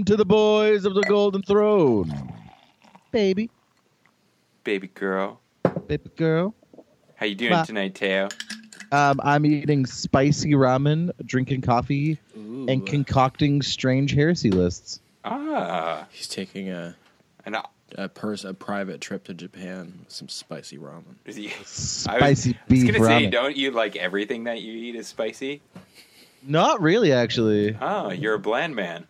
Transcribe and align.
welcome 0.00 0.04
to 0.06 0.16
the 0.16 0.24
boys 0.24 0.86
of 0.86 0.94
the 0.94 1.02
Golden 1.02 1.42
Throne, 1.42 2.32
baby, 3.12 3.50
baby 4.64 4.88
girl. 4.88 5.40
baby 5.88 6.10
girl. 6.16 6.54
How 7.16 7.26
you 7.26 7.34
doing 7.34 7.50
Ma- 7.50 7.64
tonight, 7.64 7.94
Teo? 7.94 8.28
Um, 8.92 9.20
I'm 9.22 9.44
eating 9.44 9.84
spicy 9.84 10.52
ramen, 10.52 11.10
drinking 11.26 11.60
coffee, 11.60 12.18
and 12.34 12.86
concocting 12.86 13.60
strange 13.60 14.14
heresy 14.14 14.50
lists. 14.50 15.00
Ah, 15.26 16.06
He's 16.10 16.28
taking 16.28 16.70
a 16.70 16.96
and 17.44 17.56
I, 17.56 17.64
a 17.96 18.08
pers- 18.08 18.46
a 18.46 18.54
private 18.54 19.02
trip 19.02 19.24
to 19.24 19.34
Japan 19.34 19.92
with 20.04 20.10
some 20.12 20.30
spicy 20.30 20.78
ramen. 20.78 21.16
is 21.26 21.36
he- 21.36 21.48
Spicy 21.66 22.10
I 22.24 22.28
was, 22.30 22.44
beef 22.44 22.56
I 22.56 22.72
was 22.72 22.84
gonna 22.84 23.04
say, 23.04 23.26
ramen. 23.26 23.30
don't 23.32 23.54
you 23.56 23.70
like 23.70 23.96
everything 23.96 24.44
that 24.44 24.62
you 24.62 24.72
eat 24.72 24.94
is 24.94 25.08
spicy? 25.08 25.60
Not 26.42 26.80
really, 26.80 27.12
actually. 27.12 27.76
Oh, 27.78 28.10
you're 28.12 28.32
a 28.34 28.38
bland 28.38 28.74
man. 28.74 29.06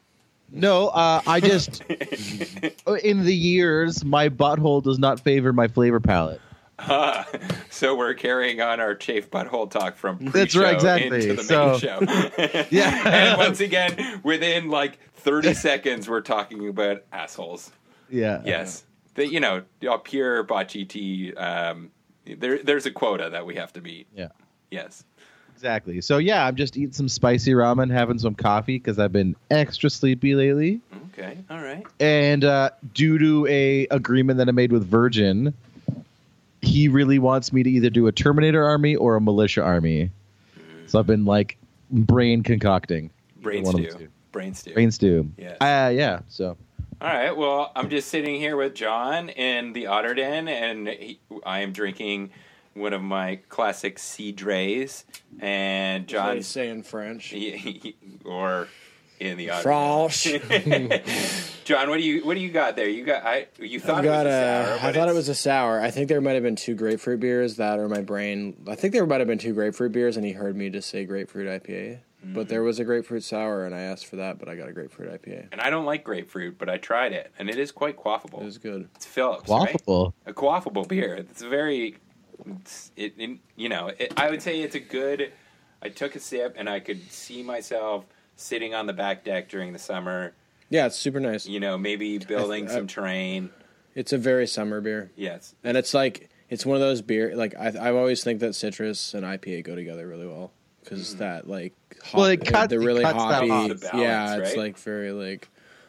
No, 0.53 0.89
uh, 0.89 1.21
I 1.27 1.41
just 1.41 1.83
in 3.03 3.25
the 3.25 3.35
years 3.35 4.05
my 4.05 4.29
butthole 4.29 4.83
does 4.83 4.99
not 4.99 5.21
favor 5.21 5.53
my 5.53 5.69
flavor 5.69 6.01
palette. 6.01 6.41
Ah, 6.81 7.29
so 7.71 7.95
we're 7.95 8.15
carrying 8.15 8.61
on 8.61 8.81
our 8.81 8.95
chafe 8.95 9.31
butthole 9.31 9.71
talk 9.71 9.97
from 9.97 10.17
pre-show 10.19 10.31
That's 10.33 10.57
right, 10.57 10.75
exactly. 10.75 11.23
into 11.31 11.35
the 11.35 11.45
So- 11.45 11.71
main 11.73 11.79
show. 11.79 12.67
Yeah. 12.71 13.09
and 13.09 13.39
once 13.39 13.61
again, 13.61 14.21
within 14.25 14.71
like 14.71 14.99
30 15.17 15.55
seconds, 15.55 16.09
we're 16.09 16.23
talking 16.23 16.69
about 16.69 17.05
assholes. 17.13 17.71
Yeah. 18.09 18.41
Yes, 18.45 18.85
the, 19.15 19.27
you 19.27 19.41
know, 19.41 19.63
pure 20.05 20.43
bocce 20.45 20.89
tea. 20.89 21.35
Um, 21.35 21.91
there, 22.25 22.63
there's 22.63 22.87
a 22.87 22.91
quota 22.91 23.29
that 23.31 23.45
we 23.45 23.55
have 23.57 23.73
to 23.75 23.81
meet. 23.81 24.07
Yeah. 24.15 24.29
Yes. 24.71 25.05
Exactly. 25.61 26.01
So 26.01 26.17
yeah, 26.17 26.47
I'm 26.47 26.57
just 26.57 26.79
eating 26.79 26.95
some 26.95 27.07
spicy 27.07 27.53
ramen, 27.53 27.91
having 27.93 28.19
some 28.19 28.35
coffee 28.35 28.79
because 28.79 28.99
I've 28.99 29.13
been 29.13 29.37
extra 29.51 29.91
sleepy 29.91 30.35
lately. 30.35 30.81
Okay. 31.13 31.37
All 31.51 31.61
right. 31.61 31.85
And 32.01 32.45
uh, 32.45 32.71
due 32.95 33.19
to 33.19 33.47
a 33.47 33.87
agreement 33.91 34.39
that 34.39 34.49
I 34.49 34.53
made 34.53 34.73
with 34.73 34.87
Virgin, 34.87 35.53
he 36.63 36.89
really 36.89 37.19
wants 37.19 37.53
me 37.53 37.63
to 37.63 37.69
either 37.69 37.91
do 37.91 38.07
a 38.07 38.13
Terminator 38.13 38.65
army 38.65 38.97
or 38.97 39.17
a 39.17 39.21
militia 39.21 39.63
army. 39.63 40.11
So 40.87 40.99
I've 40.99 41.07
been 41.07 41.27
like 41.27 41.59
brain 41.91 42.43
concocting. 42.43 43.11
Brain 43.43 43.65
One 43.65 43.75
stew. 43.75 44.09
Brain 44.33 44.55
stew. 44.55 44.73
Brain 44.73 44.91
stew. 44.91 45.31
Yes. 45.37 45.59
Uh, 45.61 45.93
yeah. 45.95 46.21
So 46.29 46.57
All 47.03 47.09
right. 47.09 47.37
Well, 47.37 47.71
I'm 47.77 47.91
just 47.91 48.09
sitting 48.09 48.37
here 48.37 48.57
with 48.57 48.73
John 48.73 49.29
in 49.29 49.75
the 49.75 49.89
Otter 49.89 50.15
Den, 50.15 50.49
and 50.49 50.89
he, 50.89 51.21
I 51.45 51.61
am 51.61 51.73
drinking 51.73 52.31
one 52.75 52.93
of 52.93 53.03
my 53.03 53.37
classic 53.49 53.97
Cidres. 53.99 55.05
And 55.41 56.05
They 56.07 56.13
John's 56.13 56.47
say 56.47 56.69
in 56.69 56.83
French. 56.83 57.35
or 58.25 58.69
in 59.19 59.37
the 59.37 59.51
Otter. 59.51 59.69
Frosh. 59.69 60.49
Den. 60.49 61.03
John, 61.65 61.91
what 61.91 61.99
do 61.99 62.03
you 62.03 62.25
what 62.25 62.35
do 62.35 62.41
you 62.41 62.51
got 62.51 62.75
there? 62.77 62.89
You 62.89 63.05
got 63.05 63.25
I 63.25 63.47
you 63.59 63.79
thought 63.79 63.99
I've 63.99 64.05
it 64.05 64.09
got 64.09 64.25
was 64.27 64.35
a 64.35 64.39
a. 64.39 64.79
sour, 64.79 64.89
I 64.89 64.93
thought 64.93 65.09
it 65.09 65.15
was 65.15 65.29
a 65.29 65.35
sour. 65.35 65.81
I 65.81 65.91
think 65.91 66.09
there 66.09 66.21
might 66.21 66.33
have 66.33 66.43
been 66.43 66.57
two 66.57 66.75
grapefruit 66.75 67.21
beers 67.21 67.57
that 67.57 67.79
or 67.79 67.89
my 67.89 68.01
brain. 68.01 68.57
I 68.67 68.75
think 68.75 68.93
there 68.95 69.07
might 69.07 69.21
have 69.21 69.29
been 69.29 69.39
two 69.39 69.53
grapefruit 69.55 69.93
beers, 69.93 70.17
and 70.17 70.25
he 70.25 70.33
heard 70.33 70.57
me 70.57 70.71
just 70.71 70.89
say 70.89 71.05
grapefruit 71.05 71.47
IPA. 71.47 71.99
But 72.23 72.41
mm-hmm. 72.41 72.49
there 72.51 72.63
was 72.63 72.79
a 72.79 72.85
grapefruit 72.85 73.23
sour, 73.25 73.65
and 73.65 73.75
I 73.75 73.81
asked 73.81 74.05
for 74.05 74.17
that, 74.17 74.39
but 74.39 74.47
I 74.49 74.55
got 74.55 74.69
a 74.69 74.73
grapefruit 74.73 75.11
IPA. 75.11 75.49
And 75.53 75.61
I 75.61 75.71
don't 75.71 75.87
like 75.87 76.05
grapefruit, 76.05 76.59
but 76.59 76.69
I 76.69 76.77
tried 76.77 77.13
it, 77.13 77.33
and 77.39 77.49
it 77.49 77.59
is 77.59 77.73
quite 77.73 77.95
It 77.95 78.01
quaffable. 78.01 78.45
was 78.45 78.59
good. 78.59 78.91
It's 78.95 79.07
Phillips, 79.07 79.49
right? 79.49 79.75
a 80.27 80.33
quaffable 80.35 80.87
beer. 80.87 81.15
It's 81.15 81.41
very, 81.41 81.97
it's, 82.10 82.10
it, 82.97 83.15
it 83.19 83.39
you 83.57 83.69
know, 83.69 83.89
it, 83.99 84.13
I 84.17 84.31
would 84.31 84.43
say 84.43 84.61
it's 84.61 84.75
a 84.75 84.81
good. 84.81 85.33
I 85.83 85.89
took 85.89 86.15
a 86.15 86.21
sip 86.21 86.57
and 86.59 86.69
I 86.69 86.81
could 86.81 87.11
see 87.11 87.43
myself 87.43 88.05
sitting 88.37 88.75
on 88.75 88.87
the 88.87 88.93
back 88.93 89.25
deck 89.25 89.49
during 89.49 89.73
the 89.73 89.79
summer. 89.79 90.35
Yeah, 90.69 90.87
it's 90.87 90.97
super 90.97 91.21
nice. 91.21 91.47
You 91.47 91.61
know, 91.61 91.79
maybe 91.79 92.19
building 92.19 92.69
I- 92.69 92.73
some 92.73 92.87
terrain. 92.87 93.51
It's 93.95 94.13
a 94.13 94.19
very 94.19 94.47
summer 94.47 94.81
beer, 94.81 95.11
Yes, 95.17 95.55
and 95.65 95.77
it's 95.77 95.93
like 95.93 96.31
it's 96.49 96.65
one 96.65 96.77
of 96.77 96.81
those 96.81 97.03
beer. 97.03 97.35
Like 97.35 97.57
I, 97.59 97.89
I 97.89 97.93
always 97.93 98.23
think 98.23 98.39
that 98.41 98.55
citrus 98.55 99.15
and 99.15 99.25
IPA 99.25 99.65
go 99.65 99.75
together 99.75 100.07
really 100.07 100.29
well 100.29 100.53
because 100.83 101.11
mm-hmm. 101.11 101.19
that 101.19 101.49
like 101.49 101.75
hop, 102.05 102.15
Well, 102.15 102.25
it 102.27 102.45
they're- 102.45 102.53
cuts- 102.53 102.71
they're 102.71 102.81
it 102.81 102.85
really 102.85 103.03
cuts 103.03 103.17
hoppy. 103.19 103.51
off. 103.51 103.69
Balance, 103.81 103.85
yeah, 103.95 104.37
it's 104.37 104.51
right? 104.51 104.59
like 104.59 104.79
very 104.79 105.11
like 105.11 105.49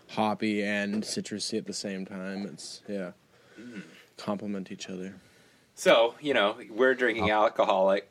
hoppy 0.10 0.64
and 0.64 1.04
citrusy 1.04 1.60
at 1.60 1.68
the 1.68 1.74
same 1.74 2.06
time. 2.06 2.48
It's 2.48 2.82
yeah, 2.88 3.12
mm-hmm. 3.60 3.82
complement 4.18 4.72
each 4.72 4.90
other. 4.90 5.14
So 5.82 6.14
you 6.22 6.36
know, 6.36 6.58
we're 6.70 6.94
drinking 6.94 7.32
alcoholic. 7.32 8.08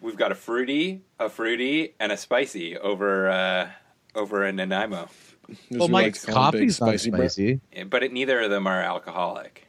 We've 0.00 0.16
got 0.16 0.32
a 0.32 0.34
fruity, 0.34 1.02
a 1.20 1.28
fruity, 1.28 1.94
and 2.00 2.10
a 2.10 2.16
spicy 2.16 2.76
over 2.76 3.28
uh, 3.28 3.70
over 4.16 4.44
in 4.44 4.56
Nanaimo. 4.56 5.08
As 5.48 5.56
Well, 5.70 5.86
my 5.86 6.02
like 6.02 6.14
to 6.14 6.32
call 6.32 6.50
them 6.50 6.62
big 6.62 6.76
coffee's 6.76 6.80
not 6.80 6.90
bre- 6.90 7.28
spicy. 7.28 7.60
But 7.88 8.02
it, 8.02 8.12
neither 8.12 8.40
of 8.40 8.50
them 8.50 8.66
are 8.66 8.80
alcoholic. 8.82 9.68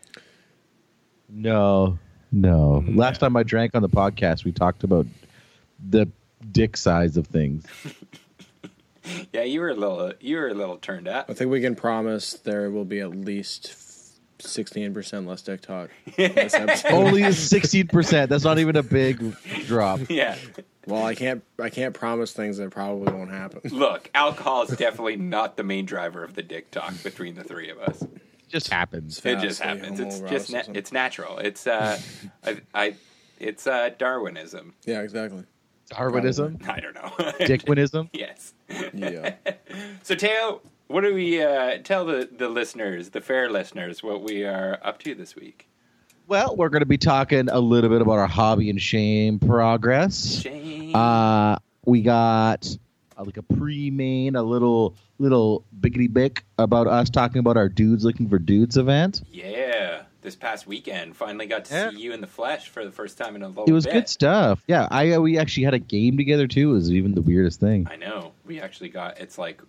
No, 1.30 2.00
no. 2.32 2.84
Mm, 2.84 2.98
Last 2.98 3.20
time 3.20 3.38
I 3.38 3.44
drank 3.44 3.76
on 3.76 3.84
the 3.84 3.90
podcast, 3.90 4.44
we 4.44 4.52
talked 4.52 4.84
about 4.84 5.06
the 5.88 6.08
dick 6.52 6.76
size 6.76 7.16
of 7.16 7.28
things. 7.28 7.64
Yeah, 9.32 9.44
you 9.44 9.60
were 9.60 9.70
a 9.70 9.76
little, 9.76 10.14
you 10.20 10.38
were 10.38 10.48
a 10.48 10.56
little 10.56 10.78
turned 10.78 11.08
up. 11.08 11.30
I 11.30 11.36
think 11.36 11.52
we 11.52 11.62
can 11.62 11.76
promise 11.76 12.34
there 12.34 12.72
will 12.72 12.86
be 12.86 13.02
at 13.02 13.12
least 13.12 13.85
sixteen 14.40 14.94
percent 14.94 15.28
less 15.28 15.42
dick 15.42 15.62
talk. 15.62 15.90
in 16.18 16.34
this 16.36 16.54
episode. 16.54 16.92
Only 16.92 17.32
sixteen 17.32 17.88
percent. 17.88 18.30
That's 18.30 18.44
not 18.44 18.60
even 18.60 18.76
a 18.76 18.84
big 18.84 19.36
drop. 19.66 20.00
Yeah. 20.10 20.38
well, 20.88 21.04
I 21.06 21.16
can't. 21.16 21.44
I 21.60 21.70
can't 21.70 21.94
promise 21.94 22.32
things 22.34 22.58
that 22.58 22.70
probably 22.72 23.12
won't 23.14 23.32
happen. 23.32 23.62
Look, 23.72 24.10
alcohol 24.14 24.64
is 24.64 24.78
definitely 24.78 25.16
not 25.18 25.58
the 25.58 25.64
main 25.64 25.86
driver 25.86 26.24
of 26.24 26.36
the 26.36 26.44
dick 26.44 26.72
talk 26.72 26.94
between 27.04 27.36
the 27.36 27.44
three 27.44 27.70
of 27.70 27.80
us. 27.80 28.02
It 28.02 28.10
just 28.50 28.70
happens. 28.70 29.24
It 29.26 29.40
just 29.40 29.62
happens. 29.62 30.00
It's 30.00 30.20
just 30.20 30.52
na- 30.52 30.62
it's 30.74 30.92
natural. 30.92 31.40
It's 31.40 31.66
uh, 31.68 32.00
I, 32.44 32.58
I 32.74 32.96
it's 33.40 33.66
uh 33.68 33.90
Darwinism. 33.98 34.74
Yeah, 34.86 35.02
exactly. 35.02 35.44
Darwinism, 35.90 36.58
I 36.68 36.80
don't 36.80 36.96
know. 36.96 37.12
Dickwinism. 37.46 38.10
yes. 38.14 38.54
Yeah. 38.94 39.36
So 40.04 40.16
Teo, 40.16 40.62
what 40.88 41.02
do 41.02 41.14
we 41.14 41.42
uh, 41.42 41.78
tell 41.84 42.06
the 42.06 42.30
the 42.38 42.50
listeners, 42.50 43.10
the 43.10 43.22
fair 43.22 43.50
listeners, 43.50 44.04
what 44.04 44.22
we 44.22 44.44
are 44.44 44.80
up 44.84 45.00
to 45.00 45.16
this 45.16 45.36
week? 45.36 45.68
Well, 46.28 46.56
we're 46.56 46.70
going 46.70 46.82
to 46.82 46.88
be 46.88 46.98
talking 46.98 47.50
a 47.50 47.60
little 47.60 47.90
bit 47.90 48.02
about 48.02 48.18
our 48.18 48.28
hobby 48.28 48.70
and 48.72 48.82
shame 48.82 49.38
progress. 49.38 50.42
Shame. 50.42 50.96
Uh, 50.96 51.58
we 51.86 52.02
got 52.02 52.68
uh, 53.18 53.24
like 53.24 53.38
a 53.38 53.44
pre-main, 53.44 54.36
a 54.36 54.42
little 54.44 54.96
little 55.20 55.64
biggity 55.80 56.12
bick 56.12 56.44
about 56.58 56.88
us 56.88 57.10
talking 57.10 57.40
about 57.40 57.58
our 57.58 57.70
dudes 57.70 58.04
looking 58.04 58.28
for 58.28 58.40
dudes 58.40 58.78
event. 58.78 59.22
yeah. 59.32 60.02
This 60.22 60.36
past 60.36 60.66
weekend, 60.66 61.16
finally 61.16 61.46
got 61.46 61.66
to 61.66 61.74
Yeah. 61.76 61.90
see 61.92 61.98
you 62.00 62.12
in 62.12 62.20
the 62.20 62.26
flesh 62.26 62.70
for 62.70 62.84
the 62.84 62.92
first 62.92 63.16
time 63.16 63.36
in 63.36 63.44
a 63.44 63.48
little 63.48 63.66
It 63.66 63.72
was 63.74 63.86
bit. 63.86 63.94
good 63.94 64.10
stuff. 64.10 64.64
Yeah, 64.68 64.88
I 64.90 65.12
uh, 65.12 65.20
we 65.20 65.38
actually 65.38 65.66
had 65.66 65.76
a 65.76 65.80
game 65.80 66.18
together 66.18 66.48
too. 66.48 66.72
It 66.72 66.74
was 66.74 66.92
even 66.92 67.14
the 67.14 67.22
weirdest 67.22 67.60
thing. 67.60 67.88
I 67.92 67.96
know. 67.96 68.32
We 68.44 68.60
actually 68.60 68.90
got. 68.90 69.20
It's 69.20 69.38
like, 69.38 69.62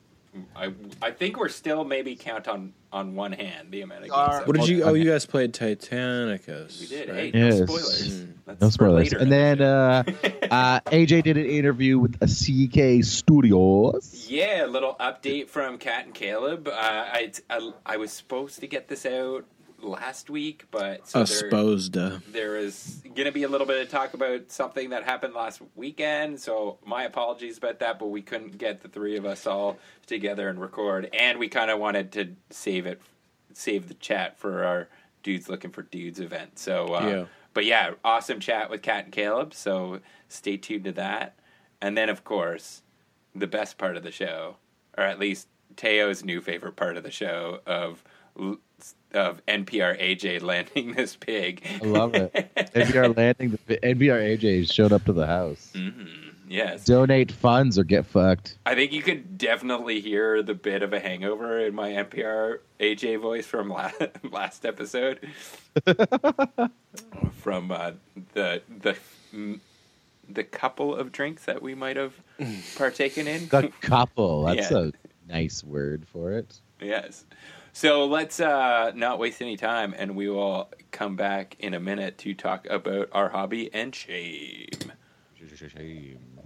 I 0.54 0.72
I 1.02 1.10
think 1.10 1.38
we're 1.38 1.48
still 1.48 1.84
maybe 1.84 2.16
count 2.16 2.48
on 2.48 2.72
on 2.92 3.14
one 3.14 3.32
hand 3.32 3.68
the 3.70 3.82
amount 3.82 4.04
of 4.04 4.10
games. 4.10 4.14
Our- 4.14 4.44
What 4.44 4.56
did 4.56 4.68
you? 4.68 4.82
Oh, 4.84 4.94
you 4.94 5.10
guys 5.10 5.26
played 5.26 5.52
Titanicus. 5.52 6.80
We 6.80 6.86
did. 6.86 7.08
Right? 7.08 7.34
Hey, 7.34 7.38
no 7.40 7.46
Yes. 7.46 7.56
spoilers. 7.58 8.24
That's 8.46 8.60
No 8.60 8.70
spoilers. 8.70 9.12
And 9.12 9.30
then 9.32 9.60
uh, 9.60 10.02
uh, 10.50 10.80
AJ 10.86 11.24
did 11.24 11.36
an 11.36 11.46
interview 11.46 11.98
with 11.98 12.16
a 12.22 12.26
CK 12.26 13.04
Studios. 13.04 14.26
Yeah, 14.28 14.64
a 14.64 14.68
little 14.68 14.96
update 15.00 15.48
from 15.48 15.78
Kat 15.78 16.04
and 16.06 16.14
Caleb. 16.14 16.68
Uh, 16.68 16.72
I, 16.74 17.32
I 17.50 17.70
I 17.84 17.96
was 17.96 18.12
supposed 18.12 18.60
to 18.60 18.66
get 18.66 18.88
this 18.88 19.04
out 19.06 19.44
last 19.82 20.30
week, 20.30 20.64
but 20.70 21.08
so 21.08 21.24
Supposed 21.24 21.92
to. 21.94 22.22
there 22.30 22.56
is 22.56 23.02
going 23.14 23.26
to 23.26 23.32
be 23.32 23.42
a 23.44 23.48
little 23.48 23.66
bit 23.66 23.80
of 23.82 23.88
talk 23.90 24.14
about 24.14 24.50
something 24.50 24.90
that 24.90 25.04
happened 25.04 25.34
last 25.34 25.60
weekend. 25.74 26.40
So 26.40 26.78
my 26.84 27.04
apologies 27.04 27.58
about 27.58 27.78
that, 27.80 27.98
but 27.98 28.06
we 28.08 28.22
couldn't 28.22 28.58
get 28.58 28.80
the 28.82 28.88
three 28.88 29.16
of 29.16 29.24
us 29.24 29.46
all 29.46 29.78
together 30.06 30.48
and 30.48 30.60
record, 30.60 31.08
and 31.12 31.38
we 31.38 31.48
kind 31.48 31.70
of 31.70 31.78
wanted 31.78 32.12
to 32.12 32.34
save 32.50 32.86
it, 32.86 33.00
save 33.52 33.88
the 33.88 33.94
chat 33.94 34.38
for 34.38 34.64
our 34.64 34.88
dudes 35.22 35.48
looking 35.48 35.70
for 35.70 35.82
dudes 35.82 36.20
event. 36.20 36.58
So 36.58 36.94
uh, 36.94 37.06
Yeah. 37.08 37.24
but 37.52 37.64
yeah, 37.64 37.92
awesome 38.04 38.40
chat 38.40 38.70
with 38.70 38.82
Kat 38.82 39.04
and 39.04 39.12
Caleb. 39.12 39.54
So 39.54 40.00
stay 40.28 40.56
tuned 40.56 40.84
to 40.84 40.92
that, 40.92 41.38
and 41.80 41.96
then 41.96 42.08
of 42.08 42.24
course 42.24 42.82
the 43.34 43.46
best 43.46 43.76
part 43.76 43.96
of 43.96 44.02
the 44.02 44.10
show, 44.10 44.56
or 44.96 45.04
at 45.04 45.18
least 45.18 45.48
Teo's 45.76 46.24
new 46.24 46.40
favorite 46.40 46.76
part 46.76 46.96
of 46.96 47.02
the 47.02 47.10
show 47.10 47.60
of 47.66 48.02
of 49.16 49.44
NPR 49.46 50.00
AJ 50.00 50.42
landing 50.42 50.92
this 50.94 51.16
pig. 51.16 51.62
I 51.82 51.84
love 51.84 52.14
it. 52.14 52.32
NBR 52.74 53.16
landing. 53.16 53.58
The, 53.66 53.78
NBR 53.78 54.38
AJ 54.38 54.70
showed 54.72 54.92
up 54.92 55.04
to 55.06 55.12
the 55.12 55.26
house. 55.26 55.72
hmm 55.74 56.04
Yes, 56.48 56.84
Donate 56.84 57.32
funds 57.32 57.76
or 57.76 57.82
get 57.82 58.06
fucked. 58.06 58.56
I 58.64 58.76
think 58.76 58.92
you 58.92 59.02
could 59.02 59.36
definitely 59.36 60.00
hear 60.00 60.44
the 60.44 60.54
bit 60.54 60.80
of 60.84 60.92
a 60.92 61.00
hangover 61.00 61.58
in 61.58 61.74
my 61.74 61.90
NPR 61.90 62.58
AJ 62.78 63.20
voice 63.20 63.44
from 63.44 63.68
last, 63.68 64.00
last 64.30 64.64
episode. 64.64 65.28
from 67.34 67.72
uh, 67.72 67.92
the 68.34 68.62
the 68.80 68.96
the 70.28 70.44
couple 70.44 70.94
of 70.94 71.10
drinks 71.12 71.44
that 71.46 71.62
we 71.62 71.74
might 71.74 71.96
have 71.96 72.14
partaken 72.76 73.26
in. 73.26 73.48
The 73.48 73.72
couple. 73.80 74.44
That's 74.44 74.70
Yeah. 74.70 74.78
a 74.78 74.92
nice 75.32 75.64
word 75.64 76.06
for 76.12 76.32
it. 76.32 76.60
yes. 76.80 77.24
So 77.78 78.06
let's 78.06 78.40
uh, 78.40 78.92
not 78.94 79.18
waste 79.18 79.42
any 79.42 79.58
time, 79.58 79.94
and 79.98 80.16
we 80.16 80.30
will 80.30 80.70
come 80.92 81.14
back 81.14 81.56
in 81.58 81.74
a 81.74 81.78
minute 81.78 82.16
to 82.20 82.32
talk 82.32 82.66
about 82.70 83.10
our 83.12 83.28
hobby 83.28 83.68
and 83.74 83.94
shame. 83.94 84.70
Shame. 85.54 86.40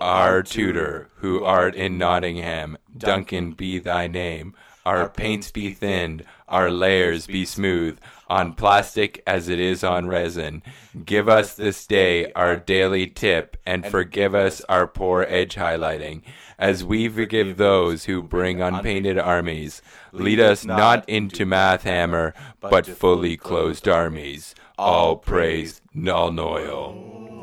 Our 0.00 0.44
tutor, 0.44 1.10
who 1.16 1.42
art 1.42 1.74
in 1.74 1.98
Nottingham, 1.98 2.78
Duncan 2.96 3.50
be 3.50 3.80
thy 3.80 4.06
name. 4.06 4.54
Our 4.86 5.08
paints 5.08 5.50
be 5.50 5.72
thinned, 5.72 6.22
our 6.48 6.70
layers 6.70 7.26
be 7.26 7.44
smooth, 7.44 7.98
on 8.28 8.52
plastic 8.52 9.20
as 9.26 9.48
it 9.48 9.58
is 9.58 9.82
on 9.82 10.06
resin. 10.06 10.62
Give 11.04 11.28
us 11.28 11.54
this 11.54 11.84
day 11.88 12.30
our 12.34 12.54
daily 12.54 13.08
tip, 13.08 13.56
and 13.66 13.84
forgive 13.84 14.32
us 14.32 14.60
our 14.68 14.86
poor 14.86 15.26
edge 15.28 15.56
highlighting, 15.56 16.22
as 16.56 16.84
we 16.84 17.08
forgive 17.08 17.56
those 17.56 18.04
who 18.04 18.22
bring 18.22 18.62
unpainted 18.62 19.18
armies. 19.18 19.82
Lead 20.12 20.38
us 20.38 20.64
not 20.64 21.08
into 21.08 21.44
math 21.44 21.82
hammer, 21.82 22.32
but 22.60 22.86
fully 22.86 23.36
closed 23.36 23.88
armies. 23.88 24.54
All 24.78 25.16
praise 25.16 25.82
Nuln 25.96 26.38
Oil. 26.38 27.35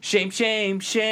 Shame, 0.00 0.30
shame, 0.30 0.78
shame. 0.78 1.08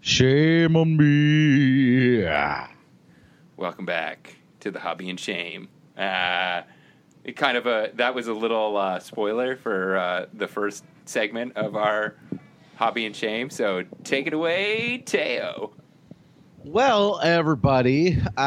Shame 0.00 0.76
on 0.76 0.96
me. 0.96 2.22
Welcome 3.56 3.84
back 3.84 4.36
to 4.60 4.70
the 4.70 4.78
hobby 4.78 5.10
and 5.10 5.18
shame. 5.18 5.68
Uh, 5.98 6.62
it 7.24 7.36
kind 7.36 7.56
of 7.56 7.66
a 7.66 7.90
that 7.94 8.14
was 8.14 8.28
a 8.28 8.34
little 8.34 8.76
uh, 8.76 9.00
spoiler 9.00 9.56
for 9.56 9.96
uh, 9.96 10.26
the 10.32 10.46
first 10.46 10.84
segment 11.06 11.56
of 11.56 11.74
our 11.74 12.14
hobby 12.76 13.04
and 13.04 13.16
shame. 13.16 13.50
So 13.50 13.82
take 14.04 14.28
it 14.28 14.32
away, 14.32 14.98
Teo. 14.98 15.72
Well, 16.64 17.20
everybody, 17.22 18.18
uh, 18.38 18.40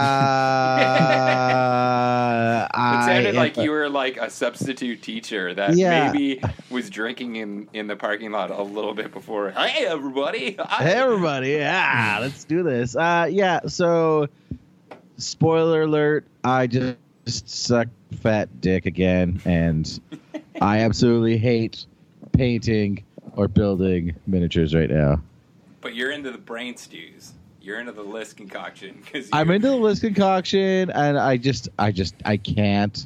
It 2.73 3.05
sounded 3.05 3.27
am- 3.29 3.35
like 3.35 3.57
you 3.57 3.69
were 3.71 3.89
like 3.89 4.17
a 4.17 4.29
substitute 4.29 5.01
teacher 5.03 5.53
that 5.53 5.75
Yeah. 5.75 6.11
maybe 6.11 6.41
was 6.71 6.89
drinking 6.89 7.35
in, 7.35 7.67
in 7.73 7.85
the 7.87 7.95
parking 7.95 8.31
lot 8.31 8.49
a 8.49 8.61
little 8.63 8.93
bit 8.95 9.11
before. 9.13 9.51
Hey, 9.51 9.85
everybody! 9.85 10.57
I- 10.59 10.83
Hey, 10.83 10.93
everybody, 10.93 11.51
yeah, 11.51 12.17
let's 12.19 12.43
do 12.43 12.63
this. 12.63 12.95
Uh, 12.95 13.27
yeah, 13.29 13.59
so 13.67 14.27
spoiler 15.17 15.83
alert: 15.83 16.25
I 16.43 16.65
just 16.67 16.97
suck 17.47 17.87
fat 18.21 18.49
dick 18.61 18.85
again, 18.87 19.39
and 19.45 19.99
I 20.59 20.79
absolutely 20.79 21.37
hate 21.37 21.85
painting 22.31 23.03
or 23.35 23.47
building 23.47 24.15
miniatures 24.25 24.73
right 24.73 24.89
now. 24.89 25.21
But 25.81 25.93
you're 25.93 26.11
into 26.11 26.31
the 26.31 26.37
brain 26.39 26.75
stews. 26.77 27.33
You're 27.67 27.81
into 27.81 27.91
the 27.91 28.01
list 28.01 28.37
concoction 28.37 28.97
because 29.03 29.27
I'm 29.33 29.51
into 29.51 29.67
the 29.67 29.75
list 29.75 29.99
concoction, 29.99 30.89
and 30.89 31.19
I 31.19 31.35
just, 31.35 31.67
I 31.77 31.91
just, 31.91 32.15
I 32.23 32.37
can't 32.37 33.05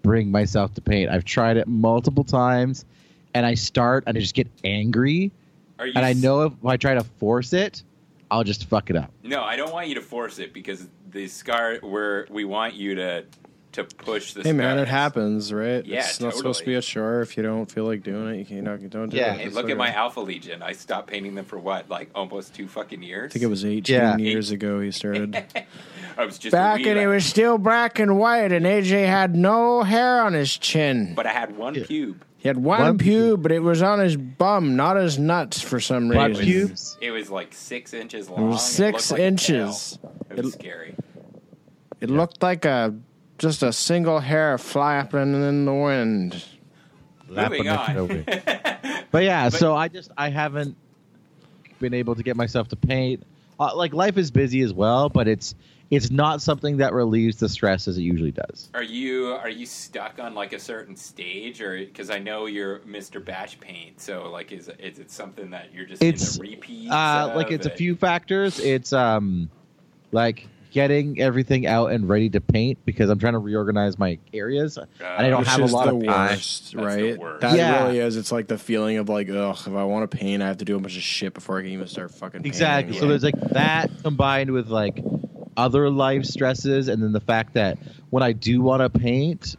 bring 0.00 0.30
myself 0.30 0.72
to 0.76 0.80
paint. 0.80 1.10
I've 1.10 1.26
tried 1.26 1.58
it 1.58 1.68
multiple 1.68 2.24
times, 2.24 2.86
and 3.34 3.44
I 3.44 3.52
start 3.52 4.04
and 4.06 4.16
I 4.16 4.20
just 4.22 4.34
get 4.34 4.48
angry, 4.64 5.30
Are 5.78 5.86
you 5.86 5.92
and 5.94 6.06
I 6.06 6.14
know 6.14 6.44
if 6.44 6.54
I 6.64 6.78
try 6.78 6.94
to 6.94 7.04
force 7.04 7.52
it, 7.52 7.82
I'll 8.30 8.44
just 8.44 8.64
fuck 8.64 8.88
it 8.88 8.96
up. 8.96 9.12
No, 9.24 9.42
I 9.42 9.56
don't 9.56 9.74
want 9.74 9.88
you 9.88 9.94
to 9.96 10.00
force 10.00 10.38
it 10.38 10.54
because 10.54 10.88
the 11.10 11.28
scar 11.28 11.76
where 11.82 12.26
we 12.30 12.46
want 12.46 12.72
you 12.72 12.94
to 12.94 13.26
to 13.78 13.84
push 13.96 14.34
the. 14.34 14.42
Hey 14.42 14.52
man, 14.52 14.76
scars. 14.76 14.82
it 14.82 14.90
happens, 14.90 15.52
right? 15.52 15.84
Yeah, 15.84 16.00
it's 16.00 16.20
not 16.20 16.34
supposed 16.34 16.60
to 16.60 16.66
be 16.66 16.74
a 16.74 16.82
chore. 16.82 17.22
If 17.22 17.36
you 17.36 17.42
don't 17.42 17.70
feel 17.70 17.84
like 17.84 18.02
doing 18.02 18.34
it, 18.34 18.38
you 18.38 18.44
can't. 18.44 18.80
You 18.82 18.88
don't 18.88 19.08
do 19.08 19.16
Yeah. 19.16 19.34
it. 19.34 19.40
Hey, 19.40 19.48
look 19.48 19.64
okay. 19.64 19.72
at 19.72 19.78
my 19.78 19.92
Alpha 19.92 20.20
Legion. 20.20 20.62
I 20.62 20.72
stopped 20.72 21.08
painting 21.08 21.34
them 21.34 21.44
for 21.46 21.58
what, 21.58 21.88
like 21.88 22.10
almost 22.14 22.54
two 22.54 22.68
fucking 22.68 23.02
years. 23.02 23.30
I 23.30 23.32
think 23.32 23.42
it 23.44 23.46
was 23.48 23.64
18 23.64 23.94
Yeah. 23.96 24.16
years 24.18 24.50
ago 24.50 24.80
he 24.80 24.90
started. 24.90 25.36
I 26.18 26.24
was 26.24 26.38
just 26.38 26.52
Back 26.52 26.78
and 26.80 26.98
it 26.98 27.06
lad, 27.06 27.06
was 27.14 27.24
still 27.26 27.58
black 27.58 27.98
and 27.98 28.18
white, 28.18 28.52
and 28.52 28.66
AJ 28.66 29.06
had 29.06 29.34
no 29.36 29.82
hair 29.82 30.20
on 30.22 30.32
his 30.34 30.56
chin. 30.56 31.14
But 31.14 31.26
I 31.26 31.30
had 31.32 31.56
one 31.56 31.74
Yeah. 31.74 31.84
pube. 31.84 32.16
He 32.40 32.46
had 32.46 32.56
one, 32.58 32.80
One 32.80 32.98
pube, 32.98 33.42
but 33.42 33.50
it 33.50 33.64
was 33.64 33.82
on 33.82 33.98
his 33.98 34.16
bum, 34.16 34.76
not 34.76 34.96
his 34.96 35.18
nuts 35.18 35.60
for 35.60 35.80
some 35.80 36.08
Butt 36.08 36.30
reason. 36.30 36.44
pubes? 36.44 36.96
It 37.00 37.10
was 37.10 37.30
like 37.30 37.52
six 37.52 37.92
inches 37.92 38.28
long. 38.28 38.38
It 38.38 38.42
long. 38.42 38.50
was 38.52 38.62
six 38.64 39.10
looked 39.10 39.20
like 39.20 39.26
inches. 39.26 39.98
tail. 40.00 40.12
It 40.30 40.36
was 40.44 40.46
It- 40.54 40.58
scary. 40.58 40.94
It 42.00 42.10
looked 42.10 42.40
like 42.42 42.64
a 42.64 42.94
just 43.38 43.62
a 43.62 43.72
single 43.72 44.20
hair 44.20 44.58
flapping 44.58 45.34
in 45.34 45.64
the 45.64 45.74
wind. 45.74 46.44
Moving 47.28 47.68
on. 47.68 48.24
But 49.10 49.24
yeah, 49.24 49.48
so 49.48 49.74
I 49.74 49.88
just 49.88 50.10
I 50.18 50.28
haven't 50.28 50.76
been 51.80 51.94
able 51.94 52.14
to 52.14 52.22
get 52.22 52.36
myself 52.36 52.68
to 52.68 52.76
paint. 52.76 53.24
Uh, 53.58 53.74
like 53.74 53.94
life 53.94 54.18
is 54.18 54.30
busy 54.30 54.60
as 54.60 54.72
well, 54.72 55.08
but 55.08 55.26
it's 55.26 55.54
it's 55.90 56.10
not 56.10 56.42
something 56.42 56.76
that 56.76 56.92
relieves 56.92 57.38
the 57.38 57.48
stress 57.48 57.88
as 57.88 57.96
it 57.96 58.02
usually 58.02 58.32
does. 58.32 58.68
Are 58.74 58.82
you 58.82 59.28
are 59.28 59.48
you 59.48 59.64
stuck 59.64 60.18
on 60.18 60.34
like 60.34 60.52
a 60.52 60.58
certain 60.58 60.94
stage, 60.94 61.62
or 61.62 61.78
because 61.78 62.10
I 62.10 62.18
know 62.18 62.46
you're 62.46 62.80
Mr. 62.80 63.24
Batch 63.24 63.58
Paint, 63.60 64.00
so 64.00 64.30
like 64.30 64.52
is 64.52 64.70
is 64.78 64.98
it 64.98 65.10
something 65.10 65.50
that 65.50 65.72
you're 65.72 65.86
just 65.86 66.02
It's, 66.02 66.36
into 66.36 66.50
repeats? 66.50 66.92
Uh, 66.92 67.28
of 67.30 67.36
like 67.36 67.50
it's 67.50 67.66
a 67.66 67.70
few 67.70 67.96
factors. 67.96 68.60
It's 68.60 68.92
um 68.92 69.48
like 70.12 70.46
getting 70.78 71.20
everything 71.20 71.66
out 71.66 71.90
and 71.90 72.08
ready 72.08 72.30
to 72.30 72.40
paint 72.40 72.78
because 72.84 73.10
I'm 73.10 73.18
trying 73.18 73.32
to 73.32 73.40
reorganize 73.40 73.98
my 73.98 74.16
areas 74.32 74.76
and 74.76 74.86
I 75.04 75.28
don't 75.28 75.40
Which 75.40 75.48
have 75.48 75.60
a 75.60 75.66
lot 75.66 75.86
the 75.86 75.96
of 75.96 76.04
time. 76.04 76.28
worst, 76.30 76.72
That's 76.72 76.74
right? 76.74 77.18
worst. 77.18 77.40
That 77.40 77.56
Yeah. 77.56 77.82
really 77.84 77.98
is. 77.98 78.16
It's 78.16 78.30
like 78.30 78.46
the 78.46 78.58
feeling 78.58 78.98
of 78.98 79.08
like, 79.08 79.28
ugh, 79.28 79.56
if 79.58 79.68
I 79.68 79.82
want 79.84 80.08
to 80.08 80.16
paint, 80.16 80.40
I 80.42 80.46
have 80.46 80.58
to 80.58 80.64
do 80.64 80.76
a 80.76 80.78
bunch 80.78 80.96
of 80.96 81.02
shit 81.02 81.34
before 81.34 81.58
I 81.58 81.62
can 81.62 81.70
even 81.72 81.88
start 81.88 82.12
fucking. 82.12 82.38
painting. 82.42 82.48
Exactly. 82.48 82.96
So 82.96 83.08
there's 83.08 83.24
like 83.24 83.34
that 83.52 83.90
combined 84.04 84.50
with 84.52 84.68
like 84.68 85.02
other 85.56 85.90
life 85.90 86.24
stresses, 86.24 86.86
and 86.86 87.02
then 87.02 87.10
the 87.12 87.20
fact 87.20 87.54
that 87.54 87.78
when 88.10 88.22
I 88.22 88.30
do 88.32 88.60
want 88.62 88.80
to 88.80 88.88
paint, 89.00 89.56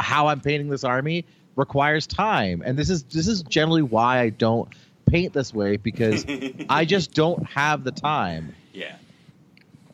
how 0.00 0.28
I'm 0.28 0.40
painting 0.40 0.70
this 0.70 0.84
army 0.84 1.26
requires 1.56 2.06
time, 2.06 2.62
and 2.64 2.78
this 2.78 2.88
is 2.88 3.02
this 3.02 3.28
is 3.28 3.42
generally 3.42 3.82
why 3.82 4.20
I 4.20 4.30
don't 4.30 4.68
paint 5.04 5.32
this 5.34 5.52
way 5.54 5.76
because 5.76 6.24
I 6.70 6.84
just 6.86 7.12
don't 7.12 7.44
have 7.46 7.84
the 7.84 7.92
time. 7.92 8.54
yeah. 8.72 8.96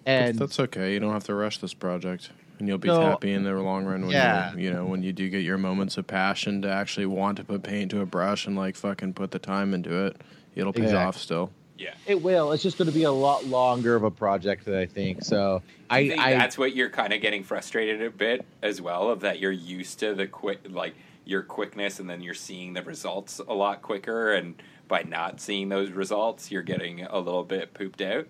And 0.07 0.39
that's 0.39 0.59
okay. 0.61 0.93
You 0.95 1.01
don't 1.01 1.13
have 1.13 1.25
to 1.25 1.35
rush 1.35 1.59
this 1.59 1.75
project, 1.75 2.31
and 2.59 2.67
you'll 2.69 2.79
be 2.79 2.89
No. 2.89 3.01
happy 3.01 3.33
in 3.33 3.45
the 3.45 3.53
long 3.55 3.85
run. 3.85 4.03
When 4.03 4.11
Yeah. 4.11 4.53
you, 4.55 4.65
you 4.65 4.73
know 4.73 4.85
when 4.85 5.03
you 5.03 5.13
do 5.13 5.29
get 5.29 5.43
your 5.43 5.59
moments 5.59 5.97
of 5.97 6.07
passion 6.07 6.63
to 6.63 6.69
actually 6.69 7.07
want 7.07 7.39
to 7.39 7.45
put 7.45 7.63
paint 7.63 7.91
to 7.93 8.01
a 8.01 8.07
brush 8.07 8.47
and 8.47 8.57
like 8.57 8.77
fucking 8.77 9.15
put 9.15 9.31
the 9.31 9.39
time 9.39 9.75
into 9.75 10.07
it, 10.07 10.17
it'll 10.55 10.73
pay 10.73 10.83
Exactly. 10.83 11.05
off 11.07 11.17
still. 11.19 11.51
Yeah. 11.79 11.95
it 12.07 12.23
will. 12.23 12.53
It's 12.53 12.63
just 12.63 12.79
going 12.79 12.87
to 12.87 12.95
be 12.95 13.03
a 13.05 13.11
lot 13.11 13.45
longer 13.47 13.97
of 13.97 14.05
a 14.05 14.11
project 14.11 14.67
than 14.67 14.75
I 14.77 14.87
think. 14.87 15.25
So 15.25 15.63
I 15.91 15.99
I, 15.99 16.09
think 16.09 16.21
I 16.21 16.33
that's 16.35 16.57
what 16.57 16.77
you're 16.77 16.91
kind 16.91 17.13
of 17.13 17.21
getting 17.21 17.43
frustrated 17.43 18.01
a 18.03 18.11
bit 18.11 18.45
as 18.63 18.81
well 18.81 19.09
of 19.11 19.21
that 19.21 19.41
you're 19.41 19.51
used 19.51 19.99
to 20.01 20.15
the 20.15 20.29
quick 20.29 20.61
like 20.69 20.95
your 21.25 21.43
quickness 21.43 21.99
and 21.99 22.09
then 22.09 22.21
you're 22.21 22.35
seeing 22.35 22.73
the 22.75 22.83
results 22.83 23.41
a 23.41 23.55
lot 23.55 23.83
quicker 23.83 24.33
and 24.33 24.55
by 24.87 25.03
not 25.03 25.41
seeing 25.41 25.69
those 25.71 25.91
results 25.91 26.51
you're 26.53 26.63
getting 26.63 27.03
a 27.03 27.19
little 27.19 27.43
bit 27.45 27.75
pooped 27.75 28.01
out. 28.03 28.27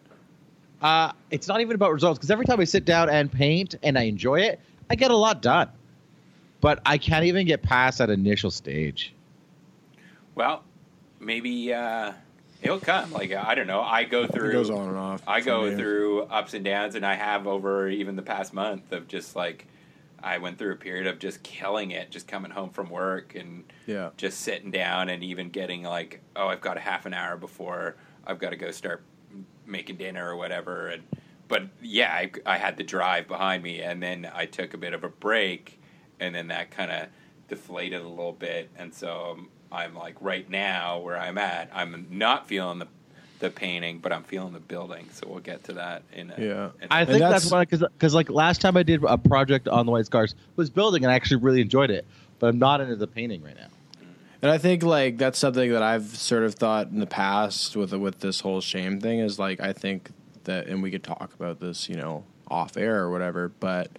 Uh, 0.83 1.13
it's 1.31 1.47
not 1.47 1.61
even 1.61 1.75
about 1.77 1.93
results 1.93 2.19
because 2.19 2.31
every 2.31 2.45
time 2.45 2.59
I 2.61 2.65
sit 2.65 2.85
down 2.85 3.09
and 3.09 3.31
paint 3.31 3.77
and 3.83 3.97
I 3.97 4.03
enjoy 4.03 4.41
it, 4.41 4.61
I 4.91 4.97
get 4.97 5.11
a 5.11 5.17
lot 5.17 5.41
done. 5.41 5.69
But 6.61 6.81
I 6.85 6.99
can't 6.99 7.25
even 7.25 7.47
get 7.47 7.63
past 7.63 7.99
that 7.99 8.11
initial 8.11 8.51
stage. 8.51 9.15
Well, 10.35 10.65
maybe 11.21 11.73
uh 11.73 12.13
it'll 12.63 12.81
come. 12.81 13.13
Like 13.13 13.33
I 13.33 13.55
don't 13.55 13.67
know. 13.67 13.81
I 13.81 14.05
go 14.05 14.27
through 14.27 14.51
It 14.51 14.53
goes 14.55 14.71
on 14.71 14.89
and 14.89 14.97
off. 14.97 15.23
I 15.27 15.41
go 15.41 15.71
me. 15.71 15.77
through 15.77 16.23
ups 16.25 16.55
and 16.55 16.65
downs, 16.65 16.95
and 16.95 17.07
I 17.07 17.15
have 17.15 17.47
over 17.47 17.89
even 17.89 18.17
the 18.17 18.23
past 18.23 18.53
month 18.53 18.93
of 18.93 19.07
just 19.09 19.37
like 19.37 19.67
I 20.23 20.39
went 20.39 20.59
through 20.59 20.73
a 20.73 20.77
period 20.77 21.07
of 21.07 21.19
just 21.19 21.43
killing 21.43 21.91
it, 21.93 22.11
just 22.11 22.29
coming 22.29 22.51
home 22.51 22.71
from 22.71 22.91
work 22.91 23.35
and 23.35 23.65
Yeah. 23.87 24.11
just 24.17 24.41
sitting 24.41 24.71
down 24.71 25.09
and 25.09 25.23
even 25.25 25.51
getting 25.51 25.83
like, 25.83 26.21
oh, 26.37 26.47
I've 26.47 26.61
got 26.61 26.77
a 26.77 26.81
half 26.81 27.07
an 27.07 27.15
hour 27.15 27.37
before 27.37 27.97
I've 28.25 28.39
got 28.39 28.51
to 28.51 28.57
go 28.57 28.71
start 28.71 29.03
making 29.67 29.97
dinner 29.97 30.29
or 30.31 30.37
whatever. 30.37 30.89
And 30.89 31.03
but 31.49 31.65
yeah, 31.83 32.13
I, 32.13 32.31
I 32.47 32.57
had 32.59 32.77
the 32.77 32.83
drive 32.85 33.29
behind 33.29 33.63
me, 33.63 33.81
and 33.83 34.03
then 34.03 34.31
I 34.35 34.47
took 34.47 34.75
a 34.75 34.79
bit 34.79 34.95
of 34.95 35.05
a 35.05 35.09
break, 35.09 35.81
and 36.21 36.35
then 36.35 36.49
that 36.49 36.71
kind 36.71 36.91
of 36.91 37.09
deflated 37.49 38.01
a 38.01 38.09
little 38.09 38.33
bit, 38.33 38.71
and 38.79 38.95
so 38.95 39.33
um, 39.33 39.49
I'm 39.71 39.95
like 39.95 40.17
right 40.21 40.49
now 40.49 40.99
where 41.01 41.17
I'm 41.19 41.37
at, 41.39 41.71
I'm 41.75 42.07
not 42.11 42.47
feeling 42.49 42.79
the 42.79 42.89
the 43.41 43.51
painting, 43.51 43.99
but 43.99 44.13
I'm 44.13 44.23
feeling 44.23 44.53
the 44.53 44.61
building. 44.61 45.09
So 45.13 45.27
we'll 45.29 45.41
get 45.41 45.65
to 45.65 45.73
that 45.73 46.05
in 46.13 46.31
a, 46.31 46.35
Yeah. 46.41 46.65
in 46.81 46.87
a- 46.91 46.95
I 46.95 47.05
think 47.05 47.19
that's, 47.19 47.45
that's- 47.45 47.51
why 47.51 47.65
because 47.65 47.81
because 47.81 48.15
like 48.15 48.31
last 48.31 48.61
time 48.61 48.77
I 48.77 48.85
did 48.85 49.03
a 49.03 49.19
project 49.19 49.67
on 49.67 49.85
the 49.85 49.91
White 49.91 50.07
Scars 50.07 50.37
was 50.55 50.71
building 50.71 51.03
and 51.03 51.11
I 51.11 51.17
actually 51.17 51.39
really 51.39 51.61
enjoyed 51.61 51.91
it, 51.91 52.07
but 52.39 52.47
I'm 52.47 52.61
not 52.61 52.81
into 52.81 52.95
the 52.95 53.09
painting 53.09 53.43
right 53.43 53.57
now. 53.57 53.67
And 54.43 54.51
I 54.51 54.59
think 54.59 54.83
like 54.83 55.19
that's 55.19 55.39
something 55.39 55.71
that 55.73 55.83
I've 55.83 56.17
sort 56.17 56.43
of 56.43 56.57
thought 56.57 56.89
in 56.89 56.99
the 56.99 57.07
past 57.07 57.77
with 57.77 57.93
with 57.93 58.19
this 58.19 58.41
whole 58.41 58.61
shame 58.61 59.01
thing 59.01 59.21
is 59.21 59.39
like 59.39 59.61
I 59.61 59.73
think 59.73 60.11
that 60.45 60.67
and 60.67 60.83
we 60.83 60.91
could 60.91 61.05
talk 61.05 61.33
about 61.35 61.61
this, 61.61 61.89
you 61.89 61.95
know, 61.95 62.25
off 62.49 62.77
air 62.77 62.99
or 62.99 63.11
whatever, 63.11 63.49
but 63.61 63.91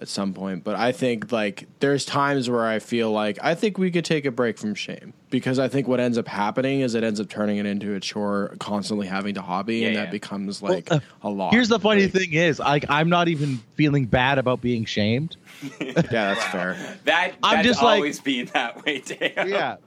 at 0.00 0.08
some 0.08 0.32
point, 0.32 0.64
but 0.64 0.76
I 0.76 0.92
think 0.92 1.30
like 1.32 1.66
there's 1.80 2.06
times 2.06 2.48
where 2.48 2.66
I 2.66 2.78
feel 2.78 3.10
like 3.12 3.38
I 3.42 3.54
think 3.54 3.76
we 3.76 3.90
could 3.90 4.04
take 4.04 4.24
a 4.24 4.30
break 4.30 4.56
from 4.56 4.74
shame 4.74 5.12
because 5.30 5.58
I 5.58 5.68
think 5.68 5.86
what 5.88 6.00
ends 6.00 6.16
up 6.18 6.26
happening 6.28 6.80
is 6.80 6.94
it 6.94 7.04
ends 7.04 7.20
up 7.20 7.28
turning 7.28 7.58
it 7.58 7.66
into 7.66 7.94
a 7.94 8.00
chore 8.00 8.54
constantly 8.58 9.06
having 9.06 9.34
to 9.34 9.42
hobby 9.42 9.84
and 9.84 9.94
Yeah, 9.94 10.00
that 10.00 10.06
yeah. 10.06 10.10
becomes 10.12 10.62
like 10.62 10.90
uh, 10.90 11.00
a 11.22 11.28
lot. 11.28 11.52
Here's 11.52 11.68
the 11.68 11.78
funny 11.78 12.02
Like, 12.04 12.12
thing 12.12 12.32
is, 12.32 12.58
like, 12.58 12.84
I'm 12.88 13.08
not 13.08 13.28
even 13.28 13.58
feeling 13.74 14.06
bad 14.06 14.38
about 14.38 14.60
being 14.60 14.84
shamed. 14.84 15.36
Yeah, 15.80 15.92
that's 16.02 16.44
fair. 16.46 16.76
That 17.04 17.34
I'm 17.42 17.56
that's 17.56 17.68
just 17.68 17.82
like- 17.82 17.96
always 17.96 18.20
been 18.20 18.46
that 18.54 18.84
way, 18.84 19.00
Dale. 19.00 19.48
Yeah. 19.48 19.76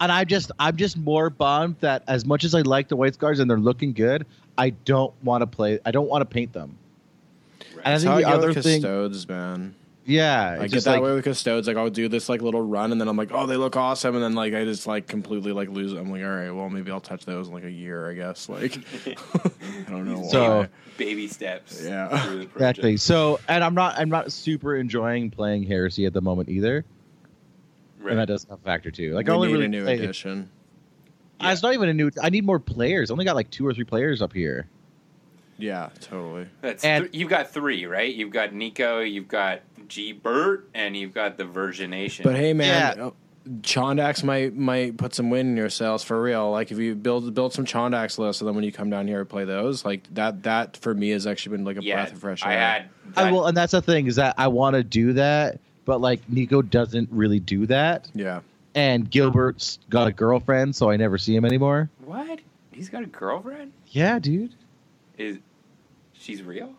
And 0.00 0.10
I'm 0.10 0.26
just 0.26 0.50
I'm 0.58 0.76
just 0.76 0.96
more 0.96 1.30
bummed 1.30 1.76
that 1.78 2.02
as 2.08 2.24
much 2.26 2.42
as 2.42 2.56
I 2.56 2.62
like 2.62 2.88
the 2.88 2.96
white 2.96 3.14
scars 3.14 3.38
and 3.38 3.48
they're 3.48 3.56
looking 3.56 3.92
good, 3.92 4.26
I 4.58 4.70
don't 4.70 5.14
want 5.22 5.42
to 5.42 5.46
play 5.46 5.78
I 5.84 5.92
don't 5.92 6.08
want 6.08 6.22
to 6.22 6.24
paint 6.24 6.52
them. 6.52 6.76
And 7.76 7.80
I 7.86 7.90
That's 7.92 8.02
think 8.02 8.10
how 8.10 8.16
I 8.16 8.20
the 8.22 8.26
get 8.26 8.34
other 8.34 8.48
with 8.48 8.62
thing 8.64 8.82
custodes, 8.82 9.28
man. 9.28 9.76
Yeah. 10.06 10.58
I 10.60 10.66
get 10.66 10.82
that 10.84 10.92
like, 10.92 11.02
way 11.02 11.14
with 11.14 11.24
custodes. 11.24 11.68
Like 11.68 11.76
I'll 11.76 11.90
do 11.90 12.08
this 12.08 12.28
like 12.28 12.42
little 12.42 12.62
run, 12.62 12.90
and 12.92 13.00
then 13.00 13.06
I'm 13.08 13.16
like, 13.16 13.30
oh, 13.32 13.46
they 13.46 13.56
look 13.56 13.76
awesome, 13.76 14.14
and 14.14 14.24
then 14.24 14.34
like 14.34 14.54
I 14.54 14.64
just 14.64 14.86
like 14.86 15.06
completely 15.06 15.52
like 15.52 15.68
lose. 15.68 15.92
it. 15.92 15.98
I'm 15.98 16.10
like, 16.10 16.22
all 16.22 16.28
right, 16.30 16.50
well 16.50 16.68
maybe 16.70 16.90
I'll 16.90 17.00
touch 17.00 17.24
those 17.26 17.48
in 17.48 17.54
like 17.54 17.64
a 17.64 17.70
year, 17.70 18.10
I 18.10 18.14
guess. 18.14 18.48
Like 18.48 18.78
I 19.06 19.90
don't 19.90 20.06
know. 20.06 20.22
So- 20.28 20.58
why. 20.60 20.68
Baby 20.96 21.28
steps. 21.28 21.82
Yeah. 21.82 22.08
through 22.26 22.40
the 22.40 22.46
project. 22.46 22.56
Exactly. 22.80 22.96
So, 22.98 23.40
and 23.48 23.64
I'm 23.64 23.74
not 23.74 23.98
I'm 23.98 24.10
not 24.10 24.32
super 24.32 24.76
enjoying 24.76 25.30
playing 25.30 25.62
Heresy 25.62 26.04
at 26.04 26.12
the 26.12 26.20
moment 26.20 26.50
either, 26.50 26.84
Right. 28.00 28.10
and 28.10 28.18
that 28.20 28.28
does 28.28 28.44
have 28.50 28.58
a 28.58 28.62
factor 28.62 28.90
too. 28.90 29.14
Like 29.14 29.26
we 29.26 29.32
I 29.32 29.36
only 29.36 29.48
need 29.48 29.52
really 29.54 29.64
a 29.64 29.68
new 29.68 29.84
play, 29.84 29.94
edition. 29.94 30.50
Uh, 31.40 31.48
It's 31.52 31.62
not 31.62 31.72
even 31.72 31.88
a 31.88 31.94
new. 31.94 32.10
I 32.22 32.28
need 32.28 32.44
more 32.44 32.58
players. 32.58 33.10
I 33.10 33.12
only 33.12 33.24
got 33.24 33.34
like 33.34 33.48
two 33.50 33.66
or 33.66 33.72
three 33.72 33.84
players 33.84 34.20
up 34.20 34.32
here. 34.34 34.66
Yeah, 35.56 35.88
totally. 36.00 36.46
That's 36.60 36.84
And- 36.84 37.04
th- 37.04 37.14
you've 37.14 37.30
got 37.30 37.50
three, 37.50 37.86
right? 37.86 38.14
You've 38.14 38.30
got 38.30 38.52
Nico, 38.54 39.00
you've 39.00 39.28
got 39.28 39.60
G 39.90 40.12
Bert, 40.12 40.70
and 40.72 40.96
you've 40.96 41.12
got 41.12 41.36
the 41.36 41.44
Virgination. 41.44 42.22
But 42.24 42.36
hey, 42.36 42.54
man, 42.54 42.96
Yeah. 42.96 43.04
oh, 43.04 43.14
Chondax 43.62 44.22
might 44.22 44.54
might 44.54 44.96
put 44.96 45.14
some 45.14 45.28
wind 45.30 45.48
in 45.50 45.56
your 45.56 45.70
sails 45.70 46.02
for 46.04 46.20
real. 46.22 46.50
Like 46.50 46.70
if 46.70 46.78
you 46.78 46.94
build 46.94 47.34
build 47.34 47.52
some 47.52 47.64
Chondax 47.64 48.18
lists, 48.18 48.40
and 48.40 48.48
then 48.48 48.54
when 48.54 48.64
you 48.64 48.70
come 48.72 48.88
down 48.90 49.06
here 49.08 49.20
and 49.20 49.28
play 49.28 49.44
those, 49.44 49.84
like 49.84 50.02
that 50.14 50.42
that 50.44 50.76
for 50.76 50.94
me 50.94 51.10
has 51.10 51.26
actually 51.26 51.56
been 51.56 51.64
like 51.64 51.76
a 51.78 51.82
yeah, 51.82 51.96
breath 51.96 52.12
of 52.12 52.18
fresh 52.18 52.44
air. 52.44 52.50
I 52.50 52.54
had. 52.54 52.88
I 53.16 53.32
will, 53.32 53.46
and 53.46 53.56
that's 53.56 53.72
the 53.72 53.82
thing 53.82 54.06
is 54.06 54.16
that 54.16 54.34
I 54.38 54.46
want 54.48 54.76
to 54.76 54.84
do 54.84 55.14
that, 55.14 55.58
but 55.84 56.00
like 56.00 56.20
Nico 56.28 56.62
doesn't 56.62 57.08
really 57.10 57.40
do 57.40 57.66
that, 57.66 58.08
yeah. 58.14 58.40
and 58.76 59.10
Gilbert's 59.10 59.80
got 59.88 60.06
a 60.06 60.12
girlfriend, 60.12 60.76
so 60.76 60.90
I 60.90 60.96
never 60.96 61.18
see 61.18 61.34
him 61.34 61.44
anymore. 61.44 61.90
what? 62.04 62.40
He's 62.72 62.88
got 62.88 63.02
a 63.02 63.06
girlfriend? 63.06 63.72
Yeah, 63.88 64.18
dude, 64.20 64.54
Is 65.18 65.38
she's 66.12 66.42
real? 66.42 66.72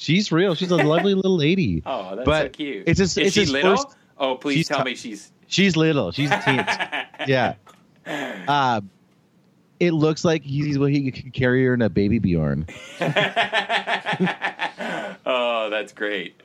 She's 0.00 0.32
real. 0.32 0.54
She's 0.54 0.70
a 0.70 0.76
lovely 0.92 1.14
little 1.14 1.36
lady. 1.36 1.82
Oh, 1.86 2.16
that's 2.16 2.26
so 2.28 2.48
cute. 2.48 2.84
it's 2.86 2.98
just- 2.98 3.16
Is 3.18 3.36
it's 3.36 3.46
she 3.48 3.52
little? 3.52 3.76
first- 3.76 3.96
oh, 4.18 4.34
please 4.36 4.66
tell 4.68 4.78
t- 4.78 4.84
me 4.84 4.94
she's. 4.96 5.30
She's 5.46 5.76
little. 5.76 6.10
She's 6.12 6.30
a 6.30 6.40
teen. 6.44 6.64
yeah. 7.28 7.54
Uh, 8.48 8.80
it 9.80 9.92
looks 9.92 10.24
like 10.24 10.42
he's 10.42 10.78
well, 10.78 10.88
he 10.88 11.10
could 11.10 11.32
carry 11.32 11.64
her 11.66 11.74
in 11.74 11.82
a 11.82 11.88
baby 11.88 12.18
Bjorn. 12.18 12.66
oh, 15.26 15.68
that's 15.70 15.92
great. 15.92 16.40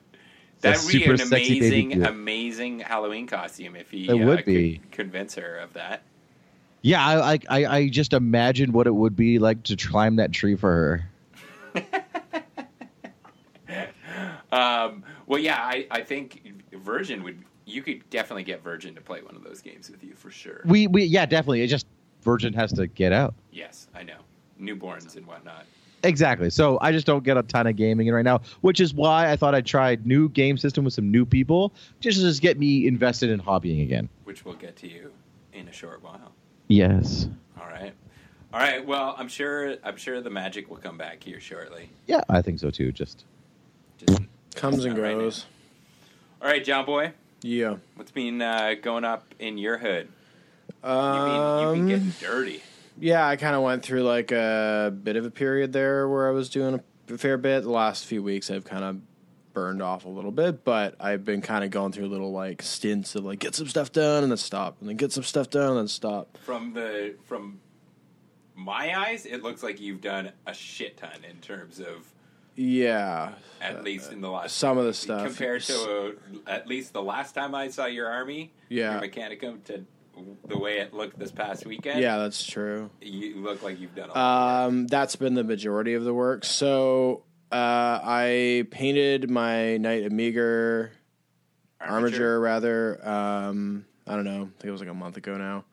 That 0.62 0.78
would 0.84 0.92
be 0.92 1.04
an 1.06 1.18
sexy 1.18 1.60
baby 1.60 1.68
amazing, 1.68 2.04
amazing 2.04 2.80
Halloween 2.80 3.28
costume 3.28 3.76
if 3.76 3.92
he 3.92 4.08
It 4.08 4.14
uh, 4.14 4.18
would 4.26 4.38
could 4.40 4.46
be. 4.46 4.82
convince 4.92 5.36
her 5.36 5.58
of 5.60 5.74
that. 5.74 6.02
Yeah, 6.82 7.06
I, 7.06 7.34
I 7.34 7.40
I 7.50 7.66
I 7.78 7.90
just 7.90 8.14
imagine 8.14 8.72
what 8.72 8.88
it 8.88 8.94
would 8.96 9.16
be 9.16 9.38
like 9.40 9.64
to 9.64 9.76
climb 9.76 10.16
that 10.18 10.32
tree 10.32 10.56
for 10.56 10.72
her. 11.74 11.84
Um, 14.56 15.04
well, 15.28 15.40
yeah, 15.40 15.58
I, 15.60 15.88
I 15.92 16.02
think 16.02 16.54
Virgin 16.74 17.24
would. 17.24 17.44
You 17.68 17.82
could 17.82 18.08
definitely 18.12 18.44
get 18.44 18.62
Virgin 18.64 18.94
to 18.96 19.02
play 19.02 19.22
one 19.22 19.36
of 19.36 19.44
those 19.44 19.60
games 19.62 19.90
with 19.90 20.04
you 20.04 20.14
for 20.14 20.30
sure. 20.30 20.62
We 20.66 20.88
we 20.88 21.04
yeah 21.06 21.26
definitely. 21.26 21.62
It 21.64 21.68
just 21.68 21.88
Virgin 22.22 22.54
has 22.54 22.72
to 22.74 22.88
get 22.88 23.12
out. 23.12 23.34
Yes, 23.52 23.88
I 23.96 24.04
know. 24.04 24.18
Newborns 24.62 25.16
and 25.16 25.26
whatnot. 25.26 25.66
Exactly. 26.04 26.52
So 26.52 26.78
I 26.82 26.92
just 26.92 27.08
don't 27.08 27.24
get 27.24 27.36
a 27.38 27.42
ton 27.44 27.66
of 27.66 27.76
gaming 27.76 28.06
in 28.08 28.14
right 28.14 28.24
now, 28.24 28.42
which 28.62 28.80
is 28.80 28.94
why 28.94 29.32
I 29.32 29.36
thought 29.36 29.56
I'd 29.56 29.66
try 29.66 29.98
new 30.06 30.30
game 30.30 30.56
system 30.58 30.86
with 30.86 30.94
some 30.94 31.10
new 31.10 31.26
people, 31.26 31.74
just 32.00 32.20
to 32.20 32.24
just 32.24 32.42
get 32.42 32.60
me 32.60 32.86
invested 32.86 33.32
in 33.32 33.42
hobbying 33.42 33.82
again. 33.82 34.08
which 34.24 34.46
we'll 34.46 34.54
get 34.56 34.76
to 34.78 34.88
you 34.88 35.12
in 35.54 35.68
a 35.68 35.72
short 35.72 36.04
while. 36.04 36.32
Yes. 36.68 37.28
All 37.60 37.66
right, 37.68 37.94
all 38.54 38.60
right. 38.60 38.86
Well, 38.86 39.16
I'm 39.18 39.28
sure 39.28 39.76
I'm 39.84 39.98
sure 39.98 40.22
the 40.22 40.30
magic 40.30 40.70
will 40.70 40.78
come 40.78 40.98
back 40.98 41.24
here 41.24 41.40
shortly. 41.40 41.90
Yeah, 42.06 42.22
I 42.30 42.42
think 42.44 42.60
so 42.60 42.70
too. 42.70 42.92
Just 42.92 43.18
Just 43.20 43.26
Comes 44.56 44.86
and 44.86 44.96
not 44.96 45.04
right 45.04 45.16
goes. 45.18 45.46
now. 46.42 46.48
All 46.48 46.52
right, 46.52 46.64
John 46.64 46.86
Boy, 46.86 47.14
yeah. 47.42 47.78
what's 47.96 48.12
been 48.12 48.42
uh, 48.42 48.76
going 48.82 49.04
up 49.04 49.34
in 49.40 49.58
your 49.58 49.78
hood? 49.78 50.08
You've 50.68 50.82
been, 50.84 50.92
Um, 50.92 51.60
you've 51.62 51.74
been 51.76 51.88
getting 51.88 52.14
dirty. 52.20 52.62
Yeah, 53.00 53.28
I 53.28 53.36
kind 53.36 53.56
of 53.56 53.64
went 53.64 53.84
through 53.84 54.04
like 54.04 54.32
a 54.32 54.94
bit 55.04 55.16
of 55.16 55.26
a 55.26 55.32
period 55.32 55.74
there 55.74 56.08
where 56.08 56.28
I 56.28 56.32
was 56.32 56.50
doing 56.50 56.82
a 57.10 57.18
fair 57.18 57.38
bit. 57.38 57.64
The 57.64 57.70
last 57.70 58.06
few 58.06 58.24
weeks, 58.24 58.50
I've 58.50 58.64
kind 58.66 58.84
of 58.84 59.02
burned 59.54 59.82
off 59.82 60.06
a 60.06 60.10
little 60.10 60.32
bit, 60.32 60.64
but 60.64 60.96
I've 61.00 61.26
been 61.26 61.42
kind 61.42 61.64
of 61.64 61.72
going 61.72 61.92
through 61.92 62.08
little 62.08 62.32
like 62.32 62.62
stints 62.62 63.16
of 63.16 63.26
like 63.26 63.40
get 63.40 63.56
some 63.56 63.68
stuff 63.68 63.92
done 63.92 64.24
and 64.24 64.32
then 64.32 64.38
stop, 64.38 64.78
and 64.80 64.88
then 64.88 64.96
get 64.96 65.12
some 65.12 65.24
stuff 65.24 65.50
done 65.50 65.72
and 65.72 65.78
then 65.80 65.88
stop. 65.88 66.38
From 66.38 66.74
the 66.74 67.16
from 67.26 67.60
my 68.56 68.98
eyes, 68.98 69.26
it 69.26 69.44
looks 69.44 69.64
like 69.64 69.82
you've 69.82 70.02
done 70.02 70.32
a 70.46 70.54
shit 70.54 70.98
ton 70.98 71.26
in 71.30 71.38
terms 71.38 71.80
of 71.80 72.12
Yeah, 72.56 73.34
at 73.62 73.84
least 73.84 74.12
in 74.12 74.22
the 74.22 74.30
last 74.30 74.56
some 74.56 74.78
of 74.78 74.86
the 74.86 74.94
stuff. 74.94 75.26
compared 75.26 75.62
to 75.64 76.16
uh, 76.48 76.50
at 76.50 76.68
least 76.68 76.94
the 76.94 77.02
last 77.02 77.34
time 77.34 77.54
I 77.54 77.68
saw 77.70 77.86
your 77.86 78.08
army, 78.08 78.54
Yeah. 78.70 79.00
your 79.02 79.10
Mechanicum 79.10 79.64
to 79.66 79.86
the 80.48 80.58
way 80.58 80.78
it 80.80 80.94
looked 80.94 81.20
this 81.20 81.32
past 81.32 81.66
weekend. 81.66 82.00
yeah, 82.00 82.18
that's 82.18 82.46
true. 82.46 82.90
you 83.02 83.36
look 83.36 83.62
like 83.64 83.80
you've 83.80 83.94
done 83.96 84.10
a 84.10 84.14
lot. 84.14 84.66
Um, 84.68 84.88
that's 84.88 85.18
been 85.18 85.34
the 85.34 85.44
majority 85.44 85.94
of 85.96 86.06
the 86.06 86.14
work. 86.14 86.46
So 86.46 87.24
uh, 87.52 88.00
I 88.02 88.66
painted 88.72 89.30
my 89.30 89.76
Knight 89.78 90.06
of 90.06 90.12
Meager 90.14 90.94
Armiger 91.82 92.40
rather. 92.40 93.06
Um, 93.08 93.86
I 94.08 94.16
don't 94.16 94.24
know. 94.26 94.44
I 94.44 94.62
think 94.62 94.66
it 94.66 94.72
was 94.72 94.80
like 94.82 94.90
a 94.90 94.94
month 94.94 95.18
ago 95.18 95.36
now. 95.38 95.66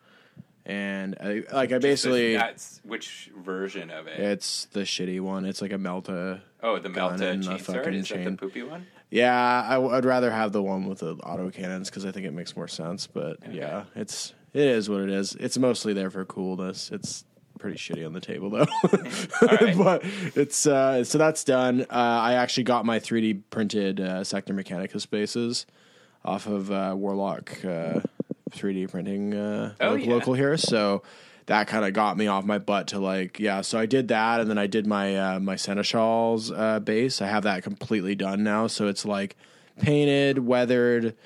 And 0.65 1.17
I, 1.21 1.43
like 1.53 1.73
I 1.73 1.79
basically, 1.79 2.37
that's 2.37 2.81
which 2.85 3.31
version 3.37 3.91
of 3.91 4.07
it? 4.07 4.21
it's 4.21 4.67
the 4.67 4.81
shitty 4.81 5.21
one. 5.21 5.45
It's 5.45 5.61
like 5.61 5.73
a 5.73 5.77
Melta. 5.77 6.41
oh, 6.63 6.79
the 6.79 6.89
Melta 6.89 7.23
and 7.23 7.43
chain 7.43 7.59
sword. 7.59 7.79
fucking 7.79 7.95
Is 7.95 8.09
that 8.09 8.19
the 8.19 8.25
chain. 8.25 8.37
poopy 8.37 8.63
one? 8.63 8.87
Yeah, 9.11 9.67
I, 9.69 9.77
would 9.77 10.05
rather 10.05 10.31
have 10.31 10.53
the 10.53 10.63
one 10.63 10.87
with 10.87 11.01
the 11.01 11.17
auto 11.17 11.51
cannons 11.51 11.91
because 11.91 12.07
I 12.07 12.13
think 12.13 12.27
it 12.27 12.33
makes 12.33 12.57
more 12.57 12.69
sense. 12.69 13.07
But 13.07 13.39
yeah, 13.53 13.85
it's 13.95 14.35
it 14.55 14.63
is 14.63 14.89
what 14.89 15.01
it 15.01 15.11
is. 15.11 15.35
It's 15.35 15.59
mostly 15.59 15.93
there 15.93 16.11
for 16.11 16.25
coolness. 16.25 16.91
It's 16.91 17.25
pretty 17.59 17.77
shitty 17.77 18.07
on 18.07 18.13
the 18.13 18.21
table 18.21 18.51
though. 18.51 18.67
right. 19.47 19.77
but 19.79 20.03
it's 20.35 20.67
uh, 20.67 21.05
so 21.05 21.19
that's 21.19 21.45
done. 21.45 21.83
Uh, 21.83 21.95
I 21.95 22.35
actually 22.35 22.65
got 22.65 22.85
my 22.85 23.01
3D 23.01 23.43
printed 23.51 24.01
uh, 24.01 24.25
Sector 24.25 24.55
Mechanicus 24.55 25.03
spaces 25.03 25.67
off 26.25 26.47
of 26.47 26.71
uh, 26.71 26.95
Warlock 26.97 27.65
uh, 27.65 28.01
3D 28.55 28.91
printing 28.91 29.35
uh, 29.35 29.75
Oh, 29.81 29.95
yeah. 29.95 30.11
local 30.11 30.35
here. 30.35 30.57
So 30.57 31.03
that 31.47 31.67
kind 31.67 31.85
of 31.85 31.93
got 31.93 32.17
me 32.17 32.27
off 32.27 32.45
my 32.45 32.59
butt 32.59 32.89
to 32.89 32.99
like 32.99 33.39
yeah. 33.41 33.61
So 33.63 33.79
I 33.79 33.87
did 33.87 34.09
that, 34.09 34.41
and 34.41 34.49
then 34.49 34.59
I 34.59 34.67
did 34.67 34.87
my 34.87 35.17
uh, 35.17 35.41
my 35.41 35.57
Seneschal's 35.57 36.51
uh, 36.53 36.81
base. 36.81 37.21
I 37.21 37.27
have 37.27 37.43
that 37.45 37.63
completely 37.63 38.15
done 38.15 38.43
now. 38.45 38.67
So 38.69 38.87
it's 38.89 39.05
like 39.05 39.37
painted, 39.81 40.39
weathered, 40.47 41.17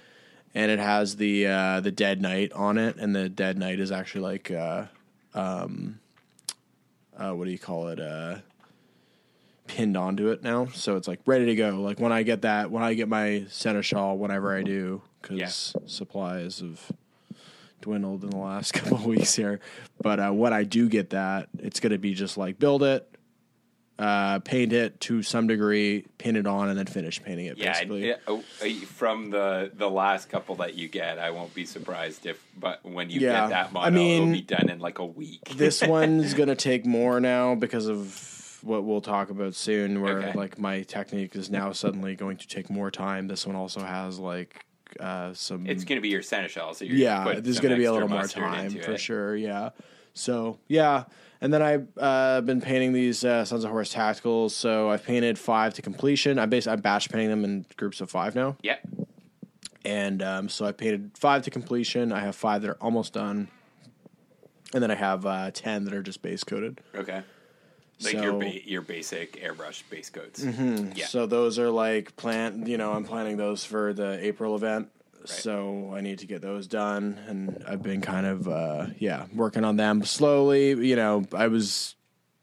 and 0.54 0.70
it 0.70 0.78
has 0.78 1.16
the 1.16 1.46
uh, 1.46 1.80
the 1.80 1.90
Dead 1.92 2.20
Knight 2.22 2.52
on 2.52 2.78
it, 2.78 2.96
and 2.96 3.14
the 3.14 3.28
Dead 3.28 3.58
Knight 3.58 3.78
is 3.80 3.92
actually 3.92 4.22
like. 4.22 4.50
Uh, 4.50 4.86
um, 5.34 6.00
uh, 7.18 7.32
what 7.32 7.44
do 7.46 7.50
you 7.50 7.58
call 7.58 7.88
it? 7.88 8.00
Uh, 8.00 8.36
pinned 9.66 9.96
onto 9.96 10.28
it 10.28 10.42
now, 10.42 10.66
so 10.66 10.96
it's 10.96 11.08
like 11.08 11.20
ready 11.26 11.46
to 11.46 11.54
go. 11.56 11.70
Like 11.80 11.98
when 11.98 12.12
I 12.12 12.22
get 12.22 12.42
that, 12.42 12.70
when 12.70 12.82
I 12.82 12.94
get 12.94 13.08
my 13.08 13.44
seneschal, 13.50 14.16
whenever 14.16 14.56
I 14.56 14.62
do, 14.62 15.02
because 15.20 15.74
supplies 15.86 16.60
have 16.60 16.80
dwindled 17.86 18.24
in 18.24 18.30
the 18.30 18.36
last 18.36 18.72
couple 18.74 18.96
of 18.96 19.06
weeks 19.06 19.34
here. 19.36 19.60
But 20.02 20.18
uh, 20.20 20.30
when 20.32 20.52
I 20.52 20.64
do 20.64 20.88
get 20.88 21.10
that, 21.10 21.48
it's 21.58 21.78
going 21.80 21.92
to 21.92 21.98
be 21.98 22.14
just 22.14 22.36
like 22.36 22.58
build 22.58 22.82
it, 22.82 23.08
uh, 23.98 24.40
paint 24.40 24.72
it 24.72 25.00
to 25.02 25.22
some 25.22 25.46
degree, 25.46 26.04
pin 26.18 26.34
it 26.36 26.46
on, 26.48 26.68
and 26.68 26.76
then 26.78 26.86
finish 26.86 27.22
painting 27.22 27.46
it. 27.46 27.56
Yeah, 27.58 27.72
basically. 27.72 28.08
it- 28.10 28.22
oh, 28.26 28.42
uh, 28.60 28.68
from 28.86 29.30
the 29.30 29.70
the 29.72 29.88
last 29.88 30.28
couple 30.28 30.56
that 30.56 30.74
you 30.74 30.88
get, 30.88 31.18
I 31.20 31.30
won't 31.30 31.54
be 31.54 31.64
surprised 31.64 32.26
if. 32.26 32.44
But 32.58 32.84
when 32.84 33.08
you 33.08 33.20
Yeah, 33.20 33.42
get 33.42 33.48
that 33.50 33.66
I 33.68 33.70
model, 33.70 33.92
mean, 33.92 34.22
it'll 34.22 34.32
be 34.34 34.42
done 34.42 34.68
in 34.68 34.80
like 34.80 34.98
a 34.98 35.06
week. 35.06 35.44
this 35.56 35.80
one's 35.86 36.34
gonna 36.34 36.56
take 36.56 36.84
more 36.84 37.20
now 37.20 37.54
because 37.54 37.86
of 37.86 38.32
what 38.62 38.82
we'll 38.82 39.00
talk 39.00 39.30
about 39.30 39.54
soon 39.54 40.02
where 40.02 40.18
Okay. 40.18 40.32
like 40.34 40.58
my 40.58 40.82
technique 40.82 41.36
is 41.36 41.48
now 41.48 41.70
suddenly 41.70 42.16
going 42.16 42.36
to 42.36 42.48
take 42.48 42.68
more 42.68 42.90
time 42.90 43.28
this 43.28 43.46
one 43.46 43.54
also 43.54 43.78
has 43.80 44.18
like 44.18 44.65
uh, 45.00 45.32
some. 45.34 45.66
It's 45.66 45.84
going 45.84 45.96
to 45.96 46.02
be 46.02 46.08
your 46.08 46.22
seneschal. 46.22 46.74
So 46.74 46.84
you're 46.84 46.96
yeah, 46.96 47.40
there's 47.40 47.60
going 47.60 47.72
to 47.72 47.78
be 47.78 47.84
a 47.84 47.92
little 47.92 48.08
more 48.08 48.26
time 48.26 48.70
for 48.70 48.92
it. 48.92 49.00
sure. 49.00 49.36
Yeah. 49.36 49.70
So 50.14 50.58
yeah, 50.68 51.04
and 51.40 51.52
then 51.52 51.62
I've 51.62 51.88
uh, 51.98 52.40
been 52.40 52.60
painting 52.60 52.92
these 52.92 53.24
uh, 53.24 53.44
Sons 53.44 53.64
of 53.64 53.70
Horus 53.70 53.92
tacticals. 53.94 54.52
So 54.52 54.90
I've 54.90 55.04
painted 55.04 55.38
five 55.38 55.74
to 55.74 55.82
completion. 55.82 56.38
I'm 56.38 56.48
basically 56.50 56.74
I'm 56.74 56.80
batch 56.80 57.10
painting 57.10 57.28
them 57.30 57.44
in 57.44 57.66
groups 57.76 58.00
of 58.00 58.10
five 58.10 58.34
now, 58.34 58.56
Yeah. 58.62 58.76
and 59.84 60.22
um, 60.22 60.48
so 60.48 60.64
I 60.64 60.72
painted 60.72 61.10
five 61.18 61.42
to 61.42 61.50
completion. 61.50 62.12
I 62.12 62.20
have 62.20 62.34
five 62.34 62.62
that 62.62 62.70
are 62.70 62.78
almost 62.80 63.12
done, 63.12 63.48
and 64.72 64.82
then 64.82 64.90
I 64.90 64.94
have 64.94 65.26
uh, 65.26 65.50
ten 65.52 65.84
that 65.84 65.92
are 65.94 66.02
just 66.02 66.22
base 66.22 66.42
coated. 66.44 66.80
Okay. 66.94 67.22
Like 68.02 68.14
your 68.14 68.22
So- 68.24 68.30
Mm-hmm. 68.32 68.38
ba- 68.40 68.68
your 68.70 68.82
basic 68.82 69.32
airbrush 69.42 69.82
base 69.90 70.10
coats. 70.10 70.44
Yeah. 70.44 71.06
So 71.06 71.26
those 71.26 71.58
are 71.58 71.70
like 71.70 72.14
plan. 72.16 72.66
You 72.66 72.76
know, 72.78 72.92
I'm 72.92 73.04
planning 73.04 73.36
those 73.36 73.64
for 73.64 73.92
the 73.94 74.18
April 74.24 74.54
event. 74.56 74.88
So 75.24 75.92
I 75.92 76.02
need 76.02 76.20
to 76.20 76.26
get 76.26 76.40
those 76.40 76.68
done, 76.68 77.18
and 77.26 77.64
I've 77.66 77.82
been 77.82 78.00
kind 78.00 78.26
of 78.26 78.46
uh, 78.46 78.86
yeah 78.98 79.26
working 79.34 79.64
on 79.64 79.76
them 79.76 80.04
slowly. 80.04 80.68
You 80.68 80.94
know, 80.94 81.24
I 81.34 81.48
was 81.48 81.96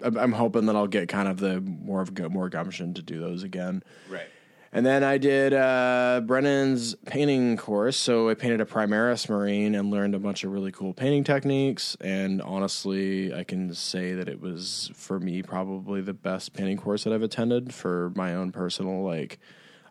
I'm 0.04 0.34
hoping 0.34 0.66
that 0.66 0.76
I'll 0.76 0.88
get 0.88 1.08
kind 1.08 1.30
of 1.30 1.38
the 1.40 1.62
more 1.62 2.02
of 2.02 2.18
more 2.32 2.50
gumption 2.50 2.94
to 2.96 3.02
do 3.02 3.22
those 3.22 3.44
again. 3.44 3.84
Right. 4.10 4.28
And 4.76 4.84
then 4.84 5.04
I 5.04 5.20
did 5.20 5.54
uh, 5.54 6.22
Brennan's 6.26 6.96
painting 7.06 7.58
course. 7.58 7.96
So 7.96 8.28
I 8.30 8.34
painted 8.34 8.60
a 8.60 8.66
Primaris 8.66 9.30
Marine 9.30 9.76
and 9.76 9.92
learned 9.92 10.16
a 10.16 10.20
bunch 10.20 10.44
of 10.44 10.52
really 10.52 10.72
cool 10.72 10.94
painting 10.96 11.24
techniques. 11.24 11.96
And 12.02 12.42
honestly, 12.42 13.32
I 13.32 13.44
can 13.44 13.76
say 13.76 14.14
that 14.14 14.28
it 14.28 14.42
was, 14.42 14.90
for 14.96 15.20
me, 15.20 15.44
probably 15.44 16.02
the 16.02 16.16
best 16.16 16.54
painting 16.54 16.78
course 16.78 17.04
that 17.04 17.14
I've 17.14 17.22
attended 17.22 17.72
for 17.72 18.12
my 18.16 18.34
own 18.34 18.52
personal. 18.52 19.04
Like, 19.04 19.38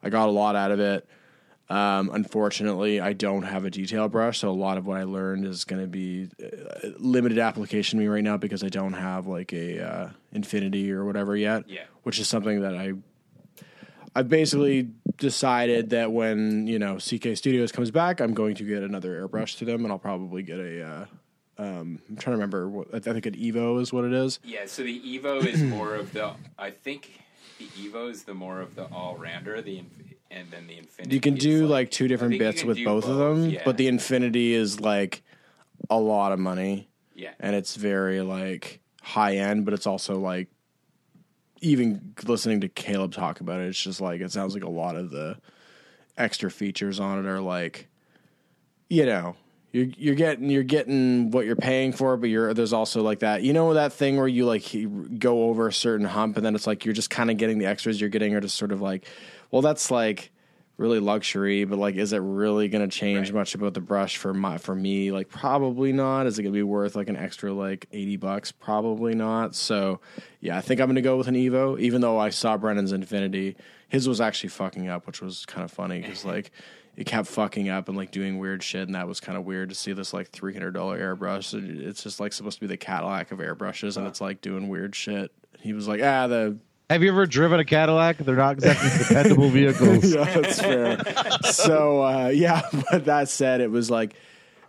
I 0.02 0.10
got 0.10 0.28
a 0.28 0.32
lot 0.32 0.56
out 0.56 0.72
of 0.72 0.80
it. 0.80 1.08
Um, 1.70 2.10
unfortunately, 2.12 3.00
I 3.00 3.12
don't 3.12 3.44
have 3.44 3.64
a 3.64 3.70
detail 3.70 4.08
brush, 4.08 4.40
so 4.40 4.50
a 4.50 4.50
lot 4.50 4.78
of 4.78 4.86
what 4.86 4.98
I 4.98 5.04
learned 5.04 5.46
is 5.46 5.64
going 5.64 5.80
to 5.80 5.88
be 5.88 6.28
uh, 6.42 6.88
limited 6.98 7.38
application 7.38 7.98
to 7.98 8.02
me 8.02 8.08
right 8.08 8.24
now 8.24 8.36
because 8.36 8.64
I 8.64 8.68
don't 8.68 8.92
have 8.94 9.28
like 9.28 9.52
a 9.54 9.80
uh, 9.80 10.10
infinity 10.32 10.90
or 10.92 11.04
whatever 11.04 11.36
yet. 11.36 11.70
Yeah. 11.70 11.84
which 12.02 12.18
is 12.18 12.28
something 12.28 12.60
that 12.62 12.76
I 12.76 12.94
I've 14.14 14.28
basically 14.28 14.90
decided 15.16 15.90
that 15.90 16.12
when 16.12 16.66
you 16.66 16.78
know 16.78 16.96
CK 16.96 17.36
Studios 17.36 17.72
comes 17.72 17.90
back, 17.90 18.20
I'm 18.20 18.34
going 18.34 18.54
to 18.56 18.64
get 18.64 18.82
another 18.82 19.26
airbrush 19.26 19.58
to 19.58 19.64
them, 19.64 19.84
and 19.84 19.92
I'll 19.92 19.98
probably 19.98 20.42
get 20.42 20.58
a. 20.58 20.84
Uh, 20.84 21.06
um, 21.58 22.00
I'm 22.08 22.16
trying 22.16 22.32
to 22.32 22.38
remember. 22.38 22.68
What, 22.68 22.94
I 22.94 23.00
think 23.00 23.26
an 23.26 23.34
Evo 23.34 23.80
is 23.80 23.92
what 23.92 24.04
it 24.04 24.12
is. 24.12 24.38
Yeah. 24.44 24.66
So 24.66 24.82
the 24.82 25.00
Evo 25.00 25.44
is 25.44 25.62
more 25.62 25.94
of 25.94 26.12
the. 26.12 26.32
I 26.58 26.70
think 26.70 27.20
the 27.58 27.66
Evo 27.66 28.10
is 28.10 28.24
the 28.24 28.34
more 28.34 28.60
of 28.60 28.74
the 28.74 28.84
all 28.86 29.16
rounder. 29.16 29.60
The 29.62 29.82
and 30.32 30.50
then 30.50 30.66
the 30.66 30.78
infinity. 30.78 31.14
You 31.14 31.20
can 31.20 31.34
do 31.34 31.62
like, 31.62 31.70
like 31.70 31.90
two 31.90 32.08
different 32.08 32.38
bits 32.38 32.64
with 32.64 32.78
do 32.78 32.84
both, 32.84 33.06
of 33.06 33.16
them, 33.16 33.50
yeah. 33.50 33.62
but 33.64 33.76
the 33.76 33.86
Infinity 33.88 34.54
is 34.54 34.80
like 34.80 35.22
a 35.90 35.98
lot 35.98 36.32
of 36.32 36.38
money, 36.38 36.88
Yeah. 37.14 37.32
and 37.38 37.54
it's 37.54 37.76
very 37.76 38.22
like 38.22 38.80
high 39.02 39.36
end, 39.36 39.64
but 39.64 39.74
it's 39.74 39.86
also 39.86 40.18
like 40.18 40.48
even 41.62 42.14
listening 42.24 42.60
to 42.60 42.68
Caleb 42.68 43.12
talk 43.12 43.40
about 43.40 43.60
it, 43.60 43.68
it's 43.68 43.82
just 43.82 44.00
like 44.00 44.20
it 44.20 44.32
sounds 44.32 44.54
like 44.54 44.64
a 44.64 44.70
lot 44.70 44.96
of 44.96 45.10
the 45.10 45.38
extra 46.18 46.50
features 46.50 47.00
on 47.00 47.18
it 47.18 47.26
are 47.26 47.40
like, 47.40 47.88
you 48.90 49.06
know, 49.06 49.36
you're 49.70 49.86
you're 49.96 50.14
getting 50.14 50.50
you're 50.50 50.64
getting 50.64 51.30
what 51.30 51.46
you're 51.46 51.56
paying 51.56 51.92
for, 51.92 52.16
but 52.16 52.28
you're 52.28 52.52
there's 52.52 52.72
also 52.74 53.02
like 53.02 53.20
that 53.20 53.42
you 53.42 53.52
know 53.52 53.72
that 53.74 53.92
thing 53.92 54.16
where 54.16 54.28
you 54.28 54.44
like 54.44 54.74
go 55.18 55.44
over 55.44 55.68
a 55.68 55.72
certain 55.72 56.04
hump, 56.04 56.36
and 56.36 56.44
then 56.44 56.54
it's 56.54 56.66
like 56.66 56.84
you're 56.84 56.92
just 56.94 57.10
kind 57.10 57.30
of 57.30 57.38
getting 57.38 57.58
the 57.58 57.66
extras 57.66 58.00
you're 58.00 58.10
getting 58.10 58.34
are 58.34 58.40
just 58.40 58.56
sort 58.56 58.72
of 58.72 58.82
like, 58.82 59.06
well, 59.50 59.62
that's 59.62 59.90
like 59.90 60.31
really 60.82 60.98
luxury, 61.00 61.64
but 61.64 61.78
like, 61.78 61.94
is 61.94 62.12
it 62.12 62.18
really 62.18 62.68
going 62.68 62.86
to 62.86 62.94
change 62.94 63.28
Right. 63.30 63.38
much 63.38 63.54
about 63.54 63.72
the 63.72 63.80
brush 63.80 64.16
for 64.18 64.34
my 64.34 64.58
for 64.58 64.74
me? 64.74 65.10
Like, 65.12 65.30
probably 65.30 65.92
not. 65.92 66.26
Is 66.26 66.38
it 66.38 66.42
going 66.42 66.52
to 66.52 66.58
be 66.58 66.62
worth 66.62 66.94
like 66.96 67.08
an 67.08 67.16
extra 67.16 67.52
like 67.52 67.86
eighty 67.92 68.16
bucks? 68.18 68.52
Probably 68.52 69.14
not. 69.14 69.54
So, 69.54 70.00
yeah, 70.40 70.58
I 70.58 70.60
think 70.60 70.80
I'm 70.80 70.88
going 70.88 70.96
to 70.96 71.00
go 71.00 71.16
with 71.16 71.28
an 71.28 71.36
Evo, 71.36 71.78
even 71.80 72.00
though 72.02 72.18
I 72.18 72.28
saw 72.30 72.58
Brennan's 72.58 72.92
Infinity. 72.92 73.56
His 73.88 74.08
was 74.08 74.20
actually 74.20 74.50
fucking 74.50 74.88
up, 74.88 75.06
which 75.06 75.22
was 75.22 75.46
kind 75.46 75.64
of 75.64 75.70
funny 75.70 76.00
because 76.00 76.24
like 76.24 76.50
it 76.96 77.04
kept 77.04 77.28
fucking 77.28 77.68
up 77.68 77.88
and 77.88 77.96
like 77.96 78.10
doing 78.10 78.38
weird 78.38 78.62
shit, 78.62 78.82
and 78.88 78.94
that 78.94 79.06
was 79.06 79.20
kind 79.20 79.38
of 79.38 79.44
weird 79.44 79.68
to 79.68 79.74
see 79.74 79.92
this 79.92 80.12
like 80.12 80.28
three 80.30 80.52
hundred 80.52 80.72
dollar 80.72 80.98
airbrush. 80.98 81.54
It's 81.86 82.02
just 82.02 82.18
like 82.20 82.32
supposed 82.32 82.56
to 82.58 82.60
be 82.62 82.66
the 82.66 82.76
Cadillac 82.76 83.32
of 83.32 83.38
airbrushes, 83.38 83.96
and 83.96 84.06
it's 84.06 84.20
like 84.20 84.40
doing 84.40 84.68
weird 84.68 84.94
shit. 84.96 85.30
He 85.60 85.72
was 85.74 85.86
like, 85.86 86.02
ah, 86.02 86.26
the 86.26 86.58
Have 86.90 87.02
you 87.02 87.08
ever 87.10 87.24
driven 87.26 87.58
a 87.58 87.64
Cadillac? 87.64 88.18
They're 88.18 88.36
not 88.36 88.52
exactly 88.54 88.90
dependable 88.98 89.48
vehicles. 89.50 90.12
yeah, 90.14 90.24
that's 90.24 90.60
fair. 90.60 90.98
so 91.50 92.02
uh, 92.04 92.28
yeah, 92.34 92.62
but 92.90 93.06
that 93.06 93.28
said, 93.28 93.60
it 93.62 93.70
was 93.70 93.90
like 93.90 94.14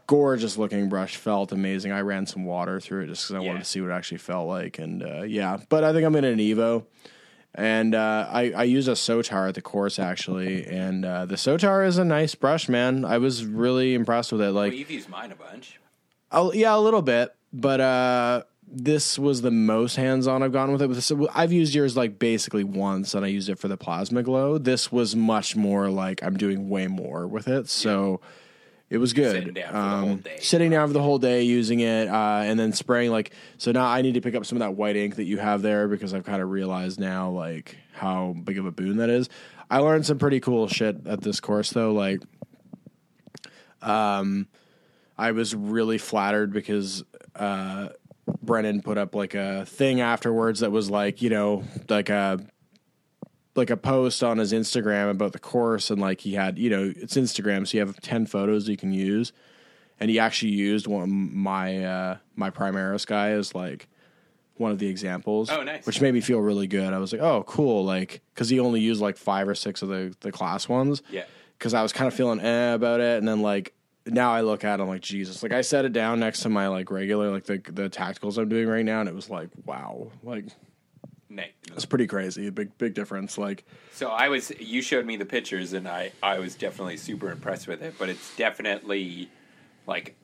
gorgeous 0.07 0.57
looking 0.57 0.87
brush. 0.89 1.17
Felt 1.17 1.51
amazing. 1.51 1.91
I 1.91 1.99
ran 2.01 2.25
some 2.25 2.45
water 2.45 2.79
through 2.79 3.03
it 3.03 3.07
just 3.07 3.23
because 3.27 3.35
I 3.35 3.43
Yeah. 3.43 3.47
wanted 3.49 3.59
to 3.59 3.65
see 3.65 3.81
what 3.81 3.89
it 3.89 3.93
actually 3.93 4.19
felt 4.19 4.47
like, 4.47 4.79
and 4.79 5.03
uh, 5.03 5.21
yeah. 5.23 5.57
But 5.69 5.83
I 5.83 5.91
think 5.91 6.05
I'm 6.05 6.15
in 6.15 6.23
an 6.23 6.37
Evo, 6.39 6.85
and 7.55 7.93
uh, 7.93 8.27
I 8.31 8.51
I 8.51 8.63
use 8.63 8.87
a 8.87 8.91
Sotar 8.93 9.49
at 9.49 9.55
the 9.55 9.61
course 9.61 9.99
actually, 9.99 10.65
and 10.65 11.03
uh, 11.03 11.25
the 11.25 11.35
Sotar 11.35 11.85
is 11.85 11.97
a 11.97 12.05
nice 12.05 12.35
brush, 12.35 12.69
man. 12.69 13.03
I 13.03 13.17
was 13.17 13.43
really 13.45 13.95
impressed 13.95 14.31
with 14.31 14.41
it. 14.41 14.51
Like 14.51 14.71
Well, 14.71 14.79
you've 14.79 14.91
used 14.91 15.09
mine 15.09 15.33
a 15.33 15.35
bunch. 15.35 15.77
Oh, 16.31 16.53
yeah, 16.53 16.75
a 16.75 16.79
little 16.79 17.01
bit, 17.03 17.35
but 17.51 17.79
uh, 17.81 18.43
this 18.67 19.19
was 19.19 19.41
the 19.41 19.51
most 19.51 19.95
hands-on 19.95 20.41
I've 20.43 20.51
gone 20.51 20.71
with 20.71 20.81
it. 20.81 20.87
This, 20.89 21.11
I've 21.33 21.51
used 21.51 21.75
yours 21.75 21.95
like 21.95 22.19
basically 22.19 22.63
once, 22.63 23.13
and 23.13 23.23
I 23.23 23.27
used 23.27 23.49
it 23.49 23.59
for 23.59 23.67
the 23.67 23.77
plasma 23.77 24.23
glow. 24.23 24.57
This 24.57 24.91
was 24.91 25.15
much 25.15 25.55
more 25.55 25.89
like 25.89 26.23
I'm 26.23 26.37
doing 26.37 26.69
way 26.69 26.87
more 26.87 27.27
with 27.27 27.47
it, 27.47 27.69
so 27.69 28.19
it 28.89 28.97
was 28.97 29.13
good. 29.13 29.31
Sitting 29.31 29.53
down 29.53 29.67
for 29.67 29.73
the 29.73 29.79
Um, 29.79 30.07
whole 30.07 30.15
day. 30.17 30.37
Sitting 30.39 30.71
down 30.71 30.87
for 30.87 30.93
the 30.93 31.01
whole 31.01 31.19
day 31.19 31.43
using 31.43 31.79
it, 31.81 32.07
uh, 32.07 32.41
and 32.43 32.59
then 32.59 32.73
spraying 32.73 33.11
like. 33.11 33.31
So 33.57 33.71
now 33.71 33.85
I 33.85 34.01
need 34.01 34.15
to 34.15 34.21
pick 34.21 34.35
up 34.35 34.45
some 34.45 34.55
of 34.55 34.59
that 34.59 34.75
white 34.75 34.95
ink 34.95 35.15
that 35.15 35.25
you 35.25 35.37
have 35.37 35.61
there 35.61 35.87
because 35.87 36.13
I've 36.13 36.25
kind 36.25 36.41
of 36.41 36.49
realized 36.49 36.99
now 36.99 37.29
like 37.29 37.77
how 37.93 38.35
big 38.43 38.57
of 38.57 38.65
a 38.65 38.71
boon 38.71 38.97
that 38.97 39.09
is. 39.09 39.29
I 39.69 39.79
learned 39.79 40.05
some 40.05 40.19
pretty 40.19 40.39
cool 40.39 40.67
shit 40.67 41.07
at 41.07 41.21
this 41.21 41.39
course 41.39 41.69
though, 41.71 41.91
like. 41.91 42.21
Um, 43.81 44.47
I 45.17 45.31
was 45.31 45.53
really 45.53 45.97
flattered 45.97 46.53
because 46.53 47.03
uh, 47.35 47.89
Brennan 48.41 48.81
put 48.81 48.97
up 48.97 49.15
like 49.15 49.33
a 49.35 49.65
thing 49.65 50.01
afterwards 50.01 50.61
that 50.61 50.71
was 50.71 50.89
like 50.89 51.21
you 51.21 51.29
know 51.29 51.63
like 51.89 52.09
a 52.09 52.39
like 53.55 53.69
a 53.69 53.77
post 53.77 54.23
on 54.23 54.37
his 54.37 54.51
Instagram 54.53 55.09
about 55.11 55.33
the 55.33 55.39
course 55.39 55.89
and 55.91 55.99
like 56.01 56.21
he 56.21 56.33
had 56.33 56.57
you 56.57 56.69
know 56.69 56.91
it's 56.95 57.15
Instagram 57.15 57.67
so 57.67 57.77
you 57.77 57.85
have 57.85 57.99
ten 58.01 58.25
photos 58.25 58.67
you 58.67 58.77
can 58.77 58.91
use 58.93 59.31
and 59.99 60.09
he 60.09 60.19
actually 60.19 60.51
used 60.53 60.87
one 60.87 61.09
my 61.35 61.83
uh, 61.85 62.17
my 62.35 62.49
Primaris 62.49 63.05
guy 63.05 63.29
as 63.31 63.53
like 63.53 63.87
one 64.55 64.71
of 64.71 64.77
the 64.77 64.87
examples. 64.87 65.49
Oh, 65.49 65.63
nice. 65.63 65.85
Which 65.87 65.99
made 65.99 66.13
me 66.13 66.21
feel 66.21 66.37
really 66.39 66.67
good. 66.67 66.93
I 66.93 66.99
was 66.99 67.11
like, 67.11 67.21
oh, 67.23 67.43
cool, 67.47 67.83
like 67.83 68.21
because 68.33 68.49
he 68.49 68.59
only 68.59 68.81
used 68.81 69.01
like 69.01 69.17
five 69.17 69.47
or 69.47 69.55
six 69.55 69.81
of 69.81 69.89
the 69.89 70.15
the 70.21 70.31
class 70.31 70.67
ones 70.69 71.01
Yeah. 71.09 71.23
because 71.57 71.73
I 71.73 71.81
was 71.81 71.91
kind 71.93 72.07
of 72.07 72.13
feeling 72.13 72.39
eh 72.39 72.73
about 72.73 72.99
it, 72.99 73.17
and 73.17 73.27
then 73.27 73.41
like 73.41 73.73
now 74.05 74.33
I 74.33 74.41
look 74.41 74.63
at 74.63 74.79
it, 74.79 74.83
I'm 74.83 74.89
like 74.89 75.01
Jesus. 75.01 75.43
Like 75.43 75.53
I 75.53 75.61
set 75.61 75.85
it 75.85 75.93
down 75.93 76.19
next 76.19 76.41
to 76.41 76.49
my 76.49 76.67
like 76.67 76.91
regular 76.91 77.31
like 77.31 77.45
the 77.45 77.57
the 77.57 77.89
tacticals 77.89 78.37
I'm 78.37 78.49
doing 78.49 78.67
right 78.67 78.85
now, 78.85 78.99
and 78.99 79.09
it 79.09 79.15
was 79.15 79.29
like 79.29 79.49
wow, 79.65 80.11
like 80.23 80.45
it's 81.75 81.85
pretty 81.85 82.07
crazy, 82.07 82.47
a 82.47 82.51
big 82.51 82.77
big 82.77 82.93
difference. 82.93 83.37
Like 83.37 83.65
So 83.91 84.09
I 84.09 84.29
was. 84.29 84.51
You 84.59 84.81
showed 84.81 85.05
me 85.05 85.17
the 85.17 85.25
pictures, 85.25 85.73
and 85.73 85.87
I 85.87 86.11
I 86.21 86.39
was 86.39 86.55
definitely 86.55 86.97
super 86.97 87.31
impressed 87.31 87.67
with 87.67 87.81
it. 87.81 87.95
But 87.97 88.09
it's 88.09 88.35
definitely 88.35 89.29
like. 89.87 90.15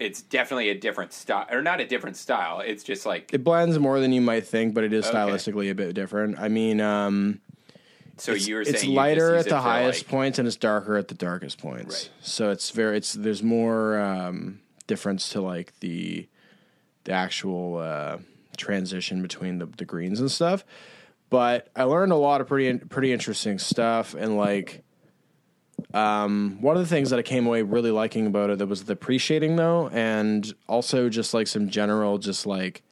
It's 0.00 0.22
definitely 0.22 0.70
a 0.70 0.74
different 0.74 1.12
style, 1.12 1.46
or 1.50 1.62
not 1.62 1.80
a 1.80 1.86
different 1.86 2.16
style. 2.16 2.60
It's 2.60 2.82
just 2.82 3.06
like 3.06 3.32
it 3.32 3.44
blends 3.44 3.78
more 3.78 4.00
than 4.00 4.12
you 4.12 4.20
might 4.20 4.46
think, 4.46 4.74
but 4.74 4.82
it 4.84 4.92
is 4.92 5.06
Okay. 5.06 5.16
stylistically 5.16 5.70
a 5.70 5.74
bit 5.74 5.94
different. 5.94 6.38
I 6.38 6.48
mean, 6.48 6.80
um, 6.80 7.40
so 8.18 8.32
it's, 8.32 8.46
you 8.46 8.56
were 8.56 8.60
it's 8.60 8.70
saying 8.70 8.82
just 8.82 8.88
lighter 8.88 9.34
at 9.34 9.48
the 9.48 9.60
highest 9.60 10.04
like- 10.04 10.10
points 10.10 10.38
and 10.38 10.46
it's 10.46 10.56
darker 10.56 10.96
at 10.96 11.08
the 11.08 11.14
darkest 11.14 11.58
points. 11.58 12.04
Right. 12.04 12.10
So 12.20 12.50
it's 12.50 12.70
very 12.70 12.96
it's 12.96 13.12
there's 13.12 13.42
more 13.42 13.98
um, 13.98 14.60
difference 14.86 15.30
to 15.30 15.40
like 15.40 15.78
the 15.80 16.28
the 17.04 17.12
actual 17.12 17.78
uh, 17.78 18.18
transition 18.56 19.22
between 19.22 19.58
the, 19.58 19.66
the 19.66 19.84
greens 19.84 20.20
and 20.20 20.30
stuff. 20.30 20.64
But 21.30 21.68
I 21.74 21.84
learned 21.84 22.12
a 22.12 22.16
lot 22.16 22.40
of 22.40 22.46
pretty 22.46 22.78
pretty 22.78 23.12
interesting 23.12 23.58
stuff 23.58 24.14
and 24.14 24.36
like 24.36 24.82
um, 25.92 26.58
one 26.60 26.76
of 26.76 26.82
the 26.82 26.88
things 26.88 27.10
that 27.10 27.18
I 27.18 27.22
came 27.22 27.46
away 27.46 27.62
really 27.62 27.90
liking 27.90 28.26
about 28.26 28.50
it 28.50 28.58
that 28.58 28.66
was 28.66 28.84
the 28.84 28.96
pre 28.96 29.18
shading 29.18 29.56
though, 29.56 29.88
and 29.92 30.52
also 30.68 31.08
just 31.08 31.34
like 31.34 31.46
some 31.46 31.68
general 31.68 32.18
just 32.18 32.46
like 32.46 32.82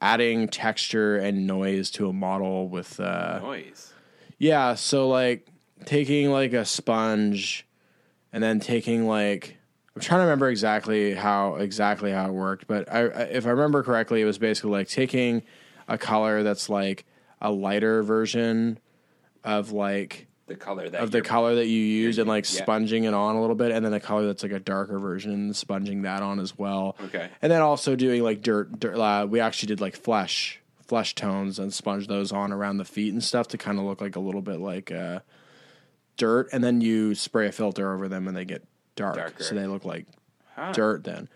adding 0.00 0.48
texture 0.48 1.16
and 1.16 1.46
noise 1.46 1.90
to 1.92 2.08
a 2.08 2.12
model 2.12 2.68
with 2.68 3.00
uh, 3.00 3.40
noise. 3.40 3.92
Yeah, 4.38 4.74
so 4.74 5.08
like 5.08 5.46
taking 5.84 6.30
like 6.30 6.52
a 6.52 6.64
sponge 6.64 7.66
and 8.32 8.42
then 8.42 8.60
taking 8.60 9.06
like 9.06 9.56
I'm 9.94 10.02
trying 10.02 10.18
to 10.18 10.24
remember 10.24 10.50
exactly 10.50 11.14
how 11.14 11.56
exactly 11.56 12.12
how 12.12 12.28
it 12.28 12.32
worked, 12.32 12.66
but 12.66 12.92
I, 12.92 13.04
if 13.04 13.46
I 13.46 13.50
remember 13.50 13.82
correctly, 13.82 14.20
it 14.20 14.26
was 14.26 14.36
basically 14.36 14.72
like 14.72 14.88
taking 14.88 15.42
a 15.88 15.96
color 15.96 16.42
that's 16.42 16.68
like 16.68 17.06
a 17.40 17.50
lighter 17.50 18.02
version 18.02 18.78
of 19.42 19.72
like 19.72 20.26
the 20.48 20.54
color 20.54 20.88
that 20.88 21.00
of 21.00 21.10
the 21.12 21.22
color 21.22 21.54
that 21.54 21.66
you 21.66 21.80
use 21.80 22.18
and 22.18 22.28
like 22.28 22.44
yeah. 22.44 22.62
sponging 22.62 23.04
it 23.04 23.14
on 23.14 23.36
a 23.36 23.40
little 23.40 23.56
bit, 23.56 23.72
and 23.72 23.84
then 23.84 23.92
the 23.92 24.00
color 24.00 24.26
that's 24.26 24.42
like 24.42 24.52
a 24.52 24.60
darker 24.60 24.98
version, 24.98 25.32
and 25.32 25.56
sponging 25.56 26.02
that 26.02 26.22
on 26.22 26.40
as 26.40 26.58
well. 26.58 26.96
Okay. 27.06 27.30
and 27.40 27.50
then 27.50 27.62
also 27.62 27.96
doing 27.96 28.22
like 28.22 28.42
dirt. 28.42 28.78
dirt 28.78 28.98
uh, 28.98 29.26
we 29.26 29.40
actually 29.40 29.68
did 29.68 29.80
like 29.80 29.96
flesh 29.96 30.60
flesh 30.86 31.14
tones 31.14 31.58
and 31.58 31.72
sponge 31.74 32.06
those 32.06 32.32
on 32.32 32.52
around 32.52 32.76
the 32.78 32.84
feet 32.84 33.12
and 33.12 33.22
stuff 33.22 33.48
to 33.48 33.58
kind 33.58 33.78
of 33.78 33.84
look 33.84 34.00
like 34.00 34.16
a 34.16 34.20
little 34.20 34.42
bit 34.42 34.60
like 34.60 34.90
uh, 34.92 35.20
dirt, 36.16 36.48
and 36.52 36.62
then 36.62 36.80
you 36.80 37.14
spray 37.14 37.46
a 37.48 37.52
filter 37.52 37.92
over 37.92 38.08
them 38.08 38.26
and 38.28 38.36
they 38.36 38.44
get 38.44 38.64
dark, 38.94 39.16
Darker. 39.16 39.42
so 39.42 39.54
they 39.54 39.66
look 39.66 39.84
like 39.84 40.06
Huh. 40.54 40.72
dirt 40.72 41.04
then. 41.04 41.28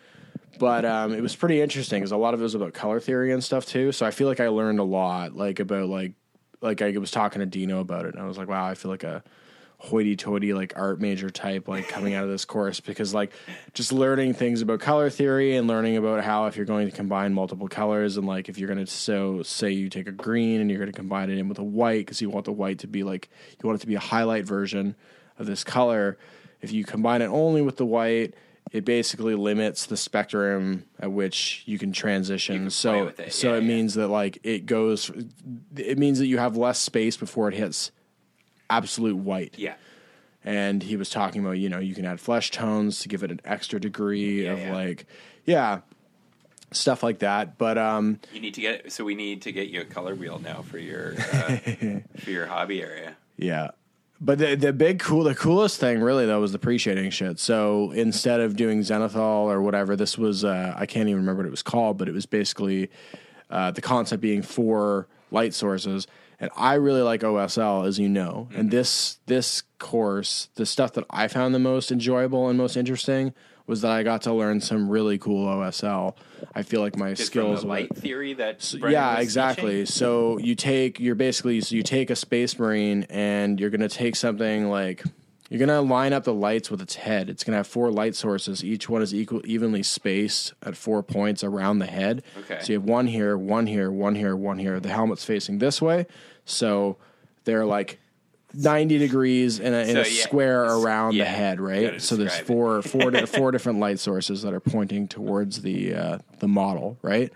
But 0.59 0.85
um, 0.87 1.13
it 1.13 1.21
was 1.21 1.37
pretty 1.37 1.61
interesting 1.61 2.01
because 2.01 2.13
a 2.13 2.17
lot 2.17 2.33
of 2.35 2.41
it 2.41 2.43
was 2.43 2.55
about 2.55 2.73
color 2.73 3.01
theory 3.01 3.33
and 3.33 3.45
stuff 3.45 3.67
too. 3.67 3.93
So 3.93 4.07
I 4.07 4.11
feel 4.11 4.29
like 4.29 4.41
I 4.41 4.49
learned 4.49 4.79
a 4.79 4.85
lot, 4.85 5.35
like 5.35 5.61
about 5.61 5.89
like 5.89 6.13
like 6.63 6.81
I 6.83 6.91
was 6.99 7.11
talking 7.11 7.41
to 7.41 7.47
Dino 7.47 7.81
about 7.81 8.05
it, 8.07 8.15
and 8.15 8.23
I 8.23 8.27
was 8.27 8.37
like, 8.39 8.49
wow, 8.49 8.67
I 8.67 8.75
feel 8.75 8.91
like 8.91 9.05
a 9.05 9.23
hoity-toity 9.83 10.53
like 10.53 10.75
art 10.77 11.01
major 11.01 11.31
type 11.31 11.67
like 11.67 11.89
coming 11.89 12.13
out 12.13 12.23
of 12.23 12.29
this 12.29 12.45
course 12.45 12.81
because 12.81 13.15
like 13.15 13.33
just 13.73 13.93
learning 13.93 14.35
things 14.35 14.61
about 14.61 14.79
color 14.79 15.09
theory 15.09 15.57
and 15.57 15.67
learning 15.67 15.97
about 15.97 16.23
how 16.23 16.45
if 16.45 16.55
you're 16.55 16.67
going 16.67 16.87
to 16.87 16.95
combine 16.95 17.33
multiple 17.33 17.67
colors 17.67 18.19
and 18.19 18.27
like 18.27 18.51
if 18.51 18.59
you're 18.59 18.69
going 18.69 18.79
to 18.79 18.87
so 18.87 19.43
say 19.43 19.71
you 19.71 19.89
take 19.89 20.07
a 20.07 20.13
green 20.13 20.61
and 20.61 20.71
you're 20.71 20.79
going 20.79 20.93
to 20.93 20.97
combine 20.97 21.31
it 21.31 21.39
in 21.39 21.49
with 21.49 21.59
a 21.59 21.65
white 21.65 22.01
because 22.01 22.21
you 22.21 22.29
want 22.29 22.45
the 22.45 22.53
white 22.53 22.79
to 22.79 22.87
be 22.87 23.03
like 23.03 23.31
you 23.53 23.67
want 23.67 23.79
it 23.79 23.81
to 23.81 23.87
be 23.87 23.95
a 23.95 24.01
highlight 24.01 24.45
version 24.45 24.95
of 25.39 25.47
this 25.47 25.65
color 25.65 26.19
if 26.61 26.71
you 26.71 26.85
combine 26.85 27.23
it 27.23 27.29
only 27.29 27.63
with 27.63 27.79
the 27.79 27.87
white 27.87 28.35
it 28.73 28.85
basically 28.85 29.35
limits 29.35 29.87
the 29.87 29.97
spectrum 29.97 30.85
at 30.99 31.11
which 31.11 31.63
you 31.65 31.79
can 31.79 31.91
transition 31.91 32.65
You 32.65 32.71
so 32.71 33.07
it, 33.17 33.33
so 33.33 33.53
yeah, 33.53 33.57
it 33.57 33.63
yeah. 33.63 33.69
means 33.69 33.95
that 33.95 34.09
like 34.09 34.41
it 34.43 34.67
goes 34.67 35.11
it 35.75 35.97
means 35.97 36.19
that 36.19 36.27
you 36.27 36.37
have 36.37 36.55
less 36.55 36.79
space 36.79 37.17
before 37.17 37.49
it 37.49 37.55
hits 37.55 37.93
absolute 38.71 39.17
white 39.17 39.55
Yeah. 39.59 39.75
and 40.45 40.83
he 40.83 40.97
was 40.97 41.11
talking 41.11 41.43
about 41.45 41.53
you 41.59 41.69
know 41.69 41.79
you 41.79 41.95
can 41.95 42.05
add 42.05 42.21
flesh 42.21 42.51
tones 42.51 43.01
to 43.01 43.09
give 43.09 43.23
it 43.23 43.31
an 43.31 43.41
extra 43.45 43.81
degree 43.81 44.45
Yeah, 44.45 44.53
of 44.53 44.59
yeah. 44.61 44.73
like 44.75 45.07
yeah 45.45 45.81
stuff 46.73 47.03
like 47.03 47.19
that 47.19 47.59
but 47.59 47.77
um 47.77 48.21
You 48.33 48.41
need 48.41 48.55
to 48.55 48.61
get 48.61 48.93
so 48.93 49.05
we 49.05 49.15
need 49.15 49.43
to 49.43 49.53
get 49.53 49.69
you 49.69 49.81
a 49.81 49.85
color 49.85 50.15
wheel 50.15 50.39
now 50.43 50.63
for 50.63 50.79
your 50.79 51.15
uh, 51.19 51.57
for 52.19 52.31
your 52.31 52.47
hobby 52.47 52.81
area. 52.83 53.17
yeah 53.37 53.71
but 54.21 54.39
the 54.39 54.55
the 54.55 54.73
big 54.73 55.01
cool 55.01 55.25
the 55.25 55.35
coolest 55.35 55.81
thing 55.81 56.01
really 56.01 56.27
though 56.27 56.41
was 56.41 56.53
the 56.53 56.59
pre-shading 56.61 57.11
shit 57.11 57.39
so 57.41 57.91
instead 57.93 58.39
of 58.41 58.55
doing 58.55 58.81
zenithal 58.83 59.51
or 59.51 59.61
whatever 59.61 59.97
this 59.97 60.17
was 60.17 60.45
uh 60.45 60.73
i 60.77 60.87
can't 60.87 61.09
even 61.09 61.21
remember 61.21 61.41
what 61.43 61.47
it 61.47 61.51
was 61.51 61.63
called 61.63 61.99
but 61.99 62.07
it 62.09 62.13
was 62.15 62.27
basically 62.27 62.89
uh 63.51 63.71
the 63.73 63.81
concept 63.81 64.21
being 64.23 64.41
four 64.43 65.09
light 65.33 65.55
sources 65.55 66.07
and 66.41 66.51
i 66.57 66.75
really 66.75 67.03
like 67.03 67.21
osl 67.21 67.87
as 67.87 67.99
you 67.99 68.09
know 68.09 68.49
and 68.51 68.65
mm-hmm. 68.65 68.69
this 68.71 69.19
this 69.27 69.63
course 69.79 70.49
the 70.55 70.67
stuff 70.67 70.93
that 70.93 71.05
i 71.11 71.29
found 71.29 71.55
the 71.55 71.59
most 71.59 71.93
enjoyable 71.93 72.49
and 72.49 72.59
most 72.59 72.77
interesting 72.77 73.33
was 73.67 73.83
that 73.83 73.93
i 73.93 74.03
got 74.03 74.23
to 74.23 74.33
learn 74.33 74.61
some 74.61 74.89
really 74.89 75.19
cool 75.19 75.47
osl 75.47 76.17
i 76.55 76.63
feel 76.63 76.81
like 76.81 76.97
my 76.97 77.15
Just 77.15 77.27
skills 77.27 77.61
from 77.61 77.69
the 77.69 77.75
with- 77.75 77.91
light 77.91 77.97
theory 77.97 78.35
that 78.35 78.63
so- 78.63 78.87
yeah, 78.89 79.19
exactly. 79.19 79.81
teaching? 79.83 79.87
So 79.87 80.39
you 80.39 80.55
take 80.55 80.99
you're 80.99 81.15
basically 81.15 81.61
so 81.61 81.77
you 81.77 81.83
take 81.83 82.11
a 82.11 82.17
space 82.17 82.59
marine 82.59 83.07
and 83.11 83.61
you're 83.61 83.71
gonna 83.71 83.89
take 83.89 84.17
something 84.17 84.69
like 84.69 85.05
you're 85.51 85.59
gonna 85.59 85.83
line 85.83 86.13
up 86.13 86.23
the 86.23 86.33
lights 86.33 86.71
with 86.71 86.81
its 86.81 86.95
head. 86.95 87.29
It's 87.29 87.43
gonna 87.43 87.57
have 87.57 87.67
four 87.67 87.91
light 87.91 88.15
sources. 88.15 88.65
Each 88.65 88.89
one 88.89 89.03
is 89.03 89.13
equal 89.13 89.43
evenly 89.45 89.83
spaced 89.83 90.55
at 90.63 90.77
four 90.77 91.03
points 91.03 91.43
around 91.43 91.81
the 91.81 91.87
head. 91.87 92.23
Okay. 92.39 92.61
So 92.61 92.73
you 92.73 92.79
have 92.79 92.89
one 92.89 93.09
here, 93.09 93.37
one 93.37 93.67
here, 93.67 93.91
one 93.91 94.15
here, 94.15 94.37
one 94.37 94.61
here. 94.61 94.79
The 94.79 94.91
helmet's 94.91 95.25
facing 95.25 95.59
this 95.59 95.83
way, 95.83 96.07
so 96.45 96.97
they're 97.45 97.65
like. 97.67 97.99
90 98.53 98.99
degrees 98.99 99.61
in 99.61 99.73
a, 99.73 99.79
in 99.79 99.93
So, 99.95 100.01
a 100.01 100.09
yeah, 100.09 100.23
square 100.25 100.65
around 100.65 101.15
the 101.17 101.25
head, 101.25 101.61
right? 101.61 102.03
So 102.03 102.17
there's 102.17 102.37
four 102.41 102.83
four 102.83 103.13
di- 103.13 103.25
four 103.25 103.53
different 103.53 103.79
light 103.79 104.01
sources 104.01 104.43
that 104.43 104.53
are 104.53 104.59
pointing 104.59 105.07
towards 105.07 105.63
the 105.63 105.95
uh, 105.95 106.19
the 106.41 106.49
model, 106.49 106.99
right? 107.01 107.33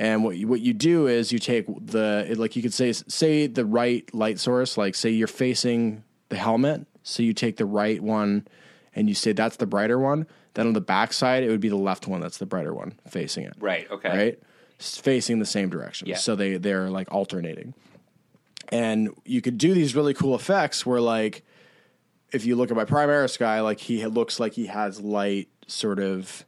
And 0.00 0.24
what 0.24 0.36
you, 0.36 0.48
what 0.48 0.58
you 0.60 0.72
do 0.72 1.06
is 1.06 1.30
you 1.30 1.38
take 1.38 1.66
the 1.68 2.34
like 2.36 2.56
you 2.56 2.62
could 2.62 2.74
say 2.74 2.90
say 2.92 3.46
the 3.46 3.64
right 3.64 4.12
light 4.12 4.40
source, 4.40 4.76
like 4.76 4.96
say 4.96 5.10
you're 5.10 5.28
facing 5.28 6.02
the 6.28 6.34
helmet, 6.36 6.86
so 7.04 7.22
you 7.22 7.34
take 7.34 7.56
the 7.56 7.64
right 7.66 8.02
one 8.02 8.48
and 8.96 9.08
you 9.08 9.14
say 9.14 9.30
that's 9.32 9.58
the 9.58 9.66
brighter 9.66 10.00
one. 10.00 10.26
Then 10.54 10.66
on 10.66 10.72
the 10.72 10.80
back 10.80 11.12
side, 11.12 11.44
it 11.44 11.50
would 11.50 11.60
be 11.60 11.68
the 11.68 11.76
left 11.76 12.08
one 12.08 12.20
that's 12.20 12.38
the 12.38 12.46
brighter 12.46 12.74
one 12.74 12.98
facing 13.08 13.44
it, 13.44 13.54
Right. 13.60 13.88
Okay. 13.92 14.08
right? 14.08 14.42
Facing 14.80 15.38
the 15.38 15.46
same 15.46 15.68
direction. 15.70 16.08
Yeah. 16.08 16.16
So 16.16 16.34
they 16.34 16.56
they're 16.56 16.90
like 16.90 17.12
alternating. 17.12 17.74
And 18.72 19.10
you 19.24 19.40
could 19.42 19.58
do 19.58 19.74
these 19.74 19.94
really 19.94 20.14
cool 20.14 20.34
effects 20.34 20.84
where 20.84 21.00
like 21.00 21.44
if 22.32 22.44
you 22.46 22.56
look 22.56 22.70
at 22.70 22.76
my 22.76 22.86
Primaris 22.86 23.38
guy, 23.38 23.60
like 23.60 23.78
he 23.78 24.04
looks 24.06 24.40
like 24.40 24.54
he 24.54 24.66
has 24.66 25.00
light 25.00 25.48
sort 25.66 26.00
of 26.00 26.44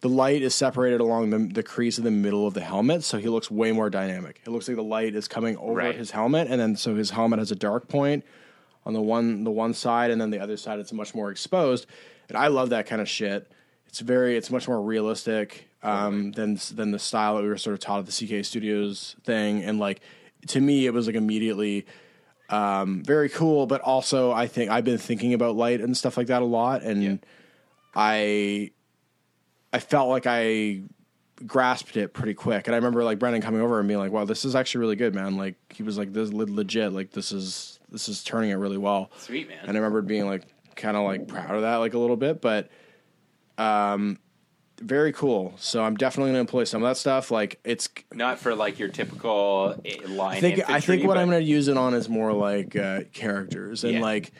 the 0.00 0.08
light 0.08 0.42
is 0.42 0.54
separated 0.54 1.00
along 1.00 1.30
the, 1.30 1.38
the 1.52 1.62
crease 1.62 1.96
of 1.98 2.04
the 2.04 2.10
middle 2.10 2.46
of 2.46 2.52
the 2.54 2.60
helmet, 2.60 3.02
so 3.02 3.16
he 3.18 3.28
looks 3.28 3.50
way 3.50 3.72
more 3.72 3.88
dynamic. 3.88 4.40
It 4.46 4.50
looks 4.50 4.68
like 4.68 4.76
the 4.76 4.82
light 4.82 5.14
is 5.14 5.26
coming 5.26 5.56
over 5.56 5.74
Right. 5.78 5.96
his 5.96 6.10
helmet, 6.10 6.46
and 6.50 6.60
then 6.60 6.76
so 6.76 6.94
his 6.94 7.10
helmet 7.10 7.38
has 7.38 7.50
a 7.50 7.56
dark 7.56 7.88
point 7.88 8.22
on 8.86 8.92
the 8.92 9.00
one 9.00 9.44
the 9.44 9.50
one 9.50 9.74
side, 9.74 10.10
and 10.10 10.20
then 10.20 10.30
the 10.30 10.38
other 10.40 10.56
side 10.56 10.78
it's 10.78 10.92
much 10.92 11.14
more 11.14 11.30
exposed. 11.30 11.86
And 12.28 12.38
I 12.38 12.46
love 12.48 12.70
that 12.70 12.86
kind 12.86 13.00
of 13.02 13.08
shit. 13.08 13.50
It's 13.86 14.00
very 14.00 14.36
it's 14.36 14.50
much 14.50 14.68
more 14.68 14.80
realistic 14.80 15.68
um, 15.82 16.30
than 16.32 16.58
than 16.74 16.90
the 16.92 16.98
style 16.98 17.36
that 17.36 17.42
we 17.42 17.48
were 17.48 17.56
sort 17.58 17.74
of 17.74 17.80
taught 17.80 18.00
at 18.00 18.06
the 18.06 18.12
CK 18.40 18.44
Studios 18.44 19.16
thing, 19.24 19.62
and 19.64 19.78
like 19.80 20.00
to 20.48 20.60
me 20.60 20.86
it 20.86 20.92
was 20.92 21.06
like 21.06 21.16
immediately 21.16 21.86
um, 22.50 23.02
very 23.04 23.28
cool. 23.28 23.66
But 23.66 23.80
also 23.80 24.32
I 24.32 24.46
think 24.46 24.70
I've 24.70 24.84
been 24.84 24.98
thinking 24.98 25.34
about 25.34 25.56
light 25.56 25.80
and 25.80 25.96
stuff 25.96 26.16
like 26.16 26.26
that 26.28 26.42
a 26.42 26.44
lot, 26.46 26.82
and 26.82 27.02
Yeah. 27.02 27.16
I 27.94 28.70
I 29.72 29.78
felt 29.78 30.08
like 30.08 30.24
I 30.26 30.82
grasped 31.46 31.96
it 31.96 32.12
pretty 32.14 32.34
quick. 32.34 32.66
And 32.68 32.74
I 32.74 32.78
remember 32.78 33.02
like 33.02 33.18
Brendan 33.18 33.42
coming 33.42 33.60
over 33.60 33.78
and 33.78 33.88
being 33.88 33.98
like, 34.00 34.12
"Wow, 34.12 34.24
this 34.24 34.44
is 34.44 34.54
actually 34.54 34.80
really 34.80 34.96
good, 34.96 35.14
man." 35.14 35.36
Like 35.36 35.56
he 35.72 35.82
was 35.82 35.98
like, 35.98 36.12
"This 36.12 36.28
is 36.28 36.32
legit. 36.34 36.92
Like 36.92 37.10
this 37.10 37.32
is 37.32 37.78
this 37.90 38.08
is 38.08 38.22
turning 38.22 38.50
it 38.50 38.54
really 38.54 38.78
well." 38.78 39.10
Sweet 39.18 39.48
man. 39.48 39.58
And 39.62 39.70
I 39.70 39.74
remember 39.80 40.02
being 40.02 40.26
like 40.26 40.42
kind 40.76 40.96
of 40.96 41.04
like 41.04 41.28
proud 41.28 41.54
of 41.54 41.62
that 41.62 41.76
like 41.76 41.94
a 41.94 41.98
little 41.98 42.16
bit, 42.16 42.40
but 42.40 42.68
um 43.58 44.18
very 44.80 45.12
cool. 45.12 45.54
So 45.56 45.82
I'm 45.82 45.96
definitely 45.96 46.30
going 46.32 46.34
to 46.36 46.40
employ 46.40 46.64
some 46.64 46.82
of 46.82 46.88
that 46.88 46.96
stuff. 46.96 47.30
Like 47.30 47.60
it's 47.64 47.88
Not 48.12 48.38
for 48.38 48.54
like 48.54 48.78
your 48.78 48.88
typical 48.88 49.74
eh, 49.84 49.96
line. 50.06 50.36
I 50.36 50.40
think 50.40 50.70
I 50.70 50.80
think 50.80 51.04
what 51.04 51.16
I'm 51.18 51.28
going 51.28 51.42
to 51.42 51.48
use 51.48 51.68
it 51.68 51.76
on 51.76 51.94
is 51.94 52.08
more 52.08 52.32
like 52.32 52.76
uh, 52.76 53.02
characters 53.12 53.84
and 53.84 53.94
Yeah. 53.94 54.00
like. 54.00 54.32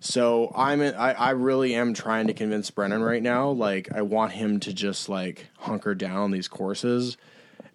So 0.00 0.52
I'm 0.56 0.80
in, 0.80 0.94
I 0.96 1.12
I 1.12 1.30
really 1.30 1.74
am 1.76 1.94
trying 1.94 2.26
to 2.26 2.34
convince 2.34 2.70
Brennan 2.70 3.02
right 3.02 3.22
now. 3.22 3.50
Like 3.50 3.92
I 3.94 4.02
want 4.02 4.32
him 4.32 4.58
to 4.60 4.72
just 4.72 5.08
like 5.08 5.46
hunker 5.58 5.94
down 5.94 6.16
on 6.16 6.30
these 6.32 6.48
courses. 6.48 7.16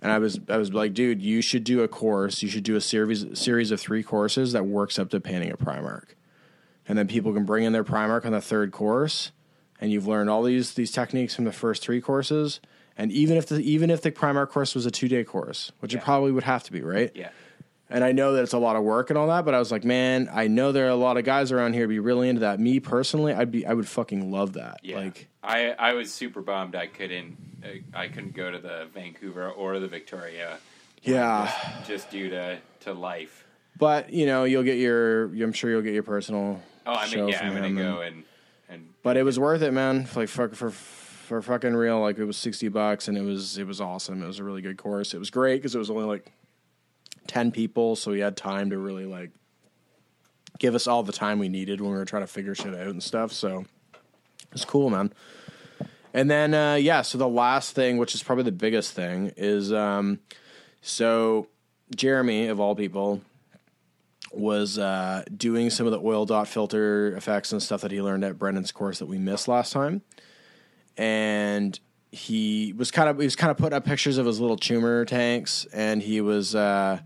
And 0.01 0.11
I 0.11 0.19
was 0.19 0.37
I 0.49 0.57
was 0.57 0.73
like, 0.73 0.93
dude, 0.93 1.21
you 1.21 1.41
should 1.41 1.63
do 1.63 1.81
a 1.83 1.87
course. 1.87 2.43
You 2.43 2.49
should 2.49 2.63
do 2.63 2.75
a 2.75 2.81
series 2.81 3.25
series 3.39 3.71
of 3.71 3.79
three 3.79 4.03
courses 4.03 4.51
that 4.51 4.65
works 4.65 4.99
up 4.99 5.09
to 5.11 5.21
painting 5.21 5.51
a 5.51 5.57
Primarch, 5.57 6.09
and 6.87 6.97
then 6.97 7.07
people 7.07 7.33
can 7.33 7.45
bring 7.45 7.63
in 7.63 7.71
their 7.73 7.85
Primarch 7.85 8.25
on 8.25 8.33
the 8.33 8.41
third 8.41 8.71
course, 8.71 9.31
and 9.81 9.91
you've 9.91 10.07
learned 10.07 10.29
all 10.29 10.43
these 10.43 10.73
these 10.73 10.91
techniques 10.91 11.35
from 11.35 11.45
the 11.45 11.51
first 11.51 11.83
three 11.83 12.01
courses. 12.01 12.59
And 12.97 13.11
even 13.11 13.37
if 13.37 13.47
the 13.47 13.59
even 13.59 13.89
if 13.89 14.01
the 14.01 14.11
Primarch 14.11 14.49
course 14.49 14.73
was 14.75 14.85
a 14.85 14.91
two 14.91 15.07
day 15.07 15.23
course, 15.23 15.71
which 15.79 15.93
Yeah. 15.93 15.99
it 15.99 16.03
probably 16.03 16.31
would 16.31 16.43
have 16.43 16.63
to 16.63 16.71
be, 16.71 16.81
right? 16.81 17.11
Yeah. 17.13 17.29
And 17.89 18.03
I 18.03 18.11
know 18.11 18.33
that 18.33 18.43
it's 18.43 18.53
a 18.53 18.57
lot 18.57 18.75
of 18.75 18.83
work 18.83 19.09
and 19.11 19.17
all 19.17 19.27
that, 19.27 19.45
but 19.45 19.53
I 19.53 19.59
was 19.59 19.71
like, 19.71 19.85
man, 19.85 20.29
I 20.33 20.47
know 20.47 20.73
there 20.73 20.87
are 20.87 20.89
a 20.89 20.95
lot 20.95 21.15
of 21.15 21.23
guys 21.23 21.53
around 21.53 21.71
here 21.71 21.87
be 21.87 21.99
really 21.99 22.27
into 22.27 22.41
that. 22.41 22.59
Me 22.59 22.81
personally, 22.81 23.33
I'd 23.33 23.49
be, 23.49 23.65
I 23.65 23.73
would 23.73 23.87
fucking 23.87 24.29
love 24.29 24.53
that. 24.53 24.81
Yeah. 24.83 24.97
Like, 24.97 25.29
I 25.41 25.69
I 25.71 25.93
was 25.93 26.11
super 26.11 26.41
bummed 26.41 26.75
I 26.75 26.87
couldn't 26.87 27.37
I 27.93 28.07
couldn't 28.09 28.35
go 28.35 28.51
to 28.51 28.57
the 28.59 28.87
Vancouver 28.93 29.49
or 29.49 29.79
the 29.79 29.87
Victoria. 29.87 30.57
yeah. 31.03 31.51
Just, 31.79 31.87
just 31.87 32.11
due 32.11 32.29
to 32.29 32.57
to 32.81 32.93
life. 32.93 33.45
But 33.77 34.11
you 34.11 34.25
know, 34.25 34.43
you'll 34.43 34.63
get 34.63 34.77
your, 34.79 35.25
I'm 35.25 35.53
sure 35.53 35.69
you'll 35.69 35.81
get 35.83 35.93
your 35.93 36.01
personal. 36.03 36.61
Oh, 36.85 36.93
I 36.93 37.05
show 37.05 37.19
mean, 37.25 37.29
yeah, 37.29 37.43
I'm 37.47 37.53
gonna 37.53 37.71
go 37.71 38.01
and 38.01 38.15
and 38.15 38.23
But 39.07 39.15
it 39.15 39.23
was 39.23 39.39
worth 39.39 39.61
it, 39.61 39.71
man. 39.71 40.05
Like 40.17 40.27
for 40.27 40.49
for 40.49 40.69
for 40.69 41.41
fucking 41.41 41.73
real. 41.73 42.01
Like 42.01 42.17
it 42.17 42.25
was 42.25 42.35
sixty 42.35 42.67
bucks, 42.67 43.07
and 43.07 43.17
it 43.17 43.21
was 43.21 43.57
it 43.57 43.65
was 43.65 43.79
awesome. 43.79 44.21
It 44.21 44.27
was 44.27 44.39
a 44.39 44.43
really 44.43 44.61
good 44.61 44.77
course. 44.77 45.13
It 45.13 45.17
was 45.17 45.29
great 45.29 45.61
because 45.61 45.75
it 45.75 45.77
was 45.77 45.89
only 45.89 46.03
like 46.03 46.29
ten 47.25 47.53
people, 47.53 47.95
so 47.95 48.11
we 48.11 48.19
had 48.19 48.35
time 48.35 48.71
to 48.71 48.77
really 48.77 49.05
like 49.05 49.31
give 50.59 50.75
us 50.75 50.87
all 50.87 51.03
the 51.03 51.13
time 51.13 51.39
we 51.39 51.47
needed 51.47 51.79
when 51.79 51.91
we 51.91 51.95
were 51.95 52.03
trying 52.03 52.23
to 52.23 52.27
figure 52.27 52.53
shit 52.53 52.75
out 52.75 52.87
and 52.87 53.01
stuff. 53.01 53.31
So 53.31 53.63
it's 54.51 54.65
cool, 54.65 54.89
man. 54.89 55.13
And 56.13 56.29
then 56.29 56.53
uh, 56.53 56.75
yeah, 56.75 57.01
so 57.01 57.17
the 57.17 57.29
last 57.29 57.75
thing, 57.75 57.97
which 57.99 58.13
is 58.13 58.21
probably 58.21 58.43
the 58.43 58.51
biggest 58.51 58.91
thing, 58.91 59.31
is 59.37 59.71
um, 59.71 60.19
so 60.81 61.47
Jeremy 61.95 62.47
of 62.47 62.59
all 62.59 62.75
people 62.75 63.21
was 64.31 64.77
uh, 64.77 65.23
doing 65.35 65.69
some 65.69 65.85
of 65.85 65.91
the 65.91 65.99
oil 65.99 66.25
dot 66.25 66.47
filter 66.47 67.15
effects 67.15 67.51
and 67.51 67.61
stuff 67.61 67.81
that 67.81 67.91
he 67.91 68.01
learned 68.01 68.23
at 68.23 68.37
Brendan's 68.37 68.71
course 68.71 68.99
that 68.99 69.05
we 69.07 69.17
missed 69.17 69.47
last 69.47 69.73
time, 69.73 70.01
and 70.97 71.79
he 72.11 72.73
was 72.77 72.91
kind 72.91 73.09
of 73.09 73.17
he 73.19 73.25
was 73.25 73.35
kind 73.35 73.51
of 73.51 73.57
putting 73.57 73.75
up 73.75 73.85
pictures 73.85 74.17
of 74.17 74.25
his 74.25 74.39
little 74.39 74.57
tumor 74.57 75.05
tanks, 75.05 75.65
and 75.73 76.01
he 76.01 76.21
was 76.21 76.55
uh, 76.55 76.99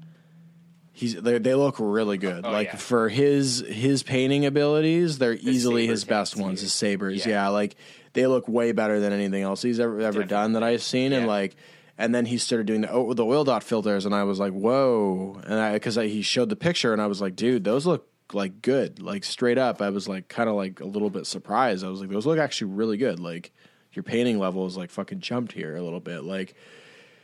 he's 0.94 1.16
they, 1.22 1.38
they 1.40 1.56
look 1.56 1.76
really 1.80 2.18
good. 2.18 2.46
Oh, 2.46 2.52
like 2.52 2.68
yeah. 2.68 2.76
for 2.76 3.10
his 3.10 3.64
his 3.68 4.04
painting 4.04 4.46
abilities, 4.46 5.18
they're 5.18 5.34
easily 5.34 5.88
his 5.88 6.04
best 6.06 6.36
ones. 6.36 6.62
His 6.62 6.74
sabers, 6.74 7.26
Yeah. 7.26 7.32
yeah. 7.44 7.48
like 7.50 7.76
they 8.14 8.28
look 8.28 8.48
way 8.48 8.72
better 8.72 9.00
than 9.00 9.14
anything 9.14 9.42
else 9.44 9.62
he's 9.62 9.80
ever 9.80 10.00
ever 10.02 10.24
done 10.24 10.54
that 10.54 10.64
I've 10.64 10.84
seen. 10.84 11.14
And 11.14 11.28
like, 11.28 11.56
and 11.98 12.14
then 12.16 12.26
he 12.26 12.38
started 12.38 12.68
doing 12.68 12.82
the 12.82 12.92
oh, 12.92 13.14
the 13.14 13.26
oil 13.26 13.44
dot 13.44 13.64
filters, 13.64 14.06
and 14.06 14.16
I 14.16 14.24
was 14.24 14.40
like, 14.40 14.54
whoa! 14.54 15.40
And 15.46 15.60
I 15.60 15.74
because 15.74 15.96
he 15.96 16.22
showed 16.22 16.50
the 16.50 16.56
picture, 16.56 16.94
and 16.94 17.02
I 17.02 17.08
was 17.08 17.22
like, 17.22 17.36
dude, 17.36 17.64
those 17.64 17.86
look 17.86 18.08
like 18.34 18.62
good, 18.62 19.02
like 19.02 19.24
straight 19.24 19.58
up. 19.58 19.82
I 19.82 19.90
was 19.90 20.08
like 20.08 20.28
kind 20.28 20.50
of 20.50 20.56
like 20.56 20.80
a 20.80 20.86
little 20.86 21.10
bit 21.10 21.28
surprised. 21.28 21.84
I 21.84 21.90
was 21.90 22.02
like, 22.02 22.10
those 22.10 22.26
look 22.26 22.40
actually 22.40 22.72
really 22.72 22.98
good. 22.98 23.20
Like 23.20 23.52
your 23.94 24.04
painting 24.04 24.40
level 24.40 24.66
is 24.66 24.78
like 24.78 24.90
fucking 24.90 25.20
jumped 25.20 25.52
here 25.52 25.76
a 25.76 25.82
little 25.82 26.00
bit, 26.00 26.24
like. 26.24 26.56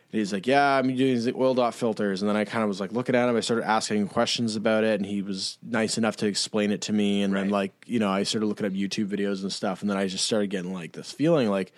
And 0.09 0.19
he's 0.19 0.31
like, 0.31 0.47
"Yeah, 0.47 0.77
I'm 0.77 0.95
doing 0.95 1.21
the 1.21 1.33
oil 1.35 1.53
dot 1.53 1.73
filters." 1.73 2.21
And 2.21 2.29
then 2.29 2.37
I 2.37 2.45
kind 2.45 2.63
of 2.63 2.69
was 2.69 2.79
like 2.79 2.93
looking 2.93 3.13
at 3.13 3.27
him. 3.27 3.35
I 3.35 3.41
started 3.41 3.67
asking 3.67 4.07
questions 4.07 4.55
about 4.55 4.85
it, 4.85 5.01
and 5.01 5.05
he 5.05 5.21
was 5.21 5.57
nice 5.61 5.97
enough 5.97 6.15
to 6.17 6.27
explain 6.27 6.71
it 6.71 6.79
to 6.83 6.93
me. 6.93 7.23
And 7.23 7.35
then 7.35 7.49
like 7.49 7.73
you 7.85 7.99
know, 7.99 8.09
I 8.09 8.23
started 8.23 8.45
looking 8.47 8.65
up 8.65 8.71
YouTube 8.71 9.07
videos 9.07 9.41
and 9.41 9.51
stuff. 9.51 9.81
And 9.81 9.89
then 9.89 9.97
I 9.97 10.07
just 10.07 10.23
started 10.23 10.49
getting 10.49 10.71
like 10.71 10.93
this 10.93 11.11
feeling 11.11 11.49
like, 11.49 11.73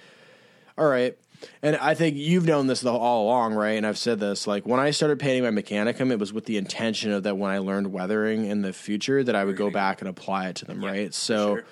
all 0.77 0.87
right. 0.87 1.17
And 1.61 1.75
I 1.77 1.93
think 1.93 2.15
you've 2.17 2.45
known 2.45 2.67
this 2.67 2.85
all 2.85 3.23
along, 3.25 3.53
right? 3.53 3.71
And 3.77 3.85
I've 3.85 3.97
said 3.97 4.19
this 4.19 4.45
like 4.47 4.65
when 4.65 4.79
I 4.79 4.91
started 4.91 5.19
painting 5.19 5.43
my 5.43 5.61
Mechanicum, 5.61 6.11
it 6.11 6.19
was 6.19 6.33
with 6.33 6.45
the 6.45 6.57
intention 6.57 7.11
of 7.11 7.23
that 7.23 7.37
when 7.37 7.51
I 7.51 7.59
learned 7.59 7.91
weathering 7.93 8.45
in 8.45 8.61
the 8.61 8.73
future, 8.73 9.23
that 9.23 9.35
I 9.35 9.43
would 9.45 9.57
go 9.57 9.69
back 9.69 10.01
and 10.01 10.09
apply 10.09 10.49
it 10.49 10.55
to 10.57 10.65
them, 10.65 10.83
right? 10.83 11.13
So 11.13 11.55
sure. 11.55 11.65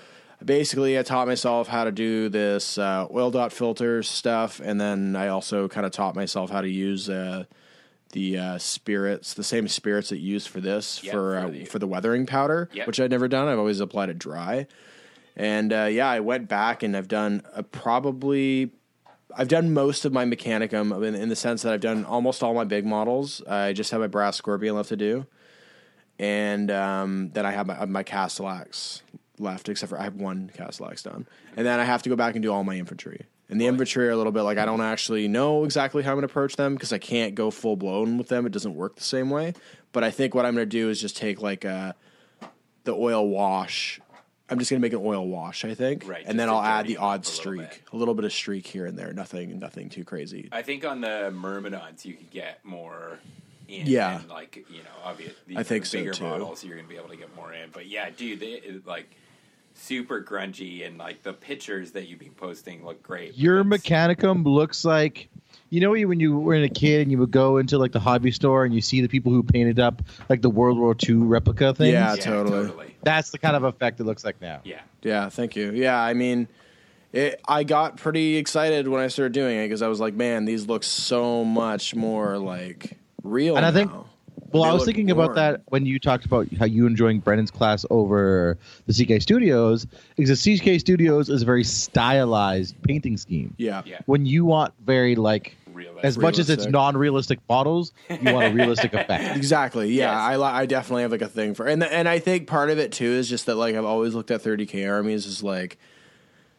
basically, 0.44 0.98
I 0.98 1.04
taught 1.04 1.28
myself 1.28 1.68
how 1.68 1.84
to 1.84 1.92
do 1.92 2.30
this 2.30 2.78
uh, 2.78 3.08
oil 3.14 3.32
dot 3.32 3.52
filter 3.52 4.04
stuff, 4.04 4.60
and 4.64 4.80
then 4.80 5.16
I 5.16 5.28
also 5.30 5.68
kind 5.68 5.86
of 5.86 5.92
taught 5.92 6.16
myself 6.16 6.50
how 6.50 6.62
to 6.62 6.70
use 6.70 7.10
uh, 7.10 7.44
the 8.14 8.38
uh, 8.38 8.58
spirits, 8.58 9.34
the 9.34 9.44
same 9.44 9.68
spirits 9.68 10.10
that 10.10 10.20
you 10.20 10.32
use 10.34 10.48
for 10.48 10.62
this 10.62 11.04
Yeah, 11.04 11.12
for 11.12 11.18
for 11.18 11.38
uh, 11.38 11.50
the- 11.50 11.66
for 11.66 11.80
the 11.80 11.88
weathering 11.88 12.26
powder, 12.26 12.70
Yep. 12.74 12.88
which 12.88 13.00
I'd 13.02 13.12
never 13.12 13.28
done. 13.28 13.48
I've 13.50 13.60
always 13.60 13.80
applied 13.82 14.10
it 14.10 14.18
dry. 14.20 14.68
And 15.36 15.72
uh, 15.74 15.84
yeah, 15.92 16.10
I 16.10 16.20
went 16.22 16.48
back 16.50 16.82
and 16.84 16.96
I've 16.98 17.08
done 17.10 17.44
a 17.54 17.62
probably 17.62 18.72
I've 19.38 19.48
done 19.48 19.72
most 19.72 20.04
of 20.04 20.12
my 20.12 20.26
Mechanicum 20.26 21.06
in, 21.08 21.14
in 21.14 21.30
the 21.30 21.36
sense 21.36 21.62
that 21.62 21.72
I've 21.72 21.82
done 21.82 22.04
almost 22.06 22.42
all 22.42 22.56
my 22.56 22.64
big 22.64 22.86
models. 22.86 23.42
I 23.44 23.72
just 23.72 23.92
have 23.92 24.02
my 24.02 24.08
Brass 24.08 24.36
Scorpion 24.36 24.76
left 24.76 24.90
to 24.90 24.98
do, 24.98 25.28
and 26.18 26.72
um, 26.72 27.30
then 27.34 27.46
I 27.46 27.52
have 27.52 27.68
my, 27.68 27.86
my 27.86 28.04
Castellax 28.04 29.02
left, 29.38 29.70
except 29.70 29.92
for 29.92 30.00
I 30.00 30.04
have 30.04 30.16
one 30.16 30.52
Castellax 30.58 31.04
done, 31.04 31.28
and 31.56 31.66
then 31.68 31.80
I 31.80 31.86
have 31.86 32.02
to 32.04 32.10
go 32.10 32.16
back 32.16 32.36
and 32.36 32.42
do 32.42 32.52
all 32.52 32.64
my 32.64 32.78
infantry. 32.78 33.28
And 33.50 33.62
the 33.62 33.68
infantry 33.68 34.08
are 34.08 34.12
a 34.12 34.18
little 34.18 34.32
bit 34.32 34.42
like 34.42 34.58
I 34.58 34.66
don't 34.66 34.82
actually 34.82 35.28
know 35.28 35.64
exactly 35.64 36.04
how 36.04 36.12
I'm 36.12 36.18
going 36.18 36.28
to 36.28 36.32
approach 36.32 36.58
them 36.58 36.74
because 36.74 36.92
I 36.92 36.98
can't 36.98 37.34
go 37.34 37.50
full 37.50 37.78
blown 37.78 38.18
with 38.18 38.28
them. 38.28 38.46
It 38.46 38.52
doesn't 38.52 38.76
work 38.76 38.96
the 38.98 39.04
same 39.04 39.30
way. 39.30 39.54
But 39.94 40.04
I 40.04 40.12
think 40.12 40.36
what 40.36 40.46
I'm 40.46 40.54
going 40.54 40.66
to 40.66 40.70
do 40.70 40.90
is 40.90 41.00
just 41.00 41.16
take 41.16 41.42
like 41.42 41.64
a 41.64 41.96
the 42.84 42.94
oil 42.94 43.28
wash. 43.28 44.02
I'm 44.50 44.60
just 44.60 44.72
gonna 44.72 44.80
make 44.80 44.94
an 44.94 45.02
oil 45.04 45.28
wash, 45.28 45.66
I 45.66 45.74
think, 45.74 46.08
Right, 46.08 46.24
and 46.26 46.40
then 46.40 46.48
I'll 46.50 46.62
add 46.62 46.88
the 46.88 46.98
odd 46.98 47.22
a 47.24 47.26
streak, 47.26 47.70
bit. 47.70 47.82
a 47.92 47.98
little 47.98 48.14
bit 48.14 48.24
of 48.26 48.32
streak 48.32 48.66
here 48.68 48.86
and 48.86 48.98
there. 48.98 49.12
Nothing, 49.14 49.60
nothing 49.60 49.90
too 49.90 50.04
crazy. 50.06 50.48
I 50.52 50.62
think 50.62 50.86
on 50.86 51.02
the 51.02 51.32
Myrmidons 51.32 52.06
you 52.06 52.14
could 52.14 52.32
get 52.32 52.64
more 52.64 53.20
in. 53.68 53.86
Yeah. 53.88 54.20
and 54.22 54.30
like 54.30 54.56
you 54.70 54.80
know, 54.84 54.90
obviously, 55.04 55.58
I 55.58 55.64
think 55.64 55.84
the 55.84 55.90
so, 55.90 55.98
bigger 56.00 56.14
too. 56.14 56.24
models 56.24 56.64
you're 56.64 56.78
gonna 56.78 56.88
be 56.88 56.96
able 56.96 57.10
to 57.10 57.18
get 57.18 57.36
more 57.36 57.52
in. 57.54 57.70
But 57.72 57.88
yeah, 57.88 58.10
dude, 58.10 58.40
they 58.40 58.62
like 58.86 59.10
super 59.74 60.22
grungy 60.24 60.88
and 60.88 60.98
like 60.98 61.24
the 61.24 61.34
pictures 61.34 61.92
that 61.92 62.08
you've 62.08 62.20
been 62.20 62.32
posting 62.32 62.86
look 62.86 63.04
great. 63.04 63.36
Your 63.38 63.64
Mechanicum 63.66 64.46
looks 64.46 64.86
like 64.86 65.30
you 65.70 65.82
know 65.82 65.92
when 65.92 66.20
you 66.20 66.38
were 66.38 66.56
a 66.56 66.70
kid 66.70 67.02
and 67.02 67.12
you 67.12 67.18
would 67.18 67.32
go 67.32 67.58
into 67.58 67.78
like 67.78 67.92
the 67.92 68.00
hobby 68.00 68.32
store 68.32 68.64
and 68.66 68.74
you 68.74 68.82
see 68.82 69.02
the 69.02 69.08
people 69.08 69.32
who 69.32 69.44
painted 69.44 69.80
up 69.80 70.02
like 70.30 70.42
the 70.42 70.50
World 70.50 70.78
War 70.78 70.96
II 71.08 71.16
replica 71.16 71.74
things. 71.74 71.94
Yeah, 71.94 72.16
Yeah, 72.16 72.22
totally. 72.22 72.96
That's 73.04 73.32
the 73.32 73.38
kind 73.38 73.56
of 73.56 73.64
effect 73.64 74.00
it 74.00 74.04
looks 74.06 74.24
like 74.26 74.40
now. 74.42 74.62
Yeah. 74.64 74.82
Yeah, 75.04 75.30
thank 75.30 75.56
you. 75.56 75.72
Yeah, 75.72 76.00
I 76.02 76.14
mean, 76.14 76.48
it, 77.14 77.40
I 77.48 77.64
got 77.64 77.98
pretty 77.98 78.36
excited 78.38 78.88
when 78.88 79.02
I 79.02 79.08
started 79.08 79.34
doing 79.34 79.58
it 79.60 79.66
because 79.66 79.82
I 79.82 79.88
was 79.88 80.00
like, 80.00 80.14
man, 80.14 80.46
these 80.46 80.68
look 80.68 80.84
so 80.84 81.44
much 81.46 81.96
more 81.96 82.38
like 82.38 82.98
real. 83.24 83.56
And 83.58 83.66
I 83.66 83.72
think- 83.72 83.92
now. 83.92 84.06
Well, 84.54 84.64
They 84.64 84.70
I 84.70 84.72
was 84.74 84.82
look 84.82 84.86
thinking 84.96 85.12
about 85.12 85.36
that 85.36 85.64
when 85.68 85.86
you 85.86 86.00
talked 86.00 86.24
about 86.26 86.48
how 86.58 86.64
you 86.66 86.88
enjoying 86.88 87.20
Brennan's 87.20 87.52
class 87.52 87.86
over 87.90 88.58
the 88.86 88.94
CK 88.94 89.22
Studios, 89.22 89.86
because 90.16 90.42
the 90.42 90.58
CK 90.58 90.80
Studios 90.80 91.28
is 91.30 91.42
a 91.42 91.46
very 91.46 91.66
stylized 91.66 92.82
painting 92.84 93.18
scheme. 93.18 93.54
yeah, 93.58 93.82
Yeah. 93.86 94.00
When 94.06 94.26
you 94.26 94.46
want 94.46 94.74
very 94.86 95.16
like 95.16 95.57
Realistic. 95.78 96.04
as 96.06 96.18
much 96.18 96.40
as 96.40 96.50
it's 96.50 96.66
non-realistic 96.66 97.40
models, 97.48 97.94
you 98.10 98.34
want 98.34 98.48
a 98.48 98.54
realistic 98.54 98.94
effect. 98.94 99.38
Exactly. 99.38 99.94
Yeah, 99.94 100.12
Yes. 100.12 100.20
I 100.22 100.36
li- 100.38 100.44
I 100.44 100.66
definitely 100.66 101.04
have 101.04 101.12
like 101.12 101.22
a 101.22 101.28
thing 101.30 101.54
for 101.54 101.68
and 101.68 101.84
and 101.84 102.10
I 102.10 102.20
think 102.20 102.48
part 102.48 102.70
of 102.70 102.80
it 102.80 102.92
too 102.92 103.06
is 103.06 103.30
just 103.30 103.46
that 103.46 103.56
like 103.56 103.76
I've 103.76 103.86
always 103.86 104.14
looked 104.16 104.32
at 104.32 104.42
30k 104.44 104.90
armies 104.90 105.26
as 105.28 105.44
like 105.44 105.78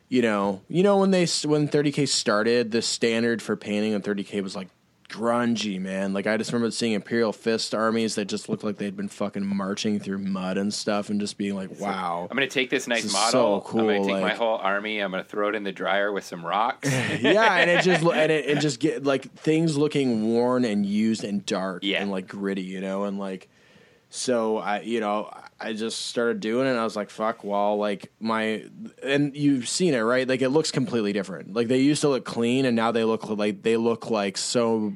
you 0.09 0.23
know, 0.23 0.63
you 0.69 0.83
know 0.83 0.97
when 0.97 1.11
they 1.11 1.27
when 1.45 1.69
30k 1.69 2.09
started, 2.09 2.71
the 2.71 2.81
standard 2.81 3.43
for 3.43 3.57
painting 3.57 3.95
on 3.95 4.01
30k 4.01 4.43
was 4.43 4.57
like 4.57 4.69
grungy, 5.09 5.81
man. 5.81 6.13
Like 6.13 6.27
I 6.27 6.37
just 6.37 6.53
remember 6.53 6.71
seeing 6.71 6.93
Imperial 6.93 7.33
Fist 7.33 7.75
armies 7.75 8.15
that 8.17 8.27
just 8.27 8.49
looked 8.49 8.63
like 8.63 8.77
they'd 8.77 8.97
been 8.97 9.09
fucking 9.09 9.45
marching 9.47 9.99
through 9.99 10.19
mud 10.19 10.59
and 10.59 10.73
stuff 10.73 11.09
and 11.11 11.21
just 11.21 11.39
being 11.39 11.55
like, 11.55 11.81
"Wow." 11.81 12.29
I'm 12.31 12.37
gonna 12.37 12.47
take 12.47 12.71
this 12.71 12.87
nice 12.87 13.05
This 13.05 13.13
model. 13.13 13.65
so 13.65 13.79
I'm 13.79 13.87
gonna 13.87 13.99
take 14.05 14.23
my 14.23 14.35
whole 14.35 14.59
army. 14.59 14.99
I'm 15.01 15.11
gonna 15.11 15.25
throw 15.25 15.49
it 15.49 15.55
in 15.55 15.65
the 15.65 15.73
dryer 15.73 16.13
with 16.13 16.25
some 16.25 16.45
rocks. 16.45 16.89
yeah, 17.21 17.55
and 17.57 17.71
it 17.71 17.83
just 17.83 18.03
and 18.05 18.31
it, 18.33 18.47
it 18.47 18.59
just 18.61 18.81
get 18.81 19.05
like 19.05 19.33
things 19.35 19.77
looking 19.77 20.29
worn 20.33 20.65
and 20.65 20.85
used 20.85 21.25
and 21.25 21.45
dark 21.47 21.83
Yeah. 21.85 22.03
and 22.03 22.11
like 22.11 22.29
gritty, 22.29 22.63
you 22.63 22.81
know, 22.81 23.05
and 23.05 23.19
like 23.19 23.49
so 24.11 24.59
I 24.59 24.81
you 24.81 25.01
know 25.01 25.31
I 25.61 25.73
just 25.73 26.07
started 26.07 26.41
doing 26.41 26.67
it. 26.67 26.71
and 26.71 26.79
I 26.79 26.85
was 26.85 26.95
like, 26.97 27.11
fuck. 27.11 27.43
Well, 27.43 27.77
like 27.79 28.13
my 28.21 28.65
and 29.03 29.37
you've 29.37 29.69
seen 29.69 29.95
it 29.95 30.01
right. 30.01 30.29
Like 30.29 30.43
it 30.43 30.51
looks 30.51 30.71
completely 30.71 31.13
different. 31.13 31.53
Like 31.55 31.69
they 31.69 31.79
used 31.81 32.01
to 32.03 32.09
look 32.09 32.25
clean, 32.25 32.65
and 32.65 32.77
now 32.77 32.93
they 32.93 33.05
look 33.05 33.29
like 33.29 33.63
they 33.63 33.77
look 33.77 34.11
like 34.11 34.37
so. 34.37 34.93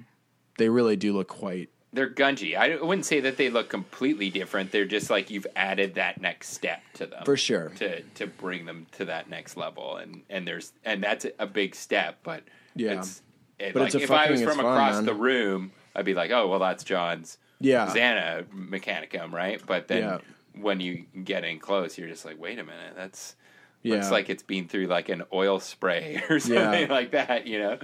They 0.58 0.68
really 0.68 0.96
do 0.96 1.12
look 1.14 1.28
quite. 1.28 1.70
They're 1.94 2.08
gungy. 2.08 2.56
I 2.56 2.76
wouldn't 2.82 3.04
say 3.04 3.20
that 3.20 3.36
they 3.36 3.50
look 3.50 3.68
completely 3.68 4.30
different. 4.30 4.70
They're 4.72 4.86
just 4.86 5.10
like 5.10 5.30
you've 5.30 5.46
added 5.56 5.96
that 5.96 6.20
next 6.20 6.48
step 6.54 6.80
to 6.94 7.06
them 7.06 7.24
For 7.24 7.36
sure. 7.36 7.68
to 7.76 8.00
to 8.02 8.26
bring 8.26 8.64
them 8.64 8.86
to 8.92 9.04
that 9.06 9.28
next 9.28 9.56
level. 9.56 9.96
And 9.96 10.22
and 10.30 10.46
there's 10.48 10.72
and 10.84 11.02
that's 11.02 11.26
a 11.38 11.46
big 11.46 11.74
step. 11.74 12.20
But 12.22 12.44
Yeah. 12.76 12.98
it's, 13.00 13.20
it, 13.58 13.74
But 13.74 13.80
like 13.80 13.94
it's 13.94 14.04
if 14.04 14.10
I 14.10 14.30
was 14.30 14.40
from 14.42 14.56
fun, 14.56 14.64
across 14.64 15.04
the 15.04 15.12
room, 15.12 15.72
I'd 15.94 16.04
be 16.06 16.14
like, 16.14 16.30
oh 16.30 16.48
well, 16.48 16.60
that's 16.60 16.82
John's 16.84 17.36
Yeah. 17.60 17.86
Xana 17.88 18.44
Mechanicum, 18.46 19.30
right? 19.32 19.60
But 19.66 19.88
then 19.88 20.02
Yeah. 20.02 20.18
When 20.60 20.80
you 20.80 21.04
get 21.24 21.44
in 21.44 21.58
close, 21.58 21.96
you're 21.98 22.08
just 22.08 22.24
like, 22.24 22.38
wait 22.40 22.58
a 22.58 22.64
minute, 22.64 22.94
that's 22.96 23.36
Yeah. 23.82 23.94
looks 23.96 24.10
like 24.10 24.28
it's 24.30 24.42
been 24.42 24.68
through 24.68 24.86
like 24.86 25.08
an 25.08 25.22
oil 25.32 25.60
spray 25.60 26.22
or 26.30 26.38
something 26.38 26.82
Yeah. 26.88 26.92
like 26.92 27.12
that, 27.12 27.46
you 27.46 27.58
know. 27.58 27.78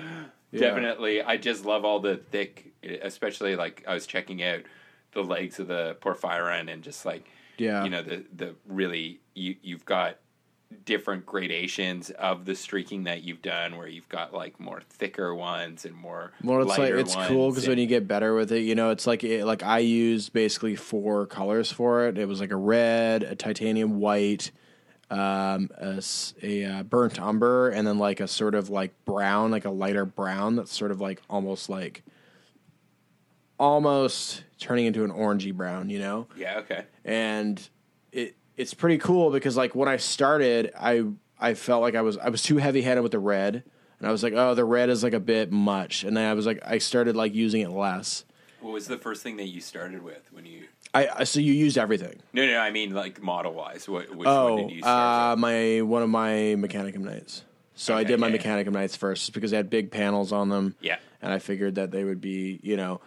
Yeah. 0.51 0.61
Definitely, 0.61 1.23
I 1.23 1.37
just 1.37 1.65
love 1.65 1.85
all 1.85 2.01
the 2.01 2.17
thick, 2.17 2.73
especially 3.03 3.55
like 3.57 3.85
I 3.87 3.95
was 3.95 4.07
checking 4.07 4.43
out 4.43 4.61
the 5.13 5.23
legs 5.23 5.59
of 5.59 5.69
the 5.69 5.97
Porphyrion 6.01 6.73
and 6.73 6.83
just 6.83 7.05
like 7.07 7.27
Yeah. 7.57 7.85
you 7.85 7.91
know 7.91 8.03
the 8.03 8.25
the 8.35 8.55
really 8.67 9.21
you 9.35 9.57
you've 9.63 9.85
got 9.85 10.19
different 10.85 11.25
gradations 11.27 12.11
of 12.11 12.45
the 12.45 12.55
streaking 12.55 13.05
that 13.05 13.23
you've 13.23 13.41
done 13.43 13.77
where 13.79 13.89
you've 13.89 14.09
got 14.09 14.35
like 14.35 14.59
more 14.61 14.81
thicker 14.91 15.35
ones 15.35 15.85
and 15.85 15.95
more 15.95 16.33
Well, 16.45 16.61
it's 16.63 16.79
like 16.79 16.93
it's 16.93 17.15
cool 17.27 17.51
because 17.51 17.67
when 17.69 17.79
you 17.79 17.87
get 17.87 18.07
better 18.07 18.35
with 18.35 18.53
it, 18.53 18.61
you 18.61 18.75
know, 18.75 18.91
it's 18.91 19.07
like 19.07 19.25
it, 19.25 19.45
like 19.47 19.63
I 19.63 19.79
used 19.79 20.33
basically 20.33 20.77
four 20.77 21.27
colors 21.27 21.73
for 21.73 22.07
it. 22.07 22.19
It 22.19 22.27
was 22.29 22.41
like 22.41 22.51
a 22.51 22.57
red, 22.57 23.23
a 23.23 23.35
titanium 23.35 23.99
white, 23.99 24.51
um, 25.11 25.71
a, 25.79 25.95
s- 25.97 26.35
a, 26.43 26.65
uh, 26.65 26.83
burnt 26.83 27.19
umber, 27.19 27.71
and 27.71 27.87
then 27.87 27.99
like 27.99 28.21
a 28.21 28.29
sort 28.29 28.55
of 28.55 28.69
like 28.69 28.93
brown, 29.07 29.51
like 29.51 29.65
a 29.65 29.71
lighter 29.71 30.05
brown 30.05 30.57
that's 30.57 30.77
sort 30.77 30.91
of 30.91 31.01
like 31.01 31.23
almost 31.31 31.71
like 31.71 32.03
almost 33.59 34.45
turning 34.61 34.87
into 34.87 35.03
an 35.05 35.11
orangey 35.11 35.53
brown, 35.53 35.91
you 35.91 35.99
know 35.99 36.27
yeah 36.37 36.59
okay 36.59 36.85
and 37.05 37.69
it's 38.59 38.75
pretty 38.75 38.99
cool 38.99 39.31
because 39.31 39.57
like 39.57 39.75
when 39.75 39.89
I 39.89 39.97
started, 39.97 40.73
I 40.79 41.05
I 41.41 41.55
felt 41.55 41.81
like 41.83 41.95
I 41.95 42.03
was 42.03 42.19
I 42.19 42.29
was 42.29 42.43
too 42.43 42.59
heavy 42.59 42.83
handed 42.83 43.03
with 43.03 43.13
the 43.13 43.19
red, 43.19 43.63
and 43.99 44.09
I 44.09 44.11
was 44.13 44.23
like, 44.23 44.35
oh, 44.35 44.55
the 44.55 44.65
red 44.65 44.91
is 44.91 45.03
like 45.03 45.15
a 45.15 45.21
bit 45.21 45.51
much, 45.51 46.05
and 46.05 46.17
then 46.17 46.29
I 46.29 46.35
was 46.35 46.45
like, 46.47 46.61
I 46.67 46.79
started 46.79 47.17
like 47.17 47.35
using 47.35 47.63
it 47.63 47.71
less. 47.71 48.25
what 48.61 48.73
was 48.73 48.87
the 48.89 48.99
first 48.99 49.23
thing 49.23 49.37
that 49.39 49.47
you 49.49 49.61
started 49.61 50.03
with 50.03 50.23
when 50.33 50.45
you 50.45 50.65
I, 50.95 51.09
I 51.19 51.25
so 51.25 51.39
you 51.41 51.53
used 51.53 51.79
everything. 51.79 52.17
no 52.33 52.47
no 52.47 52.59
I 52.59 52.71
mean 52.71 52.93
like 52.95 53.23
model 53.23 53.53
wise 53.55 53.89
what 53.89 54.09
which 54.11 54.27
one 54.27 54.27
Oh, 54.27 54.57
did 54.69 54.71
you 54.77 54.81
start 54.83 55.33
uh, 55.33 55.37
my 55.37 55.81
one 55.83 56.03
of 56.03 56.09
my 56.11 56.31
Mechanicum 56.59 57.01
Knights. 57.01 57.45
So 57.75 57.95
I 57.95 58.01
Okay, 58.01 58.09
did 58.09 58.21
my 58.21 58.27
yeah, 58.29 58.35
yeah. 58.35 58.41
Mechanicum 58.65 58.73
Knights 58.73 58.97
first 58.97 59.33
because 59.33 59.51
they 59.53 59.57
had 59.57 59.71
big 59.71 59.91
panels 59.93 60.33
on 60.33 60.49
them. 60.49 60.75
Yeah. 60.81 60.97
and 61.23 61.33
I 61.33 61.39
figured 61.39 61.77
that 61.77 61.91
they 61.93 62.03
would 62.05 62.21
be, 62.21 62.59
you 62.63 62.77
know, 62.77 63.01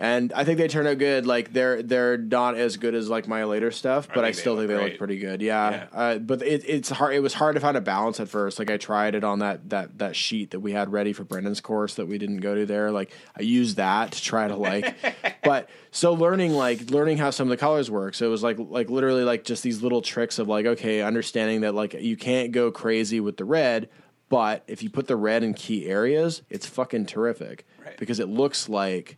and 0.00 0.32
I 0.32 0.44
think 0.44 0.58
they 0.58 0.66
turn 0.66 0.86
out 0.86 0.98
good. 0.98 1.26
Like 1.26 1.52
they're 1.52 1.82
they're 1.82 2.16
not 2.16 2.56
as 2.56 2.76
good 2.78 2.94
as 2.94 3.08
like 3.10 3.28
my 3.28 3.44
later 3.44 3.70
stuff, 3.70 4.08
but 4.12 4.24
I, 4.24 4.32
still 4.32 4.56
think 4.56 4.68
they 4.68 4.74
great. 4.74 4.90
look 4.92 4.98
pretty 4.98 5.18
good. 5.18 5.42
Yeah, 5.42 5.70
Yeah. 5.70 5.86
Uh, 5.92 6.18
but 6.18 6.42
it, 6.42 6.64
it's 6.66 6.88
hard. 6.88 7.14
It 7.14 7.20
was 7.20 7.34
hard 7.34 7.54
to 7.54 7.60
find 7.60 7.76
a 7.76 7.80
balance 7.82 8.18
at 8.18 8.28
first. 8.28 8.58
Like 8.58 8.70
I 8.70 8.78
tried 8.78 9.14
it 9.14 9.22
on 9.22 9.40
that 9.40 9.68
that 9.68 9.98
that 9.98 10.16
sheet 10.16 10.52
that 10.52 10.60
we 10.60 10.72
had 10.72 10.90
ready 10.90 11.12
for 11.12 11.22
Brendan's 11.24 11.60
course 11.60 11.94
that 11.96 12.06
we 12.06 12.16
didn't 12.18 12.38
go 12.38 12.54
to 12.54 12.64
there. 12.64 12.90
Like 12.90 13.12
I 13.38 13.42
used 13.42 13.76
that 13.76 14.12
to 14.12 14.22
try 14.22 14.48
to 14.48 14.56
like, 14.56 14.96
but 15.44 15.68
so 15.90 16.14
learning 16.14 16.52
like 16.52 16.90
learning 16.90 17.18
how 17.18 17.30
some 17.30 17.46
of 17.48 17.50
the 17.50 17.58
colors 17.58 17.90
work. 17.90 18.14
So 18.14 18.26
it 18.26 18.30
was 18.30 18.42
like 18.42 18.56
like 18.58 18.88
literally 18.88 19.24
like 19.24 19.44
just 19.44 19.62
these 19.62 19.82
little 19.82 20.00
tricks 20.00 20.38
of 20.38 20.48
like 20.48 20.64
okay, 20.64 21.02
understanding 21.02 21.60
that 21.60 21.74
like 21.74 21.92
you 21.94 22.16
can't 22.16 22.52
go 22.52 22.70
crazy 22.70 23.20
with 23.20 23.36
the 23.36 23.44
red. 23.44 23.90
But 24.30 24.62
if 24.68 24.82
you 24.84 24.90
put 24.90 25.08
the 25.08 25.16
red 25.16 25.42
in 25.42 25.54
key 25.54 25.86
areas, 25.88 26.42
it's 26.48 26.64
fucking 26.64 27.06
terrific 27.06 27.66
Right. 27.84 27.96
because 27.98 28.20
it 28.20 28.28
looks 28.28 28.68
like 28.68 29.16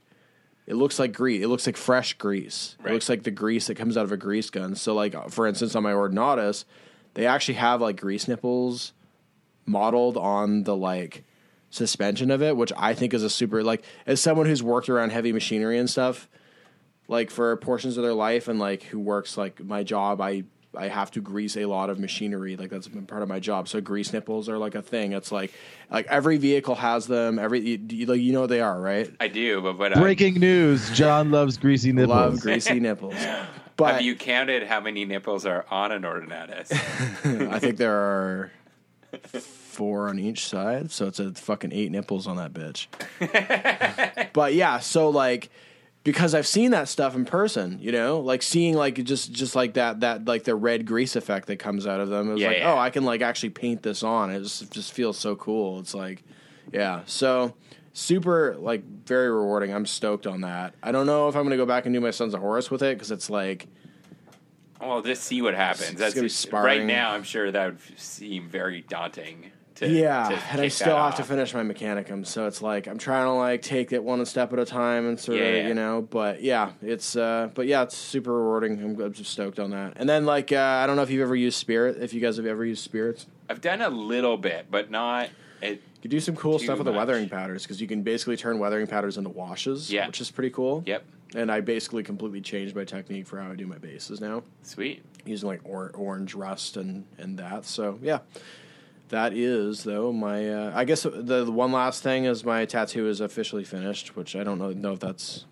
it 0.73 0.77
looks 0.77 0.99
like 0.99 1.13
grease. 1.13 1.45
It 1.45 1.49
looks 1.49 1.67
like 1.67 1.77
fresh 1.77 2.15
grease. 2.15 2.77
Right. 2.81 2.91
It 2.91 2.95
looks 2.95 3.11
like 3.11 3.25
the 3.25 3.31
grease 3.31 3.67
that 3.67 3.75
comes 3.75 3.99
out 3.99 4.05
of 4.05 4.13
a 4.13 4.17
grease 4.17 4.49
gun. 4.49 4.75
So, 4.75 4.95
like 4.95 5.15
uh, 5.15 5.29
for 5.29 5.47
instance, 5.47 5.77
on 5.77 5.83
my 5.83 5.93
Ordinatus, 5.93 6.65
they 7.13 7.27
actually 7.27 7.55
have 7.55 7.83
like 7.83 8.01
grease 8.01 8.27
nipples 8.27 8.95
modeled 9.67 10.17
on 10.17 10.63
the 10.63 10.75
like 10.75 11.25
suspension 11.69 12.31
of 12.31 12.41
it, 12.43 12.57
which 12.57 12.73
I 12.75 12.95
think 12.95 13.13
is 13.13 13.23
a 13.23 13.29
super 13.29 13.63
like 13.63 13.85
as 14.07 14.19
someone 14.19 14.47
who's 14.47 14.63
worked 14.63 14.89
around 14.89 15.13
heavy 15.13 15.31
machinery 15.31 15.79
and 15.79 15.91
stuff, 15.91 16.27
like 17.07 17.31
for 17.31 17.55
portions 17.59 17.99
of 17.99 18.03
their 18.03 18.15
life 18.15 18.49
and 18.49 18.59
like 18.59 18.85
who 18.85 18.99
works 18.99 19.37
like 19.37 19.63
my 19.63 19.83
job, 19.83 20.23
I 20.23 20.45
I 20.77 20.89
have 20.89 21.11
to 21.13 21.21
grease 21.21 21.57
a 21.57 21.67
lot 21.67 21.91
of 21.91 21.99
machinery. 21.99 22.57
Like 22.57 22.71
that's 22.71 22.89
been 22.89 23.07
part 23.07 23.23
of 23.23 23.29
my 23.29 23.41
job. 23.41 23.69
So 23.69 23.81
grease 23.81 24.13
nipples 24.13 24.49
are 24.49 24.57
like 24.59 24.75
a 24.75 24.83
thing. 24.83 25.13
It's 25.13 25.31
like 25.31 25.53
like 25.91 26.07
every 26.07 26.39
vehicle 26.39 26.75
has 26.77 27.07
them. 27.07 27.39
Every 27.39 27.61
you, 27.61 27.79
you- 27.91 28.07
like 28.07 28.21
you 28.21 28.33
know 28.33 28.41
what 28.43 28.51
they 28.51 28.61
are, 28.61 28.81
right? 28.81 29.11
I 29.21 29.29
do, 29.29 29.61
but 29.61 29.79
what 29.79 29.97
I, 29.97 30.01
Breaking 30.01 30.35
news: 30.35 30.91
John 30.93 31.31
loves 31.31 31.59
greasy 31.59 31.93
nipples. 31.93 32.17
Love 32.17 32.41
greasy 32.43 32.81
nipples. 32.81 33.15
But 33.77 33.95
have 33.95 34.03
you 34.03 34.15
counted 34.17 34.63
how 34.65 34.81
many 34.81 35.05
nipples 35.05 35.45
are 35.47 35.65
on 35.71 35.93
an 35.93 36.03
Ordinatus? 36.03 36.73
I 37.53 37.59
think 37.59 37.77
there 37.79 37.95
are 37.97 38.53
four 39.41 40.09
on 40.09 40.19
each 40.19 40.47
side, 40.47 40.91
so 40.91 41.07
it's 41.07 41.19
a 41.19 41.33
fucking 41.33 41.73
eight 41.73 41.91
nipples 41.91 42.27
on 42.27 42.37
that 42.37 42.53
bitch. 42.53 42.87
but 44.33 44.55
yeah, 44.55 44.79
so 44.79 45.09
like 45.09 45.51
because 46.05 46.35
I've 46.35 46.47
seen 46.47 46.73
that 46.73 46.89
stuff 46.89 47.15
in 47.15 47.25
person, 47.25 47.79
you 47.81 47.93
know, 47.93 48.21
like 48.21 48.43
seeing 48.43 48.75
like 48.75 49.03
just 49.05 49.33
just 49.33 49.55
like 49.55 49.75
that 49.75 50.01
that 50.01 50.25
like 50.25 50.45
the 50.45 50.55
red 50.55 50.87
grease 50.87 51.15
effect 51.17 51.47
that 51.49 51.59
comes 51.59 51.87
out 51.87 52.01
of 52.01 52.09
them. 52.09 52.29
It 52.31 52.33
was 52.33 52.41
Yeah, 52.43 52.49
like, 52.49 52.57
yeah. 52.59 52.73
oh, 52.73 52.79
I 52.79 52.91
can 52.91 53.05
like 53.05 53.23
actually 53.23 53.51
paint 53.51 53.83
this 53.83 54.03
on. 54.03 54.31
It 54.31 54.41
just 54.43 54.71
just 54.73 54.93
feels 54.93 55.17
so 55.19 55.37
cool. 55.37 55.79
It's 55.79 55.95
like, 55.95 56.23
yeah, 56.73 57.03
so 57.07 57.55
super 57.93 58.57
like 58.59 58.85
very 58.85 59.31
rewarding. 59.31 59.73
I'm 59.73 59.87
stoked 59.87 60.27
on 60.27 60.41
that. 60.41 60.75
I 60.83 60.91
don't 60.93 61.07
know 61.07 61.29
if 61.29 61.37
I'm 61.37 61.45
gonna 61.45 61.57
go 61.57 61.67
back 61.67 61.87
and 61.87 61.95
do 61.95 62.01
my 62.01 62.11
Sons 62.11 62.35
of 62.35 62.41
Horus 62.41 62.71
with 62.71 62.83
it 62.83 62.97
because 62.97 63.11
it's 63.11 63.31
like. 63.31 63.69
well, 64.81 65.03
just 65.03 65.23
see 65.23 65.41
what 65.43 65.55
happens. 65.55 65.99
That's 65.99 66.47
right 66.53 66.85
now. 66.85 67.13
I'm 67.13 67.23
sure 67.23 67.51
that 67.53 67.67
would 67.67 67.99
seem 67.99 68.49
very 68.49 68.81
daunting. 68.83 69.53
To, 69.83 69.89
yeah, 69.93 70.29
to 70.29 70.35
and 70.53 70.61
I 70.61 70.69
still 70.69 70.97
have 70.97 71.17
to 71.17 71.25
finish 71.25 71.53
my 71.55 71.63
mechanicum, 71.63 72.27
so 72.27 72.47
it's 72.47 72.63
like 72.63 72.87
I'm 72.87 72.99
trying 72.99 73.27
to 73.27 73.33
like 73.33 73.63
take 73.63 73.93
it 73.93 74.03
one 74.03 74.25
step 74.27 74.53
at 74.53 74.59
a 74.59 74.65
time 74.65 75.07
and 75.07 75.19
sort 75.19 75.39
Yeah, 75.39 75.45
of 75.45 75.55
yeah. 75.57 75.69
you 75.69 75.75
know. 75.75 76.03
But 76.09 76.43
yeah, 76.43 76.73
it's 76.83 77.17
uh, 77.17 77.51
but 77.55 77.67
yeah, 77.67 77.83
it's 77.83 77.97
super 77.97 78.33
rewarding. 78.33 78.83
I'm, 78.83 79.01
I'm 79.01 79.13
just 79.13 79.31
stoked 79.33 79.59
on 79.59 79.71
that. 79.71 79.95
And 79.97 80.09
then 80.09 80.25
like 80.27 80.53
uh, 80.53 80.57
I 80.59 80.87
don't 80.87 80.97
know 80.97 81.03
if 81.03 81.11
you've 81.11 81.23
ever 81.23 81.37
used 81.37 81.59
Spirit. 81.59 81.99
If 82.01 82.15
you 82.15 82.21
guys 82.21 82.37
have 82.37 82.47
ever 82.47 82.65
used 82.65 82.83
Spirits, 82.85 83.27
I've 83.51 83.61
done 83.61 83.81
a 83.83 83.91
little 83.91 84.37
bit, 84.37 84.67
but 84.71 84.91
not. 84.91 85.29
It, 85.61 85.81
you 86.03 86.11
do 86.11 86.19
some 86.19 86.35
cool 86.35 86.59
stuff 86.59 86.79
with 86.79 86.87
the 86.87 86.93
weathering 86.93 87.29
powders 87.29 87.63
because 87.63 87.81
you 87.81 87.87
can 87.87 88.03
basically 88.03 88.37
turn 88.37 88.59
weathering 88.59 88.89
powders 88.89 89.17
into 89.17 89.31
washes, 89.31 89.93
Yeah. 89.93 90.09
which 90.09 90.21
is 90.21 90.29
pretty 90.33 90.51
cool. 90.51 90.83
yep, 90.87 91.05
And 91.37 91.53
I 91.53 91.61
basically 91.61 92.03
completely 92.03 92.41
changed 92.41 92.75
my 92.75 92.83
technique 92.85 93.29
for 93.29 93.41
how 93.41 93.53
I 93.53 93.55
do 93.55 93.67
my 93.69 93.79
bases 93.79 94.21
now, 94.21 94.43
sweet. 94.65 95.05
using 95.25 95.49
like 95.49 95.61
or- 95.63 95.93
orange 95.95 96.35
rust 96.35 96.77
and 96.77 97.05
and 97.19 97.39
that. 97.39 97.65
So 97.65 98.01
yeah. 98.03 98.19
That 99.13 99.35
is 99.35 99.85
though 99.85 100.11
my. 100.11 100.49
Uh, 100.49 100.73
I 100.75 100.85
guess 100.85 101.03
the, 101.03 101.11
the 101.45 101.53
one 101.53 101.71
last 101.71 102.03
thing 102.03 102.25
is 102.25 102.47
my 102.47 102.65
tattoo 102.65 103.07
is 103.09 103.21
officially 103.21 103.63
finished, 103.63 104.17
which 104.17 104.35
I 104.35 104.43
don't 104.43 104.59
know, 104.59 104.71
know 104.71 104.95
if 104.95 105.01
that's 105.01 105.45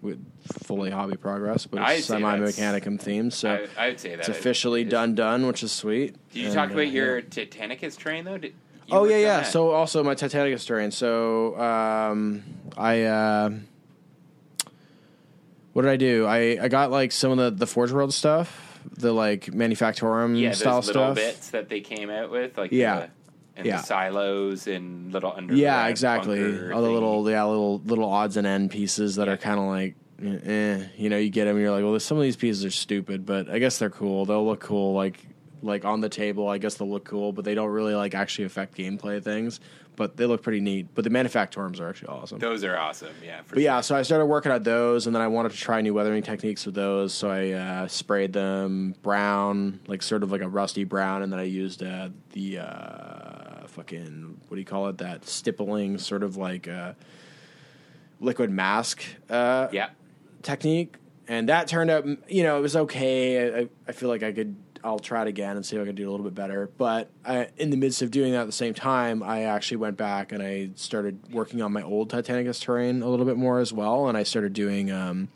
fully 0.65 0.91
hobby 0.91 1.19
progress, 1.19 1.67
but 1.67 1.87
it's 1.91 2.07
semi 2.07 2.39
mechanicum 2.39 2.99
themed, 2.99 3.35
so 3.35 3.67
I, 3.77 3.85
I 3.85 3.89
would 3.91 4.01
say 4.01 4.11
that 4.17 4.21
it's 4.21 4.29
officially 4.31 4.83
done. 4.85 5.15
Done, 5.15 5.47
which 5.47 5.63
is 5.63 5.73
sweet. 5.73 6.17
Did 6.33 6.39
you 6.39 6.45
And, 6.47 6.55
talk 6.55 6.71
uh, 6.71 6.73
about 6.73 6.87
yeah. 6.87 6.93
your 6.93 7.21
Titanicus 7.23 7.99
train 7.99 8.25
though? 8.25 8.39
Did, 8.39 8.55
Oh 8.91 9.05
yeah, 9.05 9.19
yeah. 9.19 9.41
that? 9.41 9.47
So 9.49 9.73
also 9.73 10.03
my 10.03 10.15
Titanicus 10.15 10.67
train. 10.67 10.91
So 10.91 11.61
um, 11.61 12.43
I 12.79 13.03
uh, 13.03 13.51
what 15.75 15.83
did 15.83 15.91
I 15.91 15.97
do? 15.97 16.25
I 16.27 16.59
I 16.63 16.69
got 16.69 16.91
like 16.91 17.13
some 17.13 17.33
of 17.33 17.37
the 17.39 17.51
the 17.51 17.67
Forge 17.67 17.93
World 17.93 18.13
stuff, 18.15 18.81
the 18.97 19.13
like 19.13 19.47
Manufactorum 19.47 20.41
yeah, 20.41 20.53
style 20.53 20.77
those 20.77 20.89
little 20.89 21.03
stuff. 21.05 21.15
bits 21.17 21.51
that 21.51 21.69
they 21.69 21.81
came 21.81 22.09
out 22.11 22.31
with, 22.31 22.57
like 22.57 22.73
Yeah. 22.73 23.09
And 23.61 23.67
Yeah. 23.67 23.81
silos 23.83 24.67
and 24.67 25.13
little 25.13 25.33
under. 25.37 25.55
Yeah, 25.55 25.87
exactly. 25.89 26.41
All 26.73 26.83
the 26.83 26.91
little 26.91 27.31
yeah 27.31 27.45
little 27.45 27.81
little 27.85 28.05
odds 28.09 28.37
and 28.37 28.47
end 28.47 28.71
pieces 28.71 29.17
that 29.17 29.29
Yeah. 29.29 29.35
are 29.35 29.37
kind 29.37 29.59
of 29.61 29.67
like. 29.67 29.95
Eh, 30.23 30.85
you 30.99 31.09
know, 31.09 31.17
you 31.17 31.31
get 31.31 31.47
them, 31.47 31.57
and 31.57 31.63
you're 31.65 31.71
like, 31.71 31.83
well, 31.83 31.99
some 31.99 32.19
of 32.19 32.23
these 32.23 32.37
pieces 32.37 32.63
are 32.63 32.71
stupid, 32.71 33.25
but 33.25 33.49
I 33.49 33.59
guess 33.59 33.79
they're 33.79 33.89
cool. 33.89 34.27
They'll 34.27 34.45
look 34.45 34.61
cool, 34.61 34.93
like 34.93 35.27
like 35.63 35.85
on 35.87 36.01
the 36.01 36.09
table. 36.11 36.47
I 36.49 36.59
guess 36.59 36.75
they'll 36.75 36.91
look 36.91 37.05
cool, 37.05 37.33
but 37.33 37.45
they 37.47 37.55
don't 37.55 37.71
really 37.71 37.95
like 37.95 38.15
actually 38.15 38.45
affect 38.45 38.77
gameplay 38.77 39.23
things. 39.23 39.61
But 39.97 40.17
they 40.17 40.25
look 40.25 40.43
pretty 40.43 40.61
neat. 40.61 40.89
But 40.95 41.05
the 41.05 41.11
manufactorums 41.11 41.81
are 41.81 41.89
actually 41.89 42.09
awesome. 42.09 42.39
Those 42.39 42.65
are 42.65 42.77
awesome. 42.77 43.13
Yeah, 43.25 43.43
for 43.43 43.55
But 43.57 43.63
yeah, 43.65 43.81
so 43.83 43.95
I 43.97 44.03
started 44.03 44.27
working 44.27 44.53
on 44.53 44.63
those, 44.63 45.07
and 45.07 45.15
then 45.15 45.21
I 45.23 45.27
wanted 45.29 45.53
to 45.53 45.59
try 45.59 45.81
new 45.83 45.93
weathering 45.95 46.23
techniques 46.23 46.65
with 46.65 46.75
those. 46.75 47.13
So 47.15 47.31
I 47.31 47.51
uh, 47.53 47.89
sprayed 47.89 48.33
them 48.35 48.95
brown, 49.03 49.81
like 49.87 50.03
sort 50.03 50.23
of 50.23 50.31
like 50.33 50.41
a 50.43 50.49
rusty 50.49 50.85
brown, 50.85 51.23
and 51.23 51.31
then 51.33 51.41
I 51.41 51.45
used 51.45 51.83
uh, 51.83 52.09
the 52.33 52.59
uh, 52.59 53.30
fucking 53.71 54.41
what 54.49 54.55
do 54.55 54.61
you 54.61 54.67
call 54.67 54.89
it? 54.89 54.99
That 54.99 55.27
stippling 55.27 55.99
sort 55.99 56.23
of 56.23 56.37
like 56.37 56.69
uh, 56.69 56.95
liquid 58.21 58.51
mask 58.51 59.03
uh, 59.29 59.69
yeah. 59.73 59.91
technique, 60.43 60.97
and 61.29 61.49
that 61.49 61.69
turned 61.69 61.91
out, 61.91 62.05
you 62.31 62.43
know, 62.43 62.59
it 62.59 62.61
was 62.61 62.77
okay. 62.77 63.63
I, 63.63 63.69
I 63.89 63.93
feel 63.93 64.09
like 64.09 64.23
I 64.23 64.33
could. 64.33 64.57
I'll 64.83 64.99
try 64.99 65.21
it 65.21 65.29
again 65.29 65.57
and 65.57 65.67
see 65.67 65.77
if 65.77 65.83
I 65.83 65.85
can 65.85 65.95
do 65.95 66.09
a 66.09 66.11
little 66.11 66.25
bit 66.25 66.35
better. 66.35 66.71
But 66.79 67.11
I, 67.23 67.49
in 67.59 67.69
the 67.69 67.77
midst 67.77 68.01
of 68.01 68.11
doing 68.11 68.33
that 68.33 68.41
at 68.41 68.47
the 68.47 68.53
same 68.53 68.73
time, 68.73 69.23
I 69.23 69.43
actually 69.43 69.77
went 69.77 69.99
back 69.99 70.33
and 70.33 70.43
I 70.43 70.71
started 70.75 71.21
working 71.35 71.61
on 71.61 71.71
my 71.71 71.83
old 71.83 72.11
Titanicus 72.11 72.63
terrain 72.63 73.03
a 73.03 73.09
little 73.09 73.27
bit 73.27 73.37
more 73.37 73.61
as 73.61 73.75
well. 73.75 74.09
And 74.09 74.17
I 74.17 74.23
started 74.23 74.55
doing, 74.55 74.91
um, 74.91 75.29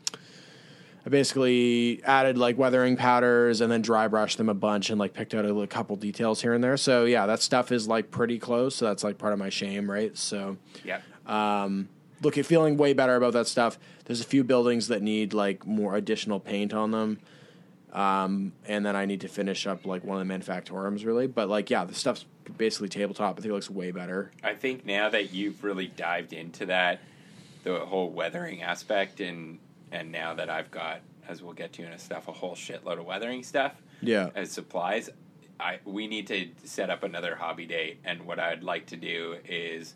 I 1.05 1.09
basically 1.09 2.01
added 2.03 2.37
like 2.37 2.57
weathering 2.57 2.97
powders 2.97 3.61
and 3.61 3.71
then 3.71 3.81
dry 3.83 4.07
brushed 4.07 4.39
them 4.39 4.49
a 4.49 4.55
bunch 4.55 4.89
and 4.89 4.97
like 4.99 5.13
picked 5.13 5.35
out 5.35 5.45
a, 5.45 5.47
little 5.49 5.67
couple 5.67 5.95
details 5.97 6.41
here 6.41 6.53
and 6.53 6.63
there. 6.63 6.77
So 6.77 7.05
yeah, 7.05 7.27
that 7.27 7.41
stuff 7.41 7.71
is 7.71 7.87
like 7.87 8.09
pretty 8.09 8.39
close. 8.39 8.75
So 8.75 8.85
that's 8.85 9.03
like 9.03 9.19
part 9.19 9.31
of 9.31 9.37
my 9.37 9.49
shame, 9.49 9.89
right? 9.89 10.17
So 10.17 10.57
Yeah. 10.83 11.01
um, 11.27 11.89
looking 12.23 12.43
feeling 12.43 12.75
way 12.75 12.93
better 12.93 13.15
about 13.15 13.33
that 13.33 13.45
stuff. 13.45 13.77
There's 14.05 14.19
a 14.21 14.25
few 14.25 14.43
buildings 14.43 14.87
that 14.87 15.03
need 15.03 15.33
like 15.33 15.67
more 15.67 15.95
additional 15.95 16.39
paint 16.39 16.73
on 16.73 16.89
them. 16.89 17.19
Um, 17.93 18.51
and 18.67 18.83
then 18.85 18.95
I 18.95 19.05
need 19.05 19.21
to 19.21 19.27
finish 19.27 19.67
up 19.67 19.85
like 19.85 20.03
one 20.03 20.19
of 20.19 20.27
the 20.27 20.33
manufactorums 20.33 21.05
really. 21.05 21.27
But 21.27 21.49
like 21.49 21.69
yeah, 21.69 21.85
the 21.85 21.93
stuff's 21.93 22.25
basically 22.57 22.89
tabletop. 22.89 23.37
I 23.37 23.41
think 23.41 23.51
it 23.51 23.53
looks 23.53 23.69
way 23.69 23.91
better. 23.91 24.31
I 24.43 24.55
think 24.55 24.85
now 24.87 25.09
that 25.09 25.33
you've 25.33 25.63
really 25.63 25.87
dived 25.87 26.33
into 26.33 26.65
that, 26.65 26.99
the 27.63 27.79
whole 27.79 28.09
weathering 28.09 28.63
aspect, 28.63 29.19
and 29.21 29.59
and 29.95 30.11
now 30.11 30.33
that 30.35 30.49
I've 30.49 30.69
got, 30.71 31.01
as 31.27 31.41
we'll 31.41 31.53
get 31.53 31.73
to 31.73 31.83
in 31.83 31.91
a 31.91 31.99
stuff, 31.99 32.27
a 32.27 32.31
whole 32.31 32.55
shitload 32.55 32.99
of 32.99 33.05
weathering 33.05 33.43
stuff 33.43 33.73
Yeah. 34.01 34.29
as 34.35 34.51
supplies. 34.51 35.09
I 35.59 35.79
we 35.85 36.07
need 36.07 36.27
to 36.27 36.49
set 36.65 36.89
up 36.89 37.03
another 37.03 37.35
hobby 37.35 37.65
date, 37.65 37.99
and 38.03 38.25
what 38.25 38.39
I'd 38.39 38.63
like 38.63 38.87
to 38.87 38.97
do 38.97 39.37
is 39.47 39.95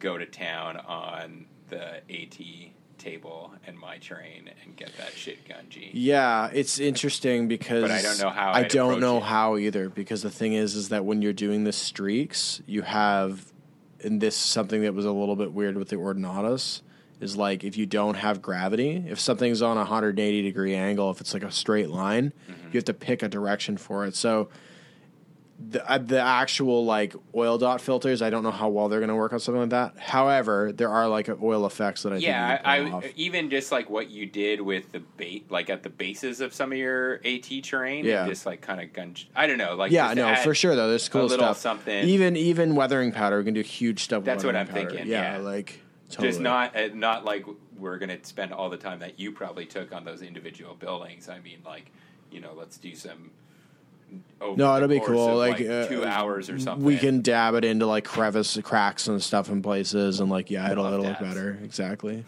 go 0.00 0.18
to 0.18 0.26
town 0.26 0.76
on 0.78 1.46
the 1.68 1.98
AT 2.10 2.72
table 2.98 3.52
and 3.66 3.78
my 3.78 3.98
train 3.98 4.50
and 4.64 4.74
get 4.76 4.90
that 4.96 5.12
shit 5.12 5.46
gungy. 5.46 5.90
Yeah, 5.92 6.50
it's 6.52 6.78
interesting 6.80 7.46
because 7.46 7.82
But 7.82 7.90
I 7.92 8.02
don't 8.02 8.18
know 8.18 8.30
how 8.30 8.50
I 8.52 8.60
I'd 8.60 8.68
don't 8.68 9.00
know 9.00 9.18
it. 9.18 9.24
how 9.24 9.56
either 9.58 9.88
because 9.88 10.22
the 10.22 10.30
thing 10.30 10.54
is 10.54 10.74
is 10.74 10.88
that 10.88 11.04
when 11.04 11.22
you're 11.22 11.32
doing 11.32 11.64
the 11.64 11.72
streaks, 11.72 12.60
you 12.66 12.82
have 12.82 13.52
and 14.02 14.20
this 14.20 14.34
something 14.36 14.82
that 14.82 14.94
was 14.94 15.04
a 15.04 15.12
little 15.12 15.36
bit 15.36 15.52
weird 15.52 15.76
with 15.76 15.88
the 15.90 15.96
Ordinatus 15.96 16.82
is 17.20 17.36
like 17.36 17.64
if 17.64 17.76
you 17.76 17.86
don't 17.86 18.14
have 18.16 18.42
gravity, 18.42 19.04
if 19.08 19.18
something's 19.20 19.62
on 19.62 19.76
a 19.76 19.80
180 19.80 20.42
degree 20.42 20.74
angle, 20.74 21.10
if 21.10 21.20
it's 21.20 21.32
like 21.34 21.42
a 21.44 21.50
straight 21.50 21.88
line, 21.90 22.32
Mm-hmm. 22.50 22.66
you 22.68 22.78
have 22.78 22.84
to 22.84 22.94
pick 22.94 23.22
a 23.22 23.28
direction 23.28 23.76
for 23.76 24.04
it. 24.06 24.14
So 24.14 24.48
the 25.70 25.90
uh, 25.90 25.96
the 25.96 26.20
actual 26.20 26.84
like 26.84 27.14
oil 27.34 27.56
dot 27.56 27.80
filters, 27.80 28.20
I 28.20 28.28
don't 28.28 28.42
know 28.42 28.50
how 28.50 28.68
well 28.68 28.90
they're 28.90 29.00
going 29.00 29.08
to 29.08 29.14
work 29.14 29.32
on 29.32 29.40
something 29.40 29.62
like 29.62 29.70
that. 29.70 29.96
However, 29.98 30.70
there 30.70 30.90
are 30.90 31.08
like 31.08 31.30
oil 31.42 31.64
effects 31.64 32.02
that 32.02 32.12
I 32.12 32.16
think 32.16 32.26
Yeah, 32.26 32.60
I, 32.62 32.80
I 32.80 33.12
even 33.16 33.48
just 33.48 33.72
like 33.72 33.88
what 33.88 34.10
you 34.10 34.26
did 34.26 34.60
with 34.60 34.92
the 34.92 35.00
bait, 35.00 35.50
like 35.50 35.70
at 35.70 35.82
the 35.82 35.88
bases 35.88 36.42
of 36.42 36.52
some 36.52 36.72
of 36.72 36.76
your 36.78 37.22
AT 37.24 37.48
terrain, 37.62 38.04
Yeah. 38.04 38.26
just 38.28 38.44
like 38.44 38.60
kind 38.60 38.82
of 38.82 38.92
gun. 38.92 39.14
I 39.34 39.46
don't 39.46 39.56
know, 39.56 39.74
like 39.76 39.92
yeah, 39.92 40.12
no, 40.12 40.34
for 40.36 40.54
sure 40.54 40.76
though. 40.76 40.90
There's 40.90 41.08
cool 41.08 41.22
little 41.22 41.38
stuff. 41.46 41.58
something. 41.58 42.06
Even 42.06 42.36
even 42.36 42.74
weathering 42.74 43.10
powder, 43.12 43.38
we 43.38 43.44
can 43.44 43.54
do 43.54 43.62
huge 43.62 44.04
stuff. 44.04 44.18
With 44.18 44.26
That's 44.26 44.44
what 44.44 44.54
I'm 44.56 44.66
powder. 44.66 44.90
thinking, 44.90 45.06
Yeah, 45.08 45.38
yeah. 45.38 45.42
like 45.42 45.80
Totally. 46.08 46.28
Just 46.28 46.40
not 46.40 46.76
uh, 46.76 46.88
not 46.94 47.24
like 47.24 47.44
we're 47.76 47.98
gonna 47.98 48.18
spend 48.22 48.52
all 48.52 48.70
the 48.70 48.76
time 48.76 49.00
that 49.00 49.18
you 49.18 49.32
probably 49.32 49.66
took 49.66 49.92
on 49.92 50.04
those 50.04 50.22
individual 50.22 50.74
buildings. 50.74 51.28
I 51.28 51.40
mean, 51.40 51.58
like 51.64 51.90
you 52.30 52.40
know, 52.40 52.52
let's 52.56 52.78
do 52.78 52.94
some. 52.94 53.30
No, 54.40 54.76
it'll 54.76 54.88
be 54.88 55.00
cool. 55.00 55.30
of, 55.30 55.36
Like, 55.36 55.60
uh, 55.60 55.88
two 55.88 56.04
hours 56.04 56.48
or 56.48 56.60
something. 56.60 56.84
We 56.84 56.96
can 56.96 57.22
dab 57.22 57.54
it 57.54 57.64
into 57.64 57.86
like 57.86 58.04
crevice 58.04 58.56
cracks 58.62 59.08
and 59.08 59.20
stuff 59.20 59.48
in 59.48 59.62
places, 59.62 60.20
and 60.20 60.30
like 60.30 60.50
yeah, 60.50 60.70
it'll 60.70 60.86
it'll 60.86 61.04
look 61.04 61.18
better. 61.18 61.58
Exactly. 61.64 62.24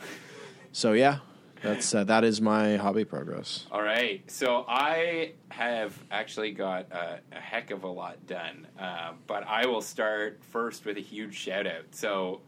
So 0.73 0.93
yeah, 0.93 1.19
that's 1.63 1.95
uh, 1.95 2.05
that 2.05 2.25
is 2.25 2.41
my 2.41 2.77
hobby 2.77 3.05
progress. 3.05 3.67
All 3.71 3.83
right. 3.83 4.29
So 4.31 4.65
I 4.69 5.33
have 5.51 5.97
actually 6.11 6.51
got 6.51 6.91
a, 6.91 7.21
a 7.31 7.41
heck 7.41 7.71
of 7.71 7.85
a 7.85 7.89
lot 7.89 8.27
done, 8.27 8.67
um, 8.79 9.19
but 9.27 9.47
I 9.47 9.67
will 9.67 9.83
start 9.83 10.41
first 10.51 10.85
with 10.85 10.97
a 10.97 11.01
huge 11.01 11.35
shout 11.35 11.67
out. 11.67 11.85
So 11.93 12.41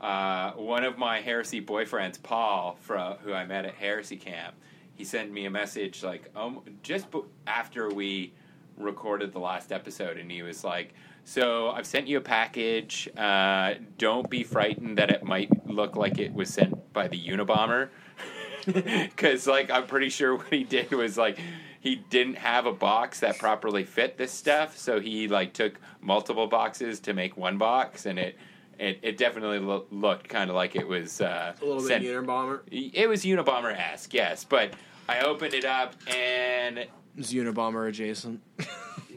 uh, 0.00 0.52
one 0.52 0.84
of 0.84 0.98
my 0.98 1.20
Heresy 1.20 1.60
boyfriends, 1.60 2.22
Paul, 2.22 2.76
from 2.80 3.14
who 3.18 3.32
I 3.32 3.44
met 3.44 3.64
at 3.64 3.74
Heresy 3.74 4.16
Camp, 4.16 4.54
he 4.94 5.04
sent 5.04 5.32
me 5.32 5.46
a 5.46 5.50
message 5.50 6.02
like 6.02 6.30
um, 6.36 6.60
just 6.82 7.10
b- 7.10 7.22
after 7.46 7.88
we 7.88 8.32
recorded 8.76 9.32
the 9.32 9.38
last 9.38 9.72
episode, 9.72 10.18
and 10.18 10.30
he 10.30 10.42
was 10.42 10.64
like. 10.64 10.94
So 11.26 11.70
I've 11.70 11.86
sent 11.86 12.06
you 12.06 12.18
a 12.18 12.20
package. 12.20 13.08
Uh, 13.16 13.76
don't 13.96 14.28
be 14.28 14.42
frightened 14.42 14.98
that 14.98 15.10
it 15.10 15.24
might 15.24 15.66
look 15.66 15.96
like 15.96 16.18
it 16.18 16.34
was 16.34 16.50
sent 16.50 16.92
by 16.92 17.08
the 17.08 17.18
Unabomber, 17.18 17.88
because 18.66 19.46
like 19.46 19.70
I'm 19.70 19.86
pretty 19.86 20.10
sure 20.10 20.36
what 20.36 20.52
he 20.52 20.64
did 20.64 20.90
was 20.92 21.16
like 21.16 21.38
he 21.80 21.96
didn't 21.96 22.36
have 22.36 22.64
a 22.64 22.72
box 22.72 23.20
that 23.20 23.38
properly 23.38 23.84
fit 23.84 24.16
this 24.16 24.32
stuff, 24.32 24.78
so 24.78 25.00
he 25.00 25.28
like 25.28 25.52
took 25.52 25.78
multiple 26.00 26.46
boxes 26.46 26.98
to 27.00 27.12
make 27.12 27.36
one 27.36 27.58
box, 27.58 28.06
and 28.06 28.18
it 28.18 28.38
it, 28.78 28.98
it 29.02 29.16
definitely 29.16 29.58
lo- 29.58 29.86
looked 29.90 30.28
kind 30.28 30.50
of 30.50 30.56
like 30.56 30.76
it 30.76 30.86
was 30.86 31.20
uh, 31.20 31.52
a 31.60 31.64
little 31.64 31.80
bit 31.82 31.88
sent- 31.88 32.04
Unabomber. 32.04 32.60
It 32.70 33.08
was 33.08 33.24
Unabomber 33.24 33.74
esque, 33.76 34.12
yes, 34.14 34.44
but 34.44 34.72
I 35.08 35.20
opened 35.20 35.54
it 35.54 35.64
up 35.64 35.94
and 36.08 36.86
It's 37.16 37.32
Unabomber 37.32 37.88
adjacent. 37.88 38.40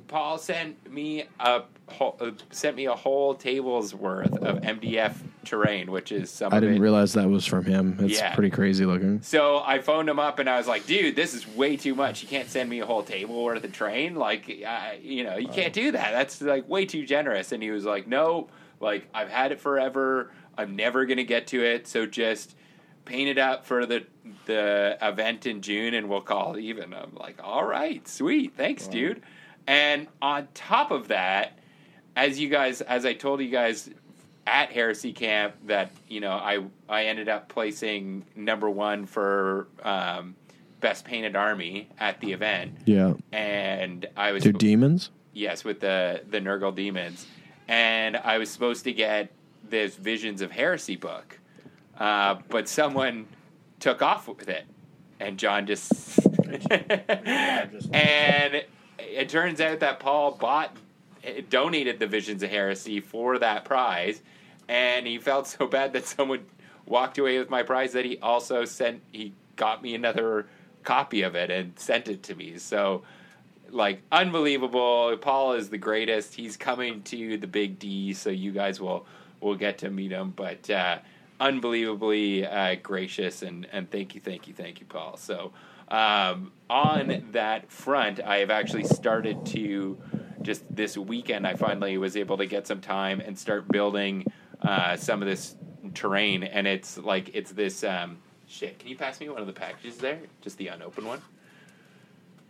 Paul 0.07 0.37
sent 0.37 0.89
me 0.89 1.25
a 1.39 1.63
whole, 1.87 2.15
uh, 2.21 2.31
sent 2.49 2.77
me 2.77 2.85
a 2.85 2.95
whole 2.95 3.35
table's 3.35 3.93
worth 3.93 4.33
of 4.37 4.61
MDF 4.61 5.15
terrain, 5.43 5.91
which 5.91 6.13
is 6.13 6.29
some. 6.29 6.53
I 6.53 6.57
of 6.57 6.61
didn't 6.61 6.77
it. 6.77 6.79
realize 6.79 7.11
that 7.13 7.27
was 7.29 7.45
from 7.45 7.65
him. 7.65 7.97
It's 7.99 8.17
Yeah. 8.19 8.33
pretty 8.33 8.49
crazy 8.49 8.85
looking. 8.85 9.21
So 9.21 9.61
I 9.65 9.79
phoned 9.79 10.07
him 10.07 10.17
up 10.17 10.39
and 10.39 10.49
I 10.49 10.57
was 10.57 10.65
like, 10.67 10.85
"Dude, 10.87 11.17
this 11.17 11.33
is 11.33 11.45
way 11.57 11.75
too 11.75 11.93
much. 11.93 12.21
You 12.21 12.29
can't 12.29 12.49
send 12.49 12.69
me 12.69 12.79
a 12.79 12.85
whole 12.85 13.03
table 13.03 13.43
worth 13.43 13.65
of 13.65 13.73
train. 13.73 14.15
Like, 14.15 14.49
I, 14.65 14.97
you 15.03 15.25
know, 15.25 15.35
you 15.35 15.49
can't 15.49 15.73
do 15.73 15.91
that. 15.91 16.11
That's 16.11 16.41
like 16.41 16.69
way 16.69 16.85
too 16.85 17.05
generous." 17.05 17.51
And 17.51 17.61
he 17.61 17.71
was 17.71 17.83
like, 17.83 18.07
"No, 18.07 18.47
like 18.79 19.07
I've 19.13 19.29
had 19.29 19.51
it 19.51 19.59
forever. 19.59 20.31
I'm 20.57 20.75
never 20.75 21.05
gonna 21.05 21.23
get 21.23 21.47
to 21.47 21.63
it. 21.63 21.87
So 21.87 22.05
just 22.05 22.55
paint 23.05 23.29
it 23.29 23.37
up 23.37 23.65
for 23.65 23.85
the 23.85 24.05
the 24.45 24.97
event 25.01 25.45
in 25.45 25.61
June, 25.61 25.93
and 25.93 26.09
we'll 26.09 26.21
call 26.21 26.55
it 26.55 26.61
even." 26.61 26.93
I'm 26.93 27.15
like, 27.15 27.41
"All 27.43 27.65
right, 27.65 28.07
sweet, 28.07 28.55
thanks, 28.55 28.87
dude." 28.87 29.21
And 29.67 30.07
on 30.21 30.47
top 30.53 30.91
of 30.91 31.09
that, 31.09 31.59
as 32.15 32.39
you 32.39 32.49
guys, 32.49 32.81
as 32.81 33.05
I 33.05 33.13
told 33.13 33.41
you 33.41 33.49
guys 33.49 33.89
at 34.45 34.71
Heresy 34.71 35.11
Camp, 35.13 35.55
that 35.65 35.91
you 36.07 36.21
know, 36.21 36.31
I 36.31 36.63
I 36.87 37.05
ended 37.05 37.27
up 37.29 37.49
placing 37.49 38.25
number 38.35 38.69
one 38.69 39.05
for 39.05 39.67
um, 39.83 40.35
best 40.79 41.03
painted 41.05 41.35
army 41.35 41.89
at 41.99 42.19
the 42.21 42.31
event, 42.33 42.77
Yeah, 42.85 43.13
and 43.33 44.05
I 44.15 44.31
was 44.31 44.43
they're 44.43 44.53
demons. 44.53 45.09
yes 45.33 45.63
with 45.65 45.81
the 45.81 46.21
the 46.29 46.39
Nurgle 46.39 46.73
demons, 46.73 47.27
and 47.67 48.17
I 48.17 48.37
was 48.37 48.49
supposed 48.49 48.83
to 48.85 48.93
get 48.93 49.31
this 49.69 49.95
Visions 49.95 50.41
of 50.41 50.51
Heresy 50.51 50.95
book, 50.95 51.39
uh, 51.99 52.35
but 52.49 52.67
someone 52.67 53.27
took 53.79 54.01
off 54.01 54.27
with 54.27 54.49
it, 54.49 54.65
and 55.19 55.37
John 55.37 55.65
just 55.65 56.19
and 57.91 58.63
it 58.99 59.29
turns 59.29 59.61
out 59.61 59.79
that 59.81 59.99
Paul 59.99 60.31
bought 60.31 60.75
donated 61.49 61.99
the 61.99 62.07
Visions 62.07 62.43
of 62.43 62.49
Heresy 62.49 62.99
for 62.99 63.37
that 63.39 63.65
prize, 63.65 64.21
and 64.67 65.05
he 65.05 65.17
felt 65.17 65.47
so 65.47 65.67
bad 65.67 65.93
that 65.93 66.05
someone 66.05 66.45
walked 66.85 67.17
away 67.17 67.37
with 67.37 67.49
my 67.49 67.63
prize 67.63 67.91
that 67.93 68.05
he 68.05 68.17
also 68.19 68.63
sent 68.65 69.01
he 69.11 69.33
got 69.55 69.81
me 69.81 69.95
another 69.95 70.47
copy 70.83 71.21
of 71.23 71.35
it 71.35 71.51
and 71.51 71.77
sent 71.77 72.07
it 72.07 72.23
to 72.23 72.35
me. 72.35 72.57
So 72.57 73.03
like 73.71 74.01
unbelievable. 74.11 75.15
Paul 75.17 75.53
is 75.53 75.69
the 75.69 75.77
greatest. 75.77 76.33
He's 76.33 76.57
coming 76.57 77.01
to 77.03 77.37
the 77.37 77.47
Big 77.47 77.79
D, 77.79 78.13
so 78.13 78.29
you 78.29 78.51
guys 78.51 78.79
will 78.79 79.05
will 79.39 79.55
get 79.55 79.79
to 79.79 79.89
meet 79.89 80.11
him. 80.11 80.31
But 80.35 80.69
uh, 80.69 80.99
unbelievably 81.39 82.45
uh, 82.45 82.75
gracious 82.81 83.41
and 83.41 83.67
and 83.71 83.89
thank 83.89 84.15
you, 84.15 84.21
thank 84.21 84.47
you, 84.47 84.53
thank 84.53 84.79
you, 84.79 84.85
Paul. 84.85 85.17
So 85.17 85.53
um, 85.89 86.51
on 86.69 87.29
that 87.31 87.71
front, 87.71 88.19
I 88.19 88.37
have 88.37 88.51
actually 88.51 88.85
started 88.85 89.45
to 89.47 89.97
just 90.41 90.63
this 90.73 90.97
weekend. 90.97 91.47
I 91.47 91.55
finally 91.55 91.97
was 91.97 92.17
able 92.17 92.37
to 92.37 92.45
get 92.45 92.67
some 92.67 92.81
time 92.81 93.19
and 93.19 93.37
start 93.37 93.67
building 93.67 94.25
uh, 94.61 94.95
some 94.97 95.21
of 95.21 95.27
this 95.27 95.55
terrain, 95.93 96.43
and 96.43 96.67
it's 96.67 96.97
like 96.97 97.31
it's 97.33 97.51
this. 97.51 97.83
Um, 97.83 98.17
shit, 98.47 98.79
can 98.79 98.89
you 98.89 98.97
pass 98.97 99.19
me 99.19 99.29
one 99.29 99.41
of 99.41 99.47
the 99.47 99.53
packages 99.53 99.97
there? 99.97 100.19
Just 100.41 100.57
the 100.57 100.67
unopened 100.67 101.07
one 101.07 101.21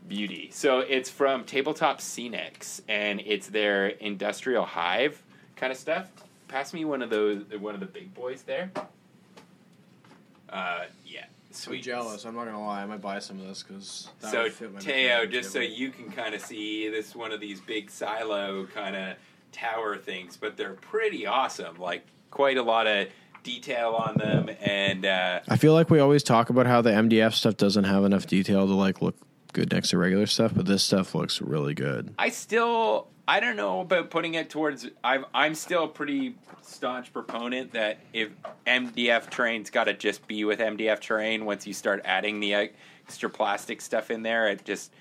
beauty. 0.08 0.49
So 0.51 0.80
it's 0.80 1.10
from 1.10 1.43
Tabletop 1.43 1.99
Scenics, 1.99 2.82
and 2.88 3.22
it's 3.26 3.47
their 3.47 3.88
industrial 3.88 4.66
hive 4.66 5.22
kind 5.55 5.72
of 5.72 5.78
stuff. 5.78 6.10
Pass 6.47 6.74
me 6.74 6.86
one 6.86 7.01
of 7.01 7.10
those, 7.10 7.43
one 7.60 7.74
of 7.74 7.80
the 7.80 7.86
big 7.86 8.14
boys 8.14 8.43
there. 8.43 8.72
Uh, 10.49 10.86
yeah, 11.05 11.26
sweet. 11.51 11.78
I'm 11.78 11.84
jealous. 11.84 12.26
I'm 12.26 12.36
not 12.36 12.45
gonna 12.45 12.66
lie. 12.66 12.84
I 12.84 12.86
might 12.86 13.01
buy 13.01 13.20
some 13.20 13.39
of 13.39 13.47
this 13.47 13.64
because 13.64 14.10
So 14.20 14.49
Teo, 14.80 15.26
just 15.26 15.51
so 15.51 15.60
you 15.60 15.89
can 15.89 16.10
kind 16.10 16.34
of 16.34 16.41
see 16.41 16.89
this, 16.89 17.16
one 17.16 17.32
of 17.32 17.41
these 17.41 17.60
big 17.60 17.89
silo 17.89 18.66
kind 18.68 18.95
of 18.95 19.18
tower 19.51 19.97
things, 19.97 20.38
but 20.38 20.55
they're 20.55 20.74
pretty 20.74 21.26
awesome. 21.26 21.78
Like 21.78 22.05
quite 22.32 22.58
a 22.58 22.64
lot 22.64 22.88
of 22.88 23.08
detail 23.43 23.93
on 23.93 24.16
them, 24.18 24.49
and 24.62 25.05
uh, 25.05 25.41
I 25.49 25.58
feel 25.58 25.74
like 25.74 25.89
we 25.89 25.99
always 25.99 26.24
talk 26.24 26.49
about 26.49 26.66
how 26.66 26.82
the 26.82 26.91
MDF 26.91 27.34
stuff 27.34 27.58
doesn't 27.58 27.86
have 27.86 28.05
enough 28.05 28.26
detail 28.26 28.66
to 28.68 28.74
like 28.74 29.01
look 29.01 29.16
good 29.54 29.72
next 29.72 29.89
to 29.89 29.98
regular 29.98 30.26
stuff, 30.26 30.54
but 30.56 30.66
this 30.66 30.84
stuff 30.84 31.16
looks 31.16 31.41
really 31.41 31.74
good. 31.74 32.14
I 32.18 32.30
still 32.30 33.08
I 33.28 33.41
don't 33.41 33.58
know 33.58 33.82
about 33.82 34.10
putting 34.10 34.36
it 34.36 34.50
towards. 34.50 34.88
I'm 35.04 35.26
I'm 35.34 35.54
still 35.54 35.86
a 35.86 35.88
pretty 35.88 36.36
staunch 36.62 37.12
proponent 37.12 37.74
that 37.74 38.00
if 38.14 38.30
MDF 38.66 39.30
terrain's 39.30 39.70
got 39.70 39.86
to 39.86 39.93
just 39.93 40.28
be 40.28 40.45
with 40.45 40.60
MDF 40.60 41.00
terrain. 41.00 41.45
Once 41.45 41.68
you 41.68 41.74
start 41.74 42.02
adding 42.06 42.39
the 42.39 42.54
extra 42.54 43.30
plastic 43.30 43.82
stuff 43.82 44.12
in 44.12 44.24
there, 44.24 44.48
it 44.48 44.64
just 44.64 44.93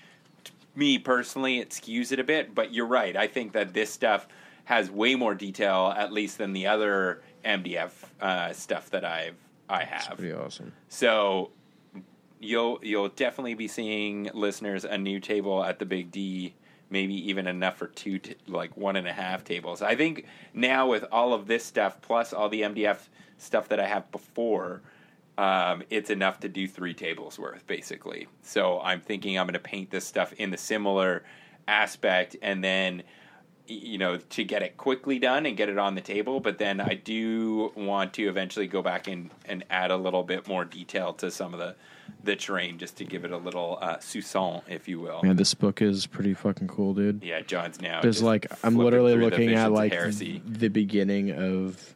me 0.74 0.98
personally 0.98 1.60
it 1.60 1.70
skews 1.70 2.10
it 2.10 2.18
a 2.18 2.24
bit. 2.24 2.54
But 2.54 2.74
you're 2.74 2.86
right. 2.86 3.16
I 3.16 3.28
think 3.28 3.52
that 3.52 3.72
this 3.72 3.92
stuff 3.92 4.26
has 4.64 4.90
way 4.90 5.14
more 5.14 5.34
detail, 5.34 5.94
at 5.96 6.12
least 6.12 6.38
than 6.38 6.52
the 6.52 6.66
other 6.66 7.22
MDF 7.44 7.90
uh, 8.20 8.52
stuff 8.52 8.90
that 8.90 9.04
I've 9.04 9.36
I 9.68 9.84
have. 9.84 10.16
pretty 10.16 10.32
awesome. 10.32 10.72
So 10.88 11.50
you'll 12.40 12.78
you'll 12.82 13.08
definitely 13.08 13.54
be 13.54 13.68
seeing 13.68 14.30
listeners 14.34 14.84
a 14.84 14.98
new 14.98 15.20
table 15.20 15.64
at 15.64 15.78
the 15.78 15.86
Big 15.86 16.10
D, 16.10 16.54
maybe 16.90 17.14
even 17.28 17.46
enough 17.46 17.76
for 17.76 17.88
two, 17.88 18.18
t- 18.18 18.36
like 18.46 18.76
one 18.76 18.96
and 18.96 19.06
a 19.06 19.12
half 19.12 19.44
tables. 19.44 19.82
I 19.82 19.96
think 19.96 20.26
now 20.54 20.88
with 20.88 21.04
all 21.10 21.32
of 21.32 21.46
this 21.46 21.64
stuff 21.64 22.00
plus 22.00 22.32
all 22.32 22.48
the 22.48 22.62
MDF 22.62 23.08
stuff 23.38 23.68
that 23.68 23.80
I 23.80 23.86
have 23.86 24.10
before, 24.10 24.82
um, 25.38 25.82
it's 25.90 26.10
enough 26.10 26.40
to 26.40 26.48
do 26.48 26.66
three 26.66 26.94
tables 26.94 27.38
worth 27.38 27.66
basically. 27.66 28.28
So 28.42 28.80
I'm 28.80 29.00
thinking 29.00 29.38
I'm 29.38 29.46
going 29.46 29.54
to 29.54 29.60
paint 29.60 29.90
this 29.90 30.06
stuff 30.06 30.32
in 30.34 30.50
the 30.50 30.58
similar 30.58 31.24
aspect, 31.68 32.36
and 32.42 32.62
then 32.62 33.02
you 33.68 33.98
know 33.98 34.16
to 34.16 34.44
get 34.44 34.62
it 34.62 34.76
quickly 34.76 35.18
done 35.18 35.46
and 35.46 35.56
get 35.56 35.68
it 35.68 35.76
on 35.76 35.96
the 35.96 36.00
table 36.00 36.38
but 36.38 36.56
then 36.58 36.80
i 36.80 36.94
do 36.94 37.72
want 37.74 38.12
to 38.12 38.28
eventually 38.28 38.68
go 38.68 38.80
back 38.80 39.08
and, 39.08 39.28
and 39.46 39.64
add 39.70 39.90
a 39.90 39.96
little 39.96 40.22
bit 40.22 40.46
more 40.46 40.64
detail 40.64 41.12
to 41.12 41.30
some 41.32 41.52
of 41.52 41.58
the 41.58 41.74
the 42.24 42.34
terrain 42.36 42.78
just 42.78 42.96
to 42.96 43.04
give 43.04 43.24
it 43.24 43.30
a 43.30 43.36
little 43.36 43.78
uh 43.80 43.96
sousson 43.98 44.62
if 44.68 44.88
you 44.88 44.98
will 45.00 45.22
Man, 45.22 45.36
this 45.36 45.54
book 45.54 45.80
is 45.82 46.06
pretty 46.06 46.34
fucking 46.34 46.68
cool, 46.68 46.94
dude. 46.94 47.22
yeah 47.22 47.40
john's 47.40 47.80
now 47.80 48.00
There's 48.02 48.16
just 48.16 48.24
like 48.24 48.46
I'm 48.64 48.76
literally 48.76 49.16
looking 49.16 49.54
at 49.54 49.72
like 49.72 49.92
heresy 49.92 50.42
the 50.44 50.68
beginning 50.68 51.30
of 51.32 51.94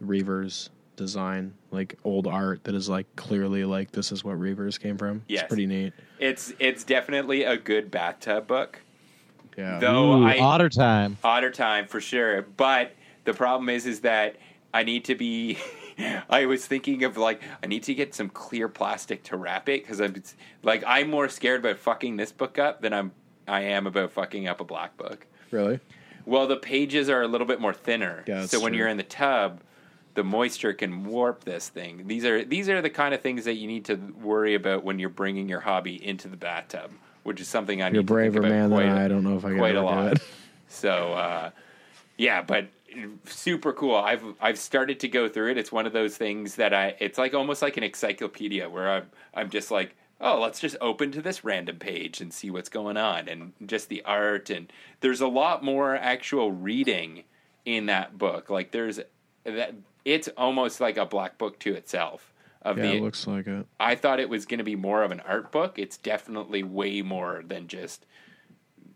Reaver's 0.00 0.70
design, 0.96 1.54
like 1.72 1.98
old 2.04 2.26
art 2.28 2.62
that 2.64 2.74
is 2.74 2.88
like 2.88 3.06
clearly 3.16 3.64
like 3.64 3.90
this 3.90 4.12
is 4.12 4.22
what 4.22 4.38
Reavers 4.38 4.78
came 4.78 4.96
from. 4.96 5.22
Yes. 5.26 5.42
It's 5.42 5.48
pretty 5.48 5.66
neat. 5.66 5.92
it's 6.20 6.52
it's 6.60 6.84
definitely 6.84 7.42
a 7.44 7.56
good 7.56 7.90
bathtub 7.90 8.46
book 8.46 8.80
Yeah. 9.56 9.78
though 9.80 10.12
Ooh, 10.22 10.24
i 10.26 10.38
otter 10.38 10.68
time. 10.68 11.16
otter 11.24 11.50
time 11.50 11.86
for 11.88 12.00
sure 12.00 12.42
but 12.42 12.92
the 13.24 13.32
problem 13.34 13.68
is 13.70 13.86
is 13.86 14.00
that 14.00 14.36
i 14.72 14.82
need 14.84 15.04
to 15.06 15.14
be 15.16 15.58
i 16.30 16.46
was 16.46 16.66
thinking 16.66 17.04
of 17.04 17.16
like 17.16 17.40
i 17.62 17.66
need 17.66 17.82
to 17.82 17.94
get 17.94 18.14
some 18.14 18.28
clear 18.28 18.68
plastic 18.68 19.22
to 19.24 19.36
wrap 19.36 19.68
it 19.68 19.82
because 19.82 20.00
i'm 20.00 20.14
like 20.62 20.82
i'm 20.86 21.10
more 21.10 21.28
scared 21.28 21.60
about 21.60 21.78
fucking 21.78 22.16
this 22.16 22.32
book 22.32 22.58
up 22.58 22.80
than 22.80 22.92
i'm 22.92 23.12
i 23.48 23.60
am 23.60 23.86
about 23.86 24.10
fucking 24.12 24.48
up 24.48 24.60
a 24.60 24.64
black 24.64 24.96
book 24.96 25.26
Really? 25.50 25.80
well 26.26 26.46
the 26.46 26.56
pages 26.56 27.08
are 27.08 27.22
a 27.22 27.28
little 27.28 27.46
bit 27.46 27.60
more 27.60 27.74
thinner 27.74 28.24
Yeah, 28.26 28.46
so 28.46 28.60
when 28.60 28.72
true. 28.72 28.78
you're 28.78 28.88
in 28.88 28.96
the 28.96 29.02
tub 29.02 29.60
the 30.14 30.22
moisture 30.22 30.72
can 30.72 31.02
warp 31.06 31.42
this 31.42 31.68
thing. 31.68 32.06
These 32.06 32.24
are 32.24 32.44
these 32.44 32.68
are 32.68 32.80
the 32.80 32.88
kind 32.88 33.14
of 33.14 33.20
things 33.20 33.44
that 33.46 33.54
you 33.54 33.66
need 33.66 33.84
to 33.86 33.96
worry 34.22 34.54
about 34.54 34.84
when 34.84 35.00
you're 35.00 35.08
bringing 35.08 35.48
your 35.48 35.58
hobby 35.58 35.96
into 36.06 36.28
the 36.28 36.36
bathtub, 36.36 36.92
which 37.24 37.40
is 37.40 37.48
something 37.48 37.82
I 37.82 37.86
You're 37.86 37.94
need 38.02 38.06
to 38.06 38.14
think 38.14 38.32
braver 38.32 38.38
about 38.38 38.48
man 38.48 38.70
quite 38.70 38.82
than 38.84 38.92
a- 38.96 39.00
I. 39.00 39.04
I 39.06 39.08
don't 39.08 39.24
know 39.24 39.36
if 39.36 39.44
I 39.44 39.56
quite 39.56 39.74
a 39.74 39.78
ever 39.78 39.88
do 39.88 39.92
lot. 39.96 40.12
it. 40.12 40.22
So 40.68 41.14
uh, 41.14 41.50
yeah, 42.16 42.42
but 42.42 42.68
super 43.24 43.72
cool. 43.72 43.96
I've 43.96 44.22
I've 44.40 44.58
started 44.58 45.00
to 45.00 45.08
go 45.08 45.28
through 45.28 45.52
it. 45.52 45.58
It's 45.58 45.72
one 45.72 45.86
of 45.86 45.92
those 45.92 46.16
things 46.16 46.56
that 46.56 46.72
I 46.72 46.96
it's 47.00 47.18
like 47.18 47.34
almost 47.34 47.62
like 47.62 47.76
an 47.76 47.82
encyclopedia 47.82 48.68
where 48.68 48.90
I'm 48.90 49.06
I'm 49.34 49.50
just 49.50 49.70
like, 49.70 49.96
oh, 50.20 50.40
let's 50.40 50.60
just 50.60 50.76
open 50.80 51.12
to 51.12 51.22
this 51.22 51.44
random 51.44 51.78
page 51.78 52.20
and 52.20 52.32
see 52.32 52.50
what's 52.50 52.68
going 52.68 52.96
on 52.96 53.28
and 53.28 53.52
just 53.66 53.88
the 53.88 54.02
art 54.04 54.50
and 54.50 54.72
there's 55.00 55.20
a 55.20 55.28
lot 55.28 55.64
more 55.64 55.96
actual 55.96 56.52
reading 56.52 57.24
in 57.64 57.86
that 57.86 58.18
book. 58.18 58.50
Like 58.50 58.70
there's 58.70 59.00
that 59.44 59.74
it's 60.04 60.28
almost 60.36 60.80
like 60.80 60.96
a 60.96 61.06
black 61.06 61.38
book 61.38 61.58
to 61.60 61.74
itself. 61.74 62.32
Of 62.62 62.78
Yeah, 62.78 62.84
the 62.84 62.96
it 62.96 63.02
looks 63.02 63.26
like 63.26 63.46
it. 63.46 63.66
I 63.78 63.94
thought 63.94 64.20
it 64.20 64.28
was 64.30 64.46
going 64.46 64.58
to 64.58 64.64
be 64.64 64.76
more 64.76 65.02
of 65.02 65.10
an 65.10 65.20
art 65.20 65.52
book. 65.52 65.78
It's 65.78 65.98
definitely 65.98 66.62
way 66.62 67.02
more 67.02 67.42
than 67.46 67.68
just 67.68 68.06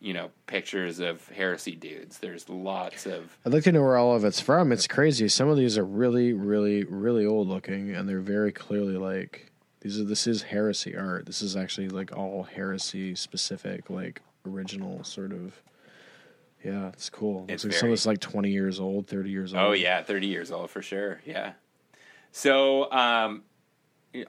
you 0.00 0.12
know 0.12 0.30
pictures 0.46 1.00
of 1.00 1.26
heresy 1.28 1.74
dudes. 1.74 2.18
There's 2.18 2.48
lots 2.48 3.06
of 3.06 3.36
I'd 3.44 3.52
like 3.52 3.64
to 3.64 3.72
know 3.72 3.82
where 3.82 3.96
all 3.96 4.14
of 4.14 4.24
it's 4.24 4.40
from. 4.40 4.72
It's 4.72 4.86
crazy. 4.86 5.28
Some 5.28 5.48
of 5.48 5.56
these 5.56 5.76
are 5.76 5.84
really, 5.84 6.32
really, 6.32 6.84
really 6.84 7.26
old 7.26 7.48
looking, 7.48 7.94
and 7.94 8.08
they're 8.08 8.20
very 8.20 8.52
clearly 8.52 8.96
like 8.96 9.50
these 9.80 9.98
are. 10.00 10.04
This 10.04 10.26
is 10.26 10.42
heresy 10.42 10.96
art. 10.96 11.26
This 11.26 11.42
is 11.42 11.56
actually 11.56 11.88
like 11.88 12.16
all 12.16 12.44
heresy 12.44 13.14
specific, 13.14 13.90
like 13.90 14.22
original 14.46 15.04
sort 15.04 15.32
of. 15.32 15.60
Yeah, 16.64 16.88
it's 16.88 17.08
cool. 17.08 17.44
It's 17.48 17.64
like 17.64 17.72
some 17.72 17.88
of 17.88 17.92
it's 17.92 18.06
like 18.06 18.20
twenty 18.20 18.50
years 18.50 18.80
old, 18.80 19.06
thirty 19.06 19.30
years 19.30 19.54
old. 19.54 19.62
oh 19.62 19.72
yeah, 19.72 20.02
thirty 20.02 20.26
years 20.26 20.50
old 20.50 20.70
for 20.70 20.82
sure. 20.82 21.20
Yeah. 21.24 21.52
So 22.32 22.90
um, 22.92 23.42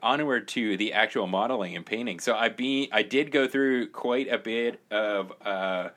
onward 0.04 0.48
to 0.50 0.78
the 0.78 0.94
actual 0.94 1.26
modeling 1.26 1.76
and 1.76 1.86
painting. 1.86 2.20
So 2.20 2.36
I 2.36 2.50
be 2.50 2.90
I 2.92 3.04
did 3.04 3.32
go 3.32 3.48
through 3.48 3.90
quite 3.90 4.28
a 4.28 4.38
bit 4.38 4.82
of 4.92 5.32
uh, 5.46 5.90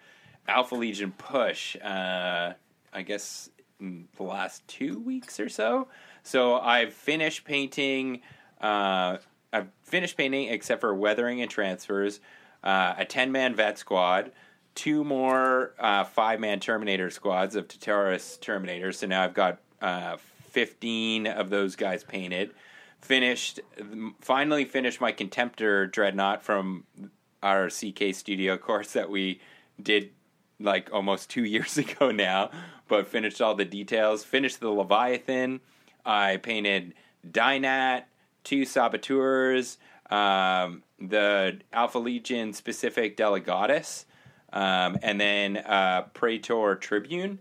Alpha 0.46 0.74
Legion 0.74 1.12
push. 1.12 1.76
Uh, 1.76 2.54
I 2.92 3.02
guess 3.02 3.50
the 3.80 4.22
last 4.22 4.66
two 4.68 5.00
weeks 5.00 5.40
or 5.40 5.48
so. 5.48 5.88
So 6.22 6.56
I've 6.58 6.92
finished 6.92 7.44
painting. 7.44 8.20
Uh, 8.60 9.18
I've 9.52 9.68
finished 9.82 10.16
painting 10.16 10.48
except 10.48 10.80
for 10.80 10.94
weathering 10.94 11.42
and 11.42 11.50
transfers. 11.50 12.20
Uh, 12.62 12.94
a 12.96 13.04
ten 13.04 13.32
man 13.32 13.54
vet 13.56 13.78
squad, 13.78 14.30
two 14.76 15.02
more 15.02 15.74
uh, 15.80 16.04
five 16.04 16.38
man 16.38 16.60
Terminator 16.60 17.10
squads 17.10 17.56
of 17.56 17.66
Tartaros 17.66 18.38
Terminators. 18.38 18.94
So 18.94 19.08
now 19.08 19.24
I've 19.24 19.34
got 19.34 19.58
uh, 19.80 20.16
fifteen 20.50 21.26
of 21.26 21.50
those 21.50 21.74
guys 21.74 22.04
painted. 22.04 22.52
Finished, 23.02 23.60
finally 24.20 24.64
finished 24.64 25.00
my 25.00 25.12
Contemptor 25.12 25.90
Dreadnought 25.90 26.42
from 26.42 26.84
our 27.42 27.68
CK 27.68 28.14
Studio 28.14 28.56
course 28.56 28.92
that 28.92 29.10
we 29.10 29.40
did 29.82 30.10
like 30.60 30.88
almost 30.92 31.28
two 31.28 31.44
years 31.44 31.76
ago 31.78 32.10
now, 32.10 32.50
but 32.88 33.06
finished 33.06 33.40
all 33.42 33.54
the 33.54 33.64
details. 33.64 34.24
Finished 34.24 34.60
the 34.60 34.70
Leviathan. 34.70 35.60
I 36.06 36.38
painted 36.38 36.94
Dynat, 37.28 38.04
two 38.44 38.64
Saboteurs, 38.64 39.78
um, 40.10 40.82
the 40.98 41.60
Alpha 41.72 41.98
Legion 41.98 42.52
specific 42.52 43.16
Delegatus, 43.16 44.04
um, 44.52 44.98
and 45.02 45.20
then 45.20 45.56
uh, 45.56 46.02
Praetor 46.14 46.76
Tribune. 46.76 47.38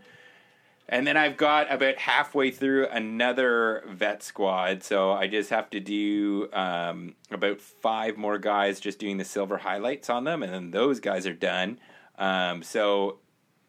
And 0.92 1.08
then 1.08 1.16
I've 1.16 1.38
got 1.38 1.72
about 1.72 1.98
halfway 1.98 2.52
through 2.52 2.89
another 2.89 3.82
vet 3.88 4.22
squad, 4.22 4.84
so 4.84 5.14
I 5.14 5.26
just 5.28 5.50
have 5.50 5.70
to 5.70 5.80
do 5.80 6.50
um, 6.52 7.16
about 7.32 7.62
five 7.62 8.18
more 8.18 8.38
guys 8.38 8.82
just 8.82 9.00
doing 9.00 9.16
the 9.16 9.24
silver 9.24 9.58
highlights 9.58 10.10
on 10.10 10.26
them, 10.26 10.44
and 10.44 10.54
then 10.54 10.72
those 10.72 11.00
guys 11.00 11.26
are 11.26 11.34
done. 11.34 11.80
Um, 12.20 12.62
so 12.62 13.20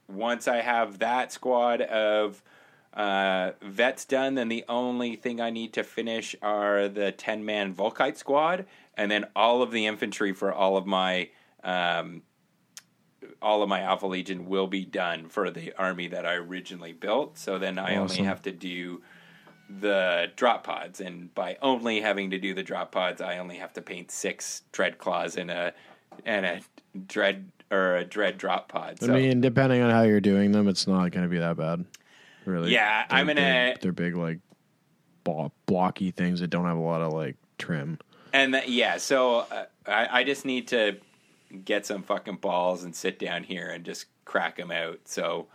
once 0.08 0.48
I 0.48 0.62
have 0.62 0.98
that 0.98 1.30
squad 1.30 1.80
of 1.82 2.42
uh, 2.92 3.52
vets 3.62 4.04
done, 4.04 4.34
then 4.34 4.48
the 4.48 4.64
only 4.68 5.14
thing 5.14 5.40
I 5.40 5.50
need 5.50 5.72
to 5.74 5.84
finish 5.84 6.34
are 6.42 6.88
the 6.88 7.12
10 7.12 7.44
man 7.44 7.72
Volkite 7.72 8.16
squad, 8.16 8.66
and 8.96 9.08
then 9.12 9.26
all 9.36 9.62
of 9.62 9.70
the 9.70 9.86
infantry 9.86 10.32
for 10.32 10.52
all 10.52 10.76
of 10.76 10.86
my. 10.86 11.30
Um, 11.62 12.22
all 13.42 13.62
of 13.62 13.68
my 13.68 13.80
Alpha 13.80 14.06
Legion 14.06 14.46
will 14.46 14.66
be 14.66 14.84
done 14.84 15.28
for 15.28 15.50
the 15.50 15.72
army 15.78 16.08
that 16.08 16.24
I 16.24 16.34
originally 16.34 16.92
built. 16.92 17.36
So 17.38 17.58
then 17.58 17.78
I 17.78 17.96
only 17.96 18.18
have 18.18 18.42
to 18.42 18.52
do 18.52 19.02
the 19.68 20.30
drop 20.36 20.64
pods, 20.64 21.00
and 21.00 21.34
by 21.34 21.56
only 21.62 22.00
having 22.00 22.30
to 22.30 22.38
do 22.38 22.54
the 22.54 22.62
drop 22.62 22.92
pods, 22.92 23.20
I 23.20 23.38
only 23.38 23.56
have 23.56 23.72
to 23.74 23.82
paint 23.82 24.10
six 24.10 24.62
dread 24.72 24.98
claws 24.98 25.36
and 25.36 25.50
a 25.50 25.72
and 26.26 26.44
a 26.44 26.60
dread 27.06 27.50
or 27.70 27.96
a 27.96 28.04
dread 28.04 28.36
drop 28.38 28.68
pod. 28.68 29.00
So 29.00 29.12
I 29.12 29.16
mean, 29.16 29.40
depending 29.40 29.82
on 29.82 29.90
how 29.90 30.02
you're 30.02 30.20
doing 30.20 30.52
them, 30.52 30.68
it's 30.68 30.86
not 30.86 31.10
going 31.10 31.24
to 31.24 31.28
be 31.28 31.38
that 31.38 31.56
bad. 31.56 31.84
Really. 32.44 32.72
Yeah, 32.72 33.06
They're 33.08 33.18
I'm 33.18 33.26
gonna- 33.26 33.70
Big, 33.74 33.80
they're 33.80 33.92
big, 33.92 34.14
like 34.16 34.38
blocky 35.66 36.10
things 36.10 36.40
that 36.40 36.48
don't 36.48 36.66
have 36.66 36.76
a 36.76 36.80
lot 36.80 37.00
of 37.00 37.12
like 37.12 37.36
trim. 37.58 37.98
And 38.32 38.54
that, 38.54 38.68
yeah, 38.68 38.96
so 38.96 39.40
uh, 39.50 39.64
I, 39.86 40.20
I 40.20 40.24
just 40.24 40.44
need 40.44 40.68
to 40.68 40.96
get 41.64 41.86
some 41.86 42.02
fucking 42.02 42.36
balls 42.36 42.84
and 42.84 42.94
sit 42.94 43.18
down 43.18 43.44
here 43.44 43.68
and 43.68 43.84
just 43.84 44.06
crack 44.24 44.56
them 44.56 44.70
out. 44.70 45.00
So 45.04 45.46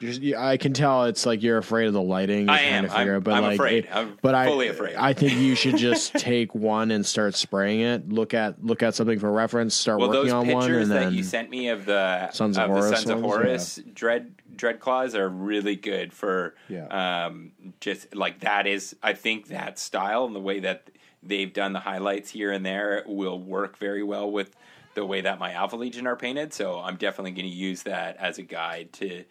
yeah, 0.00 0.44
I 0.46 0.56
can 0.56 0.72
tell 0.72 1.04
it's 1.04 1.26
like 1.26 1.42
you're 1.42 1.58
afraid 1.58 1.86
of 1.86 1.92
the 1.92 2.00
lighting. 2.00 2.48
I 2.48 2.60
am. 2.60 2.88
Figure 2.88 3.14
I'm- 3.14 3.22
but 3.22 3.34
I'm 3.34 3.42
like, 3.42 3.54
afraid. 3.54 3.84
it- 3.84 3.94
I'm 3.94 4.16
but 4.22 4.46
fully 4.46 4.68
I, 4.68 4.72
afraid. 4.72 4.96
I 4.96 5.12
think 5.12 5.38
you 5.38 5.54
should 5.54 5.76
just 5.88 6.14
take 6.14 6.54
one 6.54 6.90
and 6.90 7.04
start 7.04 7.34
spraying 7.34 7.80
it. 7.80 8.08
Look 8.08 8.32
at 8.32 8.64
look 8.64 8.82
at 8.82 8.94
something 8.94 9.18
for 9.18 9.30
reference. 9.30 9.74
Start 9.74 10.00
well, 10.00 10.08
working 10.08 10.32
on 10.32 10.48
one, 10.48 10.72
and 10.72 10.90
that 10.90 10.94
then 11.00 11.12
you 11.14 11.22
sent 11.22 11.50
me 11.50 11.68
of 11.68 11.84
the 11.84 12.30
Sons 12.30 12.56
of 12.56 12.68
the 12.68 12.74
Horus 12.74 12.90
Sons 13.00 13.10
of 13.10 13.20
ones, 13.22 13.34
Horus 13.42 13.80
dread 13.92 14.34
dread 14.56 14.80
claws 14.80 15.14
are 15.14 15.28
really 15.28 15.76
good 15.76 16.12
for 16.12 16.54
Yeah. 16.68 17.26
um, 17.26 17.52
just 17.80 18.14
like 18.14 18.40
that 18.40 18.66
is 18.66 18.96
I 19.02 19.12
think 19.12 19.48
that 19.48 19.78
style 19.78 20.24
and 20.24 20.34
the 20.34 20.40
way 20.40 20.60
that 20.60 20.90
they've 21.22 21.52
done 21.52 21.72
the 21.74 21.80
highlights 21.80 22.30
here 22.30 22.50
and 22.52 22.64
there 22.64 23.02
will 23.06 23.38
work 23.38 23.78
very 23.78 24.02
well 24.02 24.30
with 24.30 24.56
the 24.94 25.04
way 25.04 25.20
that 25.20 25.38
my 25.38 25.52
Alpha 25.52 25.76
Legion 25.76 26.06
are 26.06 26.16
painted. 26.16 26.52
So 26.52 26.80
I'm 26.80 26.96
definitely 26.96 27.32
going 27.32 27.48
to 27.48 27.54
use 27.54 27.82
that 27.84 28.16
as 28.16 28.38
a 28.38 28.42
guide 28.42 28.92
to 28.94 29.24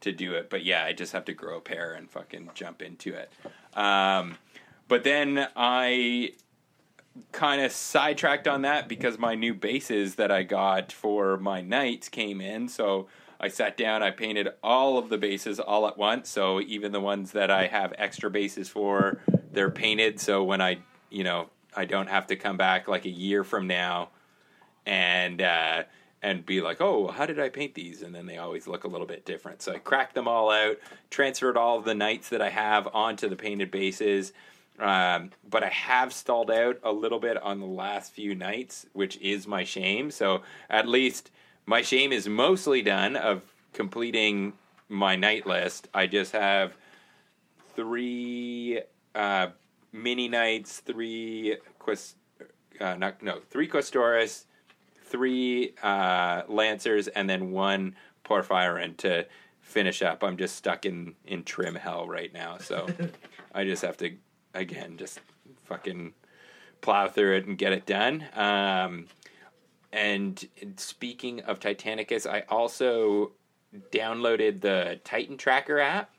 to 0.00 0.12
do 0.12 0.34
it. 0.34 0.48
But 0.48 0.64
yeah, 0.64 0.84
I 0.84 0.92
just 0.92 1.12
have 1.12 1.26
to 1.26 1.34
grow 1.34 1.58
a 1.58 1.60
pair 1.60 1.92
and 1.92 2.10
fucking 2.10 2.50
jump 2.54 2.80
into 2.80 3.14
it. 3.14 3.30
Um, 3.74 4.38
but 4.88 5.04
then 5.04 5.46
I 5.54 6.32
kind 7.32 7.60
of 7.60 7.72
sidetracked 7.72 8.48
on 8.48 8.62
that 8.62 8.88
because 8.88 9.18
my 9.18 9.34
new 9.34 9.54
bases 9.54 10.14
that 10.14 10.30
I 10.30 10.42
got 10.42 10.90
for 10.92 11.36
my 11.36 11.60
knights 11.60 12.08
came 12.08 12.40
in. 12.40 12.68
So 12.68 13.08
I 13.38 13.48
sat 13.48 13.76
down, 13.76 14.02
I 14.02 14.10
painted 14.10 14.48
all 14.62 14.98
of 14.98 15.08
the 15.08 15.18
bases 15.18 15.60
all 15.60 15.86
at 15.86 15.98
once. 15.98 16.28
So 16.28 16.60
even 16.60 16.92
the 16.92 17.00
ones 17.00 17.32
that 17.32 17.50
I 17.50 17.66
have 17.66 17.92
extra 17.98 18.30
bases 18.30 18.68
for, 18.68 19.20
they're 19.52 19.70
painted. 19.70 20.20
So 20.20 20.44
when 20.44 20.60
I, 20.60 20.78
you 21.10 21.24
know, 21.24 21.50
I 21.76 21.84
don't 21.84 22.08
have 22.08 22.26
to 22.28 22.36
come 22.36 22.56
back 22.56 22.88
like 22.88 23.04
a 23.04 23.10
year 23.10 23.44
from 23.44 23.66
now 23.66 24.10
and 24.86 25.42
uh, 25.42 25.82
and 26.22 26.44
be 26.44 26.60
like, 26.60 26.80
oh, 26.80 27.08
how 27.08 27.26
did 27.26 27.40
I 27.40 27.48
paint 27.48 27.74
these? 27.74 28.02
And 28.02 28.14
then 28.14 28.26
they 28.26 28.38
always 28.38 28.66
look 28.66 28.84
a 28.84 28.88
little 28.88 29.06
bit 29.06 29.24
different. 29.24 29.62
So 29.62 29.72
I 29.72 29.78
cracked 29.78 30.14
them 30.14 30.28
all 30.28 30.50
out, 30.50 30.76
transferred 31.08 31.56
all 31.56 31.80
the 31.80 31.94
knights 31.94 32.28
that 32.28 32.42
I 32.42 32.50
have 32.50 32.88
onto 32.92 33.28
the 33.28 33.36
painted 33.36 33.70
bases. 33.70 34.32
Um, 34.78 35.30
but 35.48 35.62
I 35.62 35.68
have 35.68 36.12
stalled 36.12 36.50
out 36.50 36.78
a 36.82 36.92
little 36.92 37.20
bit 37.20 37.36
on 37.42 37.60
the 37.60 37.66
last 37.66 38.12
few 38.12 38.34
nights, 38.34 38.86
which 38.92 39.18
is 39.18 39.46
my 39.46 39.64
shame. 39.64 40.10
So 40.10 40.42
at 40.68 40.88
least 40.88 41.30
my 41.66 41.82
shame 41.82 42.12
is 42.12 42.28
mostly 42.28 42.82
done 42.82 43.16
of 43.16 43.42
completing 43.72 44.54
my 44.88 45.16
night 45.16 45.46
list. 45.46 45.88
I 45.94 46.06
just 46.06 46.32
have 46.32 46.76
three 47.76 48.80
uh, 49.14 49.48
mini 49.92 50.28
knights, 50.28 50.80
three 50.80 51.56
quest, 51.78 52.16
uh, 52.80 52.96
not 52.96 53.22
no, 53.22 53.40
three 53.50 53.68
questoris, 53.68 54.44
three 55.10 55.74
uh, 55.82 56.42
lancers, 56.48 57.08
and 57.08 57.28
then 57.28 57.50
one 57.50 57.96
Porphyrion 58.24 58.96
to 58.98 59.26
finish 59.60 60.02
up. 60.02 60.24
I'm 60.24 60.36
just 60.36 60.56
stuck 60.56 60.86
in 60.86 61.14
in 61.26 61.44
trim 61.44 61.74
hell 61.74 62.08
right 62.08 62.32
now, 62.32 62.58
so 62.58 62.86
I 63.54 63.64
just 63.64 63.82
have 63.82 63.96
to 63.98 64.12
again 64.54 64.96
just 64.96 65.20
fucking 65.64 66.14
plow 66.80 67.08
through 67.08 67.36
it 67.36 67.46
and 67.46 67.58
get 67.58 67.72
it 67.72 67.86
done. 67.86 68.24
Um, 68.34 69.06
and 69.92 70.46
speaking 70.76 71.40
of 71.40 71.58
Titanicus, 71.60 72.28
I 72.28 72.44
also 72.48 73.32
downloaded 73.92 74.60
the 74.60 75.00
Titan 75.04 75.36
Tracker 75.36 75.78
app. 75.80 76.10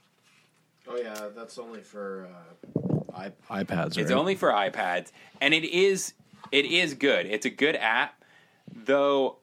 oh 0.87 0.97
yeah, 0.97 1.27
that's 1.35 1.57
only 1.57 1.81
for 1.81 2.27
uh, 2.29 3.29
iPads. 3.49 3.97
It's 3.97 4.11
only 4.11 4.35
for 4.35 4.49
iPads, 4.49 5.11
and 5.39 5.53
it 5.53 5.63
is 5.63 6.13
it 6.51 6.65
is 6.65 6.93
good. 6.93 7.25
It's 7.25 7.45
a 7.45 7.49
good 7.49 7.75
app, 7.75 8.20
though. 8.73 9.37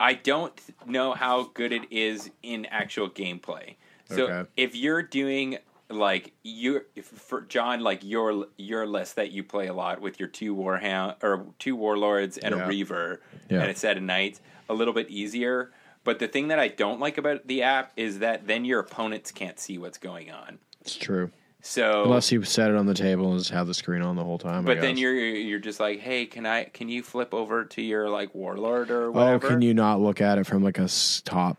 I 0.00 0.14
don't 0.14 0.52
know 0.86 1.12
how 1.12 1.44
good 1.54 1.72
it 1.72 1.92
is 1.92 2.28
in 2.42 2.66
actual 2.66 3.08
gameplay. 3.08 3.76
So 4.06 4.24
Okay. 4.24 4.48
if 4.56 4.74
you're 4.74 5.02
doing 5.02 5.58
like 5.88 6.32
you 6.42 6.82
for 7.02 7.42
John, 7.42 7.80
like 7.80 8.00
your 8.02 8.48
your 8.56 8.86
list 8.86 9.14
that 9.16 9.30
you 9.30 9.44
play 9.44 9.68
a 9.68 9.72
lot 9.72 10.00
with 10.00 10.18
your 10.18 10.28
two 10.28 10.54
warhound 10.56 11.22
or 11.22 11.46
two 11.60 11.76
warlords 11.76 12.38
and 12.38 12.54
Yeah. 12.56 12.64
a 12.64 12.68
reaver 12.68 13.20
Yeah. 13.48 13.60
and 13.62 13.70
a 13.70 13.74
set 13.76 13.96
of 13.96 14.02
knights, 14.02 14.40
a 14.68 14.74
little 14.74 14.94
bit 14.94 15.08
easier. 15.10 15.70
But 16.02 16.18
the 16.18 16.26
thing 16.28 16.48
that 16.48 16.58
I 16.58 16.68
don't 16.68 16.98
like 17.00 17.16
about 17.16 17.46
the 17.46 17.62
app 17.62 17.92
is 17.96 18.18
that 18.18 18.46
then 18.48 18.64
your 18.64 18.80
opponents 18.80 19.30
can't 19.30 19.60
see 19.60 19.78
what's 19.78 19.98
going 19.98 20.30
on. 20.30 20.58
It's 20.80 20.96
true. 20.96 21.30
So 21.66 22.04
Unless 22.04 22.30
you 22.30 22.42
set 22.42 22.68
it 22.70 22.76
on 22.76 22.84
the 22.84 22.92
table 22.92 23.30
and 23.30 23.38
just 23.38 23.50
have 23.50 23.66
the 23.66 23.72
screen 23.72 24.02
on 24.02 24.16
the 24.16 24.22
whole 24.22 24.36
time. 24.36 24.64
I 24.68 24.74
but 24.74 24.82
then 24.82 24.98
you're 24.98 25.14
you're 25.16 25.58
just 25.58 25.80
like, 25.80 25.98
hey, 25.98 26.26
can 26.26 26.44
I 26.44 26.64
can 26.64 26.90
you 26.90 27.02
flip 27.02 27.32
over 27.32 27.64
to 27.64 27.80
your 27.80 28.10
like 28.10 28.34
warlord 28.34 28.90
or 28.90 29.10
whatever? 29.10 29.30
Oh, 29.30 29.34
whatever? 29.36 29.48
can 29.48 29.62
you 29.62 29.72
not 29.72 29.98
look 29.98 30.20
at 30.20 30.36
it 30.36 30.44
from 30.46 30.62
like 30.62 30.78
a 30.78 30.88
top? 31.24 31.56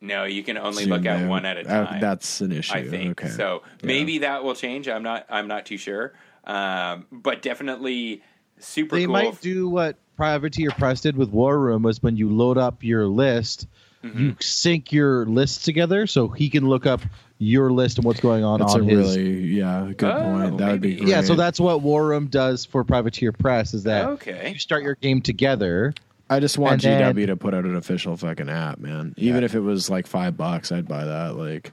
No, 0.00 0.22
you 0.22 0.44
can 0.44 0.56
only 0.58 0.84
look 0.86 1.04
at 1.04 1.18
down? 1.18 1.28
one 1.28 1.44
at 1.44 1.56
a 1.56 1.68
Uh, 1.68 1.86
time. 1.86 2.00
that's 2.00 2.40
an 2.40 2.52
issue. 2.52 2.72
I 2.72 2.84
think 2.88 3.20
Okay. 3.20 3.30
so. 3.32 3.62
Maybe 3.82 4.18
that 4.18 4.44
will 4.44 4.54
change. 4.54 4.88
I'm 4.88 5.02
not. 5.02 5.26
I'm 5.28 5.48
not 5.48 5.66
too 5.66 5.76
sure. 5.76 6.12
Um, 6.44 7.06
but 7.10 7.42
definitely 7.42 8.22
super 8.60 8.94
They 8.94 9.06
cool. 9.06 9.12
might 9.12 9.40
do 9.40 9.68
what 9.68 9.96
Privateer 10.16 10.70
Press 10.70 11.00
did 11.00 11.16
with 11.16 11.30
War 11.30 11.58
Room 11.58 11.82
was 11.82 12.00
when 12.00 12.16
you 12.16 12.30
load 12.30 12.58
up 12.58 12.84
your 12.84 13.06
list, 13.08 13.66
Mm-hmm. 14.04 14.20
you 14.20 14.36
sync 14.38 14.92
your 14.92 15.26
lists 15.26 15.64
together 15.64 16.06
so 16.06 16.28
he 16.28 16.48
can 16.48 16.68
look 16.68 16.86
up 16.86 17.00
your 17.38 17.70
list 17.70 17.98
and 17.98 18.04
what's 18.04 18.20
going 18.20 18.42
on 18.44 18.58
That's 18.60 18.74
a 18.74 18.78
on 18.78 18.88
his. 18.88 19.16
really 19.16 19.38
yeah 19.46 19.92
good 19.96 20.10
Oh, 20.10 20.22
point. 20.22 20.58
That 20.58 20.72
would 20.72 20.80
be 20.80 20.96
great. 20.96 21.08
yeah, 21.08 21.20
so 21.22 21.34
that's 21.34 21.60
what 21.60 21.82
War 21.82 22.06
Room 22.08 22.26
does 22.26 22.64
for 22.64 22.82
Privateer 22.84 23.32
Press 23.32 23.74
is 23.74 23.84
that 23.84 24.04
Okay. 24.06 24.50
you 24.52 24.58
start 24.58 24.82
your 24.82 24.96
game 24.96 25.20
together. 25.22 25.94
I 26.30 26.40
just 26.40 26.58
want 26.58 26.84
and 26.84 27.00
then- 27.00 27.14
GW 27.14 27.26
to 27.28 27.36
put 27.36 27.54
out 27.54 27.64
an 27.64 27.76
official 27.76 28.16
fucking 28.16 28.48
app, 28.48 28.78
man. 28.80 29.14
Even 29.16 29.44
if 29.44 29.54
it 29.54 29.60
was 29.60 29.88
like 29.88 30.06
five 30.06 30.36
bucks, 30.36 30.70
I'd 30.72 30.86
buy 30.88 31.04
that. 31.04 31.36
Like, 31.36 31.72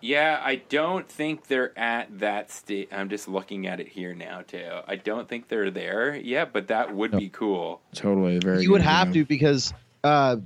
Yeah, 0.00 0.40
I 0.42 0.56
don't 0.68 1.08
think 1.08 1.46
they're 1.48 1.76
at 1.78 2.20
that 2.20 2.50
state. 2.50 2.90
I'm 2.92 3.08
just 3.08 3.26
looking 3.26 3.66
at 3.66 3.80
it 3.80 3.88
here 3.88 4.14
now 4.14 4.42
too. 4.46 4.68
I 4.86 4.96
don't 4.96 5.28
think 5.28 5.48
they're 5.48 5.70
there 5.70 6.14
yet, 6.14 6.52
but 6.52 6.68
that 6.68 6.94
would 6.94 7.10
be 7.12 7.28
cool. 7.30 7.80
totally 7.94 8.38
very. 8.38 8.62
you 8.62 8.70
would 8.70 8.82
have 8.82 9.08
yeah. 9.08 9.22
to 9.22 9.24
because 9.26 9.72
uh, 10.04 10.36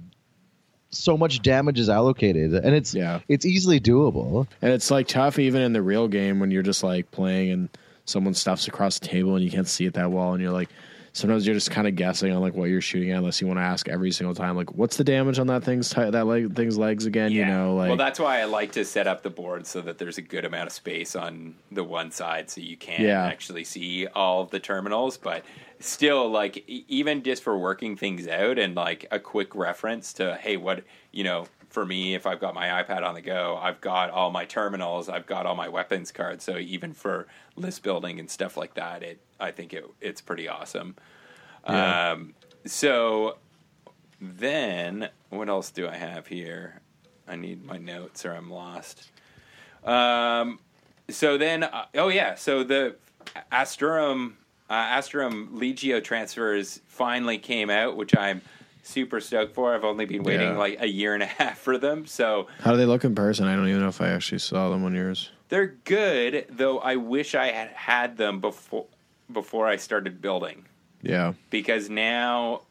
so 0.90 1.16
much 1.16 1.42
damage 1.42 1.78
is 1.78 1.88
allocated, 1.88 2.54
and 2.54 2.74
it's 2.74 2.94
Yeah. 2.94 3.20
it's 3.28 3.44
easily 3.44 3.78
doable. 3.80 4.46
And 4.62 4.72
it's 4.72 4.90
like 4.90 5.06
tough 5.08 5.38
even 5.38 5.62
in 5.62 5.72
the 5.72 5.82
real 5.82 6.08
game 6.08 6.40
when 6.40 6.50
you're 6.50 6.62
just 6.62 6.82
like 6.82 7.10
playing 7.10 7.50
and 7.50 7.68
someone 8.04 8.34
stuffs 8.34 8.66
across 8.68 8.98
the 8.98 9.06
table 9.06 9.34
and 9.36 9.44
you 9.44 9.50
can't 9.50 9.68
see 9.68 9.84
it 9.84 9.92
that 9.94 10.10
well 10.10 10.32
and 10.32 10.42
you're 10.42 10.50
like 10.52 10.70
sometimes 11.12 11.44
you're 11.46 11.54
just 11.54 11.70
kind 11.70 11.86
of 11.88 11.94
guessing 11.96 12.32
on 12.32 12.40
like 12.40 12.54
what 12.54 12.66
you're 12.70 12.80
shooting 12.80 13.10
at 13.10 13.18
unless 13.18 13.38
you 13.40 13.46
want 13.46 13.58
to 13.58 13.62
ask 13.62 13.86
every 13.88 14.10
single 14.10 14.34
time 14.34 14.56
like 14.56 14.72
what's 14.74 14.96
the 14.96 15.04
damage 15.04 15.38
on 15.38 15.46
that 15.48 15.62
thing's 15.64 15.90
ti- 15.90 16.08
that 16.10 16.26
leg 16.26 16.54
thing's 16.54 16.78
legs 16.78 17.04
again 17.06 17.32
you 17.32 17.44
know 17.44 17.74
like 17.74 17.88
well, 17.88 17.96
that's 17.98 18.18
why 18.20 18.40
I 18.40 18.44
like 18.44 18.72
to 18.72 18.84
set 18.84 19.06
up 19.06 19.22
the 19.22 19.28
board 19.30 19.66
so 19.66 19.80
that 19.82 19.98
there's 19.98 20.16
a 20.16 20.22
good 20.22 20.44
amount 20.46 20.68
of 20.68 20.72
space 20.72 21.14
on 21.16 21.54
the 21.72 21.84
one 21.84 22.10
side, 22.12 22.48
so 22.50 22.60
you 22.62 22.76
can 22.78 23.04
Yeah. 23.04 23.24
actually 23.26 23.64
see 23.64 24.06
all 24.06 24.44
the 24.46 24.60
terminals. 24.60 25.18
But 25.18 25.44
still, 25.80 26.28
like 26.30 26.64
even 26.68 27.22
just 27.22 27.42
for 27.42 27.56
working 27.56 27.96
things 27.96 28.26
out 28.26 28.58
and 28.58 28.74
like 28.74 29.06
a 29.10 29.18
quick 29.18 29.54
reference 29.54 30.12
to, 30.14 30.36
hey, 30.36 30.56
what 30.56 30.84
you 31.12 31.24
know, 31.24 31.46
for 31.70 31.84
me, 31.84 32.14
if 32.14 32.26
I've 32.26 32.40
got 32.40 32.54
my 32.54 32.82
iPad 32.82 33.02
on 33.02 33.14
the 33.14 33.20
go, 33.20 33.58
I've 33.60 33.80
got 33.80 34.10
all 34.10 34.30
my 34.30 34.44
terminals, 34.44 35.08
I've 35.08 35.26
got 35.26 35.46
all 35.46 35.54
my 35.54 35.68
weapons 35.68 36.10
cards. 36.10 36.44
So 36.44 36.56
even 36.58 36.92
for 36.94 37.26
list 37.56 37.82
building 37.82 38.18
and 38.18 38.30
stuff 38.30 38.56
like 38.56 38.74
that, 38.74 39.02
it 39.02 39.20
I 39.38 39.50
think 39.50 39.72
it 39.72 39.84
it's 40.00 40.20
pretty 40.20 40.48
awesome. 40.48 40.96
Yeah. 41.68 42.12
Um, 42.12 42.34
so 42.64 43.36
then 44.20 45.10
what 45.30 45.48
else 45.48 45.70
do 45.70 45.86
I 45.88 45.96
have 45.96 46.26
here? 46.26 46.80
I 47.26 47.36
need 47.36 47.64
my 47.64 47.76
notes 47.76 48.24
or 48.24 48.32
I'm 48.32 48.50
lost. 48.50 49.10
Um, 49.84 50.58
so 51.10 51.38
then, 51.38 51.62
uh, 51.62 51.86
oh 51.94 52.08
yeah, 52.08 52.34
so 52.34 52.64
the 52.64 52.96
Astorum 53.52 54.36
uh, 54.70 54.74
Astorum 54.74 55.48
Legio 55.58 56.02
transfers 56.02 56.80
finally 56.86 57.38
came 57.38 57.70
out, 57.70 57.96
which 57.96 58.16
I'm 58.16 58.42
super 58.82 59.20
stoked 59.20 59.54
for. 59.54 59.74
I've 59.74 59.84
only 59.84 60.04
been 60.06 60.22
waiting 60.22 60.48
Yeah. 60.50 60.56
like 60.58 60.76
a 60.80 60.86
year 60.88 61.14
and 61.14 61.22
a 61.22 61.26
half 61.40 61.58
for 61.58 61.78
them, 61.78 62.06
so 62.06 62.46
how 62.60 62.70
do 62.72 62.76
they 62.76 62.86
look 62.86 63.04
in 63.04 63.14
person 63.14 63.46
i 63.46 63.54
don't 63.54 63.68
even 63.68 63.80
know 63.82 63.88
if 63.88 64.00
i 64.00 64.08
actually 64.08 64.38
saw 64.38 64.70
them 64.70 64.84
on 64.84 64.94
yours 64.94 65.30
they're 65.50 65.76
good. 65.84 66.44
Though 66.50 66.78
I 66.78 66.96
wish 66.96 67.34
I 67.34 67.46
had 67.52 67.68
had 67.70 68.16
them 68.18 68.40
before 68.40 68.84
before 69.32 69.66
I 69.66 69.76
started 69.76 70.20
building. 70.20 70.66
yeah 71.02 71.32
because 71.50 71.88
now 71.88 72.62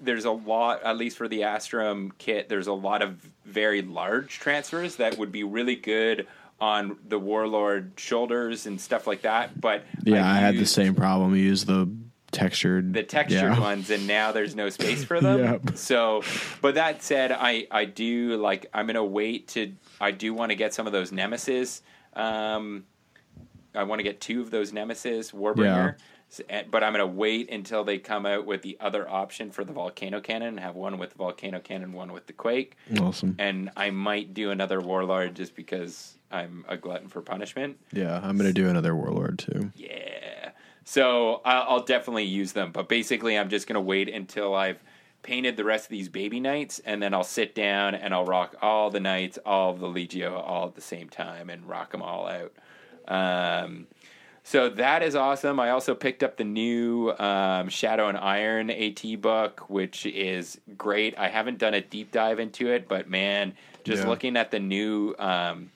there's 0.00 0.24
a 0.24 0.30
lot, 0.30 0.82
at 0.82 0.96
least 0.96 1.16
for 1.16 1.28
the 1.28 1.42
Astorum 1.42 2.12
kit, 2.18 2.48
there's 2.48 2.66
a 2.68 2.72
lot 2.72 3.02
of 3.02 3.28
very 3.44 3.82
large 3.82 4.38
transfers 4.38 4.96
that 4.96 5.18
would 5.18 5.30
be 5.32 5.42
really 5.44 5.76
good 5.76 6.26
on 6.60 6.96
the 7.08 7.18
Warlord 7.18 7.92
shoulders 7.96 8.66
and 8.66 8.80
stuff 8.80 9.06
like 9.06 9.22
that. 9.22 9.60
But 9.60 9.84
yeah 10.04 10.18
I've 10.28 10.36
i 10.36 10.38
had 10.40 10.56
the 10.56 10.66
same 10.66 10.94
problem 10.94 11.34
you 11.34 11.42
use 11.42 11.64
the 11.64 11.88
textured 12.32 12.92
The 12.92 13.02
textured 13.02 13.42
yeah. 13.42 13.60
ones, 13.60 13.90
and 13.90 14.06
now 14.06 14.32
there's 14.32 14.54
no 14.56 14.68
space 14.78 15.04
for 15.04 15.20
them. 15.20 15.38
Yep. 15.38 15.76
So, 15.76 16.22
but 16.60 16.74
that 16.74 17.02
said, 17.02 17.32
I 17.32 17.66
I 17.70 17.84
do 17.84 18.36
like 18.36 18.66
I'm 18.74 18.86
gonna 18.86 19.04
wait 19.04 19.48
to 19.48 19.72
I 20.00 20.10
do 20.10 20.34
want 20.34 20.50
to 20.50 20.56
get 20.56 20.74
some 20.74 20.86
of 20.86 20.92
those 20.92 21.12
Nemesis. 21.12 21.82
Um, 22.14 22.84
I 23.74 23.82
want 23.84 23.98
to 23.98 24.02
get 24.04 24.20
two 24.20 24.40
of 24.40 24.50
those 24.50 24.72
Nemesis 24.72 25.32
Warbringer. 25.32 25.96
S- 26.30 26.40
and- 26.48 26.70
But 26.70 26.82
I'm 26.84 26.94
to 26.94 27.06
wait 27.06 27.50
until 27.50 27.84
they 27.84 27.98
come 27.98 28.24
out 28.26 28.46
with 28.46 28.62
the 28.62 28.76
other 28.80 29.08
option 29.08 29.50
for 29.50 29.64
the 29.64 29.72
volcano 29.72 30.20
cannon 30.20 30.48
and 30.48 30.60
have 30.60 30.74
one 30.76 30.98
with 30.98 31.10
the 31.10 31.16
volcano 31.18 31.60
cannon, 31.60 31.92
one 31.92 32.12
with 32.12 32.26
the 32.26 32.32
quake. 32.32 32.76
awesome 33.00 33.34
And 33.38 33.70
I 33.76 33.90
might 33.90 34.32
do 34.32 34.50
another 34.50 34.80
warlord 34.80 35.34
just 35.34 35.54
because 35.56 36.16
I'm 36.34 36.64
a 36.68 36.76
glutton 36.76 37.08
for 37.08 37.20
punishment. 37.22 37.78
yeah 37.92 38.20
i'm 38.22 38.36
gonna 38.36 38.52
do 38.52 38.68
another 38.68 38.94
warlord 38.96 39.38
too 39.38 39.70
Yeah. 39.76 40.50
So 40.86 41.40
I'll, 41.46 41.62
I'll 41.68 41.84
definitely 41.84 42.24
use 42.24 42.52
them, 42.52 42.70
but 42.70 42.90
basically, 42.90 43.38
I'm 43.38 43.48
just 43.48 43.66
gonna 43.66 43.80
wait 43.80 44.10
until 44.10 44.54
I've 44.54 44.82
painted 45.22 45.56
the 45.56 45.64
rest 45.64 45.86
of 45.86 45.90
these 45.90 46.10
baby 46.10 46.40
knights, 46.40 46.78
and 46.84 47.02
then 47.02 47.14
I'll 47.14 47.24
sit 47.24 47.54
down 47.54 47.94
and 47.94 48.12
I'll 48.12 48.26
rock 48.26 48.54
all 48.60 48.90
the 48.90 49.00
knights, 49.00 49.38
all 49.46 49.72
the 49.72 49.86
legio, 49.86 50.32
all 50.34 50.66
at 50.66 50.74
the 50.74 50.82
same 50.82 51.08
time, 51.08 51.48
and 51.48 51.66
rock 51.66 51.90
them 51.92 52.02
all 52.02 52.28
out. 52.28 52.52
Um, 53.08 53.86
so 54.42 54.68
that 54.68 55.02
is 55.02 55.14
awesome. 55.14 55.58
I 55.58 55.70
also 55.70 55.94
picked 55.94 56.22
up 56.22 56.36
the 56.36 56.44
new 56.44 57.12
um, 57.12 57.70
Shadow 57.70 58.08
and 58.08 58.18
Iron 58.18 58.68
AT 58.70 59.02
book, 59.22 59.64
which 59.70 60.04
is 60.04 60.60
great. 60.76 61.18
I 61.18 61.28
haven't 61.28 61.56
done 61.58 61.72
a 61.72 61.80
deep 61.80 62.12
dive 62.12 62.38
into 62.38 62.68
it, 62.70 62.88
but 62.88 63.08
man, 63.08 63.54
just 63.84 64.02
Yeah. 64.02 64.08
looking 64.10 64.36
at 64.36 64.50
the 64.50 64.60
new 64.60 65.14
um, 65.18 65.70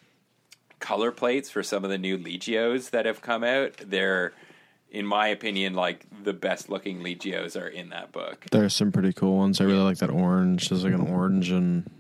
color 0.81 1.11
plates 1.13 1.51
for 1.51 1.63
some 1.63 1.85
of 1.85 1.91
the 1.91 1.99
new 1.99 2.17
Legios 2.19 2.91
that 2.91 3.05
have 3.07 3.21
come 3.21 3.43
out, 3.45 3.77
they're, 3.85 4.33
in 4.91 5.05
my 5.07 5.29
opinion, 5.29 5.75
like 5.75 6.07
the 6.23 6.33
best 6.33 6.69
looking 6.71 7.01
Legios 7.01 7.61
are 7.61 7.69
in 7.69 7.91
that 7.91 8.13
book. 8.13 8.47
there's 8.51 8.75
some 8.75 8.91
pretty 8.93 9.13
cool 9.13 9.37
ones 9.37 9.61
i 9.61 9.65
really 9.65 9.81
like 9.81 9.99
that 9.99 10.11
orange 10.11 10.69
there's 10.69 10.85
like 10.85 10.95
an 10.95 11.01
orange 11.07 11.51
and 11.51 11.91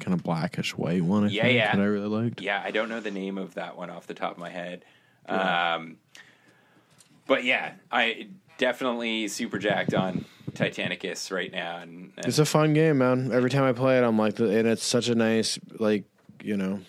kind 0.00 0.14
of 0.14 0.22
blackish 0.22 0.76
white 0.76 1.02
one 1.02 1.24
I 1.24 1.28
Yeah, 1.28 1.42
think, 1.42 1.56
yeah. 1.56 1.76
that 1.76 1.82
i 1.82 1.84
really 1.86 2.06
liked 2.08 2.40
Yeah, 2.40 2.62
I 2.64 2.70
don't 2.70 2.88
know 2.88 3.00
the 3.00 3.10
name 3.10 3.36
of 3.36 3.54
that 3.54 3.76
one 3.76 3.90
off 3.90 4.06
the 4.06 4.14
top 4.14 4.32
of 4.32 4.38
my 4.38 4.48
head. 4.50 4.84
Um, 5.28 5.98
but 7.26 7.44
yeah, 7.44 7.72
I 7.92 8.28
definitely 8.56 9.28
super 9.28 9.58
jacked 9.58 9.92
on 9.94 10.24
Titanicus 10.52 11.30
right 11.30 11.52
now, 11.52 11.78
and, 11.78 12.12
and 12.16 12.26
It's 12.26 12.38
a 12.38 12.46
fun 12.46 12.72
game, 12.74 12.98
man. 12.98 13.30
Every 13.32 13.50
time 13.50 13.64
I 13.64 13.72
play 13.72 13.98
it, 13.98 14.02
I'm 14.04 14.16
like, 14.18 14.38
and 14.38 14.66
it's 14.66 14.82
such 14.84 15.08
a 15.08 15.14
nice, 15.14 15.58
like, 15.78 16.04
you 16.42 16.56
know, 16.56 16.80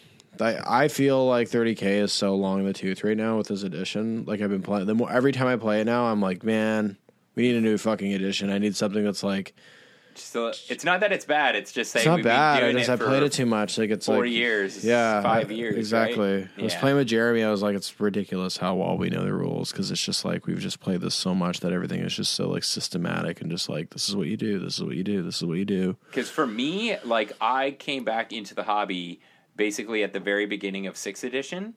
I 0.41 0.83
I 0.83 0.87
feel 0.87 1.25
like 1.27 1.49
30k 1.49 1.81
is 2.01 2.11
so 2.13 2.35
long 2.35 2.59
in 2.59 2.65
the 2.65 2.73
tooth 2.73 3.03
right 3.03 3.17
now 3.17 3.37
with 3.37 3.47
this 3.47 3.63
edition. 3.63 4.25
Like 4.25 4.41
I've 4.41 4.49
been 4.49 4.61
playing, 4.63 4.85
the 4.87 4.95
more 4.95 5.11
every 5.11 5.31
time 5.31 5.47
I 5.47 5.55
play 5.57 5.81
it 5.81 5.85
now, 5.85 6.05
I'm 6.05 6.21
like, 6.21 6.43
man, 6.43 6.97
we 7.35 7.43
need 7.43 7.55
a 7.55 7.61
new 7.61 7.77
fucking 7.77 8.13
edition. 8.13 8.49
I 8.49 8.57
need 8.57 8.75
something 8.75 9.03
that's 9.03 9.23
like, 9.23 9.53
so 10.15 10.51
it's 10.67 10.83
not 10.83 10.99
that 10.99 11.13
it's 11.13 11.23
bad. 11.23 11.55
It's 11.55 11.71
just 11.71 11.91
saying 11.91 12.01
it's 12.01 12.07
not 12.07 12.23
bad. 12.23 12.55
Been 12.59 12.63
I 12.63 12.71
doing 12.71 12.77
just 12.85 12.89
it 12.89 12.93
I 13.01 13.05
played 13.05 13.23
it 13.23 13.31
too 13.31 13.45
much. 13.45 13.77
Like 13.77 13.89
it's 13.89 14.05
four 14.05 14.23
like 14.25 14.31
years, 14.31 14.83
yeah, 14.83 15.21
five 15.21 15.49
I- 15.49 15.53
years, 15.53 15.75
exactly. 15.77 16.33
right? 16.41 16.47
I 16.57 16.61
was 16.61 16.73
Yeah. 16.73 16.79
playing 16.81 16.97
with 16.97 17.07
Jeremy. 17.07 17.43
I 17.43 17.49
was 17.51 17.61
like, 17.61 17.75
it's 17.75 17.97
ridiculous 18.01 18.57
how 18.57 18.75
well 18.75 18.97
we 18.97 19.09
know 19.09 19.23
the 19.23 19.33
rules 19.33 19.71
because 19.71 19.91
it's 19.91 20.03
just 20.03 20.25
like 20.25 20.45
we've 20.45 20.59
just 20.59 20.81
played 20.81 20.99
this 20.99 21.15
so 21.15 21.33
much 21.33 21.61
that 21.61 21.71
everything 21.71 22.01
is 22.01 22.13
just 22.13 22.33
so 22.33 22.49
like 22.49 22.63
systematic 22.65 23.39
and 23.39 23.49
just 23.49 23.69
like 23.69 23.91
this 23.91 24.09
is 24.09 24.15
what 24.15 24.27
you 24.27 24.35
do, 24.35 24.59
this 24.59 24.75
is 24.77 24.83
what 24.83 24.95
you 24.95 25.03
do, 25.03 25.21
this 25.23 25.37
is 25.37 25.45
what 25.45 25.57
you 25.57 25.65
do. 25.65 25.95
Because 26.07 26.29
for 26.29 26.45
me, 26.45 26.97
like 27.05 27.31
I 27.39 27.71
came 27.71 28.03
back 28.03 28.33
into 28.33 28.53
the 28.53 28.63
hobby 28.63 29.21
basically 29.63 30.01
at 30.03 30.13
the 30.13 30.19
very 30.21 30.45
beginning 30.47 30.87
of 30.87 30.95
sixth 30.97 31.23
edition, 31.25 31.75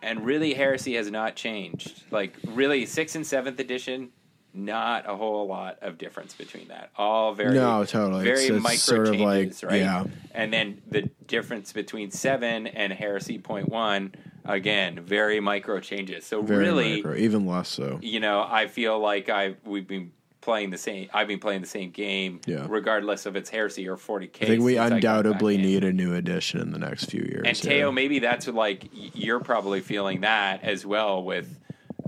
and 0.00 0.24
really 0.24 0.54
heresy 0.54 0.94
has 0.94 1.10
not 1.10 1.34
changed. 1.34 2.04
Like 2.10 2.34
really, 2.46 2.86
sixth 2.86 3.16
and 3.16 3.26
seventh 3.26 3.58
edition, 3.58 4.10
not 4.54 5.10
a 5.10 5.16
whole 5.16 5.46
lot 5.48 5.78
of 5.82 5.98
difference 5.98 6.34
between 6.34 6.68
that. 6.68 6.90
All 6.96 7.34
very 7.34 7.54
No, 7.54 7.84
totally. 7.84 8.24
very 8.24 8.44
It's- 8.44 8.50
it's 8.56 8.62
micro 8.62 8.76
sort 9.04 9.08
of 9.08 9.20
like- 9.20 9.40
changes, 9.42 9.64
right? 9.64 9.80
yeah. 9.80 10.04
And 10.32 10.52
then 10.52 10.80
the 10.88 11.10
difference 11.26 11.72
between 11.72 12.10
seven 12.12 12.68
and 12.68 12.92
heresy 12.92 13.38
point 13.38 13.68
one, 13.68 14.14
again, 14.44 15.00
very 15.00 15.40
micro 15.40 15.80
changes. 15.80 16.24
So 16.24 16.42
Very 16.42 16.64
really, 16.64 16.96
micro, 16.96 17.16
even 17.16 17.44
less 17.44 17.68
so. 17.68 17.98
you 18.00 18.20
know, 18.20 18.46
I 18.48 18.68
feel 18.68 18.98
like 19.00 19.28
I 19.28 19.56
we've 19.64 19.86
been 19.86 20.12
playing 20.40 20.70
the 20.70 20.78
same. 20.78 21.08
I've 21.12 21.28
been 21.28 21.40
playing 21.40 21.60
the 21.62 21.66
same 21.66 21.90
game, 21.90 22.40
Yeah. 22.46 22.66
regardless 22.68 23.26
of 23.26 23.36
its 23.36 23.50
heresy 23.50 23.88
or 23.88 23.96
40k. 23.96 24.42
I 24.44 24.46
think 24.46 24.62
we 24.62 24.74
since 24.74 24.92
I 24.92 25.00
got 25.00 25.26
undoubtedly 25.26 25.56
back 25.56 25.64
in. 25.64 25.70
need 25.70 25.84
a 25.84 25.92
new 25.92 26.14
edition 26.14 26.60
in 26.60 26.70
the 26.70 26.78
next 26.78 27.06
few 27.10 27.22
years. 27.22 27.42
And 27.46 27.56
here. 27.56 27.72
Teo, 27.72 27.92
maybe 27.92 28.18
that's 28.20 28.46
what, 28.46 28.54
like 28.56 28.88
you're 28.92 29.40
probably 29.40 29.80
feeling 29.80 30.20
that 30.22 30.62
as 30.62 30.86
well 30.86 31.22
with 31.24 31.58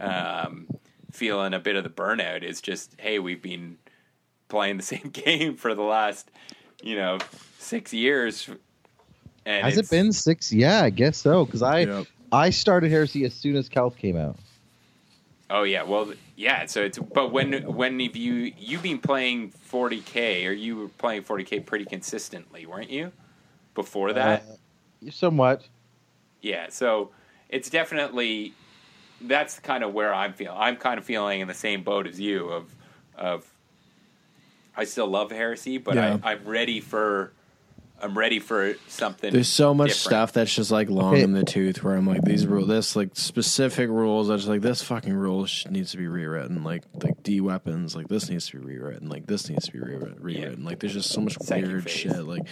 um, 0.00 0.66
feeling 1.10 1.54
a 1.54 1.58
bit 1.58 1.76
of 1.76 1.84
the 1.84 1.90
burnout. 1.90 2.42
Is 2.42 2.60
just 2.60 2.94
hey, 3.00 3.18
we've 3.18 3.42
been 3.42 3.76
playing 4.48 4.76
the 4.76 4.82
same 4.94 5.10
game 5.12 5.56
for 5.56 5.74
the 5.74 5.82
last 5.82 6.30
you 6.82 6.96
know 6.96 7.18
six 7.58 7.92
years. 7.92 8.48
And 9.46 9.64
Has 9.64 9.78
it 9.78 9.88
been 9.90 10.12
six? 10.12 10.52
Yeah, 10.52 10.82
I 10.82 10.90
guess 10.90 11.16
so. 11.16 11.44
Because 11.46 11.62
I 11.62 11.80
Yep. 11.80 12.06
I 12.30 12.50
started 12.50 12.90
Heresy 12.92 13.24
as 13.24 13.34
soon 13.34 13.56
as 13.56 13.68
Kelp 13.68 13.96
came 13.96 14.16
out. 14.16 14.36
Oh 15.48 15.64
yeah, 15.64 15.82
well 15.82 16.12
yeah. 16.40 16.64
So 16.66 16.80
it's 16.82 16.98
but 16.98 17.30
when 17.32 17.52
when 17.64 18.00
have 18.00 18.16
you 18.16 18.52
you've 18.58 18.82
been 18.82 18.98
playing 18.98 19.52
40k 19.70 20.46
or 20.48 20.52
you 20.52 20.76
were 20.76 20.88
playing 20.88 21.22
40k 21.22 21.66
pretty 21.66 21.84
consistently, 21.84 22.64
weren't 22.66 22.90
you? 22.90 23.12
Before 23.74 24.12
that, 24.14 24.42
Uh, 25.06 25.10
somewhat. 25.10 25.68
yeah. 26.40 26.66
So 26.70 27.10
it's 27.50 27.68
definitely 27.70 28.54
that's 29.20 29.58
kind 29.60 29.84
of 29.84 29.92
where 29.92 30.14
I'm 30.14 30.32
feeling. 30.32 30.56
I'm 30.58 30.76
kind 30.76 30.98
of 30.98 31.04
feeling 31.04 31.40
in 31.40 31.48
the 31.48 31.54
same 31.54 31.82
boat 31.82 32.06
as 32.06 32.18
you 32.18 32.48
of 32.48 32.74
of 33.16 33.52
I 34.76 34.84
still 34.84 35.08
love 35.08 35.30
heresy, 35.30 35.76
but 35.78 35.96
Yeah. 35.96 36.18
I, 36.22 36.32
I'm 36.32 36.44
ready 36.44 36.80
for 36.80 37.32
I'm 38.02 38.16
ready 38.16 38.38
for 38.38 38.74
something. 38.88 39.32
There's 39.32 39.48
so 39.48 39.74
much 39.74 39.88
different. 39.90 40.00
stuff 40.04 40.32
that's 40.32 40.54
just 40.54 40.70
like 40.70 40.88
long 40.88 41.14
Okay. 41.14 41.22
in 41.22 41.32
the 41.32 41.44
tooth 41.44 41.82
where 41.82 41.94
I'm 41.96 42.06
like 42.06 42.22
these 42.22 42.46
rule 42.46 42.64
this 42.66 42.96
like 42.96 43.10
specific 43.14 43.88
rules 43.90 44.28
that's 44.28 44.46
like 44.46 44.62
this 44.62 44.82
fucking 44.82 45.12
rule 45.12 45.46
needs 45.68 45.90
to 45.92 45.96
be 45.98 46.06
rewritten 46.08 46.64
like 46.64 46.84
like 47.02 47.22
D 47.22 47.40
weapons 47.40 47.94
like 47.94 48.08
this 48.08 48.30
needs 48.30 48.46
to 48.48 48.58
be 48.58 48.64
rewritten 48.66 49.08
like 49.08 49.26
this 49.26 49.48
needs 49.50 49.66
to 49.66 49.72
be 49.72 49.80
rewritten, 49.80 50.16
rewritten. 50.20 50.64
like 50.64 50.78
there's 50.80 50.94
just 50.94 51.10
so 51.10 51.20
much 51.20 51.36
Psychic 51.42 51.66
weird 51.66 51.84
phase. 51.84 51.92
shit 51.92 52.24
like 52.24 52.42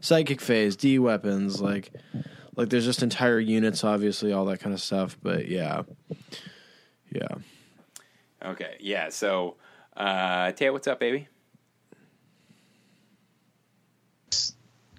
psychic 0.00 0.40
phase 0.40 0.76
D 0.76 0.98
weapons 0.98 1.60
like 1.60 1.90
like 2.56 2.68
there's 2.68 2.84
just 2.84 3.02
entire 3.02 3.38
units 3.40 3.84
obviously 3.84 4.32
all 4.32 4.44
that 4.46 4.60
kind 4.60 4.74
of 4.74 4.80
stuff 4.80 5.16
but 5.22 5.48
yeah 5.48 5.82
yeah 7.10 7.28
Okay, 8.40 8.76
yeah. 8.78 9.08
So, 9.08 9.56
uh, 9.96 10.52
Taya, 10.52 10.72
what's 10.72 10.86
up, 10.86 11.00
baby? 11.00 11.26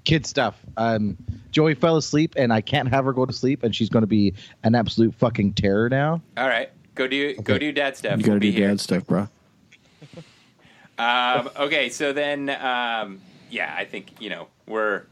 Kid 0.09 0.25
stuff. 0.25 0.59
Um, 0.75 1.15
Joey 1.51 1.75
fell 1.75 1.97
asleep, 1.97 2.33
and 2.35 2.51
I 2.51 2.61
can't 2.61 2.89
have 2.89 3.05
her 3.05 3.13
go 3.13 3.25
to 3.25 3.33
sleep, 3.33 3.61
and 3.63 3.75
she's 3.75 3.89
going 3.89 4.01
to 4.01 4.07
be 4.07 4.33
an 4.63 4.73
absolute 4.75 5.13
fucking 5.15 5.53
terror 5.53 5.87
now. 5.89 6.21
All 6.35 6.47
right, 6.47 6.69
go 6.95 7.07
do 7.07 7.35
go 7.35 7.53
Okay. 7.53 7.59
do 7.59 7.71
dad 7.71 7.95
stuff. 7.95 8.17
you 8.17 8.23
gotta 8.23 8.31
We'll 8.33 8.39
be 8.39 8.51
do 8.51 8.57
here. 8.57 8.67
dad 8.69 8.79
stuff 8.79 9.05
bro 9.05 9.27
Um, 10.97 11.49
okay, 11.57 11.89
so 11.89 12.11
then, 12.11 12.49
um, 12.49 13.21
yeah, 13.49 13.73
I 13.77 13.85
think 13.85 14.19
you 14.19 14.29
know 14.29 14.47
we're, 14.67 14.97
I 14.97 15.03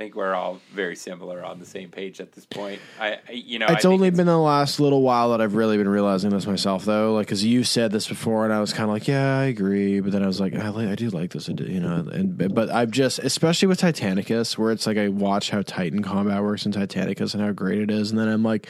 think 0.00 0.14
we're 0.14 0.32
all 0.32 0.58
very 0.72 0.96
similar 0.96 1.44
on 1.44 1.58
the 1.58 1.66
same 1.66 1.90
page 1.90 2.22
at 2.22 2.32
this 2.32 2.46
point. 2.46 2.80
I, 2.98 3.18
you 3.30 3.58
know, 3.58 3.66
It's 3.68 3.84
only 3.84 4.08
been 4.08 4.24
the 4.24 4.38
last 4.38 4.80
little 4.80 5.02
while 5.02 5.32
that 5.32 5.42
I've 5.42 5.54
really 5.54 5.76
been 5.76 5.90
realizing 5.90 6.30
this 6.30 6.46
myself, 6.46 6.86
though. 6.86 7.12
Like, 7.12 7.26
because 7.26 7.44
you 7.44 7.64
said 7.64 7.92
this 7.92 8.08
before, 8.08 8.44
and 8.44 8.52
I 8.52 8.60
was 8.60 8.72
kind 8.72 8.84
of 8.84 8.94
like, 8.94 9.06
"Yeah, 9.06 9.38
I 9.38 9.44
agree," 9.44 10.00
but 10.00 10.12
then 10.12 10.22
I 10.22 10.26
was 10.26 10.40
like, 10.40 10.54
"I, 10.54 10.70
like, 10.70 10.88
I 10.88 10.94
do 10.94 11.10
like 11.10 11.32
this," 11.32 11.48
you 11.48 11.80
know. 11.80 11.96
And 12.10 12.54
but 12.54 12.70
I've 12.70 12.90
just, 12.90 13.18
especially 13.18 13.68
with 13.68 13.82
Titanicus, 13.82 14.56
where 14.56 14.72
it's 14.72 14.86
like 14.86 14.96
I 14.96 15.08
watch 15.08 15.50
how 15.50 15.60
Titan 15.60 16.02
combat 16.02 16.42
works 16.42 16.64
in 16.64 16.72
Titanicus 16.72 17.34
and 17.34 17.42
how 17.42 17.52
great 17.52 17.80
it 17.80 17.90
is, 17.90 18.10
and 18.10 18.18
then 18.18 18.28
I'm 18.28 18.42
like, 18.42 18.68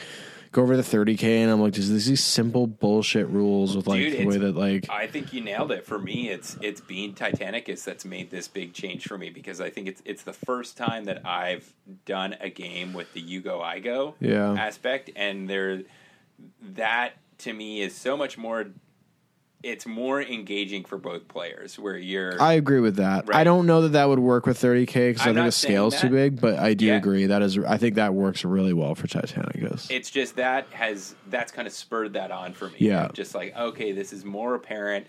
go 0.51 0.61
over 0.63 0.75
the 0.75 0.83
30k, 0.83 1.23
and 1.23 1.51
I'm 1.51 1.61
like, 1.61 1.73
there's 1.73 1.89
these 2.05 2.23
simple 2.23 2.67
bullshit 2.67 3.27
rules 3.27 3.75
with 3.75 3.87
like 3.87 4.01
Dude, 4.01 4.13
the 4.19 4.25
way 4.25 4.37
that 4.37 4.55
like 4.55 4.89
I 4.89 5.07
think 5.07 5.33
you 5.33 5.41
nailed 5.41 5.71
it. 5.71 5.85
For 5.85 5.97
me, 5.97 6.29
it's 6.29 6.57
it's 6.61 6.81
being 6.81 7.13
Titanicus 7.13 7.83
that's 7.83 8.05
made 8.05 8.31
this 8.31 8.47
big 8.47 8.73
change 8.73 9.07
for 9.07 9.17
me 9.17 9.29
because 9.29 9.61
I 9.61 9.69
think 9.69 9.87
it's 9.87 10.01
it's 10.05 10.23
the 10.23 10.33
first 10.33 10.77
time 10.77 11.05
that 11.05 11.25
I've 11.25 11.73
done 12.05 12.35
a 12.41 12.49
game 12.49 12.93
with 12.93 13.13
the 13.13 13.21
you 13.21 13.41
go 13.41 13.61
I 13.61 13.79
go 13.79 14.15
Yeah. 14.19 14.53
aspect, 14.53 15.09
and 15.15 15.49
there 15.49 15.83
that 16.73 17.13
to 17.39 17.53
me 17.53 17.81
is 17.81 17.95
so 17.95 18.15
much 18.17 18.37
more. 18.37 18.67
It's 19.63 19.85
more 19.85 20.21
engaging 20.21 20.83
for 20.85 20.97
both 20.97 21.27
players, 21.27 21.77
where 21.77 21.97
you're 21.97 22.41
I 22.41 22.53
agree 22.53 22.79
with 22.79 22.95
that. 22.97 23.33
I 23.33 23.43
don't 23.43 23.65
know 23.65 23.81
that 23.83 23.89
that 23.89 24.09
would 24.09 24.19
work 24.19 24.45
with 24.45 24.59
30k 24.59 25.09
because 25.11 25.21
I 25.21 25.33
think 25.33 25.45
the 25.45 25.51
scale's 25.51 25.97
saying 25.97 26.09
too 26.11 26.15
big, 26.15 26.41
but 26.41 26.57
I 26.59 26.73
do 26.73 26.85
Yeah. 26.87 26.95
agree 26.97 27.25
that 27.27 27.41
is. 27.41 27.57
I 27.59 27.77
think 27.77 27.95
that 27.95 28.13
works 28.13 28.43
really 28.43 28.73
well 28.73 28.95
for 28.95 29.07
Titanicus. 29.07 29.89
it's 29.91 30.09
just 30.09 30.35
that 30.37 30.67
has 30.71 31.15
that's 31.29 31.51
kind 31.51 31.67
of 31.67 31.73
spurred 31.73 32.13
that 32.13 32.31
on 32.31 32.53
for 32.53 32.69
me. 32.69 32.75
Yeah. 32.79 33.09
just 33.13 33.35
like 33.35 33.55
okay, 33.55 33.91
this 33.91 34.11
is 34.13 34.25
more 34.25 34.55
apparent. 34.55 35.05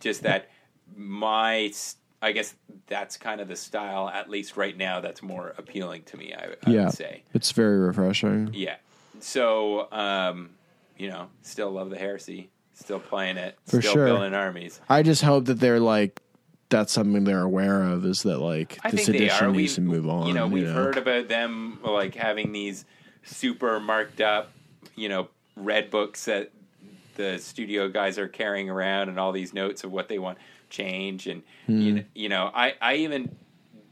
Just 0.00 0.22
that 0.24 0.48
my, 0.96 1.72
I 2.20 2.32
guess 2.32 2.54
that's 2.86 3.16
kind 3.16 3.40
of 3.40 3.48
the 3.48 3.56
style, 3.56 4.08
at 4.08 4.28
least 4.28 4.56
right 4.56 4.76
now, 4.76 5.00
that's 5.00 5.22
more 5.22 5.54
appealing 5.58 6.02
to 6.04 6.16
me. 6.16 6.34
I, 6.34 6.54
I 6.66 6.70
yeah, 6.70 6.84
would 6.86 6.94
say, 6.94 7.22
it's 7.34 7.52
very 7.52 7.78
refreshing. 7.78 8.50
yeah. 8.52 8.76
So, 9.20 9.90
um, 9.92 10.50
you 10.98 11.08
know, 11.08 11.28
still 11.42 11.70
love 11.70 11.90
the 11.90 11.96
heresy, 11.98 12.50
still 12.82 13.00
playing 13.00 13.36
it, 13.36 13.56
For 13.66 13.80
still 13.80 13.92
sure. 13.94 14.06
building 14.06 14.34
armies. 14.34 14.80
I 14.88 15.02
just 15.02 15.22
hope 15.22 15.46
that 15.46 15.60
they're 15.60 15.80
like 15.80 16.20
that's 16.68 16.90
something 16.92 17.24
they're 17.24 17.42
aware 17.42 17.82
of 17.82 18.04
is 18.06 18.22
that 18.22 18.38
like 18.38 18.78
I 18.82 18.90
this 18.90 19.06
edition 19.08 19.52
needs 19.52 19.74
to 19.74 19.82
move 19.82 20.08
on. 20.08 20.26
You 20.26 20.32
know, 20.34 20.46
we've 20.46 20.66
heard 20.70 20.96
about 20.96 21.28
them 21.28 21.78
like 21.84 22.14
having 22.14 22.52
these 22.52 22.84
super 23.24 23.78
marked 23.78 24.20
up, 24.22 24.52
you 24.96 25.08
know, 25.08 25.28
red 25.56 25.90
books 25.90 26.24
that 26.24 26.50
the 27.16 27.38
studio 27.38 27.88
guys 27.88 28.16
are 28.18 28.26
carrying 28.28 28.70
around, 28.70 29.10
and 29.10 29.20
all 29.20 29.32
these 29.32 29.52
notes 29.52 29.84
of 29.84 29.92
what 29.92 30.08
they 30.08 30.18
want 30.18 30.38
change, 30.70 31.26
and 31.26 31.42
Hmm. 31.66 31.80
you, 31.80 32.04
you 32.14 32.28
know, 32.30 32.50
I 32.54 32.74
I 32.80 32.94
even 32.96 33.36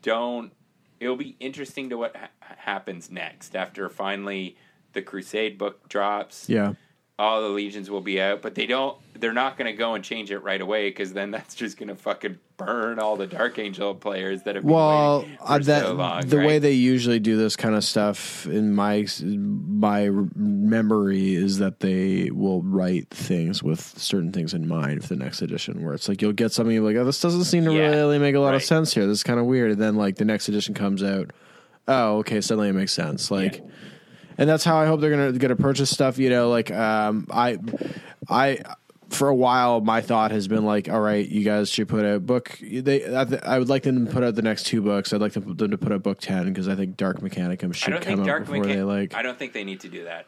don't. 0.02 0.52
It'll 1.00 1.16
be 1.16 1.36
interesting 1.40 1.90
to 1.90 1.98
what 1.98 2.16
ha- 2.16 2.28
happens 2.40 3.10
next 3.10 3.54
after 3.54 3.88
finally 3.90 4.56
the 4.94 5.02
Crusade 5.02 5.56
book 5.58 5.88
drops 5.88 6.48
Yeah, 6.48 6.72
all 7.20 7.42
the 7.42 7.48
legions 7.48 7.90
will 7.90 8.00
be 8.00 8.18
out, 8.20 8.40
but 8.40 8.54
they 8.54 8.64
don't. 8.66 8.96
They're 9.14 9.34
not 9.34 9.58
going 9.58 9.70
to 9.70 9.76
go 9.76 9.92
and 9.92 10.02
change 10.02 10.30
it 10.30 10.38
right 10.38 10.60
away 10.60 10.88
because 10.88 11.12
then 11.12 11.30
that's 11.32 11.54
just 11.54 11.76
going 11.76 11.88
to 11.88 11.94
fucking 11.94 12.38
burn 12.56 12.98
all 12.98 13.16
the 13.16 13.26
Dark 13.26 13.58
Angel 13.58 13.94
players 13.94 14.42
that 14.44 14.54
have 14.54 14.64
been 14.64 14.72
well, 14.72 15.20
waiting 15.20 15.36
for 15.36 15.52
uh, 15.52 15.58
that 15.58 15.82
so 15.82 15.92
long. 15.92 16.26
the 16.26 16.38
right? 16.38 16.46
way 16.46 16.58
they 16.58 16.72
usually 16.72 17.20
do 17.20 17.36
this 17.36 17.56
kind 17.56 17.74
of 17.74 17.84
stuff 17.84 18.46
in 18.46 18.74
my 18.74 19.06
my 19.22 20.08
memory 20.34 21.34
is 21.34 21.58
that 21.58 21.80
they 21.80 22.30
will 22.30 22.62
write 22.62 23.10
things 23.10 23.62
with 23.62 23.80
certain 23.98 24.32
things 24.32 24.54
in 24.54 24.66
mind 24.66 25.02
for 25.02 25.08
the 25.08 25.16
next 25.16 25.42
edition. 25.42 25.84
Where 25.84 25.92
it's 25.92 26.08
like 26.08 26.22
you'll 26.22 26.32
get 26.32 26.52
something 26.52 26.82
like, 26.82 26.96
oh, 26.96 27.04
this 27.04 27.20
doesn't 27.20 27.44
seem 27.44 27.66
to 27.66 27.74
Yeah, 27.74 27.90
really 27.90 28.18
make 28.18 28.34
a 28.34 28.40
lot 28.40 28.54
of 28.54 28.64
sense 28.64 28.94
here. 28.94 29.06
This 29.06 29.18
is 29.18 29.24
kind 29.24 29.38
of 29.38 29.44
weird. 29.44 29.72
And 29.72 29.80
then 29.80 29.96
like 29.96 30.16
the 30.16 30.24
next 30.24 30.48
edition 30.48 30.72
comes 30.72 31.02
out, 31.02 31.30
oh, 31.86 32.18
okay, 32.18 32.40
suddenly 32.40 32.70
it 32.70 32.74
makes 32.74 32.94
sense. 32.94 33.30
Like. 33.30 33.56
Yeah. 33.56 33.70
And 34.40 34.48
that's 34.48 34.64
how 34.64 34.78
I 34.78 34.86
hope 34.86 35.00
they're 35.00 35.10
gonna 35.10 35.32
gonna 35.32 35.54
purchase 35.54 35.90
stuff. 35.90 36.18
You 36.18 36.30
know, 36.30 36.48
like 36.48 36.72
um, 36.72 37.26
I, 37.30 37.58
I 38.28 38.58
for 39.10 39.28
a 39.28 39.34
while 39.34 39.80
my 39.82 40.00
thought 40.00 40.30
has 40.30 40.48
been 40.48 40.64
like, 40.64 40.88
all 40.88 41.00
right, 41.00 41.28
you 41.28 41.44
guys 41.44 41.68
should 41.70 41.88
put 41.88 42.06
out 42.06 42.24
book. 42.24 42.58
They, 42.60 43.16
I, 43.16 43.24
th- 43.24 43.42
I 43.42 43.58
would 43.58 43.68
like 43.68 43.82
them 43.82 44.06
to 44.06 44.12
put 44.12 44.24
out 44.24 44.34
the 44.34 44.42
next 44.42 44.64
two 44.64 44.80
books. 44.80 45.12
I'd 45.12 45.20
like 45.20 45.34
them 45.34 45.56
to 45.56 45.78
put 45.78 45.92
out 45.92 46.02
book 46.02 46.20
ten 46.20 46.46
because 46.46 46.68
I 46.68 46.74
think 46.74 46.96
Dark 46.96 47.20
Mechanicum 47.20 47.74
should 47.74 48.00
come 48.00 48.28
out 48.28 48.46
before 48.46 48.64
they 48.64 48.82
like. 48.82 49.14
I 49.14 49.22
don't 49.22 49.38
think 49.38 49.52
they 49.52 49.64
need 49.64 49.80
to 49.80 49.88
do 49.88 50.04
that. 50.04 50.26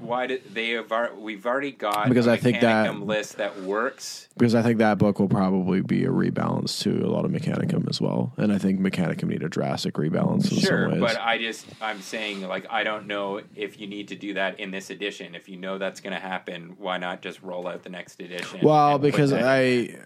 Why 0.00 0.26
did 0.26 0.54
they 0.54 0.70
have? 0.70 0.90
We've 1.18 1.44
already 1.46 1.72
got 1.72 2.08
Because 2.08 2.26
a 2.26 2.32
I 2.32 2.36
think 2.36 2.60
that- 2.60 2.98
list 3.00 3.36
that 3.38 3.60
works. 3.62 4.28
because 4.36 4.54
I 4.54 4.62
think 4.62 4.78
that 4.78 4.98
book 4.98 5.18
will 5.18 5.28
probably 5.28 5.80
be 5.80 6.04
a 6.04 6.08
rebalance 6.10 6.80
to 6.82 7.04
a 7.04 7.08
lot 7.10 7.24
of 7.24 7.30
Mechanicum 7.30 7.88
as 7.88 8.00
well, 8.00 8.32
and 8.36 8.52
I 8.52 8.58
think 8.58 8.80
Mechanicum 8.80 9.24
need 9.28 9.42
a 9.42 9.48
drastic 9.48 9.94
rebalance 9.94 10.50
in 10.52 10.58
Sure, 10.58 10.84
some 10.90 10.92
ways. 10.92 11.00
but 11.00 11.20
I 11.20 11.38
just 11.38 11.66
I'm 11.80 12.00
saying 12.00 12.42
like 12.42 12.66
I 12.70 12.84
don't 12.84 13.06
know 13.06 13.40
if 13.56 13.80
you 13.80 13.86
need 13.86 14.08
to 14.08 14.14
do 14.16 14.34
that 14.34 14.58
in 14.60 14.70
this 14.70 14.90
edition. 14.90 15.34
If 15.34 15.48
you 15.48 15.56
know 15.56 15.78
that's 15.78 16.00
going 16.00 16.14
to 16.14 16.20
happen, 16.20 16.74
why 16.78 16.98
not 16.98 17.22
just 17.22 17.42
roll 17.42 17.66
out 17.66 17.82
the 17.82 17.90
next 17.90 18.20
edition? 18.20 18.60
Well, 18.62 18.98
because 18.98 19.32
I, 19.32 19.96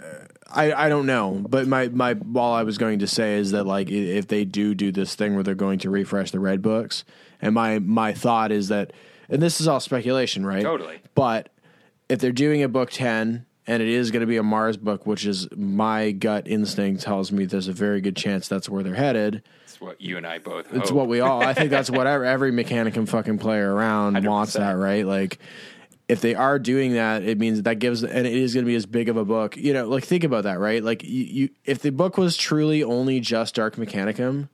I, 0.50 0.72
I 0.72 0.88
don't 0.88 1.06
know, 1.06 1.44
but 1.48 1.66
my 1.68 1.88
my 1.88 2.16
all 2.34 2.54
I 2.54 2.62
was 2.62 2.78
going 2.78 2.98
to 3.00 3.06
say 3.06 3.34
is 3.38 3.50
that 3.52 3.64
like 3.64 3.90
if 3.90 4.28
they 4.28 4.44
do 4.44 4.74
do 4.74 4.92
this 4.92 5.14
thing 5.14 5.34
where 5.34 5.42
they're 5.44 5.54
going 5.54 5.78
to 5.80 5.90
refresh 5.90 6.30
the 6.30 6.40
red 6.40 6.62
books, 6.62 7.04
and 7.40 7.54
my 7.54 7.78
my 7.78 8.12
thought 8.12 8.50
is 8.52 8.68
that, 8.68 8.92
and 9.32 9.42
this 9.42 9.60
is 9.60 9.66
all 9.66 9.80
speculation, 9.80 10.46
right? 10.46 10.62
Totally. 10.62 11.00
But 11.14 11.48
if 12.08 12.20
they're 12.20 12.32
doing 12.32 12.62
a 12.62 12.68
book 12.68 12.90
ten 12.90 13.46
and 13.66 13.82
it 13.82 13.88
is 13.88 14.10
going 14.10 14.20
to 14.20 14.26
be 14.26 14.36
a 14.36 14.42
Mars 14.42 14.76
book, 14.76 15.06
which 15.06 15.24
is 15.24 15.48
my 15.56 16.10
gut 16.10 16.46
instinct 16.48 17.02
tells 17.02 17.30
me 17.32 17.44
there's 17.44 17.68
a 17.68 17.72
very 17.72 18.00
good 18.00 18.16
chance 18.16 18.48
that's 18.48 18.68
where 18.68 18.82
they're 18.82 18.94
headed. 18.94 19.42
it's 19.64 19.80
what 19.80 20.00
you 20.00 20.16
and 20.16 20.26
I 20.26 20.38
both. 20.38 20.72
It's 20.72 20.90
hope. 20.90 20.98
what 20.98 21.08
we 21.08 21.20
all. 21.20 21.42
I 21.42 21.54
think 21.54 21.70
that's 21.70 21.90
what 21.90 22.06
every, 22.08 22.28
every 22.28 22.52
Mechanicum 22.52 23.08
fucking 23.08 23.38
player 23.38 23.72
around 23.72 24.14
100%. 24.16 24.26
wants. 24.26 24.52
That 24.54 24.72
right? 24.72 25.06
Like, 25.06 25.38
if 26.08 26.20
they 26.20 26.34
are 26.34 26.58
doing 26.58 26.94
that, 26.94 27.22
it 27.22 27.38
means 27.38 27.62
that 27.62 27.78
gives, 27.78 28.02
and 28.02 28.26
it 28.26 28.34
is 28.34 28.52
going 28.52 28.66
to 28.66 28.68
be 28.68 28.74
as 28.74 28.84
big 28.84 29.08
of 29.08 29.16
a 29.16 29.24
book. 29.24 29.56
You 29.56 29.72
know, 29.72 29.88
like 29.88 30.04
think 30.04 30.24
about 30.24 30.44
that, 30.44 30.58
right? 30.58 30.82
Like, 30.82 31.04
you, 31.04 31.24
you 31.24 31.48
if 31.64 31.78
the 31.78 31.90
book 31.90 32.18
was 32.18 32.36
truly 32.36 32.82
only 32.82 33.20
just 33.20 33.54
Dark 33.54 33.76
Mechanicum, 33.76 34.48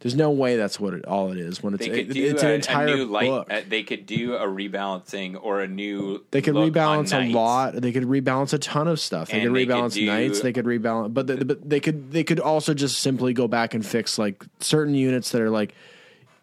There's 0.00 0.14
no 0.14 0.30
way 0.30 0.56
that's 0.56 0.78
what 0.78 0.92
it, 0.92 1.06
all 1.06 1.32
it 1.32 1.38
is 1.38 1.62
when 1.62 1.72
it's 1.74 1.84
could 1.86 1.94
it- 1.96 2.12
do 2.12 2.22
it's 2.24 2.42
a, 2.42 2.46
an 2.46 2.52
a 2.52 2.54
entire 2.56 2.86
new 2.86 3.04
light. 3.06 3.28
book. 3.28 3.46
Uh, 3.50 3.62
they 3.66 3.82
could 3.82 4.04
do 4.04 4.34
a 4.34 4.46
rebalancing 4.46 5.38
or 5.42 5.62
a 5.62 5.66
new. 5.66 6.22
They 6.30 6.42
could 6.42 6.54
rebalance 6.54 7.12
a 7.18 7.32
lot. 7.32 7.74
They 7.74 7.92
could 7.92 8.04
rebalance 8.04 8.52
a 8.52 8.58
ton 8.58 8.88
of 8.88 9.00
stuff. 9.00 9.30
They 9.30 9.40
And 9.40 9.48
could 9.48 9.56
they 9.56 9.66
could 9.66 9.74
rebalance 9.74 9.94
do- 9.94 10.06
knights. 10.06 10.40
They 10.40 10.52
could 10.52 10.66
rebalance, 10.66 11.14
but, 11.14 11.26
they, 11.26 11.36
but 11.36 11.68
they 11.68 11.80
could 11.80 12.12
they 12.12 12.24
could 12.24 12.40
also 12.40 12.74
just 12.74 13.00
simply 13.00 13.32
go 13.32 13.48
back 13.48 13.72
and 13.74 13.84
fix 13.84 14.18
like 14.18 14.44
certain 14.60 14.94
units 14.94 15.30
that 15.32 15.40
are 15.40 15.50
like 15.50 15.74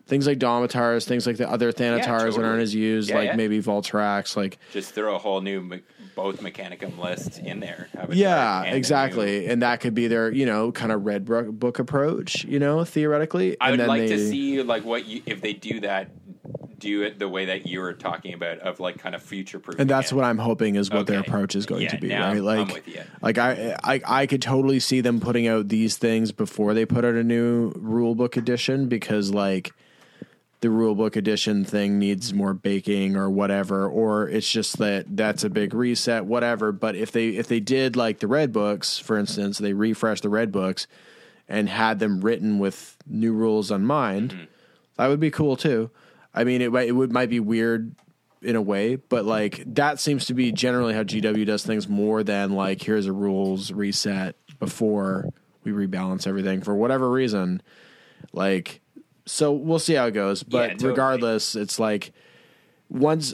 things 0.07 0.27
like 0.27 0.39
Domitars, 0.39 1.05
things 1.05 1.25
like 1.25 1.37
the 1.37 1.49
other 1.49 1.71
Thanatars 1.71 2.01
that 2.01 2.07
totally. 2.31 2.43
aren't 2.45 2.61
as 2.61 2.75
used, 2.75 3.09
Yeah, 3.09 3.15
like 3.17 3.25
yeah. 3.27 3.35
maybe 3.37 3.61
Vultarax, 3.61 4.35
like 4.35 4.57
Just 4.73 4.93
throw 4.93 5.15
a 5.15 5.17
whole 5.19 5.39
new 5.41 5.61
both 6.15 6.41
Mechanicum 6.41 6.97
list 6.97 7.39
in 7.39 7.59
there. 7.59 7.87
Yeah, 8.11 8.63
exactly, 8.63 9.47
and 9.47 9.61
that 9.61 9.79
could 9.79 9.93
be 9.93 10.07
their 10.07 10.31
you 10.31 10.45
know 10.45 10.71
kind 10.71 10.91
of 10.91 11.05
red 11.05 11.25
book, 11.25 11.51
book 11.51 11.79
approach, 11.79 12.43
you 12.45 12.59
know, 12.59 12.83
theoretically. 12.85 13.57
I 13.59 13.69
and 13.69 13.71
would 13.73 13.79
then 13.81 13.87
like 13.87 14.01
they, 14.01 14.07
to 14.09 14.29
see 14.29 14.61
like 14.61 14.83
what 14.85 15.05
you 15.05 15.21
if 15.25 15.41
they 15.41 15.53
do 15.53 15.79
that, 15.81 16.09
do 16.79 17.03
it 17.03 17.17
the 17.19 17.29
way 17.29 17.45
that 17.45 17.65
you 17.65 17.79
were 17.79 17.93
talking 17.93 18.33
about 18.33 18.59
of 18.59 18.79
like 18.79 18.97
kind 18.99 19.15
of 19.15 19.23
future 19.23 19.59
proof. 19.59 19.79
and 19.79 19.89
that's 19.89 20.11
what 20.11 20.25
I'm 20.25 20.37
hoping 20.37 20.75
is 20.75 20.91
what 20.91 21.07
their 21.07 21.21
approach 21.21 21.55
is 21.55 21.65
going 21.65 21.83
Yeah, 21.83 21.89
to 21.91 21.97
be, 21.97 22.09
now 22.09 22.31
right? 22.31 22.41
Like, 22.41 22.73
with 22.73 22.87
you. 22.87 23.01
like 23.21 23.37
I, 23.37 23.77
I, 23.83 24.01
I 24.05 24.25
could 24.27 24.41
totally 24.41 24.79
see 24.81 24.99
them 25.01 25.19
putting 25.21 25.47
out 25.47 25.69
these 25.69 25.97
things 25.97 26.31
before 26.33 26.73
they 26.73 26.85
put 26.85 27.05
out 27.05 27.15
a 27.15 27.23
new 27.23 27.71
rule 27.77 28.15
book 28.15 28.35
edition 28.37 28.87
because 28.89 29.31
like 29.33 29.71
the 30.63 30.69
rule 30.69 30.95
book 30.95 31.15
edition 31.17 31.65
thing 31.65 31.99
needs 31.99 32.33
more 32.33 32.53
baking 32.53 33.15
or 33.17 33.29
whatever, 33.29 33.85
or 33.87 34.27
it's 34.29 34.49
just 34.49 34.77
that 34.77 35.05
that's 35.15 35.43
a 35.43 35.49
big 35.49 35.73
reset, 35.73 36.25
whatever. 36.25 36.71
But 36.71 36.95
if 36.95 37.11
they 37.11 37.29
if 37.29 37.47
they 37.47 37.59
did 37.59 37.95
like 37.95 38.19
the 38.19 38.27
red 38.27 38.51
books, 38.53 38.97
for 38.97 39.17
instance, 39.17 39.57
they 39.57 39.73
refreshed 39.73 40.23
the 40.23 40.29
red 40.29 40.51
books 40.53 40.87
and 41.49 41.67
had 41.67 41.99
them 41.99 42.21
written 42.21 42.57
with 42.59 42.95
new 43.05 43.33
rules 43.33 43.69
on 43.71 43.85
mind, 43.85 44.31
Mm-hmm. 44.31 44.43
that 44.95 45.07
would 45.07 45.19
be 45.19 45.29
cool 45.31 45.55
too. 45.57 45.91
I 46.33 46.45
mean, 46.45 46.61
it 46.61 46.71
might 46.71 46.87
it 46.87 46.93
would 46.93 47.11
might 47.11 47.29
be 47.29 47.41
weird 47.41 47.93
in 48.41 48.55
a 48.55 48.61
way, 48.61 48.95
but 48.95 49.25
like 49.25 49.63
that 49.75 49.99
seems 49.99 50.25
to 50.27 50.33
be 50.33 50.51
generally 50.53 50.93
how 50.93 51.03
GW 51.03 51.45
does 51.45 51.63
things 51.65 51.89
more 51.89 52.23
than 52.23 52.53
like 52.53 52.81
here's 52.81 53.05
a 53.05 53.11
rules 53.13 53.71
reset 53.73 54.35
before 54.59 55.29
we 55.65 55.73
rebalance 55.73 56.25
everything 56.25 56.61
for 56.61 56.73
whatever 56.73 57.09
reason. 57.11 57.61
Like, 58.31 58.79
so 59.25 59.51
we'll 59.53 59.79
see 59.79 59.93
how 59.93 60.07
it 60.07 60.11
goes. 60.11 60.43
But 60.43 60.71
totally. 60.71 60.89
regardless, 60.89 61.55
it's 61.55 61.79
like 61.79 62.11
once 62.89 63.33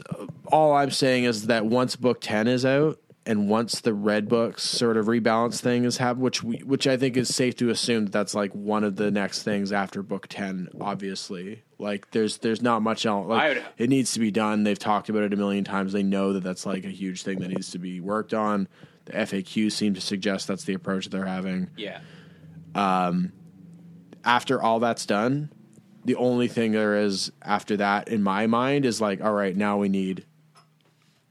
all 0.50 0.72
I'm 0.72 0.90
saying 0.90 1.24
is 1.24 1.46
that 1.48 1.66
once 1.66 1.96
book 1.96 2.20
ten 2.20 2.46
is 2.48 2.64
out 2.64 2.98
and 3.26 3.48
once 3.48 3.80
the 3.82 3.92
red 3.92 4.28
books 4.28 4.62
sort 4.62 4.96
of 4.96 5.06
rebalance 5.06 5.60
thing 5.60 5.84
is 5.84 5.98
happened, 5.98 6.22
which 6.22 6.42
we 6.42 6.58
which 6.58 6.86
I 6.86 6.96
think 6.96 7.16
is 7.16 7.34
safe 7.34 7.56
to 7.56 7.68
assume 7.70 8.04
that 8.06 8.12
that's 8.12 8.34
like 8.34 8.52
one 8.54 8.82
of 8.84 8.96
the 8.96 9.10
next 9.10 9.42
things 9.42 9.72
after 9.72 10.02
book 10.02 10.26
ten. 10.28 10.68
Obviously, 10.80 11.62
like 11.78 12.10
there's 12.12 12.38
there's 12.38 12.62
not 12.62 12.82
much 12.82 13.04
else. 13.04 13.26
I 13.26 13.28
Like 13.28 13.48
would- 13.56 13.64
it 13.78 13.90
needs 13.90 14.12
to 14.12 14.20
be 14.20 14.30
done. 14.30 14.62
They've 14.64 14.78
talked 14.78 15.08
about 15.10 15.22
it 15.24 15.32
a 15.32 15.36
million 15.36 15.64
times. 15.64 15.92
They 15.92 16.02
know 16.02 16.32
that 16.32 16.42
that's 16.42 16.64
like 16.64 16.84
a 16.84 16.88
huge 16.90 17.22
thing 17.22 17.40
that 17.40 17.48
needs 17.48 17.72
to 17.72 17.78
be 17.78 18.00
worked 18.00 18.32
on. 18.32 18.68
The 19.06 19.12
FAQ 19.12 19.72
seem 19.72 19.94
to 19.94 20.00
suggest 20.00 20.46
that's 20.46 20.64
the 20.64 20.74
approach 20.74 21.08
they're 21.10 21.24
having 21.26 21.70
yeah. 21.76 22.00
Um, 22.74 23.32
after 24.24 24.62
all 24.62 24.78
that's 24.80 25.04
done, 25.06 25.50
the 26.04 26.16
only 26.16 26.48
thing 26.48 26.72
there 26.72 26.96
is 26.96 27.30
after 27.42 27.76
that 27.78 28.08
in 28.08 28.22
my 28.22 28.46
mind 28.46 28.84
is 28.84 29.00
like, 29.00 29.22
all 29.22 29.32
right, 29.32 29.56
now 29.56 29.76
we 29.78 29.88
need 29.88 30.24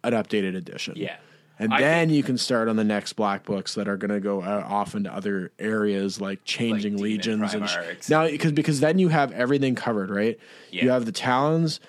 an 0.04 0.14
updated 0.14 0.56
edition. 0.56 0.94
Yeah. 0.98 1.18
And 1.62 1.74
I 1.74 1.82
then 1.82 2.10
you 2.10 2.24
can 2.24 2.38
start 2.38 2.70
on 2.70 2.78
the 2.78 2.86
next 2.86 3.14
black 3.14 3.44
books 3.44 3.76
that 3.76 3.90
are 3.90 3.98
going 3.98 4.12
to 4.12 4.22
go 4.22 4.42
uh, 4.42 4.66
off 4.66 4.96
into 4.96 5.14
other 5.14 5.52
areas 5.60 6.22
like 6.22 6.46
changing 6.46 6.96
Demon 6.96 7.04
legions 7.04 7.54
and 7.54 7.70
sh- 7.70 8.10
now 8.10 8.26
because 8.28 8.54
because 8.54 8.80
then 8.80 8.98
you 8.98 9.10
have 9.10 9.34
everything 9.34 9.76
covered, 9.76 10.10
right? 10.10 10.40
You 10.72 10.92
have 10.92 11.06
the 11.06 11.12
talons, 11.12 11.82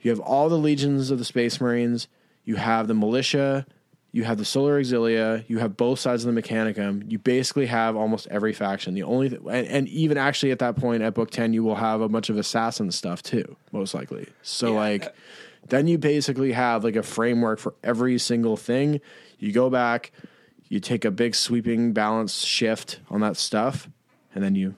you 0.00 0.12
have 0.12 0.20
all 0.20 0.48
the 0.48 0.58
legions 0.58 1.10
of 1.10 1.18
the 1.18 1.24
Space 1.24 1.60
Marines, 1.60 2.06
you 2.44 2.54
have 2.54 2.86
the 2.86 2.94
militia, 2.94 3.66
you 4.16 4.24
have 4.24 4.38
the 4.38 4.44
Solar 4.46 4.80
Auxilia, 4.80 5.44
you 5.46 5.58
have 5.58 5.76
both 5.76 5.98
sides 5.98 6.24
of 6.24 6.34
the 6.34 6.40
Mechanicum. 6.40 7.04
You 7.10 7.18
basically 7.18 7.66
have 7.66 7.96
almost 7.96 8.26
every 8.30 8.54
faction. 8.54 8.94
The 8.94 9.02
only 9.02 9.28
th- 9.28 9.42
and, 9.46 9.66
and 9.66 9.88
even 9.88 10.16
actually 10.16 10.52
at 10.52 10.58
that 10.60 10.74
point 10.76 11.02
at 11.02 11.12
book 11.12 11.30
ten, 11.30 11.52
you 11.52 11.62
will 11.62 11.74
have 11.74 12.00
a 12.00 12.08
bunch 12.08 12.30
of 12.30 12.38
assassin 12.38 12.90
stuff 12.90 13.22
too, 13.22 13.56
most 13.72 13.92
likely. 13.94 14.26
So 14.40 14.68
Yeah. 14.72 14.78
like 14.78 15.14
then 15.68 15.86
you 15.86 15.98
basically 15.98 16.52
have 16.52 16.82
like 16.82 16.96
a 16.96 17.02
framework 17.02 17.58
for 17.58 17.74
every 17.84 18.18
single 18.18 18.56
thing. 18.56 19.02
You 19.38 19.52
go 19.52 19.68
back, 19.68 20.12
you 20.70 20.80
take 20.80 21.04
a 21.04 21.10
big 21.10 21.34
sweeping 21.34 21.92
balance 21.92 22.42
shift 22.42 23.00
on 23.10 23.20
that 23.20 23.36
stuff, 23.36 23.86
and 24.34 24.42
then 24.42 24.54
you 24.54 24.76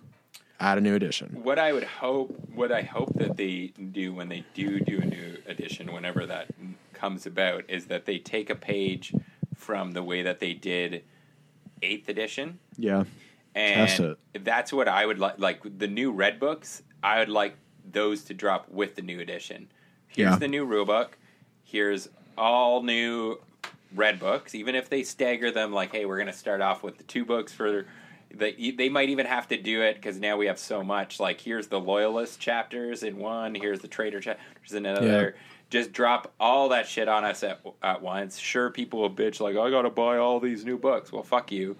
add 0.59 0.79
a 0.79 0.81
new 0.81 0.97
edition. 0.97 1.39
What 1.45 1.61
I 1.61 1.73
would 1.73 1.85
hope, 1.85 2.35
what 2.53 2.73
I 2.73 2.83
hope 2.83 3.15
that 3.21 3.37
they 3.37 3.69
do 3.93 4.13
when 4.13 4.29
they 4.29 4.45
do 4.55 4.81
do 4.81 4.99
a 5.01 5.05
new 5.05 5.37
edition, 5.47 5.93
whenever 5.93 6.27
that 6.27 6.49
comes 6.99 7.27
about, 7.27 7.65
is 7.69 7.87
that 7.87 8.05
they 8.07 8.19
take 8.19 8.51
a 8.51 8.55
page 8.55 9.15
from 9.55 9.93
the 9.93 10.03
way 10.03 10.23
that 10.23 10.41
they 10.41 10.53
did 10.55 11.05
eighth 11.83 12.09
edition, 12.09 12.59
Yeah. 12.77 13.05
and 13.55 13.89
Test 13.89 14.01
it. 14.01 14.45
that's 14.45 14.73
what 14.73 14.89
I 14.89 15.07
would 15.07 15.19
like. 15.19 15.39
Like 15.39 15.61
the 15.79 15.87
new 15.89 16.11
red 16.13 16.39
books, 16.41 16.83
I 17.03 17.19
would 17.21 17.29
like 17.29 17.57
those 17.91 18.25
to 18.25 18.35
drop 18.35 18.69
with 18.69 18.97
the 18.97 19.03
new 19.03 19.21
edition. 19.21 19.69
Here's 20.09 20.33
Yeah. 20.33 20.37
the 20.39 20.49
new 20.49 20.65
rule 20.65 20.85
book. 20.85 21.17
Here's 21.65 22.09
all 22.37 22.83
new 22.83 23.39
red 23.95 24.19
books. 24.19 24.55
Even 24.55 24.75
if 24.75 24.91
they 24.91 25.03
stagger 25.03 25.51
them, 25.51 25.73
like, 25.73 25.93
hey, 25.93 26.05
we're 26.05 26.17
going 26.19 26.27
to 26.27 26.33
start 26.33 26.61
off 26.61 26.83
with 26.83 26.99
the 26.99 27.05
two 27.05 27.25
books 27.25 27.53
for. 27.53 27.87
The, 28.31 28.73
they 28.77 28.91
might 28.91 29.09
even 29.09 29.25
have 29.25 29.49
to 29.49 29.57
do 29.57 29.81
it 29.81 29.95
because 29.95 30.19
now 30.21 30.37
we 30.37 30.47
have 30.49 30.59
so 30.59 30.83
much. 30.85 31.19
Like, 31.19 31.41
here's 31.41 31.69
the 31.69 31.81
loyalist 31.81 32.39
chapters 32.39 33.03
in 33.03 33.17
one. 33.17 33.55
Here's 33.55 33.81
the 33.81 33.89
traitor 33.89 34.21
chapters 34.21 34.75
in 34.75 34.85
another. 34.85 35.35
Just 35.71 35.93
drop 35.93 36.33
all 36.41 36.71
that 36.71 36.89
shit 36.89 37.09
on 37.09 37.25
us 37.25 37.43
at, 37.43 37.61
at 37.83 38.01
once. 38.01 38.39
Sure, 38.39 38.71
people 38.71 39.01
will 39.01 39.11
bitch 39.11 39.41
like, 39.41 39.57
I 39.57 39.71
got 39.71 39.83
to 39.83 39.91
buy 39.91 40.17
all 40.17 40.41
these 40.41 40.65
new 40.65 40.79
books. 40.79 41.13
Well, 41.13 41.23
fuck 41.23 41.53
you. 41.53 41.77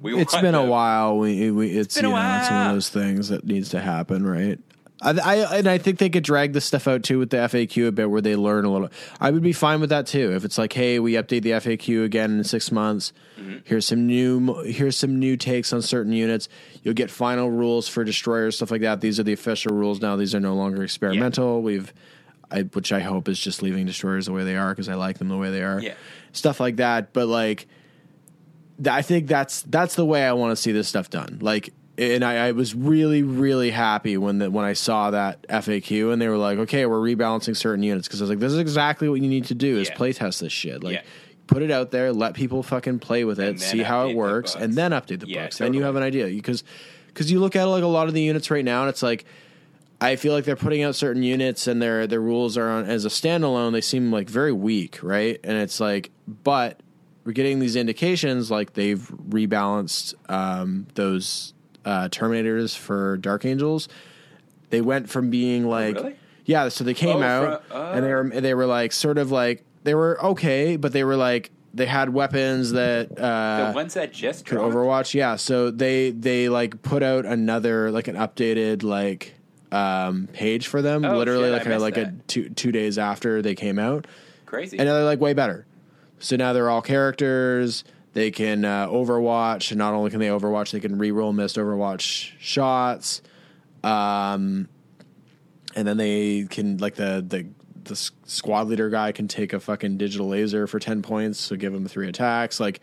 We 0.00 0.16
It's 0.16 0.32
want 0.32 0.44
been 0.44 0.54
a 0.54 0.64
while. 0.64 1.18
We, 1.18 1.50
we 1.50 1.70
it's 1.70 1.96
been 1.96 2.04
a 2.04 2.08
you 2.08 2.14
know 2.14 2.38
it's 2.40 2.50
one 2.50 2.66
of 2.68 2.72
those 2.74 2.88
things 2.88 3.28
that 3.28 3.44
needs 3.44 3.70
to 3.70 3.80
happen, 3.80 4.24
right? 4.26 4.58
I, 5.00 5.10
I 5.10 5.58
and 5.58 5.68
I 5.68 5.78
think 5.78 5.98
they 5.98 6.10
could 6.10 6.24
drag 6.24 6.52
this 6.52 6.64
stuff 6.64 6.88
out 6.88 7.04
too 7.04 7.20
with 7.20 7.30
the 7.30 7.36
FAQ 7.36 7.88
a 7.88 7.92
bit, 7.92 8.10
where 8.10 8.20
they 8.20 8.34
learn 8.34 8.64
a 8.64 8.72
little. 8.72 8.90
I 9.20 9.30
would 9.30 9.42
be 9.42 9.52
fine 9.52 9.80
with 9.80 9.90
that 9.90 10.06
too. 10.06 10.34
If 10.34 10.44
it's 10.44 10.58
like, 10.58 10.72
hey, 10.72 10.98
we 10.98 11.12
update 11.12 11.42
the 11.42 11.52
FAQ 11.52 12.04
again 12.04 12.38
in 12.38 12.44
six 12.44 12.72
months. 12.72 13.12
Mm-hmm. 13.38 13.58
Here's 13.64 13.86
some 13.86 14.06
new. 14.06 14.62
Here's 14.64 14.96
some 14.96 15.18
new 15.18 15.36
takes 15.36 15.72
on 15.72 15.82
certain 15.82 16.12
units. 16.12 16.48
You'll 16.82 16.94
get 16.94 17.10
final 17.10 17.50
rules 17.50 17.86
for 17.86 18.02
destroyers, 18.02 18.56
stuff 18.56 18.70
like 18.70 18.80
that. 18.80 19.00
These 19.00 19.20
are 19.20 19.24
the 19.24 19.32
official 19.32 19.74
rules 19.74 20.00
now. 20.00 20.16
These 20.16 20.34
are 20.34 20.40
no 20.40 20.54
longer 20.54 20.82
experimental. 20.82 21.62
We've, 21.62 21.92
I, 22.50 22.62
which 22.62 22.92
I 22.92 23.00
hope 23.00 23.28
is 23.28 23.38
just 23.38 23.62
leaving 23.62 23.84
destroyers 23.86 24.26
the 24.26 24.32
way 24.32 24.44
they 24.44 24.56
are 24.56 24.70
because 24.70 24.88
I 24.88 24.94
like 24.94 25.18
them 25.18 25.28
the 25.28 25.36
way 25.36 25.50
they 25.50 25.62
are. 25.62 25.80
Yeah. 25.80 25.94
stuff 26.32 26.60
like 26.60 26.76
that. 26.76 27.12
But 27.12 27.26
like, 27.28 27.66
th- 28.78 28.88
I 28.88 29.02
think 29.02 29.26
that's 29.28 29.62
that's 29.62 29.94
the 29.94 30.04
way 30.04 30.24
I 30.26 30.32
want 30.32 30.52
to 30.52 30.56
see 30.56 30.72
this 30.72 30.88
stuff 30.88 31.10
done. 31.10 31.38
Like, 31.42 31.72
and 31.98 32.24
I, 32.24 32.48
I 32.48 32.52
was 32.52 32.74
really 32.74 33.22
really 33.22 33.70
happy 33.70 34.16
when 34.16 34.38
the, 34.38 34.50
when 34.50 34.64
I 34.64 34.72
saw 34.72 35.10
that 35.10 35.42
FAQ 35.48 36.12
and 36.12 36.22
they 36.22 36.28
were 36.28 36.36
like, 36.36 36.58
okay, 36.60 36.86
we're 36.86 37.00
rebalancing 37.00 37.56
certain 37.56 37.82
units 37.82 38.06
because 38.08 38.20
I 38.20 38.24
was 38.24 38.30
like, 38.30 38.38
this 38.38 38.52
is 38.52 38.58
exactly 38.58 39.08
what 39.08 39.20
you 39.20 39.28
need 39.28 39.46
to 39.46 39.54
do 39.54 39.78
is 39.78 39.88
Yeah. 39.88 39.96
playtest 39.96 40.40
this 40.40 40.52
shit. 40.52 40.82
Like. 40.82 40.94
Yeah. 40.94 41.02
Put 41.48 41.62
it 41.62 41.70
out 41.70 41.90
there, 41.92 42.12
let 42.12 42.34
people 42.34 42.62
fucking 42.62 42.98
play 42.98 43.24
with 43.24 43.40
it, 43.40 43.58
see 43.58 43.78
how 43.82 44.06
it 44.06 44.14
works, 44.14 44.54
and 44.54 44.74
then 44.74 44.90
update 44.90 45.20
the 45.20 45.26
Yeah, 45.28 45.44
books. 45.44 45.56
Then 45.56 45.72
you 45.72 45.82
have 45.82 45.96
an 45.96 46.02
idea 46.02 46.26
because 46.26 46.62
because 47.06 47.30
you 47.32 47.40
look 47.40 47.56
at 47.56 47.64
like 47.64 47.82
a 47.82 47.86
lot 47.86 48.06
of 48.06 48.12
the 48.12 48.20
units 48.20 48.50
right 48.50 48.62
now, 48.62 48.82
and 48.82 48.90
it's 48.90 49.02
like 49.02 49.24
I 50.00 50.16
feel 50.16 50.32
like 50.32 50.44
they're 50.44 50.54
putting 50.56 50.82
out 50.84 50.94
certain 50.94 51.22
units 51.22 51.66
and 51.66 51.82
their 51.82 52.06
their 52.06 52.20
rules 52.20 52.56
are 52.56 52.68
on 52.68 52.84
as 52.86 53.04
a 53.04 53.08
standalone. 53.08 53.72
They 53.72 53.80
seem 53.80 54.12
like 54.12 54.28
very 54.30 54.52
weak, 54.52 55.00
right? 55.02 55.40
And 55.42 55.56
it's 55.58 55.80
like, 55.80 56.10
but 56.26 56.80
we're 57.24 57.32
getting 57.32 57.58
these 57.58 57.74
indications 57.76 58.50
like 58.50 58.74
they've 58.74 59.00
rebalanced 59.28 60.14
um, 60.30 60.86
those 60.94 61.52
uh, 61.84 62.08
Terminators 62.08 62.76
for 62.76 63.16
Dark 63.18 63.44
Angels. 63.44 63.88
They 64.70 64.80
went 64.80 65.08
from 65.10 65.30
being 65.30 65.66
like, 65.66 65.94
really? 65.96 66.16
yeah, 66.44 66.68
so 66.68 66.84
they 66.84 66.94
came 66.94 67.18
Oh, 67.18 67.22
out 67.22 67.66
fro- 67.66 67.92
and 67.92 68.04
they 68.04 68.14
were 68.14 68.40
they 68.40 68.54
were 68.54 68.66
like 68.66 68.92
sort 68.92 69.18
of 69.18 69.30
like 69.32 69.64
they 69.84 69.94
were 69.94 70.22
okay, 70.26 70.76
but 70.76 70.92
they 70.92 71.02
were 71.04 71.16
like 71.16 71.50
they 71.74 71.86
had 71.86 72.10
weapons 72.10 72.72
that 72.72 73.18
uh, 73.18 73.68
the 73.70 73.74
ones 73.74 73.94
that 73.94 74.12
just 74.12 74.46
could? 74.46 74.58
Overwatch, 74.58 75.12
yeah. 75.14 75.36
So 75.36 75.70
they 75.70 76.10
they 76.12 76.48
like 76.48 76.82
put 76.82 77.02
out 77.02 77.24
another 77.26 77.90
like 77.90 78.06
an 78.08 78.16
updated 78.16 78.82
like 78.82 79.34
um 79.72 80.28
page 80.32 80.66
for 80.68 80.80
them, 80.82 81.04
Oh, 81.04 81.16
literally 81.18 81.44
shit, 81.44 81.52
like 81.52 81.66
a, 81.66 81.68
missed 81.68 81.82
like 81.82 81.96
a 81.96 82.14
two 82.26 82.48
two 82.50 82.72
days 82.72 82.98
after 82.98 83.42
they 83.42 83.54
came 83.54 83.78
out, 83.78 84.06
Crazy. 84.46 84.78
and 84.78 84.88
they're 84.88 85.04
like 85.04 85.20
way 85.20 85.34
better. 85.34 85.66
So 86.18 86.36
now 86.36 86.52
they're 86.52 86.70
all 86.70 86.82
characters. 86.82 87.84
They 88.14 88.30
can 88.30 88.64
uh, 88.64 88.88
Overwatch, 88.88 89.70
and 89.70 89.78
not 89.78 89.94
only 89.94 90.10
can 90.10 90.18
they 90.18 90.26
Overwatch, 90.28 90.72
they 90.72 90.80
can 90.80 90.98
reroll 90.98 91.34
missed 91.34 91.56
Overwatch 91.56 92.32
shots. 92.40 93.22
Um, 93.84 94.68
and 95.76 95.86
then 95.86 95.96
they 95.98 96.46
can 96.50 96.78
like 96.78 96.94
the 96.96 97.24
the 97.26 97.46
the 97.84 97.94
squad 98.24 98.66
leader 98.68 98.90
guy 98.90 99.12
can 99.12 99.28
take 99.28 99.52
a 99.52 99.60
fucking 99.60 99.98
digital 99.98 100.28
laser 100.28 100.66
for 100.66 100.78
ten 100.78 101.02
points, 101.02 101.38
so 101.38 101.54
give 101.56 101.72
him 101.72 101.86
three 101.86 102.08
attacks. 102.08 102.58
Like, 102.58 102.80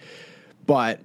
but 0.65 1.01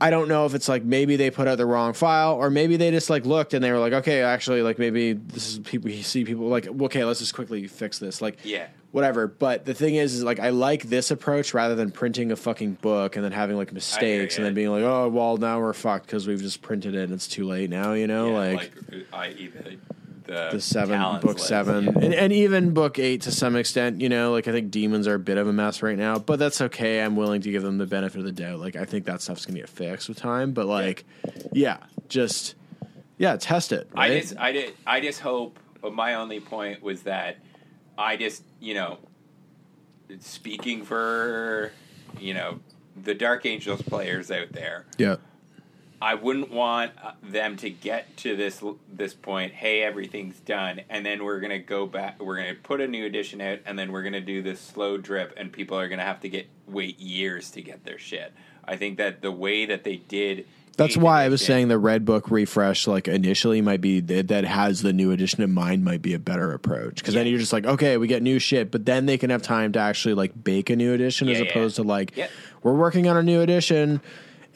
I 0.00 0.10
don't 0.10 0.28
know 0.28 0.46
if 0.46 0.54
it's 0.54 0.68
like 0.68 0.84
maybe 0.84 1.16
they 1.16 1.30
put 1.30 1.48
out 1.48 1.58
the 1.58 1.66
wrong 1.66 1.92
file 1.92 2.34
or 2.34 2.50
maybe 2.50 2.76
they 2.76 2.90
just 2.92 3.10
like 3.10 3.26
looked 3.26 3.52
and 3.52 3.62
they 3.64 3.72
were 3.72 3.80
like, 3.80 3.92
okay, 3.92 4.22
actually, 4.22 4.62
like 4.62 4.78
maybe 4.78 5.12
this 5.14 5.48
is 5.52 5.58
people. 5.58 5.90
You 5.90 6.02
see 6.04 6.24
people 6.24 6.46
like, 6.46 6.68
okay, 6.68 7.04
let's 7.04 7.18
just 7.18 7.34
quickly 7.34 7.66
fix 7.66 7.98
this. 7.98 8.22
Like, 8.22 8.38
Yeah. 8.44 8.68
whatever. 8.92 9.26
But 9.26 9.64
the 9.64 9.74
thing 9.74 9.96
is, 9.96 10.14
is 10.14 10.22
like 10.22 10.38
I 10.38 10.50
like 10.50 10.84
this 10.84 11.10
approach 11.10 11.52
rather 11.52 11.74
than 11.74 11.90
printing 11.90 12.30
a 12.30 12.36
fucking 12.36 12.74
book 12.74 13.16
and 13.16 13.24
then 13.24 13.32
having 13.32 13.56
like 13.56 13.72
mistakes 13.72 14.36
and 14.36 14.46
then 14.46 14.54
being 14.54 14.70
like, 14.70 14.84
oh, 14.84 15.08
well, 15.08 15.36
now 15.36 15.58
we're 15.58 15.72
fucked 15.72 16.06
because 16.06 16.28
we've 16.28 16.40
just 16.42 16.62
printed 16.62 16.94
it 16.94 17.02
and 17.02 17.12
it's 17.12 17.26
too 17.26 17.44
late 17.44 17.68
now. 17.68 17.92
You 17.94 18.06
know, 18.06 18.28
Yeah, 18.28 18.54
like 18.54 18.72
i.e. 19.12 19.48
the 19.48 19.76
the, 20.28 20.50
the 20.52 20.60
seven 20.60 21.00
book 21.20 21.34
list. 21.36 21.48
seven 21.48 21.88
and, 21.88 22.14
and 22.14 22.32
even 22.32 22.72
book 22.72 22.98
eight 22.98 23.22
to 23.22 23.32
some 23.32 23.56
extent 23.56 24.00
you 24.00 24.08
know 24.08 24.30
like 24.30 24.46
i 24.46 24.52
think 24.52 24.70
demons 24.70 25.08
are 25.08 25.14
a 25.14 25.18
bit 25.18 25.38
of 25.38 25.48
a 25.48 25.52
mess 25.52 25.82
right 25.82 25.98
now 25.98 26.18
but 26.18 26.38
that's 26.38 26.60
okay 26.60 27.02
i'm 27.02 27.16
willing 27.16 27.40
to 27.40 27.50
give 27.50 27.62
them 27.62 27.78
the 27.78 27.86
benefit 27.86 28.18
of 28.18 28.24
the 28.24 28.32
doubt 28.32 28.60
like 28.60 28.76
i 28.76 28.84
think 28.84 29.06
that 29.06 29.20
stuff's 29.20 29.46
gonna 29.46 29.58
get 29.58 29.68
fixed 29.68 30.08
with 30.08 30.18
time 30.18 30.52
but 30.52 30.66
like 30.66 31.04
yeah 31.52 31.78
just 32.08 32.54
yeah 33.16 33.36
test 33.36 33.72
it 33.72 33.88
I 33.94 34.20
just, 34.20 34.38
I 34.38 34.52
did, 34.52 34.74
I 34.86 35.00
just 35.00 35.20
hope. 35.20 35.58
But 35.80 35.94
my 35.94 36.14
only 36.14 36.40
point 36.40 36.82
was 36.82 37.02
that 37.02 37.36
I 37.96 38.16
just, 38.16 38.42
you 38.60 38.74
know, 38.74 38.98
speaking 40.20 40.84
for, 40.84 41.72
you 42.18 42.34
know, 42.34 42.58
the 43.00 43.14
Dark 43.14 43.46
Angels 43.46 43.80
players 43.82 44.30
out 44.30 44.50
there. 44.52 44.86
yeah 44.98 45.16
I 46.00 46.14
wouldn't 46.14 46.50
want 46.52 46.92
uh, 47.02 47.12
them 47.22 47.56
to 47.56 47.70
get 47.70 48.16
to 48.18 48.36
this 48.36 48.62
this 48.92 49.14
point. 49.14 49.52
Hey, 49.52 49.82
everything's 49.82 50.38
done, 50.40 50.80
and 50.88 51.04
then 51.04 51.24
we're 51.24 51.40
gonna 51.40 51.58
go 51.58 51.86
back. 51.86 52.22
We're 52.22 52.36
gonna 52.36 52.54
put 52.54 52.80
a 52.80 52.86
new 52.86 53.04
edition 53.04 53.40
out, 53.40 53.58
and 53.66 53.78
then 53.78 53.90
we're 53.92 54.02
gonna 54.04 54.20
do 54.20 54.40
this 54.42 54.60
slow 54.60 54.96
drip, 54.96 55.34
and 55.36 55.52
people 55.52 55.76
are 55.78 55.88
gonna 55.88 56.02
have 56.04 56.20
to 56.20 56.28
get 56.28 56.48
wait 56.66 56.98
years 57.00 57.50
to 57.52 57.62
get 57.62 57.84
their 57.84 57.98
shit. 57.98 58.32
I 58.64 58.76
think 58.76 58.98
that 58.98 59.22
the 59.22 59.32
way 59.32 59.64
that 59.66 59.82
they 59.84 59.96
did. 59.96 60.46
that's 60.76 60.96
why 60.96 61.24
i 61.24 61.28
was 61.28 61.44
saying 61.44 61.66
the 61.68 61.78
red 61.78 62.04
book 62.04 62.30
refresh 62.30 62.86
like 62.86 63.08
initially 63.08 63.60
might 63.60 63.80
be 63.80 63.98
that, 63.98 64.28
that 64.28 64.44
has 64.44 64.82
the 64.82 64.92
new 64.92 65.10
edition 65.10 65.42
in 65.42 65.52
mind 65.52 65.84
might 65.84 66.00
be 66.02 66.14
a 66.14 66.18
better 66.20 66.52
approach 66.52 66.96
because 66.96 67.14
then 67.14 67.26
you're 67.26 67.38
just 67.40 67.52
like 67.52 67.64
okay 67.66 67.96
we 67.96 68.06
get 68.06 68.22
new 68.22 68.38
shit 68.38 68.70
but 68.70 68.84
then 68.86 69.06
they 69.06 69.18
can 69.18 69.30
have 69.30 69.42
time 69.42 69.72
to 69.72 69.78
actually 69.80 70.14
like 70.14 70.32
bake 70.44 70.70
a 70.70 70.76
new 70.76 70.92
edition 70.92 71.28
as 71.28 71.38
Yeah, 71.38 71.44
yeah. 71.46 71.50
opposed 71.50 71.76
to 71.76 71.82
like 71.82 72.12
Yeah. 72.14 72.28
we're 72.62 72.74
working 72.74 73.08
on 73.08 73.16
a 73.16 73.22
new 73.24 73.40
edition 73.40 74.00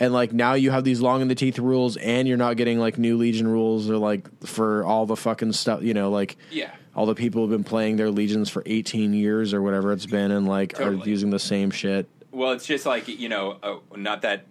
and 0.03 0.12
like 0.12 0.32
now 0.32 0.55
you 0.55 0.70
have 0.70 0.84
these 0.84 1.00
long 1.00 1.22
in 1.22 1.28
the 1.28 1.34
teeth 1.34 1.59
rules 1.59 1.96
and 1.96 2.26
you're 2.26 2.36
not 2.36 2.57
getting 2.57 2.78
like 2.78 2.98
new 2.98 3.16
legion 3.16 3.46
rules 3.46 3.88
or 3.88 3.96
like 3.96 4.28
for 4.44 4.84
all 4.84 5.07
the 5.07 5.16
fucking 5.16 5.53
stuff 5.53 5.82
you 5.82 5.94
know 5.94 6.11
like 6.11 6.36
Yeah. 6.50 6.70
all 6.96 7.07
the 7.07 7.14
people 7.14 7.40
who've 7.42 7.50
been 7.50 7.64
playing 7.64 7.96
their 7.96 8.11
legions 8.11 8.50
for 8.50 8.62
18 8.66 9.14
years 9.14 9.55
or 9.55 9.62
whatever 9.62 9.92
it's 9.92 10.07
been 10.07 10.30
and 10.32 10.46
like 10.48 10.80
are 10.80 10.92
using 10.92 11.30
the 11.30 11.38
same 11.38 11.70
shit 11.70 12.07
Well, 12.32 12.53
it's 12.53 12.66
just 12.66 12.84
like 12.84 13.07
you 13.09 13.28
know, 13.28 13.59
uh, 13.62 13.76
not 13.96 14.22
that 14.22 14.44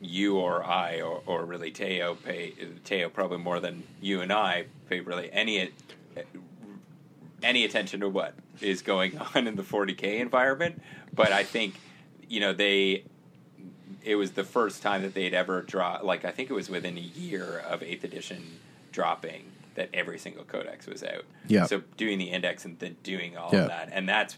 you 0.00 0.36
or 0.36 0.64
I 0.64 1.00
or, 1.00 1.20
or 1.26 1.44
really 1.44 1.70
Teo 1.72 2.14
pay 2.14 2.54
Teo 2.84 3.08
probably 3.08 3.38
more 3.38 3.58
than 3.60 3.82
you 4.00 4.20
and 4.22 4.32
I 4.32 4.66
pay 4.88 5.00
really 5.00 5.28
any 5.32 5.70
any 7.42 7.64
attention 7.64 8.00
to 8.00 8.08
what 8.08 8.34
is 8.60 8.82
going 8.82 9.18
on 9.34 9.46
in 9.46 9.56
the 9.56 9.62
40k 9.62 10.20
environment. 10.20 10.80
But 11.12 11.32
I 11.32 11.42
think 11.44 11.74
you 12.28 12.40
know 12.40 12.52
they 12.52 13.04
it 14.08 14.14
was 14.16 14.32
the 14.32 14.44
first 14.44 14.82
time 14.82 15.02
that 15.02 15.12
they'd 15.14 15.34
ever 15.34 15.60
draw 15.62 16.00
like 16.02 16.24
I 16.24 16.30
think 16.30 16.48
it 16.50 16.54
was 16.54 16.70
within 16.70 16.96
a 16.96 17.00
year 17.00 17.58
of 17.68 17.82
eighth 17.82 18.04
edition 18.04 18.58
dropping 18.90 19.52
that 19.74 19.90
every 19.92 20.18
single 20.18 20.44
codex 20.44 20.86
was 20.86 21.04
out. 21.04 21.24
Yeah. 21.46 21.66
So 21.66 21.82
doing 21.96 22.18
the 22.18 22.24
index 22.30 22.64
and 22.64 22.78
then 22.78 22.96
doing 23.02 23.36
all 23.36 23.50
Yeah. 23.52 23.60
of 23.62 23.68
that, 23.68 23.90
and 23.92 24.08
that's 24.08 24.36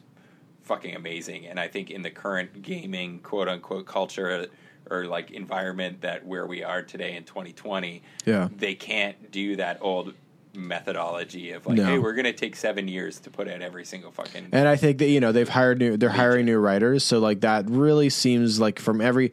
fucking 0.64 0.94
amazing. 0.94 1.46
And 1.46 1.58
I 1.58 1.68
think 1.68 1.90
in 1.90 2.02
the 2.02 2.10
current 2.10 2.62
gaming 2.62 3.20
quote 3.20 3.48
unquote 3.48 3.86
culture 3.86 4.48
or 4.90 5.04
like 5.06 5.30
environment 5.30 6.00
that 6.02 6.26
where 6.26 6.46
we 6.46 6.62
are 6.64 6.82
today 6.82 7.14
in 7.16 7.24
2020, 7.24 8.02
Yeah. 8.26 8.48
they 8.54 8.74
can't 8.74 9.30
do 9.30 9.56
that 9.56 9.78
old 9.80 10.14
methodology 10.54 11.52
of 11.52 11.66
like, 11.66 11.76
No. 11.76 11.84
hey, 11.86 11.98
we're 11.98 12.14
gonna 12.14 12.32
take 12.32 12.56
seven 12.56 12.88
years 12.88 13.20
to 13.20 13.30
put 13.30 13.48
out 13.48 13.62
every 13.62 13.84
single 13.84 14.10
fucking. 14.10 14.48
And 14.52 14.66
I 14.68 14.76
think 14.76 14.98
that 14.98 15.08
you 15.08 15.20
know 15.20 15.32
they've 15.32 15.48
hired 15.48 15.78
new, 15.78 15.96
they're 15.96 16.08
hiring 16.10 16.46
new 16.46 16.58
writers, 16.58 17.04
so 17.04 17.18
like 17.18 17.40
that 17.40 17.68
really 17.68 18.10
seems 18.10 18.60
like 18.60 18.78
from 18.78 19.00
every 19.00 19.32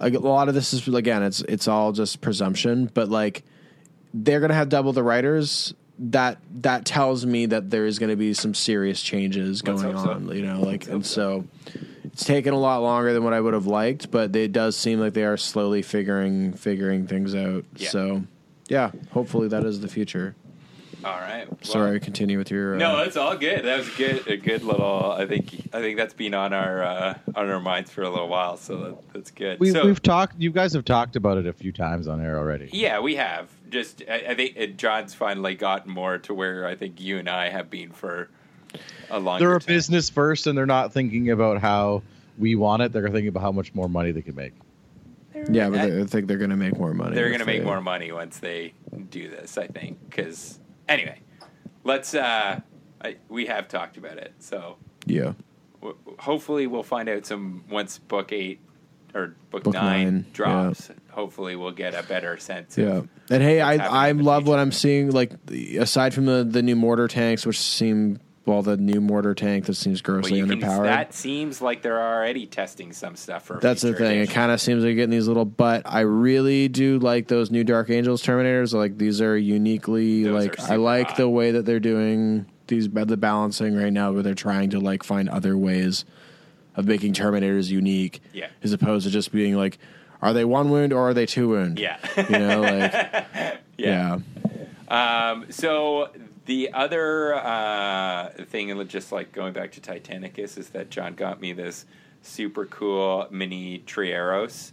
like, 0.00 0.14
a 0.14 0.18
lot 0.18 0.48
of 0.48 0.54
this 0.54 0.72
is 0.72 0.86
again 0.88 1.22
it's 1.22 1.40
it's 1.42 1.68
all 1.68 1.92
just 1.92 2.20
presumption, 2.20 2.90
but 2.92 3.08
like 3.08 3.42
they're 4.14 4.40
gonna 4.40 4.54
have 4.54 4.68
double 4.68 4.92
the 4.92 5.02
writers. 5.02 5.74
That 6.00 6.38
that 6.62 6.84
tells 6.84 7.26
me 7.26 7.46
that 7.46 7.70
there 7.70 7.84
is 7.84 7.98
going 7.98 8.10
to 8.10 8.16
be 8.16 8.32
some 8.32 8.54
serious 8.54 9.02
changes 9.02 9.64
Let's 9.64 9.82
going 9.82 9.96
hope 9.96 10.04
so. 10.04 10.12
on, 10.12 10.28
you 10.28 10.46
know, 10.46 10.60
like 10.60 10.86
and 10.86 11.04
so 11.04 11.44
it's 12.04 12.24
taken 12.24 12.54
a 12.54 12.58
lot 12.58 12.82
longer 12.82 13.12
than 13.12 13.24
what 13.24 13.32
I 13.32 13.40
would 13.40 13.52
have 13.52 13.66
liked, 13.66 14.12
but 14.12 14.36
it 14.36 14.52
does 14.52 14.76
seem 14.76 15.00
like 15.00 15.14
they 15.14 15.24
are 15.24 15.36
slowly 15.36 15.82
figuring 15.82 16.52
figuring 16.52 17.08
things 17.08 17.34
out. 17.34 17.64
Yeah. 17.74 17.88
So 17.88 18.22
yeah, 18.68 18.92
hopefully 19.10 19.48
that 19.48 19.64
is 19.64 19.80
the 19.80 19.88
future. 19.88 20.36
All 21.04 21.18
right. 21.18 21.48
Well, 21.48 21.58
Sorry, 21.62 22.00
continue 22.00 22.38
with 22.38 22.50
your 22.50 22.74
uh, 22.74 22.78
No, 22.78 22.98
it's 23.02 23.16
all 23.16 23.36
good. 23.36 23.64
That 23.64 23.78
was 23.78 23.88
good. 23.90 24.26
A 24.26 24.36
good 24.36 24.62
little. 24.62 25.12
I 25.12 25.26
think. 25.26 25.68
I 25.72 25.80
think 25.80 25.96
that's 25.96 26.14
been 26.14 26.34
on 26.34 26.52
our 26.52 26.82
uh, 26.82 27.18
on 27.34 27.48
our 27.50 27.60
minds 27.60 27.90
for 27.90 28.02
a 28.02 28.10
little 28.10 28.28
while. 28.28 28.56
So 28.56 28.76
that, 28.78 29.12
that's 29.12 29.30
good. 29.30 29.60
We, 29.60 29.70
so, 29.70 29.84
we've 29.86 30.02
talked. 30.02 30.40
You 30.40 30.50
guys 30.50 30.72
have 30.72 30.84
talked 30.84 31.16
about 31.16 31.38
it 31.38 31.46
a 31.46 31.52
few 31.52 31.72
times 31.72 32.08
on 32.08 32.20
air 32.20 32.38
already. 32.38 32.70
Yeah, 32.72 33.00
we 33.00 33.16
have. 33.16 33.48
Just 33.70 34.02
I, 34.08 34.24
I 34.30 34.34
think 34.34 34.58
uh, 34.58 34.66
John's 34.66 35.14
finally 35.14 35.54
gotten 35.54 35.92
more 35.92 36.18
to 36.18 36.34
where 36.34 36.66
I 36.66 36.74
think 36.74 37.00
you 37.00 37.18
and 37.18 37.28
I 37.28 37.50
have 37.50 37.70
been 37.70 37.90
for 37.92 38.28
a 39.10 39.18
long. 39.20 39.38
They're 39.38 39.54
a 39.54 39.60
business 39.60 40.10
first, 40.10 40.46
and 40.46 40.56
they're 40.58 40.66
not 40.66 40.92
thinking 40.92 41.30
about 41.30 41.60
how 41.60 42.02
we 42.38 42.54
want 42.54 42.82
it. 42.82 42.92
They're 42.92 43.08
thinking 43.08 43.28
about 43.28 43.42
how 43.42 43.52
much 43.52 43.74
more 43.74 43.88
money 43.88 44.12
they 44.12 44.22
can 44.22 44.34
make. 44.34 44.52
yeah, 45.50 45.68
but 45.70 45.88
they- 45.88 46.00
I 46.00 46.04
think 46.04 46.26
they're 46.28 46.38
going 46.38 46.50
to 46.50 46.56
make 46.56 46.76
more 46.76 46.94
money. 46.94 47.14
They're 47.14 47.28
going 47.28 47.40
to 47.40 47.46
make 47.46 47.60
they- 47.60 47.66
more 47.66 47.80
money 47.80 48.10
once 48.12 48.38
they 48.38 48.74
do 49.10 49.28
this. 49.28 49.58
I 49.58 49.66
think 49.66 49.98
because 50.08 50.58
anyway, 50.88 51.20
let's. 51.84 52.14
uh 52.14 52.60
I, 53.00 53.16
We 53.28 53.46
have 53.46 53.68
talked 53.68 53.96
about 53.96 54.18
it, 54.18 54.32
so 54.40 54.76
Yeah. 55.06 55.34
w- 55.80 55.96
hopefully 56.18 56.66
we'll 56.66 56.82
find 56.82 57.08
out 57.08 57.26
some 57.26 57.62
once 57.70 57.98
book 57.98 58.32
eight 58.32 58.60
or 59.14 59.36
book, 59.50 59.62
Book 59.62 59.74
nine, 59.74 60.04
nine, 60.04 60.26
drops. 60.32 60.90
Hopefully 61.10 61.54
we'll 61.56 61.70
get 61.72 61.94
a 61.94 62.02
better 62.02 62.36
sense. 62.38 62.76
Yeah, 62.76 62.98
Of, 62.98 63.08
and 63.30 63.42
hey, 63.42 63.60
I 63.60 64.08
I 64.08 64.12
love 64.12 64.46
what. 64.48 64.58
I'm 64.58 64.72
seeing. 64.72 65.10
Like 65.12 65.32
aside 65.78 66.12
from 66.12 66.26
the 66.26 66.42
the 66.44 66.62
new 66.62 66.74
mortar 66.76 67.06
tanks, 67.08 67.46
which 67.46 67.58
seem 67.60 68.18
well, 68.48 68.62
the 68.62 68.76
new 68.76 69.00
mortar 69.00 69.34
tank 69.34 69.66
that 69.66 69.74
seems 69.74 70.02
well, 70.02 70.16
grossly 70.16 70.38
you 70.38 70.46
can, 70.46 70.60
underpowered. 70.60 70.84
that 70.84 71.14
seems 71.14 71.60
like 71.62 71.82
they're 71.82 72.00
already 72.02 72.46
testing 72.46 72.92
some 72.92 73.14
stuff 73.14 73.44
for. 73.44 73.60
That's 73.60 73.82
the 73.82 73.94
thing. 73.94 74.18
It 74.20 74.30
kind 74.30 74.50
of 74.50 74.60
seems 74.60 74.82
like 74.82 74.96
getting 74.96 75.10
these 75.10 75.28
little, 75.28 75.44
but 75.44 75.82
I 75.84 76.00
really 76.00 76.66
do 76.68 76.98
like 76.98 77.28
those 77.28 77.50
new 77.50 77.62
Dark 77.62 77.90
Angels 77.90 78.22
Terminators. 78.22 78.74
Like 78.74 78.98
these 78.98 79.20
are 79.20 79.36
uniquely 79.36 80.24
Those 80.24 80.46
like 80.46 80.58
are 80.58 80.72
I 80.72 80.76
like 80.76 81.08
hot. 81.08 81.16
the 81.18 81.28
way 81.28 81.52
that 81.52 81.64
they're 81.66 81.78
doing 81.78 82.46
these 82.66 82.88
the 82.88 83.16
balancing 83.16 83.76
right 83.76 83.92
now, 83.92 84.12
where 84.12 84.22
they're 84.22 84.34
trying 84.34 84.70
to 84.70 84.80
like 84.80 85.02
find 85.04 85.28
other 85.28 85.56
ways 85.56 86.04
of 86.74 86.86
making 86.86 87.12
Terminators 87.12 87.68
unique, 87.70 88.20
Yeah. 88.32 88.48
as 88.62 88.72
opposed 88.72 89.04
to 89.06 89.10
just 89.12 89.30
being 89.32 89.54
like, 89.56 89.78
are 90.22 90.32
they 90.32 90.44
one 90.44 90.70
wound 90.70 90.92
or 90.92 91.08
are 91.08 91.14
they 91.14 91.26
two 91.26 91.48
wound? 91.50 91.78
Yeah. 91.78 91.98
you 92.16 92.38
know, 92.38 92.60
like 92.60 93.58
yeah. 93.76 94.18
Um, 94.88 95.46
so 95.50 96.08
the 96.48 96.72
other 96.72 97.34
uh, 97.34 98.30
thing, 98.46 98.70
and 98.70 98.88
just 98.88 99.12
like 99.12 99.32
going 99.32 99.52
back 99.52 99.70
to 99.72 99.82
Titanicus, 99.82 100.56
is 100.56 100.70
that 100.70 100.88
John 100.88 101.14
got 101.14 101.42
me 101.42 101.52
this 101.52 101.84
super 102.22 102.64
cool 102.64 103.26
mini 103.30 103.80
Triaros 103.80 104.72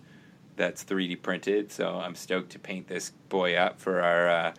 that's 0.56 0.86
3D 0.86 1.22
printed. 1.22 1.74
So 1.74 2.00
I'm 2.00 2.16
stoked 2.16 2.52
to 2.54 2.60
paint 2.60 2.88
this 2.88 3.12
boy 3.28 3.56
up 3.56 3.78
for 3.78 4.02
our 4.02 4.30
uh, 4.30 4.54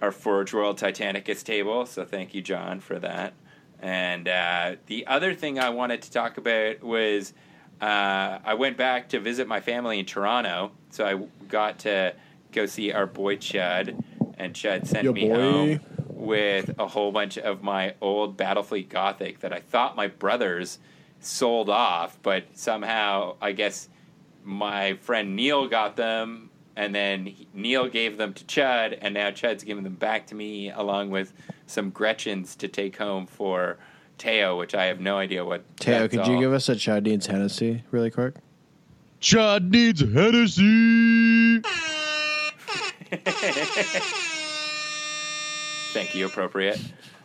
our 0.00 0.12
Forge 0.12 0.54
World 0.54 0.78
Titanicus 0.78 1.42
table. 1.42 1.84
So 1.84 2.04
thank 2.04 2.32
you, 2.32 2.42
John, 2.42 2.78
for 2.78 3.00
that. 3.00 3.34
And 3.80 4.28
uh, 4.28 4.76
the 4.86 5.08
other 5.08 5.34
thing 5.34 5.58
I 5.58 5.70
wanted 5.70 6.00
to 6.02 6.12
talk 6.12 6.38
about 6.38 6.80
was 6.80 7.32
uh, 7.80 8.38
I 8.44 8.54
went 8.54 8.76
back 8.76 9.08
to 9.08 9.18
visit 9.18 9.48
my 9.48 9.58
family 9.58 9.98
in 9.98 10.06
Toronto. 10.06 10.70
So 10.90 11.04
I 11.04 11.46
got 11.48 11.80
to 11.80 12.14
go 12.52 12.66
see 12.66 12.92
our 12.92 13.06
boy 13.06 13.34
Chud, 13.34 14.00
and 14.38 14.54
Chud 14.54 14.86
sent 14.86 15.06
Yo, 15.06 15.12
me 15.12 15.28
boy. 15.28 15.34
home 15.34 15.80
with 16.20 16.70
a 16.78 16.86
whole 16.86 17.10
bunch 17.12 17.38
of 17.38 17.62
my 17.62 17.94
old 18.00 18.36
Battlefleet 18.36 18.88
Gothic 18.88 19.40
that 19.40 19.52
I 19.52 19.60
thought 19.60 19.96
my 19.96 20.06
brothers 20.08 20.78
sold 21.20 21.68
off, 21.70 22.18
but 22.22 22.44
somehow 22.54 23.36
I 23.40 23.52
guess 23.52 23.88
my 24.44 24.94
friend 24.94 25.34
Neil 25.36 25.66
got 25.68 25.96
them, 25.96 26.50
and 26.76 26.94
then 26.94 27.26
he- 27.26 27.46
Neil 27.54 27.88
gave 27.88 28.16
them 28.16 28.32
to 28.34 28.44
Chud, 28.44 28.98
and 29.00 29.14
now 29.14 29.30
Chud's 29.30 29.64
giving 29.64 29.84
them 29.84 29.94
back 29.94 30.26
to 30.28 30.34
me 30.34 30.70
along 30.70 31.10
with 31.10 31.32
some 31.66 31.90
Gretchens 31.90 32.54
to 32.56 32.68
take 32.68 32.96
home 32.96 33.26
for 33.26 33.78
Teo, 34.18 34.58
which 34.58 34.74
I 34.74 34.84
have 34.86 35.00
no 35.00 35.16
idea 35.16 35.44
what. 35.44 35.62
Teo, 35.78 36.00
that's 36.06 36.14
could 36.14 36.26
you 36.26 36.38
give 36.38 36.52
us 36.52 36.68
a 36.68 36.76
Chad 36.76 37.04
needs 37.04 37.26
Hennessy 37.26 37.84
really 37.90 38.10
quick? 38.10 38.34
Chad 39.20 39.70
needs 39.70 40.00
Hennessy. 40.00 41.62
Thank 45.92 46.14
you, 46.14 46.26
appropriate. 46.26 46.80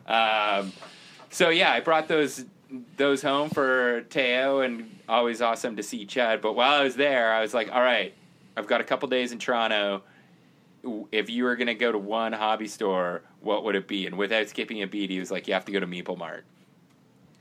Um, 0.07 0.71
so 1.29 1.49
yeah, 1.49 1.71
I 1.71 1.79
brought 1.79 2.07
those 2.07 2.45
those 2.97 3.21
home 3.21 3.49
for 3.49 4.01
Teo, 4.09 4.61
and 4.61 4.89
always 5.07 5.41
awesome 5.41 5.75
to 5.75 5.83
see 5.83 6.05
Chad. 6.05 6.41
But 6.41 6.53
while 6.53 6.79
I 6.79 6.83
was 6.83 6.95
there, 6.95 7.31
I 7.31 7.41
was 7.41 7.53
like, 7.53 7.71
all 7.71 7.81
right, 7.81 8.13
I've 8.57 8.67
got 8.67 8.81
a 8.81 8.83
couple 8.83 9.07
days 9.07 9.31
in 9.31 9.39
Toronto. 9.39 10.03
If 11.11 11.29
you 11.29 11.43
were 11.43 11.55
going 11.55 11.67
to 11.67 11.75
go 11.75 11.91
to 11.91 11.97
one 11.97 12.33
hobby 12.33 12.67
store, 12.67 13.21
what 13.41 13.63
would 13.63 13.75
it 13.75 13.87
be? 13.87 14.05
And 14.05 14.17
without 14.17 14.47
skipping 14.49 14.81
a 14.83 14.87
beat, 14.87 15.09
he 15.09 15.19
was 15.19 15.31
like, 15.31 15.47
"You 15.47 15.53
have 15.53 15.65
to 15.65 15.71
go 15.71 15.79
to 15.79 15.87
Meeple 15.87 16.17
Mart." 16.17 16.45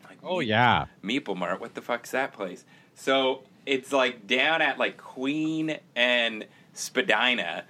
Like, 0.04 0.18
Oh 0.22 0.40
yeah. 0.40 0.86
Meeple 1.02 1.36
Mart. 1.36 1.60
What 1.60 1.74
the 1.74 1.82
fuck's 1.82 2.10
that 2.12 2.32
place? 2.32 2.64
So 2.94 3.42
it's 3.66 3.92
like 3.92 4.26
down 4.26 4.62
at 4.62 4.78
like 4.78 4.96
Queen 4.96 5.78
and 5.94 6.46
Spadina, 6.72 7.64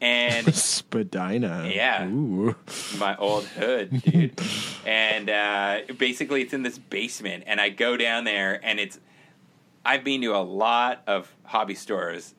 and 0.00 0.54
Spadina. 0.54 1.70
Yeah. 1.72 2.06
Ooh. 2.06 2.56
my 2.98 3.16
old 3.16 3.44
hood, 3.44 4.02
dude. 4.02 4.40
and 4.86 5.30
uh, 5.30 5.80
basically, 5.98 6.42
it's 6.42 6.52
in 6.52 6.62
this 6.62 6.78
basement, 6.78 7.44
and 7.46 7.60
I 7.60 7.68
go 7.68 7.96
down 7.96 8.24
there, 8.24 8.60
and 8.64 8.80
it's. 8.80 8.98
I've 9.84 10.04
been 10.04 10.20
to 10.22 10.36
a 10.36 10.44
lot 10.44 11.02
of 11.06 11.34
hobby 11.44 11.74
stores 11.74 12.34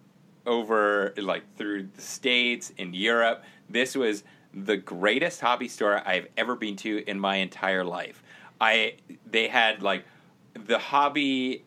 over 0.46 1.14
like 1.18 1.44
through 1.58 1.90
the 1.96 2.02
states 2.02 2.72
in 2.78 2.94
Europe. 2.94 3.44
This 3.70 3.96
was 3.96 4.24
the 4.54 4.78
greatest 4.78 5.42
hobby 5.42 5.68
store 5.68 6.02
I've 6.06 6.28
ever 6.38 6.56
been 6.56 6.76
to 6.78 7.04
in 7.10 7.20
my 7.20 7.38
entire 7.38 7.84
life. 7.84 8.22
I 8.60 8.96
they 9.26 9.48
had 9.48 9.82
like 9.82 10.06
the 10.54 10.78
hobby 10.78 11.64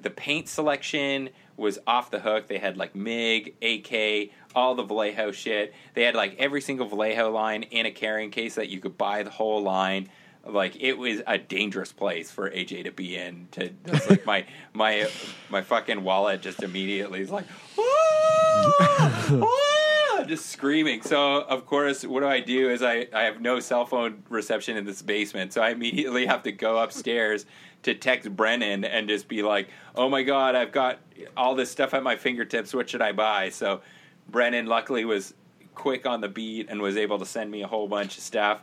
the 0.00 0.10
paint 0.10 0.48
selection 0.48 1.30
was 1.56 1.78
off 1.86 2.10
the 2.10 2.20
hook. 2.20 2.48
They 2.48 2.58
had 2.58 2.76
like 2.76 2.94
MIG, 2.94 3.54
AK, 3.62 4.30
all 4.56 4.74
the 4.74 4.82
Vallejo 4.82 5.30
shit. 5.30 5.74
They 5.94 6.02
had 6.02 6.16
like 6.16 6.34
every 6.38 6.62
single 6.62 6.88
Vallejo 6.88 7.30
line 7.30 7.64
in 7.64 7.86
a 7.86 7.92
carrying 7.92 8.30
case 8.30 8.56
that 8.56 8.70
you 8.70 8.80
could 8.80 8.98
buy 8.98 9.22
the 9.22 9.30
whole 9.30 9.62
line. 9.62 10.08
Like 10.44 10.76
it 10.80 10.94
was 10.94 11.20
a 11.26 11.38
dangerous 11.38 11.92
place 11.92 12.30
for 12.30 12.50
AJ 12.50 12.84
to 12.84 12.92
be 12.92 13.16
in. 13.16 13.48
To 13.52 13.70
it's 13.84 14.08
like 14.10 14.24
my 14.24 14.46
my 14.72 15.08
my 15.50 15.60
fucking 15.60 16.02
wallet 16.02 16.40
just 16.40 16.62
immediately 16.62 17.20
is 17.20 17.30
like, 17.30 17.44
"Ah! 17.78 19.26
Ah!" 19.42 20.24
just 20.26 20.46
screaming. 20.46 21.02
So 21.02 21.42
of 21.42 21.66
course, 21.66 22.04
what 22.04 22.20
do 22.20 22.26
I 22.26 22.40
do? 22.40 22.70
Is 22.70 22.82
I 22.82 23.08
I 23.12 23.22
have 23.22 23.40
no 23.40 23.60
cell 23.60 23.84
phone 23.84 24.22
reception 24.30 24.76
in 24.76 24.84
this 24.86 25.02
basement, 25.02 25.52
so 25.52 25.62
I 25.62 25.70
immediately 25.70 26.26
have 26.26 26.44
to 26.44 26.52
go 26.52 26.78
upstairs 26.78 27.44
to 27.82 27.94
text 27.94 28.34
Brennan 28.34 28.84
and 28.84 29.08
just 29.08 29.26
be 29.26 29.42
like, 29.42 29.68
"Oh 29.96 30.08
my 30.08 30.22
god, 30.22 30.54
I've 30.54 30.72
got 30.72 31.00
all 31.36 31.56
this 31.56 31.70
stuff 31.70 31.92
at 31.92 32.04
my 32.04 32.16
fingertips. 32.16 32.72
What 32.72 32.88
should 32.88 33.02
I 33.02 33.10
buy?" 33.10 33.50
So 33.50 33.80
Brennan 34.28 34.66
luckily 34.66 35.04
was 35.04 35.34
quick 35.74 36.06
on 36.06 36.20
the 36.20 36.28
beat 36.28 36.68
and 36.68 36.80
was 36.80 36.96
able 36.96 37.18
to 37.18 37.26
send 37.26 37.50
me 37.50 37.62
a 37.62 37.66
whole 37.66 37.86
bunch 37.86 38.16
of 38.16 38.22
stuff 38.22 38.62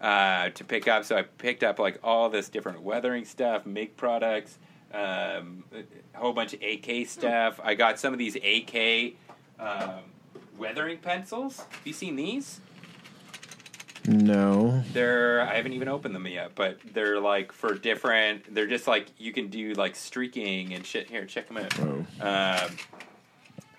uh, 0.00 0.50
to 0.50 0.64
pick 0.64 0.88
up. 0.88 1.04
So 1.04 1.16
I 1.16 1.22
picked 1.22 1.62
up 1.62 1.78
like 1.78 1.98
all 2.02 2.28
this 2.30 2.48
different 2.48 2.82
weathering 2.82 3.24
stuff, 3.24 3.66
MIG 3.66 3.96
products, 3.96 4.58
um, 4.92 5.64
a 5.74 6.18
whole 6.18 6.32
bunch 6.32 6.54
of 6.54 6.62
AK 6.62 7.06
stuff. 7.06 7.60
I 7.62 7.74
got 7.74 7.98
some 7.98 8.12
of 8.12 8.18
these 8.18 8.36
AK 8.36 9.14
um, 9.58 10.00
weathering 10.56 10.98
pencils. 10.98 11.58
Have 11.58 11.80
you 11.86 11.92
seen 11.92 12.16
these? 12.16 12.60
No. 14.06 14.82
They're 14.92 15.40
I 15.40 15.54
haven't 15.54 15.72
even 15.72 15.88
opened 15.88 16.14
them 16.14 16.26
yet, 16.26 16.52
but 16.54 16.78
they're 16.92 17.20
like 17.20 17.52
for 17.52 17.74
different. 17.74 18.54
They're 18.54 18.66
just 18.66 18.86
like 18.86 19.06
you 19.18 19.32
can 19.32 19.48
do 19.48 19.72
like 19.72 19.96
streaking 19.96 20.74
and 20.74 20.84
shit. 20.84 21.08
Here, 21.08 21.24
check 21.24 21.48
them 21.48 21.56
out. 21.56 21.72
Whoa. 21.72 22.06
Um, 22.20 22.76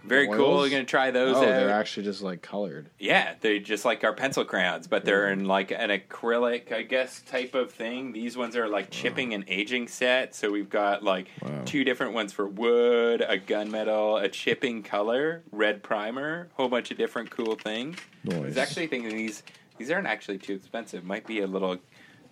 very 0.07 0.27
Oils? 0.27 0.37
cool. 0.37 0.61
You're 0.61 0.69
gonna 0.69 0.83
try 0.85 1.11
those 1.11 1.35
Oh, 1.35 1.39
out. 1.39 1.45
they're 1.45 1.69
actually 1.71 2.03
just 2.03 2.21
like 2.21 2.41
colored. 2.41 2.89
Yeah, 2.99 3.33
they're 3.41 3.59
just 3.59 3.85
like 3.85 4.03
our 4.03 4.13
pencil 4.13 4.45
crayons, 4.45 4.87
but 4.87 5.03
they're 5.05 5.31
in 5.31 5.45
like 5.45 5.71
an 5.71 5.89
acrylic, 5.89 6.71
I 6.71 6.83
guess, 6.83 7.21
type 7.21 7.55
of 7.55 7.71
thing. 7.71 8.11
These 8.13 8.37
ones 8.37 8.55
are 8.55 8.67
like 8.67 8.89
chipping 8.91 9.33
and 9.33 9.43
aging 9.47 9.87
set. 9.87 10.35
So 10.35 10.51
we've 10.51 10.69
got 10.69 11.03
like 11.03 11.27
Wow. 11.41 11.61
two 11.65 11.83
different 11.83 12.13
ones 12.13 12.31
for 12.33 12.47
wood, 12.47 13.21
a 13.21 13.37
gunmetal, 13.37 14.21
a 14.23 14.29
chipping 14.29 14.83
color, 14.83 15.43
red 15.51 15.83
primer, 15.83 16.49
whole 16.53 16.69
bunch 16.69 16.91
of 16.91 16.97
different 16.97 17.29
cool 17.31 17.55
things. 17.55 17.97
I 18.31 18.39
was 18.39 18.57
actually 18.57 18.87
thinking 18.87 19.15
these 19.15 19.43
these 19.77 19.91
aren't 19.91 20.07
actually 20.07 20.37
too 20.37 20.53
expensive. 20.53 21.03
Might 21.03 21.27
be 21.27 21.41
a 21.41 21.47
little 21.47 21.77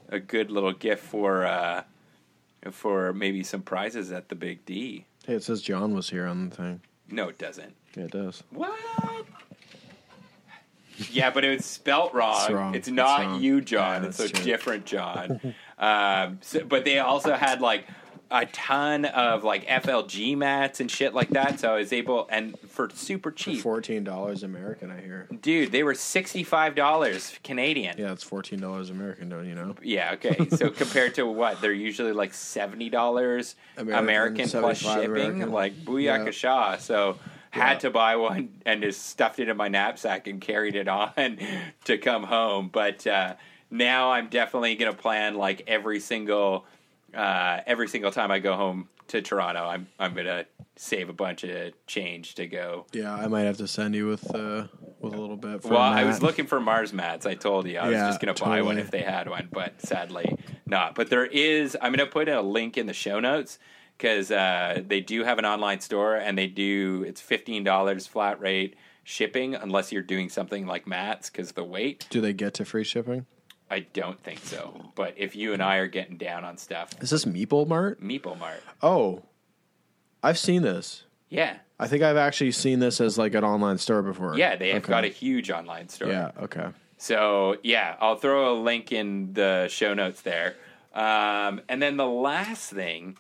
a 0.09 0.19
good 0.19 0.51
little 0.51 0.74
gift 0.74 1.03
for 1.03 1.45
uh 1.45 1.84
for 2.71 3.13
maybe 3.13 3.43
some 3.43 3.61
prizes 3.61 4.11
at 4.11 4.30
the 4.30 4.36
Big 4.36 4.65
D. 4.65 5.05
Hey, 5.26 5.36
it 5.36 5.43
says 5.43 5.61
John 5.61 5.93
was 5.93 6.09
here 6.09 6.26
on 6.26 6.49
the 6.49 6.55
thing. 6.55 6.82
No, 7.14 7.30
it 7.30 7.38
doesn't. 7.38 7.76
Yeah, 7.95 8.05
it 8.05 8.11
does. 8.11 8.43
What? 8.49 8.74
Yeah, 11.11 11.30
but 11.30 11.45
it 11.45 11.55
was 11.55 11.66
spelt 11.66 12.14
wrong. 12.14 12.41
It's 12.41 12.51
wrong. 12.51 12.76
It's 12.76 12.88
not 12.88 13.22
wrong. 13.22 13.41
you, 13.41 13.61
John. 13.61 14.01
Yeah, 14.01 14.09
it's 14.09 14.20
a 14.20 14.30
true. 14.30 14.43
different 14.43 14.86
John. 14.86 15.53
um, 15.78 16.39
so, 16.41 16.64
but 16.66 16.86
they 16.86 16.97
also 16.99 17.36
had 17.36 17.61
like 17.61 17.86
a 18.34 18.47
ton 18.47 19.05
of 19.05 19.43
like 19.43 19.65
FLG 19.67 20.36
mats 20.36 20.79
and 20.79 20.89
shit 20.89 21.13
like 21.13 21.29
that. 21.29 21.59
So 21.59 21.71
I 21.73 21.77
was 21.77 21.93
able, 21.93 22.27
and 22.31 22.59
for 22.67 22.89
super 22.93 23.31
cheap, 23.31 23.61
Fourteen 23.61 24.03
dollars 24.03 24.41
American, 24.41 24.89
I 24.91 24.99
hear. 24.99 25.27
dude, 25.41 25.71
they 25.71 25.84
were 25.84 25.93
sixty 25.93 26.43
five 26.43 26.73
dollars 26.75 27.38
Canadian. 27.43 27.95
Yeah, 27.97 28.11
it's 28.11 28.23
fourteen 28.23 28.59
dollars 28.59 28.89
American, 28.89 29.29
don't 29.29 29.47
you 29.47 29.53
know? 29.55 29.75
Yeah, 29.81 30.13
okay. 30.15 30.47
So 30.57 30.69
compared 30.71 31.15
to 31.15 31.25
what 31.27 31.61
they're 31.61 31.71
usually 31.71 32.11
like 32.11 32.34
seventy 32.34 32.89
dollars 32.89 33.55
American, 33.77 34.03
American, 34.03 34.49
plus 34.49 34.79
75 34.81 34.95
shipping, 35.03 35.11
American. 35.15 35.51
like 35.51 35.73
booyaka 35.86 36.41
Yeah. 36.43 36.77
So 36.77 37.17
had 37.51 37.81
to 37.81 37.91
buy 37.91 38.15
one 38.15 38.49
and 38.65 38.81
just 38.81 39.05
stuffed 39.05 39.39
it 39.39 39.47
in 39.47 39.55
my 39.55 39.67
knapsack 39.67 40.25
and 40.25 40.41
carried 40.41 40.75
it 40.75 40.88
on 40.88 41.38
to 41.86 41.99
come 41.99 42.23
home. 42.23 42.69
But 42.73 43.05
uh, 43.05 43.36
now 43.69 44.11
I'm 44.11 44.27
definitely 44.29 44.73
gonna 44.75 44.93
plan 44.93 45.36
like 45.36 45.61
every 45.67 45.99
single 45.99 46.65
uh, 47.14 47.61
every 47.66 47.88
single 47.88 48.11
time 48.11 48.32
I 48.32 48.39
go 48.39 48.55
home 48.55 48.89
to 49.09 49.22
Toronto, 49.22 49.66
I'm 49.66 49.88
I'm 49.99 50.14
gonna 50.14 50.45
save 50.76 51.09
a 51.09 51.14
bunch 51.14 51.43
of 51.43 51.74
change 51.88 52.36
to 52.36 52.47
go. 52.47 52.86
Yeah, 52.93 53.14
I 53.14 53.28
might 53.28 53.41
have 53.41 53.57
to 53.57 53.68
send 53.68 53.95
you 53.95 54.07
with 54.07 54.34
uh 54.34 54.68
with 54.99 55.14
a 55.14 55.18
little 55.18 55.38
bit. 55.38 55.61
For 55.61 55.70
Well, 55.70 55.82
I 55.82 56.03
was 56.03 56.22
looking 56.22 56.47
for 56.47 56.59
Mars 56.59 56.93
mats. 56.93 57.26
I 57.26 57.36
told 57.36 57.68
you 57.68 57.78
I 57.78 57.89
was 57.89 57.97
just 57.97 58.22
going 58.22 58.34
to 58.34 58.43
buy 58.43 58.61
one 58.61 58.78
if 58.78 58.89
they 58.89 59.01
had 59.01 59.30
one, 59.30 59.49
but 59.51 59.82
sadly 59.82 60.38
not. 60.66 60.95
But 60.95 61.09
there 61.09 61.26
is. 61.26 61.76
I'm 61.82 61.93
going 61.93 62.05
to 62.05 62.11
put 62.11 62.30
a 62.30 62.41
link 62.41 62.78
in 62.78 62.88
the 62.88 62.93
show 62.93 63.20
notes 63.20 63.59
because 63.97 64.32
uh, 64.32 64.82
they 64.86 65.01
do 65.01 65.24
have 65.24 65.39
an 65.39 65.45
online 65.45 65.82
store 65.82 66.16
and 66.16 66.38
they 66.38 66.47
do. 66.47 67.03
It's 67.05 67.22
fifteen 67.22 67.64
dollars 67.64 68.07
flat 68.07 68.39
rate 68.39 68.76
shipping 69.03 69.53
unless 69.53 69.91
you're 69.91 70.01
doing 70.01 70.30
something 70.30 70.66
like 70.66 70.88
mats 70.88 71.30
because 71.30 71.51
the 71.51 71.64
weight. 71.64 72.07
Do 72.09 72.22
they 72.22 72.34
get 72.34 72.53
to 72.55 72.66
free 72.66 72.86
shipping? 72.86 73.26
I 73.74 73.80
don't 73.93 74.19
think 74.21 74.39
so. 74.39 74.91
But 74.95 75.15
if 75.17 75.36
you 75.36 75.53
and 75.53 75.61
I 75.63 75.78
are 75.78 75.88
getting 75.88 76.17
down 76.17 76.43
on 76.45 76.57
stuff, 76.57 76.91
Is 77.01 77.09
this 77.09 77.26
Meeple 77.26 77.67
Mart? 77.67 78.01
Meeple 78.01 78.38
Mart, 78.38 78.61
Oh, 78.82 79.24
I've 80.21 80.38
seen 80.38 80.61
this. 80.61 81.03
yeah, 81.30 81.57
I 81.80 81.88
think 81.88 82.03
I've 82.03 82.18
actually 82.18 82.52
seen 82.52 82.80
this 82.80 83.02
as 83.02 83.18
like 83.18 83.34
an 83.34 83.43
online 83.43 83.77
store 83.80 84.02
before. 84.03 84.38
yeah, 84.38 84.56
they 84.56 84.69
have 84.69 84.84
Okay. 84.84 84.89
got 84.91 85.03
a 85.03 85.07
huge 85.10 85.49
online 85.52 85.89
store. 85.89 86.07
Yeah. 86.10 86.31
Okay. 86.41 86.68
So 86.97 87.57
yeah, 87.64 87.95
I'll 87.99 88.15
throw 88.15 88.53
a 88.53 88.57
link 88.61 88.91
in 88.91 89.34
the 89.34 89.68
show 89.69 89.93
notes 89.93 90.22
there. 90.22 90.56
Um, 90.93 91.60
and 91.68 91.81
then 91.81 91.97
the 91.97 92.06
last 92.07 92.72
thing 92.72 93.18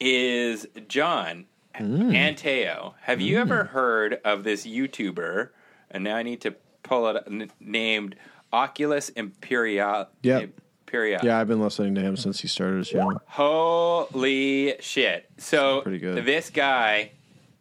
is 0.00 0.66
John 0.88 1.46
and 1.74 2.36
Teo. 2.36 2.94
Have 3.02 3.20
you 3.20 3.38
ever 3.38 3.64
heard 3.64 4.20
of 4.24 4.44
this 4.44 4.66
YouTuber? 4.66 5.50
And 5.92 6.04
now 6.04 6.16
I 6.16 6.22
need 6.22 6.40
to 6.42 6.54
pull 6.82 7.08
it 7.08 7.16
up, 7.16 7.24
n- 7.26 7.50
named 7.60 8.16
Oculus 8.52 9.08
Imperia. 9.10 10.08
Yep. 10.22 10.50
Imperia. 10.86 11.20
Yeah, 11.22 11.38
I've 11.38 11.48
been 11.48 11.60
listening 11.60 11.94
to 11.94 12.00
him 12.00 12.16
since 12.16 12.40
he 12.40 12.48
started 12.48 12.78
his 12.78 12.88
channel. 12.88 13.20
Holy 13.26 14.74
shit! 14.80 15.30
So 15.38 15.82
Pretty 15.82 15.98
good. 15.98 16.24
this 16.24 16.50
guy 16.50 17.12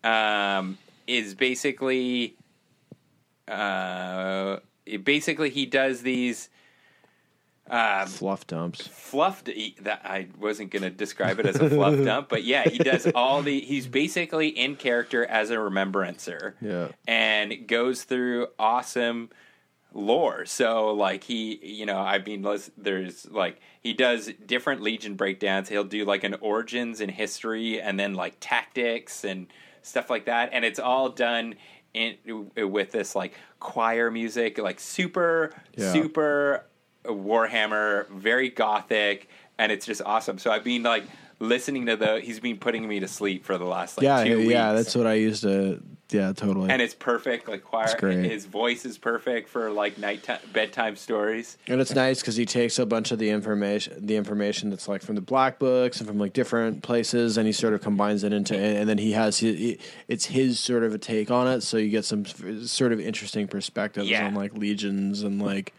um, 0.04 0.78
is 1.08 1.36
basically, 1.36 2.36
uh, 3.48 4.58
basically 5.04 5.50
he 5.50 5.66
does 5.66 6.02
these 6.02 6.50
um, 7.70 8.08
Fluff 8.08 8.48
dumps. 8.48 8.88
fluff. 8.88 9.44
That 9.44 10.02
I 10.04 10.28
wasn't 10.40 10.72
going 10.72 10.82
to 10.84 10.90
describe 10.90 11.40
it 11.40 11.46
as 11.46 11.58
a 11.58 11.70
fluff 11.70 11.96
dump, 12.04 12.30
but 12.30 12.44
yeah, 12.44 12.68
he 12.68 12.80
does 12.80 13.06
all 13.14 13.44
the. 13.44 13.60
He's 13.60 13.86
basically 13.86 14.48
in 14.48 14.76
character 14.76 15.24
as 15.26 15.52
a 15.52 15.60
remembrancer 15.60 16.56
Yeah. 16.62 16.88
and 17.08 17.68
goes 17.68 18.04
through 18.06 18.48
awesome 18.58 19.30
lore. 19.94 20.46
So 20.46 20.94
like 20.94 21.24
he, 21.24 21.60
you 21.64 21.86
know, 21.86 21.98
I 21.98 22.20
mean, 22.20 22.46
there's 22.78 23.30
like 23.30 23.60
he 23.82 23.94
does 23.94 24.32
different 24.46 24.82
Legion 24.82 25.16
breakdowns. 25.16 25.70
He'll 25.70 25.84
do 25.84 26.06
like 26.06 26.24
an 26.24 26.36
origins 26.42 27.02
and 27.02 27.12
history, 27.12 27.82
and 27.82 28.00
then 28.00 28.14
like 28.14 28.36
tactics 28.40 29.24
and 29.24 29.48
stuff 29.82 30.10
like 30.10 30.26
that. 30.26 30.50
And 30.54 30.64
it's 30.66 30.80
all 30.80 31.10
done 31.10 31.56
in 31.94 32.18
with 32.56 32.92
this 32.92 33.16
like 33.16 33.34
choir 33.60 34.12
music, 34.12 34.58
like 34.58 34.80
super 34.80 35.52
Yeah. 35.76 35.92
super 35.92 36.66
Warhammer, 37.06 38.10
very 38.10 38.50
gothic, 38.50 39.30
and 39.58 39.72
it's 39.72 39.86
just 39.86 40.02
awesome. 40.06 40.38
So 40.38 40.52
I've 40.52 40.64
been 40.64 40.84
like 40.84 41.06
listening 41.40 41.86
to 41.88 41.96
the. 41.96 42.20
He's 42.20 42.40
been 42.40 42.58
putting 42.58 42.88
me 42.88 43.00
to 43.00 43.08
sleep 43.08 43.46
for 43.46 43.58
the 43.58 43.66
last 43.66 43.98
like 43.98 44.04
yeah, 44.04 44.24
two 44.24 44.38
weeks. 44.40 44.52
yeah, 44.52 44.74
that's 44.74 44.96
what 44.96 45.08
I 45.08 45.14
used 45.16 45.44
to 45.44 45.82
Yeah, 46.12 46.34
totally. 46.34 46.70
and 46.70 46.82
it's 46.82 46.94
perfect. 46.96 47.48
Like 47.48 47.64
choir, 47.64 47.96
great. 47.98 48.26
his 48.26 48.46
voice 48.46 48.84
is 48.86 48.98
perfect 48.98 49.48
for 49.50 49.70
like 49.72 49.98
nighttime 49.98 50.40
bedtime 50.52 50.96
stories. 50.96 51.58
And 51.68 51.80
it's 51.80 51.94
nice 51.94 52.20
because 52.22 52.36
he 52.36 52.46
takes 52.46 52.78
a 52.80 52.86
bunch 52.86 53.12
of 53.12 53.20
the 53.20 53.30
information, 53.30 54.06
the 54.06 54.16
information 54.18 54.70
that's 54.72 54.88
like 54.88 55.02
from 55.02 55.16
the 55.16 55.22
black 55.22 55.60
books 55.60 56.00
and 56.00 56.08
from 56.08 56.18
like 56.20 56.34
different 56.34 56.82
places, 56.84 57.38
and 57.38 57.46
he 57.48 57.54
sort 57.54 57.74
of 57.74 57.82
combines 57.82 58.24
it 58.24 58.34
into, 58.34 58.56
and, 58.56 58.78
and 58.80 58.90
then 58.90 58.98
he 58.98 59.12
has 59.14 59.38
his, 59.40 59.78
it's 60.08 60.26
his 60.26 60.60
sort 60.60 60.84
of 60.84 60.94
a 60.94 60.98
take 60.98 61.30
on 61.32 61.48
it. 61.48 61.62
So 61.62 61.78
you 61.78 61.90
get 61.90 62.06
some 62.06 62.26
sort 62.66 62.92
of 62.92 63.00
interesting 63.00 63.48
perspectives 63.48 64.10
Yeah. 64.10 64.26
on 64.26 64.34
like 64.34 64.54
legions 64.58 65.22
and 65.24 65.42
like, 65.42 65.74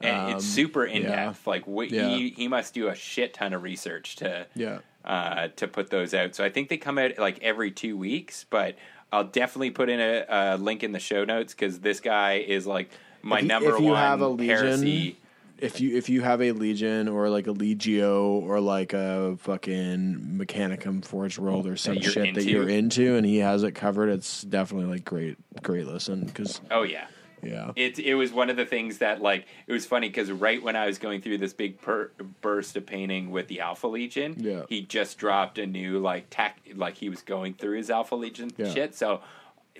And 0.00 0.34
it's 0.36 0.44
super 0.44 0.84
in 0.84 0.98
Um, 0.98 1.02
yeah. 1.10 1.24
depth. 1.26 1.46
Like 1.46 1.64
wh- 1.64 1.90
Yeah. 1.90 2.08
he 2.10 2.30
he 2.30 2.46
must 2.48 2.74
do 2.74 2.88
a 2.88 2.94
shit 2.94 3.34
ton 3.34 3.52
of 3.54 3.62
research 3.62 4.16
to 4.16 4.46
yeah, 4.54 4.78
uh, 5.04 5.48
to 5.56 5.66
put 5.68 5.90
those 5.90 6.14
out. 6.14 6.34
So 6.34 6.44
I 6.44 6.50
think 6.50 6.68
they 6.68 6.76
come 6.76 6.98
out 6.98 7.18
like 7.18 7.38
every 7.42 7.70
two 7.70 7.96
weeks, 7.96 8.44
but 8.50 8.76
I'll 9.12 9.24
definitely 9.24 9.70
put 9.70 9.88
in 9.88 10.00
a, 10.00 10.24
a 10.28 10.56
link 10.56 10.82
in 10.82 10.92
the 10.92 11.00
show 11.00 11.24
notes 11.24 11.54
because 11.54 11.80
this 11.80 12.00
guy 12.00 12.34
is 12.38 12.66
like 12.66 12.90
my 13.22 13.36
If 13.38 13.42
you- 13.42 13.48
number 13.48 13.74
if 13.74 13.80
you 13.80 13.86
one 13.88 13.96
have 13.96 14.20
a 14.20 14.28
Legion- 14.28 14.56
heresy. 14.66 15.16
if 15.58 15.80
you 15.80 15.96
if 15.96 16.08
you 16.08 16.22
have 16.22 16.40
a 16.42 16.50
legion 16.52 17.08
or 17.08 17.28
like 17.28 17.46
a 17.46 17.52
legio 17.54 18.22
or 18.42 18.58
like 18.60 18.92
a 18.94 19.36
fucking 19.38 20.34
mechanicum 20.38 21.04
forge 21.04 21.38
world 21.38 21.66
or 21.68 21.76
some 21.76 21.94
you're 21.94 22.10
shit 22.10 22.34
that 22.34 22.44
you're 22.44 22.68
into, 22.68 23.14
and 23.16 23.24
he 23.26 23.38
has 23.38 23.62
it 23.62 23.72
covered, 23.72 24.08
it's 24.08 24.42
definitely 24.42 24.88
like 24.90 25.04
great, 25.04 25.36
great 25.62 25.86
listen 25.86 26.24
because 26.24 26.60
Oh 26.70 26.82
yeah. 26.82 27.06
Yeah, 27.42 27.72
It 27.76 27.98
it 27.98 28.14
was 28.14 28.32
one 28.32 28.50
of 28.50 28.56
the 28.56 28.64
things 28.66 28.98
that 28.98 29.20
like 29.22 29.46
it 29.66 29.72
was 29.72 29.84
funny 29.86 30.08
because 30.08 30.30
right 30.30 30.62
when 30.62 30.76
I 30.76 30.86
was 30.86 30.98
going 30.98 31.20
through 31.20 31.38
this 31.38 31.52
big 31.52 31.80
per- 31.80 32.10
burst 32.40 32.76
of 32.76 32.86
painting 32.86 33.30
with 33.30 33.48
the 33.48 33.60
Alpha 33.60 33.86
Legion, 33.88 34.36
Yeah. 34.38 34.62
he 34.68 34.82
just 34.82 35.18
dropped 35.18 35.58
a 35.58 35.66
new 35.66 35.98
like 35.98 36.26
tac 36.30 36.58
like 36.74 36.94
he 36.96 37.08
was 37.08 37.22
going 37.22 37.54
through 37.54 37.76
his 37.78 37.90
Alpha 37.90 38.14
Legion 38.14 38.50
Yeah. 38.56 38.72
shit. 38.72 38.94
So 38.94 39.20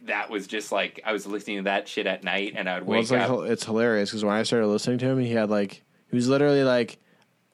that 0.04 0.30
was 0.30 0.46
just 0.46 0.72
like 0.72 1.00
I 1.04 1.12
was 1.12 1.26
listening 1.26 1.58
to 1.58 1.62
that 1.64 1.86
shit 1.86 2.06
at 2.06 2.24
night, 2.24 2.54
and 2.56 2.68
I'd 2.68 2.82
Well, 2.84 2.98
wake 2.98 3.02
it's 3.02 3.10
like 3.12 3.30
up. 3.30 3.44
it's 3.44 3.64
hilarious 3.64 4.10
because 4.10 4.24
when 4.24 4.34
I 4.34 4.42
started 4.42 4.66
listening 4.66 4.98
to 4.98 5.06
him, 5.06 5.18
he 5.20 5.30
had 5.32 5.48
like 5.50 5.82
he 6.10 6.16
was 6.16 6.28
literally 6.28 6.64
like, 6.64 6.98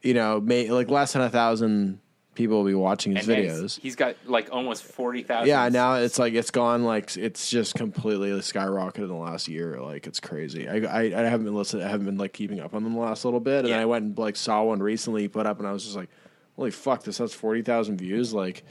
you 0.03 0.15
know, 0.15 0.41
may, 0.41 0.71
like 0.71 0.89
less 0.89 1.13
than 1.13 1.23
a 1.23 1.29
thousand 1.31 2.01
people 2.39 2.59
will 2.59 2.65
be 2.65 2.75
watching 2.75 3.17
his 3.17 3.29
and 3.29 3.37
videos. 3.37 3.81
he's 3.81 3.97
got 3.97 4.15
like 4.25 4.49
almost 4.53 4.85
forty 4.85 5.25
thousand. 5.25 5.49
Yeah, 5.49 5.69
now 5.69 5.95
it's 5.95 6.21
like 6.21 6.35
it's 6.35 6.53
gone 6.53 6.85
like 6.85 7.17
it's 7.17 7.51
just 7.51 7.75
completely 7.75 8.31
skyrocketed 8.31 8.99
in 8.99 9.09
the 9.09 9.15
last 9.15 9.49
year. 9.49 9.81
Like 9.81 10.07
it's 10.07 10.21
crazy. 10.21 10.69
I 10.69 10.77
I, 10.77 11.01
I 11.03 11.25
haven't 11.29 11.45
been 11.47 11.57
listening. 11.57 11.85
I 11.85 11.89
haven't 11.89 12.07
been 12.07 12.17
like 12.17 12.33
keeping 12.33 12.61
up 12.61 12.75
on 12.75 12.85
them 12.85 12.95
the 12.95 13.01
last 13.01 13.25
little 13.25 13.41
bit, 13.41 13.61
and 13.61 13.69
Yeah. 13.71 13.81
I 13.81 13.87
went 13.87 14.05
and 14.05 14.17
like 14.17 14.37
saw 14.37 14.63
one 14.63 14.81
recently 14.81 15.23
he 15.23 15.29
put 15.29 15.47
up, 15.47 15.59
and 15.59 15.67
I 15.67 15.73
was 15.73 15.83
just 15.83 15.97
like, 15.97 16.09
holy 16.55 16.71
fuck, 16.71 17.03
this 17.03 17.19
has 17.19 17.35
forty 17.35 17.63
thousand 17.63 17.99
views. 17.99 18.33
Like, 18.33 18.63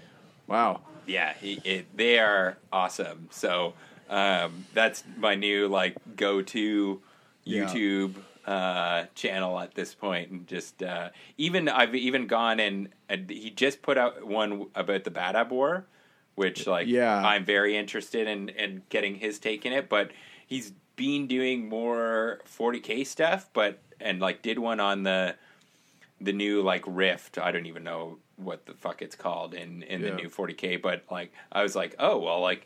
wow. 0.48 0.80
yeah, 1.06 1.34
he, 1.34 1.60
it, 1.66 1.88
they 1.96 2.20
are 2.20 2.58
awesome. 2.72 3.28
So 3.32 3.74
um, 4.10 4.66
that's 4.74 5.04
my 5.18 5.36
new 5.36 5.68
like 5.68 5.98
go 6.16 6.42
to 6.42 7.02
Yeah. 7.44 7.66
Uh, 8.48 9.06
channel 9.14 9.60
at 9.60 9.76
this 9.76 9.94
point, 9.94 10.32
and 10.32 10.48
just 10.48 10.82
uh, 10.82 11.10
even 11.38 11.68
I've 11.68 11.94
even 11.94 12.28
gone 12.28 12.62
and, 12.62 12.88
and 13.10 13.30
he 13.30 13.50
just 13.50 13.82
put 13.82 13.98
out 13.98 14.26
one 14.26 14.68
about 14.74 15.04
the 15.04 15.12
Badab 15.12 15.50
War, 15.50 15.86
which 16.36 16.66
like 16.66 16.88
Yeah. 16.88 17.22
I'm 17.28 17.44
very 17.44 17.76
interested 17.76 18.26
in 18.26 18.48
in 18.48 18.84
getting 18.88 19.16
his 19.16 19.38
take 19.38 19.66
in 19.66 19.74
it, 19.74 19.90
but 19.90 20.12
he's 20.46 20.72
been 20.96 21.28
doing 21.28 21.68
more 21.68 22.40
40k 22.48 23.06
stuff, 23.06 23.50
but 23.52 23.80
and 24.00 24.22
like 24.22 24.44
did 24.44 24.60
one 24.60 24.80
on 24.80 25.04
the 25.04 25.36
the 26.22 26.32
new 26.32 26.62
like 26.62 26.84
Rift. 26.88 27.38
I 27.38 27.52
don't 27.52 27.66
even 27.66 27.84
know 27.84 28.18
what 28.38 28.66
the 28.66 28.76
fuck 28.76 29.02
it's 29.02 29.16
called 29.18 29.56
in 29.56 29.84
in 29.84 30.02
Yeah. 30.02 30.12
the 30.12 30.16
new 30.16 30.30
40k, 30.30 30.82
but 30.82 31.04
like 31.12 31.34
I 31.52 31.64
was 31.64 31.76
like, 31.76 31.96
oh 32.00 32.18
well, 32.20 32.40
like 32.40 32.66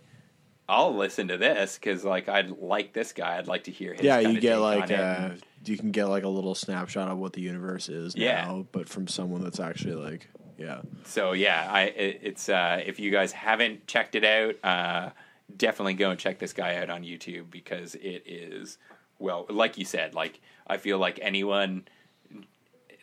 I'll 0.70 0.96
listen 0.96 1.28
to 1.30 1.38
this 1.38 1.80
because 1.80 2.06
like 2.06 2.30
I'd 2.30 2.52
like 2.52 2.94
this 2.94 3.14
guy. 3.14 3.40
I'd 3.40 3.48
like 3.48 3.64
to 3.64 3.72
hear 3.72 3.94
his. 3.96 4.04
yeah, 4.04 4.20
you 4.20 4.40
get 4.40 4.58
like 4.58 4.92
uh, 4.92 5.32
you 5.66 5.78
can 5.78 5.92
get 5.92 6.06
like 6.06 6.24
a 6.24 6.28
little 6.30 6.56
snapshot 6.56 7.10
of 7.10 7.18
what 7.18 7.34
the 7.34 7.42
universe 7.42 7.90
is 7.90 8.16
Yeah. 8.16 8.46
now, 8.46 8.66
but 8.72 8.90
from 8.90 9.08
someone 9.08 9.44
that's 9.44 9.60
actually 9.60 9.96
like, 9.96 10.28
yeah, 10.58 10.82
so 11.06 11.32
yeah, 11.34 11.68
I 11.72 11.82
it, 11.84 12.20
it's 12.24 12.50
uh, 12.50 12.82
if 12.86 13.00
you 13.00 13.12
guys 13.12 13.32
haven't 13.32 13.88
checked 13.88 14.16
it 14.16 14.24
out, 14.24 14.56
uh, 14.64 15.10
definitely 15.58 15.94
go 15.96 16.12
and 16.12 16.20
check 16.20 16.40
this 16.40 16.54
guy 16.54 16.76
out 16.78 16.90
on 16.90 17.04
YouTube 17.04 17.50
because 17.52 17.96
it 17.96 18.24
is 18.26 18.78
well, 19.20 19.46
like 19.50 19.78
you 19.78 19.86
said, 19.86 20.14
like 20.16 20.40
I 20.68 20.78
feel 20.78 20.98
like 20.98 21.20
anyone. 21.22 21.86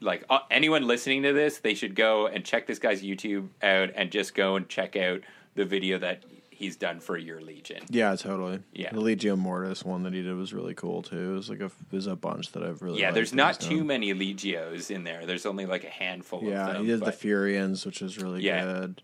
Like 0.01 0.25
uh, 0.31 0.39
anyone 0.49 0.87
listening 0.87 1.25
to 1.25 1.33
this, 1.33 1.59
they 1.59 1.75
should 1.75 1.97
go 1.97 2.29
and 2.29 2.45
check 2.45 2.69
this 2.69 2.79
guy's 2.79 3.03
YouTube 3.03 3.49
out 3.63 3.91
and 3.97 4.13
just 4.13 4.33
go 4.33 4.55
and 4.55 4.69
check 4.69 4.95
out 4.95 5.23
the 5.57 5.65
video 5.65 5.99
that 5.99 6.23
he's 6.59 6.77
done 6.77 7.01
for 7.01 7.17
your 7.17 7.41
Legion. 7.41 7.83
yeah, 7.89 8.15
totally. 8.17 8.61
Yeah. 8.73 8.93
the 8.93 9.01
Legio 9.01 9.39
Mortis 9.39 9.85
one 9.85 10.03
that 10.03 10.13
he 10.13 10.23
did 10.23 10.35
was 10.35 10.53
really 10.53 10.75
cool 10.75 11.03
too. 11.03 11.31
It 11.31 11.35
was 11.35 11.49
like 11.49 11.61
a 11.61 11.71
there's 11.91 12.07
a 12.07 12.17
bunch 12.17 12.53
that 12.53 12.63
I've 12.63 12.83
really 12.83 13.01
Yeah, 13.01 13.11
there's 13.13 13.33
not 13.33 13.61
too 13.61 13.85
many 13.85 14.13
Legios 14.13 14.91
in 14.91 15.05
there. 15.05 15.25
There's 15.25 15.47
only 15.47 15.67
like 15.67 15.85
a 15.85 15.89
handful 15.91 16.43
Yeah, 16.43 16.67
of 16.69 16.73
them. 16.75 16.83
he 16.85 16.91
did 16.91 17.01
the 17.01 17.13
Fureans, 17.13 17.87
which 17.87 18.03
is 18.03 18.19
really 18.19 18.43
Yeah. 18.43 18.65
good. 18.65 19.03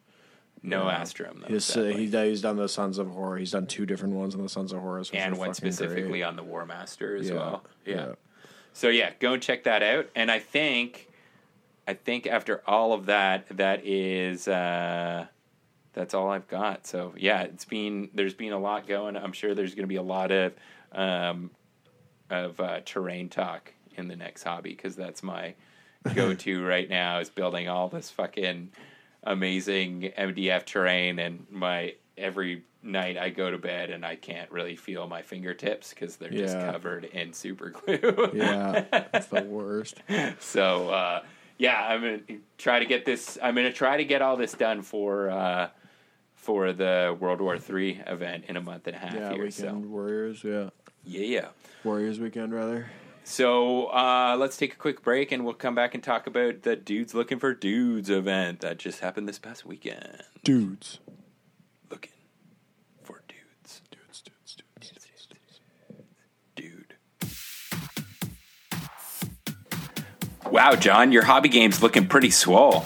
no 0.62 0.84
yeah. 0.84 1.00
Astorum 1.02 1.40
though. 1.42 1.52
He's, 1.54 1.76
uh, 1.76 1.84
he, 1.84 2.06
he's 2.08 2.40
done 2.42 2.56
the 2.56 2.68
Sons 2.68 2.98
of 2.98 3.08
Horus. 3.10 3.40
He's 3.40 3.50
done 3.52 3.66
two 3.66 3.86
different 3.86 4.14
ones 4.14 4.34
on 4.34 4.42
the 4.42 4.48
Sons 4.48 4.72
of 4.72 4.80
Horus, 4.80 5.10
and 5.12 5.36
one 5.38 5.54
specifically 5.54 6.08
great. 6.08 6.22
on 6.22 6.36
the 6.36 6.42
War 6.42 6.64
Master 6.66 7.16
as 7.16 7.28
Yeah, 7.28 7.34
well. 7.36 7.64
Yeah. 7.86 7.94
yeah. 7.94 8.12
So 8.72 8.88
yeah, 8.88 9.10
go 9.20 9.34
and 9.34 9.42
check 9.42 9.64
that 9.64 9.82
out. 9.82 10.08
And 10.16 10.30
I 10.30 10.38
think, 10.40 11.08
I 11.86 11.92
think 11.94 12.26
after 12.26 12.62
all 12.66 12.92
of 12.92 13.06
that, 13.06 13.46
that 13.56 13.86
is 13.86 14.48
uh, 14.48 15.26
that's 15.94 16.14
all 16.14 16.30
I've 16.30 16.48
got. 16.48 16.86
So 16.86 17.14
yeah, 17.16 17.42
it's 17.42 17.64
been 17.64 18.10
there's 18.14 18.34
been 18.34 18.52
a 18.52 18.58
lot 18.58 18.86
going. 18.86 19.16
I'm 19.16 19.32
sure 19.32 19.54
there's 19.54 19.74
going 19.74 19.84
to 19.84 19.88
be 19.88 19.96
a 19.96 20.02
lot 20.02 20.30
of 20.30 20.52
um, 20.92 21.50
of 22.30 22.60
uh, 22.60 22.80
terrain 22.84 23.28
talk 23.28 23.72
in 23.96 24.08
the 24.08 24.16
next 24.16 24.42
hobby 24.42 24.70
because 24.70 24.96
that's 24.96 25.22
my 25.22 25.54
go-to 26.14 26.64
right 26.64 26.88
now 26.88 27.18
is 27.20 27.30
building 27.30 27.68
all 27.68 27.88
this 27.88 28.10
fucking 28.10 28.70
amazing 29.22 30.12
MDF 30.18 30.64
terrain 30.66 31.18
and 31.18 31.46
my 31.50 31.94
every 32.18 32.62
night 32.82 33.16
I 33.16 33.30
go 33.30 33.50
to 33.50 33.58
bed 33.58 33.90
and 33.90 34.04
I 34.04 34.16
can't 34.16 34.50
really 34.50 34.76
feel 34.76 35.06
my 35.08 35.22
fingertips 35.22 35.90
because 35.90 36.16
they're 36.16 36.30
just 36.30 36.58
covered 36.58 37.04
in 37.06 37.32
super 37.32 37.70
glue. 37.70 38.30
Yeah, 38.34 38.84
it's 39.14 39.26
the 39.26 39.42
worst. 39.42 40.02
so 40.40 40.90
uh, 40.90 41.22
yeah, 41.58 41.86
I'm 41.88 42.00
gonna 42.00 42.40
try 42.58 42.78
to 42.80 42.84
get 42.84 43.04
this. 43.04 43.38
I'm 43.42 43.54
gonna 43.54 43.72
try 43.72 43.96
to 43.96 44.04
get 44.04 44.22
all 44.22 44.36
this 44.36 44.52
done 44.52 44.82
for 44.82 45.30
uh, 45.30 45.68
for 46.44 46.72
the 46.72 47.16
World 47.18 47.40
War 47.40 47.58
Three 47.58 48.00
event 48.06 48.44
in 48.48 48.56
a 48.56 48.60
month 48.60 48.86
and 48.86 48.94
a 48.94 48.98
half 48.98 49.14
Yeah, 49.14 49.30
here. 49.32 49.44
weekend 49.44 49.52
So 49.84 49.88
Warriors. 49.88 50.44
Yeah, 50.44 50.70
yeah, 51.04 51.20
yeah. 51.26 51.48
Warriors 51.82 52.20
weekend 52.20 52.52
rather. 52.52 52.86
So 53.26 53.86
uh, 53.86 54.36
let's 54.38 54.58
take 54.58 54.74
a 54.74 54.76
quick 54.76 55.02
break 55.02 55.32
and 55.32 55.46
we'll 55.46 55.54
come 55.54 55.74
back 55.74 55.94
and 55.94 56.02
talk 56.04 56.26
about 56.26 56.62
the 56.62 56.76
Dudes 56.76 57.14
Looking 57.14 57.38
for 57.38 57.54
Dudes 57.54 58.10
event 58.10 58.60
that 58.60 58.78
just 58.78 59.00
happened 59.00 59.26
this 59.26 59.38
past 59.38 59.64
weekend. 59.64 60.22
Dudes, 60.44 60.98
Looking 61.90 62.12
for 63.02 63.22
dudes. 63.26 63.80
dudes, 63.90 64.22
dudes, 64.22 64.56
dudes. 64.78 65.60
Dude. 66.54 66.94
Wow, 70.50 70.74
John, 70.76 71.10
your 71.10 71.24
hobby 71.24 71.48
game's 71.48 71.82
looking 71.82 72.06
pretty 72.06 72.30
swole. 72.30 72.84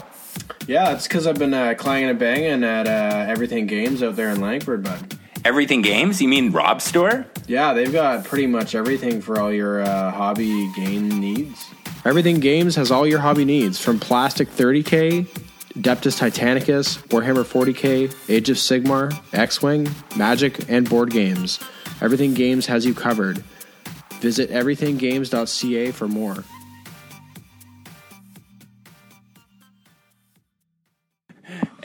Yeah, 0.68 0.92
it's 0.92 1.08
because 1.08 1.26
I've 1.26 1.38
been 1.38 1.54
uh, 1.54 1.74
clanging 1.78 2.10
and 2.10 2.18
banging 2.18 2.62
at 2.62 2.86
uh, 2.86 3.24
Everything 3.26 3.66
Games 3.66 4.02
out 4.02 4.16
there 4.16 4.28
in 4.28 4.42
Langford, 4.42 4.82
bud. 4.82 5.18
Everything 5.42 5.80
Games? 5.80 6.20
You 6.20 6.28
mean 6.28 6.52
Rob's 6.52 6.84
store? 6.84 7.24
Yeah, 7.46 7.72
they've 7.72 7.90
got 7.90 8.24
pretty 8.24 8.46
much 8.46 8.74
everything 8.74 9.22
for 9.22 9.40
all 9.40 9.50
your 9.50 9.80
uh, 9.80 10.10
hobby 10.10 10.70
game 10.74 11.08
needs. 11.08 11.64
Everything 12.04 12.38
Games 12.38 12.76
has 12.76 12.90
all 12.90 13.06
your 13.06 13.20
hobby 13.20 13.46
needs 13.46 13.80
from 13.80 13.98
Plastic 13.98 14.50
30K, 14.50 15.26
Adeptus 15.72 16.20
Titanicus, 16.20 16.98
Warhammer 17.08 17.44
40K, 17.44 18.14
Age 18.28 18.50
of 18.50 18.58
Sigmar, 18.58 19.18
X 19.32 19.62
Wing, 19.62 19.88
Magic, 20.16 20.68
and 20.68 20.86
board 20.86 21.10
games. 21.10 21.58
Everything 22.02 22.34
Games 22.34 22.66
has 22.66 22.84
you 22.84 22.92
covered. 22.92 23.38
Visit 24.20 24.50
everythinggames.ca 24.50 25.92
for 25.92 26.08
more. 26.08 26.44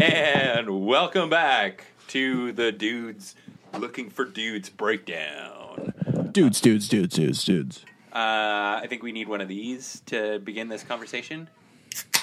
And 0.08 0.86
welcome 0.86 1.30
back 1.30 1.86
to 2.10 2.52
the 2.52 2.74
Dudes 2.74 3.36
Looking 3.80 4.10
for 4.10 4.26
Dudes 4.26 4.68
breakdown. 4.68 5.94
Dudes, 6.34 6.60
dudes, 6.60 6.90
dudes, 6.90 7.16
dudes, 7.16 7.46
dudes. 7.46 7.86
Uh, 8.12 8.84
I 8.84 8.86
think 8.90 9.02
we 9.02 9.14
need 9.14 9.30
one 9.30 9.40
of 9.40 9.48
these 9.48 10.02
to 10.08 10.40
begin 10.40 10.68
this 10.68 10.84
conversation. 10.84 11.48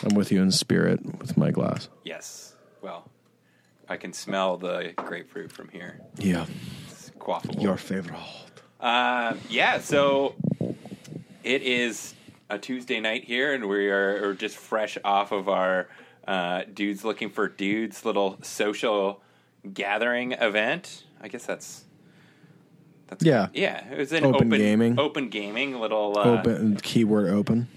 I'm 0.02 0.14
with 0.14 0.30
you 0.30 0.42
in 0.42 0.50
spirit 0.50 1.00
with 1.20 1.38
my 1.38 1.50
glass. 1.50 1.88
Yes. 2.04 2.52
Well, 2.82 3.08
I 3.88 3.96
can 3.96 4.12
smell 4.12 4.58
the 4.58 4.92
grapefruit 4.96 5.50
from 5.50 5.70
here. 5.70 6.02
Yeah, 6.18 6.44
It's 6.90 7.10
quaffable. 7.18 7.62
your 7.62 7.78
favorite. 7.78 8.20
Uh, 8.78 9.36
yeah, 9.48 9.78
so 9.80 10.34
it 11.42 11.62
is 11.62 12.12
a 12.50 12.58
Tuesday 12.58 13.00
night 13.00 13.24
here, 13.24 13.54
and 13.54 13.66
we 13.70 13.88
are, 13.88 14.28
are 14.28 14.34
just 14.34 14.58
fresh 14.58 14.98
off 15.02 15.32
of 15.32 15.48
our 15.48 15.88
uh, 16.26 16.62
Dudes 16.72 17.04
Looking 17.04 17.30
for 17.30 17.48
Dudes 17.48 18.04
little 18.04 18.38
social 18.42 19.22
gathering 19.74 20.32
event. 20.32 21.04
I 21.20 21.28
guess 21.28 21.44
that's 21.46 21.84
That's 23.08 23.24
Yeah. 23.24 23.48
yeah. 23.52 23.84
It 23.92 23.98
was 23.98 24.12
an 24.12 24.24
Open 24.24 24.34
open, 24.48 24.58
gaming. 24.58 24.98
open 24.98 25.28
gaming 25.28 25.78
little 25.80 26.16
uh, 26.18 26.22
open 26.38 26.76
keyword 26.76 27.28
open. 27.28 27.68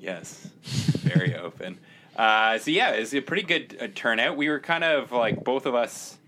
Yes, 0.00 0.50
very 0.62 1.34
open. 1.36 1.78
Uh, 2.16 2.58
so 2.58 2.70
yeah, 2.70 2.90
it's 2.90 3.14
a 3.14 3.20
pretty 3.20 3.44
good 3.44 3.76
uh, 3.80 3.86
turnout. 3.94 4.36
We 4.36 4.48
were 4.48 4.60
kind 4.60 4.84
of 4.84 5.12
like 5.12 5.44
both 5.44 5.64
of 5.64 5.74
us. 5.74 6.18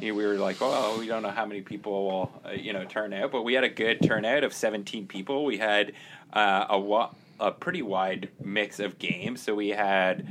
you 0.00 0.08
know, 0.08 0.14
we 0.14 0.26
were 0.26 0.34
like, 0.36 0.56
oh, 0.60 0.96
we 0.98 1.06
don't 1.06 1.22
know 1.22 1.30
how 1.30 1.44
many 1.46 1.60
people 1.60 2.06
will, 2.06 2.42
uh, 2.46 2.50
you 2.52 2.72
know, 2.72 2.84
turn 2.84 3.12
out, 3.12 3.30
but 3.30 3.42
we 3.42 3.54
had 3.54 3.64
a 3.64 3.68
good 3.68 4.00
turnout 4.02 4.42
of 4.44 4.52
17 4.52 5.06
people. 5.06 5.44
We 5.44 5.58
had 5.58 5.92
uh, 6.32 6.66
a 6.70 6.78
wa- 6.80 7.10
a 7.38 7.52
pretty 7.52 7.82
wide 7.82 8.30
mix 8.42 8.80
of 8.80 8.98
games. 8.98 9.42
So 9.42 9.54
we 9.54 9.68
had 9.68 10.26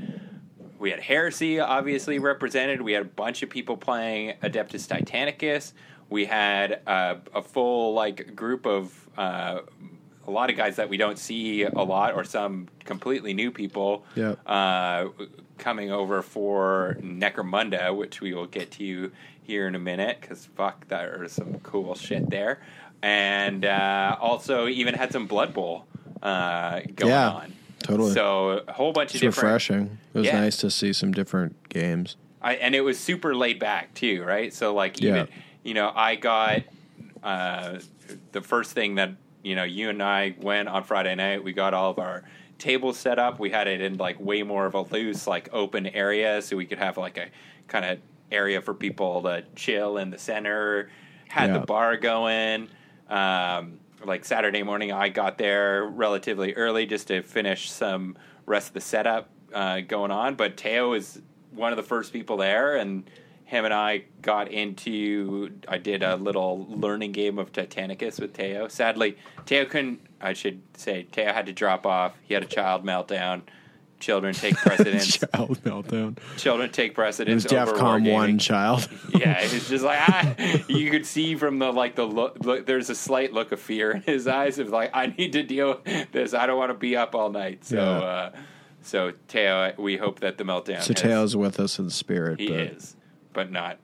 we 0.79 0.91
had 0.91 0.99
Heresy 0.99 1.59
obviously 1.59 2.19
represented. 2.19 2.81
We 2.81 2.93
had 2.93 3.01
a 3.01 3.05
bunch 3.05 3.43
of 3.43 3.49
people 3.49 3.77
playing 3.77 4.35
Adeptus 4.43 4.87
Titanicus. 4.87 5.73
We 6.09 6.25
had 6.25 6.81
uh, 6.87 7.15
a 7.33 7.41
full 7.41 7.93
like 7.93 8.35
group 8.35 8.65
of 8.65 8.93
uh, 9.17 9.59
a 10.27 10.31
lot 10.31 10.49
of 10.49 10.57
guys 10.57 10.75
that 10.75 10.89
we 10.89 10.97
don't 10.97 11.17
see 11.17 11.63
a 11.63 11.71
lot, 11.83 12.13
or 12.13 12.23
some 12.23 12.67
completely 12.83 13.33
new 13.33 13.49
people 13.51 14.05
Yep. 14.15 14.39
uh, 14.45 15.05
coming 15.57 15.91
over 15.91 16.21
for 16.21 16.97
Necromunda, 17.01 17.95
which 17.95 18.21
we 18.21 18.33
will 18.33 18.45
get 18.45 18.71
to 18.71 19.11
here 19.41 19.67
in 19.67 19.75
a 19.75 19.79
minute 19.79 20.17
because 20.19 20.45
fuck, 20.45 20.87
there's 20.89 21.31
some 21.31 21.59
cool 21.63 21.95
shit 21.95 22.29
there. 22.29 22.61
And 23.01 23.63
uh, 23.65 24.17
also, 24.19 24.67
even 24.67 24.93
had 24.95 25.11
some 25.13 25.27
Blood 25.27 25.53
Bowl 25.53 25.85
uh, 26.21 26.81
going 26.95 27.11
Yeah, 27.11 27.29
on. 27.29 27.53
Totally. 27.79 28.11
So 28.13 28.61
a 28.67 28.73
whole 28.73 28.91
bunch 28.93 29.15
It's 29.15 29.15
of 29.15 29.21
different 29.21 29.43
refreshing. 29.45 29.97
It 30.13 30.17
was 30.17 30.27
Yeah. 30.27 30.39
nice 30.41 30.57
to 30.57 30.69
see 30.71 30.93
some 30.93 31.11
different 31.11 31.69
games. 31.69 32.15
I, 32.41 32.55
and 32.55 32.75
it 32.75 32.81
was 32.81 32.99
super 32.99 33.35
laid 33.35 33.59
back 33.59 33.93
too, 33.93 34.23
right? 34.23 34.53
So 34.53 34.73
like 34.73 35.01
even 35.01 35.27
Yeah. 35.27 35.33
you 35.63 35.73
know 35.73 35.91
I 35.95 36.15
got 36.15 36.61
uh, 37.23 37.79
the 38.31 38.41
first 38.41 38.71
thing 38.73 38.95
that 38.95 39.11
you 39.43 39.55
know 39.55 39.63
you 39.63 39.89
and 39.89 40.01
I 40.01 40.35
went 40.41 40.69
on 40.69 40.83
Friday 40.83 41.15
night. 41.15 41.43
We 41.43 41.53
got 41.53 41.73
all 41.73 41.91
of 41.91 41.99
our 41.99 42.23
tables 42.59 42.97
set 42.97 43.19
up. 43.19 43.39
We 43.39 43.49
had 43.49 43.67
it 43.67 43.81
in 43.81 43.97
like 43.97 44.19
way 44.19 44.43
more 44.43 44.65
of 44.65 44.73
a 44.75 44.81
loose 44.81 45.27
like 45.27 45.49
open 45.53 45.87
area, 45.87 46.41
so 46.41 46.55
we 46.57 46.65
could 46.65 46.77
have 46.79 46.97
like 46.97 47.17
a 47.17 47.27
kind 47.67 47.85
of 47.85 47.99
area 48.31 48.61
for 48.61 48.73
people 48.73 49.21
to 49.23 49.43
chill 49.55 49.97
in 49.97 50.09
the 50.09 50.17
center. 50.17 50.89
Had 51.27 51.49
Yeah. 51.49 51.59
the 51.59 51.65
bar 51.65 51.97
going. 51.97 52.69
Um, 53.09 53.79
like 54.05 54.25
Saturday 54.25 54.63
morning, 54.63 54.91
I 54.91 55.09
got 55.09 55.37
there 55.37 55.85
relatively 55.85 56.53
early 56.53 56.85
just 56.85 57.07
to 57.07 57.21
finish 57.21 57.71
some 57.71 58.17
rest 58.45 58.69
of 58.69 58.73
the 58.73 58.81
setup 58.81 59.29
uh, 59.53 59.81
going 59.81 60.11
on. 60.11 60.35
But 60.35 60.57
Teo 60.57 60.93
is 60.93 61.21
one 61.51 61.71
of 61.71 61.77
the 61.77 61.83
first 61.83 62.13
people 62.13 62.37
there, 62.37 62.75
and 62.75 63.09
him 63.45 63.65
and 63.65 63.73
I 63.73 64.03
got 64.21 64.51
into. 64.51 65.51
I 65.67 65.77
did 65.77 66.03
a 66.03 66.15
little 66.15 66.67
learning 66.69 67.13
game 67.13 67.39
of 67.39 67.51
Titanicus 67.51 68.19
with 68.19 68.33
Teo. 68.33 68.67
Sadly, 68.67 69.17
Teo 69.45 69.65
couldn't. 69.65 70.01
I 70.19 70.33
should 70.33 70.61
say 70.75 71.03
Teo 71.11 71.31
had 71.31 71.45
to 71.45 71.53
drop 71.53 71.85
off. 71.85 72.13
He 72.23 72.33
had 72.33 72.43
a 72.43 72.47
child 72.47 72.85
meltdown. 72.85 73.43
Children 73.99 74.33
take 74.35 74.55
precedence. 74.57 75.17
Child 75.17 75.59
meltdown. 75.63 76.17
Children 76.37 76.71
take 76.71 76.91
It 76.91 76.97
was 76.97 77.15
precedence. 77.17 77.51
over 77.51 77.71
DEFCON 77.73 78.11
one 78.13 78.37
child. 78.37 78.87
yeah, 79.15 79.39
it's 79.41 79.67
just 79.69 79.83
like 79.83 79.99
ah, 80.07 80.35
you 80.67 80.91
could 80.91 81.05
see 81.05 81.35
from 81.35 81.57
the 81.59 81.71
like 81.73 81.95
the 81.95 82.05
look, 82.05 82.37
look. 82.45 82.65
There's 82.65 82.89
a 82.89 82.95
slight 82.95 83.33
look 83.33 83.51
of 83.51 83.59
fear 83.59 83.91
in 83.91 84.01
his 84.01 84.27
eyes 84.27 84.59
of 84.59 84.69
like 84.69 84.91
I 84.93 85.07
need 85.07 85.33
to 85.33 85.43
deal 85.43 85.81
with 85.83 86.11
this. 86.11 86.33
I 86.33 86.45
don't 86.45 86.57
want 86.57 86.69
to 86.69 86.77
be 86.77 86.95
up 86.95 87.15
all 87.15 87.29
night. 87.31 87.65
So, 87.65 87.75
Yeah. 87.77 87.89
uh, 87.89 88.31
so 88.83 89.13
Teo, 89.27 89.73
we 89.77 89.97
hope 89.97 90.19
that 90.19 90.37
the 90.37 90.43
meltdown. 90.43 90.81
so 90.83 90.93
has- 90.93 91.01
Tails 91.01 91.35
with 91.35 91.59
us 91.59 91.79
in 91.79 91.89
spirit. 91.89 92.39
he 92.39 92.47
but 92.49 92.59
is, 92.59 92.95
but 93.33 93.51
not 93.51 93.79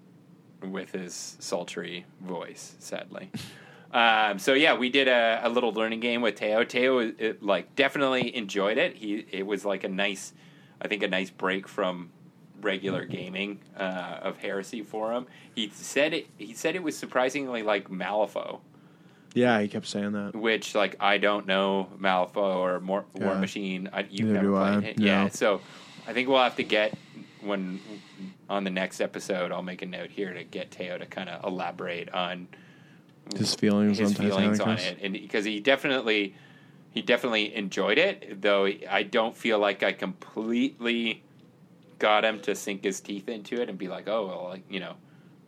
with 0.61 0.91
his 0.91 1.35
sultry 1.40 2.06
voice, 2.22 2.76
sadly. 2.80 3.31
Um, 3.94 4.40
so 4.40 4.53
yeah, 4.53 4.76
we 4.76 4.90
did 4.90 5.07
a, 5.07 5.41
a 5.44 5.49
little 5.49 5.72
learning 5.72 5.99
game 5.99 6.22
with 6.22 6.36
Teo. 6.36 6.64
Teo, 6.64 6.98
it, 6.99 7.44
like, 7.44 7.76
definitely 7.76 8.36
enjoyed 8.36 8.78
it. 8.80 8.95
He, 8.95 9.26
it 9.32 9.45
was 9.45 9.64
like 9.65 9.84
a 9.84 9.88
nice, 9.90 10.34
I 10.82 10.88
think, 10.88 11.03
a 11.03 11.07
nice 11.07 11.30
break 11.30 11.68
from 11.68 12.10
regular 12.61 13.06
gaming 13.06 13.60
uh, 13.78 14.20
of 14.24 14.38
heresy 14.38 14.82
for 14.82 15.14
him. 15.14 15.28
He 15.53 15.70
said 15.74 16.14
it. 16.14 16.28
He 16.38 16.53
said 16.53 16.76
it 16.76 16.82
was 16.84 16.98
surprisingly 16.98 17.61
like 17.61 17.90
Malifaux, 17.90 18.61
Yeah, 19.36 19.60
he 19.61 19.68
kept 19.68 19.86
saying 19.86 20.14
that. 20.14 20.34
which 20.36 20.74
like 20.74 20.95
I 20.99 21.18
don't 21.18 21.45
know 21.45 21.90
Malifaux 21.99 22.38
or 22.38 22.80
War, 22.80 23.06
War 23.15 23.36
Machine. 23.36 23.90
I, 23.94 24.07
you've 24.10 24.28
Neither 24.28 24.34
never 24.34 24.48
do 24.48 24.56
I. 24.57 24.72
played 24.80 24.84
it, 24.86 24.99
yeah. 24.99 25.28
So 25.28 25.61
I 26.07 26.14
think 26.14 26.30
we'll 26.30 26.40
have 26.41 26.56
to 26.56 26.64
get 26.64 26.98
when 27.41 27.80
on 28.49 28.64
the 28.64 28.70
next 28.72 29.02
episode. 29.02 29.52
I'll 29.52 29.61
make 29.61 29.82
a 29.82 29.86
note 29.86 30.10
here 30.10 30.34
to 30.34 30.44
get 30.44 30.72
Teo 30.72 30.98
to 30.98 31.06
kind 31.06 31.30
of 31.30 31.44
elaborate 31.45 32.10
on 32.14 32.48
His 33.38 33.56
feelings 33.56 34.00
his 34.00 34.10
on 34.10 34.16
feelings 34.16 34.60
on 34.60 34.78
it, 34.78 34.98
and 35.02 35.14
because 35.14 35.45
he 35.45 35.60
definitely 35.60 36.36
he 36.91 37.02
definitely 37.02 37.56
enjoyed 37.56 37.98
it, 37.98 38.41
though 38.41 38.66
I 38.66 39.04
don't 39.04 39.36
feel 39.36 39.58
like 39.60 39.82
I 39.82 39.94
completely 39.94 41.24
got 42.00 42.24
him 42.26 42.40
to 42.41 42.54
sink 42.54 42.84
his 42.84 43.00
teeth 43.02 43.30
into 43.30 43.62
it 43.62 43.70
and 43.70 43.78
be 43.78 43.88
like, 43.88 44.08
oh, 44.08 44.28
well, 44.28 44.44
like 44.50 44.64
you 44.70 44.80
know, 44.80 44.95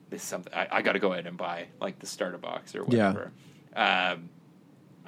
this 0.10 0.22
is 0.22 0.28
something 0.28 0.54
I, 0.54 0.68
I 0.72 0.82
got 0.82 0.94
to 0.94 1.00
go 1.00 1.14
ahead 1.14 1.28
and 1.28 1.38
buy 1.38 1.68
like 1.80 2.00
the 2.00 2.08
starter 2.08 2.38
box 2.38 2.76
or 2.76 2.86
Yeah. 2.88 3.14
whatever. 3.14 3.32
Um, 3.76 4.30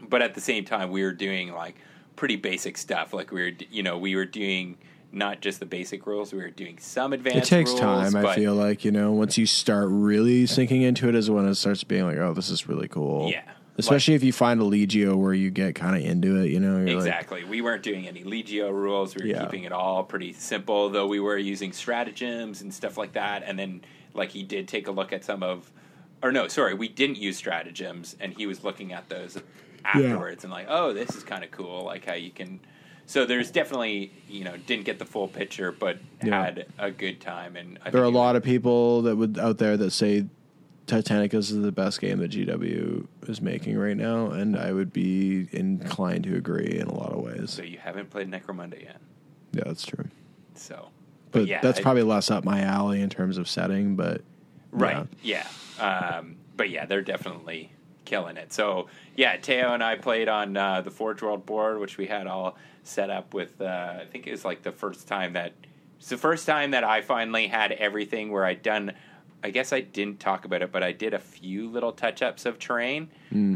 but 0.10 0.22
at 0.22 0.35
the 0.35 0.41
same 0.41 0.65
time, 0.65 0.91
we 0.91 1.03
were 1.03 1.14
doing 1.14 1.53
like 1.53 1.76
pretty 2.15 2.35
basic 2.35 2.77
stuff. 2.77 3.14
Like 3.14 3.31
we 3.31 3.41
were, 3.41 3.52
you 3.72 3.81
know, 3.81 3.98
we 3.98 4.15
were 4.15 4.26
doing 4.26 4.77
not 5.18 5.41
just 5.41 5.60
the 5.60 5.65
basic 5.65 6.06
rules. 6.06 6.31
We 6.31 6.39
were 6.39 6.49
doing 6.49 6.77
some 6.80 7.14
advanced. 7.14 7.52
It 7.52 7.56
takes 7.56 7.72
rules, 7.72 7.81
time. 7.81 8.15
I 8.15 8.35
feel 8.35 8.53
like 8.56 8.85
you 8.85 8.91
know 8.91 9.11
once 9.11 9.38
you 9.38 9.45
start 9.45 9.88
really 9.89 10.45
sinking 10.45 10.81
into 10.84 11.10
it 11.10 11.15
is 11.15 11.30
when 11.30 11.48
it 11.48 11.56
starts 11.56 11.84
being 11.84 12.06
like, 12.06 12.18
oh, 12.18 12.34
this 12.34 12.49
is 12.49 12.68
really 12.68 12.88
cool. 12.88 13.30
Yeah. 13.30 13.41
Especially 13.80 14.15
if 14.15 14.23
you 14.23 14.34
find 14.34 14.60
a 14.60 14.64
Legio 14.64 15.15
where 15.15 15.35
you 15.35 15.52
get 15.52 15.76
kind 15.76 15.95
of 15.95 16.02
into 16.02 16.38
it, 16.41 16.49
you 16.49 16.60
know. 16.60 16.77
You're 16.77 16.85
like, 16.85 16.95
Exactly. 16.95 17.44
we 17.44 17.61
weren't 17.61 17.84
doing 17.84 18.07
any 18.07 18.23
Legio 18.23 18.72
rules. 18.72 19.15
We 19.15 19.22
were 19.26 19.27
Yeah. 19.35 19.44
keeping 19.44 19.65
it 19.65 19.72
all 19.72 20.03
pretty 20.03 20.34
simple, 20.34 20.89
though 20.89 21.06
we 21.06 21.19
were 21.19 21.38
using 21.38 21.72
stratagems 21.72 22.61
and 22.64 22.73
stuff 22.73 22.98
like 22.98 23.14
that. 23.14 23.44
And 23.45 23.60
then, 23.60 23.81
like, 24.15 24.30
he 24.31 24.41
did 24.41 24.68
take 24.68 24.88
a 24.88 24.91
look 24.91 25.14
at 25.14 25.23
some 25.23 25.44
of, 25.44 25.72
or 26.23 26.31
no, 26.31 26.48
sorry, 26.48 26.73
we 26.73 26.88
didn't 26.88 27.18
use 27.18 27.38
stratagems, 27.38 28.15
and 28.19 28.34
he 28.34 28.48
was 28.48 28.64
looking 28.64 28.94
at 28.94 29.10
those 29.10 29.38
afterwards 29.85 30.44
and 30.44 30.52
like, 30.52 30.65
oh, 30.69 30.91
this 30.94 31.15
is 31.15 31.23
kind 31.23 31.44
of 31.44 31.52
cool. 31.52 31.84
Like 31.84 32.06
how 32.06 32.15
you 32.15 32.31
can. 32.31 32.60
So 33.07 33.25
there's 33.25 33.49
definitely, 33.51 34.11
you 34.27 34.43
know, 34.43 34.55
didn't 34.57 34.84
get 34.85 34.99
the 34.99 35.05
full 35.05 35.27
picture, 35.29 35.71
but 35.71 35.97
Yeah. 36.23 36.43
had 36.43 36.65
a 36.77 36.91
good 36.91 37.19
time. 37.21 37.55
And 37.55 37.79
I 37.84 37.89
there 37.89 38.01
are 38.01 38.05
a 38.05 38.09
lot 38.09 38.35
of 38.35 38.43
people 38.43 39.01
that 39.03 39.15
would 39.15 39.39
out 39.39 39.57
there 39.57 39.77
that 39.77 39.91
say 39.91 40.25
Titanicus 40.88 41.51
is 41.51 41.61
the 41.61 41.71
best 41.71 41.99
game 41.99 42.19
that 42.19 42.31
GW 42.31 43.07
is 43.27 43.41
making 43.41 43.77
right 43.77 43.95
now, 43.97 44.27
and 44.31 44.57
I 44.57 44.71
would 44.73 44.93
be 44.93 45.47
inclined 45.51 46.23
to 46.25 46.35
agree 46.35 46.77
in 46.79 46.88
a 46.88 46.93
lot 46.93 47.11
of 47.11 47.19
ways. 47.21 47.51
So 47.51 47.61
you 47.63 47.77
haven't 47.77 48.09
played 48.09 48.29
Necromunda 48.29 48.81
yet. 48.81 48.97
Yeah, 49.53 49.63
that's 49.65 49.85
true. 49.85 50.05
So, 50.55 50.89
But 51.31 51.45
yeah, 51.47 51.59
that's 51.61 51.79
I- 51.79 51.84
probably 51.84 52.03
less 52.03 52.29
up 52.31 52.43
my 52.45 52.61
alley 52.61 53.01
in 53.01 53.09
terms 53.09 53.38
of 53.38 53.47
setting. 53.49 53.95
But 53.95 54.21
Right. 54.71 55.07
Yeah. 55.23 55.47
Um, 55.79 56.35
but 56.57 56.69
yeah, 56.69 56.85
they're 56.85 57.01
definitely 57.01 57.71
killing 58.05 58.38
it. 58.38 58.51
So 58.53 58.88
yeah, 59.15 59.35
Teo 59.38 59.73
and 59.73 59.84
I 59.84 59.95
played 59.95 60.27
on 60.29 60.55
uh, 60.57 60.81
the 60.81 60.91
Forge 60.91 61.21
World 61.21 61.45
board, 61.45 61.79
which 61.79 61.97
we 61.97 62.05
had 62.07 62.27
all 62.27 62.57
set 62.88 63.09
up 63.09 63.34
with. 63.34 63.61
Uh, 63.61 63.99
I 64.01 64.05
think 64.09 64.27
it 64.27 64.31
was 64.31 64.45
like 64.45 64.64
the 64.64 64.72
first 64.72 65.07
time 65.07 65.34
that 65.34 65.53
it's 65.97 66.09
the 66.09 66.18
first 66.18 66.45
time 66.45 66.72
that 66.72 66.84
I 66.84 67.01
finally 67.01 67.47
had 67.47 67.72
everything 67.72 68.31
where 68.31 68.45
I'd 68.45 68.61
done. 68.61 68.93
I 69.43 69.51
guess 69.51 69.72
I 69.72 69.81
didn't 69.81 70.19
talk 70.19 70.45
about 70.45 70.61
it, 70.61 70.72
but 70.72 70.81
I 70.84 70.91
did 70.91 71.14
a 71.14 71.19
few 71.19 71.69
little 71.69 71.91
touch 71.91 72.22
ups 72.22 72.45
of 72.45 72.57
terrain 72.57 73.09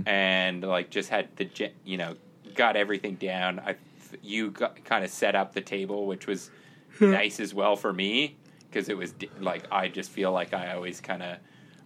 and 0.06 0.64
like 0.64 0.90
just 0.90 1.10
had 1.10 1.36
the 1.38 1.50
you 1.84 1.98
know 1.98 2.16
got 2.56 2.76
everything 2.76 3.16
down. 3.16 3.60
I 3.60 3.76
you 4.22 4.52
got, 4.52 4.84
kind 4.84 5.04
of 5.04 5.10
set 5.10 5.36
up 5.36 5.54
the 5.54 5.62
table, 5.62 6.06
which 6.06 6.28
was 6.28 6.52
nice 7.00 7.40
as 7.40 7.54
well 7.54 7.76
for 7.76 7.94
me 7.94 8.36
because 8.70 8.90
it 8.90 8.98
was 8.98 9.14
like 9.40 9.64
I 9.72 9.88
just 9.88 10.12
feel 10.12 10.32
like 10.32 10.54
I 10.54 10.74
always 10.74 11.02
kind 11.02 11.24
of 11.24 11.38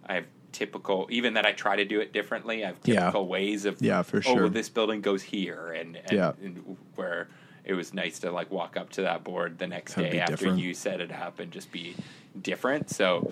I 0.06 0.14
have 0.14 0.26
typical 0.60 1.06
even 1.10 1.34
that 1.34 1.44
I 1.44 1.52
try 1.52 1.76
to 1.76 1.84
do 1.84 2.00
it 2.00 2.12
differently. 2.14 2.64
I 2.64 2.68
have 2.68 2.76
Yeah. 2.84 3.00
typical 3.00 3.26
ways 3.28 3.66
of 3.66 3.80
Yeah, 3.80 4.00
for 4.02 4.18
Oh, 4.18 4.20
sure. 4.20 4.34
well, 4.42 4.48
this 4.48 4.70
building 4.70 5.02
goes 5.02 5.22
here, 5.22 5.72
and, 5.72 5.96
and, 5.96 6.12
Yeah. 6.12 6.32
and 6.42 6.76
where 6.94 7.28
it 7.66 7.74
was 7.74 7.92
nice 7.92 8.18
to 8.20 8.30
like 8.30 8.50
walk 8.50 8.76
up 8.76 8.88
to 8.90 9.02
that 9.02 9.22
board 9.22 9.58
the 9.58 9.66
next 9.66 9.94
That'd 9.94 10.12
day 10.12 10.20
after 10.20 10.36
different. 10.36 10.58
you 10.60 10.72
set 10.72 11.00
it 11.02 11.12
up 11.12 11.38
and 11.40 11.52
just 11.52 11.70
be 11.70 11.94
different. 12.40 12.88
So 12.90 13.30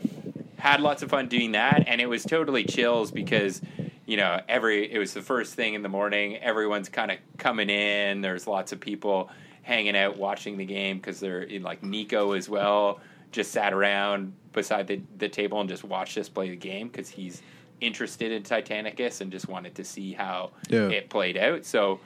had 0.58 0.80
lots 0.80 1.02
of 1.02 1.08
fun 1.10 1.28
doing 1.28 1.52
that, 1.52 1.84
and 1.86 2.00
it 2.00 2.06
was 2.06 2.24
totally 2.24 2.64
chills 2.64 3.10
because 3.10 3.62
you 4.06 4.18
know 4.18 4.38
every 4.48 4.92
it 4.92 4.98
was 4.98 5.14
the 5.14 5.22
first 5.22 5.54
thing 5.54 5.72
in 5.74 5.82
the 5.82 5.88
morning. 5.88 6.36
Everyone's 6.36 6.90
kind 6.90 7.10
of 7.10 7.16
coming 7.38 7.70
in. 7.70 8.20
There's 8.20 8.46
lots 8.46 8.72
of 8.72 8.80
people 8.80 9.30
hanging 9.62 9.96
out 9.96 10.18
watching 10.18 10.58
the 10.58 10.66
game 10.66 10.98
because 10.98 11.20
they're 11.20 11.40
in 11.42 11.62
like 11.62 11.82
Nico 11.82 12.32
as 12.32 12.50
well. 12.50 13.00
Just 13.34 13.50
sat 13.50 13.72
around 13.72 14.32
beside 14.52 14.86
the, 14.86 15.00
the 15.18 15.28
table 15.28 15.58
and 15.60 15.68
just 15.68 15.82
watched 15.82 16.16
us 16.18 16.28
play 16.28 16.50
the 16.50 16.56
game 16.56 16.86
because 16.86 17.08
he's 17.08 17.42
interested 17.80 18.30
in 18.30 18.44
Titanicus 18.44 19.20
and 19.20 19.32
just 19.32 19.48
wanted 19.48 19.74
to 19.74 19.84
see 19.84 20.12
how 20.12 20.52
Yeah. 20.68 20.88
it 20.88 21.10
played 21.10 21.36
out. 21.36 21.64
So 21.64 21.98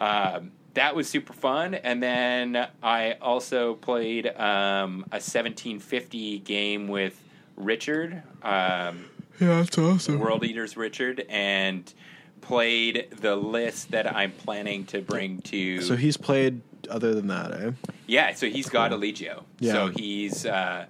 um, 0.00 0.50
that 0.74 0.96
was 0.96 1.08
super 1.08 1.32
fun. 1.32 1.74
And 1.74 2.02
then 2.02 2.66
I 2.82 3.12
also 3.22 3.74
played 3.74 4.26
um, 4.26 5.04
a 5.12 5.22
1750 5.22 6.40
game 6.40 6.88
with 6.88 7.22
Richard. 7.56 8.20
Um, 8.42 9.04
Yeah, 9.40 9.60
that's 9.62 9.78
awesome. 9.78 10.18
World 10.18 10.44
Eaters 10.44 10.76
Richard 10.76 11.24
and 11.28 11.92
played 12.40 13.06
the 13.20 13.36
list 13.36 13.92
that 13.92 14.12
I'm 14.12 14.32
planning 14.32 14.84
to 14.86 15.00
bring 15.00 15.40
to. 15.42 15.80
So 15.82 15.94
he's 15.94 16.16
played 16.16 16.60
other 16.90 17.14
than 17.14 17.28
that, 17.28 17.52
eh? 17.52 17.70
Yeah, 18.12 18.34
so 18.34 18.46
he's 18.46 18.68
got 18.68 18.92
a 18.92 18.96
Legio. 18.96 19.44
Yeah. 19.58 19.72
So 19.72 19.88
he's 19.88 20.44
uh, 20.44 20.84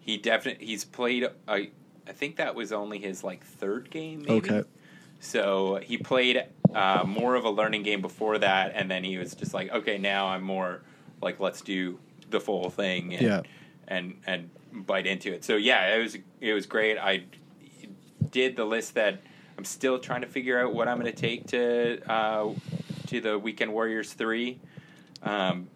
he 0.00 0.18
definitely 0.18 0.66
he's 0.66 0.84
played. 0.84 1.26
I 1.48 1.70
I 2.06 2.12
think 2.12 2.36
that 2.36 2.54
was 2.54 2.72
only 2.72 2.98
his 2.98 3.24
like 3.24 3.42
third 3.42 3.90
game. 3.90 4.24
Maybe. 4.28 4.50
Okay. 4.50 4.64
So 5.20 5.80
he 5.82 5.96
played 5.96 6.44
uh, 6.74 7.04
more 7.06 7.34
of 7.36 7.44
a 7.44 7.50
learning 7.50 7.84
game 7.84 8.02
before 8.02 8.38
that, 8.38 8.72
and 8.74 8.90
then 8.90 9.02
he 9.02 9.16
was 9.16 9.34
just 9.34 9.54
like, 9.54 9.72
okay, 9.72 9.98
now 9.98 10.26
I'm 10.26 10.42
more 10.42 10.82
like, 11.20 11.40
let's 11.40 11.62
do 11.62 11.98
the 12.30 12.38
full 12.38 12.70
thing. 12.70 13.14
And, 13.14 13.22
Yeah. 13.22 13.42
And 13.88 14.20
and 14.26 14.50
bite 14.72 15.06
into 15.06 15.32
it. 15.32 15.44
So 15.44 15.56
yeah, 15.56 15.96
it 15.96 16.02
was 16.02 16.18
it 16.40 16.52
was 16.52 16.66
great. 16.66 16.98
I 16.98 17.24
did 18.30 18.56
the 18.56 18.66
list 18.66 18.94
that 18.94 19.22
I'm 19.56 19.64
still 19.64 19.98
trying 19.98 20.20
to 20.20 20.26
figure 20.28 20.60
out 20.60 20.74
what 20.74 20.86
I'm 20.86 21.00
going 21.00 21.10
to 21.10 21.18
take 21.18 21.46
to 21.48 21.98
uh, 22.10 22.52
to 23.06 23.20
the 23.22 23.38
Weekend 23.38 23.72
Warriors 23.72 24.12
three, 24.12 24.60
um, 25.22 25.68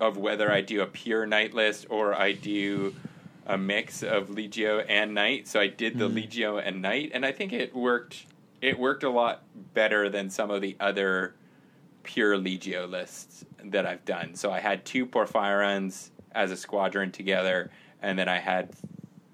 of 0.00 0.16
whether 0.16 0.50
I 0.50 0.60
do 0.60 0.82
a 0.82 0.86
pure 0.86 1.26
knight 1.26 1.54
list 1.54 1.86
or 1.90 2.14
I 2.14 2.32
do 2.32 2.94
a 3.46 3.56
mix 3.56 4.02
of 4.02 4.28
Legio 4.28 4.84
and 4.88 5.14
Knight. 5.14 5.48
So 5.48 5.58
I 5.58 5.66
did 5.66 5.98
the 5.98 6.08
mm. 6.08 6.28
Legio 6.28 6.62
and 6.64 6.82
Knight, 6.82 7.10
and 7.14 7.24
I 7.24 7.32
think 7.32 7.52
it 7.52 7.74
worked. 7.74 8.26
It 8.60 8.78
worked 8.78 9.04
a 9.04 9.10
lot 9.10 9.44
better 9.74 10.08
than 10.08 10.30
some 10.30 10.50
of 10.50 10.60
the 10.60 10.76
other 10.80 11.34
pure 12.02 12.36
Legio 12.36 12.88
lists 12.88 13.44
that 13.64 13.86
I've 13.86 14.04
done. 14.04 14.34
So 14.34 14.50
I 14.50 14.60
had 14.60 14.84
two 14.84 15.06
Porphyrions 15.06 16.10
as 16.32 16.50
a 16.50 16.56
squadron 16.56 17.10
together, 17.10 17.70
and 18.02 18.18
then 18.18 18.28
I 18.28 18.38
had 18.38 18.70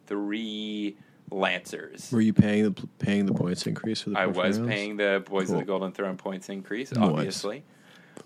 three 0.06 0.96
Lancers. 1.30 2.12
Were 2.12 2.20
you 2.20 2.32
paying 2.32 2.64
the 2.64 2.88
paying 2.98 3.26
the 3.26 3.34
points 3.34 3.66
increase 3.66 4.02
for 4.02 4.10
the? 4.10 4.18
I 4.18 4.26
was 4.26 4.58
paying 4.58 4.96
the 4.96 5.24
Boys 5.26 5.50
of 5.50 5.58
the 5.58 5.64
Golden 5.64 5.92
Throne 5.92 6.16
points 6.16 6.48
increase, 6.48 6.92
obviously. 6.96 7.64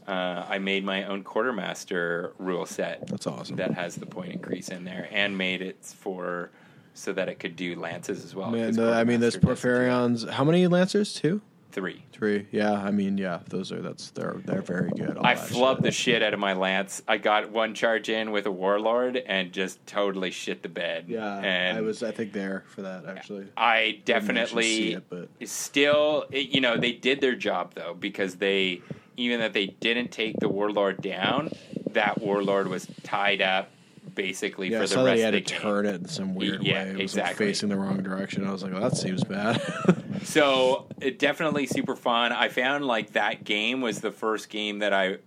Uh, 0.08 0.46
I 0.48 0.58
made 0.58 0.84
my 0.84 1.04
own 1.04 1.22
quartermaster 1.22 2.32
rule 2.38 2.64
set 2.64 3.06
That's 3.08 3.26
awesome. 3.26 3.56
that 3.56 3.72
has 3.74 3.94
the 3.96 4.06
point 4.06 4.32
increase 4.32 4.70
in 4.70 4.84
there, 4.84 5.06
and 5.12 5.36
made 5.36 5.60
it 5.60 5.84
for 5.84 6.50
so 6.94 7.12
that 7.12 7.28
it 7.28 7.38
could 7.38 7.56
do 7.56 7.78
lances 7.78 8.24
as 8.24 8.34
well. 8.34 8.50
Man, 8.50 8.72
the, 8.72 8.92
I 8.92 9.04
mean, 9.04 9.20
those 9.20 9.36
Quartermaster 9.36 9.68
Porphyrions. 9.68 10.30
How 10.30 10.44
many 10.44 10.66
lancers? 10.66 11.12
Two, 11.14 11.42
three. 11.70 12.04
three. 12.10 12.46
Yeah, 12.50 12.72
I 12.72 12.90
mean, 12.90 13.18
yeah, 13.18 13.40
those 13.48 13.70
are 13.70 13.80
that's 13.82 14.10
they're 14.10 14.36
they're 14.44 14.62
very 14.62 14.90
good. 14.90 15.18
I 15.20 15.34
flubbed 15.34 15.76
shit. 15.76 15.82
the 15.82 15.90
shit 15.90 16.22
out 16.22 16.34
of 16.34 16.40
my 16.40 16.54
lance. 16.54 17.02
I 17.06 17.18
got 17.18 17.50
one 17.50 17.74
charge 17.74 18.08
in 18.08 18.30
with 18.30 18.46
a 18.46 18.50
warlord 18.50 19.16
and 19.16 19.52
just 19.52 19.84
totally 19.86 20.30
shit 20.30 20.62
the 20.62 20.68
bed. 20.68 21.04
Yeah, 21.08 21.38
and 21.38 21.78
I 21.78 21.82
was 21.82 22.02
I 22.02 22.10
think 22.10 22.32
there 22.32 22.64
for 22.68 22.82
that 22.82 23.04
actually. 23.06 23.46
I 23.56 24.00
definitely 24.04 24.62
see 24.62 24.92
it, 24.94 25.04
but 25.08 25.28
still, 25.46 26.24
you 26.32 26.60
know, 26.60 26.76
they 26.78 26.92
did 26.92 27.20
their 27.20 27.36
job 27.36 27.74
though 27.74 27.94
because 27.94 28.36
they, 28.36 28.80
even 29.18 29.40
that 29.40 29.52
they 29.52 29.66
didn't 29.66 30.10
take 30.10 30.36
the 30.38 30.48
warlord 30.48 31.02
down, 31.02 31.50
that 31.92 32.20
warlord 32.20 32.68
was 32.68 32.86
tied 33.02 33.42
up 33.42 33.70
basically 34.14 34.70
yeah, 34.70 34.80
for 34.80 34.86
the 34.88 35.04
rest 35.04 35.18
of 35.18 35.24
had 35.24 35.34
the 35.34 35.40
to 35.42 35.52
game. 35.52 35.60
turn 35.60 35.86
it 35.86 35.94
in 35.96 36.08
some 36.08 36.34
weird 36.34 36.62
Yeah, 36.62 36.84
way. 36.84 36.90
It 36.90 36.98
was 36.98 37.16
like, 37.16 37.36
facing 37.36 37.68
the 37.68 37.76
wrong 37.76 38.02
direction. 38.02 38.46
I 38.46 38.50
was 38.52 38.62
like, 38.62 38.72
well, 38.72 38.82
that 38.82 38.96
seems 38.96 39.22
bad. 39.24 39.60
So 40.24 40.86
it 41.00 41.20
definitely 41.20 41.66
super 41.66 41.94
fun. 41.94 42.32
I 42.32 42.48
found 42.48 42.84
like 42.84 43.12
that 43.12 43.44
game 43.44 43.80
was 43.80 44.00
the 44.00 44.10
first 44.10 44.50
game 44.50 44.80
that 44.80 44.92
I 44.92 45.18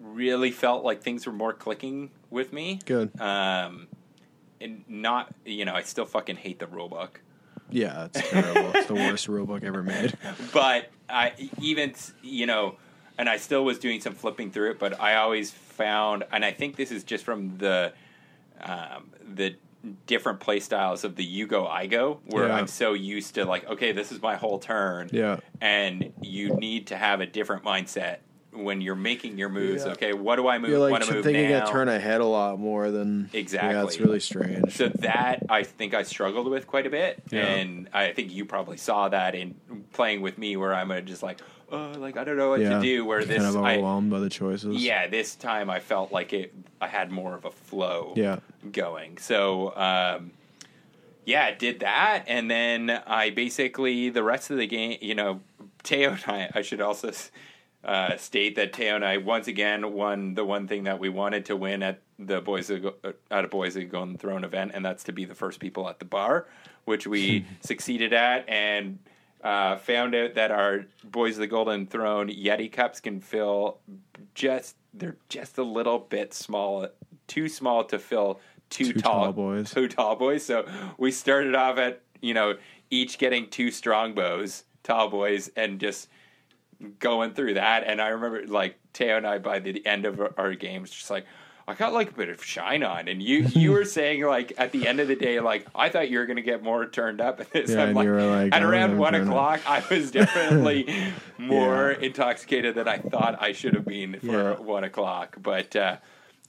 really 0.00 0.50
felt 0.50 0.84
like 0.84 1.02
things 1.02 1.26
were 1.26 1.34
more 1.34 1.52
clicking 1.52 2.10
with 2.30 2.50
me. 2.52 2.80
good. 2.86 3.18
Um, 3.20 3.88
and 4.60 4.84
not, 4.88 5.34
you 5.44 5.66
know, 5.66 5.74
I 5.74 5.82
still 5.82 6.06
fucking 6.06 6.36
hate 6.36 6.58
the 6.58 6.66
rulebook. 6.66 7.10
Yeah, 7.70 8.06
it's 8.06 8.30
terrible. 8.30 8.70
it's 8.74 8.86
the 8.88 8.94
worst 8.94 9.28
rulebook 9.28 9.62
ever 9.64 9.82
made. 9.82 10.16
but 10.54 10.90
I 11.10 11.34
even 11.60 11.92
you 12.22 12.46
know, 12.46 12.76
and 13.18 13.28
I 13.28 13.36
still 13.36 13.64
was 13.64 13.78
doing 13.78 14.00
some 14.00 14.14
flipping 14.14 14.50
through 14.50 14.70
it, 14.72 14.78
but 14.78 15.00
I 15.00 15.16
always 15.16 15.50
found, 15.50 16.24
and 16.32 16.44
I 16.44 16.52
think 16.52 16.76
this 16.76 16.90
is 16.92 17.04
just 17.04 17.24
from 17.24 17.58
the 17.58 17.92
um, 18.62 19.10
the 19.34 19.54
different 20.06 20.40
play 20.40 20.58
styles 20.60 21.04
of 21.04 21.14
the 21.16 21.24
you 21.24 21.46
go 21.46 21.66
I 21.66 21.86
go, 21.86 22.20
where 22.26 22.48
Yeah. 22.48 22.56
I'm 22.56 22.66
so 22.66 22.94
used 22.94 23.34
to 23.36 23.44
like, 23.44 23.68
okay, 23.68 23.92
this 23.92 24.10
is 24.10 24.20
my 24.20 24.34
whole 24.36 24.58
turn, 24.58 25.08
Yeah. 25.12 25.38
and 25.60 26.12
you 26.20 26.56
need 26.56 26.88
to 26.88 26.96
have 26.96 27.20
a 27.20 27.26
different 27.26 27.62
mindset 27.64 28.18
when 28.52 28.80
you're 28.80 28.96
making 28.96 29.38
your 29.38 29.50
moves. 29.50 29.84
Yeah. 29.84 29.92
Okay, 29.92 30.12
what 30.14 30.36
do 30.36 30.48
I 30.48 30.58
move? 30.58 30.70
You're 30.70 30.80
like 30.80 30.90
want 30.90 31.04
to 31.04 31.14
move 31.14 31.24
thinking 31.24 31.50
now? 31.50 31.68
a 31.68 31.70
turn 31.70 31.88
ahead 31.88 32.20
a 32.20 32.24
lot 32.26 32.58
more 32.58 32.90
than 32.90 33.30
Exactly. 33.32 33.70
Yeah, 33.74 33.84
it's 33.84 34.00
really 34.00 34.18
strange. 34.20 34.72
So 34.74 34.88
that 34.88 35.44
I 35.48 35.62
think 35.62 35.94
I 35.94 36.02
struggled 36.02 36.48
with 36.48 36.66
quite 36.66 36.86
a 36.86 36.90
bit, 36.90 37.22
Yeah. 37.30 37.46
and 37.46 37.88
I 37.92 38.12
think 38.12 38.32
you 38.32 38.44
probably 38.44 38.78
saw 38.78 39.08
that 39.10 39.36
in 39.36 39.54
playing 39.92 40.22
with 40.22 40.38
me, 40.38 40.56
where 40.56 40.74
I'm 40.74 40.90
just 41.06 41.22
like, 41.22 41.38
oh, 41.70 41.92
like 41.98 42.16
I 42.16 42.24
don't 42.24 42.36
know 42.36 42.50
what 42.50 42.60
yeah, 42.60 42.78
to 42.78 42.80
do. 42.80 43.04
Where 43.04 43.24
this, 43.24 43.42
kind 43.42 43.56
of 43.56 43.62
I, 43.62 43.74
overwhelmed 43.74 44.10
by 44.10 44.20
the 44.20 44.30
choices. 44.30 44.76
yeah, 44.82 45.06
this 45.06 45.34
time 45.34 45.70
I 45.70 45.80
felt 45.80 46.12
like 46.12 46.32
it. 46.32 46.54
I 46.80 46.86
had 46.86 47.10
more 47.10 47.34
of 47.34 47.44
a 47.44 47.50
flow 47.50 48.12
Yeah. 48.16 48.38
going. 48.70 49.18
So 49.18 49.76
um, 49.76 50.32
yeah, 51.24 51.54
did 51.54 51.80
that, 51.80 52.24
and 52.26 52.50
then 52.50 52.90
I 53.06 53.30
basically 53.30 54.10
the 54.10 54.22
rest 54.22 54.50
of 54.50 54.56
the 54.56 54.66
game, 54.66 54.98
you 55.00 55.14
know, 55.14 55.40
Teo 55.82 56.12
and 56.12 56.24
I. 56.26 56.50
I 56.54 56.62
should 56.62 56.80
also 56.80 57.10
uh, 57.84 58.16
state 58.16 58.56
that 58.56 58.72
Teo 58.72 58.94
and 58.96 59.04
I 59.04 59.18
once 59.18 59.46
again 59.46 59.92
won 59.92 60.34
the 60.34 60.44
one 60.44 60.66
thing 60.66 60.84
that 60.84 60.98
we 60.98 61.08
wanted 61.08 61.46
to 61.46 61.56
win 61.56 61.82
at 61.82 62.00
the 62.18 62.40
Boys 62.40 62.70
uh, 62.70 62.90
at 63.30 63.44
a 63.44 63.48
Boys 63.48 63.76
of 63.76 63.90
Golden 63.90 64.18
Throne 64.18 64.44
event, 64.44 64.72
and 64.74 64.84
that's 64.84 65.04
to 65.04 65.12
be 65.12 65.24
the 65.24 65.34
first 65.34 65.60
people 65.60 65.88
at 65.88 65.98
the 65.98 66.04
bar, 66.04 66.46
which 66.86 67.06
we 67.06 67.44
succeeded 67.60 68.12
at, 68.12 68.48
and 68.48 68.98
uh, 69.42 69.76
found 69.76 70.14
out 70.14 70.34
that 70.34 70.50
our 70.50 70.84
Boys 71.04 71.34
of 71.34 71.40
the 71.40 71.46
Golden 71.46 71.86
Throne 71.86 72.28
Yeti 72.28 72.70
cups 72.70 73.00
can 73.00 73.20
fill 73.20 73.78
just 74.34 74.76
they're 74.94 75.16
just 75.28 75.58
a 75.58 75.62
little 75.62 75.98
bit 75.98 76.34
small, 76.34 76.88
too 77.26 77.48
small 77.48 77.84
to 77.84 77.98
fill 77.98 78.40
two, 78.70 78.92
Two 78.92 79.00
tall, 79.00 79.24
tall 79.24 79.32
boys. 79.32 79.70
Two 79.70 79.88
tall 79.88 80.16
boys. 80.16 80.44
So 80.44 80.66
we 80.96 81.10
started 81.10 81.54
off 81.54 81.78
at 81.78 82.02
you 82.20 82.34
know 82.34 82.56
each 82.90 83.18
getting 83.18 83.48
two 83.48 83.70
strong 83.70 84.14
bows, 84.14 84.64
tall 84.82 85.08
boys, 85.08 85.50
and 85.56 85.78
just 85.78 86.08
going 86.98 87.32
through 87.34 87.54
that. 87.54 87.84
And 87.84 88.00
I 88.00 88.08
remember 88.08 88.46
like 88.46 88.78
Teo 88.92 89.16
and 89.16 89.26
I 89.26 89.38
by 89.38 89.58
the 89.58 89.84
end 89.86 90.04
of 90.06 90.20
our, 90.20 90.34
our 90.36 90.54
games, 90.54 90.90
just 90.90 91.10
like. 91.10 91.26
I 91.68 91.74
got 91.74 91.92
like 91.92 92.10
a 92.10 92.14
bit 92.14 92.30
of 92.30 92.42
shine 92.42 92.82
on, 92.82 93.08
and 93.08 93.22
you 93.22 93.38
you 93.54 93.72
were 93.72 93.84
saying 93.84 94.22
like 94.24 94.52
at 94.56 94.72
the 94.72 94.86
end 94.86 95.00
of 95.00 95.08
the 95.08 95.14
day, 95.16 95.38
like 95.40 95.66
I 95.74 95.88
thought 95.90 96.10
you 96.10 96.18
were 96.18 96.26
going 96.26 96.36
to 96.36 96.42
get 96.42 96.62
more 96.62 96.86
turned 96.86 97.20
up 97.20 97.40
at 97.40 97.50
this. 97.52 97.70
Yeah, 97.70 97.82
I'm 97.82 97.88
and 97.88 97.96
like, 97.96 98.08
like, 98.08 98.54
at 98.54 98.62
around 98.62 98.98
one 98.98 99.14
o'clock, 99.14 99.60
I 99.66 99.84
was 99.90 100.10
definitely 100.20 100.88
more 101.36 101.92
Yeah. 101.92 102.06
intoxicated 102.06 102.74
than 102.74 102.88
I 102.88 102.98
thought 102.98 103.36
I 103.40 103.52
should 103.52 103.74
have 103.74 103.86
been 103.86 104.18
for 104.20 104.26
Yeah. 104.26 104.54
one 104.54 104.84
o'clock. 104.84 105.36
But 105.40 105.76
uh, 105.76 105.96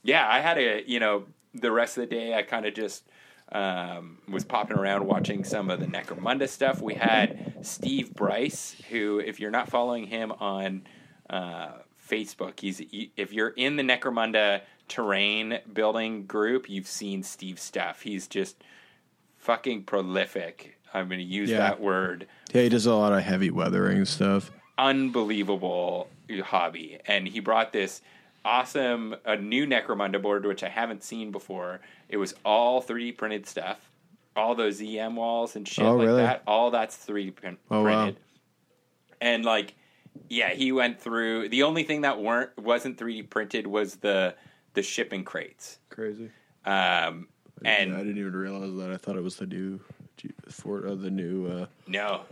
yeah, 0.02 0.26
I 0.28 0.40
had 0.40 0.56
a 0.58 0.82
you 0.86 1.00
know 1.00 1.24
the 1.54 1.70
rest 1.70 1.98
of 1.98 2.08
the 2.08 2.14
day 2.16 2.34
I 2.34 2.42
kind 2.42 2.64
of 2.64 2.74
just 2.74 3.04
um, 3.52 4.18
was 4.28 4.44
popping 4.44 4.76
around 4.78 5.04
watching 5.06 5.44
some 5.44 5.70
of 5.70 5.80
the 5.80 5.86
Necromunda 5.86 6.48
stuff. 6.48 6.80
We 6.80 6.94
had 6.94 7.52
Steve 7.62 8.14
Bryce, 8.14 8.76
who 8.90 9.18
if 9.18 9.40
you're 9.40 9.50
not 9.50 9.68
following 9.68 10.06
him 10.06 10.32
on 10.32 10.86
uh, 11.28 11.72
Facebook, 12.08 12.60
he's 12.60 12.80
if 13.16 13.32
you're 13.32 13.48
in 13.50 13.76
the 13.76 13.82
Necromunda 13.82 14.60
terrain 14.90 15.58
building 15.72 16.26
group, 16.26 16.68
you've 16.68 16.86
seen 16.86 17.22
Steve's 17.22 17.62
stuff. 17.62 18.02
He's 18.02 18.26
just 18.26 18.62
fucking 19.38 19.84
prolific. 19.84 20.76
I'm 20.92 21.08
going 21.08 21.20
to 21.20 21.24
use 21.24 21.48
Yeah. 21.48 21.58
that 21.58 21.80
word 21.80 22.26
Yeah, 22.52 22.62
he 22.62 22.68
does 22.68 22.84
a 22.84 22.94
lot 22.94 23.12
of 23.12 23.22
heavy 23.22 23.50
weathering 23.50 24.04
stuff. 24.04 24.50
unbelievable 24.76 26.08
hobby. 26.44 26.98
And 27.06 27.26
he 27.28 27.40
brought 27.40 27.72
this 27.72 28.02
awesome, 28.44 29.14
a 29.24 29.36
new 29.36 29.66
Necromunda 29.66 30.20
board, 30.20 30.44
which 30.46 30.62
I 30.62 30.68
haven't 30.68 31.02
seen 31.04 31.30
before. 31.30 31.80
It 32.08 32.16
was 32.16 32.34
all 32.44 32.82
3D 32.82 33.12
printed 33.16 33.46
stuff, 33.46 33.78
all 34.34 34.54
those 34.54 34.80
EM 34.82 35.16
walls 35.16 35.56
and 35.56 35.66
shit 35.68 35.84
Oh, 35.84 35.96
like 35.96 36.06
really? 36.06 36.22
that. 36.22 36.42
All 36.46 36.70
that's 36.70 36.96
3D 36.96 37.30
print, 37.34 37.58
Oh, 37.70 37.82
wow. 37.82 38.04
printed. 38.04 38.16
And 39.20 39.44
like, 39.44 39.74
yeah, 40.28 40.50
he 40.54 40.72
went 40.72 41.00
through. 41.00 41.50
The 41.50 41.62
only 41.62 41.84
thing 41.84 42.00
that 42.00 42.20
weren't 42.20 42.56
wasn't 42.58 42.98
3D 42.98 43.28
printed 43.30 43.66
was 43.66 43.96
the 43.96 44.34
the 44.74 44.82
shipping 44.82 45.24
crates. 45.24 45.78
Crazy. 45.88 46.30
Um, 46.64 47.28
and 47.64 47.94
I 47.94 47.98
didn't 47.98 48.18
even 48.18 48.34
realize 48.34 48.74
that. 48.76 48.90
I 48.90 48.96
thought 48.96 49.16
it 49.16 49.22
was 49.22 49.36
the 49.36 49.46
new 49.46 49.80
for 50.50 50.86
uh, 50.86 50.94
the 50.94 51.10
new. 51.10 51.46
Uh, 51.46 51.66
No, 51.86 52.22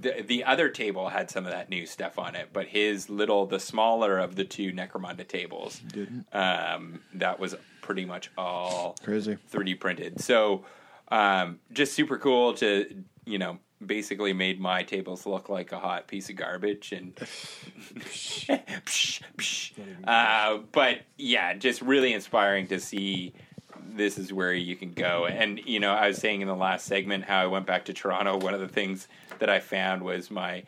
the, 0.00 0.22
the 0.26 0.44
other 0.44 0.68
table 0.68 1.08
had 1.08 1.30
some 1.30 1.46
of 1.46 1.52
that 1.52 1.68
new 1.70 1.86
stuff 1.86 2.18
on 2.18 2.34
it, 2.34 2.48
but 2.52 2.66
his 2.66 3.08
little, 3.08 3.46
the 3.46 3.60
smaller 3.60 4.18
of 4.18 4.36
the 4.36 4.44
two 4.44 4.72
Necromunda 4.72 5.26
tables, 5.26 5.78
Didn't. 5.80 6.26
um, 6.34 7.00
that 7.14 7.38
was 7.38 7.54
pretty 7.80 8.04
much 8.04 8.30
all 8.36 8.96
crazy. 9.02 9.38
3D 9.52 9.78
printed. 9.80 10.20
So, 10.20 10.64
um, 11.08 11.58
just 11.72 11.94
super 11.94 12.18
cool 12.18 12.54
to, 12.54 13.02
you 13.24 13.38
know, 13.38 13.58
basically 13.86 14.32
made 14.32 14.60
my 14.60 14.82
tables 14.82 15.26
look 15.26 15.48
like 15.48 15.72
a 15.72 15.78
hot 15.78 16.06
piece 16.06 16.30
of 16.30 16.36
garbage 16.36 16.92
and 16.92 17.18
uh, 20.06 20.58
but 20.72 21.00
yeah 21.16 21.54
just 21.54 21.82
really 21.82 22.12
inspiring 22.12 22.66
to 22.66 22.78
see 22.78 23.32
this 23.94 24.18
is 24.18 24.32
where 24.32 24.52
you 24.52 24.76
can 24.76 24.92
go. 24.92 25.26
And 25.26 25.60
you 25.64 25.80
know, 25.80 25.92
I 25.92 26.08
was 26.08 26.18
saying 26.18 26.40
in 26.40 26.48
the 26.48 26.56
last 26.56 26.86
segment 26.86 27.24
how 27.24 27.42
I 27.42 27.46
went 27.46 27.66
back 27.66 27.86
to 27.86 27.92
Toronto. 27.92 28.38
One 28.38 28.54
of 28.54 28.60
the 28.60 28.68
things 28.68 29.08
that 29.38 29.50
I 29.50 29.60
found 29.60 30.02
was 30.02 30.30
my 30.30 30.64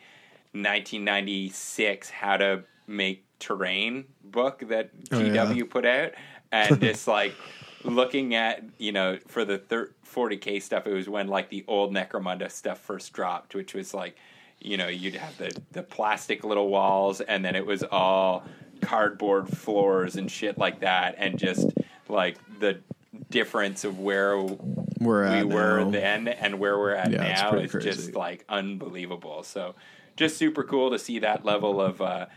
1996 0.53 2.09
how 2.09 2.37
to 2.37 2.63
make 2.87 3.25
terrain 3.39 4.05
book 4.23 4.63
that 4.69 4.91
Oh, 5.11 5.19
yeah. 5.19 5.45
GW 5.45 5.69
put 5.69 5.85
out, 5.85 6.11
and 6.51 6.79
just 6.81 7.07
like 7.07 7.33
looking 7.85 8.35
at 8.35 8.63
you 8.77 8.91
know 8.91 9.17
for 9.27 9.45
the 9.45 9.57
thir- 9.57 9.91
40k 10.05 10.61
stuff, 10.61 10.87
it 10.87 10.93
was 10.93 11.07
when 11.09 11.27
like 11.27 11.49
the 11.49 11.63
old 11.67 11.93
Necromunda 11.93 12.51
stuff 12.51 12.79
first 12.79 13.13
dropped, 13.13 13.55
which 13.55 13.73
was 13.73 13.93
like 13.93 14.15
you 14.61 14.77
know 14.77 14.87
you'd 14.87 15.15
have 15.15 15.37
the 15.37 15.55
the 15.71 15.83
plastic 15.83 16.43
little 16.43 16.69
walls, 16.69 17.21
and 17.21 17.43
then 17.45 17.55
it 17.55 17.65
was 17.65 17.83
all 17.83 18.43
cardboard 18.81 19.47
floors 19.49 20.15
and 20.15 20.29
shit 20.29 20.57
like 20.57 20.81
that, 20.81 21.15
and 21.17 21.37
just 21.39 21.67
like 22.09 22.37
the 22.59 22.79
difference 23.29 23.83
of 23.83 23.99
where 23.99 24.37
We're 24.99 25.37
we 25.37 25.43
were 25.43 25.79
now. 25.85 25.89
then 25.89 26.27
and 26.27 26.59
where 26.59 26.77
we're 26.77 26.91
at 26.93 27.11
Yeah, 27.11 27.23
now 27.23 27.55
is 27.57 27.71
crazy. 27.71 27.89
just 27.89 28.15
like 28.15 28.43
unbelievable. 28.49 29.43
So 29.43 29.75
just 30.15 30.37
super 30.37 30.63
cool 30.63 30.91
to 30.91 30.99
see 30.99 31.19
that 31.19 31.43
level 31.45 31.81
of 31.81 32.01
uh, 32.01 32.27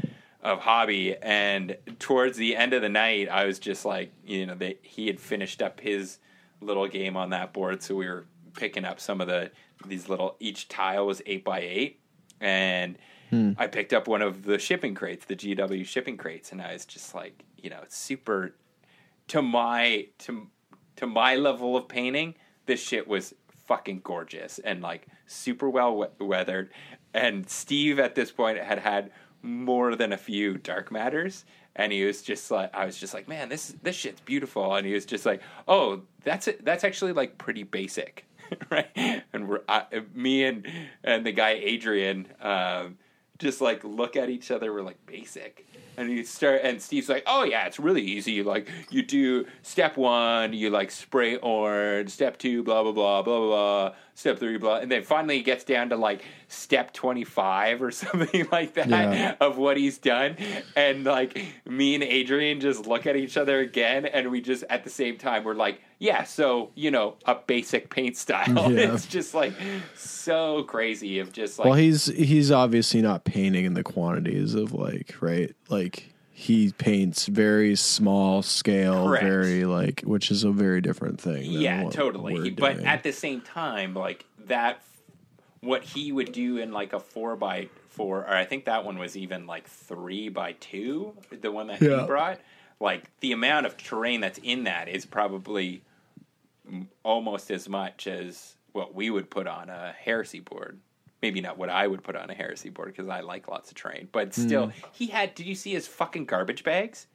of 0.42 0.60
hobby. 0.60 1.16
And 1.16 1.76
towards 1.98 2.36
the 2.36 2.56
end 2.56 2.72
of 2.72 2.82
the 2.82 2.88
night, 2.88 3.28
I 3.28 3.44
was 3.44 3.58
just 3.58 3.84
like, 3.84 4.12
you 4.24 4.46
know, 4.46 4.54
they, 4.54 4.78
he 4.82 5.06
had 5.06 5.18
finished 5.20 5.60
up 5.62 5.80
his 5.80 6.18
little 6.60 6.86
game 6.88 7.16
on 7.16 7.30
that 7.30 7.52
board, 7.52 7.82
so 7.82 7.94
we 7.94 8.06
were 8.08 8.26
picking 8.54 8.84
up 8.84 9.00
some 9.00 9.20
of 9.20 9.28
the 9.28 9.50
these 9.86 10.08
little. 10.08 10.36
Each 10.40 10.68
tile 10.68 11.06
was 11.06 11.22
eight 11.26 11.44
by 11.44 11.60
eight, 11.60 12.00
and 12.40 12.96
Hmm. 13.30 13.52
I 13.58 13.66
picked 13.66 13.92
up 13.92 14.08
one 14.08 14.22
of 14.22 14.44
the 14.44 14.58
shipping 14.58 14.94
crates, 14.94 15.26
the 15.26 15.36
GW 15.36 15.84
shipping 15.84 16.16
crates, 16.16 16.50
and 16.50 16.62
I 16.62 16.72
was 16.72 16.86
just 16.86 17.14
like, 17.14 17.44
you 17.58 17.68
know, 17.68 17.82
super 17.88 18.54
to 19.28 19.42
my 19.42 20.06
to 20.20 20.46
to 20.96 21.06
my 21.06 21.36
level 21.36 21.76
of 21.76 21.88
painting, 21.88 22.34
this 22.64 22.80
shit 22.82 23.06
was 23.06 23.34
fucking 23.66 24.00
gorgeous 24.02 24.58
and 24.60 24.80
like 24.80 25.06
super 25.26 25.68
well 25.68 25.94
we- 26.18 26.26
weathered. 26.26 26.70
And 27.12 27.48
Steve 27.50 27.98
at 27.98 28.14
this 28.14 28.32
point 28.32 28.56
had 28.58 28.78
had 28.78 29.10
more 29.42 29.94
than 29.96 30.12
a 30.12 30.16
few 30.16 30.58
dark 30.58 30.90
matters, 30.90 31.44
and 31.76 31.92
he 31.92 32.04
was 32.04 32.22
just 32.22 32.50
like, 32.50 32.74
I 32.74 32.84
was 32.84 32.98
just 32.98 33.14
like, 33.14 33.28
man, 33.28 33.48
this 33.48 33.74
this 33.82 33.96
shit's 33.96 34.20
beautiful, 34.20 34.74
and 34.74 34.86
he 34.86 34.92
was 34.92 35.06
just 35.06 35.24
like, 35.26 35.42
oh, 35.66 36.02
that's 36.24 36.48
it, 36.48 36.64
that's 36.64 36.84
actually 36.84 37.12
like 37.12 37.38
pretty 37.38 37.62
basic, 37.62 38.26
right? 38.70 39.22
And 39.32 39.48
we're 39.48 39.62
I, 39.68 39.84
me 40.14 40.44
and 40.44 40.66
and 41.04 41.24
the 41.24 41.32
guy 41.32 41.50
Adrian. 41.50 42.28
Um, 42.40 42.98
just 43.38 43.60
like 43.60 43.84
look 43.84 44.16
at 44.16 44.28
each 44.30 44.50
other. 44.50 44.72
We're 44.72 44.82
like 44.82 45.04
basic, 45.06 45.66
and 45.96 46.10
you 46.10 46.24
start. 46.24 46.60
And 46.64 46.80
Steve's 46.82 47.08
like, 47.08 47.22
"Oh 47.26 47.44
yeah, 47.44 47.66
it's 47.66 47.78
really 47.78 48.02
easy. 48.02 48.42
Like 48.42 48.68
you 48.90 49.02
do 49.02 49.46
step 49.62 49.96
one, 49.96 50.52
you 50.52 50.70
like 50.70 50.90
spray 50.90 51.36
orange. 51.36 52.10
Step 52.10 52.38
two, 52.38 52.62
blah 52.62 52.82
blah 52.82 52.92
blah 52.92 53.22
blah 53.22 53.40
blah. 53.40 53.94
Step 54.14 54.38
three, 54.38 54.58
blah." 54.58 54.78
And 54.78 54.90
then 54.90 55.02
finally 55.02 55.36
he 55.36 55.42
gets 55.42 55.64
down 55.64 55.88
to 55.90 55.96
like 55.96 56.22
step 56.48 56.92
twenty 56.92 57.24
five 57.24 57.80
or 57.82 57.90
something 58.02 58.46
like 58.50 58.74
that 58.74 58.88
Yeah. 58.88 59.34
of 59.40 59.56
what 59.56 59.76
he's 59.76 59.98
done. 59.98 60.36
And 60.76 61.04
like 61.04 61.40
me 61.66 61.94
and 61.94 62.02
Adrian 62.04 62.60
just 62.60 62.86
look 62.86 63.06
at 63.06 63.16
each 63.16 63.36
other 63.36 63.60
again, 63.60 64.04
and 64.06 64.30
we 64.30 64.40
just 64.40 64.64
at 64.68 64.84
the 64.84 64.90
same 64.90 65.16
time 65.16 65.44
we're 65.44 65.54
like, 65.54 65.80
"Yeah, 65.98 66.24
so 66.24 66.70
you 66.74 66.90
know, 66.90 67.16
a 67.26 67.34
basic 67.34 67.90
paint 67.90 68.16
style." 68.16 68.72
Yeah. 68.72 68.92
it's 68.94 69.06
just 69.06 69.34
like 69.34 69.52
so 69.96 70.62
crazy 70.64 71.18
of 71.18 71.32
just 71.32 71.58
like 71.58 71.66
well, 71.66 71.74
he's 71.74 72.06
he's 72.06 72.50
obviously 72.50 73.02
not 73.02 73.24
painting 73.24 73.64
in 73.64 73.74
the 73.74 73.82
quantities 73.82 74.54
of 74.54 74.72
like 74.72 75.14
right, 75.20 75.54
like 75.68 76.12
he 76.30 76.72
paints 76.78 77.26
very 77.26 77.74
small 77.74 78.42
scale, 78.42 79.06
Correct. 79.08 79.24
very 79.24 79.64
like, 79.64 80.02
which 80.02 80.30
is 80.30 80.44
a 80.44 80.52
very 80.52 80.80
different 80.80 81.20
thing. 81.20 81.44
yeah 81.50 81.88
totally 81.90 82.50
but 82.50 82.74
doing. 82.74 82.86
at 82.86 83.02
the 83.02 83.12
same 83.12 83.40
time 83.40 83.92
like 83.94 84.24
that 84.46 84.80
what 85.60 85.82
he 85.82 86.12
would 86.12 86.30
do 86.30 86.58
in 86.58 86.70
like 86.72 86.92
a 86.92 87.00
four 87.00 87.34
by 87.34 87.68
four 87.88 88.20
or 88.20 88.30
i 88.32 88.44
think 88.44 88.66
that 88.66 88.84
one 88.84 88.96
was 88.96 89.16
even 89.16 89.48
like 89.48 89.66
three 89.66 90.28
by 90.28 90.52
two 90.60 91.12
the 91.40 91.50
one 91.50 91.66
that 91.66 91.82
Yeah. 91.82 92.02
he 92.02 92.06
brought 92.06 92.38
like 92.78 93.10
the 93.18 93.32
amount 93.32 93.66
of 93.66 93.76
terrain 93.76 94.20
that's 94.20 94.38
in 94.44 94.62
that 94.64 94.88
is 94.88 95.04
probably 95.04 95.82
almost 97.02 97.50
as 97.50 97.68
much 97.68 98.06
as 98.06 98.56
what 98.72 98.94
we 98.94 99.10
would 99.10 99.28
put 99.30 99.46
on 99.46 99.68
a 99.70 99.92
heresy 99.98 100.40
board 100.40 100.78
maybe 101.22 101.40
not 101.40 101.58
what 101.58 101.68
i 101.68 101.86
would 101.86 102.02
put 102.02 102.14
on 102.16 102.30
a 102.30 102.34
heresy 102.34 102.70
board 102.70 102.88
because 102.88 103.08
i 103.08 103.20
like 103.20 103.48
lots 103.48 103.70
of 103.70 103.76
terrain 103.76 104.08
but 104.12 104.34
still 104.34 104.68
Mm. 104.68 104.72
he 104.92 105.06
had 105.08 105.34
did 105.34 105.46
you 105.46 105.54
see 105.54 105.72
his 105.72 105.86
fucking 105.88 106.24
garbage 106.26 106.64
bags 106.64 107.06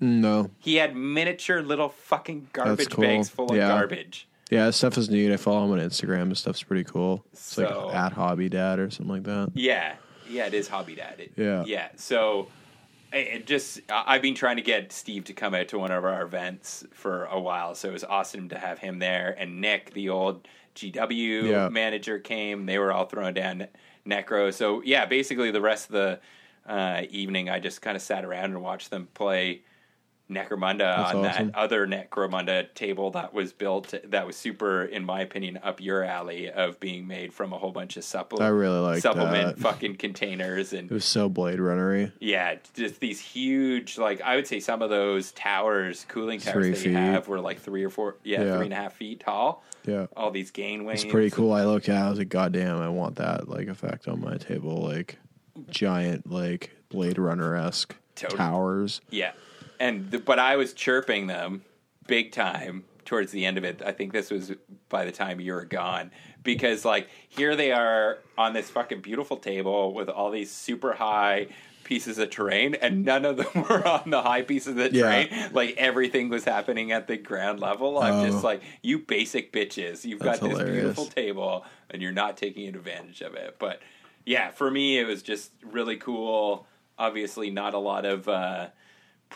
no, 0.00 0.50
he 0.58 0.76
had 0.76 0.96
miniature 0.96 1.62
little 1.62 1.88
fucking 1.88 2.48
garbage 2.52 2.90
cool. 2.90 3.02
bags 3.04 3.28
full 3.28 3.50
of 3.52 3.56
garbage 3.56 4.26
yeah, 4.50 4.68
stuff 4.70 4.98
is 4.98 5.08
neat. 5.08 5.32
I 5.32 5.38
follow 5.38 5.64
him 5.64 5.70
on 5.70 5.78
Instagram. 5.78 6.28
His 6.28 6.40
stuff's 6.40 6.62
pretty 6.62 6.84
cool. 6.84 7.24
It's 7.32 7.40
So- 7.40 7.86
like 7.86 7.94
at 7.96 8.12
Hobby 8.12 8.50
Dad 8.50 8.78
or 8.80 8.90
something 8.90 9.14
like 9.14 9.22
that. 9.22 9.52
Yeah, 9.54 9.94
yeah, 10.28 10.44
it 10.46 10.52
is 10.52 10.68
Hobby 10.68 10.94
Dad. 10.94 11.20
It, 11.20 11.32
Yeah. 11.38 11.64
yeah. 11.66 11.88
So, 11.96 12.48
it- 13.12 13.26
it 13.28 13.46
just 13.46 13.80
I've 13.90 14.22
been 14.22 14.34
trying 14.34 14.56
to 14.56 14.62
get 14.62 14.92
Steve 14.92 15.24
to 15.24 15.32
come 15.32 15.54
out 15.54 15.68
to 15.68 15.78
one 15.78 15.90
of 15.90 16.04
our 16.04 16.22
events 16.22 16.84
for 16.92 17.24
a 17.26 17.38
while, 17.40 17.74
so 17.74 17.88
it 17.88 17.92
was 17.92 18.04
awesome 18.04 18.48
to 18.50 18.58
have 18.58 18.78
him 18.78 18.98
there. 18.98 19.34
And 19.38 19.60
Nick, 19.60 19.92
the 19.94 20.08
old 20.08 20.46
GW 20.74 21.50
Yeah. 21.50 21.68
manager, 21.68 22.18
came. 22.18 22.66
They 22.66 22.78
were 22.78 22.92
all 22.92 23.06
throwing 23.06 23.34
down 23.34 23.68
Necro. 24.06 24.52
So 24.52 24.82
yeah, 24.84 25.04
basically 25.06 25.50
the 25.50 25.60
rest 25.60 25.86
of 25.86 25.92
the 25.92 26.20
uh, 26.66 27.02
evening, 27.10 27.50
I 27.50 27.58
just 27.58 27.82
kind 27.82 27.96
of 27.96 28.02
sat 28.02 28.24
around 28.24 28.44
and 28.46 28.62
watched 28.62 28.90
them 28.90 29.08
play. 29.14 29.62
Necromunda 30.30 30.78
That's 30.78 31.14
on 31.14 31.26
awesome. 31.26 31.46
that 31.48 31.54
other 31.58 31.86
Necromunda 31.86 32.72
table 32.74 33.10
that 33.10 33.34
was 33.34 33.52
built 33.52 33.92
that 34.04 34.26
was 34.26 34.34
super, 34.36 34.82
in 34.82 35.04
my 35.04 35.20
opinion, 35.20 35.58
up 35.62 35.80
your 35.80 36.02
alley 36.04 36.50
of 36.50 36.80
being 36.80 37.06
made 37.06 37.34
from 37.34 37.52
a 37.52 37.58
whole 37.58 37.72
bunch 37.72 37.96
of 37.98 38.04
supple- 38.04 38.42
I 38.42 38.48
really 38.48 38.78
like 38.78 39.02
supplement 39.02 39.56
that. 39.56 39.62
fucking 39.62 39.96
containers 39.96 40.72
and 40.72 40.90
It 40.90 40.94
was 40.94 41.04
so 41.04 41.28
Blade 41.28 41.58
Runnery. 41.58 42.12
yeah, 42.18 42.54
just 42.74 43.00
these 43.00 43.20
huge 43.20 43.98
like 43.98 44.20
I 44.22 44.36
would 44.36 44.46
say 44.46 44.58
some 44.60 44.80
of 44.80 44.88
those 44.90 45.32
towers, 45.32 46.06
cooling 46.08 46.40
towers 46.40 46.54
Three 46.54 46.70
that 46.70 46.78
you 46.78 46.84
feet. 46.84 46.94
have 46.94 47.28
were 47.28 47.40
like 47.40 47.60
three 47.60 47.84
or 47.84 47.90
four, 47.90 48.16
yeah, 48.24 48.42
Yeah. 48.42 48.56
three 48.56 48.66
and 48.66 48.72
a 48.72 48.76
half 48.76 48.94
feet 48.94 49.20
tall. 49.20 49.62
Yeah. 49.84 50.06
All 50.16 50.30
these 50.30 50.50
gain 50.50 50.84
gainways. 50.84 50.94
It's 50.94 51.04
pretty 51.04 51.30
cool. 51.30 51.52
I 51.52 51.64
looked 51.64 51.88
at 51.88 51.96
it, 51.96 52.06
I 52.06 52.08
was 52.08 52.18
like, 52.18 52.28
God 52.28 52.52
damn, 52.52 52.80
I 52.80 52.88
want 52.88 53.16
that 53.16 53.48
like 53.48 53.68
effect 53.68 54.08
on 54.08 54.20
my 54.20 54.36
table. 54.38 54.76
Like 54.80 55.18
giant 55.68 56.30
like 56.30 56.70
Blade 56.88 57.18
Runner 57.18 57.54
esque 57.56 57.94
Totally. 58.14 58.38
towers. 58.38 59.00
Yeah, 59.10 59.32
and 59.82 60.10
the, 60.10 60.18
but 60.18 60.38
I 60.38 60.56
was 60.56 60.72
chirping 60.72 61.26
them 61.26 61.62
big 62.06 62.32
time 62.32 62.84
towards 63.04 63.32
the 63.32 63.44
end 63.44 63.58
of 63.58 63.64
it. 63.64 63.82
I 63.84 63.92
think 63.92 64.12
this 64.12 64.30
was 64.30 64.52
by 64.88 65.04
the 65.04 65.12
time 65.12 65.40
you 65.40 65.52
were 65.52 65.64
gone 65.64 66.10
because 66.42 66.84
like 66.84 67.08
here 67.28 67.56
they 67.56 67.72
are 67.72 68.18
on 68.38 68.52
this 68.52 68.70
fucking 68.70 69.00
beautiful 69.00 69.36
table 69.36 69.92
with 69.92 70.08
all 70.08 70.30
these 70.30 70.50
super 70.50 70.92
high 70.92 71.48
pieces 71.84 72.16
of 72.18 72.30
terrain 72.30 72.74
and 72.76 73.04
none 73.04 73.24
of 73.24 73.36
them 73.36 73.64
were 73.68 73.86
on 73.86 74.08
the 74.10 74.22
high 74.22 74.42
pieces 74.42 74.68
of 74.68 74.76
the 74.76 74.92
Yeah. 74.92 75.24
terrain 75.24 75.52
like 75.52 75.74
everything 75.76 76.28
was 76.28 76.44
happening 76.44 76.92
at 76.92 77.08
the 77.08 77.16
ground 77.16 77.58
level 77.58 77.98
i'm 77.98 78.14
Oh. 78.20 78.26
just 78.30 78.44
like 78.44 78.62
you 78.82 79.00
basic 79.00 79.52
bitches 79.52 80.04
you've 80.04 80.20
That's 80.20 80.38
got 80.38 80.48
this 80.48 80.58
hilarious. 80.58 80.80
beautiful 80.82 81.06
table 81.06 81.64
and 81.90 82.00
you're 82.00 82.12
not 82.12 82.36
taking 82.36 82.68
advantage 82.68 83.20
of 83.20 83.34
it 83.34 83.56
but 83.58 83.80
yeah 84.24 84.50
for 84.52 84.70
me 84.70 84.98
it 85.00 85.06
was 85.08 85.22
just 85.24 85.50
really 85.64 85.96
cool 85.96 86.66
obviously 86.98 87.50
not 87.50 87.74
a 87.74 87.78
lot 87.78 88.04
of 88.04 88.28
uh 88.28 88.68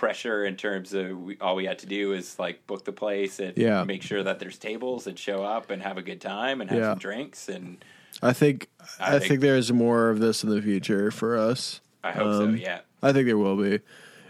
pressure 0.01 0.44
in 0.44 0.56
terms 0.56 0.93
of 0.94 1.18
we, 1.20 1.36
all 1.40 1.56
we 1.56 1.64
had 1.64 1.78
to 1.81 1.86
do 1.86 2.12
is 2.12 2.39
like 2.39 2.64
book 2.66 2.85
the 2.85 2.93
place 2.93 3.40
and 3.40 3.56
Yeah. 3.56 3.82
make 3.85 4.02
sure 4.02 4.23
that 4.23 4.39
there's 4.39 4.59
tables 4.59 5.06
and 5.06 5.18
show 5.18 5.43
up 5.43 5.70
and 5.70 5.82
have 5.82 5.98
a 5.98 6.02
good 6.02 6.20
time 6.20 6.60
and 6.60 6.70
have 6.70 6.78
Yeah. 6.78 6.90
some 6.93 6.98
drinks 6.98 7.48
and 7.48 7.85
I 8.23 8.32
think 8.32 8.68
I 9.01 9.16
I, 9.16 9.18
think- 9.18 9.24
think, 9.28 9.40
there's 9.40 9.73
more 9.73 10.10
of 10.10 10.20
this 10.20 10.44
in 10.44 10.51
the 10.51 10.62
future 10.62 11.10
for 11.10 11.36
us. 11.36 11.81
I 12.05 12.12
hope 12.12 12.32
so. 12.35 12.44
Um, 12.44 12.56
Yeah, 12.56 12.81
I 13.02 13.12
think 13.12 13.27
there 13.27 13.36
will 13.39 13.56
be. 13.56 13.81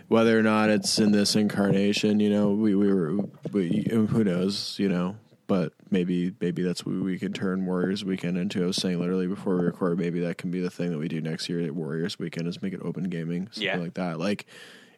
Whether 0.09 0.39
or 0.39 0.43
not 0.43 0.71
it's 0.71 0.99
in 1.01 1.11
this 1.13 1.35
incarnation, 1.37 2.21
you 2.21 2.31
know, 2.31 2.51
we 2.51 2.75
we 2.77 2.93
were 2.93 3.17
we, 3.53 3.87
who 3.91 4.23
knows, 4.25 4.77
you 4.79 4.89
know. 4.89 5.17
But 5.49 5.73
maybe 5.91 6.33
maybe 6.41 6.63
that's 6.63 6.85
what 6.87 6.95
we 6.97 7.19
can 7.19 7.33
turn 7.33 7.67
Warriors 7.67 8.05
Weekend 8.05 8.37
into. 8.39 8.63
I 8.63 8.67
was 8.67 8.77
saying 8.77 8.99
literally 8.99 9.27
before 9.29 9.57
we 9.57 9.65
record, 9.65 9.99
maybe 9.99 10.21
that 10.21 10.39
can 10.39 10.51
be 10.51 10.61
the 10.61 10.71
thing 10.71 10.91
that 10.91 10.99
we 10.99 11.07
do 11.09 11.21
next 11.21 11.49
year 11.49 11.61
at 11.61 11.73
Warriors 11.73 12.19
Weekend 12.19 12.47
is 12.49 12.63
make 12.63 12.73
it 12.73 12.81
open 12.83 13.05
gaming, 13.05 13.47
something 13.53 13.63
Yeah. 13.65 13.77
like 13.77 13.95
that. 13.95 14.19
Like 14.19 14.47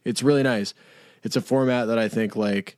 it's 0.08 0.22
really 0.22 0.42
nice. 0.42 0.74
It's 1.22 1.36
a 1.36 1.40
format 1.40 1.88
that 1.88 1.98
I 1.98 2.08
think 2.08 2.36
like 2.36 2.76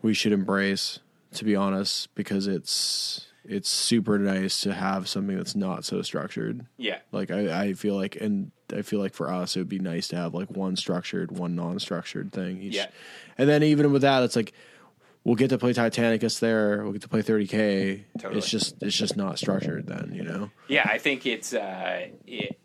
we 0.00 0.14
should 0.14 0.32
embrace, 0.32 0.98
to 1.34 1.44
be 1.44 1.54
honest, 1.54 2.14
because 2.14 2.46
it's 2.46 3.26
it's 3.44 3.68
super 3.68 4.18
nice 4.18 4.60
to 4.62 4.72
have 4.72 5.08
something 5.08 5.36
that's 5.36 5.56
not 5.56 5.84
so 5.84 6.00
structured. 6.02 6.64
yeah, 6.76 6.98
Like 7.10 7.30
I, 7.32 7.64
I 7.64 7.72
feel 7.72 7.96
like, 7.96 8.14
and 8.16 8.52
I 8.72 8.82
feel 8.82 9.00
like 9.00 9.14
for 9.14 9.28
us, 9.30 9.56
it 9.56 9.60
would 9.60 9.68
be 9.68 9.80
nice 9.80 10.06
to 10.08 10.16
have 10.16 10.32
like 10.32 10.48
one 10.48 10.76
structured, 10.76 11.32
one 11.32 11.56
non-structured 11.56 12.32
thing 12.32 12.62
each. 12.62 12.76
Yeah. 12.76 12.86
And 13.36 13.48
then 13.48 13.64
even 13.64 13.92
with 13.92 14.02
that, 14.02 14.22
it's 14.22 14.36
like 14.36 14.52
we'll 15.24 15.34
get 15.34 15.50
to 15.50 15.58
play 15.58 15.72
Titanicus 15.72 16.38
there. 16.38 16.82
We'll 16.84 16.92
get 16.92 17.02
to 17.02 17.08
play 17.08 17.22
30k. 17.22 18.04
Totally. 18.18 18.38
It's 18.38 18.48
just 18.48 18.80
it's 18.80 18.96
just 18.96 19.16
not 19.16 19.38
structured 19.38 19.86
then, 19.88 20.12
you 20.14 20.22
know. 20.22 20.50
yeah. 20.68 20.88
I 20.88 20.98
think 20.98 21.26
it's 21.26 21.52
uh, 21.52 22.06
it, 22.26 22.58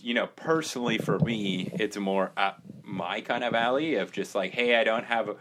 you 0.00 0.14
know, 0.14 0.26
personally 0.26 0.98
for 0.98 1.18
me, 1.20 1.70
it's 1.74 1.96
more 1.96 2.32
up 2.36 2.60
my 2.84 3.20
kind 3.20 3.44
of 3.44 3.54
alley 3.54 3.94
of 3.96 4.12
just 4.12 4.34
like, 4.34 4.52
hey, 4.52 4.76
I 4.76 4.84
don't 4.84 5.04
have. 5.04 5.28
A, 5.30 5.36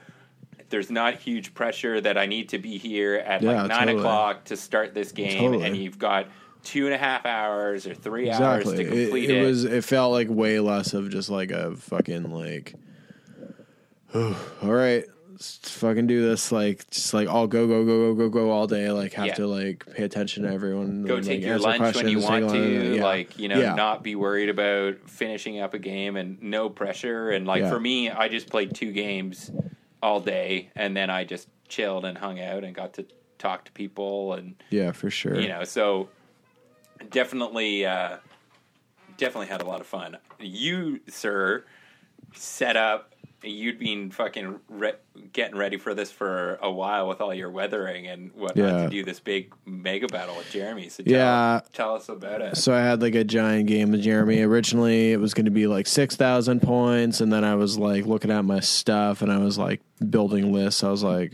there's 0.69 0.89
not 0.89 1.15
huge 1.15 1.53
pressure 1.53 1.99
that 1.99 2.17
I 2.17 2.25
need 2.27 2.49
to 2.49 2.57
be 2.57 2.77
here 2.77 3.15
at 3.15 3.41
Yeah, 3.41 3.51
like 3.63 3.67
nine 3.67 3.79
totally. 3.87 3.97
o'clock 3.99 4.45
to 4.45 4.55
start 4.57 4.93
this 4.93 5.11
game, 5.11 5.39
Totally. 5.41 5.65
and 5.67 5.75
you've 5.75 5.99
got 5.99 6.27
two 6.63 6.85
and 6.85 6.93
a 6.93 6.97
half 6.97 7.25
hours 7.25 7.85
or 7.87 7.93
three 7.93 8.31
hours 8.31 8.63
to 8.65 8.75
complete 8.85 9.29
it 9.29 9.37
it. 9.37 9.45
was. 9.45 9.65
It 9.65 9.83
felt 9.83 10.13
like 10.13 10.29
way 10.29 10.59
less 10.61 10.93
of 10.93 11.09
just 11.09 11.29
like 11.29 11.51
a 11.51 11.75
fucking 11.75 12.31
like. 12.31 12.75
Oh, 14.13 14.37
all 14.63 14.71
right, 14.71 15.05
fucking 15.41 16.07
do 16.07 16.22
this. 16.27 16.51
Like 16.51 16.89
just 16.89 17.13
like 17.13 17.27
all 17.27 17.47
go 17.47 17.68
go 17.68 17.84
go 17.85 18.13
go 18.13 18.15
go 18.15 18.30
go 18.30 18.51
all 18.51 18.68
day. 18.68 18.89
Like 18.91 19.13
have 19.13 19.27
Yeah. 19.27 19.34
to 19.35 19.47
like 19.47 19.85
pay 19.93 20.03
attention 20.03 20.43
to 20.43 20.49
everyone. 20.51 21.03
Go 21.03 21.15
and, 21.15 21.26
take 21.26 21.39
like, 21.41 21.47
your 21.47 21.59
lunch 21.59 21.95
when 21.95 22.07
you 22.07 22.19
want 22.19 22.49
to, 22.49 22.95
yeah. 22.97 23.03
like 23.03 23.38
you 23.38 23.47
know, 23.47 23.59
Yeah. 23.59 23.76
not 23.76 24.03
be 24.03 24.15
worried 24.15 24.49
about 24.49 25.09
finishing 25.09 25.59
up 25.59 25.73
a 25.73 25.80
game 25.80 26.15
and 26.15 26.41
no 26.41 26.69
pressure. 26.69 27.30
And 27.31 27.45
like 27.47 27.68
for 27.68 27.80
me, 27.80 28.09
I 28.09 28.27
just 28.27 28.49
played 28.49 28.73
two 28.76 28.91
games 28.91 29.51
all 30.03 30.19
day, 30.19 30.69
and 30.76 30.95
then 30.97 31.09
I 31.09 31.23
just 31.26 31.47
chilled 31.68 32.05
and 32.05 32.18
hung 32.18 32.39
out 32.41 32.63
and 32.63 32.73
got 32.76 32.93
to 32.95 33.05
talk 33.38 33.65
to 33.65 33.72
people 33.72 34.34
and 34.34 34.55
Yeah, 34.69 34.91
for 34.91 35.09
sure. 35.09 35.39
you 35.39 35.47
know 35.47 35.63
so 35.63 36.09
definitely 37.09 37.85
uh 37.85 38.18
definitely 39.18 39.47
had 39.47 39.61
a 39.61 39.65
lot 39.65 39.81
of 39.81 39.88
fun 39.88 40.18
you 40.39 40.99
sir 41.09 41.63
set 42.34 42.76
up 42.77 43.10
you'd 43.43 43.80
been 43.80 44.11
fucking 44.11 44.59
re- 44.69 44.93
getting 45.34 45.57
ready 45.57 45.77
for 45.77 45.93
this 45.93 46.11
for 46.11 46.59
a 46.61 46.72
while 46.72 47.07
with 47.07 47.22
all 47.22 47.34
your 47.34 47.49
weathering 47.49 48.07
and 48.07 48.31
whatnot 48.34 48.55
Yeah. 48.57 48.84
to 48.84 48.89
do 48.89 49.03
this 49.03 49.19
big 49.19 49.51
mega 49.65 50.07
battle 50.07 50.35
with 50.38 50.49
jeremy 50.51 50.89
so 50.89 51.03
tell, 51.03 51.11
Yeah. 51.13 51.61
tell 51.73 51.95
us 51.95 52.07
about 52.09 52.41
it 52.41 52.57
So 52.57 52.73
I 52.73 52.80
had 52.81 53.01
like 53.01 53.15
a 53.15 53.23
giant 53.23 53.68
game 53.68 53.91
with 53.91 54.01
Jeremy. 54.03 54.41
Originally, 54.41 55.11
it 55.11 55.19
was 55.19 55.34
going 55.34 55.45
to 55.45 55.51
be 55.51 55.68
like 55.68 55.88
six 55.88 56.15
thousand 56.15 56.61
points, 56.61 57.22
and 57.22 57.31
then 57.34 57.43
I 57.43 57.55
was 57.55 57.77
like 57.77 58.05
looking 58.05 58.30
at 58.31 58.45
my 58.45 58.59
stuff, 58.59 59.22
and 59.22 59.31
I 59.31 59.38
was 59.39 59.57
like 59.57 59.81
building 60.09 60.51
lists. 60.53 60.84
I 60.84 60.89
was 60.91 61.03
like, 61.03 61.34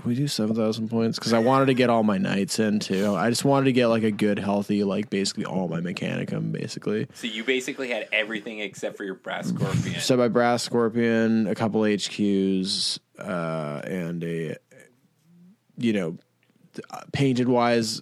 "Can 0.00 0.08
we 0.08 0.14
do 0.14 0.26
seven 0.28 0.56
thousand 0.56 0.88
points?" 0.88 1.18
Because 1.18 1.32
I 1.32 1.38
wanted 1.38 1.66
to 1.66 1.74
get 1.74 1.90
all 1.90 2.02
my 2.02 2.18
knights 2.18 2.58
in 2.58 2.78
too. 2.78 3.14
I 3.14 3.28
just 3.30 3.44
wanted 3.44 3.66
to 3.66 3.72
get 3.72 3.88
like 3.88 4.02
a 4.02 4.10
good, 4.10 4.38
healthy, 4.38 4.84
like 4.84 5.10
basically 5.10 5.44
all 5.44 5.68
my 5.68 5.80
mechanicum, 5.80 6.52
basically. 6.52 7.06
so 7.14 7.26
you 7.26 7.44
basically 7.44 7.88
had 7.90 8.08
everything 8.12 8.60
except 8.60 8.96
for 8.96 9.04
your 9.04 9.14
brass 9.14 9.48
scorpion 9.48 10.00
So 10.00 10.16
my 10.16 10.28
brass 10.28 10.62
scorpion, 10.62 11.46
a 11.46 11.54
couple 11.54 11.82
HQs, 11.82 12.98
uh, 13.18 13.80
and 13.84 14.24
a 14.24 14.56
you 15.76 15.92
know 15.92 16.18
painted 17.12 17.48
wise. 17.48 18.00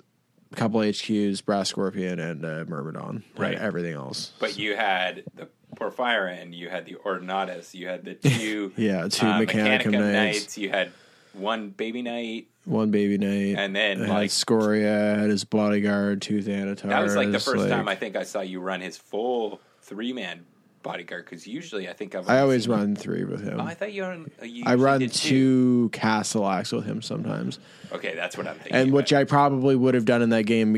A 0.50 0.56
couple 0.56 0.80
HQs, 0.80 1.44
brass 1.44 1.68
scorpion, 1.68 2.18
and 2.18 2.42
uh, 2.42 2.64
myrmidon. 2.66 3.22
Right. 3.36 3.54
everything 3.54 3.92
else. 3.92 4.32
but 4.38 4.56
you 4.56 4.76
had 4.76 5.24
the 5.34 5.48
Porphyrion, 5.76 6.54
you 6.56 6.70
had 6.70 6.86
the 6.86 6.94
Ordinatus, 7.04 7.74
you 7.74 7.86
had 7.86 8.04
the 8.04 8.14
two 8.38 8.72
Yeah, 8.76 9.08
two 9.08 9.26
uh, 9.26 9.40
Mechanicum 9.40 9.92
Mechanicum 9.92 10.12
knights. 10.12 10.56
you 10.56 10.70
had 10.70 10.90
one 11.38 11.70
baby 11.70 12.02
knight, 12.02 12.48
one 12.64 12.90
baby 12.90 13.18
knight, 13.18 13.56
and 13.62 13.74
then 13.74 14.00
had 14.00 14.08
like 14.08 14.30
Scoria, 14.30 15.16
had 15.18 15.30
his 15.30 15.44
bodyguard, 15.44 16.22
two 16.22 16.42
Thanatar. 16.42 16.88
that 16.88 17.02
was 17.02 17.16
like 17.16 17.30
the 17.32 17.40
first 17.40 17.68
time 17.68 17.88
I 17.88 17.94
think 17.94 18.16
I 18.16 18.24
saw 18.24 18.40
you 18.40 18.60
run 18.60 18.80
his 18.80 18.96
full 18.96 19.60
three 19.82 20.12
man 20.12 20.44
bodyguard 20.82 21.24
because 21.24 21.46
usually 21.46 21.88
I 21.88 21.92
think 21.92 22.14
I've 22.14 22.28
I 22.28 22.40
always 22.40 22.68
run 22.68 22.94
three 22.94 23.24
with 23.24 23.42
him. 23.42 23.60
Oh, 23.60 23.64
I 23.64 23.74
thought 23.74 23.92
you, 23.92 24.04
run, 24.04 24.30
uh, 24.40 24.44
you 24.44 24.62
I 24.66 24.76
run 24.76 25.00
did 25.00 25.12
two 25.12 25.90
Castellax 25.92 26.72
with 26.72 26.84
him 26.86 27.02
sometimes, 27.02 27.58
Okay, 27.92 28.14
that's 28.14 28.36
what 28.36 28.46
I'm 28.46 28.54
thinking. 28.56 28.74
and 28.74 28.92
which. 28.92 29.12
I 29.12 29.24
probably 29.24 29.74
would 29.74 29.94
have 29.94 30.04
done 30.04 30.22
in 30.22 30.30
that 30.30 30.44
game 30.44 30.76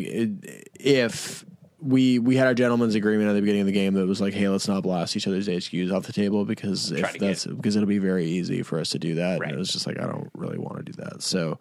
if 0.74 1.44
we 1.82 2.18
we 2.18 2.36
had 2.36 2.46
our 2.46 2.54
gentleman's 2.54 2.94
agreement 2.94 3.30
at 3.30 3.34
the 3.34 3.40
beginning 3.40 3.62
of 3.62 3.66
the 3.66 3.72
game 3.72 3.94
that 3.94 4.06
was 4.06 4.20
like, 4.20 4.34
hey, 4.34 4.48
let's 4.48 4.68
not 4.68 4.82
blast 4.82 5.16
each 5.16 5.26
other's 5.26 5.48
HQs 5.48 5.92
off 5.92 6.04
the 6.04 6.12
table 6.12 6.44
because 6.44 6.92
if 6.92 7.18
that's 7.18 7.46
because 7.46 7.76
it'll 7.76 7.88
be 7.88 7.98
very 7.98 8.26
easy 8.26 8.62
for 8.62 8.78
us 8.78 8.90
to 8.90 8.98
do 8.98 9.16
that. 9.16 9.40
Right. 9.40 9.48
And 9.48 9.56
it 9.56 9.58
was 9.58 9.72
just 9.72 9.86
like 9.86 9.98
I 9.98 10.06
don't 10.06 10.30
really 10.34 10.58
want 10.58 10.78
to 10.78 10.92
do 10.92 11.02
that. 11.02 11.22
So, 11.22 11.58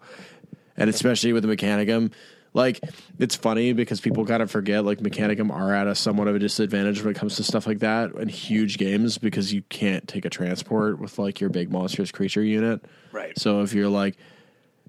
and 0.76 0.90
especially 0.90 1.32
with 1.32 1.44
the 1.44 1.54
Mechanicum. 1.54 2.12
Like 2.52 2.80
it's 3.20 3.36
funny 3.36 3.72
because 3.74 4.00
people 4.00 4.26
kind 4.26 4.42
of 4.42 4.50
forget 4.50 4.84
like 4.84 4.98
Mechanicum 4.98 5.52
are 5.52 5.72
at 5.72 5.86
a 5.86 5.94
somewhat 5.94 6.26
of 6.26 6.34
a 6.34 6.40
disadvantage 6.40 7.00
when 7.00 7.14
it 7.14 7.16
comes 7.16 7.36
to 7.36 7.44
stuff 7.44 7.64
like 7.64 7.78
that 7.78 8.10
in 8.16 8.28
huge 8.28 8.76
games 8.76 9.18
because 9.18 9.52
you 9.52 9.62
can't 9.68 10.08
take 10.08 10.24
a 10.24 10.30
transport 10.30 10.98
with 10.98 11.16
like 11.16 11.40
your 11.40 11.48
big 11.48 11.70
monstrous 11.70 12.10
creature 12.10 12.42
unit. 12.42 12.84
right. 13.12 13.38
So 13.38 13.62
if 13.62 13.72
you're 13.72 13.88
like, 13.88 14.16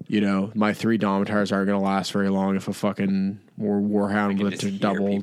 you 0.08 0.20
know, 0.20 0.50
my 0.54 0.72
three 0.74 0.98
Domitars 0.98 1.52
aren't 1.52 1.66
going 1.68 1.78
to 1.78 1.84
last 1.84 2.12
very 2.12 2.28
long 2.28 2.56
if 2.56 2.68
a 2.68 2.72
fucking 2.72 3.40
war 3.56 3.80
warhound 3.80 4.42
with 4.42 4.62
a 4.64 4.70
double 4.70 5.22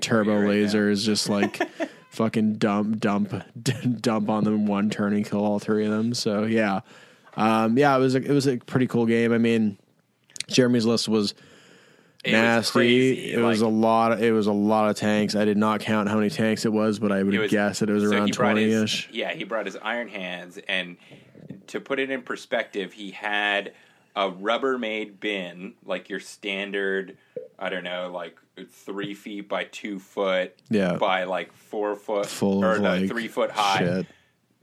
turbo 0.00 0.38
right 0.40 0.48
laser 0.48 0.86
now. 0.86 0.92
is 0.92 1.04
just 1.04 1.28
like 1.30 1.60
fucking 2.10 2.54
dump 2.54 2.98
dump 3.00 3.32
dump 4.00 4.28
on 4.28 4.44
them 4.44 4.66
one 4.66 4.90
turn 4.90 5.12
and 5.14 5.28
kill 5.28 5.44
all 5.44 5.58
three 5.58 5.84
of 5.84 5.90
them. 5.90 6.14
So 6.14 6.44
yeah, 6.44 6.80
um, 7.36 7.76
yeah, 7.76 7.96
it 7.96 8.00
was 8.00 8.14
a, 8.14 8.18
it 8.18 8.30
was 8.32 8.46
a 8.46 8.56
pretty 8.58 8.86
cool 8.86 9.06
game. 9.06 9.32
I 9.32 9.38
mean, 9.38 9.78
Jeremy's 10.48 10.86
list 10.86 11.08
was 11.08 11.32
It 12.24 12.28
was 12.28 12.32
nasty. 12.32 12.72
crazy. 12.72 13.32
it 13.32 13.40
was 13.40 13.60
a 13.62 13.68
lot. 13.68 14.12
Of, 14.12 14.22
it 14.22 14.32
was 14.32 14.46
a 14.46 14.52
lot 14.52 14.90
of 14.90 14.96
tanks. 14.96 15.34
I 15.34 15.44
did 15.44 15.56
not 15.58 15.80
count 15.80 16.08
how 16.08 16.16
many 16.16 16.30
tanks 16.30 16.64
it 16.64 16.72
was, 16.72 16.98
but 16.98 17.10
I 17.12 17.22
would 17.22 17.36
was- 17.36 17.50
guessed 17.50 17.80
that 17.80 17.90
it 17.90 17.94
was 17.94 18.04
so 18.04 18.10
around 18.10 18.32
twenty 18.32 18.70
ish. 18.72 19.08
Yeah, 19.12 19.32
he 19.32 19.44
brought 19.44 19.66
his 19.66 19.76
iron 19.82 20.08
hands, 20.08 20.58
and 20.68 20.96
to 21.68 21.80
put 21.80 21.98
it 21.98 22.10
in 22.10 22.22
perspective, 22.22 22.92
he 22.92 23.10
had 23.10 23.72
a 24.16 24.30
Rubbermaid 24.30 25.20
bin, 25.20 25.74
like 25.84 26.08
your 26.08 26.20
standard. 26.20 27.16
I 27.58 27.68
don't 27.68 27.84
know, 27.84 28.10
like 28.12 28.38
three 28.70 29.14
feet 29.14 29.48
by 29.48 29.64
two 29.64 29.98
foot, 29.98 30.54
Yeah. 30.70 30.94
by 30.96 31.24
like 31.24 31.52
four 31.52 31.94
foot, 31.96 32.26
Full 32.26 32.64
or 32.64 32.76
of 32.76 32.82
no, 32.82 32.96
like 32.96 33.08
three 33.08 33.28
foot 33.28 33.50
high. 33.50 33.78
Shit. 33.78 34.06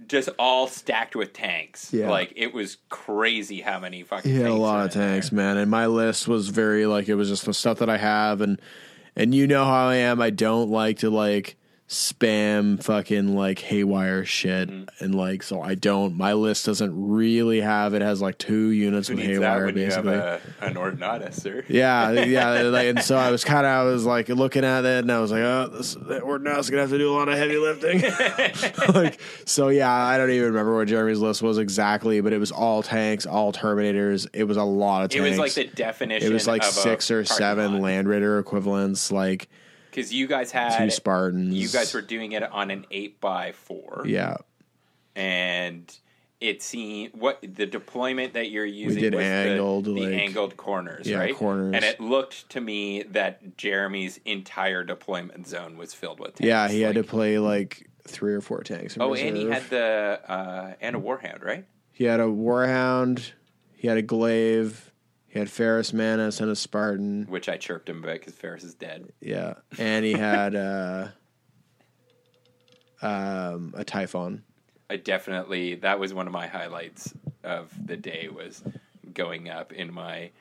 just 0.07 0.30
all 0.40 0.68
stacked 0.68 1.15
with 1.15 1.34
tanks. 1.34 1.91
Yeah. 1.94 2.10
Like 2.10 2.34
it 2.36 2.53
was 2.53 2.78
crazy 2.90 3.61
how 3.61 3.80
many 3.80 4.03
fucking. 4.03 4.32
He 4.32 4.38
had 4.38 4.48
a 4.52 4.53
lot 4.53 4.86
of 4.86 4.94
in 4.95 4.99
there. 5.02 5.10
tanks, 5.11 5.32
man. 5.32 5.57
And 5.57 5.69
my 5.69 5.86
list 5.88 6.28
was 6.28 6.49
very 6.49 6.86
like 6.86 7.07
it 7.10 7.15
was 7.15 7.30
just 7.30 7.45
the 7.45 7.53
stuff 7.53 7.80
that 7.80 7.90
I 7.90 7.98
have, 7.98 8.41
and 8.41 8.60
and 9.15 9.34
you 9.36 9.45
know 9.48 9.65
how 9.65 9.88
I 9.90 9.95
am. 9.95 10.22
I 10.22 10.30
don't 10.30 10.69
like 10.69 10.99
to 10.99 11.10
like 11.10 11.56
spam 11.88 12.84
fucking 12.84 13.34
like 13.35 13.59
haywire 13.59 14.26
shit, 14.26 14.69
Mm-hmm. 14.69 15.03
and 15.03 15.15
like 15.15 15.41
so 15.41 15.61
I 15.61 15.76
don't. 15.76 16.15
My 16.18 16.34
list 16.34 16.65
doesn't 16.65 16.91
really 16.93 17.61
have. 17.61 17.93
It 17.93 18.01
has 18.01 18.22
like 18.22 18.38
two 18.38 18.72
units 18.72 19.07
Who 19.07 19.15
with 19.15 19.23
that 19.26 19.31
haywire, 19.31 19.72
basically. 19.72 20.14
you 20.14 20.19
have 20.19 20.41
a, 20.61 20.65
an 20.65 20.73
Ordinatus, 20.76 21.35
sir? 21.41 21.64
Yeah, 21.69 22.11
yeah, 22.11 22.49
like, 22.64 22.88
and 22.88 23.01
so 23.01 23.15
I 23.18 23.31
was 23.31 23.43
kind 23.45 23.65
of, 23.65 23.72
I 23.72 23.84
was 23.84 24.05
like 24.05 24.27
looking 24.30 24.65
at 24.65 24.84
it, 24.84 24.99
and 25.03 25.11
I 25.11 25.19
was 25.19 25.31
like, 25.31 25.43
oh, 25.43 25.68
this 25.72 25.95
Ordina's 25.95 26.69
gonna 26.69 26.81
have 26.81 26.91
to 26.91 26.97
do 26.97 27.09
a 27.09 27.15
lot 27.15 27.30
of 27.30 27.38
heavy 27.38 27.57
lifting. 27.57 28.01
like, 28.93 29.19
so 29.45 29.69
yeah, 29.69 29.91
I 29.91 30.18
don't 30.18 30.31
even 30.31 30.47
remember 30.47 30.76
what 30.76 30.88
Jeremy's 30.89 31.19
list 31.19 31.41
was 31.41 31.57
exactly, 31.57 32.19
but 32.19 32.34
it 32.34 32.39
was 32.39 32.51
all 32.51 32.84
tanks, 32.84 33.26
all 33.26 33.53
Terminators. 33.53 34.27
It 34.34 34.43
was 34.43 34.57
a 34.57 34.64
lot 34.64 35.05
of 35.05 35.11
tanks 35.11 35.26
It 35.26 35.30
was 35.30 35.39
like 35.39 35.53
the 35.53 35.65
definition. 35.73 36.30
It 36.30 36.34
was 36.34 36.47
like 36.47 36.64
of 36.64 36.68
six 36.69 37.09
or 37.11 37.23
seven 37.23 37.73
lot. 37.73 37.81
Land 37.84 38.07
Raider 38.09 38.39
equivalents, 38.39 39.09
like 39.11 39.47
because 39.98 40.14
you 40.14 40.28
guys 40.28 40.52
had 40.52 40.78
two 40.78 40.91
Spartans. 40.91 41.56
You 41.56 41.68
guys 41.69 41.91
were 41.94 42.02
doing 42.02 42.34
it 42.34 42.44
on 42.44 42.69
an 42.69 42.86
eight 42.91 43.19
by 43.19 43.52
four, 43.53 44.03
yeah, 44.06 44.38
and 45.15 45.91
it 46.40 46.61
seemed 46.61 47.14
what 47.15 47.40
the 47.41 47.65
deployment 47.65 48.34
that 48.34 48.52
you're 48.52 48.64
using 48.65 49.02
did 49.02 49.15
was 49.15 49.24
the- 49.24 49.28
angled, 49.28 49.86
the, 49.86 49.91
like- 49.91 50.14
angled 50.14 50.56
corners, 50.56 51.07
Yeah, 51.07 51.18
right? 51.18 51.36
corners. 51.36 51.74
and 51.74 51.84
it 51.84 51.99
looked 51.99 52.48
to 52.52 52.61
me 52.61 53.02
that 53.03 53.57
Jeremy's 53.57 54.19
entire 54.24 54.84
deployment 54.84 55.48
zone 55.48 55.78
was 55.78 55.95
filled 55.95 56.19
with. 56.19 56.36
Tanks. 56.36 56.48
yeah. 56.48 56.68
He 56.68 56.82
had 56.82 56.94
to 56.95 57.03
play 57.03 57.40
like 57.40 57.90
three 58.07 58.36
or 58.36 58.41
four 58.41 58.61
tanks. 58.61 58.98
Oh, 58.99 59.15
and 59.15 59.36
he 59.36 59.45
had 59.45 59.68
the 59.72 60.22
uh, 60.28 60.74
and 60.80 60.95
a 60.95 60.99
warhound, 60.99 61.44
right? 61.44 61.65
He 61.91 62.03
had 62.03 62.19
a 62.19 62.26
Warhound. 62.26 63.32
He 63.76 63.88
had 63.88 63.98
a 63.98 64.03
Glaive. 64.03 64.86
He 65.27 65.39
had 65.39 65.49
Ferrus 65.49 65.93
Manus 65.93 66.39
and 66.39 66.49
a 66.49 66.55
Spartan. 66.55 67.25
Which 67.27 67.49
I 67.49 67.57
chirped 67.57 67.89
him 67.89 68.03
about 68.03 68.13
because 68.13 68.33
Ferrus 68.33 68.63
is 68.63 68.73
dead. 68.73 69.11
Yeah, 69.19 69.55
and 69.77 70.05
he 70.05 70.13
had 70.13 70.55
uh, 70.55 71.07
um, 73.01 73.73
a 73.75 73.83
Typhon. 73.83 74.43
I 74.89 74.95
definitely 74.95 75.75
that 75.75 75.99
was 75.99 76.13
one 76.13 76.27
of 76.27 76.33
my 76.33 76.47
highlights 76.47 77.13
of 77.43 77.71
the 77.85 77.97
day 77.97 78.29
was 78.33 78.63
going 79.13 79.49
up 79.49 79.73
in 79.73 79.93
my 79.93 80.31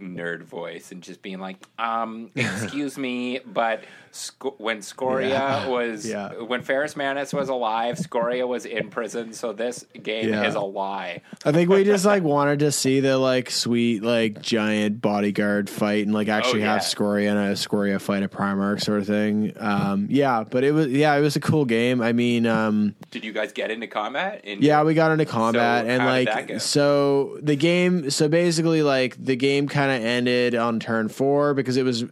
nerd 0.00 0.42
voice 0.42 0.90
and 0.92 1.02
just 1.02 1.22
being 1.22 1.38
like, 1.38 1.56
um, 1.78 2.30
excuse 2.36 2.98
me, 2.98 3.38
but 3.46 3.84
sc- 4.10 4.58
when 4.58 4.82
Scoria 4.82 5.28
Yeah. 5.28 5.68
was 5.68 6.06
Yeah. 6.06 6.32
when 6.42 6.62
Ferrus 6.62 6.96
Manus 6.96 7.32
was 7.32 7.48
alive, 7.48 7.98
Scoria 7.98 8.46
was 8.46 8.66
in 8.66 8.90
prison, 8.90 9.32
so 9.32 9.52
this 9.52 9.86
game 10.02 10.28
Yeah. 10.30 10.46
is 10.48 10.54
a 10.56 10.60
lie. 10.60 11.22
I 11.44 11.52
think 11.52 11.70
we 11.70 11.84
just 11.84 12.04
like 12.04 12.22
wanted 12.22 12.58
to 12.60 12.72
see 12.72 13.00
the 13.00 13.16
like 13.18 13.50
sweet 13.50 14.02
like 14.02 14.42
giant 14.42 15.00
bodyguard 15.00 15.70
fight 15.70 16.04
and 16.04 16.14
like 16.14 16.28
actually 16.28 16.62
Oh, 16.62 16.66
have 16.66 16.82
Scoria 16.82 17.30
and 17.30 17.38
a 17.52 17.56
Scoria 17.56 17.98
fight 18.00 18.22
a 18.22 18.28
Primarch 18.28 18.82
sort 18.82 19.00
of 19.00 19.06
thing. 19.06 19.52
Um, 19.58 20.08
yeah, 20.10 20.44
but 20.48 20.64
it 20.64 20.72
was 20.72 20.88
yeah, 20.88 21.14
it 21.14 21.20
was 21.20 21.36
a 21.36 21.40
cool 21.40 21.64
game. 21.64 22.02
I 22.02 22.12
mean, 22.12 22.46
um, 22.46 22.94
Did 23.10 23.24
you 23.24 23.32
guys 23.32 23.52
get 23.52 23.70
into 23.70 23.86
combat? 23.86 24.44
In 24.44 24.60
yeah, 24.60 24.82
we 24.82 24.94
got 24.94 25.12
into 25.12 25.24
combat 25.24 25.84
So 25.84 25.90
and 25.90 26.02
how 26.02 26.16
did 26.16 26.26
that 26.28 26.46
go? 26.48 26.54
like 26.54 26.60
so 26.62 27.38
the 27.42 27.56
game. 27.56 28.10
So 28.10 28.28
basically, 28.28 28.82
like 28.82 29.16
the 29.24 29.36
game 29.36 29.68
kind 29.86 30.02
of 30.02 30.06
ended 30.08 30.54
on 30.54 30.80
turn 30.80 31.08
four 31.08 31.54
because 31.54 31.76
it 31.76 31.84
was. 31.84 32.04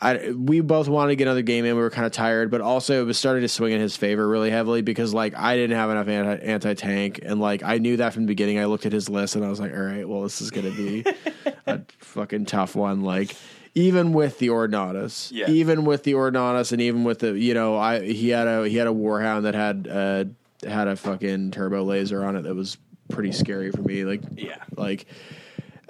I 0.00 0.32
we 0.32 0.60
both 0.60 0.88
wanted 0.88 1.10
to 1.10 1.16
get 1.16 1.28
another 1.28 1.42
game 1.42 1.64
in. 1.64 1.76
We 1.76 1.80
were 1.82 1.90
kind 1.90 2.06
of 2.06 2.10
tired, 2.12 2.50
but 2.50 2.60
also 2.60 3.00
it 3.00 3.04
was 3.04 3.16
starting 3.18 3.42
to 3.42 3.48
swing 3.48 3.72
in 3.72 3.80
his 3.80 3.96
favor 3.96 4.26
really 4.26 4.50
heavily 4.50 4.82
because 4.82 5.14
like 5.14 5.32
I 5.36 5.54
didn't 5.56 5.76
have 5.76 5.90
enough 5.90 6.08
anti 6.08 6.74
tank, 6.74 7.20
and 7.22 7.38
like 7.40 7.62
I 7.62 7.78
knew 7.78 7.96
that 7.98 8.12
from 8.12 8.24
the 8.24 8.26
beginning. 8.26 8.58
I 8.58 8.64
looked 8.64 8.84
at 8.84 8.92
his 8.92 9.08
list 9.08 9.36
and 9.36 9.44
I 9.44 9.48
was 9.48 9.60
like, 9.60 9.72
all 9.72 9.78
right, 9.82 10.08
well 10.08 10.22
this 10.22 10.40
is 10.40 10.50
gonna 10.50 10.72
be 10.72 11.04
a 11.66 11.82
fucking 12.00 12.46
tough 12.46 12.74
one. 12.74 13.02
Like 13.02 13.36
even 13.76 14.12
with 14.12 14.38
the 14.40 14.48
Ordinatus, 14.48 15.30
Yeah. 15.32 15.48
even 15.48 15.84
with 15.84 16.02
the 16.02 16.14
Ordinatus, 16.14 16.72
and 16.72 16.80
even 16.82 17.04
with 17.04 17.20
the 17.20 17.38
you 17.38 17.54
know 17.54 17.76
I 17.76 18.00
he 18.04 18.30
had 18.30 18.48
a 18.48 18.68
he 18.68 18.76
had 18.78 18.88
a 18.88 18.92
Warhound 18.92 19.42
that 19.44 19.54
had 19.54 19.86
uh 19.88 20.68
had 20.68 20.88
a 20.88 20.96
fucking 20.96 21.52
turbo 21.52 21.84
laser 21.84 22.24
on 22.24 22.34
it 22.34 22.42
that 22.42 22.56
was 22.56 22.76
pretty 23.08 23.30
scary 23.30 23.70
for 23.70 23.82
me. 23.82 24.04
Like 24.04 24.22
Yeah. 24.34 24.56
like 24.76 25.06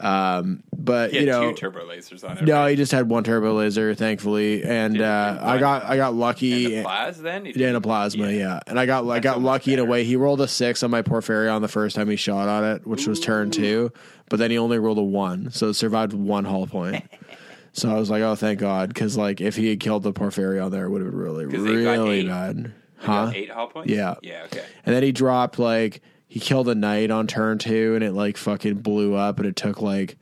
um 0.02 0.62
but 0.76 1.12
He 1.12 1.20
you 1.20 1.26
know 1.26 1.50
two 1.50 1.56
turbo 1.56 1.86
lasers 1.86 2.28
on 2.28 2.38
it. 2.38 2.44
no, 2.44 2.62
right? 2.62 2.70
he 2.70 2.76
just 2.76 2.90
had 2.92 3.08
one 3.08 3.22
turbo 3.22 3.54
laser, 3.54 3.94
thankfully, 3.94 4.64
and 4.64 4.94
Did 4.94 5.02
uh, 5.02 5.38
I 5.40 5.58
got 5.58 5.84
I 5.84 5.96
got 5.96 6.14
lucky. 6.14 6.76
And 6.76 6.86
the 6.86 7.22
then? 7.22 7.44
He 7.44 7.52
Yeah, 7.52 7.68
and 7.68 7.76
a 7.76 7.80
plasma, 7.80 8.30
yeah. 8.30 8.60
And 8.66 8.78
I 8.80 8.86
got 8.86 9.08
I 9.08 9.20
got 9.20 9.40
lucky 9.40 9.72
in 9.72 9.78
a 9.78 9.84
way. 9.84 10.04
He 10.04 10.16
rolled 10.16 10.40
a 10.40 10.48
six 10.48 10.82
on 10.82 10.90
my 10.90 11.02
Porphyrion 11.02 11.60
the 11.60 11.68
first 11.68 11.94
time 11.94 12.08
he 12.08 12.16
shot 12.16 12.48
on 12.48 12.64
it, 12.64 12.86
which 12.86 13.06
was 13.06 13.20
turn 13.20 13.50
two. 13.50 13.92
But 14.28 14.38
then 14.38 14.50
he 14.50 14.58
only 14.58 14.78
rolled 14.78 14.98
a 14.98 15.02
one, 15.02 15.50
so 15.52 15.68
it 15.68 15.74
survived 15.74 16.14
one 16.14 16.44
hull 16.44 16.66
point. 16.66 17.04
so 17.72 17.90
I 17.90 17.94
was 17.94 18.10
like, 18.10 18.22
oh, 18.22 18.34
thank 18.34 18.58
God, 18.58 18.88
because 18.88 19.16
like 19.16 19.40
if 19.40 19.56
he 19.56 19.68
had 19.68 19.78
killed 19.78 20.02
the 20.02 20.12
Porphyrion 20.12 20.70
there, 20.70 20.86
it 20.86 20.90
would 20.90 21.02
have 21.02 21.10
been 21.10 21.20
really 21.20 21.46
really 21.46 22.26
bad, 22.26 22.72
huh? 22.96 23.30
Eight 23.34 23.50
hull 23.50 23.68
points? 23.68 23.90
Yeah. 23.90 24.14
Yeah, 24.22 24.42
okay. 24.46 24.64
And 24.84 24.94
then 24.94 25.02
he 25.02 25.12
dropped 25.12 25.58
like 25.58 26.02
he 26.32 26.40
killed 26.40 26.66
a 26.70 26.74
knight 26.74 27.10
on 27.10 27.26
turn 27.26 27.58
two, 27.58 27.94
and 27.94 28.02
it 28.02 28.12
like 28.12 28.38
fucking 28.38 28.76
blew 28.76 29.14
up, 29.14 29.36
and 29.36 29.46
it 29.46 29.54
took 29.54 29.82
like 29.82 30.16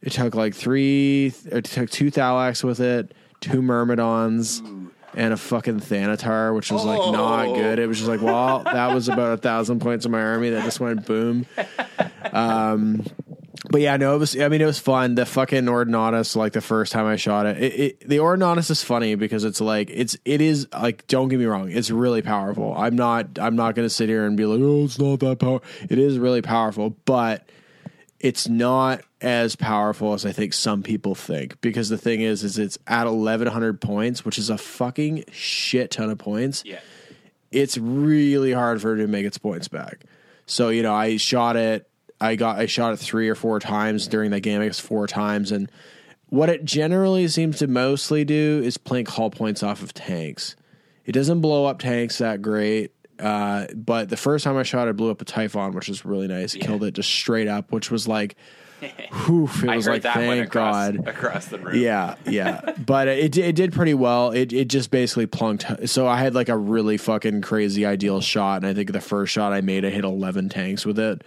it 0.00 0.12
took 0.12 0.36
like 0.36 0.54
three, 0.54 1.32
it 1.50 1.64
took 1.64 1.90
two 1.90 2.12
Thalax 2.12 2.62
with 2.62 2.78
it, 2.78 3.12
two 3.40 3.60
Myrmidons, 3.60 4.62
and 5.14 5.32
a 5.32 5.36
fucking 5.36 5.80
Thanatar, 5.80 6.54
which 6.54 6.70
was 6.70 6.84
like 6.84 7.00
not 7.12 7.46
Oh. 7.48 7.54
good. 7.56 7.80
It 7.80 7.88
was 7.88 7.98
just 7.98 8.08
like, 8.08 8.22
well, 8.22 8.60
that 8.62 8.94
was 8.94 9.08
about 9.08 9.32
a 9.32 9.36
thousand 9.38 9.80
points 9.80 10.04
of 10.04 10.12
my 10.12 10.22
army 10.22 10.50
that 10.50 10.62
just 10.62 10.78
went 10.78 11.04
boom. 11.06 11.46
Um, 12.32 13.04
but 13.70 13.80
yeah, 13.80 13.96
no, 13.96 14.14
it 14.14 14.18
was. 14.18 14.38
I 14.38 14.48
mean, 14.48 14.60
it 14.60 14.66
was 14.66 14.78
fun. 14.78 15.14
The 15.14 15.26
fucking 15.26 15.64
Ordinatus, 15.64 16.36
like 16.36 16.52
the 16.52 16.60
first 16.60 16.92
time 16.92 17.06
I 17.06 17.16
shot 17.16 17.46
it, 17.46 17.62
it, 17.62 17.80
it 17.80 18.08
the 18.08 18.18
Ordinatus 18.18 18.70
is 18.70 18.82
funny 18.82 19.14
because 19.14 19.44
it's 19.44 19.60
like 19.60 19.90
it's 19.90 20.16
it 20.24 20.40
is 20.40 20.68
like 20.72 21.06
don't 21.06 21.28
get 21.28 21.38
me 21.38 21.44
wrong, 21.46 21.70
it's 21.70 21.90
really 21.90 22.22
powerful. 22.22 22.74
I'm 22.76 22.96
not 22.96 23.38
I'm 23.38 23.56
not 23.56 23.74
going 23.74 23.86
to 23.86 23.90
sit 23.94 24.08
here 24.08 24.26
and 24.26 24.36
be 24.36 24.44
like, 24.46 24.60
oh, 24.62 24.84
it's 24.84 24.98
not 24.98 25.20
that 25.20 25.38
power. 25.38 25.60
It 25.88 25.98
is 25.98 26.18
really 26.18 26.42
powerful, 26.42 26.90
but 27.04 27.48
it's 28.18 28.48
not 28.48 29.02
as 29.20 29.56
powerful 29.56 30.14
as 30.14 30.24
I 30.24 30.32
think 30.32 30.52
some 30.54 30.82
people 30.82 31.14
think. 31.14 31.60
Because 31.60 31.88
the 31.88 31.98
thing 31.98 32.20
is, 32.22 32.44
is 32.44 32.58
it's 32.58 32.78
at 32.86 33.04
1100 33.06 33.80
points, 33.80 34.24
which 34.24 34.38
is 34.38 34.48
a 34.50 34.56
fucking 34.58 35.24
shit 35.32 35.90
ton 35.90 36.10
of 36.10 36.18
points 36.18 36.62
Yeah. 36.66 36.78
it's 37.50 37.76
really 37.78 38.52
hard 38.52 38.80
for 38.80 38.94
it 38.94 38.98
to 38.98 39.06
make 39.06 39.26
its 39.26 39.38
points 39.38 39.68
back. 39.68 40.04
So 40.46 40.68
you 40.70 40.82
know, 40.82 40.94
I 40.94 41.16
shot 41.18 41.56
it. 41.56 41.88
I 42.20 42.36
got 42.36 42.58
I 42.58 42.66
shot 42.66 42.92
it 42.92 42.98
three 42.98 43.28
or 43.28 43.34
four 43.34 43.60
times 43.60 44.08
during 44.08 44.30
that 44.30 44.40
game. 44.40 44.60
I 44.60 44.66
guess 44.66 44.80
four 44.80 45.06
times, 45.06 45.52
and 45.52 45.70
what 46.28 46.48
it 46.48 46.64
generally 46.64 47.28
seems 47.28 47.58
to 47.58 47.66
mostly 47.66 48.24
do 48.24 48.60
is 48.64 48.78
plank 48.78 49.08
hull 49.08 49.30
points 49.30 49.62
off 49.62 49.82
of 49.82 49.94
tanks. 49.94 50.56
It 51.04 51.12
doesn't 51.12 51.40
blow 51.40 51.66
up 51.66 51.78
tanks 51.78 52.18
that 52.18 52.42
great. 52.42 52.92
Uh, 53.18 53.66
but 53.74 54.08
the 54.08 54.16
first 54.16 54.44
time 54.44 54.56
I 54.56 54.62
shot 54.62 54.88
it, 54.88 54.96
blew 54.96 55.10
up 55.10 55.22
a 55.22 55.24
Typhon, 55.24 55.72
which 55.72 55.88
was 55.88 56.04
really 56.04 56.26
nice. 56.26 56.54
It 56.54 56.60
Killed 56.60 56.84
it 56.84 56.94
just 56.94 57.08
straight 57.08 57.48
up, 57.48 57.72
which 57.72 57.90
was 57.90 58.06
like, 58.06 58.36
whew, 58.80 59.48
it 59.62 59.68
I 59.68 59.76
was 59.76 59.86
heard 59.86 60.04
like, 60.04 60.14
thank 60.14 60.46
across, 60.46 60.90
God. 60.90 61.06
across 61.08 61.46
the 61.46 61.58
room. 61.58 61.76
Yeah, 61.80 62.16
yeah, 62.26 62.72
but 62.86 63.08
it 63.08 63.36
it 63.38 63.54
did 63.54 63.72
pretty 63.72 63.94
well. 63.94 64.32
It 64.32 64.52
it 64.52 64.68
just 64.68 64.90
basically 64.90 65.26
plunked. 65.26 65.88
So 65.88 66.06
I 66.06 66.18
had 66.18 66.34
like 66.34 66.50
a 66.50 66.56
really 66.56 66.98
fucking 66.98 67.40
crazy 67.40 67.86
ideal 67.86 68.20
shot, 68.20 68.56
and 68.56 68.66
I 68.66 68.74
think 68.74 68.92
the 68.92 69.00
first 69.00 69.32
shot 69.32 69.52
I 69.52 69.62
made, 69.62 69.86
I 69.86 69.90
hit 69.90 70.04
eleven 70.04 70.50
tanks 70.50 70.84
with 70.84 70.98
it, 70.98 71.22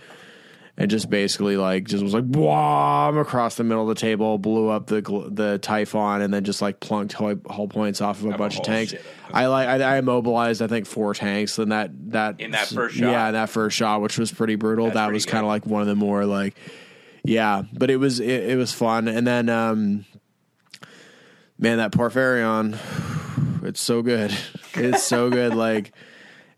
and 0.80 0.90
just 0.90 1.10
basically 1.10 1.58
like 1.58 1.84
just 1.84 2.02
was 2.02 2.14
like 2.14 2.32
bomb 2.32 3.18
across 3.18 3.56
the 3.56 3.66
middle 3.66 3.84
of 3.84 3.90
the 3.90 4.00
table, 4.00 4.38
blew 4.38 4.70
up 4.70 4.88
the 4.88 5.02
gl- 5.02 5.36
the 5.36 5.60
Typhon, 5.60 6.22
and 6.22 6.34
then 6.34 6.46
just 6.46 6.62
like 6.62 6.80
plunked 6.80 7.12
hull, 7.12 7.36
hull 7.50 7.68
points 7.68 8.00
off 8.00 8.20
of 8.20 8.26
a 8.26 8.30
Of 8.30 8.36
a 8.36 8.38
bunch 8.38 8.58
of 8.58 8.64
tanks. 8.64 8.96
I 9.32 9.48
like 9.48 9.68
I, 9.68 9.96
I 9.96 9.98
immobilized 9.98 10.62
I 10.62 10.68
think 10.68 10.86
four 10.86 11.14
tanks, 11.14 11.60
and 11.60 11.74
that 11.74 11.92
that 12.12 12.40
In 12.40 12.52
that 12.52 12.68
first 12.70 12.96
shot? 12.96 13.12
yeah, 13.12 13.32
that 13.32 13.50
first 13.50 13.76
shot, 13.76 14.02
which 14.02 14.18
was 14.18 14.32
pretty 14.32 14.56
brutal. 14.56 14.86
That's 14.86 14.96
that 14.96 15.06
pretty 15.08 15.16
was 15.18 15.26
kind 15.26 15.44
of 15.44 15.50
like 15.50 15.66
one 15.66 15.82
of 15.82 15.88
the 15.88 15.96
more 15.96 16.26
like. 16.26 16.56
Yeah, 17.26 17.64
but 17.74 17.92
it 17.92 17.98
was 17.98 18.22
it, 18.22 18.52
it 18.52 18.56
was 18.58 18.72
fun, 18.72 19.10
and 19.10 19.28
then 19.28 19.50
um, 19.50 20.06
man, 21.58 21.80
that 21.80 21.92
Porphyrion, 21.92 22.78
it's 23.66 23.82
so 23.82 24.02
good. 24.02 24.34
It's 24.76 25.04
so 25.04 25.30
good. 25.30 25.54
Like 25.54 25.92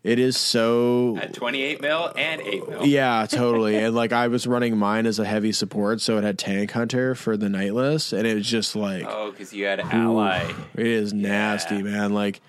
it 0.02 0.18
is 0.18 0.36
so. 0.36 1.16
At 1.20 1.32
28 1.34 1.80
mil 1.80 2.12
and 2.16 2.40
8 2.40 2.68
mil. 2.68 2.86
Yeah, 2.86 3.26
totally. 3.30 3.76
and 3.76 3.94
like 3.94 4.12
I 4.12 4.28
was 4.28 4.46
running 4.46 4.76
mine 4.76 5.06
as 5.06 5.18
a 5.18 5.24
heavy 5.24 5.52
support, 5.52 6.00
so 6.00 6.18
it 6.18 6.24
had 6.24 6.38
Tank 6.38 6.72
Hunter 6.72 7.14
for 7.14 7.36
the 7.36 7.48
night 7.48 7.74
list, 7.74 8.12
and 8.12 8.26
it 8.26 8.34
was 8.34 8.46
just 8.48 8.74
like 8.76 9.04
Oh, 9.06 9.30
because 9.30 9.52
you 9.52 9.64
had 9.66 9.80
ally. 9.80 10.50
it 10.74 10.86
is 10.86 11.12
nasty, 11.12 11.76
Yeah. 11.76 11.82
man. 11.82 12.12
Like 12.14 12.40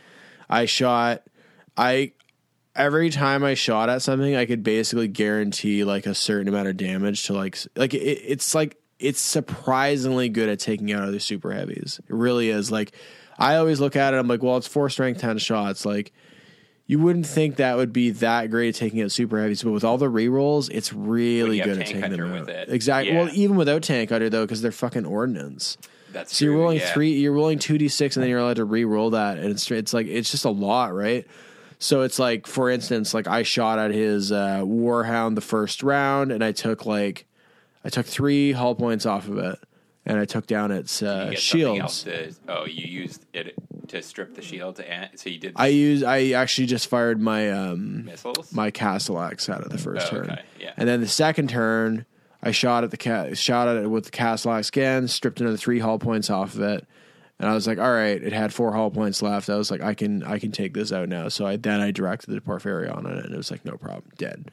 I 0.49 0.65
shot 0.65 1.23
I 1.77 2.13
every 2.75 3.09
time 3.11 3.43
I 3.43 3.53
shot 3.53 3.89
at 3.89 4.01
something, 4.01 4.35
I 4.35 4.45
could 4.45 4.63
basically 4.63 5.07
guarantee 5.07 5.83
like 5.83 6.05
a 6.07 6.15
certain 6.15 6.47
amount 6.47 6.67
of 6.69 6.77
damage 6.77 7.23
to 7.27 7.33
like 7.33 7.57
like 7.75 7.93
it, 7.93 7.99
it's 7.99 8.55
like 8.55 8.77
it's 8.99 9.19
surprisingly 9.19 10.29
good 10.29 10.49
at 10.49 10.59
taking 10.59 10.91
out 10.91 11.03
other 11.07 11.19
super 11.19 11.51
heavies. 11.51 11.99
It 12.07 12.13
really 12.15 12.49
is. 12.49 12.71
Like 12.71 12.93
I 13.37 13.55
always 13.57 13.79
look 13.79 13.95
at 13.95 14.13
it, 14.13 14.17
I'm 14.17 14.27
like, 14.27 14.41
well, 14.41 14.57
it's 14.57 14.67
four 14.67 14.89
strength 14.89 15.21
ten 15.21 15.37
shots. 15.37 15.85
Like 15.85 16.13
you 16.85 16.99
wouldn't 16.99 17.25
think 17.25 17.55
that 17.57 17.77
would 17.77 17.93
be 17.93 18.09
that 18.11 18.49
great 18.51 18.69
at 18.69 18.75
taking 18.75 19.01
out 19.01 19.11
super 19.11 19.39
heavies, 19.41 19.63
but 19.63 19.71
with 19.71 19.83
all 19.83 19.97
the 19.97 20.07
rerolls, 20.11 20.69
it's 20.71 20.91
really 20.93 21.59
good 21.59 21.79
at 21.79 21.87
taking 21.87 22.01
them 22.11 22.21
out. 22.33 22.39
with 22.41 22.49
it. 22.49 22.69
Exactly. 22.69 23.13
Yeah. 23.13 23.21
Well, 23.23 23.29
even 23.33 23.55
without 23.55 23.83
tank 23.83 24.09
hunter 24.09 24.29
though, 24.29 24.43
because 24.45 24.61
they're 24.61 24.71
fucking 24.71 25.05
ordnance. 25.05 25.77
That's 26.11 26.35
So 26.37 26.45
you're 26.45 26.57
rolling 26.57 26.77
yeah. 26.79 26.93
three, 26.93 27.13
you're 27.13 27.31
rolling 27.33 27.57
two 27.59 27.77
d 27.77 27.87
six, 27.87 28.15
and 28.15 28.21
then 28.23 28.29
you're 28.29 28.39
allowed 28.39 28.57
to 28.57 28.65
re-roll 28.65 29.11
that, 29.11 29.37
and 29.37 29.47
it's 29.49 29.69
it's 29.71 29.93
like 29.93 30.07
it's 30.07 30.29
just 30.29 30.45
a 30.45 30.49
lot, 30.51 30.93
right? 30.93 31.25
So 31.79 32.01
it's 32.01 32.19
like, 32.19 32.47
for 32.47 32.69
instance, 32.69 33.13
like 33.13 33.27
I 33.27 33.43
shot 33.43 33.79
at 33.79 33.91
his 33.91 34.31
uh, 34.31 34.59
Warhound 34.61 35.35
the 35.35 35.41
first 35.41 35.83
round, 35.83 36.31
and 36.31 36.43
I 36.43 36.51
took 36.51 36.85
like 36.85 37.25
I 37.83 37.89
took 37.89 38.05
three 38.05 38.51
hull 38.51 38.75
points 38.75 39.05
off 39.05 39.27
of 39.27 39.37
it, 39.37 39.57
and 40.05 40.19
I 40.19 40.25
took 40.25 40.45
down 40.47 40.71
its 40.71 41.01
uh, 41.01 41.33
shields. 41.33 42.03
to- 42.03 42.33
oh, 42.47 42.65
you 42.65 42.85
used 42.85 43.25
it 43.33 43.55
to 43.93 44.01
strip 44.03 44.35
the 44.35 44.41
shield 44.41 44.75
to 44.75 44.87
an- 44.91 45.09
so 45.15 45.29
you 45.29 45.39
did 45.39 45.53
I 45.55 45.67
use 45.67 46.03
I 46.03 46.31
actually 46.31 46.67
just 46.67 46.87
fired 46.87 47.19
my 47.21 47.49
um 47.51 48.05
missiles. 48.05 48.51
my 48.53 48.69
Castellax 48.69 49.47
out 49.49 49.61
of 49.63 49.69
the 49.69 49.77
first 49.77 50.07
Oh, 50.07 50.17
turn, 50.17 50.29
okay, 50.31 50.41
yeah. 50.59 50.73
and 50.77 50.87
then 50.87 50.99
the 51.01 51.07
second 51.07 51.49
turn 51.49 52.05
I 52.41 52.51
shot 52.51 52.83
at 52.83 52.91
the 52.91 52.97
ca- 52.97 53.33
shot 53.33 53.67
at 53.69 53.77
it 53.77 53.87
with 53.87 54.05
the 54.05 54.11
Castellax 54.11 54.67
again, 54.67 55.07
stripped 55.07 55.39
another 55.39 55.55
three 55.57 55.79
hull 55.79 55.97
points 55.97 56.29
off 56.29 56.55
of 56.55 56.61
it, 56.61 56.85
and 57.39 57.49
I 57.49 57.53
was 57.53 57.65
like, 57.67 57.79
all 57.79 57.91
right, 57.91 58.21
it 58.21 58.33
had 58.33 58.53
four 58.53 58.73
hull 58.73 58.91
points 58.91 59.21
left. 59.21 59.49
I 59.49 59.55
was 59.55 59.71
like, 59.71 59.81
I 59.81 59.93
can 59.93 60.23
I 60.23 60.39
can 60.39 60.51
take 60.51 60.73
this 60.73 60.91
out 60.91 61.07
now. 61.07 61.29
So 61.29 61.45
I 61.45 61.55
then 61.55 61.79
I 61.79 61.91
directed 61.91 62.31
the 62.31 62.41
Porphyrion 62.41 62.93
on 62.95 63.05
it, 63.05 63.23
and 63.25 63.33
it 63.33 63.37
was 63.37 63.49
like, 63.49 63.63
no 63.63 63.77
problem, 63.77 64.11
dead. 64.17 64.51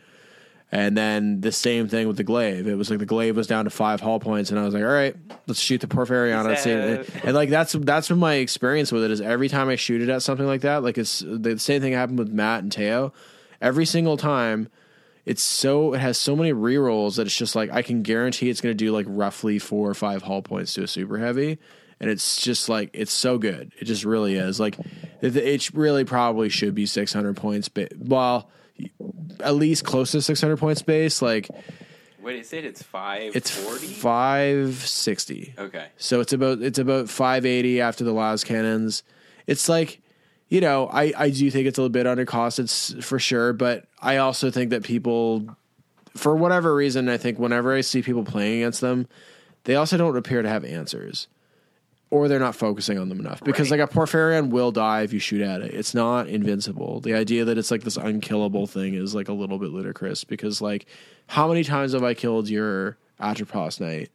And 0.73 0.97
then 0.97 1.41
the 1.41 1.51
same 1.51 1.89
thing 1.89 2.07
with 2.07 2.17
the 2.17 2.23
glaive. 2.23 2.69
It 2.69 2.77
was 2.77 2.91
like 2.91 3.01
the 3.01 3.07
glaive 3.07 3.37
was 3.37 3.49
down 3.49 3.65
to 3.65 3.71
five 3.71 4.01
hull 4.01 4.21
points, 4.21 4.51
and 4.51 4.59
I 4.59 4.65
was 4.65 4.73
like, 4.73 4.85
"All 4.85 4.89
right, 4.89 5.17
let's 5.49 5.59
shoot 5.59 5.81
the 5.81 5.89
Porphyrion." 5.89 6.49
Peace 6.49 6.67
at 6.67 6.89
it. 6.89 7.25
And 7.25 7.35
like 7.35 7.51
that's 7.51 7.73
that's 7.73 8.09
been 8.09 8.19
my 8.19 8.35
experience 8.35 8.93
with 8.93 9.03
it. 9.03 9.11
Is 9.11 9.21
every 9.21 9.49
time 9.49 9.69
I 9.69 9.75
shoot 9.75 10.01
it 10.01 10.09
at 10.09 10.23
something 10.23 10.47
like 10.47 10.61
that, 10.61 10.85
like 10.85 10.97
it's 10.97 11.25
the 11.27 11.59
same 11.59 11.81
thing 11.83 11.93
happened 11.93 12.21
with 12.21 12.29
Matt 12.29 12.63
and 12.63 12.71
Teo. 12.71 13.13
Every 13.61 13.85
single 13.85 14.17
time, 14.17 14.69
it's 15.27 15.43
so 15.43 15.93
it 15.93 15.99
has 16.01 16.19
so 16.19 16.37
many 16.37 16.53
rerolls 16.53 17.17
that 17.17 17.27
it's 17.27 17.37
just 17.37 17.57
like 17.57 17.73
I 17.73 17.83
can 17.83 18.03
guarantee 18.03 18.49
it's 18.49 18.61
going 18.61 18.73
to 18.73 18.85
do 18.85 18.93
like 18.93 19.07
roughly 19.09 19.59
four 19.59 19.91
or 19.91 19.95
five 19.95 20.23
hull 20.23 20.41
points 20.41 20.75
to 20.75 20.85
a 20.85 20.87
super 20.87 21.19
heavy, 21.19 21.59
and 21.99 22.09
it's 22.09 22.41
just 22.41 22.69
like 22.69 22.91
it's 22.93 23.13
so 23.13 23.39
good. 23.39 23.73
It 23.81 23.87
just 23.87 24.05
really 24.05 24.37
is. 24.37 24.61
Like 24.61 24.79
it, 25.21 25.35
it 25.37 25.75
really 25.75 26.05
probably 26.05 26.49
should 26.49 26.77
be 26.77 26.87
six 26.87 27.13
hundred 27.13 27.37
points, 27.37 27.69
but 27.69 27.93
well, 27.99 28.51
at 29.41 29.55
least 29.55 29.85
close 29.85 30.13
to 30.13 30.23
six 30.23 30.41
hundred 30.41 30.59
points 30.59 30.83
base. 30.83 31.21
Like 31.23 31.49
what 32.21 32.35
is 32.35 32.53
it? 32.53 32.65
It's 32.65 32.83
five 32.83 33.35
it's 33.35 33.51
forty. 33.51 33.87
five 33.87 34.75
sixty. 34.87 35.55
Okay. 35.59 35.87
So 35.97 36.21
it's 36.21 36.33
about 36.33 36.61
it's 36.61 36.79
about 36.79 37.09
580 37.09 37.81
after 37.81 38.05
the 38.05 38.13
Las 38.13 38.45
cannons. 38.45 39.03
It's 39.47 39.69
like, 39.69 40.01
you 40.49 40.61
know, 40.61 40.89
I 40.93 41.13
I 41.17 41.31
do 41.31 41.51
think 41.51 41.67
it's 41.67 41.79
a 41.79 41.83
little 41.83 41.91
bit 41.93 42.07
undercosted 42.07 42.65
s- 42.65 42.95
for 43.05 43.19
sure, 43.19 43.53
but 43.53 43.87
I 44.03 44.19
also 44.19 44.51
think 44.51 44.71
that 44.71 44.83
people, 44.83 45.57
for 46.15 46.37
whatever 46.37 46.75
reason, 46.75 47.09
I 47.09 47.17
think 47.17 47.39
whenever 47.39 47.75
I 47.75 47.81
see 47.81 48.03
people 48.03 48.25
playing 48.25 48.63
against 48.63 48.81
them, 48.83 49.09
they 49.65 49.75
also 49.77 49.97
don't 49.97 50.17
appear 50.17 50.43
to 50.43 50.49
have 50.49 50.65
answers. 50.65 51.27
Or 52.13 52.27
they're 52.27 52.41
not 52.41 52.57
focusing 52.57 52.99
on 52.99 53.09
them 53.09 53.21
enough 53.21 53.41
because 53.45 53.71
Right. 53.71 53.79
like 53.79 53.89
a 53.91 53.93
Porphyrion 53.95 54.51
will 54.51 54.73
die 54.73 55.03
if 55.03 55.13
you 55.13 55.21
shoot 55.21 55.41
at 55.43 55.61
it. 55.61 55.73
It's 55.75 55.95
not 55.95 56.27
invincible. 56.29 57.01
The 57.01 57.15
idea 57.15 57.45
that 57.45 57.57
it's 57.57 57.71
like 57.71 57.83
this 57.85 57.97
unkillable 57.97 58.67
thing 58.67 58.95
is 58.95 59.15
like 59.15 59.29
a 59.29 59.33
little 59.33 59.59
bit 59.59 59.71
ludicrous 59.71 60.25
because 60.25 60.61
like 60.61 60.87
how 61.29 61.47
many 61.47 61.63
times 61.63 61.93
have 61.93 62.03
I 62.03 62.15
killed 62.15 62.49
your 62.49 62.97
Atropos 63.21 63.79
Knight 63.81 64.11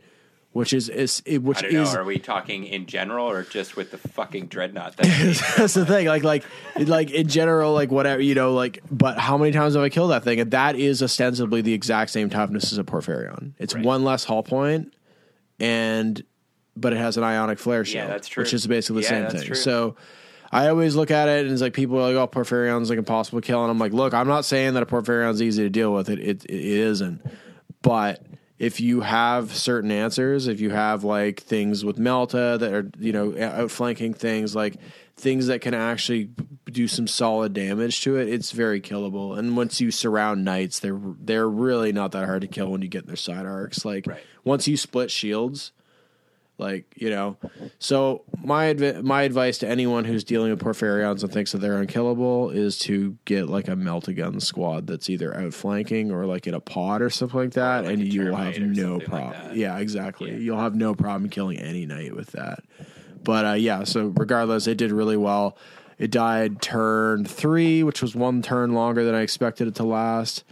which 0.52 0.72
is 0.72 0.88
is 0.88 1.22
it, 1.26 1.44
which 1.44 1.58
I 1.58 1.62
don't 1.64 1.74
know. 1.74 1.82
is 1.82 1.96
Are 1.96 2.06
we 2.06 2.18
talking 2.18 2.64
in 2.64 2.86
general 2.86 3.30
or 3.30 3.44
just 3.44 3.76
with 3.76 3.92
the 3.92 3.98
fucking 3.98 4.48
dreadnought? 4.48 4.96
That 4.96 5.54
that's 5.58 5.74
the 5.74 5.86
thing. 5.86 6.08
Like 6.08 6.24
like 6.24 6.46
like 6.78 7.12
in 7.12 7.28
general, 7.28 7.74
like 7.74 7.92
whatever 7.92 8.22
you 8.22 8.36
know, 8.36 8.54
like. 8.54 8.82
But 8.90 9.18
how 9.20 9.38
many 9.38 9.52
times 9.52 9.74
have 9.76 9.84
I 9.84 9.90
killed 9.90 10.12
that 10.12 10.24
thing? 10.24 10.40
And 10.40 10.52
that 10.52 10.78
is 10.78 11.04
ostensibly 11.04 11.60
the 11.60 11.74
exact 11.74 12.12
same 12.12 12.30
toughness 12.30 12.72
as 12.72 12.78
a 12.78 12.86
Porphyrion. 12.86 13.52
It's 13.60 13.76
Right. 13.76 13.84
one 13.84 14.06
less 14.06 14.24
hull 14.24 14.44
point, 14.44 14.94
and 15.60 16.24
but 16.76 16.94
it 16.94 16.98
has 16.98 17.18
an 17.18 17.24
ionic 17.24 17.60
flare 17.60 17.86
shield. 17.86 18.10
that's 18.10 18.28
true. 18.28 18.44
Which 18.44 18.54
is 18.54 18.66
basically 18.68 19.02
the 19.02 19.08
Yeah, 19.08 19.30
same 19.30 19.38
thing. 19.40 19.48
true. 19.48 19.56
So. 19.56 19.96
I 20.52 20.70
always 20.70 20.96
look 20.96 21.12
at 21.12 21.28
it 21.28 21.44
and 21.44 21.52
it's 21.52 21.62
like 21.62 21.74
people 21.74 21.98
are 21.98 22.14
like, 22.14 22.16
"Oh, 22.16 22.28
Porphyrion's 22.28 22.90
like 22.90 23.00
impossible 23.00 23.42
to 23.42 23.46
kill," 23.46 23.64
and 23.64 23.72
I'm 23.72 23.80
like, 23.80 23.92
"Look, 23.92 24.14
I'm 24.14 24.28
not 24.28 24.46
saying 24.46 24.76
that 24.76 24.84
a 24.84 24.86
Porphyrion's 24.86 25.42
easy 25.42 25.64
to 25.64 25.70
deal 25.70 25.92
with. 25.92 26.08
It 26.08 26.20
it, 26.20 26.46
it 26.46 26.52
isn't, 26.62 27.20
but 27.82 28.24
if 28.58 28.80
you 28.80 29.02
have 29.02 29.54
certain 29.54 29.92
answers, 29.92 30.48
if 30.48 30.62
you 30.62 30.70
have 30.70 31.04
like 31.04 31.42
things 31.42 31.84
with 31.84 31.98
Melta 31.98 32.58
that 32.60 32.74
are 32.74 32.90
you 33.00 33.12
know 33.12 33.34
outflanking 33.38 34.14
things, 34.14 34.56
like 34.56 34.76
things 35.18 35.48
that 35.48 35.60
can 35.60 35.74
actually 35.74 36.30
do 36.72 36.88
some 36.88 37.08
solid 37.08 37.52
damage 37.54 38.02
to 38.02 38.16
it, 38.16 38.30
it's 38.30 38.52
very 38.52 38.80
killable. 38.80 39.38
And 39.38 39.58
once 39.58 39.82
you 39.82 39.92
surround 39.92 40.46
knights, 40.46 40.80
they're 40.80 41.00
they're 41.20 41.50
really 41.50 41.92
not 41.92 42.12
that 42.14 42.26
hard 42.26 42.42
to 42.44 42.48
kill 42.48 42.72
when 42.72 42.82
you 42.82 42.88
get 42.88 43.02
in 43.02 43.08
their 43.08 43.16
side 43.18 43.46
arcs. 43.48 43.84
Like 43.84 44.08
Right. 44.08 44.24
once 44.46 44.68
you 44.70 44.78
split 44.78 45.12
shields, 45.12 45.72
like 46.58 46.86
you 46.96 47.10
know. 47.10 47.38
So 47.80 48.24
my 48.44 48.68
adv- 48.68 49.04
my 49.04 49.24
advice 49.24 49.58
to 49.60 49.68
anyone 49.68 50.06
who's 50.06 50.24
dealing 50.24 50.52
with 50.52 50.60
Porphyrions 50.62 51.24
and 51.24 51.32
thinks 51.32 51.52
that 51.52 51.60
they're 51.60 51.78
unkillable 51.78 52.50
is 52.50 52.78
to 52.80 53.18
get 53.26 53.48
like 53.50 53.68
a 53.68 53.76
Meltagun 53.76 54.42
squad 54.42 54.88
that's 54.88 55.10
either 55.10 55.36
outflanking 55.36 56.12
or 56.12 56.26
like 56.26 56.48
in 56.48 56.54
a 56.54 56.60
pod 56.60 57.02
or 57.02 57.10
something 57.10 57.40
like 57.40 57.54
that, 57.54 57.86
like 57.86 57.94
and 57.94 58.14
you 58.14 58.26
will 58.26 58.36
have 58.36 58.58
no 58.60 59.00
something 59.00 59.12
like 59.12 59.32
problem. 59.32 59.58
yeah, 59.58 59.78
exactly. 59.78 60.32
Yeah. 60.32 60.38
You'll 60.38 60.60
have 60.60 60.76
no 60.76 60.96
problem 60.96 61.30
killing 61.30 61.60
any 61.60 61.86
knight 61.86 62.16
with 62.16 62.32
that. 62.32 62.64
But 63.24 63.46
uh, 63.46 63.54
yeah, 63.54 63.84
so 63.84 64.14
regardless, 64.16 64.68
it 64.68 64.78
did 64.78 64.92
really 64.92 65.18
well. 65.18 65.58
It 65.98 66.12
died 66.12 66.62
turn 66.62 67.26
three, 67.26 67.82
which 67.82 68.02
was 68.02 68.16
one 68.16 68.42
turn 68.42 68.74
longer 68.74 69.04
than 69.06 69.16
I 69.16 69.22
expected 69.22 69.68
it 69.68 69.76
to 69.76 69.84
last. 69.84 70.44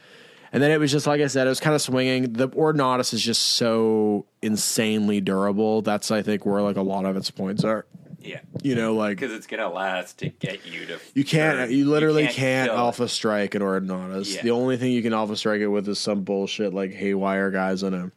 And 0.53 0.61
then 0.63 0.69
it 0.71 0.79
was 0.79 0.91
just 0.91 1.05
like 1.07 1.19
I 1.19 1.27
said, 1.27 1.47
it 1.47 1.49
was 1.49 1.59
kind 1.59 1.75
of 1.75 1.81
swinging. 1.81 2.33
The 2.33 2.47
Ordinatus 2.47 3.11
is 3.13 3.21
just 3.23 3.41
so 3.41 4.25
insanely 4.41 5.19
durable. 5.19 5.81
That's 5.81 6.11
I 6.11 6.21
think 6.21 6.45
where 6.45 6.61
like 6.61 6.77
a 6.77 6.81
lot 6.83 7.05
of 7.05 7.17
its 7.17 7.31
points 7.31 7.63
are. 7.63 7.85
yeah, 8.19 8.39
You 8.61 8.75
know, 8.75 8.93
like 8.93 9.17
because 9.19 9.33
it's 9.33 9.47
gonna 9.47 9.67
last 9.69 10.19
to 10.19 10.29
get 10.29 10.65
you 10.65 10.85
to. 10.85 10.99
you 11.15 11.23
can't, 11.25 11.71
you 11.71 11.89
literally 11.89 12.27
can't, 12.27 12.69
kill 12.69 12.75
it. 12.75 12.79
alpha 12.79 13.07
strike 13.09 13.55
an 13.55 13.61
Ordinatus. 13.63 14.33
Yeah. 14.35 14.43
The 14.43 14.51
only 14.51 14.77
thing 14.77 14.91
you 14.93 15.01
can 15.01 15.11
alpha 15.13 15.35
strike 15.35 15.59
it 15.59 15.67
with 15.67 15.89
is 15.89 15.97
some 15.99 16.21
bullshit 16.23 16.73
like 16.73 16.93
haywire 16.93 17.49
guys 17.51 17.81
in 17.83 17.93
a 17.95 18.11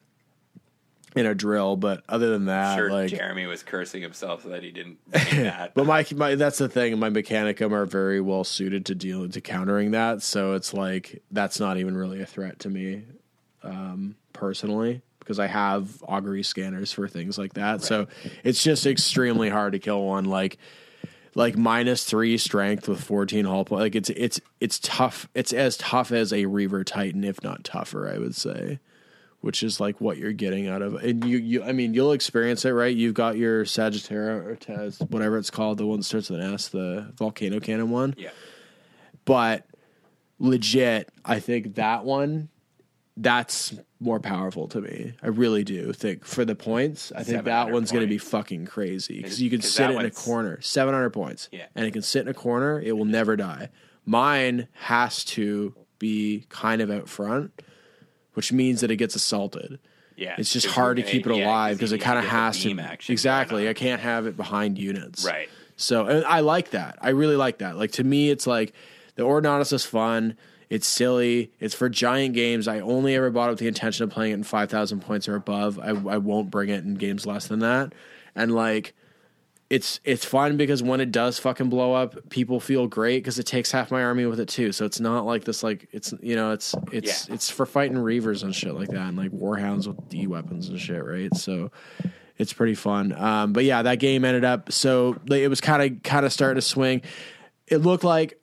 in 1.16 1.26
a 1.26 1.34
drill. 1.34 1.76
But 1.76 2.04
other 2.08 2.30
than 2.30 2.46
that, 2.46 2.76
Sure, 2.76 2.90
like 2.90 3.10
Jeremy 3.10 3.46
was 3.46 3.62
cursing 3.62 4.02
himself 4.02 4.42
so 4.44 4.50
that 4.50 4.62
he 4.62 4.70
didn't 4.70 4.98
that. 5.10 5.74
But 5.74 5.86
my, 5.86 6.06
my 6.14 6.34
that's 6.36 6.58
the 6.58 6.68
thing. 6.68 6.98
My 6.98 7.10
Mechanicum 7.10 7.72
are 7.72 7.86
very 7.86 8.20
well 8.20 8.44
suited 8.44 8.86
to 8.86 8.94
dealing 8.94 9.30
to 9.32 9.40
countering 9.40 9.92
that. 9.92 10.22
So 10.22 10.52
it's 10.52 10.72
like 10.72 11.22
that's 11.30 11.58
not 11.58 11.78
even 11.78 11.96
really 11.96 12.20
a 12.22 12.26
threat 12.26 12.60
to 12.60 12.68
me 12.68 13.02
um, 13.62 14.16
personally 14.32 15.02
because 15.18 15.40
I 15.40 15.48
have 15.48 16.04
augury 16.06 16.44
scanners 16.44 16.92
for 16.92 17.08
things 17.08 17.36
like 17.36 17.54
that. 17.54 17.82
So 17.82 18.06
it's 18.44 18.62
just 18.62 18.86
extremely 18.86 19.48
hard 19.48 19.72
to 19.72 19.80
kill 19.80 20.04
one 20.04 20.26
like 20.26 20.58
like 21.34 21.56
minus 21.56 22.04
three 22.04 22.38
strength 22.38 22.88
with 22.88 23.02
fourteen 23.02 23.44
hull 23.44 23.64
point. 23.64 23.82
Like 23.82 23.94
it's 23.96 24.10
it's 24.10 24.40
it's 24.60 24.78
tough. 24.78 25.28
It's 25.34 25.52
as 25.52 25.76
tough 25.76 26.12
as 26.12 26.32
a 26.32 26.46
Reaver 26.46 26.84
Titan, 26.84 27.24
if 27.24 27.42
not 27.42 27.64
tougher. 27.64 28.08
I 28.08 28.18
would 28.18 28.34
say. 28.34 28.78
Which 29.46 29.62
is 29.62 29.78
like 29.78 30.00
what 30.00 30.18
you're 30.18 30.32
getting 30.32 30.66
out 30.66 30.82
of 30.82 30.96
and 30.96 31.24
you, 31.24 31.38
you 31.38 31.62
I 31.62 31.70
mean 31.70 31.94
you'll 31.94 32.12
experience 32.12 32.64
it 32.64 32.72
right? 32.72 32.94
You've 32.94 33.14
got 33.14 33.36
your 33.36 33.64
Sagittarius 33.64 34.44
or 34.44 34.56
Tez, 34.56 34.98
whatever 35.08 35.38
it's 35.38 35.50
called 35.50 35.78
the 35.78 35.86
one 35.86 36.00
that 36.00 36.04
starts 36.04 36.28
with 36.28 36.40
an 36.40 36.52
S 36.52 36.68
the 36.68 37.12
volcano 37.16 37.60
cannon 37.60 37.90
one. 37.90 38.14
Yeah, 38.18 38.30
but 39.24 39.64
legit 40.38 41.08
i 41.24 41.38
think 41.40 41.76
that 41.76 42.04
one 42.04 42.48
that's 43.16 43.74
more 43.98 44.20
powerful 44.20 44.68
to 44.68 44.80
me. 44.82 45.14
I 45.22 45.28
really 45.28 45.64
do 45.64 45.92
think 45.94 46.26
for 46.26 46.44
the 46.44 46.54
points 46.54 47.12
i 47.16 47.22
think 47.22 47.44
that 47.44 47.70
one's 47.70 47.90
going 47.90 48.04
to 48.04 48.08
be 48.08 48.18
fucking 48.18 48.66
crazy 48.66 49.22
because 49.22 49.40
you 49.40 49.48
can 49.48 49.62
sit 49.62 49.90
it 49.90 49.98
in 49.98 50.04
a 50.04 50.10
corner. 50.10 50.60
700 50.60 51.10
points. 51.10 51.48
Yeah. 51.50 51.66
and 51.74 51.86
it 51.86 51.92
can 51.92 52.02
sit 52.02 52.22
in 52.22 52.28
a 52.28 52.34
corner 52.34 52.80
it 52.80 52.92
will 52.96 53.06
never 53.06 53.36
die. 53.36 53.70
Mine 54.04 54.68
has 54.72 55.24
to 55.24 55.74
be 55.98 56.46
kind 56.50 56.82
of 56.82 56.90
out 56.90 57.08
front 57.08 57.62
which 58.36 58.52
means 58.52 58.80
that 58.80 58.90
it 58.90 58.96
gets 58.96 59.14
assaulted 59.14 59.78
yeah. 60.16 60.34
it's 60.38 60.52
just 60.52 60.66
hard 60.66 60.96
to 60.96 61.02
keep 61.02 61.26
it 61.26 61.34
yeah, 61.36 61.44
alive 61.46 61.76
because 61.76 61.92
it 61.92 61.98
kind 61.98 62.18
of 62.18 62.24
has 62.24 62.62
to 62.62 62.78
action 62.78 63.12
exactly 63.12 63.68
i 63.68 63.74
can't 63.74 64.00
have 64.00 64.26
it 64.26 64.36
behind 64.36 64.78
units 64.78 65.24
Right. 65.26 65.48
so 65.76 66.06
and 66.06 66.24
I 66.24 66.40
like 66.40 66.70
that. 66.70 66.98
I 67.02 67.10
really 67.10 67.36
like 67.36 67.58
that. 67.58 67.76
Like 67.76 67.92
to 67.92 68.04
me, 68.04 68.30
it's 68.30 68.46
like 68.46 68.72
the 69.16 69.24
Ordinatus 69.24 69.72
is 69.72 69.84
fun. 69.84 70.36
It's 70.70 70.86
silly. 70.86 71.52
It's 71.60 71.74
for 71.74 71.88
giant 71.88 72.34
games. 72.34 72.66
I 72.66 72.80
only 72.80 73.14
ever 73.14 73.30
bought 73.30 73.48
it 73.48 73.52
with 73.52 73.58
the 73.60 73.68
intention 73.68 74.04
of 74.04 74.10
playing 74.10 74.32
it 74.32 74.34
in 74.34 74.42
five 74.42 74.70
thousand 74.70 75.00
points 75.00 75.28
or 75.28 75.36
above. 75.36 75.78
I, 75.78 75.90
I 75.90 76.18
won't 76.18 76.50
bring 76.50 76.70
it 76.70 76.84
in 76.84 76.94
games 76.94 77.26
less 77.26 77.46
than 77.46 77.60
that. 77.60 77.92
And 78.34 78.54
like, 78.54 78.94
it's 79.68 79.98
it's 80.04 80.24
fun 80.24 80.56
because 80.56 80.82
when 80.82 81.00
it 81.00 81.10
does 81.10 81.38
fucking 81.38 81.68
blow 81.68 81.92
up, 81.92 82.28
people 82.30 82.60
feel 82.60 82.86
great 82.86 83.18
because 83.18 83.38
it 83.38 83.46
takes 83.46 83.72
half 83.72 83.90
my 83.90 84.02
army 84.04 84.24
with 84.26 84.38
it 84.38 84.48
too. 84.48 84.70
So 84.72 84.84
it's 84.84 85.00
not 85.00 85.26
like 85.26 85.44
this 85.44 85.62
like 85.62 85.88
it's 85.92 86.14
you 86.20 86.36
know 86.36 86.52
it's 86.52 86.74
it's 86.92 87.28
Yeah. 87.28 87.34
it's 87.34 87.50
for 87.50 87.66
fighting 87.66 87.96
reavers 87.96 88.42
and 88.44 88.54
shit 88.54 88.74
like 88.74 88.88
that 88.88 89.08
and 89.08 89.16
like 89.16 89.32
warhounds 89.32 89.86
with 89.88 90.08
D 90.08 90.26
weapons 90.28 90.68
and 90.68 90.78
shit, 90.78 91.04
right? 91.04 91.34
So 91.34 91.72
it's 92.38 92.52
pretty 92.52 92.74
fun. 92.76 93.12
Um, 93.12 93.52
but 93.52 93.64
yeah, 93.64 93.82
that 93.82 93.98
game 93.98 94.24
ended 94.24 94.44
up 94.44 94.70
so 94.70 95.16
like, 95.26 95.40
it 95.40 95.48
was 95.48 95.60
kind 95.60 95.82
of 95.82 96.02
kind 96.04 96.24
of 96.24 96.32
starting 96.32 96.56
to 96.56 96.62
swing. 96.62 97.02
It 97.66 97.78
looked 97.78 98.04
like 98.04 98.40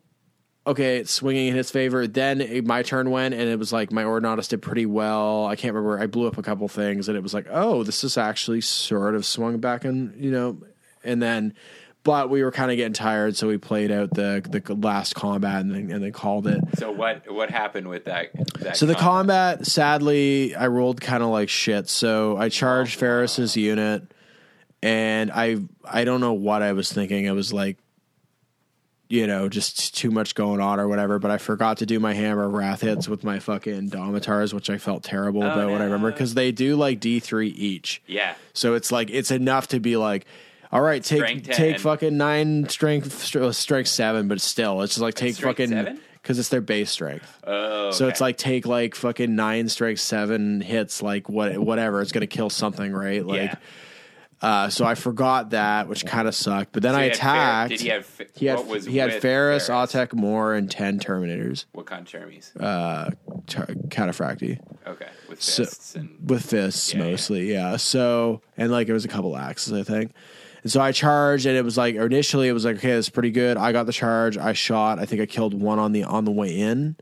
okay, 0.65 0.97
it's 0.99 1.11
swinging 1.11 1.47
in 1.49 1.55
his 1.55 1.69
favor. 1.71 2.07
Then 2.07 2.39
it, 2.39 2.65
my 2.65 2.83
turn 2.83 3.09
went, 3.11 3.33
and 3.33 3.49
it 3.49 3.59
was 3.59 3.73
like 3.73 3.91
my 3.91 4.03
Ordinatus 4.03 4.47
did 4.47 4.61
pretty 4.61 4.85
well. 4.85 5.45
I 5.45 5.55
can't 5.57 5.73
remember. 5.73 5.99
I 5.99 6.07
blew 6.07 6.25
up 6.27 6.37
a 6.37 6.41
couple 6.41 6.67
things, 6.69 7.09
and 7.09 7.17
it 7.17 7.21
was 7.21 7.33
like, 7.33 7.47
oh, 7.49 7.83
this 7.83 8.03
is 8.05 8.17
actually 8.17 8.61
sort 8.61 9.15
of 9.15 9.25
swung 9.25 9.57
back, 9.59 9.83
and 9.83 10.21
you 10.23 10.31
know, 10.31 10.57
and 11.03 11.21
then. 11.21 11.53
But 12.05 12.30
we 12.30 12.43
were 12.43 12.51
kind 12.51 12.69
of 12.69 12.75
getting 12.75 12.91
tired, 12.91 13.38
so 13.38 13.47
we 13.47 13.57
played 13.57 13.89
out 13.89 14.13
the 14.13 14.43
the 14.43 14.75
last 14.75 15.15
combat 15.15 15.61
and 15.61 15.73
then, 15.73 15.89
and 15.89 16.03
then 16.03 16.11
called 16.11 16.47
it. 16.47 16.59
So 16.77 16.91
what 16.91 17.31
what 17.31 17.49
happened 17.49 17.88
with 17.88 18.03
that? 18.05 18.27
that 18.59 18.75
So 18.75 18.85
the 18.85 18.93
combat? 18.93 19.59
combat, 19.59 19.67
sadly, 19.67 20.53
I 20.53 20.67
rolled 20.67 20.99
kind 20.99 21.23
of 21.23 21.30
like 21.30 21.47
shit. 21.47 21.88
So 21.88 22.35
I 22.35 22.49
charged 22.49 22.97
oh, 22.97 22.99
Ferrus's 22.99 23.55
unit, 23.55 24.11
and 24.81 25.31
I 25.31 25.59
I 25.85 26.03
don't 26.03 26.19
know 26.19 26.34
what 26.34 26.61
I 26.61 26.73
was 26.73 26.91
thinking. 26.91 27.30
I 27.30 27.31
was 27.31 27.53
like, 27.53 27.77
you 29.07 29.25
know, 29.25 29.47
just 29.47 29.95
too 29.95 30.11
much 30.11 30.35
going 30.35 30.59
on 30.59 30.81
or 30.81 30.89
whatever. 30.89 31.19
But 31.19 31.31
I 31.31 31.38
forgot 31.38 31.77
to 31.77 31.85
do 31.85 31.99
my 32.01 32.13
hammer 32.13 32.43
of 32.43 32.51
wrath 32.51 32.81
hits 32.81 33.07
with 33.07 33.23
my 33.23 33.39
fucking 33.39 33.88
Domitars, 33.88 34.53
which 34.53 34.69
I 34.69 34.77
felt 34.77 35.03
terrible 35.03 35.43
oh, 35.43 35.51
about 35.51 35.71
when 35.71 35.81
I 35.81 35.85
remember 35.85 36.11
because 36.11 36.34
they 36.34 36.51
do 36.51 36.75
like 36.75 36.99
D 36.99 37.21
three 37.21 37.47
each. 37.47 38.01
Yeah. 38.07 38.35
So 38.53 38.73
it's 38.73 38.91
like 38.91 39.09
it's 39.09 39.31
enough 39.31 39.67
to 39.67 39.80
be 39.80 39.95
like, 39.95 40.25
all 40.73 40.81
right, 40.81 41.03
take 41.03 41.19
Strength 41.19 41.45
10. 41.47 41.55
take 41.55 41.79
fucking 41.79 42.17
nine 42.17 42.67
strength 42.67 43.53
strength 43.53 43.87
seven, 43.89 44.27
but 44.27 44.41
still, 44.41 44.81
it's 44.81 44.93
just 44.95 45.01
like 45.01 45.13
take 45.13 45.35
fucking 45.35 45.99
because 46.21 46.39
it's 46.39 46.49
their 46.49 46.61
base 46.61 46.89
strength. 46.89 47.39
Oh. 47.45 47.91
So 47.91 48.07
it's 48.07 48.19
like 48.19 48.37
take 48.37 48.65
like 48.65 48.95
fucking 48.95 49.35
nine 49.35 49.69
strength 49.69 49.99
seven 50.01 50.61
hits, 50.61 51.01
like 51.03 51.29
what 51.29 51.57
whatever. 51.59 52.01
It's 52.01 52.11
gonna 52.11 52.27
kill 52.27 52.49
something, 52.49 52.91
right? 52.91 53.23
Like, 53.25 53.51
yeah. 53.51 53.55
uh, 54.41 54.69
so 54.69 54.83
I 54.85 54.95
forgot 54.95 55.51
that, 55.51 55.87
which 55.87 56.05
kind 56.05 56.27
of 56.27 56.33
sucked. 56.33 56.71
But 56.71 56.81
then 56.81 56.93
So 56.93 56.99
I 56.99 57.03
had 57.03 57.11
Fer- 57.11 57.17
attacked. 57.19 57.69
Did 57.69 57.81
he 57.81 57.87
have? 57.89 58.21
He 58.35 58.45
had 58.47 58.57
what 58.57 58.67
was 58.67 58.85
he 58.85 58.97
had 58.97 59.11
Ferrus, 59.21 59.67
Ferrus? 59.67 59.69
Autek, 59.93 60.13
Mor, 60.13 60.53
and 60.55 60.71
ten 60.71 60.97
Terminators. 60.99 61.65
What 61.73 61.85
kind 61.85 62.01
of 62.01 62.07
Jeremy's? 62.07 62.51
Uh, 62.55 63.11
tar- 63.45 63.67
Cataphracti 63.89 64.59
okay, 64.87 65.07
with 65.29 65.41
so- 65.41 65.65
fists 65.65 65.95
and 65.95 66.17
with 66.29 66.45
fists 66.49 66.93
Yeah, 66.93 67.03
yeah. 67.03 67.11
mostly, 67.11 67.51
yeah. 67.51 67.75
So 67.77 68.41
and 68.57 68.71
like 68.71 68.87
it 68.89 68.93
was 68.93 69.05
a 69.05 69.09
couple 69.09 69.37
axes, 69.37 69.71
I 69.73 69.83
think. 69.83 70.13
And 70.64 70.72
so 70.72 70.81
I 70.81 70.91
charged, 70.94 71.45
and 71.45 71.56
it 71.57 71.64
was 71.64 71.77
like 71.77 71.95
initially 71.95 72.48
it 72.48 72.53
was 72.53 72.65
like 72.65 72.77
okay, 72.77 72.94
that's 72.94 73.10
pretty 73.10 73.31
good. 73.31 73.57
I 73.57 73.72
got 73.73 73.85
the 73.85 73.91
charge. 73.94 74.38
I 74.38 74.53
shot. 74.53 74.98
I 74.99 75.06
think 75.06 75.22
I 75.22 75.26
killed 75.26 75.53
one 75.53 75.77
on 75.80 75.91
the 75.91 76.03
on 76.06 76.23
the 76.26 76.31
way 76.31 76.57
in, 76.57 76.95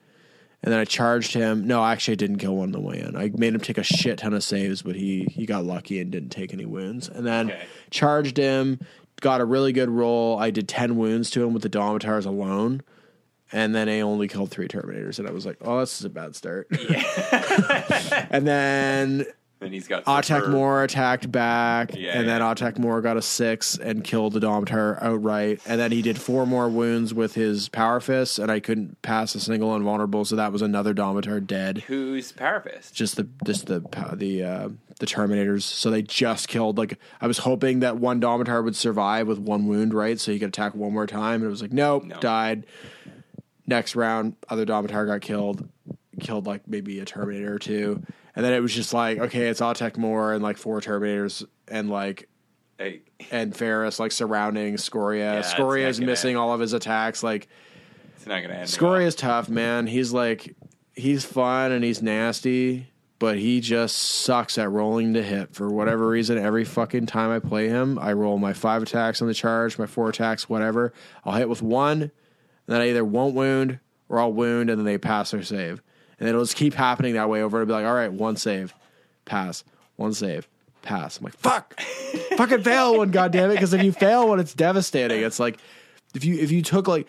and 0.64 0.74
then 0.74 0.80
I 0.80 0.86
charged 0.86 1.34
him. 1.34 1.68
No, 1.68 1.84
actually, 1.84 2.14
I 2.14 2.16
didn't 2.16 2.38
kill 2.38 2.56
one 2.56 2.70
on 2.70 2.72
the 2.72 2.80
way 2.80 3.00
in. 3.00 3.16
I 3.16 3.32
made 3.36 3.54
him 3.54 3.62
take 3.62 3.78
a 3.78 3.84
shit 3.84 4.18
ton 4.18 4.34
of 4.34 4.44
saves, 4.44 4.82
but 4.82 4.96
he 4.96 5.26
he 5.30 5.46
got 5.46 5.64
lucky 5.64 6.00
and 6.02 6.12
didn't 6.12 6.30
take 6.30 6.54
any 6.54 6.66
wounds. 6.66 7.08
And 7.08 7.26
then 7.26 7.52
Okay. 7.52 7.62
charged 7.92 8.38
him. 8.38 8.80
Got 9.22 9.40
a 9.42 9.46
really 9.46 9.72
good 9.72 9.90
roll. 9.90 10.40
I 10.40 10.50
did 10.50 10.68
ten 10.68 10.98
wounds 10.98 11.30
to 11.32 11.44
him 11.44 11.54
with 11.54 11.62
the 11.62 11.70
Domitars 11.70 12.26
alone. 12.26 12.82
And 13.54 13.76
then 13.76 13.90
I 13.90 14.00
only 14.00 14.28
killed 14.30 14.50
three 14.50 14.68
Terminators, 14.70 15.20
and 15.20 15.28
I 15.28 15.32
was 15.32 15.46
like, 15.46 15.58
"Oh, 15.62 15.82
this 15.82 16.00
is 16.00 16.06
a 16.06 16.10
bad 16.10 16.36
start." 16.36 16.68
Yeah. 16.90 18.28
and 18.32 18.48
then 18.48 19.26
And 19.62 19.72
he's 19.72 19.88
got 19.88 20.06
Autek 20.06 20.50
Mor 20.50 20.84
attacked 20.84 21.32
back, 21.32 21.96
Yeah, 21.96 22.18
and 22.18 22.28
then 22.28 22.42
yeah. 22.42 22.52
Autek 22.54 22.80
Mor 22.80 23.00
got 23.00 23.16
a 23.16 23.22
six 23.22 23.78
and 23.78 24.04
killed 24.04 24.34
the 24.34 24.40
Domitar 24.40 25.02
outright. 25.04 25.62
And 25.68 25.80
then 25.80 25.92
he 25.92 26.02
did 26.02 26.20
four 26.20 26.48
more 26.48 26.68
wounds 26.68 27.14
with 27.14 27.36
his 27.36 27.70
power 27.70 28.00
Fist, 28.00 28.40
and 28.40 28.50
I 28.52 28.60
couldn't 28.60 29.00
pass 29.04 29.36
a 29.36 29.40
single 29.40 29.76
invulnerable, 29.76 30.26
so 30.26 30.36
that 30.36 30.52
was 30.52 30.64
another 30.64 30.96
Domitar 30.96 31.46
dead. 31.46 31.84
Who's 31.88 32.32
Power 32.32 32.60
Fist? 32.62 32.96
Just 32.96 33.18
the 33.18 33.28
just 33.46 33.68
the 33.68 33.82
the 34.16 34.44
uh, 34.44 34.70
the 35.00 35.06
Terminators. 35.06 35.62
So 35.62 35.92
they 35.92 36.02
just 36.02 36.48
killed. 36.48 36.80
Like 36.80 36.98
I 37.22 37.28
was 37.28 37.38
hoping 37.38 37.82
that 37.82 37.98
one 37.98 38.20
Domitar 38.20 38.64
would 38.64 38.76
survive 38.76 39.28
with 39.28 39.38
one 39.38 39.68
wound, 39.68 39.94
right? 39.94 40.20
So 40.20 40.32
he 40.32 40.40
could 40.40 40.50
attack 40.50 40.74
one 40.74 40.92
more 40.92 41.06
time, 41.06 41.36
and 41.42 41.44
it 41.46 41.50
was 41.50 41.62
like 41.62 41.72
nope, 41.72 42.06
No. 42.06 42.20
died. 42.20 42.66
Next 43.68 43.96
round, 43.96 44.36
other 44.50 44.66
Domitar 44.66 45.06
got 45.06 45.22
killed, 45.22 45.70
killed 46.20 46.48
like 46.48 46.68
maybe 46.68 47.00
a 47.00 47.06
Terminator 47.06 47.54
or 47.54 47.60
two, 47.60 48.02
and 48.36 48.46
then 48.46 48.54
it 48.54 48.60
was 48.60 48.74
just 48.74 48.94
like 48.94 49.18
okay, 49.20 49.48
it's 49.48 49.62
Autek 49.62 49.98
Mor 49.98 50.34
and 50.34 50.44
like 50.44 50.58
four 50.58 50.80
Terminators 50.82 51.46
and 51.68 51.90
like 51.90 52.28
Hey, 52.78 53.02
and 53.30 53.56
Ferrus 53.56 54.00
like 54.00 54.12
surrounding 54.12 54.78
Scoria. 54.78 55.40
it's 55.40 55.52
Scoria 55.54 55.88
is 55.88 56.02
missing 56.02 56.32
end. 56.32 56.40
all 56.40 56.54
of 56.54 56.60
his 56.60 56.74
attacks. 56.74 57.22
Like 57.22 57.48
it's 58.16 58.26
not 58.26 58.42
gonna 58.42 58.56
end. 58.56 58.70
Scoria 58.70 59.06
is 59.08 59.16
tough, 59.16 59.50
man. 59.50 59.86
He's 59.88 60.12
like 60.12 60.56
he's 60.96 61.24
fun 61.24 61.72
and 61.72 61.84
he's 61.84 62.02
nasty, 62.02 62.88
but 63.20 63.38
he 63.38 63.60
just 63.62 63.96
sucks 63.96 64.58
at 64.58 64.70
rolling 64.72 65.14
to 65.14 65.22
hit 65.22 65.54
for 65.54 65.70
whatever 65.70 66.08
reason. 66.08 66.38
Every 66.40 66.66
fucking 66.66 67.06
time 67.06 67.30
I 67.30 67.40
play 67.40 67.70
him, 67.70 68.00
I 68.00 68.14
roll 68.14 68.38
my 68.40 68.54
five 68.54 68.82
attacks 68.82 69.22
on 69.22 69.28
the 69.28 69.34
charge, 69.34 69.78
my 69.78 69.86
four 69.86 70.10
attacks, 70.10 70.50
whatever. 70.50 70.92
I'll 71.24 71.34
hit 71.34 71.50
with 71.50 71.62
one, 71.62 72.02
and 72.02 72.12
then 72.68 72.82
I 72.82 72.90
either 72.90 73.06
won't 73.06 73.36
wound 73.36 73.80
or 74.10 74.20
I'll 74.20 74.34
wound, 74.34 74.70
and 74.72 74.80
then 74.80 74.86
they 74.86 74.98
pass 74.98 75.32
their 75.32 75.44
save, 75.44 75.82
and 76.22 76.30
it'll 76.30 76.44
just 76.44 76.56
keep 76.56 76.76
happening 76.76 77.16
that 77.16 77.30
way 77.30 77.42
over. 77.42 77.58
It'll 77.58 77.66
be 77.68 77.74
like, 77.74 77.86
all 77.86 77.96
right, 77.96 78.14
one 78.14 78.36
save, 78.36 78.76
pass, 79.26 79.64
one 79.96 80.14
save, 80.14 80.48
pass. 80.84 81.18
I'm 81.18 81.24
like, 81.24 81.36
fuck, 81.36 81.78
fucking 82.38 82.62
fail 82.62 83.00
one, 83.00 83.10
goddamn 83.10 83.50
it! 83.50 83.56
Because 83.56 83.74
if 83.74 83.84
you 83.84 83.92
fail 83.92 84.30
one, 84.30 84.40
it's 84.40 84.54
devastating. 84.54 85.24
It's 85.24 85.40
like 85.40 85.58
if 86.14 86.24
you 86.24 86.36
if 86.36 86.52
you 86.52 86.62
took 86.62 86.88
like 86.88 87.08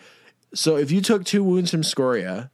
so 0.55 0.77
if 0.77 0.89
you 0.89 0.99
took 0.99 1.25
two 1.25 1.43
wounds 1.43 1.69
from 1.69 1.83
Scoria, 1.83 2.49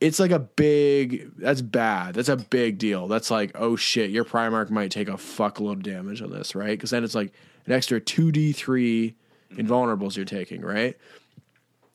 it's 0.00 0.18
like 0.18 0.32
a 0.32 0.40
big 0.40 1.30
that's 1.38 1.62
bad. 1.62 2.16
That's 2.16 2.28
a 2.28 2.36
big 2.36 2.78
deal. 2.78 3.06
That's 3.06 3.30
like, 3.30 3.52
oh 3.54 3.76
shit, 3.76 4.10
your 4.10 4.24
Primarch 4.24 4.70
might 4.70 4.90
take 4.90 5.08
a 5.08 5.12
fuckload 5.12 5.74
of 5.74 5.82
damage 5.84 6.20
on 6.20 6.30
this, 6.30 6.56
right? 6.56 6.70
Because 6.70 6.90
then 6.90 7.04
it's 7.04 7.14
like 7.14 7.32
an 7.66 7.72
extra 7.72 8.00
two 8.00 8.32
D 8.32 8.50
three 8.50 9.14
mm-hmm. 9.52 9.64
invulnerables 9.64 10.16
you're 10.16 10.24
taking, 10.24 10.62
right? 10.62 10.96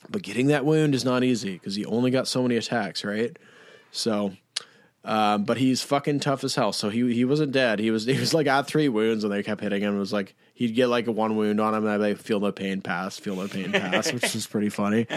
But 0.09 0.21
getting 0.21 0.47
that 0.47 0.63
wound 0.63 0.95
is 0.95 1.03
not 1.03 1.25
easy 1.25 1.53
because 1.53 1.77
you 1.77 1.85
only 1.87 2.09
got 2.09 2.25
so 2.25 2.41
many 2.41 2.55
attacks, 2.55 3.03
right? 3.03 3.37
So 3.91 4.33
um, 5.03 5.45
but 5.45 5.57
he's 5.57 5.81
fucking 5.81 6.19
tough 6.19 6.43
as 6.43 6.55
hell. 6.55 6.73
So 6.73 6.89
he 6.89 7.13
he 7.13 7.25
wasn't 7.25 7.51
dead. 7.51 7.79
He 7.79 7.91
was 7.91 8.05
he 8.05 8.19
was 8.19 8.33
like 8.33 8.47
at 8.47 8.67
three 8.67 8.89
wounds 8.89 9.23
and 9.23 9.33
they 9.33 9.43
kept 9.43 9.61
hitting 9.61 9.81
him. 9.81 9.95
It 9.95 9.99
was 9.99 10.13
like 10.13 10.35
he'd 10.53 10.75
get 10.75 10.87
like 10.87 11.07
a 11.07 11.11
one 11.11 11.35
wound 11.35 11.59
on 11.59 11.73
him 11.73 11.83
and 11.83 11.91
I'd 11.91 11.99
like 11.99 12.17
feel 12.17 12.39
no 12.39 12.51
pain 12.51 12.81
pass, 12.81 13.17
feel 13.17 13.35
no 13.35 13.47
pain 13.47 13.71
pass, 13.71 14.11
which 14.13 14.35
is 14.35 14.47
pretty 14.47 14.69
funny. 14.69 15.07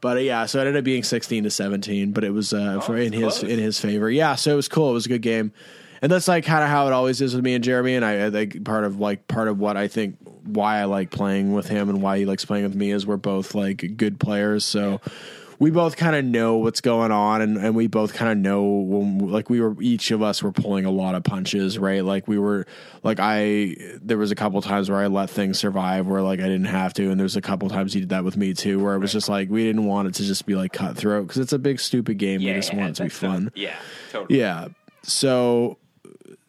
But 0.00 0.16
uh, 0.16 0.20
yeah, 0.20 0.46
so 0.46 0.58
it 0.58 0.62
ended 0.62 0.78
up 0.78 0.84
being 0.84 1.04
sixteen 1.04 1.44
to 1.44 1.50
seventeen, 1.50 2.12
but 2.12 2.24
it 2.24 2.30
was 2.30 2.52
uh, 2.52 2.80
for 2.80 2.96
in 2.96 3.12
his 3.12 3.42
in 3.42 3.58
his 3.58 3.78
favor. 3.78 4.10
Yeah, 4.10 4.34
so 4.34 4.52
it 4.52 4.56
was 4.56 4.68
cool. 4.68 4.90
It 4.90 4.94
was 4.94 5.06
a 5.06 5.10
good 5.10 5.22
game, 5.22 5.52
and 6.00 6.10
that's 6.10 6.26
like 6.26 6.44
kind 6.44 6.64
of 6.64 6.70
how 6.70 6.88
it 6.88 6.92
always 6.92 7.20
is 7.20 7.36
with 7.36 7.44
me 7.44 7.54
and 7.54 7.62
Jeremy. 7.62 7.94
And 7.94 8.04
I, 8.04 8.26
I 8.26 8.30
think 8.30 8.64
part 8.64 8.82
of 8.82 8.98
like 8.98 9.28
part 9.28 9.46
of 9.46 9.60
what 9.60 9.76
I 9.76 9.86
think 9.86 10.16
why 10.42 10.78
I 10.78 10.86
like 10.86 11.12
playing 11.12 11.52
with 11.52 11.68
him 11.68 11.88
and 11.88 12.02
why 12.02 12.18
he 12.18 12.26
likes 12.26 12.44
playing 12.44 12.64
with 12.64 12.74
me 12.74 12.90
is 12.90 13.06
we're 13.06 13.16
both 13.16 13.54
like 13.54 13.96
good 13.96 14.18
players. 14.18 14.64
So 14.64 15.00
we 15.62 15.70
both 15.70 15.96
kind 15.96 16.16
of 16.16 16.24
know 16.24 16.56
what's 16.56 16.80
going 16.80 17.12
on, 17.12 17.40
and, 17.40 17.56
and 17.56 17.76
we 17.76 17.86
both 17.86 18.14
kind 18.14 18.32
of 18.32 18.36
know 18.36 18.64
when 18.64 19.18
like 19.18 19.48
we 19.48 19.60
were 19.60 19.80
each 19.80 20.10
of 20.10 20.20
us 20.20 20.42
were 20.42 20.50
pulling 20.50 20.84
a 20.84 20.90
lot 20.90 21.14
of 21.14 21.22
punches, 21.22 21.78
right? 21.78 22.04
Like 22.04 22.26
we 22.26 22.36
were 22.36 22.66
like 23.04 23.18
I 23.20 23.76
there 24.02 24.18
was 24.18 24.32
a 24.32 24.34
couple 24.34 24.60
times 24.60 24.90
where 24.90 24.98
I 24.98 25.06
let 25.06 25.30
things 25.30 25.60
survive 25.60 26.08
where 26.08 26.20
like 26.20 26.40
I 26.40 26.48
didn't 26.48 26.64
have 26.64 26.94
to, 26.94 27.12
and 27.12 27.20
there's 27.20 27.36
a 27.36 27.40
couple 27.40 27.68
times 27.68 27.92
he 27.92 28.00
did 28.00 28.08
that 28.08 28.24
with 28.24 28.36
me 28.36 28.54
too, 28.54 28.82
where 28.82 28.96
it 28.96 28.98
was 28.98 29.12
just 29.12 29.28
like 29.28 29.50
we 29.50 29.62
didn't 29.62 29.86
want 29.86 30.08
it 30.08 30.14
to 30.14 30.24
just 30.24 30.46
be 30.46 30.56
like 30.56 30.72
cutthroat 30.72 31.28
because 31.28 31.40
it's 31.40 31.52
a 31.52 31.60
big 31.60 31.78
stupid 31.78 32.18
game. 32.18 32.40
Yeah, 32.40 32.54
we 32.54 32.58
just 32.58 32.74
want 32.74 32.90
it 32.90 32.94
to 32.96 33.04
be 33.04 33.08
fun. 33.08 33.52
yeah, 33.54 33.76
totally. 34.10 34.40
Yeah. 34.40 34.66
So 35.04 35.78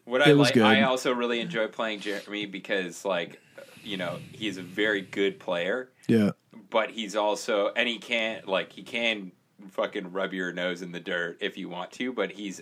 What 0.06 0.26
I 0.26 0.32
like, 0.32 0.54
good. 0.54 0.64
I 0.64 0.82
also 0.82 1.12
really 1.12 1.38
enjoy 1.38 1.68
playing 1.68 2.00
Jeremy 2.00 2.46
because, 2.46 3.04
like, 3.04 3.40
you 3.84 3.96
know, 3.96 4.18
he's 4.32 4.56
a 4.56 4.62
very 4.62 5.02
good 5.02 5.38
player, 5.38 5.88
yeah, 6.08 6.30
but 6.74 6.90
he's 6.90 7.14
also, 7.14 7.70
and 7.76 7.88
he 7.88 7.98
can't 7.98 8.48
like, 8.48 8.72
he 8.72 8.82
can 8.82 9.30
fucking 9.70 10.10
rub 10.10 10.32
your 10.32 10.52
nose 10.52 10.82
in 10.82 10.90
the 10.90 10.98
dirt 10.98 11.38
if 11.40 11.56
you 11.56 11.68
want 11.68 11.92
to, 11.92 12.12
but 12.12 12.32
he's, 12.32 12.60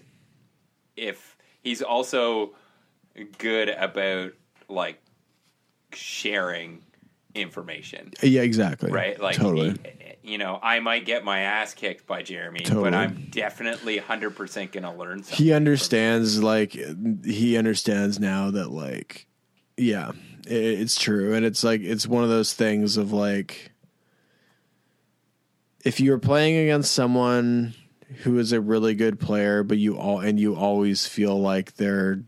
if 0.99 1.39
he's 1.63 1.81
also 1.81 2.51
good 3.39 3.71
about 3.71 4.33
like 4.69 5.01
sharing 5.95 6.83
information, 7.35 8.13
yeah, 8.23 8.43
exactly. 8.43 8.91
right? 8.93 9.19
Like, 9.19 9.37
totally. 9.37 9.71
he- 9.71 9.79
you 10.25 10.39
know, 10.39 10.61
I 10.63 10.79
might 10.79 11.05
get 11.05 11.25
my 11.25 11.41
ass 11.41 11.75
kicked 11.75 12.07
by 12.07 12.23
Jeremy, 12.23 12.61
Totally. 12.61 12.85
but 12.91 12.95
I'm 12.95 13.27
definitely 13.31 13.99
hundred 13.99 14.37
percent 14.37 14.71
gonna 14.71 14.95
learn 14.95 15.25
something. 15.25 15.45
he 15.45 15.53
understands 15.53 16.41
like 16.41 16.71
he 17.25 17.57
understands 17.57 18.21
now 18.21 18.53
that 18.53 18.71
like 18.71 19.27
yeah 19.77 20.13
i 20.13 20.15
it's 20.49 20.97
true 20.97 21.35
and 21.35 21.45
it's 21.45 21.65
like 21.65 21.81
it's 21.81 22.07
one 22.07 22.23
of 22.23 22.31
those 22.31 22.53
things 22.55 22.97
of 22.97 23.11
like 23.13 23.72
if 25.85 26.01
you're 26.01 26.19
playing 26.19 26.57
against 26.57 26.93
someone 26.93 27.75
who 28.23 28.39
is 28.39 28.53
a 28.53 28.61
really 28.61 28.95
good 28.95 29.19
player 29.19 29.63
but 29.63 29.79
you 29.79 29.97
all 29.97 30.21
and 30.21 30.39
you 30.39 30.55
always 30.55 31.07
feel 31.07 31.41
like 31.41 31.75
they're 31.77 32.23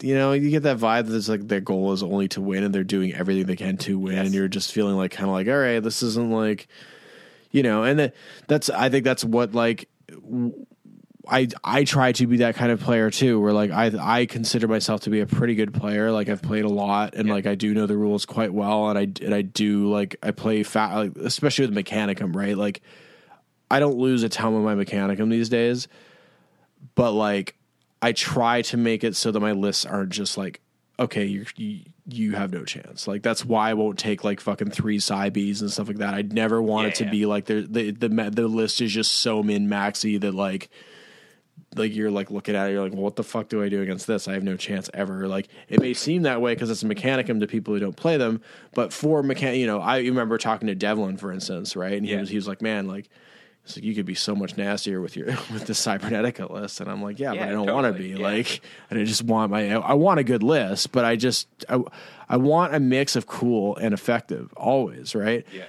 you 0.00 0.14
know 0.16 0.32
you 0.32 0.50
get 0.50 0.64
that 0.64 0.78
vibe 0.78 1.06
that 1.06 1.14
it's 1.16 1.28
like 1.28 1.46
their 1.46 1.60
goal 1.60 1.92
is 1.92 2.02
only 2.02 2.26
to 2.28 2.40
win 2.40 2.64
and 2.64 2.74
they're 2.74 2.82
doing 2.82 3.14
everything 3.14 3.46
they 3.46 3.54
can 3.56 3.76
to 3.76 3.98
win 3.98 4.14
Yes. 4.16 4.26
and 4.26 4.34
you're 4.34 4.48
just 4.48 4.72
feeling 4.72 4.96
like 4.96 5.12
kind 5.12 5.28
of 5.28 5.34
like 5.34 5.46
all 5.46 5.56
right 5.56 5.80
this 5.80 6.02
isn't 6.02 6.30
like 6.32 6.66
you 7.52 7.62
know 7.62 7.84
and 7.84 7.98
that, 8.00 8.14
that's 8.48 8.68
i 8.70 8.88
think 8.88 9.04
that's 9.04 9.24
what 9.24 9.54
like 9.54 9.88
I 11.28 11.48
I 11.62 11.84
try 11.84 12.12
to 12.12 12.26
be 12.26 12.38
that 12.38 12.56
kind 12.56 12.72
of 12.72 12.80
player 12.80 13.10
too, 13.10 13.40
where 13.40 13.52
like 13.52 13.70
I 13.70 13.92
I 14.00 14.26
consider 14.26 14.66
myself 14.68 15.02
to 15.02 15.10
be 15.10 15.20
a 15.20 15.26
pretty 15.26 15.54
good 15.54 15.72
player. 15.72 16.10
Like 16.10 16.28
I've 16.28 16.42
played 16.42 16.64
a 16.64 16.68
lot, 16.68 17.14
and 17.14 17.28
Yeah. 17.28 17.34
like 17.34 17.46
I 17.46 17.54
do 17.54 17.72
know 17.74 17.86
the 17.86 17.96
rules 17.96 18.26
quite 18.26 18.52
well, 18.52 18.88
and 18.90 18.98
I 18.98 19.02
and 19.24 19.34
I 19.34 19.42
do 19.42 19.88
like 19.90 20.16
I 20.22 20.32
play 20.32 20.62
fat, 20.62 20.94
like, 20.96 21.16
especially 21.18 21.66
with 21.66 21.76
Mechanicum, 21.76 22.34
right? 22.34 22.56
Like 22.56 22.82
I 23.70 23.78
don't 23.80 23.96
lose 23.98 24.22
a 24.22 24.28
ton 24.28 24.54
with 24.54 24.64
my 24.64 24.74
Mechanicum 24.84 25.30
these 25.30 25.48
days, 25.48 25.86
but 26.94 27.12
like 27.12 27.54
I 28.00 28.12
try 28.12 28.62
to 28.62 28.76
make 28.76 29.04
it 29.04 29.14
so 29.16 29.30
that 29.30 29.40
my 29.40 29.52
lists 29.52 29.86
aren't 29.86 30.10
just 30.10 30.36
like 30.36 30.60
okay, 30.98 31.24
you're, 31.24 31.46
you 31.56 31.80
you 32.06 32.32
have 32.32 32.52
no 32.52 32.64
chance. 32.64 33.08
Like 33.08 33.22
that's 33.22 33.44
why 33.44 33.70
I 33.70 33.74
won't 33.74 33.98
take 33.98 34.24
like 34.24 34.40
fucking 34.40 34.70
three 34.70 34.98
Bs 34.98 35.60
and 35.60 35.70
stuff 35.70 35.88
like 35.88 35.96
that. 35.98 36.14
I'd 36.14 36.32
never 36.32 36.60
want 36.60 36.84
Yeah, 36.84 36.88
it 36.88 36.94
to 36.96 37.04
yeah. 37.04 37.10
be 37.10 37.26
like 37.26 37.44
the 37.46 37.66
the 37.68 37.90
the 37.92 38.08
the 38.08 38.48
list 38.48 38.80
is 38.80 38.92
just 38.92 39.12
so 39.12 39.42
min 39.42 39.68
maxy 39.68 40.18
that 40.18 40.34
like 40.34 40.68
like 41.76 41.94
you're 41.94 42.10
like 42.10 42.30
looking 42.30 42.54
at 42.54 42.68
it, 42.68 42.72
you're 42.72 42.82
like, 42.82 42.92
well, 42.92 43.02
what 43.02 43.16
the 43.16 43.24
fuck 43.24 43.48
do 43.48 43.62
I 43.62 43.68
do 43.68 43.82
against 43.82 44.06
this? 44.06 44.28
I 44.28 44.34
have 44.34 44.44
no 44.44 44.56
chance 44.56 44.90
ever. 44.94 45.26
Like 45.28 45.48
it 45.68 45.80
may 45.80 45.94
seem 45.94 46.22
that 46.22 46.40
way 46.40 46.54
because 46.54 46.70
it's 46.70 46.82
a 46.82 46.86
mechanicum 46.86 47.40
to 47.40 47.46
people 47.46 47.74
who 47.74 47.80
don't 47.80 47.96
play 47.96 48.16
them, 48.16 48.40
but 48.74 48.92
for 48.92 49.22
mechan, 49.22 49.58
you 49.58 49.66
know, 49.66 49.80
I 49.80 49.98
remember 49.98 50.38
talking 50.38 50.68
to 50.68 50.74
Devlin, 50.74 51.16
for 51.16 51.32
instance, 51.32 51.74
right, 51.76 51.92
and 51.94 52.04
he 52.06 52.12
Yeah. 52.12 52.20
was 52.20 52.28
he 52.30 52.36
was 52.36 52.48
like, 52.48 52.62
man, 52.62 52.86
like. 52.88 53.08
So 53.64 53.80
you 53.80 53.94
could 53.94 54.06
be 54.06 54.16
so 54.16 54.34
much 54.34 54.56
nastier 54.56 55.00
with 55.00 55.14
your 55.16 55.26
with 55.52 55.66
the 55.68 55.72
cybernetica 55.72 56.50
list, 56.50 56.80
and 56.80 56.90
I'm 56.90 57.00
like, 57.00 57.20
yeah, 57.20 57.32
Yeah, 57.32 57.44
but 57.44 57.48
I 57.48 57.52
don't 57.52 57.72
want 57.72 57.86
to 57.86 57.92
be 57.96 58.08
yeah. 58.08 58.16
like, 58.18 58.60
I 58.90 58.96
just 59.04 59.22
want 59.22 59.52
my, 59.52 59.72
I 59.72 59.92
want 59.94 60.18
a 60.18 60.24
good 60.24 60.42
list, 60.42 60.90
but 60.90 61.04
I 61.04 61.14
just, 61.14 61.46
I, 61.68 61.78
I 62.28 62.38
want 62.38 62.74
a 62.74 62.80
mix 62.80 63.14
of 63.14 63.28
cool 63.28 63.76
and 63.76 63.94
effective 63.94 64.52
always, 64.56 65.14
right? 65.14 65.46
Yeah. 65.54 65.62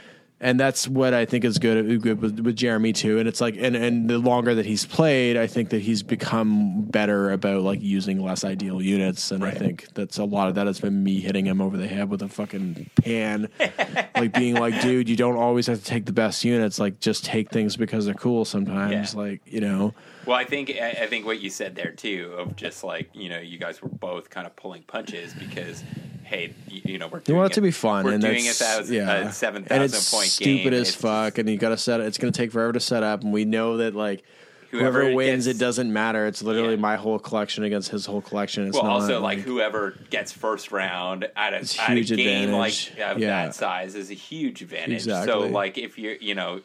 And 0.44 0.60
that's 0.60 0.90
what 0.90 1.14
I 1.14 1.24
think 1.24 1.46
is 1.46 1.58
good 1.58 2.02
good 2.02 2.22
with, 2.22 2.40
with 2.42 2.58
Jeremy 2.58 2.92
too. 2.92 3.18
And 3.18 3.30
it's 3.30 3.40
like, 3.40 3.56
and 3.58 3.78
and 3.78 4.10
the 4.10 4.18
longer 4.18 4.54
that 4.54 4.66
he's 4.66 4.86
played, 4.86 5.38
I 5.38 5.48
think 5.48 5.70
that 5.70 5.82
he's 5.82 6.04
become 6.04 6.82
better 6.84 7.32
about 7.32 7.62
like 7.62 7.82
using 7.82 8.22
less 8.22 8.44
ideal 8.44 8.82
units. 8.82 9.32
And 9.32 9.44
I 9.44 9.52
think 9.52 9.88
that's 9.94 10.18
a 10.18 10.26
lot 10.26 10.50
of 10.50 10.56
that 10.56 10.68
has 10.68 10.82
been 10.82 11.02
me 11.02 11.22
hitting 11.22 11.46
him 11.46 11.62
over 11.62 11.78
the 11.78 11.88
head 11.88 12.10
with 12.10 12.22
a 12.22 12.28
fucking 12.28 12.90
pan, 13.02 13.48
like 14.16 14.34
being 14.34 14.56
like, 14.56 14.82
dude, 14.82 15.08
you 15.08 15.16
don't 15.16 15.38
always 15.38 15.68
have 15.68 15.80
to 15.80 15.86
take 15.86 16.06
the 16.06 16.14
best 16.14 16.44
units. 16.44 16.78
Like, 16.78 17.00
just 17.00 17.24
take 17.24 17.50
things 17.50 17.78
because 17.78 18.06
they're 18.06 18.14
cool 18.14 18.44
sometimes. 18.44 19.14
Yeah. 19.14 19.20
Like, 19.20 19.42
you 19.46 19.62
know, 19.62 19.94
Well, 20.26 20.36
I 20.36 20.44
think 20.44 20.72
I 20.72 20.90
I 21.04 21.08
think 21.08 21.26
what 21.26 21.40
you 21.40 21.50
said 21.50 21.76
there 21.76 21.92
too, 21.92 22.36
of 22.38 22.58
just 22.58 22.84
like 22.84 23.10
you 23.14 23.30
know, 23.30 23.40
you 23.40 23.58
guys 23.58 23.82
were 23.82 23.88
both 23.90 24.30
kind 24.30 24.46
of 24.46 24.56
pulling 24.58 24.84
punches 24.84 25.34
because, 25.34 25.86
hey, 26.24 26.54
you, 26.68 26.82
you 26.86 26.98
know, 26.98 27.08
we're 27.08 27.20
you 27.20 27.24
doing 27.26 27.40
want 27.40 27.52
it 27.52 27.56
to 27.56 27.62
be 27.62 27.72
fun, 27.72 28.06
We're 28.06 28.14
and 28.14 28.22
doing 28.22 28.42
a, 28.42 28.46
that's 28.46 28.60
thousand, 28.60 28.96
yeah, 28.96 29.12
a 29.28 29.32
seven 29.32 29.64
and 29.64 29.68
thousand 29.70 29.98
it's 29.98 30.12
point 30.12 30.28
stupid 30.28 30.72
game. 30.72 30.74
as 30.74 30.90
It's 30.90 30.96
fuck, 30.96 31.38
and 31.38 31.50
you 31.50 31.58
got 31.58 31.70
to 31.70 31.78
set 31.78 32.00
it. 32.00 32.08
It's 32.08 32.18
going 32.18 32.34
to 32.34 32.38
take 32.38 32.52
forever 32.52 32.74
to 32.74 32.80
set 32.80 33.04
up, 33.04 33.24
and 33.24 33.32
we 33.34 33.46
know 33.46 33.78
that 33.78 33.96
like 33.96 34.24
Whoever 34.80 35.14
wins, 35.14 35.46
gets- 35.46 35.58
it 35.58 35.60
doesn't 35.60 35.92
matter. 35.94 36.26
It's 36.28 36.44
literally 36.44 36.76
Yeah. 36.76 36.80
my 36.82 36.96
whole 36.96 37.20
collection 37.20 37.64
against 37.64 37.92
his 37.92 38.06
whole 38.06 38.22
collection. 38.22 38.68
It's 38.68 38.76
Well, 38.76 38.84
not 38.86 38.92
also 39.02 39.22
like 39.22 39.40
whoever 39.40 39.96
gets 40.10 40.32
first 40.32 40.72
round 40.72 41.26
at 41.36 41.54
a, 41.54 41.58
at 41.58 41.98
a 41.98 42.02
game 42.04 42.50
advantage. 42.50 42.92
like 42.98 43.10
of 43.10 43.20
Yeah. 43.20 43.46
that 43.46 43.56
size 43.56 43.96
is 43.96 44.10
a 44.12 44.14
huge 44.16 44.62
advantage. 44.62 45.04
So 45.04 45.40
like 45.42 45.78
if 45.78 45.98
you're 45.98 46.16
you 46.16 46.36
know 46.36 46.62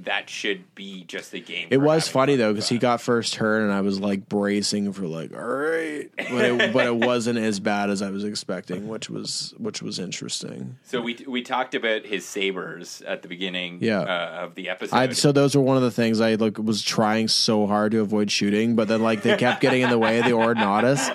that 0.00 0.28
should 0.28 0.74
be 0.74 1.04
just 1.04 1.32
a 1.32 1.40
game. 1.40 1.68
It 1.70 1.78
was 1.80 2.06
funny 2.06 2.36
though 2.36 2.52
because 2.52 2.68
he 2.68 2.76
got 2.78 3.00
first 3.00 3.32
turn 3.34 3.62
and 3.62 3.72
I 3.72 3.80
was 3.80 3.98
like 4.00 4.28
bracing 4.28 4.92
for 4.92 5.06
like, 5.06 5.32
all 5.34 5.40
right, 5.42 6.10
but 6.16 6.44
it, 6.44 6.72
but 6.74 6.86
it 6.86 6.94
wasn't 6.96 7.38
as 7.38 7.58
bad 7.58 7.88
as 7.88 8.02
I 8.02 8.10
was 8.10 8.22
expecting, 8.24 8.86
which 8.88 9.08
was 9.08 9.54
which 9.58 9.80
was 9.82 9.98
interesting. 9.98 10.76
So 10.84 11.00
we 11.00 11.16
we 11.26 11.42
talked 11.42 11.74
about 11.74 12.04
his 12.04 12.24
sabers 12.26 13.02
at 13.06 13.22
the 13.22 13.28
beginning 13.28 13.78
Yeah. 13.80 14.00
uh, 14.00 14.44
of 14.44 14.54
the 14.56 14.68
episode. 14.68 14.94
I 14.96 15.12
so 15.12 15.32
those 15.32 15.56
were 15.56 15.62
one 15.62 15.76
of 15.76 15.82
the 15.82 15.90
things 15.90 16.20
I 16.20 16.34
like 16.34 16.58
was 16.58 16.82
trying 16.82 17.28
so 17.28 17.51
hard 17.66 17.92
to 17.92 18.00
avoid 18.00 18.30
shooting, 18.30 18.74
but 18.76 18.88
then 18.88 19.02
like 19.02 19.22
they 19.22 19.36
kept 19.36 19.60
getting 19.60 19.82
in 19.82 19.90
the 19.90 19.98
way 19.98 20.18
of 20.18 20.24
the 20.24 20.32
Ordinatus. 20.32 21.14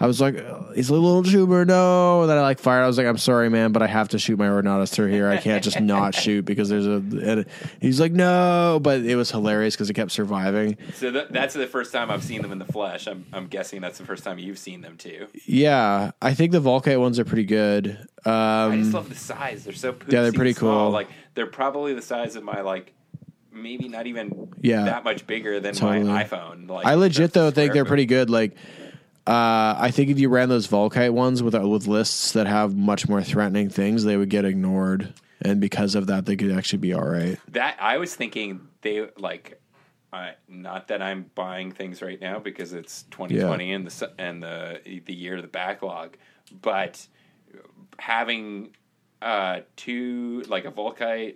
I 0.00 0.06
was 0.06 0.20
like, 0.20 0.36
he's 0.76 0.90
a 0.90 0.94
little 0.94 1.24
tuber, 1.24 1.64
no. 1.64 2.20
And 2.20 2.30
then 2.30 2.38
I 2.38 2.42
like 2.42 2.60
fired. 2.60 2.84
I 2.84 2.86
was 2.86 2.96
like, 2.96 3.08
I'm 3.08 3.18
sorry, 3.18 3.50
man, 3.50 3.72
but 3.72 3.82
I 3.82 3.88
have 3.88 4.10
to 4.10 4.18
shoot 4.20 4.38
my 4.38 4.46
Ordinatus 4.46 4.90
through 4.92 5.08
here. 5.08 5.28
I 5.28 5.38
can't 5.38 5.60
just 5.64 5.80
not 5.80 6.14
shoot 6.24 6.44
because 6.44 6.68
there's 6.68 6.86
a. 6.86 6.92
And 7.02 7.46
he's 7.80 7.98
like, 8.00 8.12
no, 8.12 8.78
but 8.80 9.00
it 9.00 9.16
was 9.16 9.32
hilarious 9.32 9.74
because 9.74 9.88
he 9.88 9.94
kept 9.94 10.12
surviving. 10.12 10.76
so 10.94 11.10
th- 11.10 11.26
that's 11.30 11.54
the 11.54 11.66
first 11.66 11.92
time 11.92 12.12
I've 12.12 12.22
seen 12.22 12.42
them 12.42 12.52
in 12.52 12.60
the 12.60 12.64
flesh. 12.64 13.08
I'm 13.08 13.26
I'm 13.32 13.48
guessing 13.48 13.80
that's 13.80 13.98
the 13.98 14.06
first 14.06 14.22
time 14.22 14.38
you've 14.38 14.58
seen 14.60 14.82
them 14.82 14.96
too. 14.98 15.26
Yeah, 15.46 16.12
I 16.22 16.32
think 16.32 16.52
the 16.52 16.60
Volkite 16.60 17.00
ones 17.00 17.18
are 17.18 17.24
pretty 17.24 17.44
good. 17.46 17.98
I 18.24 18.76
just 18.76 18.88
Um, 18.88 18.92
love 18.92 19.08
the 19.08 19.16
size. 19.16 19.64
They're 19.64 19.72
so 19.74 19.96
Yeah, 20.06 20.22
they're 20.22 20.30
poopsie 20.30 20.36
pretty 20.36 20.52
small. 20.52 20.84
cool. 20.86 20.90
Like 20.92 21.08
they're 21.34 21.46
probably 21.46 21.94
the 21.94 22.02
size 22.02 22.36
of 22.36 22.44
my 22.44 22.60
like 22.60 22.92
maybe 23.62 23.88
not 23.88 24.06
even 24.06 24.48
Yeah. 24.60 24.84
that 24.84 25.04
much 25.04 25.26
bigger 25.26 25.60
than 25.60 25.74
Totally. 25.74 26.04
my 26.04 26.24
iPhone. 26.24 26.68
Like 26.68 26.86
I 26.86 26.94
legit 26.94 27.32
though 27.32 27.50
think 27.50 27.72
they're 27.72 27.84
pretty 27.84 28.06
good. 28.06 28.30
Like, 28.30 28.56
uh, 29.26 29.76
I 29.78 29.90
think 29.92 30.10
if 30.10 30.18
you 30.18 30.28
ran 30.28 30.48
those 30.48 30.66
Volkite 30.66 31.12
ones 31.12 31.42
with 31.42 31.54
with 31.54 31.86
lists 31.86 32.32
that 32.32 32.46
have 32.46 32.74
much 32.76 33.08
more 33.08 33.22
threatening 33.22 33.68
things, 33.68 34.04
they 34.04 34.16
would 34.16 34.30
get 34.30 34.44
ignored, 34.44 35.12
and 35.42 35.60
because 35.60 35.94
of 35.94 36.06
that, 36.06 36.24
they 36.26 36.36
could 36.36 36.50
actually 36.52 36.78
be 36.80 36.94
all 36.94 37.04
right. 37.06 37.38
That 37.52 37.76
I 37.80 37.98
was 37.98 38.14
thinking 38.14 38.68
they 38.80 39.06
like, 39.18 39.60
uh, 40.12 40.30
not 40.48 40.88
that 40.88 41.02
I'm 41.02 41.26
buying 41.34 41.72
things 41.72 42.00
right 42.00 42.18
now 42.20 42.38
because 42.38 42.72
it's 42.72 43.02
2020 43.10 43.72
and 43.74 43.86
the 43.86 44.10
and 44.18 44.42
the 44.42 44.80
the 45.04 45.14
year 45.14 45.36
of 45.36 45.42
the 45.42 45.48
backlog, 45.48 46.16
but 46.62 47.06
having 47.98 48.70
uh 49.20 49.60
two 49.76 50.42
like 50.48 50.64
a 50.64 50.70
Volkite, 50.70 51.34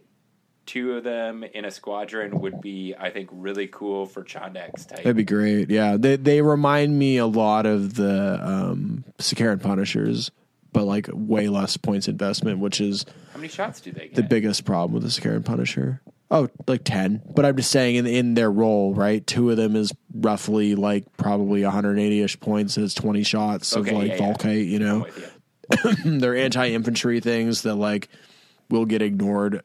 two 0.67 0.95
of 0.97 1.05
them 1.05 1.43
in 1.45 1.65
a 1.65 1.71
squadron 1.71 2.41
would 2.41 2.61
be 2.61 2.95
I 2.99 3.11
think 3.11 3.29
really 3.33 3.67
cool 3.67 4.07
for 4.07 4.23
Chondex 4.23 4.87
type. 4.87 4.99
That'd 4.99 5.17
be 5.17 5.25
great. 5.25 5.71
Yeah, 5.71 5.97
they 5.99 6.17
they 6.17 6.43
remind 6.43 6.99
me 6.99 7.17
a 7.19 7.27
lot 7.27 7.67
of 7.67 7.95
the 7.95 8.39
um, 8.43 9.05
Sicaran 9.19 9.63
Punishers, 9.63 10.31
but 10.73 10.85
like 10.85 11.09
way 11.13 11.49
less 11.49 11.77
points 11.77 12.09
investment, 12.09 12.59
which 12.61 12.81
is 12.81 13.05
How 13.33 13.39
many 13.39 13.49
shots 13.49 13.81
do 13.81 13.93
they 13.93 14.07
get? 14.09 14.15
the 14.15 14.23
biggest 14.23 14.65
problem 14.65 14.93
with 14.93 15.03
the 15.03 15.09
Sicaran 15.09 15.45
Punisher. 15.45 16.01
Oh, 16.31 16.49
like 16.67 16.85
ten. 16.85 17.21
But 17.35 17.45
I'm 17.45 17.57
just 17.57 17.71
saying, 17.71 17.97
in 17.97 18.07
in 18.07 18.35
their 18.35 18.51
role, 18.51 18.95
right? 18.95 19.27
Two 19.27 19.51
of 19.51 19.59
them 19.59 19.77
is 19.77 19.93
roughly 20.15 20.75
like 20.75 21.05
probably 21.19 21.63
180 21.63 22.23
ish 22.23 22.41
points. 22.41 22.77
and 22.79 22.85
It's 22.85 22.95
20 22.95 23.23
shots 23.23 23.77
Okay, 23.77 23.91
of 23.91 23.97
like 23.99 24.09
yeah, 24.13 24.17
yeah. 24.17 24.33
Volkite. 24.33 24.67
You 24.67 24.79
know, 24.79 25.07
you. 26.05 26.19
they're 26.21 26.37
anti 26.37 26.69
infantry 26.69 27.21
things 27.21 27.63
that 27.63 27.75
like 27.75 28.09
will 28.71 28.87
get 28.87 29.03
ignored 29.03 29.63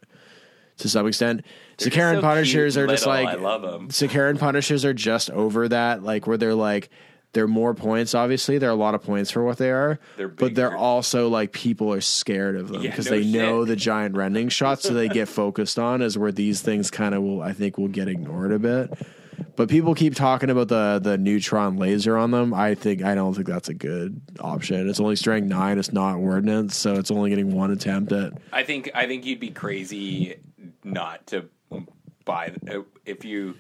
to 0.78 0.90
some 0.90 1.08
extent. 1.08 1.46
They're 1.78 1.90
Sicaran 1.90 2.16
so 2.16 2.22
Punishers 2.22 2.76
cute 2.76 2.84
are 2.84 2.88
just 2.88 3.06
little. 3.06 3.24
like 3.24 3.36
I 3.38 3.40
love 3.42 3.62
them. 3.62 3.90
Sicaran 3.90 4.40
Punishers 4.40 4.86
are 4.86 4.94
just 4.94 5.30
over 5.32 5.68
that, 5.70 6.04
like 6.04 6.28
where 6.28 6.38
they're 6.38 6.54
like 6.56 6.90
they're 7.34 7.48
more 7.48 7.74
points. 7.76 8.16
Obviously, 8.16 8.58
there 8.58 8.70
are 8.70 8.74
a 8.74 8.76
lot 8.76 8.96
of 8.96 9.04
points 9.04 9.30
for 9.30 9.44
what 9.44 9.58
they 9.58 9.70
are, 9.70 10.00
They're 10.16 10.28
but 10.30 10.56
they're 10.56 10.76
also 10.76 11.28
like 11.30 11.52
people 11.52 11.94
are 11.94 12.02
scared 12.02 12.56
of 12.56 12.70
them 12.70 12.82
Yeah, 12.82 12.90
because 12.90 13.06
no 13.06 13.12
they 13.20 13.26
know 13.26 13.62
shit. 13.62 13.68
the 13.68 13.76
giant 13.76 14.16
rending 14.16 14.50
shots, 14.50 14.84
so 14.84 14.94
they 14.94 15.08
get 15.10 15.28
focused 15.28 15.78
on. 15.78 16.02
Is 16.02 16.18
where 16.18 16.32
these 16.32 16.62
things 16.62 16.90
kind 16.90 17.14
of 17.14 17.22
will, 17.22 17.42
I 17.42 17.54
think, 17.54 17.78
will 17.78 17.90
get 17.90 18.08
ignored 18.08 18.54
a 18.54 18.60
bit. 18.60 18.92
But 19.56 19.70
people 19.70 19.94
keep 19.94 20.16
talking 20.16 20.50
about 20.50 20.68
the 20.70 21.00
the 21.04 21.18
neutron 21.18 21.78
laser 21.78 22.18
on 22.18 22.32
them. 22.32 22.54
I 22.54 22.74
think 22.76 23.04
I 23.04 23.14
don't 23.14 23.34
think 23.36 23.46
that's 23.48 23.70
a 23.70 23.74
good 23.74 24.20
option. 24.40 24.88
It's 24.90 25.00
only 25.00 25.16
strength 25.16 25.48
nine. 25.48 25.78
It's 25.78 25.92
not 25.94 26.16
ordnance, 26.16 26.76
so 26.76 26.94
it's 26.96 27.12
only 27.12 27.30
getting 27.30 27.52
one 27.54 27.72
attempt 27.72 28.12
at. 28.14 28.34
I 28.54 28.64
think 28.64 28.90
I 28.96 29.06
think 29.06 29.26
you'd 29.26 29.40
be 29.40 29.50
crazy 29.52 30.38
not 30.92 31.28
to 31.28 31.46
buy 32.26 32.54
uh, 32.70 32.82
if 33.06 33.26
you 33.26 33.56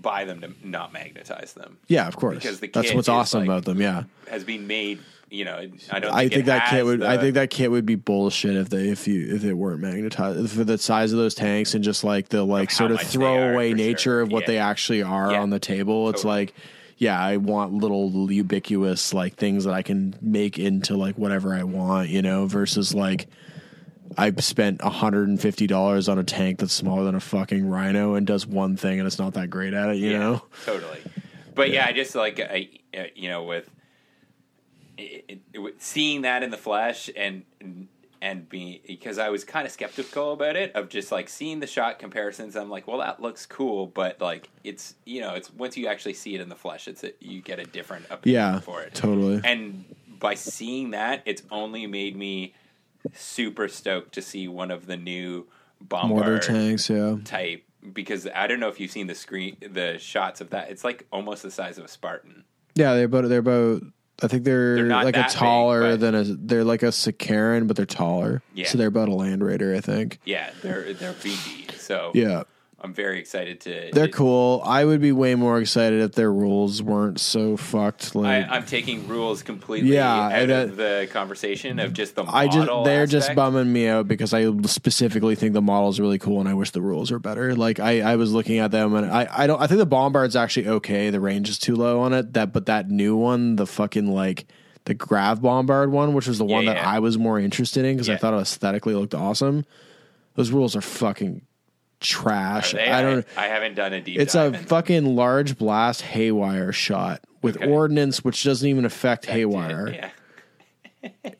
buy 0.00 0.24
them 0.24 0.40
to 0.40 0.52
not 0.64 0.92
magnetize 0.92 1.52
them. 1.52 1.78
Yeah, 1.88 2.06
of 2.08 2.16
course. 2.16 2.36
Because 2.36 2.60
the 2.60 2.68
that's 2.68 2.94
what's 2.94 3.08
awesome 3.08 3.40
like, 3.40 3.48
about 3.48 3.64
them. 3.64 3.80
Yeah. 3.80 4.04
Has 4.28 4.44
been 4.44 4.66
made, 4.66 5.00
you 5.30 5.44
know. 5.44 5.56
I 5.90 6.00
don't. 6.00 6.12
Think 6.12 6.14
I 6.14 6.28
think 6.28 6.46
that 6.46 6.70
kit 6.70 6.84
would. 6.84 7.02
I 7.02 7.18
think 7.18 7.34
that 7.34 7.50
kit 7.50 7.70
would 7.70 7.84
be 7.86 7.96
bullshit 7.96 8.56
if 8.56 8.70
they 8.70 8.88
if 8.88 9.06
you 9.06 9.34
if 9.34 9.44
it 9.44 9.54
weren't 9.54 9.80
magnetized 9.80 10.50
for 10.52 10.64
the 10.64 10.78
size 10.78 11.12
of 11.12 11.18
those 11.18 11.34
tanks 11.34 11.74
and 11.74 11.84
just 11.84 12.04
like 12.04 12.28
the 12.28 12.42
like 12.44 12.70
how 12.70 12.76
sort 12.78 12.90
of 12.92 12.96
much 12.98 13.12
they 13.12 13.24
are, 13.24 13.50
throwaway 13.50 13.72
nature 13.74 13.98
sure. 13.98 14.20
of 14.22 14.32
what 14.32 14.42
Yeah. 14.42 14.46
they 14.46 14.58
actually 14.58 15.02
are 15.02 15.32
Yeah. 15.32 15.42
on 15.42 15.50
the 15.50 15.60
table. 15.60 16.08
It's 16.08 16.22
Totally. 16.22 16.40
like, 16.40 16.54
yeah, 16.96 17.20
I 17.20 17.36
want 17.36 17.74
little 17.74 18.30
ubiquitous 18.32 19.12
like 19.12 19.34
things 19.36 19.64
that 19.64 19.74
I 19.74 19.82
can 19.82 20.16
make 20.20 20.58
into 20.58 20.96
like 20.96 21.18
whatever 21.18 21.54
I 21.54 21.64
want, 21.64 22.08
you 22.08 22.22
know, 22.22 22.46
versus 22.46 22.94
like. 22.94 23.26
I 24.18 24.32
spent 24.32 24.80
hundred 24.82 25.28
and 25.28 25.40
fifty 25.40 25.66
dollars 25.66 26.08
on 26.08 26.18
a 26.18 26.24
tank 26.24 26.58
that's 26.58 26.72
smaller 26.72 27.04
than 27.04 27.14
a 27.14 27.20
fucking 27.20 27.68
rhino 27.68 28.14
and 28.14 28.26
does 28.26 28.46
one 28.46 28.76
thing 28.76 28.98
and 28.98 29.06
it's 29.06 29.18
not 29.18 29.34
that 29.34 29.50
great 29.50 29.72
at 29.74 29.90
it, 29.90 29.96
you 29.96 30.10
yeah, 30.10 30.18
know. 30.18 30.42
totally. 30.64 30.98
But 31.54 31.70
yeah, 31.70 31.86
I 31.86 31.92
just 31.92 32.14
like 32.14 32.40
I, 32.40 32.68
uh, 32.96 33.04
you 33.14 33.28
know, 33.28 33.44
with 33.44 33.68
it, 34.98 35.24
it, 35.28 35.38
it- 35.52 35.82
seeing 35.82 36.22
that 36.22 36.42
in 36.42 36.50
the 36.50 36.56
flesh 36.56 37.10
and 37.16 37.44
and 38.22 38.48
being 38.50 38.80
because 38.86 39.18
I 39.18 39.30
was 39.30 39.44
kind 39.44 39.64
of 39.66 39.72
skeptical 39.72 40.32
about 40.34 40.54
it 40.56 40.74
of 40.74 40.88
just 40.90 41.10
like 41.10 41.28
seeing 41.28 41.60
the 41.60 41.66
shot 41.66 41.98
comparisons. 41.98 42.54
I'm 42.56 42.68
like, 42.68 42.86
well, 42.86 42.98
that 42.98 43.20
looks 43.22 43.46
cool, 43.46 43.86
but 43.86 44.20
like 44.20 44.48
it's 44.64 44.94
you 45.06 45.20
know, 45.20 45.34
it's 45.34 45.52
once 45.54 45.76
you 45.76 45.86
actually 45.86 46.14
see 46.14 46.34
it 46.34 46.40
in 46.40 46.48
the 46.48 46.56
flesh, 46.56 46.86
it's 46.88 47.02
a, 47.04 47.12
you 47.20 47.40
get 47.40 47.58
a 47.58 47.64
different 47.64 48.06
opinion 48.10 48.42
Yeah, 48.42 48.60
for 48.60 48.82
it. 48.82 48.92
totally. 48.94 49.40
And 49.44 49.84
by 50.18 50.34
seeing 50.34 50.90
that, 50.90 51.22
it's 51.24 51.42
only 51.50 51.86
made 51.86 52.14
me 52.16 52.52
super 53.14 53.68
stoked 53.68 54.12
to 54.14 54.22
see 54.22 54.48
one 54.48 54.70
of 54.70 54.86
the 54.86 54.96
new 54.96 55.46
Mortar 55.90 56.38
tanks, 56.38 56.90
yeah. 56.90 57.16
type 57.24 57.64
because 57.92 58.26
I 58.34 58.46
don't 58.46 58.60
know 58.60 58.68
if 58.68 58.78
you've 58.80 58.90
seen 58.90 59.06
the 59.06 59.14
screen, 59.14 59.56
the 59.60 59.98
shots 59.98 60.40
of 60.40 60.50
that. 60.50 60.70
It's 60.70 60.84
like 60.84 61.06
almost 61.12 61.42
the 61.42 61.50
size 61.50 61.78
of 61.78 61.84
a 61.84 61.88
Spartan. 61.88 62.44
Yeah, 62.74 62.94
they're 62.94 63.06
about 63.06 63.28
they're 63.28 63.38
about. 63.38 63.82
I 64.22 64.28
think 64.28 64.44
they're, 64.44 64.76
They're 64.76 64.84
not 64.84 65.06
like 65.06 65.16
a 65.16 65.20
that 65.20 65.28
big, 65.28 65.38
taller 65.38 65.96
than 65.96 66.14
a. 66.14 66.24
They're 66.24 66.64
like 66.64 66.82
a 66.82 66.88
Sicaran, 66.88 67.66
but 67.66 67.76
they're 67.76 67.86
taller. 67.86 68.42
Yeah. 68.52 68.68
So 68.68 68.76
they're 68.76 68.88
about 68.88 69.08
a 69.08 69.14
Land 69.14 69.42
Raider, 69.42 69.74
I 69.74 69.80
think. 69.80 70.18
Yeah, 70.24 70.50
they're 70.62 70.92
they're 70.92 71.14
beefy. 71.14 71.74
So 71.78 72.10
Yeah, 72.14 72.42
I'm 72.82 72.94
very 72.94 73.18
excited 73.18 73.60
to. 73.62 73.90
they're 73.92 74.06
to- 74.06 74.12
cool. 74.12 74.62
I 74.64 74.84
would 74.84 75.00
be 75.02 75.12
way 75.12 75.34
more 75.34 75.60
excited 75.60 76.00
if 76.00 76.12
their 76.12 76.32
rules 76.32 76.82
weren't 76.82 77.20
so 77.20 77.56
fucked. 77.58 78.14
Like 78.14 78.46
I'm 78.48 78.64
taking 78.64 79.06
rules 79.06 79.42
completely 79.42 79.90
Yeah, 79.94 80.10
out 80.10 80.30
that- 80.48 80.50
uh, 80.50 80.70
of 80.70 80.76
the 80.76 81.08
conversation 81.12 81.78
of 81.78 81.92
just 81.92 82.14
the 82.14 82.24
model. 82.24 82.38
I 82.38 82.48
just 82.48 82.84
they're 82.84 83.06
just 83.06 83.34
bumming 83.34 83.70
me 83.70 83.86
out 83.86 84.08
because 84.08 84.32
I 84.32 84.50
specifically 84.62 85.34
think 85.34 85.52
the 85.52 85.60
model's 85.62 86.00
really 86.00 86.18
cool 86.18 86.40
and 86.40 86.48
I 86.48 86.54
wish 86.54 86.70
the 86.70 86.80
rules 86.80 87.10
were 87.10 87.18
better. 87.18 87.54
Like 87.54 87.80
I, 87.80 88.00
I 88.00 88.16
was 88.16 88.32
looking 88.32 88.58
at 88.58 88.70
them 88.70 88.94
and 88.94 89.10
I, 89.10 89.28
I 89.30 89.46
don't 89.46 89.60
I 89.60 89.66
think 89.66 89.78
the 89.78 89.86
bombard's 89.86 90.34
actually 90.34 90.68
okay. 90.68 91.10
The 91.10 91.20
range 91.20 91.48
is 91.50 91.58
too 91.58 91.76
low 91.76 92.00
on 92.00 92.12
it. 92.14 92.32
That 92.32 92.52
but 92.52 92.66
that 92.66 92.88
new 92.88 93.14
one, 93.16 93.56
the 93.56 93.66
fucking 93.66 94.10
like 94.10 94.46
the 94.86 94.94
Grav 94.94 95.42
Bombard 95.42 95.92
one, 95.92 96.14
which 96.14 96.26
was 96.26 96.38
the 96.38 96.46
one 96.46 96.64
that. 96.64 96.78
I 96.78 97.00
was 97.00 97.18
more 97.18 97.38
interested 97.38 97.84
in 97.84 97.94
because 97.96 98.08
I 98.08 98.16
thought 98.16 98.32
it 98.32 98.38
aesthetically 98.38 98.94
looked 98.94 99.14
awesome. 99.14 99.66
Those 100.36 100.50
rules 100.50 100.74
are 100.74 100.80
fucking 100.80 101.42
trash. 102.00 102.72
They- 102.72 102.88
I 102.90 103.02
don't. 103.02 103.26
I, 103.36 103.46
haven't 103.46 103.74
done 103.74 103.92
a 103.92 104.00
deep. 104.00 104.18
It's 104.18 104.34
a 104.34 104.46
into 104.46 104.58
fucking 104.60 105.14
large 105.16 105.56
blast 105.58 106.02
haywire 106.02 106.72
shot 106.72 107.20
with 107.42 107.56
Okay. 107.56 107.70
ordnance, 107.70 108.24
which 108.24 108.42
doesn't 108.42 108.68
even 108.68 108.84
affect 108.84 109.24
it. 109.24 109.30
haywire. 109.30 109.88
Yeah. 109.92 110.10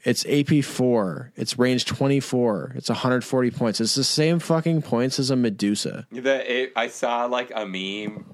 It's 0.04 0.24
AP 0.26 0.64
four. 0.64 1.32
It's 1.36 1.58
range 1.58 1.84
twenty 1.84 2.18
four. 2.20 2.72
It's 2.76 2.88
140 2.88 3.50
points. 3.50 3.78
It's 3.78 3.94
the 3.94 4.04
same 4.04 4.38
fucking 4.38 4.80
points 4.80 5.18
as 5.18 5.28
a 5.30 5.36
Medusa. 5.36 6.06
The, 6.10 6.60
it, 6.62 6.72
I 6.74 6.88
saw 6.88 7.26
like 7.26 7.52
a 7.54 7.66
meme, 7.66 8.24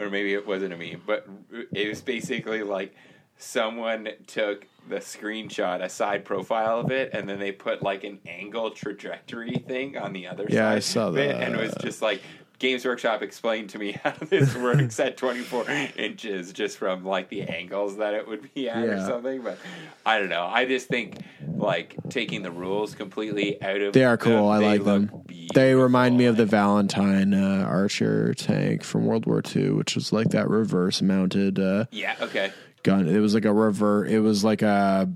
or 0.00 0.10
maybe 0.10 0.34
it 0.34 0.44
wasn't 0.48 0.72
a 0.72 0.76
meme, 0.76 1.02
but 1.06 1.28
it 1.72 1.88
was 1.88 2.00
basically 2.00 2.64
like 2.64 2.92
someone 3.38 4.08
took 4.26 4.66
the 4.88 4.96
screenshot, 4.96 5.82
a 5.82 5.88
side 5.88 6.24
profile 6.24 6.80
of 6.80 6.90
it, 6.90 7.10
and 7.12 7.28
then 7.28 7.38
they 7.38 7.52
put 7.52 7.82
like 7.82 8.04
an 8.04 8.18
angle 8.26 8.70
trajectory 8.70 9.54
thing 9.66 9.96
on 9.96 10.12
the 10.12 10.26
other 10.26 10.44
Yeah, 10.48 10.68
side. 10.70 10.76
I 10.76 10.78
saw 10.80 11.08
of 11.08 11.16
it, 11.16 11.34
and 11.36 11.54
it 11.54 11.60
was 11.60 11.74
just 11.80 12.02
like 12.02 12.20
Games 12.58 12.84
Workshop 12.84 13.22
explained 13.22 13.70
to 13.70 13.78
me 13.78 13.92
how 14.02 14.14
this 14.28 14.54
works 14.56 14.98
at 14.98 15.16
24 15.16 15.66
inches, 15.96 16.52
just 16.52 16.76
from 16.78 17.04
like 17.04 17.28
the 17.28 17.42
angles 17.42 17.98
that 17.98 18.14
it 18.14 18.26
would 18.26 18.52
be 18.54 18.68
at 18.68 18.84
or 18.84 18.98
something. 18.98 19.42
But 19.42 19.58
I 20.04 20.18
don't 20.18 20.28
know. 20.30 20.44
I 20.44 20.64
just 20.64 20.88
think 20.88 21.18
like 21.46 21.94
taking 22.08 22.42
the 22.42 22.50
rules 22.50 22.94
completely 22.94 23.62
out 23.62 23.80
of 23.80 23.92
They 23.92 24.04
are 24.04 24.16
cool. 24.16 24.32
them, 24.32 24.44
I 24.46 24.58
like 24.58 24.84
them. 24.84 25.10
look 25.12 25.52
They 25.54 25.74
remind 25.74 26.16
me 26.18 26.24
of 26.24 26.36
the. 26.36 26.46
Valentine 26.48 27.34
uh, 27.34 27.64
Archer 27.68 28.32
tank 28.32 28.82
from 28.82 29.04
World 29.04 29.26
War 29.26 29.42
II, 29.54 29.72
which 29.72 29.94
was 29.94 30.12
like 30.14 30.30
that 30.30 30.48
reverse 30.48 31.02
mounted 31.02 31.58
uh, 31.58 31.84
Yeah. 31.92 32.16
Okay. 32.22 32.52
Gun. 32.82 33.08
It 33.08 33.20
was 33.20 33.34
like 33.34 33.44
a 33.44 33.52
revert. 33.52 34.08
It 34.08 34.20
was 34.20 34.44
like 34.44 34.62
a 34.62 35.10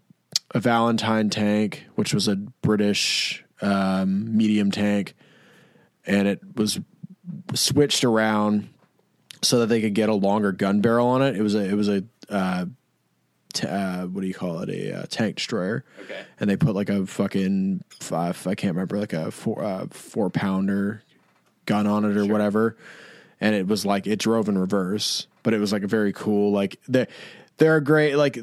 a 0.55 0.61
Valentine 0.61 1.31
tank, 1.31 1.87
which 1.95 2.13
was 2.13 2.29
a 2.29 2.37
British 2.37 3.45
um, 3.61 4.37
medium 4.37 4.71
tank, 4.71 5.15
and 6.07 6.29
it 6.29 6.41
was 6.57 6.81
switched 7.55 8.05
around 8.05 8.69
so 9.41 9.61
that 9.61 9.67
they 9.67 9.81
could 9.81 9.95
get 9.95 10.09
a 10.09 10.15
longer 10.15 10.53
gun 10.53 10.81
barrel 10.81 11.09
on 11.09 11.23
it. 11.23 11.37
It 11.37 11.43
was 11.43 11.55
a 11.55 11.65
it 11.65 11.75
was 11.75 11.89
a 11.89 12.05
uh, 12.29 12.67
t- 13.53 13.67
uh, 13.67 14.07
what 14.07 14.21
do 14.21 14.27
you 14.27 14.35
call 14.35 14.61
it? 14.61 14.71
A 14.71 15.01
uh, 15.01 15.07
tank 15.09 15.37
destroyer. 15.37 15.85
Okay. 16.03 16.25
And 16.41 16.49
they 16.49 16.57
put 16.57 16.75
like 16.75 16.89
a 16.89 17.07
fucking 17.07 17.83
five, 18.01 18.47
I 18.47 18.55
can't 18.55 18.75
remember 18.75 18.99
like 18.99 19.13
a 19.13 19.31
four 19.31 19.63
uh, 19.63 19.87
four 19.91 20.31
pounder 20.31 21.03
gun 21.67 21.87
on 21.87 22.05
it 22.05 22.17
or 22.17 22.27
whatever, 22.27 22.77
and 23.41 23.55
it 23.55 23.67
was 23.67 23.87
like 23.87 24.07
it 24.07 24.19
drove 24.19 24.49
in 24.49 24.59
reverse, 24.59 25.27
but 25.43 25.55
it 25.55 25.59
was 25.59 25.73
like 25.73 25.83
a 25.83 25.89
very 25.89 26.13
cool 26.13 26.53
like 26.53 26.81
they 26.89 27.07
they're 27.59 27.81
great 27.81 28.17
like. 28.17 28.39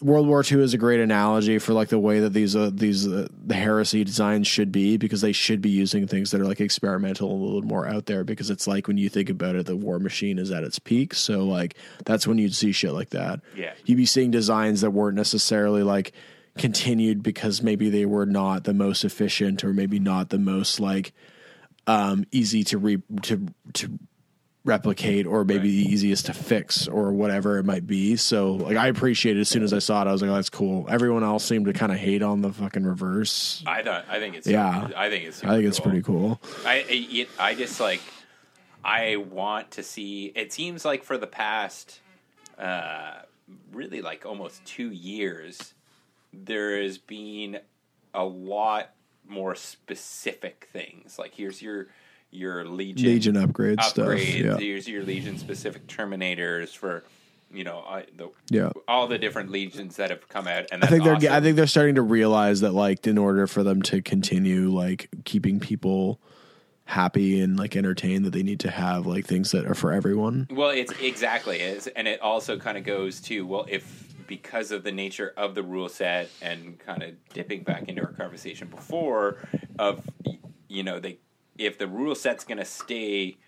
World 0.00 0.26
War 0.26 0.42
II 0.50 0.60
is 0.64 0.74
a 0.74 0.78
great 0.78 0.98
analogy 0.98 1.58
for 1.60 1.74
like 1.74 1.88
the 1.88 1.98
way 1.98 2.18
that 2.20 2.32
these 2.32 2.56
uh, 2.56 2.70
these 2.74 3.06
uh, 3.06 3.28
the 3.46 3.54
heresy 3.54 4.02
designs 4.02 4.48
should 4.48 4.72
be 4.72 4.96
because 4.96 5.20
they 5.20 5.30
should 5.30 5.60
be 5.62 5.70
using 5.70 6.08
things 6.08 6.32
that 6.32 6.40
are 6.40 6.44
like 6.44 6.60
experimental 6.60 7.30
and 7.32 7.40
a 7.40 7.44
little 7.44 7.62
more 7.62 7.86
out 7.86 8.06
there 8.06 8.24
because 8.24 8.50
it's 8.50 8.66
like 8.66 8.88
when 8.88 8.96
you 8.98 9.08
think 9.08 9.30
about 9.30 9.54
it 9.54 9.66
the 9.66 9.76
war 9.76 10.00
machine 10.00 10.40
is 10.40 10.50
at 10.50 10.64
its 10.64 10.80
peak 10.80 11.14
so 11.14 11.44
like 11.44 11.76
that's 12.04 12.26
when 12.26 12.36
you'd 12.38 12.54
see 12.54 12.72
shit 12.72 12.92
like 12.92 13.10
that 13.10 13.40
Yeah. 13.56 13.74
you'd 13.84 13.96
be 13.96 14.06
seeing 14.06 14.32
designs 14.32 14.80
that 14.80 14.90
weren't 14.90 15.16
necessarily 15.16 15.84
like 15.84 16.10
continued 16.58 17.22
because 17.22 17.62
maybe 17.62 17.88
they 17.88 18.04
were 18.06 18.26
not 18.26 18.64
the 18.64 18.74
most 18.74 19.04
efficient 19.04 19.62
or 19.62 19.72
maybe 19.72 20.00
not 20.00 20.30
the 20.30 20.38
most 20.38 20.80
like 20.80 21.12
um 21.86 22.24
easy 22.32 22.64
to 22.64 22.78
re 22.78 22.98
to 23.22 23.46
to 23.74 23.98
replicate 24.64 25.26
or 25.26 25.44
maybe 25.44 25.68
the 25.82 25.90
easiest 25.90 26.26
to 26.26 26.32
fix 26.32 26.86
or 26.86 27.12
whatever 27.12 27.58
it 27.58 27.64
might 27.64 27.84
be 27.84 28.14
so 28.14 28.52
like 28.52 28.76
i 28.76 28.86
appreciate 28.86 29.36
it 29.36 29.40
as 29.40 29.48
soon 29.48 29.64
as 29.64 29.72
i 29.72 29.80
saw 29.80 30.02
it 30.02 30.06
i 30.08 30.12
was 30.12 30.22
like 30.22 30.30
oh, 30.30 30.34
that's 30.34 30.48
cool 30.50 30.86
everyone 30.88 31.24
else 31.24 31.44
seemed 31.44 31.66
to 31.66 31.72
kind 31.72 31.90
of 31.90 31.98
hate 31.98 32.22
on 32.22 32.42
the 32.42 32.52
fucking 32.52 32.84
reverse 32.84 33.64
I 33.66 33.82
thought. 33.82 34.04
I 34.08 34.20
think 34.20 34.36
it's. 34.36 34.46
Yeah. 34.46 34.88
I 34.96 35.10
think 35.10 35.24
it's. 35.24 35.42
i 35.42 35.48
think 35.56 35.64
it's 35.64 35.80
pretty 35.80 36.00
cool 36.02 36.40
I 36.64 36.74
I- 36.74 36.84
it, 36.88 37.28
I 37.40 37.54
just 37.56 37.80
like 37.80 38.00
I 38.84 39.16
want 39.16 39.72
to 39.72 39.82
see. 39.84 40.32
It 40.34 40.52
seems 40.52 40.84
like 40.84 41.04
for 41.04 41.16
the 41.16 41.28
past, 41.28 42.00
uh, 42.58 43.20
really 43.72 44.02
like 44.02 44.26
almost 44.26 44.64
two 44.64 44.90
years, 44.90 45.74
there 46.32 46.82
has 46.82 46.98
been 46.98 47.60
a 48.12 48.24
lot 48.24 48.90
more 49.28 49.54
specific 49.54 50.68
things. 50.72 51.16
Like 51.18 51.34
here's 51.34 51.62
your 51.62 51.86
your 52.32 52.64
legion 52.64 53.06
legion 53.06 53.36
upgrade 53.36 53.80
stuff 53.82 54.08
upgrades. 54.08 54.42
yeah 54.42 54.56
Here's 54.56 54.88
your 54.88 55.02
legion 55.04 55.38
specific 55.38 55.86
terminators 55.86 56.76
for. 56.76 57.04
You 57.54 57.64
know, 57.64 57.80
I, 57.86 58.06
the, 58.16 58.30
Yeah. 58.48 58.70
all 58.88 59.06
the 59.06 59.18
different 59.18 59.50
legions 59.50 59.96
that 59.96 60.08
have 60.08 60.26
come 60.26 60.48
out, 60.48 60.68
and 60.72 60.82
I 60.82 60.86
think 60.86 61.04
they're 61.04 61.16
awesome. 61.16 61.32
I 61.34 61.40
think 61.42 61.56
they're 61.56 61.66
starting 61.66 61.96
to 61.96 62.00
realize 62.02 62.62
that 62.62 62.72
like 62.72 63.06
in 63.06 63.18
order 63.18 63.46
for 63.46 63.62
them 63.62 63.82
to 63.82 64.00
continue 64.00 64.70
like 64.70 65.10
keeping 65.26 65.60
people 65.60 66.18
happy 66.86 67.42
and 67.42 67.58
like 67.58 67.76
entertained 67.76 68.24
that 68.24 68.30
they 68.32 68.42
need 68.42 68.60
to 68.60 68.70
have 68.70 69.04
like 69.04 69.26
things 69.26 69.50
that 69.50 69.66
are 69.66 69.74
for 69.74 69.92
everyone. 69.92 70.46
Well, 70.50 70.70
it's 70.70 70.92
exactly 70.98 71.58
is, 71.60 71.88
and 71.88 72.08
it 72.08 72.22
also 72.22 72.58
kind 72.58 72.78
of 72.78 72.84
goes 72.84 73.20
to 73.22 73.46
well, 73.46 73.66
if 73.68 74.14
because 74.26 74.70
of 74.72 74.82
the 74.82 74.92
nature 74.92 75.34
of 75.36 75.54
the 75.54 75.62
rule 75.62 75.90
set 75.90 76.30
and 76.40 76.78
kind 76.78 77.02
of 77.02 77.10
dipping 77.34 77.64
back 77.64 77.86
into 77.86 78.00
our 78.02 78.12
conversation 78.12 78.68
before 78.68 79.36
of 79.78 80.00
you 80.68 80.82
know 80.82 80.98
they 81.00 81.18
if 81.58 81.78
the 81.78 81.86
rule 81.86 82.14
set's 82.14 82.44
going 82.44 82.58
to 82.58 82.64
stay 82.64 83.38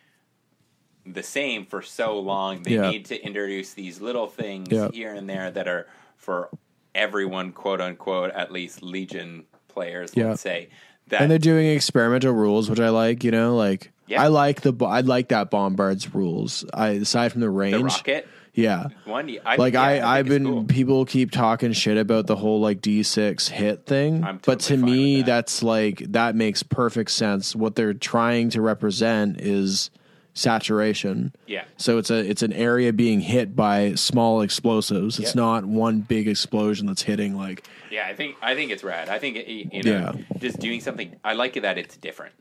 the 1.06 1.22
same 1.22 1.66
for 1.66 1.82
so 1.82 2.18
long, 2.18 2.62
they 2.62 2.72
Yeah. 2.74 2.90
need 2.90 3.04
to 3.06 3.22
introduce 3.22 3.74
these 3.74 4.00
little 4.00 4.26
things 4.26 4.68
Yeah. 4.70 4.88
here 4.92 5.12
and 5.12 5.28
there 5.28 5.50
that 5.50 5.68
are 5.68 5.86
for 6.16 6.48
everyone, 6.94 7.52
quote 7.52 7.80
unquote, 7.80 8.30
at 8.32 8.50
least 8.52 8.82
Legion 8.82 9.44
players, 9.68 10.12
Yeah. 10.14 10.28
let's 10.30 10.40
say. 10.40 10.68
That 11.08 11.20
And 11.22 11.30
they're 11.30 11.38
doing 11.38 11.66
experimental 11.66 12.32
rules, 12.32 12.70
which 12.70 12.80
I 12.80 12.88
like. 12.88 13.24
You 13.24 13.30
know, 13.30 13.56
like. 13.56 13.90
I 14.16 14.28
like 14.28 14.60
the 14.62 14.72
I 14.84 15.00
like 15.00 15.28
that 15.28 15.50
bombard's 15.50 16.14
rules. 16.14 16.64
I 16.72 16.88
aside 16.90 17.32
from 17.32 17.40
the 17.40 17.50
range, 17.50 17.76
the 17.78 17.84
rocket 17.84 18.28
yeah. 18.54 18.86
one. 19.04 19.30
I, 19.44 19.56
Like 19.56 19.74
yeah, 19.74 19.82
I, 19.82 19.92
think 19.94 20.04
I've 20.04 20.26
been 20.26 20.44
cool. 20.44 20.64
people 20.64 21.04
keep 21.04 21.30
talking 21.30 21.72
shit 21.72 21.96
about 21.98 22.26
the 22.26 22.36
whole 22.36 22.60
like 22.60 22.80
D 22.80 23.02
six 23.02 23.48
hit 23.48 23.84
thing, 23.86 24.24
I'm 24.24 24.40
but 24.44 24.60
to 24.60 24.76
me 24.76 25.18
that. 25.18 25.26
that's 25.26 25.62
like 25.62 25.98
that 26.12 26.34
makes 26.34 26.62
perfect 26.62 27.10
sense. 27.10 27.54
What 27.56 27.74
they're 27.74 27.94
trying 27.94 28.50
to 28.50 28.60
represent 28.62 29.40
is 29.40 29.90
saturation. 30.36 31.32
Yeah. 31.46 31.64
So 31.76 31.98
it's 31.98 32.10
a 32.10 32.18
it's 32.18 32.42
an 32.42 32.52
area 32.52 32.92
being 32.92 33.20
hit 33.20 33.54
by 33.56 33.94
small 33.94 34.40
explosives. 34.42 35.18
It's 35.18 35.28
Yep. 35.30 35.36
not 35.36 35.64
one 35.64 36.00
big 36.00 36.28
explosion 36.28 36.86
that's 36.86 37.02
hitting 37.02 37.36
like 37.36 37.64
Yeah, 37.94 38.06
I 38.06 38.14
think 38.14 38.36
I 38.42 38.54
think 38.56 38.72
it's 38.72 38.82
rad. 38.82 39.08
I 39.08 39.18
think 39.18 39.36
you 39.46 39.82
know, 39.84 39.90
Yeah. 39.90 40.12
just 40.38 40.58
doing 40.58 40.80
something. 40.80 41.14
I 41.24 41.34
like 41.34 41.54
that 41.54 41.78
it's 41.78 41.96
different. 41.96 42.34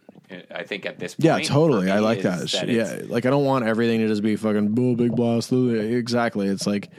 I 0.50 0.64
think 0.64 0.86
at 0.88 0.98
this 0.98 1.14
point, 1.14 1.26
yeah, 1.26 1.40
totally. 1.40 1.92
I 1.92 2.00
like 2.00 2.20
is 2.26 2.52
that. 2.54 2.68
yeah, 2.68 3.02
like 3.06 3.26
I 3.28 3.30
don't 3.30 3.46
want 3.46 3.66
everything 3.66 4.00
to 4.00 4.08
just 4.08 4.24
be 4.24 4.36
fucking 4.36 4.96
big 4.96 5.16
blast. 5.16 5.52
Exactly. 5.52 6.48
It's 6.48 6.66
like 6.66 6.90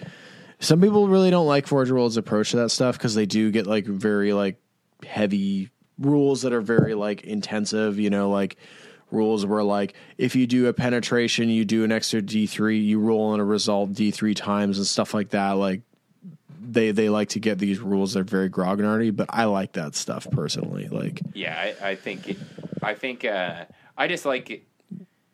some 0.60 0.81
people 0.81 1.09
really 1.09 1.31
don't 1.31 1.47
like 1.48 1.66
Forge 1.66 1.90
World's 1.90 2.16
approach 2.16 2.52
to 2.52 2.59
that 2.59 2.70
stuff 2.70 2.97
because 2.97 3.14
they 3.16 3.26
do 3.26 3.51
get 3.51 3.66
like 3.66 3.86
very 3.86 4.32
like 4.32 4.60
heavy 5.05 5.70
rules 5.98 6.43
that 6.43 6.52
are 6.52 6.60
very 6.60 6.94
like 6.94 7.22
intensive. 7.24 7.98
You 7.98 8.10
know, 8.10 8.31
like 8.31 8.56
rules 9.10 9.44
where 9.47 9.64
like 9.64 9.94
if 10.16 10.36
you 10.36 10.47
do 10.47 10.68
a 10.68 10.72
penetration, 10.72 11.48
you 11.48 11.64
do 11.64 11.82
an 11.82 11.90
extra 11.90 12.22
D 12.22 12.47
three, 12.47 12.78
you 12.78 13.01
roll 13.01 13.35
in 13.35 13.40
a 13.40 13.44
result 13.44 13.94
D 13.94 14.12
three 14.12 14.35
times 14.35 14.78
and 14.78 14.86
stuff 14.86 15.12
like 15.12 15.31
that. 15.31 15.52
Like 15.52 15.81
they 16.72 16.90
they 16.90 17.08
like 17.08 17.30
to 17.30 17.40
get 17.40 17.58
these 17.58 17.80
rules 17.80 18.14
that 18.14 18.20
are 18.20 18.24
very 18.24 18.50
grognardy, 18.50 19.14
but 19.14 19.26
I 19.30 19.44
like 19.44 19.72
that 19.72 19.94
stuff 19.94 20.26
personally. 20.30 20.88
Like 20.88 21.20
yeah, 21.34 21.74
I, 21.82 21.90
I 21.90 21.94
think 21.94 22.28
it, 22.28 22.38
I 22.82 22.94
think 22.94 23.24
uh, 23.24 23.64
I 23.96 24.08
just 24.08 24.24
like 24.24 24.66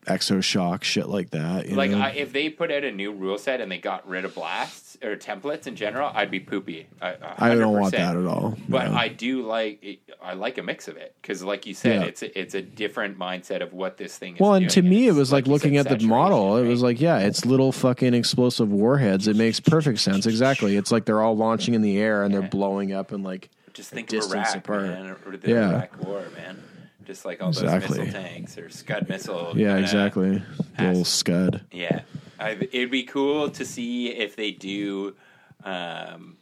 it. 0.07 0.09
exo 0.09 0.43
shock 0.43 0.85
shit 0.85 1.09
like 1.09 1.31
that. 1.31 1.69
you 1.69 1.77
Like? 1.77 1.93
I, 1.93 2.11
if 2.11 2.33
they 2.33 2.49
put 2.49 2.71
out 2.71 2.85
a 2.85 2.91
new 2.93 3.13
rule 3.13 3.39
set 3.39 3.61
and 3.61 3.71
they 3.71 3.79
got 3.79 4.09
rid 4.09 4.25
of 4.25 4.35
blasts 4.35 4.97
or 5.03 5.17
templates 5.17 5.67
in 5.67 5.77
general, 5.77 6.11
I'd 6.15 6.31
be 6.31 6.41
poopy. 6.41 6.87
I, 7.01 7.17
I 7.39 7.55
don't 7.55 7.73
want 7.79 7.93
that 7.93 8.17
at 8.17 8.27
all. 8.27 8.57
But 8.69 8.91
no. 8.91 8.97
I 8.97 9.09
do 9.09 9.43
like 9.43 10.01
I 10.23 10.35
like 10.35 10.59
a 10.59 10.63
mix 10.63 10.89
of 10.89 10.97
it 10.97 11.15
because, 11.21 11.43
like 11.43 11.67
you 11.67 11.75
said, 11.75 12.03
Yeah. 12.03 12.07
it's 12.09 12.23
a, 12.23 12.39
it's 12.39 12.55
a 12.55 12.61
different 12.63 13.19
mindset 13.19 13.63
of 13.63 13.73
what 13.73 13.97
this 13.97 14.17
thing 14.19 14.35
is. 14.35 14.41
Well, 14.41 14.55
and 14.55 14.69
to 14.71 14.83
me, 14.83 15.07
it 15.09 15.13
was 15.15 15.33
like, 15.33 15.47
you 15.47 15.53
looking 15.53 15.75
said, 15.77 15.87
at 15.87 15.99
the 16.01 16.07
model. 16.07 16.49
saturation, 16.51 16.67
It 16.67 16.71
was 16.71 16.83
like, 16.83 17.01
yeah, 17.01 17.19
it's 17.19 17.45
little 17.47 17.73
fucking 17.73 18.13
explosive 18.15 18.71
warheads. 18.71 19.27
It 19.29 19.37
makes 19.37 19.61
perfect 19.61 20.01
sense. 20.01 20.27
Exactly. 20.27 20.77
It's 20.77 20.93
like 20.93 21.05
they're 21.07 21.23
all 21.23 21.37
launching 21.37 21.75
in 21.75 21.83
the 21.83 21.99
air 21.99 22.23
and 22.23 22.33
Yeah. 22.35 22.41
they're 22.41 22.49
blowing 22.51 22.93
up 22.93 23.13
and 23.13 23.25
like 23.25 23.49
Just 23.73 23.91
think 23.91 24.09
of 24.09 24.21
distance 24.21 24.49
Iraq, 24.51 24.57
apart. 24.57 24.83
man, 24.83 25.17
or 25.27 25.37
the 25.37 25.49
Yeah. 25.51 25.71
Iraq 25.71 26.05
War, 26.05 26.23
man. 26.37 26.63
Just 27.11 27.25
like 27.25 27.43
all 27.43 27.49
Exactly. 27.49 27.97
those 27.99 28.07
missile 28.07 28.23
tanks 28.23 28.57
or 28.57 28.71
Scud 28.71 29.09
missile. 29.09 29.53
yeah, 29.57 29.79
exactly. 29.79 30.41
Little 30.79 31.05
scud. 31.05 31.63
Yeah, 31.73 32.03
I, 32.39 32.51
it'd 32.53 32.93
be 32.93 33.03
cool 33.03 33.51
to 33.51 33.65
see 33.65 34.11
if 34.11 34.37
they 34.37 34.53
do. 34.53 35.17
Um, 35.65 36.37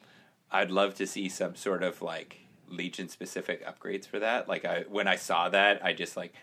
I'd 0.50 0.70
love 0.70 0.94
to 0.96 1.06
see 1.06 1.30
some 1.30 1.54
sort 1.56 1.82
of 1.82 2.02
like 2.02 2.40
Legion 2.68 3.08
specific 3.08 3.64
upgrades 3.66 4.06
for 4.06 4.18
that. 4.18 4.46
Like 4.46 4.66
I, 4.66 4.84
when 4.90 5.08
I 5.08 5.16
saw 5.16 5.48
that, 5.48 5.82
I 5.82 5.94
just 5.94 6.18
like 6.18 6.34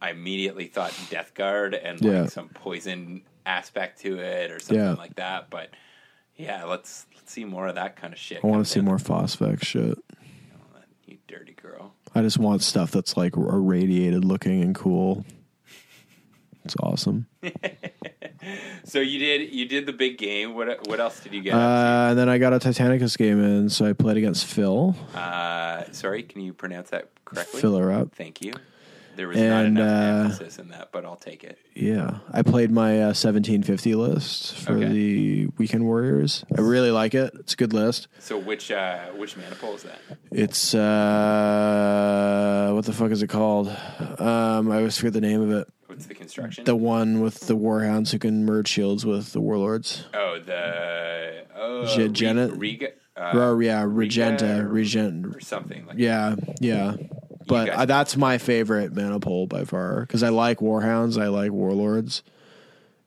I 0.00 0.12
immediately 0.12 0.66
thought 0.68 0.94
Death 1.10 1.34
Guard 1.34 1.74
and 1.74 2.00
like 2.00 2.10
Yeah. 2.10 2.26
some 2.28 2.48
poison 2.48 3.20
aspect 3.44 4.00
to 4.00 4.18
it 4.18 4.50
or 4.50 4.60
something 4.60 4.82
Yeah. 4.82 4.92
like 4.92 5.16
that. 5.16 5.50
But 5.50 5.68
yeah, 6.36 6.64
let's 6.64 7.04
let's 7.16 7.30
see 7.30 7.44
more 7.44 7.66
of 7.68 7.74
that 7.74 7.96
kind 7.96 8.14
of 8.14 8.18
shit. 8.18 8.42
I 8.42 8.46
want 8.46 8.64
to 8.64 8.70
see 8.72 8.80
more 8.80 8.96
Phosphex 8.96 9.62
shit. 9.62 9.98
You 11.04 11.18
dirty 11.26 11.52
girl. 11.52 11.92
I 12.18 12.22
just 12.22 12.38
want 12.38 12.62
stuff 12.62 12.90
that's 12.90 13.16
like 13.16 13.36
irradiated 13.36 14.24
looking 14.24 14.62
and 14.62 14.74
cool. 14.74 15.24
It's 16.64 16.76
awesome. 16.82 17.26
So 18.84 19.00
you 19.00 19.18
did 19.18 19.52
you 19.52 19.66
did 19.66 19.84
the 19.84 19.92
big 19.92 20.16
game. 20.16 20.54
What 20.54 20.88
what 20.88 20.98
else 20.98 21.20
did 21.20 21.34
you 21.34 21.42
get? 21.42 21.52
Uh, 21.54 22.08
and 22.10 22.18
then 22.18 22.30
I 22.30 22.38
got 22.38 22.54
a 22.54 22.58
Titanicus 22.58 23.18
game 23.18 23.42
in, 23.42 23.68
so 23.68 23.84
I 23.84 23.92
played 23.92 24.16
against 24.16 24.46
Phil. 24.46 24.96
Uh, 25.14 25.84
sorry, 25.92 26.22
can 26.22 26.40
you 26.40 26.54
pronounce 26.54 26.88
that 26.90 27.10
correctly? 27.26 27.60
Fill 27.60 27.76
her 27.76 27.92
up. 27.92 28.14
Thank 28.14 28.40
you. 28.40 28.52
There 29.18 29.26
was 29.26 29.36
And, 29.36 29.74
not 29.74 29.82
enough 29.82 29.90
uh, 29.90 30.24
emphasis 30.26 30.58
in 30.60 30.68
that, 30.68 30.90
but 30.92 31.04
I'll 31.04 31.16
take 31.16 31.42
it. 31.42 31.58
Yeah, 31.74 32.18
I 32.32 32.42
played 32.42 32.70
my 32.70 32.98
uh, 33.02 33.06
1750 33.18 33.96
list 33.96 34.54
for 34.54 34.74
Okay. 34.74 34.88
the 34.88 35.46
Weekend 35.58 35.82
Warriors. 35.84 36.44
I 36.56 36.60
really 36.60 36.92
like 36.92 37.14
it. 37.16 37.34
It's 37.40 37.54
a 37.54 37.56
good 37.56 37.72
list. 37.72 38.06
So 38.20 38.38
which 38.38 38.70
uh, 38.70 39.06
which 39.16 39.36
maniple 39.36 39.74
is 39.74 39.82
that? 39.82 39.98
It's 40.30 40.72
uh, 40.72 42.70
what 42.74 42.84
the 42.84 42.92
fuck 42.92 43.10
is 43.10 43.22
it 43.22 43.26
called? 43.28 43.68
Um, 44.18 44.70
I 44.70 44.76
always 44.76 44.96
forget 44.96 45.14
the 45.14 45.20
name 45.20 45.40
of 45.42 45.50
it. 45.50 45.68
What's 45.86 46.06
the 46.06 46.14
construction. 46.14 46.64
The 46.64 46.76
one 46.76 47.20
with 47.20 47.40
the 47.48 47.56
warhounds 47.56 48.12
who 48.12 48.18
can 48.20 48.44
merge 48.44 48.68
shields 48.68 49.04
with 49.04 49.32
the 49.32 49.40
warlords. 49.40 50.04
oh, 50.14 50.38
the 50.44 51.44
oh, 51.56 51.86
Je- 51.86 52.08
Janet- 52.10 52.52
Riga, 52.52 52.90
uh, 53.16 53.56
yeah, 53.58 53.82
Regenta, 53.82 54.70
Regent. 54.70 55.34
or 55.34 55.40
something 55.40 55.86
like 55.86 55.98
Yeah, 55.98 56.36
yeah. 56.60 56.94
But 57.48 57.66
guys- 57.66 57.78
uh, 57.78 57.84
that's 57.86 58.16
my 58.16 58.38
favorite 58.38 58.94
maniple 58.94 59.46
by 59.46 59.64
far 59.64 60.02
because 60.02 60.22
I 60.22 60.28
like 60.28 60.58
warhounds, 60.60 61.20
I 61.20 61.28
like 61.28 61.50
warlords, 61.50 62.22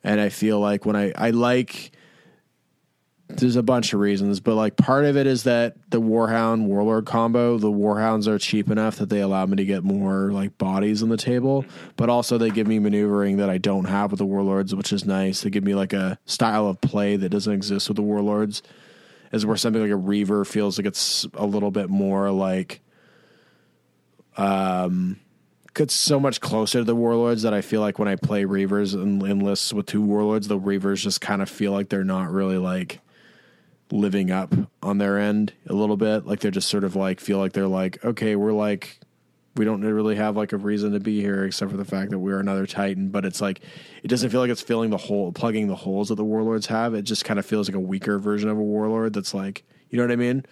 and 0.03 0.19
I 0.19 0.30
feel 0.30 0.59
like 0.59 0.85
when 0.85 0.95
I 0.95 1.13
I 1.15 1.30
like. 1.31 1.91
There's 3.38 3.55
a 3.55 3.63
bunch 3.63 3.93
of 3.93 4.01
reasons, 4.01 4.41
but 4.41 4.55
like 4.55 4.76
part 4.76 5.05
of 5.05 5.15
it 5.15 5.26
is 5.26 5.43
that 5.43 5.77
the 5.89 6.01
Warhound 6.01 6.65
Warlord 6.65 7.05
combo, 7.05 7.57
the 7.57 7.72
Warhounds 7.72 8.27
are 8.27 8.38
cheap 8.38 8.69
enough 8.69 8.97
that 8.97 9.07
they 9.09 9.22
allow 9.22 9.45
me 9.45 9.55
to 9.55 9.63
get 9.63 9.85
more 9.85 10.34
like 10.34 10.57
bodies 10.57 11.01
on 11.01 11.07
the 11.07 11.15
table, 11.15 11.63
but 11.95 12.09
also 12.09 12.38
they 12.38 12.49
give 12.49 12.68
me 12.68 12.77
maneuvering 12.77 13.38
that 13.38 13.49
I 13.49 13.57
don't 13.57 13.85
have 13.85 14.11
with 14.11 14.18
the 14.18 14.26
Warlords, 14.26 14.76
which 14.76 14.91
is 14.91 15.05
nice. 15.05 15.43
They 15.43 15.49
give 15.49 15.63
me 15.63 15.76
like 15.76 15.93
a 15.93 16.19
style 16.26 16.68
of 16.68 16.81
play 16.81 17.15
that 17.15 17.30
doesn't 17.30 17.53
exist 17.53 17.88
with 17.88 17.95
the 17.95 18.01
Warlords, 18.01 18.61
is 19.31 19.45
where 19.45 19.55
something 19.55 19.81
like 19.81 19.91
a 19.91 19.95
Reaver 19.95 20.43
feels 20.43 20.77
like 20.77 20.85
it's 20.85 21.26
a 21.34 21.45
little 21.45 21.72
bit 21.72 21.89
more 21.89 22.31
like 22.31 22.81
gets 24.37 25.93
so 25.93 26.19
much 26.19 26.41
closer 26.41 26.79
to 26.79 26.83
the 26.83 26.95
warlords 26.95 27.43
that 27.43 27.53
I 27.53 27.61
feel 27.61 27.81
like 27.81 27.99
when 27.99 28.07
I 28.07 28.15
play 28.15 28.43
Reavers 28.43 28.93
and 28.93 29.23
enlists 29.23 29.73
with 29.73 29.85
two 29.85 30.01
warlords, 30.01 30.47
the 30.47 30.59
Reavers 30.59 31.01
just 31.01 31.21
kind 31.21 31.41
of 31.41 31.49
feel 31.49 31.71
like 31.71 31.89
they're 31.89 32.03
not 32.03 32.31
really 32.31 32.57
like 32.57 32.99
living 33.91 34.31
up 34.31 34.53
on 34.81 34.97
their 34.97 35.17
end 35.17 35.53
a 35.67 35.73
little 35.73 35.97
bit. 35.97 36.25
Like 36.25 36.39
they're 36.39 36.51
just 36.51 36.69
sort 36.69 36.83
of 36.83 36.95
like 36.95 37.19
feel 37.19 37.37
like 37.37 37.53
they're 37.53 37.67
like, 37.67 38.03
okay, 38.03 38.35
we're 38.35 38.53
like 38.53 38.99
we 39.55 39.65
don't 39.65 39.81
really 39.81 40.15
have 40.15 40.37
like 40.37 40.53
a 40.53 40.57
reason 40.57 40.93
to 40.93 40.99
be 40.99 41.19
here 41.19 41.43
except 41.43 41.71
for 41.71 41.77
the 41.77 41.85
fact 41.85 42.11
that 42.11 42.19
we're 42.19 42.39
another 42.39 42.65
Titan. 42.65 43.09
But 43.09 43.25
it's 43.25 43.41
like 43.41 43.61
it 44.03 44.07
doesn't 44.07 44.29
feel 44.29 44.39
like 44.39 44.49
it's 44.49 44.61
filling 44.61 44.89
the 44.89 44.97
hole, 44.97 45.31
plugging 45.31 45.67
the 45.67 45.75
holes 45.75 46.09
that 46.09 46.15
the 46.15 46.23
warlords 46.23 46.67
have. 46.67 46.93
It 46.93 47.03
just 47.03 47.25
kind 47.25 47.39
of 47.39 47.45
feels 47.45 47.67
like 47.67 47.75
a 47.75 47.79
weaker 47.79 48.17
version 48.17 48.49
of 48.49 48.57
a 48.57 48.61
warlord. 48.61 49.13
That's 49.13 49.33
like, 49.33 49.63
you 49.89 49.97
know 49.97 50.03
what 50.03 50.11
I 50.11 50.15
mean? 50.15 50.45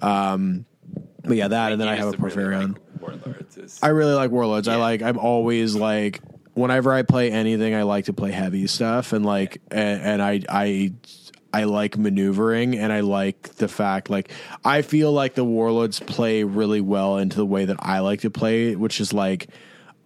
Um, 0.00 0.64
but 1.28 1.36
yeah, 1.36 1.48
that, 1.48 1.72
and 1.72 1.80
then 1.80 1.86
I 1.86 1.94
have 1.94 2.08
a 2.08 2.10
used 2.10 2.34
really 2.34 2.34
Porphyrion. 2.34 2.68
like 2.68 2.80
I 3.82 3.88
really 3.88 4.14
like 4.14 4.30
Warlords. 4.30 4.66
I 4.66 4.76
like. 4.76 5.02
I'm 5.02 5.18
always 5.18 5.74
like. 5.76 6.20
Whenever 6.54 6.92
I 6.92 7.02
play 7.02 7.30
anything, 7.30 7.72
I 7.72 7.84
like 7.84 8.06
to 8.06 8.12
play 8.12 8.32
heavy 8.32 8.66
stuff, 8.66 9.12
and 9.12 9.24
like, 9.24 9.60
and, 9.70 10.02
and 10.02 10.20
I, 10.20 10.40
I, 10.48 10.92
I 11.52 11.64
like 11.64 11.96
maneuvering, 11.96 12.76
and 12.76 12.92
I 12.92 12.98
like 12.98 13.42
the 13.58 13.68
fact, 13.68 14.10
like, 14.10 14.32
I 14.64 14.82
feel 14.82 15.12
like 15.12 15.36
the 15.36 15.44
Warlords 15.44 16.00
play 16.00 16.42
really 16.42 16.80
well 16.80 17.18
into 17.18 17.36
the 17.36 17.46
way 17.46 17.64
that 17.66 17.76
I 17.78 18.00
like 18.00 18.22
to 18.22 18.30
play, 18.30 18.74
which 18.74 19.00
is 19.00 19.12
like, 19.12 19.50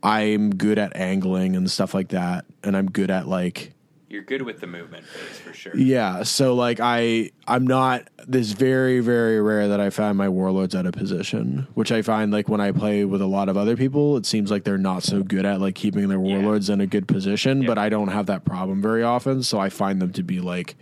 I'm 0.03 0.55
good 0.55 0.79
at 0.79 0.95
angling 0.95 1.57
and 1.57 1.71
stuff 1.71 1.95
like 1.95 2.09
that, 2.09 2.45
and 2.63 2.77
I'm 2.77 2.91
good 2.91 3.11
at 3.11 3.27
like, 3.27 3.73
you're 4.13 4.23
good 4.23 4.43
with 4.43 4.61
the 4.61 4.67
movement 4.67 5.05
phase 5.07 5.39
for 5.39 5.53
sure. 5.53 5.77
yeah. 5.77 6.23
So 6.23 6.55
like, 6.55 6.79
I, 6.81 7.31
I'm 7.49 7.67
not. 7.67 8.09
This 8.29 8.53
very, 8.53 9.01
very 9.01 9.41
rare 9.41 9.67
that 9.67 9.81
I 9.81 9.91
find 9.91 10.17
my 10.17 10.29
Warlords 10.29 10.77
out 10.77 10.87
of 10.87 10.93
position, 10.93 11.67
which 11.75 11.91
I 11.91 12.03
find 12.03 12.31
like 12.33 12.49
when 12.49 12.61
I 12.61 12.71
play 12.71 13.05
with 13.05 13.21
a 13.21 13.27
lot 13.27 13.49
of 13.49 13.57
other 13.57 13.77
people, 13.77 14.17
it 14.17 14.27
seems 14.27 14.51
like 14.51 14.63
they're 14.63 14.79
not 14.79 15.03
so 15.03 15.23
good 15.25 15.45
at 15.45 15.61
like 15.61 15.75
keeping 15.75 16.09
their 16.09 16.23
Yeah. 16.23 16.37
Warlords 16.39 16.71
in 16.71 16.81
a 16.81 16.87
good 16.87 17.09
position. 17.09 17.63
Yeah. 17.63 17.67
But 17.69 17.79
I 17.79 17.89
don't 17.89 18.09
have 18.09 18.27
that 18.27 18.45
problem 18.45 18.81
very 18.81 19.03
often, 19.03 19.43
so 19.43 19.59
I 19.59 19.71
find 19.71 20.01
them 20.01 20.13
to 20.13 20.23
be 20.23 20.39
like. 20.41 20.77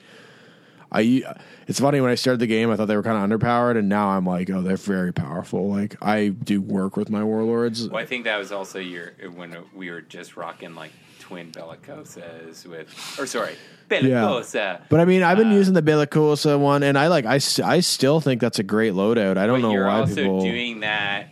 I 0.92 1.22
it's 1.68 1.78
funny 1.78 2.00
when 2.00 2.10
I 2.10 2.16
started 2.16 2.40
the 2.40 2.48
game 2.48 2.68
I 2.68 2.74
thought 2.74 2.86
they 2.86 2.96
were 2.96 3.04
kind 3.04 3.16
of 3.16 3.40
underpowered 3.40 3.78
and 3.78 3.88
now 3.88 4.08
I'm 4.08 4.26
like 4.26 4.50
oh 4.50 4.60
they're 4.60 4.76
very 4.76 5.12
powerful 5.12 5.70
like 5.70 5.94
I 6.02 6.30
do 6.30 6.60
work 6.60 6.96
with 6.96 7.10
my 7.10 7.22
warlords 7.22 7.88
Well, 7.88 8.02
I 8.02 8.06
think 8.06 8.24
that 8.24 8.38
was 8.38 8.50
also 8.50 8.80
your 8.80 9.12
when 9.36 9.56
we 9.72 9.88
were 9.88 10.00
just 10.00 10.36
rocking 10.36 10.74
like 10.74 10.90
twin 11.30 11.52
bellicosas 11.52 12.66
with, 12.66 12.88
or 13.18 13.24
sorry, 13.26 13.54
bellicosa. 13.88 14.80
but 14.88 14.98
I 15.00 15.04
mean 15.04 15.22
I've 15.22 15.38
been 15.38 15.52
Uh, 15.52 15.54
using 15.54 15.74
the 15.74 15.82
Bellicosa 15.82 16.58
one 16.58 16.82
and 16.82 16.98
I 16.98 17.06
like 17.06 17.24
I, 17.24 17.38
I 17.64 17.80
still 17.80 18.20
think 18.20 18.40
that's 18.40 18.58
a 18.58 18.62
great 18.64 18.94
loadout 18.94 19.38
I 19.38 19.46
don't 19.46 19.62
know 19.62 19.70
you're 19.72 19.86
why 19.86 20.00
also 20.00 20.16
people 20.16 20.40
doing 20.42 20.80
that 20.80 21.28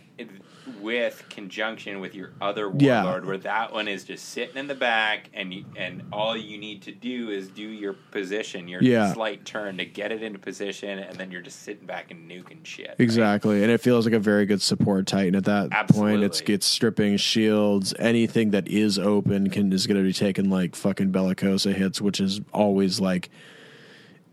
with 0.81 1.23
conjunction 1.29 1.99
with 1.99 2.15
your 2.15 2.31
other 2.41 2.71
Yeah. 2.77 3.03
warlord, 3.03 3.25
where 3.25 3.37
that 3.39 3.73
one 3.73 3.87
is 3.87 4.03
just 4.03 4.29
sitting 4.29 4.55
in 4.57 4.67
the 4.67 4.75
back, 4.75 5.29
and 5.33 5.53
you, 5.53 5.65
and 5.75 6.03
all 6.11 6.35
you 6.37 6.57
need 6.57 6.81
to 6.83 6.91
do 6.91 7.29
is 7.29 7.47
do 7.49 7.63
your 7.67 7.93
position, 8.11 8.67
your 8.67 8.81
Yeah. 8.81 9.13
slight 9.13 9.45
turn 9.45 9.77
to 9.77 9.85
get 9.85 10.11
it 10.11 10.23
into 10.23 10.39
position, 10.39 10.99
and 10.99 11.17
then 11.17 11.31
you're 11.31 11.41
just 11.41 11.63
sitting 11.63 11.85
back 11.85 12.11
and 12.11 12.29
nuking 12.29 12.63
shit. 12.65 12.87
right? 12.89 12.99
Exactly, 12.99 13.61
and 13.63 13.71
it 13.71 13.79
feels 13.81 14.05
like 14.05 14.13
a 14.13 14.19
very 14.19 14.45
good 14.45 14.61
support 14.61 15.05
Titan 15.07 15.35
at 15.35 15.45
that 15.45 15.69
point. 15.89 16.23
It's 16.23 16.39
Absolutely. 16.39 16.53
it's 16.55 16.65
stripping 16.65 17.17
shields. 17.17 17.93
Anything 17.99 18.51
that 18.51 18.67
is 18.67 18.97
open 18.99 19.49
can 19.49 19.71
is 19.73 19.87
going 19.87 19.97
to 19.97 20.03
be 20.03 20.13
taken 20.13 20.49
like 20.49 20.75
fucking 20.75 21.11
bellicosa 21.11 21.73
hits, 21.73 22.01
which 22.01 22.19
is 22.19 22.41
always 22.53 22.99
like 22.99 23.29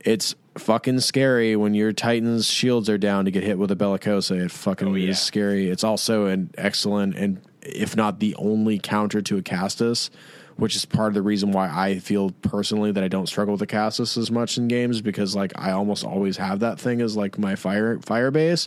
it's 0.05 0.35
fucking 0.59 1.01
scary 1.01 1.57
when 1.57 1.75
your 1.75 1.93
Titan's 1.93 2.47
shields 2.47 2.89
are 2.89 2.99
down 2.99 3.25
to 3.27 3.31
get 3.31 3.43
hit 3.45 3.59
with 3.59 3.71
a 3.71 3.77
bellicosa. 3.77 4.45
It 4.45 4.51
fucking 4.51 4.89
Oh, 4.89 4.95
yeah. 4.95 5.11
is 5.11 5.21
scary. 5.21 5.69
It's 5.71 5.85
also 5.85 6.27
an 6.27 6.51
excellent 6.57 7.17
and 7.17 7.41
if 7.63 7.97
not 7.97 8.21
the 8.21 8.35
only 8.37 8.79
counter 8.79 9.21
to 9.23 9.37
a 9.39 9.43
Castus. 9.43 10.11
Which 10.57 10.75
is 10.75 10.87
part 10.87 11.09
of 11.09 11.15
the 11.15 11.21
reason 11.21 11.53
why 11.53 11.69
I 11.69 11.99
feel 11.99 12.31
personally 12.31 12.91
that 12.91 13.05
I 13.05 13.09
don't 13.09 13.27
struggle 13.27 13.53
with 13.53 13.61
the 13.61 13.67
Castus 13.67 14.17
as 14.17 14.31
much 14.31 14.57
in 14.57 14.69
games 14.69 15.03
because 15.03 15.37
like 15.37 15.53
I 15.55 15.73
almost 15.73 16.03
always 16.03 16.39
have 16.39 16.61
that 16.61 16.81
thing 16.81 17.03
as 17.03 17.15
like 17.15 17.39
my 17.39 17.57
fire 17.57 17.99
fire 18.01 18.31
base. 18.31 18.67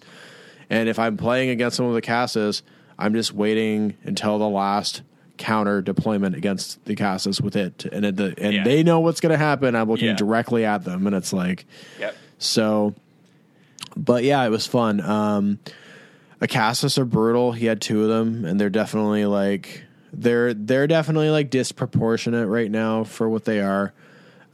And 0.70 0.88
if 0.88 1.00
I'm 1.00 1.18
playing 1.18 1.50
against 1.50 1.78
someone 1.78 1.96
with 1.96 2.04
a 2.04 2.06
Castus, 2.06 2.62
I'm 3.00 3.16
just 3.16 3.34
waiting 3.34 3.98
until 4.04 4.38
the 4.38 4.48
last 4.48 5.02
counter 5.40 5.82
deployment 5.82 6.36
against 6.36 6.84
the 6.86 6.94
Cassis 6.96 7.42
with 7.42 7.56
it, 7.56 7.86
and 7.92 8.06
it, 8.06 8.16
the, 8.18 8.36
and 8.38 8.54
Yeah. 8.54 8.64
they 8.64 8.84
know 8.84 9.00
what's 9.00 9.20
going 9.22 9.32
to 9.32 9.38
happen. 9.38 9.74
I'm 9.76 9.90
looking 9.90 10.10
Yeah. 10.10 10.14
directly 10.16 10.64
at 10.66 10.84
them, 10.84 11.08
and 11.08 11.16
it's 11.16 11.34
like 11.34 11.66
Yep. 12.00 12.16
so. 12.38 12.94
But 13.98 14.24
yeah, 14.24 14.44
it 14.46 14.50
was 14.50 14.68
fun. 14.68 15.02
Um, 15.02 15.58
Acastus 16.42 16.98
are 17.00 17.06
brutal. 17.06 17.54
He 17.54 17.66
had 17.66 17.82
two 17.82 18.04
of 18.04 18.10
them, 18.10 18.46
and 18.46 18.60
they're 18.60 18.70
definitely 18.70 19.26
like 19.26 19.84
they're 20.14 20.54
they're 20.54 20.88
definitely 20.88 21.30
like 21.30 21.50
disproportionate 21.50 22.48
right 22.48 22.70
now 22.72 23.04
for 23.04 23.28
what 23.30 23.46
they 23.46 23.60
are. 23.60 23.94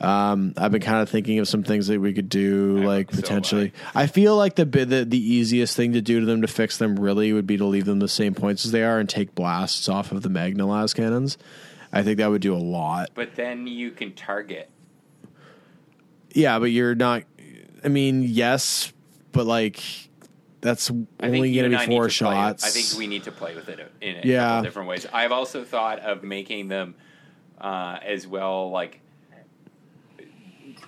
Um, 0.01 0.53
I've 0.57 0.71
been 0.73 0.81
kind 0.81 1.01
of 1.01 1.09
thinking 1.09 1.39
of 1.39 1.47
some 1.47 1.63
things 1.63 1.87
that 1.87 1.99
we 2.01 2.13
could 2.13 2.27
do, 2.27 2.79
I 2.81 2.85
like 2.85 3.05
hope 3.11 3.15
so, 3.15 3.21
potentially. 3.21 3.73
I 3.93 4.07
feel 4.07 4.35
like 4.35 4.55
the, 4.55 4.65
bi- 4.65 4.83
the 4.83 5.05
the 5.05 5.17
easiest 5.17 5.75
thing 5.77 5.93
to 5.93 6.01
do 6.01 6.19
to 6.19 6.25
them 6.25 6.41
to 6.41 6.47
fix 6.47 6.77
them 6.77 6.97
really 6.99 7.31
would 7.31 7.47
be 7.47 7.55
to 7.57 7.65
leave 7.65 7.85
them 7.85 7.99
the 7.99 8.09
same 8.09 8.33
points 8.35 8.65
as 8.65 8.71
they 8.71 8.83
are 8.83 8.99
and 8.99 9.07
take 9.07 9.33
blasts 9.35 9.87
off 9.87 10.11
of 10.11 10.21
the 10.21 10.29
Magna 10.29 10.65
las 10.67 10.93
cannons. 10.93 11.37
I 11.93 12.03
think 12.03 12.17
that 12.17 12.29
would 12.29 12.41
do 12.41 12.53
a 12.53 12.57
lot. 12.59 13.11
But 13.13 13.35
then 13.35 13.67
you 13.67 13.89
can 13.91 14.11
target. 14.13 14.69
Yeah, 16.33 16.59
but 16.59 16.65
you're 16.71 16.95
not. 16.95 17.23
I 17.83 17.87
mean, 17.87 18.23
yes, 18.23 18.91
but 19.31 19.45
like 19.45 19.81
that's 20.61 20.89
I 20.91 20.93
only 21.27 21.53
going 21.53 21.71
to 21.71 21.77
be 21.77 21.85
four 21.85 22.09
to 22.09 22.25
play 22.25 22.33
shots. 22.35 22.65
I 22.65 22.69
think 22.69 22.99
we 22.99 23.07
need 23.07 23.23
to 23.23 23.31
play 23.31 23.55
with 23.55 23.69
it 23.69 23.79
in 24.01 24.15
a 24.17 24.21
Yeah. 24.25 24.47
couple 24.47 24.63
different 24.63 24.89
ways. 24.89 25.05
I've 25.13 25.31
also 25.31 25.63
thought 25.63 25.99
of 25.99 26.23
making 26.23 26.67
them 26.67 26.95
uh, 27.61 27.99
as 28.03 28.27
well. 28.27 28.71
Like 28.71 28.99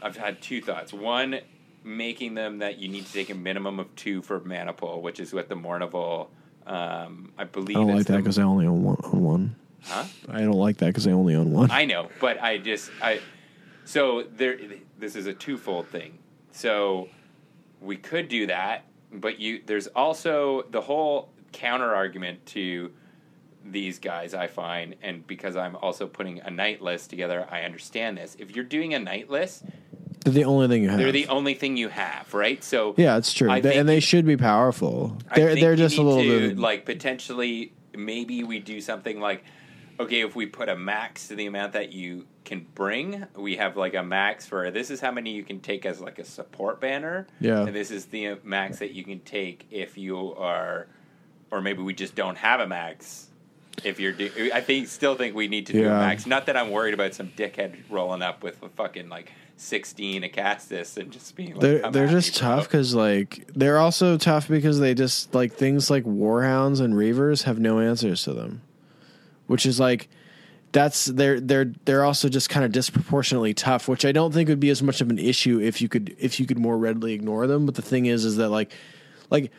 I've 0.02 0.18
had 0.18 0.42
two 0.42 0.62
thoughts. 0.62 0.94
One, 0.94 1.40
making 1.84 2.36
them 2.36 2.60
that 2.60 2.78
you 2.78 2.88
need 2.88 3.06
to 3.06 3.14
take 3.14 3.30
a 3.30 3.36
minimum 3.36 3.80
of 3.80 3.94
two 3.96 4.22
for 4.22 4.40
mana 4.42 4.74
which 4.74 5.20
is 5.20 5.34
what 5.34 5.50
the 5.50 5.56
Mournival. 5.56 6.28
Um, 6.66 7.32
I 7.38 7.46
believe 7.46 7.78
I 7.78 7.80
don't 7.80 7.96
like 7.96 8.08
that 8.08 8.18
because 8.18 8.38
I 8.38 8.44
only 8.44 8.68
own 8.68 8.84
one. 8.84 8.98
Own 9.04 9.22
one. 9.24 9.56
Huh? 9.84 10.04
I 10.30 10.42
don't 10.42 10.52
like 10.52 10.78
that 10.78 10.88
because 10.88 11.08
I 11.08 11.12
only 11.12 11.36
own 11.36 11.52
one. 11.52 11.72
I 11.72 11.86
know, 11.86 12.10
but 12.20 12.42
I 12.42 12.58
just 12.58 12.92
I 13.02 13.22
so 13.86 14.24
there 14.24 14.58
this 15.00 15.16
is 15.16 15.28
a 15.28 15.34
twofold 15.34 15.88
thing. 15.88 16.20
So 16.52 17.08
we 17.80 17.96
could 17.96 18.28
do 18.28 18.48
that, 18.48 18.84
but 19.14 19.40
you 19.40 19.62
there's 19.66 19.88
also 19.88 20.64
the 20.72 20.82
whole 20.82 21.30
counter 21.54 21.96
argument 21.96 22.46
to 22.48 22.92
these 23.72 24.00
guys 24.00 24.34
I 24.34 24.48
find 24.48 24.96
and 25.02 25.26
because 25.28 25.56
I'm 25.56 25.76
also 25.76 26.08
putting 26.08 26.40
a 26.42 26.50
knight 26.50 26.82
list 26.82 27.10
together, 27.10 27.48
I 27.50 27.62
understand 27.62 28.18
this. 28.18 28.36
If 28.40 28.56
you're 28.56 28.66
doing 28.66 28.94
a 28.94 29.00
knight 29.00 29.30
list, 29.30 29.64
They're 30.24 30.34
the 30.34 30.46
only 30.46 30.68
thing 30.68 30.84
you 30.84 30.90
have. 30.90 30.98
they're 31.00 31.12
the 31.12 31.28
only 31.28 31.54
thing 31.54 31.78
you 31.78 31.90
have, 31.90 32.34
right? 32.34 32.64
So 32.64 32.94
yeah, 32.98 33.18
it's 33.18 33.34
true, 33.34 33.48
They- 33.62 33.78
and 33.78 33.88
they 33.88 34.00
should 34.00 34.26
be 34.26 34.38
powerful. 34.38 35.18
I 35.30 35.36
They're 35.36 35.56
they're 35.56 35.76
just 35.76 35.98
a 35.98 36.02
little 36.02 36.24
to, 36.24 36.50
bit 36.50 36.60
like 36.60 36.86
potentially 36.86 37.74
maybe 37.96 38.44
we 38.44 38.60
do 38.60 38.80
something 38.82 39.20
like 39.20 39.44
okay 40.00 40.22
if 40.22 40.36
we 40.36 40.46
put 40.46 40.70
a 40.70 40.76
max 40.76 41.28
to 41.30 41.36
the 41.36 41.48
amount 41.48 41.74
that 41.74 41.92
you 41.92 42.28
can 42.46 42.66
bring 42.76 43.26
we 43.36 43.56
have 43.58 43.76
like 43.76 43.96
a 43.96 44.04
max 44.04 44.46
for 44.46 44.70
this 44.70 44.92
is 44.92 45.02
how 45.02 45.12
many 45.12 45.32
you 45.32 45.44
can 45.44 45.60
take 45.60 45.84
as 45.86 46.00
like 46.00 46.20
a 46.20 46.24
support 46.24 46.80
banner 46.80 47.26
Yeah. 47.40 47.62
and 47.66 47.76
this 47.76 47.90
is 47.90 48.06
the 48.06 48.36
max 48.44 48.78
that 48.80 48.92
you 48.94 49.04
can 49.04 49.20
take 49.22 49.66
if 49.72 49.98
you 49.98 50.36
are 50.36 50.86
or 51.50 51.62
maybe 51.62 51.82
we 51.82 51.94
just 51.96 52.14
don't 52.14 52.38
have 52.38 52.60
a 52.60 52.68
max 52.68 53.27
if 53.84 54.00
you're 54.00 54.12
do- 54.12 54.50
i 54.54 54.62
think 54.62 54.88
still 54.88 55.16
think 55.16 55.36
we 55.36 55.48
need 55.48 55.68
to 55.68 55.74
do 55.74 55.82
a 55.82 55.84
Yeah. 55.84 56.00
max 56.00 56.26
not 56.26 56.46
that 56.48 56.58
i'm 56.58 56.72
worried 56.72 56.94
about 56.94 57.14
some 57.14 57.30
dickhead 57.30 57.76
rolling 57.90 58.22
up 58.22 58.44
with 58.44 58.62
a 58.64 58.70
fucking 58.70 59.10
like 59.10 59.32
16 59.60 60.22
Acastus 60.24 60.98
and 60.98 61.12
just 61.12 61.36
being 61.36 61.54
like 61.54 61.62
they're 61.62 61.92
they're 61.92 62.08
just 62.08 62.36
tough 62.36 62.66
because 62.66 62.94
like 62.94 63.48
they're 63.56 63.80
also 63.80 64.16
tough 64.18 64.48
because 64.48 64.80
they 64.80 64.94
just 64.94 65.34
like 65.34 65.54
things 65.54 65.90
like 65.90 66.04
warhounds 66.06 66.80
and 66.80 66.94
reavers 66.94 67.44
have 67.44 67.58
no 67.58 67.80
answers 67.80 68.22
to 68.26 68.34
them, 68.34 68.62
which 69.48 69.66
is 69.66 69.80
like 69.80 70.10
that's 70.74 71.06
they're 71.06 71.40
they're 71.40 71.74
they're 71.86 72.04
also 72.04 72.30
just 72.30 72.50
kind 72.52 72.64
of 72.68 72.72
disproportionately 72.72 73.56
tough, 73.56 73.88
which 73.88 74.06
I 74.06 74.12
don't 74.12 74.32
think 74.32 74.48
would 74.48 74.60
be 74.60 74.70
as 74.70 74.84
much 74.84 75.02
of 75.02 75.10
an 75.10 75.18
issue 75.18 75.60
if 75.60 75.82
you 75.82 75.90
could 75.90 76.16
if 76.20 76.40
you 76.40 76.46
could 76.46 76.60
more 76.60 76.78
readily 76.78 77.14
ignore 77.14 77.48
them. 77.48 77.66
But 77.66 77.74
the 77.74 77.82
thing 77.82 78.06
is, 78.06 78.26
is 78.26 78.36
that 78.36 78.50
like 78.50 78.72
like 79.32 79.52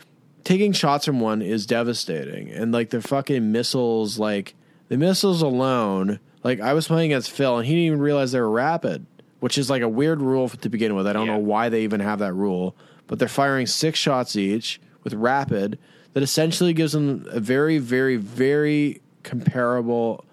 taking 0.48 0.72
shots 0.72 1.04
from 1.04 1.20
one 1.20 1.42
is 1.42 1.66
devastating, 1.66 2.48
and 2.50 2.72
like 2.72 2.88
the 2.88 3.02
fucking 3.02 3.52
missiles, 3.52 4.18
like 4.18 4.54
the 4.88 4.96
missiles 4.96 5.42
alone. 5.42 6.20
Like 6.42 6.58
I 6.58 6.72
was 6.72 6.86
playing 6.86 7.12
against 7.12 7.30
Phil, 7.30 7.58
and 7.58 7.66
he 7.66 7.74
didn't 7.74 7.86
even 7.86 8.00
realize 8.00 8.32
they 8.32 8.40
were 8.40 8.48
rapid, 8.50 9.04
which 9.40 9.58
is 9.58 9.68
like 9.68 9.82
a 9.82 9.88
weird 9.90 10.22
rule 10.22 10.48
to 10.48 10.68
begin 10.70 10.94
with. 10.94 11.06
I 11.06 11.12
don't 11.12 11.26
Yeah. 11.26 11.34
know 11.34 11.38
why 11.40 11.68
they 11.68 11.82
even 11.82 12.00
have 12.00 12.20
that 12.20 12.32
rule, 12.32 12.74
but 13.08 13.18
they're 13.18 13.28
firing 13.28 13.66
six 13.66 13.98
shots 13.98 14.36
each 14.36 14.80
with 15.04 15.12
rapid. 15.12 15.78
That 16.14 16.22
essentially 16.22 16.72
gives 16.72 16.92
them 16.92 17.26
a 17.30 17.40
very, 17.40 17.76
very, 17.76 18.16
very 18.16 19.02
comparable 19.24 20.24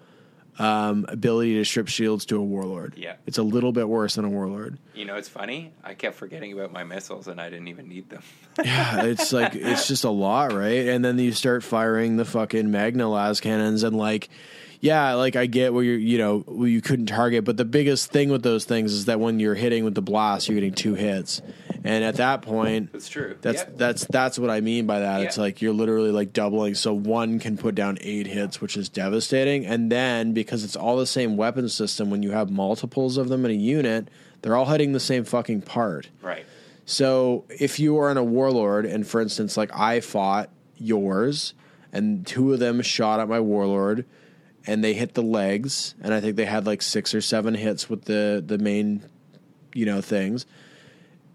um, 0.58 1.04
ability 1.08 1.54
to 1.54 1.64
strip 1.64 1.88
shields 1.88 2.26
to 2.26 2.36
a 2.38 2.42
warlord. 2.42 2.94
Yeah. 2.96 3.16
it's 3.26 3.38
a 3.38 3.42
little 3.42 3.72
bit 3.72 3.88
worse 3.88 4.14
than 4.14 4.24
a 4.24 4.28
warlord. 4.28 4.78
You 4.94 5.04
know, 5.04 5.16
it's 5.16 5.28
funny. 5.28 5.72
I 5.84 5.94
kept 5.94 6.16
forgetting 6.16 6.52
about 6.52 6.72
my 6.72 6.84
missiles, 6.84 7.28
and 7.28 7.40
I 7.40 7.50
didn't 7.50 7.68
even 7.68 7.88
need 7.88 8.08
them. 8.10 8.22
Yeah, 8.64 9.04
it's 9.04 9.34
like 9.34 9.54
it's 9.54 9.86
just 9.86 10.04
a 10.04 10.10
lot, 10.10 10.54
right? 10.54 10.88
And 10.88 11.04
then 11.04 11.18
you 11.18 11.32
start 11.32 11.62
firing 11.62 12.16
the 12.16 12.24
fucking 12.24 12.70
Magna 12.70 13.06
las 13.06 13.38
cannons, 13.38 13.82
and 13.82 13.94
like, 13.94 14.30
yeah, 14.86 15.14
like 15.14 15.36
I 15.36 15.46
get 15.46 15.74
where 15.74 15.82
you're, 15.84 15.98
you 15.98 16.18
know, 16.18 16.38
where 16.46 16.68
you 16.68 16.80
couldn't 16.80 17.06
target, 17.06 17.44
but 17.44 17.56
the 17.56 17.64
biggest 17.64 18.10
thing 18.12 18.28
with 18.30 18.42
those 18.42 18.64
things 18.64 18.92
is 18.92 19.04
that 19.06 19.18
when 19.20 19.40
you're 19.40 19.54
hitting 19.54 19.84
with 19.84 19.94
the 19.94 20.02
blast, 20.02 20.48
you're 20.48 20.54
getting 20.54 20.72
two 20.74 20.94
hits, 20.94 21.42
and 21.84 22.02
at 22.04 22.16
that 22.16 22.42
point, 22.42 22.92
That's 22.92 23.08
true. 23.08 23.36
That's 23.40 23.62
Yeah. 23.62 23.68
that's 23.76 24.04
that's 24.06 24.38
what 24.38 24.50
I 24.50 24.60
mean 24.60 24.86
by 24.86 25.00
that. 25.00 25.22
It's 25.22 25.38
like 25.38 25.60
you're 25.62 25.72
literally 25.74 26.10
like 26.10 26.32
doubling. 26.32 26.74
So 26.74 26.94
one 26.94 27.38
can 27.38 27.56
put 27.56 27.74
down 27.74 27.98
eight 28.00 28.26
hits, 28.26 28.60
which 28.60 28.76
is 28.76 28.88
devastating. 28.88 29.66
And 29.66 29.90
then 29.92 30.32
because 30.32 30.64
it's 30.64 30.76
all 30.76 30.96
the 30.96 31.06
same 31.06 31.36
weapon 31.36 31.68
system, 31.68 32.10
when 32.10 32.22
you 32.22 32.30
have 32.32 32.50
multiples 32.50 33.16
of 33.16 33.28
them 33.28 33.44
in 33.44 33.50
a 33.50 33.54
unit, 33.54 34.08
they're 34.42 34.56
all 34.56 34.66
hitting 34.66 34.92
the 34.92 35.00
same 35.00 35.24
fucking 35.24 35.62
part. 35.62 36.08
right. 36.22 36.44
So 36.88 37.44
if 37.48 37.80
you 37.80 37.98
are 37.98 38.10
in 38.12 38.16
a 38.16 38.22
warlord, 38.24 38.86
and 38.86 39.04
for 39.06 39.20
instance, 39.20 39.56
like 39.56 39.70
I 39.76 39.98
fought 40.00 40.50
yours, 40.76 41.52
and 41.92 42.24
two 42.26 42.52
of 42.52 42.60
them 42.60 42.80
shot 42.82 43.18
at 43.20 43.28
my 43.28 43.40
warlord, 43.40 44.04
and 44.66 44.82
they 44.82 44.94
hit 44.94 45.14
the 45.14 45.22
legs, 45.22 45.94
and 46.02 46.12
I 46.12 46.20
think 46.20 46.36
they 46.36 46.44
had 46.44 46.66
like 46.66 46.82
six 46.82 47.14
or 47.14 47.20
seven 47.20 47.54
hits 47.54 47.88
with 47.88 48.04
the 48.04 48.42
the 48.44 48.58
main, 48.58 49.02
you 49.74 49.86
know, 49.86 50.00
things. 50.00 50.46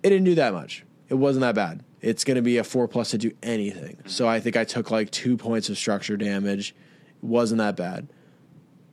It 0.04 0.10
didn't 0.10 0.26
do 0.26 0.36
that 0.36 0.54
much. 0.54 0.84
It 1.10 1.16
wasn't 1.16 1.42
that 1.42 1.56
bad. 1.56 1.84
It's 2.02 2.24
going 2.24 2.36
to 2.36 2.42
be 2.42 2.58
a 2.58 2.64
four 2.64 2.88
plus 2.88 3.12
to 3.12 3.18
do 3.20 3.32
anything. 3.44 3.98
So 4.08 4.28
I 4.28 4.40
think 4.40 4.58
I 4.58 4.64
took 4.64 4.90
like 4.90 5.12
two 5.12 5.38
points 5.38 5.70
of 5.70 5.78
structure 5.78 6.18
damage. 6.18 6.72
It 6.72 7.24
wasn't 7.24 7.60
that 7.60 7.76
bad. 7.76 8.08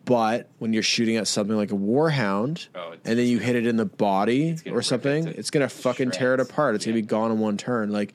But 0.05 0.49
when 0.59 0.73
you're 0.73 0.83
shooting 0.83 1.17
at 1.17 1.27
something 1.29 1.57
like 1.57 1.71
a 1.71 1.77
warhound, 1.77 2.69
Oh, 2.75 2.93
and 3.05 3.19
then 3.19 3.27
you 3.27 3.39
hit 3.39 3.57
it 3.57 3.67
in 3.67 3.77
the 3.77 3.85
body 3.87 4.57
or 4.71 4.83
something, 4.83 5.27
it's 5.29 5.51
gonna 5.51 5.69
fucking 5.69 6.11
tear 6.13 6.35
it 6.35 6.41
apart. 6.41 6.75
It's 6.75 6.85
gonna 6.85 6.95
be 6.95 7.03
gone 7.03 7.31
in 7.31 7.39
one 7.39 7.57
turn. 7.59 7.91
Like, 7.91 8.15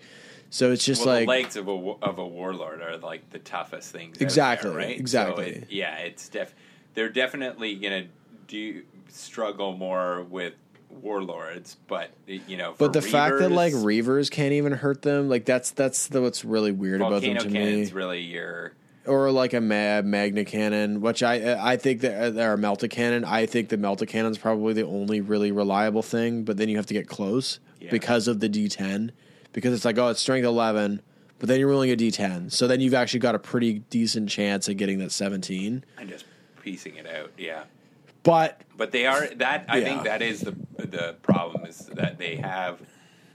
so 0.53 0.71
it's 0.71 0.85
just 0.85 1.03
well, 1.03 1.15
like 1.15 1.25
the 1.25 1.29
legs 1.31 1.55
of 1.55 1.67
a 1.67 1.71
of 2.03 2.19
a 2.19 2.27
warlord 2.27 2.81
are 2.83 2.97
like 2.97 3.27
the 3.31 3.39
toughest 3.39 3.91
things. 3.91 4.15
out 4.15 4.19
there, 4.19 4.25
Exactly, 4.27 4.69
right? 4.71 4.99
exactly. 4.99 5.45
So 5.45 5.57
it- 5.61 5.67
yeah, 5.71 5.97
it's 5.97 6.29
def. 6.29 6.53
They're 6.93 7.09
definitely 7.09 7.73
gonna 7.75 8.05
do 8.47 8.83
struggle 9.09 9.75
more 9.75 10.21
with 10.29 10.53
warlords, 11.01 11.77
but 11.87 12.11
you 12.27 12.55
know. 12.57 12.73
For 12.73 12.85
But 12.85 12.93
the 12.93 13.01
fact 13.01 13.39
that 13.39 13.51
like 13.51 13.73
Reavers 13.73 14.29
can't 14.29 14.53
even 14.53 14.73
hurt 14.73 15.01
them, 15.01 15.27
like 15.27 15.45
that's 15.45 15.71
that's 15.71 16.07
the, 16.07 16.21
what's 16.21 16.45
really 16.45 16.71
weird 16.71 17.01
about 17.01 17.23
them 17.23 17.37
to 17.37 17.49
me. 17.49 17.85
really 17.91 18.21
your 18.21 18.73
Or 19.07 19.31
like 19.31 19.53
a 19.53 19.61
ma- 19.61 20.01
Magna 20.03 20.45
Cannon, 20.45 21.01
which 21.01 21.23
I 21.23 21.55
I 21.73 21.77
think 21.77 22.01
that 22.01 22.37
uh, 22.37 22.41
or 22.41 22.53
a 22.53 22.57
Melta 22.57 22.87
Cannon. 22.89 23.25
I 23.25 23.47
think 23.47 23.69
the 23.69 23.77
Melta 23.77 24.07
Cannon's 24.07 24.37
probably 24.37 24.73
the 24.73 24.85
only 24.85 25.19
really 25.19 25.51
reliable 25.51 26.03
thing. 26.03 26.43
But 26.43 26.57
then 26.57 26.69
you 26.69 26.77
have 26.77 26.85
to 26.87 26.93
get 26.93 27.07
close 27.07 27.59
Yeah. 27.79 27.89
because 27.91 28.27
of 28.27 28.39
the 28.39 28.47
D10, 28.47 29.09
because 29.53 29.73
it's 29.73 29.85
like 29.85 29.97
oh 29.97 30.09
it's 30.09 30.19
strength 30.19 30.45
11, 30.45 31.01
but 31.39 31.47
then 31.49 31.59
you're 31.59 31.69
rolling 31.69 31.91
a 31.91 31.95
D10, 31.95 32.51
so 32.51 32.67
then 32.67 32.81
you've 32.81 32.93
actually 32.93 33.19
got 33.21 33.35
a 33.35 33.39
pretty 33.39 33.79
decent 33.89 34.29
chance 34.29 34.67
of 34.67 34.77
getting 34.77 34.99
that 34.99 35.11
17. 35.11 35.83
and 35.97 36.09
just 36.09 36.25
piecing 36.61 36.95
it 36.95 37.07
out. 37.07 37.31
Yeah. 37.37 37.63
But 38.23 38.61
But 38.77 38.91
they 38.91 39.05
are 39.05 39.27
that. 39.35 39.65
I 39.67 39.77
Yeah. 39.79 39.83
think 39.85 40.03
that 40.03 40.21
is 40.21 40.41
the 40.41 40.55
the 40.77 41.15
problem 41.23 41.65
is 41.65 41.87
that 41.93 42.17
they 42.17 42.35
have. 42.37 42.79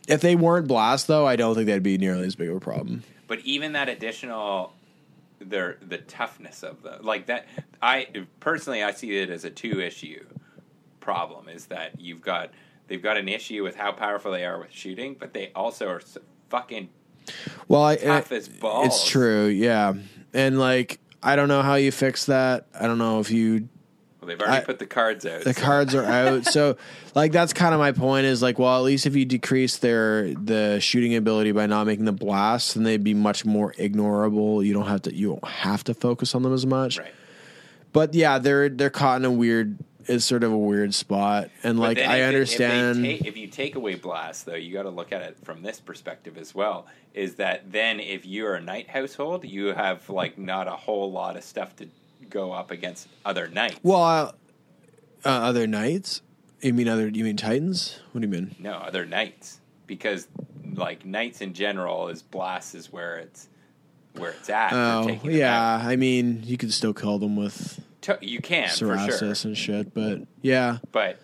if 0.07 0.21
they 0.23 0.35
weren't 0.37 0.67
blast 0.69 1.07
though, 1.07 1.27
I 1.27 1.37
don't 1.37 1.55
think 1.55 1.67
that'd 1.67 1.83
be 1.83 1.99
nearly 1.99 2.27
as 2.27 2.35
big 2.37 2.49
of 2.49 2.57
a 2.57 2.61
problem. 2.61 3.03
But 3.27 3.41
even 3.41 3.73
that 3.73 3.91
additional, 3.91 4.73
their 5.41 5.77
the 5.87 5.99
toughness 5.99 6.63
of 6.63 6.83
the 6.83 6.99
like 7.03 7.27
that. 7.27 7.47
I 7.83 8.09
personally 8.41 8.83
I 8.83 8.93
see 8.93 9.19
it 9.19 9.29
as 9.29 9.45
a 9.45 9.51
two 9.51 9.81
issue 9.83 10.25
problem. 11.01 11.49
Is 11.51 11.67
that 11.67 12.01
you've 12.01 12.23
got 12.23 12.51
they've 12.89 13.03
got 13.03 13.17
an 13.17 13.29
issue 13.29 13.63
with 13.63 13.77
how 13.77 13.93
powerful 13.93 14.33
they 14.33 14.45
are 14.45 14.59
with 14.59 14.73
shooting, 14.73 15.17
but 15.19 15.33
they 15.33 15.53
also 15.55 15.89
are 15.89 16.01
fucking 16.49 16.89
Well, 17.69 17.85
I, 17.85 17.97
tough 17.97 18.33
I- 18.33 18.37
as 18.37 18.49
balls. 18.49 18.87
It's 18.87 19.09
true, 19.09 19.47
yeah. 19.47 19.95
And 20.35 20.59
like, 20.59 20.99
I 21.23 21.37
don't 21.37 21.49
know 21.49 21.63
how 21.63 21.75
you 21.77 21.91
fix 21.93 22.27
that. 22.27 22.67
I 22.79 22.87
don't 22.87 22.99
know 22.99 23.21
if 23.21 23.31
you 23.31 23.69
Well, 24.21 24.29
they've 24.29 24.41
already 24.41 24.59
I- 24.63 24.65
put 24.65 24.79
the 24.79 24.87
cards 24.87 25.25
out. 25.27 25.43
the 25.43 25.55
so- 25.55 25.61
cards 25.63 25.95
are 25.95 26.05
out. 26.05 26.45
so, 26.53 26.77
like, 27.15 27.33
that's 27.33 27.53
kind 27.53 27.75
of 27.75 27.81
my 27.81 27.93
point. 27.93 28.27
Is 28.27 28.41
like, 28.43 28.59
well, 28.59 28.77
at 28.77 28.85
least 28.85 29.07
if 29.07 29.17
you 29.17 29.25
decrease 29.25 29.79
their 29.79 30.33
the 30.35 30.79
shooting 30.81 31.15
ability 31.17 31.53
by 31.53 31.67
not 31.67 31.87
making 31.87 32.05
the 32.05 32.13
blast, 32.13 32.75
then 32.75 32.85
they'd 32.85 33.03
be 33.05 33.15
much 33.15 33.45
more 33.45 33.73
ignorable. 33.75 34.65
You 34.65 34.73
don't 34.75 34.87
have 34.87 35.03
to 35.03 35.15
you 35.15 35.29
don't 35.31 35.49
have 35.49 35.85
to 35.85 35.95
focus 35.95 36.35
on 36.35 36.43
them 36.43 36.55
as 36.55 36.65
much. 36.67 36.99
Right. 36.99 37.13
But 37.93 38.15
yeah, 38.15 38.39
they're 38.39 38.69
they're 38.69 38.91
caught 38.91 39.17
in 39.21 39.25
a 39.25 39.31
weird. 39.33 39.79
Is 40.09 40.25
sort 40.25 40.43
of 40.43 40.53
a 40.53 40.57
weird 40.57 40.95
spot, 40.95 41.51
and 41.63 41.79
like 41.79 41.99
I 41.99 42.19
if 42.19 42.29
understand. 42.29 42.99
If, 42.99 43.03
they 43.03 43.19
take, 43.19 43.27
if 43.27 43.37
you 43.37 43.47
take 43.47 43.75
away 43.75 43.95
blast, 43.95 44.47
though, 44.47 44.55
you 44.55 44.73
got 44.73 44.85
to 44.85 44.91
look 44.91 45.13
at 45.13 45.23
it 45.23 45.37
from 45.45 45.63
this 45.63 45.81
perspective 45.81 46.39
as 46.39 46.55
well. 46.55 46.87
Is 47.13 47.35
that 47.35 47.71
then 47.71 48.01
if 48.01 48.25
you're 48.25 48.55
a 48.55 48.61
knight 48.61 48.89
household, 48.89 49.45
you 49.45 49.67
have 49.67 50.09
like 50.09 50.39
not 50.39 50.67
a 50.67 50.73
whole 50.73 51.13
lot 51.13 51.37
of 51.37 51.45
stuff 51.45 51.77
to 51.77 51.89
go 52.31 52.53
up 52.53 52.71
against 52.71 53.09
other 53.25 53.49
knights. 53.49 53.79
well, 53.83 54.03
uh, 54.03 54.33
uh, 55.25 55.29
other 55.29 55.67
knights. 55.67 56.23
You 56.61 56.73
mean 56.73 56.89
other? 56.89 57.09
You 57.09 57.25
mean 57.25 57.37
titans? 57.37 58.01
What 58.13 58.21
do 58.23 58.27
you 58.27 58.33
mean? 58.33 58.57
No, 58.59 58.73
other 58.73 59.05
knights 59.05 59.61
because 59.87 60.29
like 60.75 61.05
knights 61.05 61.41
in 61.41 61.55
general 61.55 62.09
is 62.09 62.23
blast 62.23 62.75
is 62.75 62.93
where 62.93 63.17
it's 63.19 63.49
where 64.15 64.31
it's 64.31 64.49
at. 64.49 64.73
Oh 64.73 65.19
yeah. 65.25 65.83
I 65.83 65.97
mean 65.97 66.43
you 66.45 66.57
could 66.57 66.73
still 66.73 66.95
kill 66.95 67.19
them 67.19 67.37
with 67.37 67.81
To- 68.03 68.19
you 68.21 68.41
can 68.41 68.69
for 68.69 68.87
Sarasis 68.97 69.19
sure. 69.43 69.49
and 69.49 69.57
shit, 69.59 69.95
but 69.95 70.21
yeah, 70.43 70.79
But 70.93 71.19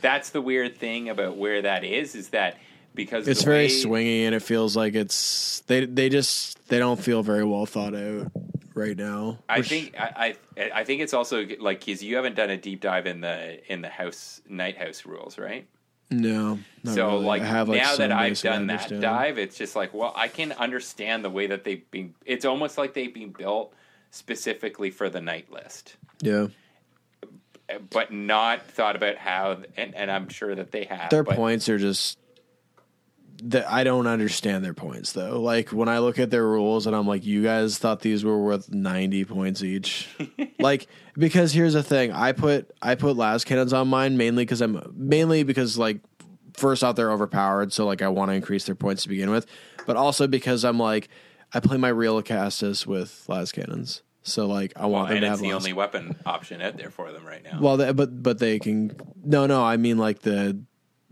that's 0.00 0.30
the 0.30 0.40
weird 0.40 0.78
thing 0.78 1.08
about 1.08 1.36
where 1.36 1.62
that 1.62 1.84
is 1.84 2.14
is 2.14 2.30
that 2.30 2.56
because 2.94 3.28
it's 3.28 3.42
very 3.42 3.64
way- 3.66 3.68
swingy 3.68 4.22
and 4.26 4.34
it 4.34 4.40
feels 4.40 4.76
like 4.76 4.94
it's 4.94 5.60
they 5.66 5.84
they 5.86 6.08
just 6.08 6.66
they 6.68 6.78
don't 6.78 6.98
feel 7.00 7.22
very 7.22 7.44
well 7.44 7.66
thought 7.66 7.94
out 7.94 8.30
right 8.74 8.96
now. 8.96 9.38
I 9.48 9.58
which- 9.58 9.68
think 9.68 9.94
I, 9.98 10.36
I 10.56 10.70
I 10.76 10.84
think 10.84 11.02
it's 11.02 11.14
also 11.14 11.46
like 11.60 11.80
because 11.84 12.02
you 12.02 12.16
haven't 12.16 12.36
done 12.36 12.50
a 12.50 12.56
deep 12.56 12.80
dive 12.80 13.06
in 13.06 13.20
the 13.20 13.60
in 13.72 13.82
the 13.82 13.88
house 13.88 14.40
knight 14.48 14.76
house 14.78 15.04
rules, 15.04 15.38
right? 15.38 15.66
no. 16.10 16.58
so 16.84 17.06
really. 17.10 17.24
like, 17.26 17.42
have, 17.42 17.68
like, 17.68 17.82
now 17.82 17.96
that 17.96 18.10
I've 18.12 18.40
done 18.40 18.66
that 18.68 18.88
dive, 18.98 19.36
it's 19.36 19.58
just 19.58 19.76
like 19.76 19.92
well, 19.92 20.12
I 20.16 20.28
can 20.28 20.52
understand 20.52 21.22
the 21.22 21.28
way 21.30 21.48
that 21.48 21.64
they've 21.64 21.88
been. 21.90 22.14
It's 22.24 22.46
almost 22.46 22.78
like 22.78 22.94
they've 22.94 23.12
been 23.12 23.30
built 23.30 23.74
specifically 24.10 24.90
for 24.90 25.08
the 25.08 25.20
knight 25.20 25.50
list, 25.50 25.96
yeah, 26.20 26.48
but 27.90 28.12
not 28.12 28.66
thought 28.66 28.96
about 28.96 29.16
how. 29.16 29.58
And, 29.76 29.94
and 29.94 30.10
I'm 30.10 30.28
sure 30.28 30.54
that 30.54 30.70
they 30.70 30.84
have 30.84 31.10
their 31.10 31.24
but 31.24 31.36
points 31.36 31.68
are 31.68 31.78
just. 31.78 32.18
That 33.44 33.70
I 33.70 33.84
don't 33.84 34.08
understand 34.08 34.64
their 34.64 34.74
points 34.74 35.12
though. 35.12 35.40
Like 35.40 35.68
when 35.68 35.88
I 35.88 36.00
look 36.00 36.18
at 36.18 36.28
their 36.28 36.44
rules 36.44 36.88
and 36.88 36.96
I'm 36.96 37.06
like, 37.06 37.24
you 37.24 37.44
guys 37.44 37.78
thought 37.78 38.00
these 38.00 38.24
were 38.24 38.36
worth 38.36 38.68
ninety 38.68 39.24
points 39.24 39.62
each. 39.62 40.08
like 40.58 40.88
because 41.16 41.52
here's 41.52 41.74
the 41.74 41.84
thing, 41.84 42.10
I 42.10 42.32
put 42.32 42.72
I 42.82 42.96
put 42.96 43.16
las 43.16 43.44
cannons 43.44 43.72
on 43.72 43.86
mine 43.86 44.16
mainly 44.16 44.44
because 44.44 44.60
I'm 44.60 44.92
mainly 44.92 45.44
because 45.44 45.78
like 45.78 46.00
first 46.58 46.82
off 46.82 46.96
they're 46.96 47.12
overpowered, 47.12 47.72
so 47.72 47.86
like 47.86 48.02
I 48.02 48.08
want 48.08 48.30
to 48.30 48.34
increase 48.34 48.64
their 48.64 48.74
points 48.74 49.04
to 49.04 49.08
begin 49.08 49.30
with, 49.30 49.46
but 49.86 49.96
also 49.96 50.26
because 50.26 50.64
I'm 50.64 50.78
like 50.78 51.08
I 51.54 51.60
play 51.60 51.76
my 51.78 51.88
real 51.88 52.20
Acastus 52.22 52.86
with 52.86 53.24
las 53.28 53.52
cannons, 53.52 54.02
so 54.22 54.46
like 54.46 54.72
I 54.76 54.82
Well, 54.82 54.90
want 54.90 55.08
them 55.08 55.16
and 55.18 55.22
to 55.22 55.26
it's 55.28 55.30
have 55.30 55.40
the 55.40 55.52
las- 55.52 55.62
only 55.62 55.72
weapon 55.72 56.16
option 56.26 56.60
out 56.60 56.76
there 56.76 56.90
for 56.90 57.10
them 57.12 57.24
right 57.24 57.42
now. 57.42 57.58
well, 57.60 57.76
they, 57.76 57.92
but 57.92 58.22
but 58.22 58.38
they 58.38 58.58
can 58.58 58.94
no 59.24 59.46
no 59.46 59.64
I 59.64 59.76
mean 59.76 59.96
like 59.98 60.20
the 60.20 60.60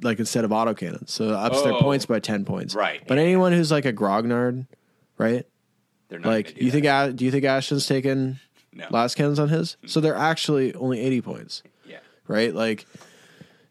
like 0.02 0.18
instead 0.18 0.44
of 0.44 0.50
autocannon, 0.50 1.08
so 1.08 1.28
it 1.28 1.32
ups 1.34 1.62
their 1.62 1.72
Oh. 1.72 1.80
points 1.80 2.04
by 2.06 2.20
ten 2.20 2.44
points. 2.44 2.74
Right, 2.74 3.02
But 3.06 3.16
yeah. 3.16 3.24
anyone 3.24 3.52
who's 3.52 3.70
like 3.70 3.86
a 3.86 3.92
grognard, 3.92 4.66
right? 5.16 5.46
They're 6.08 6.18
not 6.18 6.28
Like 6.28 6.54
do 6.54 6.64
you 6.64 6.70
think 6.70 6.84
that. 6.84 7.08
A- 7.08 7.12
do 7.14 7.24
you 7.24 7.30
think 7.30 7.44
Ashton's 7.44 7.86
taken 7.86 8.38
no, 8.74 8.86
last 8.90 9.14
cannons 9.16 9.38
on 9.38 9.48
his? 9.48 9.76
So 9.86 10.00
they're 10.00 10.14
actually 10.14 10.74
only 10.74 11.00
eighty 11.00 11.22
points, 11.22 11.62
yeah. 11.86 11.98
right? 12.28 12.54
Like. 12.54 12.86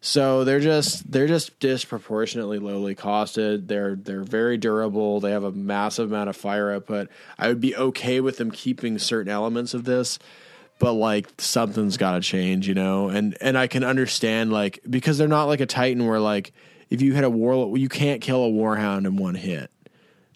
So 0.06 0.44
they're 0.44 0.60
just 0.60 1.12
they're 1.12 1.26
just 1.26 1.60
disproportionately 1.60 2.60
lowly 2.60 2.94
costed. 2.94 3.68
They're 3.68 3.96
they're 3.96 4.22
very 4.24 4.56
durable. 4.56 5.20
They 5.20 5.32
have 5.32 5.44
a 5.44 5.52
massive 5.52 6.12
amount 6.12 6.30
of 6.30 6.38
fire 6.38 6.72
output. 6.72 7.10
I 7.40 7.48
would 7.48 7.60
be 7.60 7.76
okay 7.76 8.22
with 8.22 8.38
them 8.38 8.52
keeping 8.52 9.00
certain 9.00 9.32
elements 9.32 9.74
of 9.74 9.84
this, 9.84 10.20
but 10.78 10.94
like 10.94 11.28
something's 11.40 11.98
got 11.98 12.12
to 12.12 12.22
change, 12.22 12.68
you 12.68 12.76
know. 12.76 13.10
And 13.10 13.36
and 13.42 13.58
I 13.58 13.66
can 13.66 13.84
understand 13.84 14.52
like 14.54 14.80
because 14.88 15.18
they're 15.18 15.28
not 15.28 15.46
like 15.46 15.60
a 15.60 15.66
Titan 15.66 16.06
where 16.06 16.20
like 16.20 16.54
if 16.92 17.02
you 17.02 17.16
hit 17.16 17.24
a 17.24 17.30
war, 17.30 17.76
you 17.76 17.90
can't 17.90 18.22
kill 18.22 18.46
a 18.46 18.50
Warhound 18.50 19.08
in 19.08 19.18
one 19.18 19.34
hit, 19.34 19.72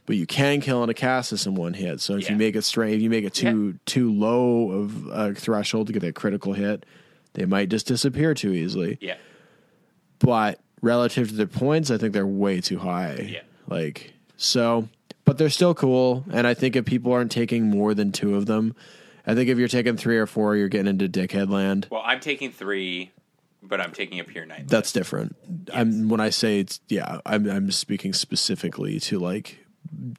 but 0.07 0.15
you 0.15 0.25
can 0.25 0.61
kill 0.61 0.81
an 0.83 0.89
Acastus 0.89 1.45
in 1.45 1.53
one 1.53 1.75
hit. 1.75 2.01
So 2.01 2.15
if 2.15 2.23
Yeah. 2.23 2.31
you 2.31 2.37
make 2.37 2.55
it 2.55 2.63
straight, 2.63 2.95
if 2.95 3.01
you 3.03 3.09
make 3.11 3.23
it 3.23 3.35
too 3.35 3.77
too 3.85 4.11
low 4.11 4.71
of 4.71 5.05
a 5.11 5.35
threshold 5.35 5.85
to 5.87 5.93
get 5.93 6.03
a 6.03 6.11
critical 6.11 6.53
hit, 6.53 6.87
they 7.33 7.45
might 7.45 7.69
just 7.69 7.85
disappear 7.85 8.33
too 8.33 8.51
easily. 8.51 8.97
Yeah. 8.99 9.17
But 10.19 10.59
relative 10.81 11.29
to 11.29 11.33
their 11.35 11.47
points, 11.47 11.91
I 11.91 11.97
think 11.97 12.13
they're 12.13 12.27
way 12.27 12.61
too 12.61 12.77
high. 12.79 13.29
Yeah. 13.33 13.41
Like 13.67 14.13
so, 14.37 14.87
but 15.25 15.37
they're 15.37 15.49
still 15.49 15.73
cool. 15.73 16.25
And 16.31 16.45
I 16.47 16.53
think 16.53 16.75
if 16.75 16.85
people 16.85 17.11
aren't 17.13 17.31
taking 17.31 17.69
more 17.69 17.93
than 17.93 18.11
two 18.11 18.35
of 18.35 18.45
them, 18.45 18.75
I 19.27 19.35
think 19.35 19.49
if 19.49 19.57
you're 19.57 19.67
taking 19.67 19.95
three 19.97 20.17
or 20.17 20.25
four, 20.25 20.55
you're 20.55 20.69
getting 20.69 20.87
into 20.87 21.07
dickhead 21.07 21.49
land. 21.49 21.87
Well, 21.91 22.01
I'm 22.03 22.19
taking 22.19 22.51
three, 22.51 23.11
but 23.61 23.79
I'm 23.79 23.91
taking 23.91 24.19
a 24.19 24.23
pure 24.23 24.45
nine. 24.45 24.65
That's 24.67 24.91
different. 24.91 25.35
I'm 25.73 26.09
when 26.09 26.19
I 26.19 26.29
say 26.31 26.59
it's 26.59 26.79
yeah, 26.89 27.19
I'm 27.25 27.49
I'm 27.49 27.71
speaking 27.71 28.13
specifically 28.13 28.99
to 29.01 29.19
like 29.19 29.63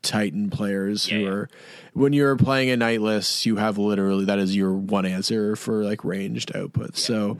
Titan 0.03 0.49
players 0.51 1.11
Yeah, 1.11 1.19
who 1.19 1.25
yeah. 1.25 1.31
are 1.31 1.49
when 1.93 2.13
you're 2.13 2.37
playing 2.37 2.71
a 2.71 2.77
knight 2.77 3.01
list, 3.01 3.45
you 3.47 3.57
have 3.57 3.79
literally 3.79 4.25
that 4.27 4.39
is 4.39 4.55
your 4.55 4.73
one 4.73 5.07
answer 5.07 5.57
for 5.57 5.83
like 5.85 6.05
ranged 6.05 6.55
output. 6.57 6.97
So 6.97 7.37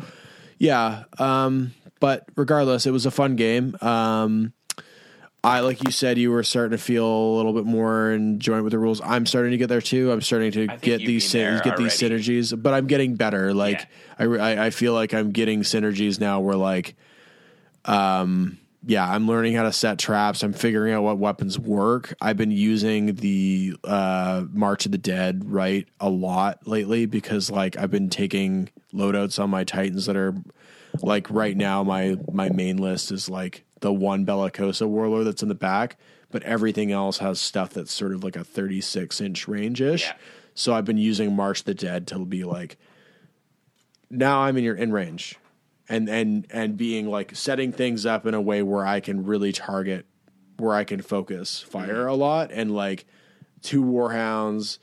yeah, 0.59 1.05
um, 1.19 1.73
but 2.01 2.25
regardless, 2.37 2.87
it 2.87 2.91
was 2.91 3.07
a 3.07 3.11
fun 3.11 3.37
game. 3.37 3.77
Um, 3.81 4.53
I 5.43 5.61
like 5.61 5.83
you 5.85 5.91
said, 5.91 6.19
you 6.19 6.31
were 6.33 6.43
starting 6.43 6.77
to 6.77 6.83
feel 6.83 7.07
a 7.07 7.35
little 7.37 7.55
bit 7.55 7.65
more 7.65 8.13
in 8.13 8.41
joint 8.41 8.63
with 8.63 8.73
the 8.73 8.79
rules. 8.79 9.01
I'm 9.03 9.25
starting 9.25 9.53
to 9.53 9.57
get 9.57 9.69
there 9.69 9.81
too. 9.81 10.13
I'm 10.13 10.21
starting 10.21 10.53
to 10.53 10.67
get 10.67 10.99
these 10.99 11.33
get 11.65 11.77
these 11.79 11.95
synergies, 11.95 12.63
but 12.63 12.75
I'm 12.75 12.87
getting 12.87 13.15
better. 13.15 13.55
Like 13.55 13.87
Yeah. 14.19 14.27
I, 14.27 14.53
I 14.53 14.67
I 14.67 14.71
feel 14.71 14.93
like 14.93 15.15
I'm 15.15 15.31
getting 15.31 15.63
synergies 15.63 16.21
now. 16.21 16.41
Where 16.41 16.57
like, 16.57 16.95
um, 17.87 18.59
yeah, 18.85 19.11
I'm 19.11 19.27
learning 19.27 19.55
how 19.55 19.63
to 19.63 19.73
set 19.73 19.99
traps. 19.99 20.43
I'm 20.43 20.53
figuring 20.53 20.93
out 20.93 21.03
what 21.05 21.17
weapons 21.17 21.59
work. 21.59 22.15
I've 22.21 22.37
been 22.37 22.51
using 22.51 23.15
the 23.15 23.77
uh, 23.85 24.45
March 24.53 24.85
of 24.85 24.93
the 24.93 24.99
Dead 24.99 25.51
right 25.51 25.89
a 26.01 26.11
lot 26.11 26.67
lately 26.67 27.07
because 27.07 27.51
like 27.51 27.79
I've 27.79 27.91
been 27.91 28.11
taking 28.11 28.69
loadouts 28.93 29.43
on 29.43 29.49
my 29.49 29.65
Titans 29.65 30.05
that 30.05 30.17
are 30.17 30.35
like 31.03 31.31
right 31.31 31.57
now 31.57 31.83
my 31.83 32.17
my 32.33 32.49
main 32.49 32.77
list 32.77 33.11
is 33.11 33.29
like 33.29 33.65
the 33.81 33.93
one 33.93 34.27
Bellicosa 34.27 34.87
warlord 34.87 35.27
that's 35.27 35.43
in 35.43 35.49
the 35.49 35.55
back, 35.55 35.97
but 36.31 36.43
everything 36.43 36.93
else 36.93 37.19
has 37.19 37.41
stuff 37.41 37.71
that's 37.71 37.93
sort 37.93 38.13
of 38.13 38.23
like 38.23 38.37
a 38.37 38.45
36 38.45 39.21
inch 39.21 39.49
range 39.49 39.81
ish. 39.81 40.05
Yeah. 40.05 40.15
So 40.55 40.75
I've 40.75 40.85
been 40.85 40.99
using 40.99 41.35
March 41.35 41.65
the 41.65 41.75
Dead 41.75 42.07
to 42.09 42.25
be 42.25 42.45
like 42.45 42.77
now 44.11 44.41
I'm 44.41 44.57
in 44.57 44.65
your 44.65 44.75
in 44.75 44.93
range. 44.93 45.37
And 45.89 46.09
and 46.09 46.47
and 46.51 46.77
being 46.77 47.11
like 47.11 47.35
setting 47.35 47.73
things 47.73 48.07
up 48.07 48.25
in 48.25 48.35
a 48.35 48.41
way 48.41 48.63
where 48.63 48.87
I 48.87 49.01
can 49.01 49.25
really 49.25 49.53
target 49.53 50.07
where 50.57 50.75
I 50.75 50.85
can 50.85 51.01
focus 51.03 51.61
fire 51.61 52.03
mm-hmm. 52.03 52.11
a 52.11 52.15
lot 52.15 52.53
and 52.53 52.71
like 52.73 53.07
two 53.63 53.83
warhounds 53.83 54.79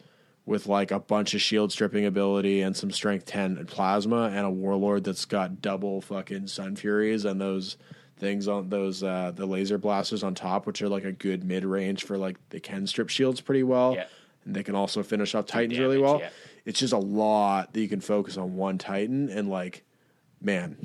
with 0.48 0.65
like 0.65 0.90
a 0.91 0.99
bunch 0.99 1.36
of 1.36 1.41
shield 1.41 1.72
stripping 1.72 2.06
ability 2.06 2.61
and 2.61 2.76
some 2.76 2.90
strength 2.90 3.26
10 3.26 3.57
and 3.57 3.68
plasma 3.68 4.32
and 4.34 4.45
a 4.45 4.49
warlord 4.49 5.03
that's 5.03 5.26
got 5.26 5.61
double 5.61 6.02
fucking 6.02 6.48
sun 6.48 6.76
furies 6.76 7.26
and 7.26 7.40
those 7.40 7.78
things 8.18 8.48
on 8.48 8.69
those 8.69 9.03
uh 9.03 9.32
the 9.36 9.45
laser 9.45 9.78
blasters 9.78 10.24
on 10.24 10.34
top 10.34 10.65
which 10.65 10.82
are 10.82 10.90
like 10.90 11.03
a 11.03 11.11
good 11.11 11.44
mid 11.44 11.64
range 11.64 12.03
for 12.06 12.18
like 12.18 12.38
they 12.49 12.60
can 12.60 12.88
strip 12.88 13.10
shields 13.10 13.41
pretty 13.41 13.61
well 13.61 13.94
Yeah. 13.94 14.06
and 14.45 14.56
they 14.56 14.64
can 14.64 14.74
also 14.74 15.03
finish 15.03 15.36
off 15.36 15.45
titans 15.45 15.78
really 15.78 15.99
well 15.99 16.19
yeah. 16.22 16.30
it's 16.65 16.80
just 16.80 16.94
a 16.94 16.98
lot 16.98 17.74
that 17.74 17.80
you 17.82 17.88
can 17.90 18.02
focus 18.02 18.38
on 18.38 18.56
one 18.56 18.78
titan 18.80 19.30
and 19.30 19.49
like 19.49 19.84
man 20.41 20.77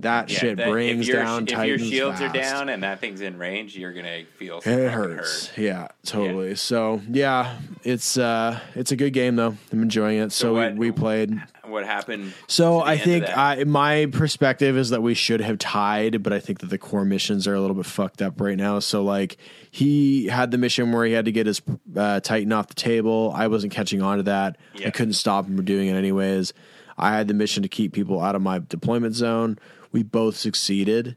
that 0.00 0.30
Yeah, 0.30 0.38
shit 0.38 0.56
that- 0.58 0.68
brings 0.68 1.02
if 1.08 1.14
your, 1.14 1.22
down 1.22 1.42
if 1.44 1.50
your 1.50 1.58
titans 1.58 1.88
shields 1.88 2.20
are 2.20 2.28
down 2.28 2.68
and 2.68 2.82
that 2.82 3.00
thing's 3.00 3.20
in 3.20 3.38
range, 3.38 3.76
you're 3.76 3.92
gonna 3.92 4.22
feel 4.36 4.58
It 4.58 4.90
hurts. 4.90 5.48
hurt. 5.48 5.58
Yeah, 5.58 5.88
totally. 6.04 6.54
So 6.54 7.00
yeah, 7.10 7.56
it's 7.82 8.16
uh 8.18 8.58
it's 8.74 8.92
a 8.92 8.96
good 8.96 9.12
game 9.12 9.36
though. 9.36 9.56
I'm 9.72 9.82
enjoying 9.82 10.18
it. 10.18 10.32
So, 10.32 10.48
So 10.48 10.54
what- 10.54 10.72
we, 10.74 10.90
we 10.90 10.92
played. 10.92 11.42
What 11.66 11.86
happened? 11.86 12.32
So 12.48 12.80
I 12.80 12.96
think? 12.98 13.24
I, 13.28 13.62
my 13.62 14.06
perspective 14.06 14.76
is 14.76 14.90
that 14.90 15.02
we 15.02 15.14
should 15.14 15.40
have 15.40 15.56
tied, 15.58 16.20
but 16.20 16.32
I 16.32 16.40
think 16.40 16.58
that 16.60 16.66
the 16.70 16.78
core 16.78 17.04
missions 17.04 17.46
are 17.46 17.54
a 17.54 17.60
little 17.60 17.76
bit 17.76 17.86
fucked 17.86 18.22
up 18.22 18.40
right 18.40 18.56
now. 18.56 18.80
So 18.80 19.04
like 19.04 19.36
he 19.70 20.26
had 20.26 20.50
the 20.50 20.58
mission 20.58 20.90
where 20.90 21.04
he 21.06 21.12
had 21.12 21.26
to 21.26 21.32
get 21.32 21.46
his 21.46 21.62
uh, 21.96 22.18
Titan 22.20 22.52
off 22.52 22.66
the 22.66 22.74
table. 22.74 23.32
I 23.36 23.46
wasn't 23.46 23.72
catching 23.72 24.02
on 24.02 24.16
to 24.16 24.22
that. 24.24 24.56
I 24.84 24.90
couldn't 24.90 25.12
stop 25.12 25.46
him 25.46 25.54
from 25.56 25.64
doing 25.64 25.86
it 25.88 25.94
anyways. 25.94 26.52
I 26.98 27.16
had 27.16 27.28
the 27.28 27.34
mission 27.34 27.62
to 27.62 27.68
keep 27.68 27.92
people 27.92 28.20
out 28.20 28.34
of 28.34 28.42
my 28.42 28.58
deployment 28.58 29.14
zone. 29.14 29.58
We 29.92 30.02
both 30.02 30.36
succeeded. 30.36 31.16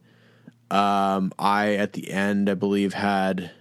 Um, 0.72 1.32
I 1.38 1.74
at 1.76 1.94
the 1.94 2.10
end, 2.12 2.50
I 2.50 2.54
believe, 2.56 2.94
had 2.94 3.52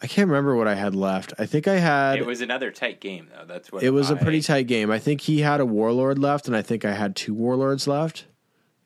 I 0.00 0.06
can't 0.06 0.28
remember 0.28 0.54
what 0.54 0.68
I 0.68 0.74
had 0.74 0.94
left. 0.94 1.32
I 1.38 1.46
think 1.46 1.66
I 1.66 1.76
had 1.78 2.18
it 2.18 2.26
was 2.26 2.40
another 2.40 2.70
tight 2.70 3.00
game 3.00 3.28
though. 3.34 3.44
That's 3.44 3.72
what 3.72 3.82
it 3.82 3.90
was 3.90 4.10
a 4.10 4.14
I- 4.14 4.22
pretty 4.22 4.40
tight 4.40 4.66
game. 4.68 4.90
I 4.90 4.98
think 4.98 5.22
he 5.22 5.40
had 5.40 5.60
a 5.60 5.66
warlord 5.66 6.18
left, 6.18 6.46
and 6.46 6.56
I 6.56 6.62
think 6.62 6.84
I 6.84 6.92
had 6.92 7.16
two 7.16 7.34
warlords 7.34 7.88
left, 7.88 8.26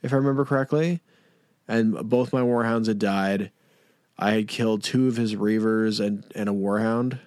if 0.02 0.12
I 0.12 0.16
remember 0.16 0.44
correctly. 0.44 1.00
And 1.68 1.94
both 2.08 2.32
my 2.32 2.40
warhounds 2.40 2.86
had 2.86 2.98
died. 2.98 3.50
I 4.18 4.32
had 4.32 4.48
killed 4.48 4.82
two 4.82 5.06
of 5.06 5.16
his 5.16 5.34
reavers 5.36 6.04
and, 6.04 6.24
and 6.34 6.48
a 6.48 6.52
warhound, 6.52 7.18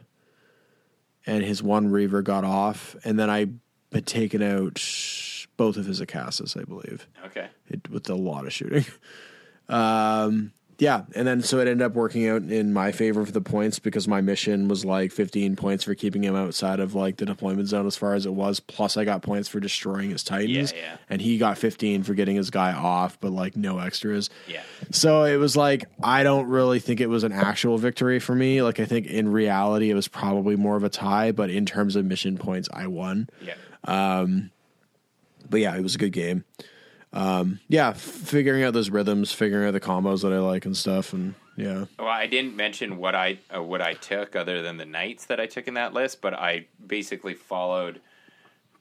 and 1.26 1.44
his 1.44 1.62
one 1.64 1.90
reaver 1.90 2.22
got 2.22 2.44
off. 2.44 2.96
And 3.04 3.18
then 3.20 3.30
I 3.30 3.48
had 3.92 4.06
taken 4.06 4.42
out 4.42 4.82
both 5.58 5.78
of 5.78 5.86
his 5.86 6.02
Acastus, 6.02 6.60
I 6.60 6.64
believe 6.66 7.08
Okay. 7.28 7.48
it, 7.68 7.90
with 7.90 8.10
a 8.10 8.16
lot 8.16 8.46
of 8.46 8.54
shooting. 8.54 8.86
Um, 9.68 10.54
yeah, 10.78 11.04
and 11.16 11.26
then 11.28 11.42
so 11.42 11.58
it 11.60 11.68
ended 11.68 11.82
up 11.84 11.94
working 11.94 12.28
out 12.28 12.44
in 12.44 12.74
my 12.74 12.92
favor 12.92 13.26
for 13.26 13.32
the 13.32 13.42
points 13.42 13.80
because 13.80 14.08
my 14.08 14.20
mission 14.22 14.68
was 14.68 14.84
like 14.84 15.12
15 15.12 15.56
points 15.56 15.84
for 15.84 15.96
keeping 15.96 16.24
him 16.24 16.36
outside 16.36 16.80
of 16.80 16.94
like 16.96 17.18
the 17.18 17.26
deployment 17.26 17.68
zone 17.68 17.88
as 17.88 17.96
far 17.96 18.14
as 18.14 18.26
it 18.26 18.34
was. 18.34 18.60
Plus, 18.60 18.98
I 18.98 19.06
got 19.06 19.22
points 19.22 19.48
for 19.48 19.60
destroying 19.60 20.10
his 20.10 20.24
titans, 20.24 20.74
Yeah, 20.74 20.80
yeah. 20.80 20.98
and 21.10 21.22
he 21.22 21.38
got 21.38 21.58
15 21.58 22.04
for 22.04 22.14
getting 22.14 22.36
his 22.36 22.50
guy 22.50 22.74
off, 22.74 23.20
but 23.22 23.32
like 23.32 23.56
no 23.56 23.80
extras. 23.80 24.30
Yeah. 24.48 24.64
So 24.92 25.24
it 25.24 25.38
was 25.38 25.56
like 25.56 25.86
I 26.04 26.24
don't 26.24 26.48
really 26.48 26.80
think 26.80 27.00
it 27.00 27.08
was 27.10 27.24
an 27.24 27.32
actual 27.32 27.78
victory 27.78 28.20
for 28.20 28.36
me. 28.36 28.62
Like 28.62 28.80
I 28.80 28.86
think 28.86 29.08
in 29.08 29.30
reality 29.32 29.90
it 29.90 29.96
was 29.96 30.08
probably 30.08 30.56
more 30.56 30.76
of 30.76 30.84
a 30.84 30.90
tie, 30.90 31.32
but 31.32 31.50
in 31.50 31.66
terms 31.66 31.96
of 31.96 32.06
mission 32.06 32.38
points, 32.38 32.68
I 32.74 32.88
won 32.88 33.30
Yeah. 33.42 33.56
Um. 33.86 34.52
But 35.50 35.60
yeah, 35.60 35.76
it 35.78 35.84
was 35.84 35.94
a 35.96 36.00
good 36.00 36.12
game. 36.12 36.44
Um, 37.16 37.62
yeah, 37.70 37.94
figuring 37.94 38.64
out 38.64 38.74
those 38.74 38.90
rhythms, 38.90 39.32
figuring 39.32 39.68
out 39.68 39.72
the 39.72 39.80
combos 39.80 40.22
that 40.22 40.34
I 40.34 40.40
like 40.40 40.66
and 40.66 40.76
stuff, 40.76 41.14
and 41.14 41.34
yeah, 41.56 41.86
Well, 41.98 42.10
I 42.10 42.28
didn't 42.28 42.58
mention 42.58 42.98
what 42.98 43.16
I 43.16 43.40
uh, 43.56 43.64
what 43.64 43.82
I 43.82 43.94
took 43.94 44.36
other 44.36 44.62
than 44.62 44.78
the 44.78 44.86
knights 44.86 45.26
that 45.26 45.40
I 45.40 45.46
took 45.46 45.68
in 45.68 45.76
that 45.76 45.94
list, 45.94 46.22
but 46.22 46.34
I 46.34 46.66
basically 46.86 47.34
followed 47.34 48.02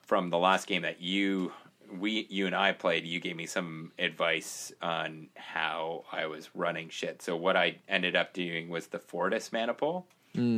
from 0.03 0.31
the 0.31 0.39
last 0.39 0.67
game 0.67 0.83
that 0.83 1.01
you 1.01 1.53
we 1.97 2.27
you 2.29 2.47
and 2.47 2.57
I 2.57 2.73
played. 2.73 3.05
You 3.05 3.21
gave 3.21 3.37
me 3.37 3.47
some 3.47 3.93
advice 4.01 4.73
on 4.83 5.29
how 5.37 6.05
I 6.11 6.27
was 6.27 6.51
running 6.55 6.89
shit. 6.89 7.23
So 7.23 7.37
what 7.37 7.57
I 7.57 7.77
ended 7.89 8.17
up 8.17 8.33
doing 8.33 8.69
was 8.69 8.89
the 8.89 8.99
Fortis 8.99 9.53
Maniple, 9.53 10.07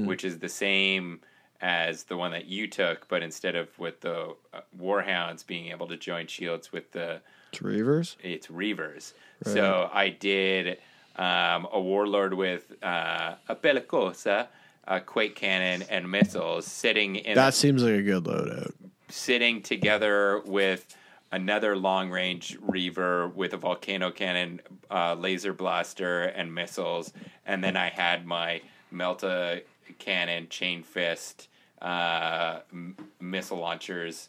which 0.07 0.25
is 0.25 0.39
the 0.39 0.49
same 0.49 1.21
as 1.61 2.05
the 2.05 2.17
one 2.17 2.33
that 2.33 2.47
you 2.47 2.67
took, 2.69 3.09
but 3.09 3.23
instead 3.23 3.55
of 3.55 3.79
with 3.79 4.01
the 4.01 4.35
uh, 4.55 4.61
Warhounds 4.79 5.47
being 5.47 5.71
able 5.71 5.87
to 5.89 5.97
join 5.99 6.27
shields 6.27 6.73
with 6.73 6.93
the 6.93 7.21
it's 7.57 7.65
Reavers. 7.65 8.17
it's 8.23 8.47
Reavers. 8.49 9.13
So 9.45 9.91
I 9.93 10.09
did 10.09 10.79
um, 11.17 11.67
a 11.73 11.81
Warlord 11.81 12.35
with 12.35 12.73
uh, 12.83 13.35
a 13.49 13.57
Bellicosa, 13.57 14.49
a 14.87 15.01
Quake 15.01 15.35
Cannon, 15.35 15.87
and 15.91 16.11
missiles 16.11 16.67
sitting 16.67 17.17
in 17.17 17.35
That 17.35 17.55
seems 17.55 17.83
like 17.83 17.95
a 17.95 18.03
good 18.03 18.25
loadout. 18.25 18.73
sitting 19.09 19.63
together 19.63 20.43
with 20.47 20.97
another 21.33 21.77
long 21.77 22.11
range 22.11 22.57
Reaver 22.61 23.29
with 23.29 23.53
a 23.53 23.57
volcano 23.57 24.11
cannon, 24.11 24.61
uh, 24.91 25.15
laser 25.15 25.53
blaster, 25.53 26.23
and 26.25 26.55
missiles. 26.55 27.13
And 27.47 27.63
then 27.63 27.77
I 27.77 27.89
had 27.91 28.25
my 28.27 28.63
Melta 28.93 29.63
cannon, 29.99 30.49
chain 30.49 30.83
fist, 30.83 31.49
uh, 31.83 32.61
m- 32.73 32.97
missile 33.21 33.59
launchers 33.59 34.29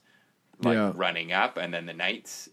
like 0.64 0.76
Yeah. 0.76 0.91
running 0.95 1.32
up. 1.32 1.58
And 1.58 1.74
then 1.74 1.86
the 1.86 1.94
knights, 1.94 2.49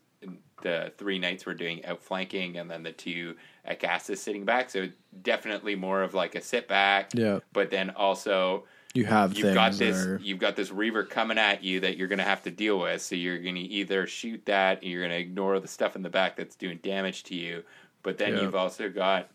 the 0.62 0.92
three 0.98 1.18
knights 1.18 1.44
were 1.46 1.54
doing 1.54 1.84
outflanking, 1.84 2.56
and 2.58 2.70
then 2.70 2.82
the 2.82 2.92
two 2.92 3.34
Acastus 3.68 4.18
sitting 4.18 4.44
back. 4.44 4.70
So 4.70 4.88
definitely 5.22 5.74
more 5.74 6.02
of 6.02 6.14
like 6.14 6.34
a 6.34 6.40
sit 6.40 6.68
back. 6.68 7.10
Yeah. 7.14 7.40
But 7.52 7.70
then 7.70 7.90
also 7.90 8.64
You 8.94 9.04
have 9.06 9.34
you've 9.36 9.54
got 9.54 9.72
this 9.72 9.96
are- 10.06 10.20
you've 10.22 10.38
got 10.38 10.54
this 10.56 10.70
reaver 10.70 11.02
coming 11.04 11.38
at 11.38 11.64
you 11.64 11.80
that 11.80 11.96
you're 11.96 12.08
going 12.08 12.18
to 12.18 12.24
have 12.24 12.42
to 12.44 12.50
deal 12.50 12.78
with 12.78 13.02
so 13.02 13.14
you're 13.16 13.38
going 13.40 13.56
to 13.56 13.60
either 13.60 14.06
shoot 14.06 14.44
that 14.46 14.82
or 14.82 14.86
you're 14.86 15.00
going 15.00 15.10
to 15.10 15.18
ignore 15.18 15.58
the 15.60 15.66
stuff 15.68 15.96
in 15.96 16.02
the 16.02 16.10
back 16.10 16.36
that's 16.36 16.54
doing 16.54 16.78
damage 16.82 17.24
to 17.24 17.34
you 17.34 17.64
but 18.04 18.18
then 18.18 18.34
Yeah. 18.34 18.42
you've 18.42 18.54
also 18.54 18.88
got 18.88 19.30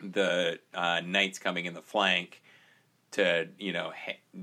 the 0.00 0.58
uh, 0.74 1.00
knights 1.04 1.38
coming 1.38 1.64
in 1.64 1.72
the 1.74 1.80
flank 1.82 2.42
to 3.12 3.48
you 3.58 3.72
know 3.72 3.92
ha- 3.96 4.40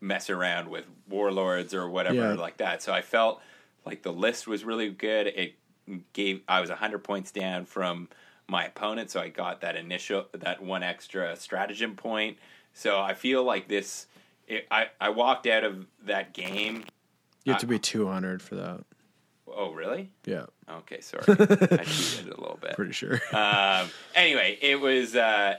mess 0.00 0.28
around 0.28 0.68
with 0.68 0.84
warlords 1.08 1.72
or 1.72 1.88
whatever 1.88 2.16
Yeah. 2.16 2.32
like 2.34 2.56
that. 2.58 2.82
So 2.82 2.92
I 2.92 3.00
felt 3.02 3.40
like 3.84 4.02
the 4.02 4.12
list 4.12 4.46
was 4.46 4.64
really 4.64 4.88
good. 4.90 5.26
It 5.26 5.54
gave 6.12 6.42
I 6.48 6.60
was 6.60 6.70
100 6.70 6.98
points 7.04 7.30
down 7.30 7.64
from 7.64 8.08
my 8.48 8.66
opponent, 8.66 9.10
so 9.10 9.20
I 9.20 9.28
got 9.28 9.60
that 9.62 9.76
initial 9.76 10.26
that 10.32 10.62
one 10.62 10.82
extra 10.82 11.36
stratagem 11.36 11.96
point. 11.96 12.38
So 12.74 13.00
I 13.00 13.14
feel 13.14 13.44
like 13.44 13.68
this 13.68 14.06
it, 14.46 14.66
I 14.70 14.88
I 15.00 15.10
walked 15.10 15.46
out 15.46 15.64
of 15.64 15.86
that 16.04 16.32
game. 16.32 16.84
You 17.44 17.52
have 17.52 17.60
to 17.62 17.66
be 17.66 17.78
200 17.78 18.40
for 18.40 18.54
that. 18.54 18.84
Oh, 19.54 19.72
really? 19.72 20.10
Yeah, 20.24 20.46
Okay, 20.70 21.00
sorry. 21.00 21.24
I 21.28 21.84
cheated 21.84 22.28
a 22.32 22.40
little 22.40 22.58
bit. 22.60 22.74
pretty 22.74 22.92
sure. 22.92 23.20
um, 23.32 23.90
anyway, 24.14 24.56
it 24.62 24.80
was 24.80 25.14
uh, 25.16 25.56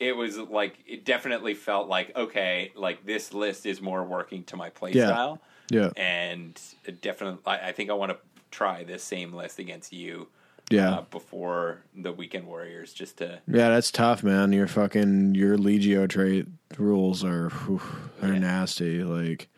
it 0.00 0.16
was 0.16 0.38
like 0.38 0.78
it 0.86 1.04
definitely 1.04 1.54
felt 1.54 1.88
like 1.88 2.16
okay, 2.16 2.72
like 2.74 3.04
this 3.04 3.32
list 3.34 3.66
is 3.66 3.80
more 3.80 4.02
working 4.04 4.44
to 4.44 4.56
my 4.56 4.70
playstyle. 4.70 4.94
Yeah. 4.94 5.36
Yeah, 5.70 5.90
and 5.96 6.60
definitely, 7.00 7.40
I, 7.46 7.68
I 7.68 7.72
think 7.72 7.90
I 7.90 7.94
want 7.94 8.12
to 8.12 8.18
try 8.50 8.84
this 8.84 9.02
same 9.02 9.32
list 9.34 9.58
against 9.58 9.92
you 9.92 10.28
yeah. 10.70 10.90
uh, 10.98 11.02
before 11.10 11.82
the 11.94 12.12
Weekend 12.12 12.46
Warriors, 12.46 12.92
just 12.92 13.18
to 13.18 13.40
Yeah, 13.46 13.68
that's 13.70 13.90
tough, 13.90 14.22
man. 14.22 14.52
Your 14.52 14.66
fucking 14.66 15.34
your 15.34 15.56
Legio 15.58 16.08
trait 16.08 16.46
rules 16.78 17.24
are 17.24 17.50
whew, 17.50 17.80
they're 18.20 18.32
Yeah. 18.34 18.38
nasty. 18.40 19.02
Like, 19.04 19.48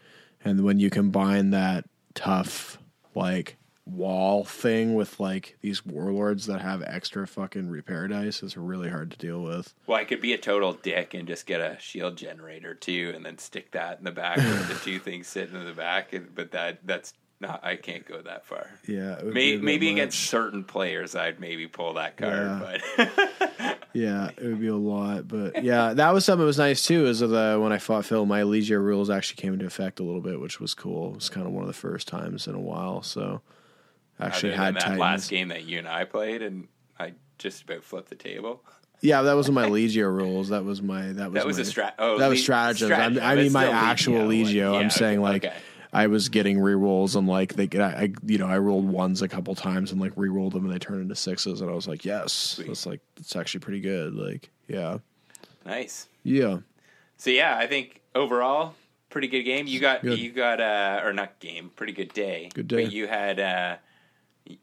and 0.45 0.65
when 0.65 0.81
you 0.81 0.91
combine 0.91 1.51
that 1.51 1.85
tough 2.15 2.79
like 3.15 3.57
wall 3.95 4.45
thing 4.45 4.95
with 4.95 5.19
like 5.21 5.57
these 5.61 5.85
warlords 5.85 6.47
that 6.47 6.61
have 6.61 6.83
extra 6.83 7.27
fucking 7.27 7.69
repair 7.69 8.09
dice, 8.09 8.43
is 8.43 8.57
really 8.57 8.89
hard 8.91 9.11
to 9.11 9.17
deal 9.19 9.43
with. 9.43 9.75
well, 9.87 9.99
I 9.99 10.05
could 10.05 10.21
be 10.21 10.33
a 10.33 10.39
total 10.39 10.73
dick 10.75 11.15
and 11.15 11.27
just 11.29 11.47
get 11.47 11.61
a 11.61 11.77
shield 11.81 12.17
generator 12.17 12.75
too, 12.75 13.13
and 13.15 13.25
then 13.25 13.39
stick 13.39 13.71
that 13.73 13.99
in 13.99 14.05
the 14.05 14.11
back 14.13 14.37
with 14.39 14.69
the 14.69 14.75
two 14.85 14.99
things 14.99 15.27
sitting 15.27 15.55
in 15.57 15.65
the 15.67 15.73
back, 15.73 16.13
and, 16.13 16.35
but 16.35 16.51
that 16.53 16.79
that's 16.87 17.13
not 17.43 17.65
I 17.65 17.77
can't 17.77 18.07
go 18.07 18.21
that 18.21 18.45
far. 18.45 18.71
Yeah, 18.87 19.15
it 19.19 19.25
would 19.25 19.35
be 19.35 19.53
a 19.53 19.55
Maybe, 19.55 19.63
maybe 19.63 19.91
against 19.93 20.21
certain 20.21 20.63
players, 20.63 21.15
I'd 21.17 21.41
maybe 21.41 21.67
pull 21.67 21.95
that 21.95 22.17
card, 22.17 22.33
Yeah. 22.99 23.09
but. 23.59 23.77
Yeah, 23.93 24.29
it 24.37 24.45
would 24.45 24.61
be 24.61 24.69
a 24.69 24.77
lot, 24.77 25.27
but 25.27 25.65
yeah, 25.65 25.95
that 25.95 26.15
was 26.15 26.25
something 26.25 26.43
that 26.43 26.47
was 26.47 26.59
nice 26.59 26.87
too. 26.87 27.07
Is 27.07 27.19
the 27.19 27.59
when 27.61 27.73
I 27.73 27.79
fought 27.79 28.05
Phil, 28.05 28.25
my 28.25 28.43
Legio 28.43 28.81
rules 28.81 29.11
actually 29.11 29.43
came 29.43 29.53
into 29.53 29.67
effect 29.67 29.99
a 29.99 30.05
little 30.05 30.21
bit, 30.21 30.41
which 30.41 30.61
was 30.61 30.75
cool. 30.75 31.11
It 31.11 31.15
was 31.17 31.29
kind 31.29 31.45
of 31.45 31.53
one 31.53 31.63
of 31.65 31.67
the 31.67 31.73
first 31.73 32.07
times 32.07 32.47
in 32.47 32.55
a 32.55 32.61
while. 32.61 33.03
So 33.03 33.41
actually 34.27 34.53
had 34.55 34.75
that 34.75 34.81
Titans. 34.83 35.01
last 35.01 35.31
game 35.31 35.49
that 35.49 35.65
you 35.65 35.79
and 35.79 35.89
I 35.89 36.05
played, 36.05 36.43
and 36.43 36.69
I 36.99 37.15
just 37.39 37.65
about 37.65 37.83
flipped 37.85 38.09
the 38.11 38.15
table. 38.17 38.63
Yeah, 39.03 39.23
that 39.23 39.35
wasn't 39.35 39.55
my 39.55 39.67
Legio 39.69 40.15
rules. 40.15 40.49
That 40.51 40.65
was 40.65 40.83
my 40.83 41.13
that 41.13 41.33
was 41.33 41.35
That 41.35 41.47
was 41.47 41.57
my, 41.57 41.63
a 41.63 41.67
strat. 41.67 41.93
Oh, 41.99 42.19
that 42.19 42.29
was 42.29 42.39
le- 42.39 42.43
stratagems. 42.43 42.87
stratagem, 42.93 43.23
I, 43.23 43.33
I 43.33 43.35
mean, 43.37 43.53
my 43.53 43.67
actual 43.67 44.27
Legio. 44.29 44.73
Yeah, 44.75 44.79
I'm 44.79 44.91
saying 44.91 45.21
like 45.23 45.45
okay. 45.47 45.57
I 45.93 46.07
was 46.07 46.29
getting 46.29 46.59
rerolls 46.59 47.17
and 47.17 47.27
like 47.27 47.55
they 47.55 47.69
I, 47.81 48.03
I 48.05 48.13
you 48.27 48.39
know 48.39 48.47
I 48.47 48.59
rolled 48.59 48.87
ones 48.87 49.23
a 49.23 49.29
couple 49.29 49.55
times 49.55 49.91
and 49.91 50.01
like 50.01 50.15
rerolled 50.17 50.53
them 50.53 50.65
and 50.65 50.73
they 50.75 50.79
turned 50.79 51.01
into 51.03 51.15
sixes 51.17 51.61
and 51.63 51.71
I 51.71 51.75
was 51.75 51.89
like 51.89 52.05
yes, 52.05 52.33
Sweet. 52.33 52.69
it's 52.69 52.87
like 52.87 53.01
it's 53.17 53.35
actually 53.37 53.61
pretty 53.61 53.81
good. 53.81 54.15
Like 54.15 54.51
yeah, 54.69 54.99
nice. 55.67 56.07
yeah, 56.23 56.59
So 57.17 57.31
yeah, 57.31 57.57
I 57.57 57.67
think 57.67 58.01
overall 58.15 58.75
pretty 59.09 59.27
good 59.29 59.43
game. 59.43 59.67
You 59.67 59.81
got 59.81 60.03
Good. 60.03 60.19
you 60.19 60.31
got 60.31 60.61
uh 60.61 61.01
or 61.03 61.13
not 61.13 61.41
game, 61.41 61.71
pretty 61.75 61.93
good 61.95 62.13
day. 62.13 62.51
Good 62.55 62.69
day. 62.69 62.85
But 62.85 62.93
you 62.93 63.09
had 63.09 63.41
uh 63.41 63.77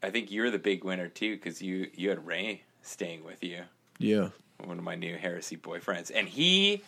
I 0.04 0.10
think 0.10 0.32
you're 0.32 0.52
the 0.52 0.60
big 0.60 0.84
winner 0.84 1.08
too 1.08 1.36
because 1.36 1.62
you 1.62 1.90
you 1.96 2.10
had 2.10 2.26
Ray 2.26 2.64
staying 2.82 3.24
with 3.24 3.44
you, 3.44 3.62
yeah. 4.00 4.30
one 4.64 4.78
of 4.78 4.84
my 4.84 4.96
new 4.96 5.18
heresy 5.18 5.58
boyfriends, 5.58 6.12
and 6.14 6.28
he 6.28 6.84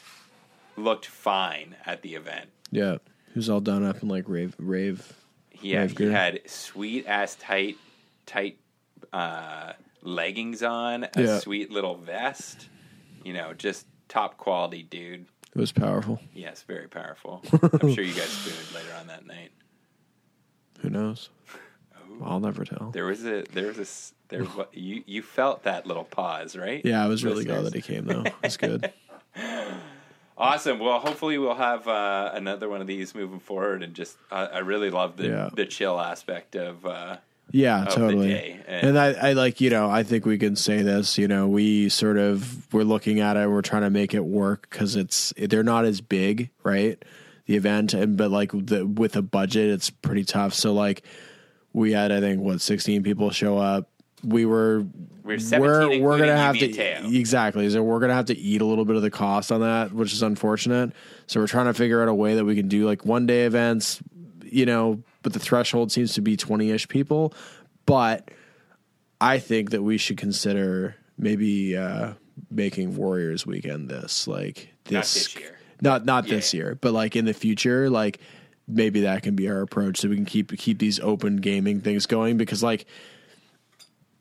looked 0.77 1.05
fine 1.05 1.75
at 1.85 2.01
the 2.01 2.15
event. 2.15 2.49
Yeah, 2.71 2.97
he 3.33 3.33
was 3.39 3.49
all 3.49 3.59
done 3.61 3.85
up 3.85 4.01
in 4.01 4.09
like 4.09 4.27
rave, 4.27 4.55
rave. 4.59 5.13
He 5.49 5.71
had, 5.71 5.81
Rave 5.81 5.89
he 5.91 5.95
gear. 5.97 6.11
had 6.11 6.41
sweet 6.49 7.05
ass 7.07 7.35
tight 7.35 7.77
tight 8.25 8.57
uh, 9.11 9.73
leggings 10.01 10.63
on, 10.63 11.03
a 11.15 11.21
Yeah. 11.21 11.39
sweet 11.39 11.69
little 11.71 11.95
vest. 11.95 12.69
You 13.25 13.33
know, 13.33 13.53
just 13.53 13.85
top 14.07 14.37
quality 14.37 14.83
dude. 14.83 15.25
It 15.53 15.59
was 15.59 15.71
powerful. 15.73 16.21
Yes, 16.33 16.61
very 16.63 16.87
powerful. 16.87 17.43
I'm 17.51 17.93
sure 17.93 18.03
you 18.03 18.13
guys 18.13 18.29
spooned 18.29 18.73
later 18.73 18.95
on 18.99 19.07
that 19.07 19.25
night. 19.25 19.51
Who 20.79 20.89
knows? 20.89 21.29
I'll 22.23 22.39
never 22.39 22.65
tell. 22.65 22.91
There 22.91 23.05
was 23.05 23.25
a 23.25 23.43
there 23.53 23.67
was 23.67 23.77
a 23.79 24.29
there 24.29 24.43
wa- 24.43 24.65
you 24.73 25.03
you 25.05 25.21
felt 25.21 25.63
that 25.63 25.85
little 25.85 26.03
pause, 26.03 26.55
right? 26.55 26.81
Yeah, 26.85 27.03
I 27.03 27.07
was 27.07 27.23
really 27.23 27.45
glad 27.45 27.65
that 27.65 27.73
he 27.75 27.81
came 27.81 28.05
though. 28.05 28.23
It's 28.43 28.57
good. 28.57 28.91
Awesome. 30.37 30.79
Well, 30.79 30.99
hopefully 30.99 31.37
we'll 31.37 31.55
have 31.55 31.85
uh, 31.85 32.31
another 32.33 32.69
one 32.69 32.79
of 32.79 32.87
these 32.87 33.13
moving 33.13 33.41
forward, 33.41 33.83
and 33.83 33.93
just 33.93 34.15
uh, 34.31 34.47
I 34.53 34.59
really 34.59 34.89
love 34.89 35.17
the 35.17 35.27
Yeah. 35.27 35.49
the 35.53 35.65
chill 35.65 35.99
aspect 35.99 36.55
of. 36.55 36.85
Uh, 36.85 37.17
Yeah, 37.51 37.81
of 37.83 37.93
totally. 37.93 38.33
And- 38.65 38.87
And 38.89 38.97
I, 38.99 39.31
I 39.31 39.33
like, 39.33 39.59
you 39.59 39.69
know, 39.69 39.89
I 39.89 40.03
think 40.03 40.25
we 40.25 40.37
can 40.37 40.55
say 40.55 40.81
this, 40.81 41.17
you 41.17 41.27
know, 41.27 41.47
we 41.49 41.89
sort 41.89 42.17
of, 42.17 42.71
we're 42.73 42.83
looking 42.83 43.19
at 43.19 43.35
it, 43.35 43.49
we're 43.49 43.63
trying 43.63 43.81
to 43.81 43.89
make 43.89 44.13
it 44.13 44.23
work 44.23 44.67
because 44.69 44.95
it's, 44.95 45.33
they're 45.35 45.63
not 45.63 45.83
as 45.83 45.99
big, 45.99 46.51
right? 46.63 47.03
The 47.47 47.55
event, 47.57 47.93
and, 47.95 48.15
but 48.15 48.29
like 48.31 48.51
the, 48.53 48.85
with 48.85 49.15
a 49.17 49.21
budget, 49.23 49.71
it's 49.71 49.89
pretty 49.89 50.23
tough. 50.23 50.53
So 50.53 50.73
like 50.73 51.03
we 51.73 51.91
had, 51.93 52.11
I 52.11 52.19
think, 52.19 52.41
what, 52.41 52.61
16 52.61 53.03
people 53.03 53.29
show 53.31 53.57
up. 53.57 53.89
We 54.23 54.45
were, 54.45 54.85
We're 55.23 55.39
17, 55.39 55.61
we're, 56.01 56.09
we're 56.09 56.17
gonna 56.19 56.35
have 56.35 56.57
to 56.57 57.15
exactly. 57.15 57.69
So 57.69 57.81
we're 57.83 57.99
gonna 57.99 58.15
have 58.15 58.25
to 58.25 58.37
eat 58.37 58.61
a 58.61 58.65
little 58.65 58.83
bit 58.85 58.95
of 58.97 59.01
the 59.01 59.11
cost 59.11 59.51
on 59.51 59.61
that 59.61 59.93
which 59.93 60.11
is 60.11 60.21
unfortunate. 60.21 60.91
So 61.27 61.39
we're 61.39 61.47
trying 61.47 61.67
to 61.67 61.73
figure 61.73 62.01
out 62.01 62.09
a 62.09 62.13
way 62.13 62.35
that 62.35 62.43
we 62.43 62.55
can 62.55 62.67
do 62.67 62.85
like 62.85 63.05
one 63.05 63.25
day 63.25 63.45
events 63.45 64.01
you 64.43 64.65
know 64.65 65.01
but 65.21 65.31
the 65.33 65.39
threshold 65.39 65.91
seems 65.91 66.13
to 66.15 66.21
be 66.21 66.35
20ish 66.35 66.87
people. 66.89 67.33
But 67.85 68.29
i 69.21 69.37
think 69.39 69.71
that 69.71 69.83
we 69.83 69.97
should 69.97 70.17
consider 70.17 70.95
maybe 71.17 71.75
uh 71.77 72.13
making 72.49 72.95
warriors 72.95 73.45
weekend 73.45 73.89
this 73.89 74.27
like 74.27 74.69
Not 74.89 75.01
this 75.03 75.13
this 75.13 75.35
year. 75.35 75.57
not 75.81 76.05
not 76.05 76.25
this 76.27 76.53
year 76.53 76.77
but 76.81 76.93
like 76.93 77.15
in 77.15 77.25
the 77.25 77.33
future 77.33 77.89
like 77.89 78.19
maybe 78.69 79.01
that 79.01 79.23
can 79.23 79.35
be 79.35 79.49
our 79.49 79.61
approach 79.61 79.99
so 79.99 80.09
we 80.09 80.15
can 80.15 80.25
keep 80.25 80.55
keep 80.57 80.79
these 80.79 80.99
open 80.99 81.37
gaming 81.37 81.81
things 81.81 82.05
going 82.05 82.37
because 82.37 82.63
like 82.63 82.85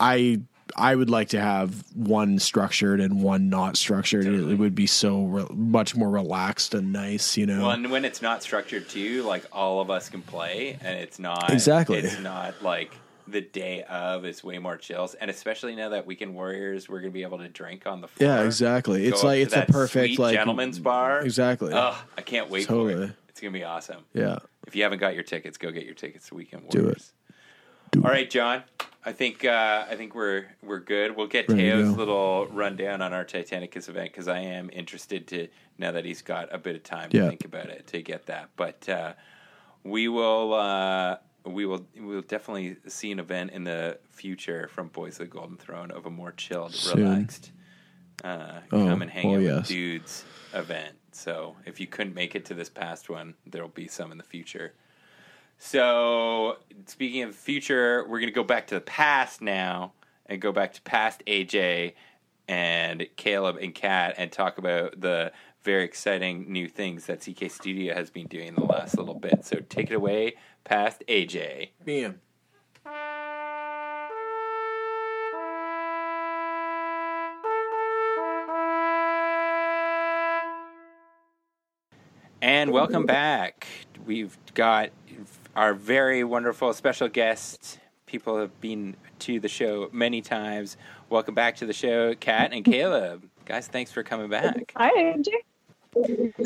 I 0.01 0.41
I 0.77 0.94
would 0.94 1.10
like 1.10 1.31
to 1.31 1.41
have 1.41 1.85
one 1.94 2.39
structured 2.39 3.01
and 3.01 3.23
one 3.23 3.49
not 3.49 3.77
structured. 3.77 4.27
It, 4.27 4.35
it 4.35 4.59
would 4.59 4.75
be 4.75 4.86
so 4.86 5.25
re- 5.25 5.47
much 5.51 5.97
more 5.97 6.10
relaxed 6.10 6.75
and 6.75 6.93
nice, 6.93 7.36
you 7.36 7.47
know. 7.47 7.62
Well, 7.62 7.70
and 7.70 7.91
when 7.91 8.05
it's 8.05 8.23
not 8.23 8.43
structured 8.43 8.89
too, 8.89 9.23
like 9.23 9.44
all 9.52 9.81
of 9.81 9.91
us 9.91 10.09
can 10.09 10.23
play, 10.23 10.78
and 10.81 10.99
it's 10.99 11.18
not 11.18 11.51
Exactly. 11.51 11.99
It's 11.99 12.20
not 12.20 12.62
like 12.62 12.93
the 13.27 13.41
day 13.41 13.83
of. 13.85 14.25
It's 14.25 14.44
way 14.44 14.59
more 14.59 14.77
chills, 14.77 15.15
and 15.15 15.31
especially 15.31 15.75
now 15.75 15.91
that 15.91 16.07
Weekend 16.07 16.35
Warriors, 16.35 16.89
we're 16.89 17.01
gonna 17.01 17.12
be 17.12 17.23
able 17.23 17.39
to 17.39 17.49
drink 17.49 17.86
on 17.86 18.01
the 18.01 18.09
floor. 18.09 18.28
yeah, 18.28 18.44
exactly. 18.44 19.07
It's 19.07 19.23
like 19.23 19.41
it's 19.41 19.55
a 19.55 19.65
perfect 19.67 20.18
like 20.18 20.35
gentleman's 20.35 20.78
bar. 20.78 21.20
Exactly. 21.20 21.73
Oh, 21.75 21.99
I 22.17 22.20
can't 22.23 22.51
wait 22.51 22.67
for 22.67 22.73
Totally. 22.75 23.12
It. 23.39 23.42
It's 23.42 23.42
gonna 23.42 23.52
be 23.52 23.65
awesome. 23.65 24.05
yeah. 24.15 24.39
If 24.67 24.76
you 24.76 24.83
haven't 24.83 24.99
got 24.99 25.15
your 25.15 25.23
tickets, 25.23 25.57
go 25.57 25.70
get 25.70 25.84
your 25.86 25.94
tickets 25.94 26.28
to 26.28 26.34
Weekend 26.34 26.68
Do 26.68 26.78
it. 26.78 26.83
Warriors. 26.83 27.12
Do 27.92 28.02
All 28.05 28.10
right, 28.10 28.28
John. 28.28 28.65
I 29.05 29.12
think 29.12 29.44
uh, 29.44 29.86
I 29.91 29.97
think 29.97 30.15
we're 30.15 30.44
we're 30.62 30.81
good. 30.81 31.17
We'll 31.17 31.26
get 31.28 31.49
Ready 31.49 31.62
Teo's 31.62 31.97
little 31.97 32.47
rundown 32.49 33.00
on 33.00 33.15
our 33.15 33.25
Titanicus 33.25 33.89
event 33.89 34.12
because 34.12 34.28
I 34.28 34.41
am 34.41 34.68
interested 34.73 35.26
to 35.28 35.49
now 35.78 35.92
that 35.92 36.05
he's 36.05 36.20
got 36.20 36.52
a 36.55 36.58
bit 36.58 36.76
of 36.76 36.83
time 36.83 37.08
to 37.10 37.28
think 37.28 37.44
about 37.47 37.67
it 37.70 37.86
to 37.89 38.02
get 38.02 38.26
that. 38.26 38.50
But 38.57 38.86
uh, 38.89 39.15
we 39.84 40.08
will 40.08 40.52
uh, 40.52 41.17
we 41.47 41.65
will 41.65 41.86
we 41.94 42.02
will 42.15 42.20
definitely 42.23 42.76
see 42.89 43.10
an 43.10 43.20
event 43.20 43.52
in 43.52 43.65
the 43.65 43.99
future 44.10 44.68
from 44.75 44.89
Boys 44.89 45.15
of 45.15 45.18
the 45.20 45.26
Golden 45.26 45.57
Throne 45.57 45.91
of 45.91 46.05
a 46.05 46.10
more 46.10 46.33
chilled, 46.33 46.75
Soon. 46.75 47.05
relaxed, 47.05 47.52
uh, 48.23 48.60
Oh, 48.70 48.86
come 48.86 49.00
and 49.00 49.10
hang 49.10 49.28
well, 49.28 49.36
out 49.36 49.42
yes. 49.42 49.57
with 49.60 49.68
dudes 49.68 50.25
event. 50.52 50.97
So 51.18 51.56
if 51.66 51.80
you 51.80 51.86
couldn't 51.86 52.14
make 52.14 52.34
it 52.34 52.44
to 52.47 52.55
this 52.55 52.68
past 52.68 53.10
one, 53.10 53.34
there'll 53.47 53.68
be 53.68 53.88
some 53.88 54.12
in 54.12 54.18
the 54.18 54.24
future. 54.24 54.72
So, 55.58 56.58
speaking 56.86 57.24
of 57.24 57.34
future, 57.34 58.05
we're 58.05 58.20
going 58.20 58.28
to 58.28 58.34
go 58.34 58.44
back 58.44 58.68
to 58.68 58.76
the 58.76 58.80
past 58.80 59.42
now 59.42 59.92
and 60.26 60.40
go 60.40 60.52
back 60.52 60.72
to 60.74 60.82
past 60.82 61.24
AJ 61.26 61.94
and 62.47 63.06
Caleb 63.16 63.56
and 63.60 63.74
Kat 63.74 64.14
and 64.16 64.30
talk 64.30 64.58
about 64.58 65.00
the 65.00 65.32
very 65.64 65.82
exciting 65.82 66.52
new 66.52 66.68
things 66.68 67.06
that 67.06 67.20
CK 67.20 67.50
Studio 67.50 67.92
has 67.92 68.08
been 68.08 68.28
doing 68.28 68.55
the 68.55 68.64
last 68.64 68.97
little 68.97 69.18
bit. 69.18 69.44
So, 69.44 69.58
take 69.68 69.90
it 69.90 69.94
away, 69.94 70.36
past 70.62 71.02
AJ. 71.08 71.70
Bam. 71.84 72.20
And 82.58 82.72
welcome 82.72 83.06
back. 83.06 83.68
We've 84.04 84.36
got 84.54 84.90
our 85.54 85.74
very 85.74 86.24
wonderful 86.24 86.72
special 86.72 87.06
guest. 87.06 87.78
People 88.06 88.36
have 88.36 88.60
been 88.60 88.96
to 89.20 89.38
the 89.38 89.46
show 89.46 89.88
many 89.92 90.20
times. 90.20 90.76
Welcome 91.08 91.36
back 91.36 91.54
to 91.58 91.66
the 91.66 91.72
show, 91.72 92.16
Kat 92.16 92.52
and 92.52 92.64
Caleb. 92.64 93.22
Guys, 93.44 93.68
thanks 93.68 93.92
for 93.92 94.02
coming 94.02 94.28
back. 94.28 94.72
Hi, 94.76 94.90
AJ. 94.90 95.28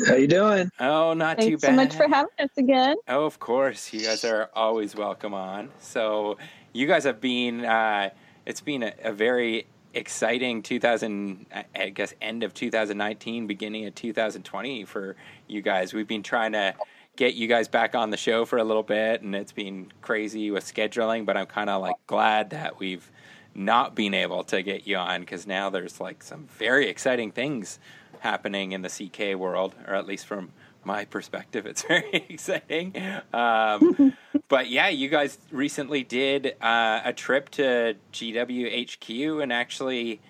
How 0.07 0.13
you 0.13 0.27
doing? 0.27 0.69
Oh, 0.79 1.13
not 1.15 1.39
too 1.39 1.57
Thanks 1.57 1.61
bad. 1.63 1.69
so 1.69 1.75
much 1.75 1.95
for 1.95 2.07
having 2.07 2.29
us 2.37 2.51
again. 2.57 2.95
Oh, 3.07 3.25
of 3.25 3.39
course. 3.39 3.91
You 3.91 4.01
guys 4.01 4.23
are 4.23 4.51
always 4.53 4.95
welcome 4.95 5.33
on. 5.33 5.71
So, 5.79 6.37
you 6.73 6.85
guys 6.85 7.05
have 7.05 7.21
been, 7.21 7.65
uh, 7.65 8.11
it's 8.45 8.61
been 8.61 8.83
a, 8.83 8.93
a 9.01 9.13
very 9.13 9.65
exciting 9.93 10.61
2000, 10.61 11.45
I- 11.75 11.89
guess, 11.89 12.13
end 12.21 12.43
of 12.43 12.53
2019, 12.53 13.47
beginning 13.47 13.85
of 13.85 13.95
2020 13.95 14.85
for 14.85 15.15
you 15.47 15.61
guys. 15.61 15.93
We've 15.93 16.07
been 16.07 16.23
trying 16.23 16.53
to 16.53 16.73
get 17.15 17.35
you 17.35 17.47
guys 17.47 17.67
back 17.67 17.93
on 17.93 18.09
the 18.09 18.17
show 18.17 18.45
for 18.45 18.57
a 18.57 18.63
little 18.63 18.83
bit, 18.83 19.21
and 19.21 19.35
it's 19.35 19.51
been 19.51 19.91
crazy 20.01 20.49
with 20.49 20.65
scheduling, 20.65 21.25
but 21.25 21.37
I'm 21.37 21.45
kind 21.45 21.69
of 21.69 21.81
like 21.81 21.95
glad 22.07 22.49
that 22.51 22.79
we've 22.79 23.09
not 23.55 23.93
been 23.95 24.15
able 24.15 24.43
to 24.45 24.63
get 24.63 24.87
you 24.87 24.97
on 24.97 25.21
because 25.21 25.45
now 25.45 25.69
there's 25.69 25.99
like 25.99 26.23
some 26.23 26.47
very 26.57 26.87
exciting 26.87 27.31
things 27.31 27.77
happening 28.21 28.71
in 28.71 28.81
the 28.81 28.89
CK 28.89 29.35
world, 29.37 29.75
or 29.87 29.93
at 29.93 30.07
least 30.07 30.25
from 30.25 30.51
my 30.85 31.05
perspective, 31.05 31.65
it's 31.65 31.81
very 31.87 32.25
exciting. 32.29 32.95
Um, 33.33 34.13
but 34.47 34.69
yeah, 34.69 34.89
you 34.89 35.09
guys 35.09 35.37
recently 35.51 36.03
did 36.03 36.55
uh, 36.61 37.01
a 37.03 37.13
trip 37.13 37.49
to 37.51 37.95
GWHQ 38.11 39.41
and 39.41 39.53
actually 39.53 40.21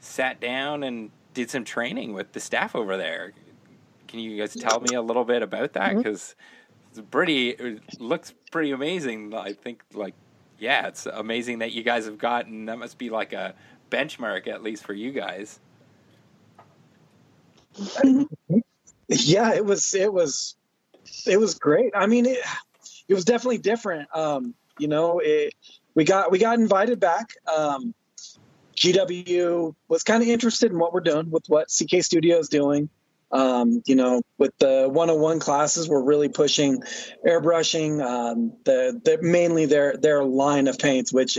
sat 0.00 0.40
down 0.40 0.82
and 0.82 1.10
did 1.34 1.50
some 1.50 1.64
training 1.64 2.12
with 2.12 2.32
the 2.32 2.40
staff 2.40 2.74
over 2.74 2.96
there. 2.96 3.32
Can 4.08 4.20
you 4.20 4.36
guys 4.38 4.54
tell 4.54 4.80
me 4.80 4.94
a 4.94 5.02
little 5.02 5.24
bit 5.24 5.42
about 5.42 5.72
that? 5.72 5.96
Because 5.96 6.34
it's 6.90 7.00
pretty, 7.10 7.50
it 7.50 8.00
looks 8.00 8.34
pretty 8.50 8.72
amazing. 8.72 9.32
I 9.32 9.54
think, 9.54 9.82
like, 9.94 10.14
yeah, 10.58 10.88
it's 10.88 11.06
amazing 11.06 11.60
that 11.60 11.72
you 11.72 11.82
guys 11.82 12.04
have 12.04 12.18
gotten. 12.18 12.66
That 12.66 12.78
must 12.78 12.98
be 12.98 13.08
like 13.08 13.32
a 13.32 13.54
benchmark, 13.90 14.48
at 14.48 14.62
least 14.62 14.84
for 14.84 14.92
you 14.92 15.12
guys. 15.12 15.60
Yeah, 19.08 19.54
it 19.54 19.64
was 19.64 19.94
it 19.94 20.12
was 20.12 20.56
it 21.26 21.38
was 21.38 21.54
great. 21.54 21.92
I 21.94 22.06
mean, 22.06 22.26
it 22.26 22.38
it 23.08 23.14
was 23.14 23.24
definitely 23.24 23.58
different. 23.58 24.08
Um, 24.14 24.54
you 24.78 24.88
know, 24.88 25.20
it, 25.22 25.54
we 25.94 26.04
got 26.04 26.30
we 26.30 26.38
got 26.38 26.58
invited 26.58 27.00
back. 27.00 27.34
Um, 27.52 27.94
GW 28.76 29.74
was 29.88 30.02
kind 30.02 30.22
of 30.22 30.28
interested 30.28 30.72
in 30.72 30.78
what 30.78 30.92
we're 30.92 31.00
doing 31.00 31.30
with 31.30 31.44
what 31.48 31.68
CK 31.68 32.02
Studio 32.02 32.38
is 32.38 32.48
doing. 32.48 32.88
Um, 33.32 33.82
you 33.86 33.94
know, 33.94 34.20
with 34.36 34.52
the 34.58 34.88
101 34.90 35.40
classes, 35.40 35.88
we're 35.88 36.02
really 36.02 36.28
pushing 36.28 36.82
airbrushing, 37.26 38.04
um, 38.04 38.52
the, 38.64 39.00
the 39.02 39.18
mainly 39.22 39.64
their 39.64 39.96
their 39.96 40.22
line 40.22 40.68
of 40.68 40.78
paints. 40.78 41.12
Which, 41.12 41.38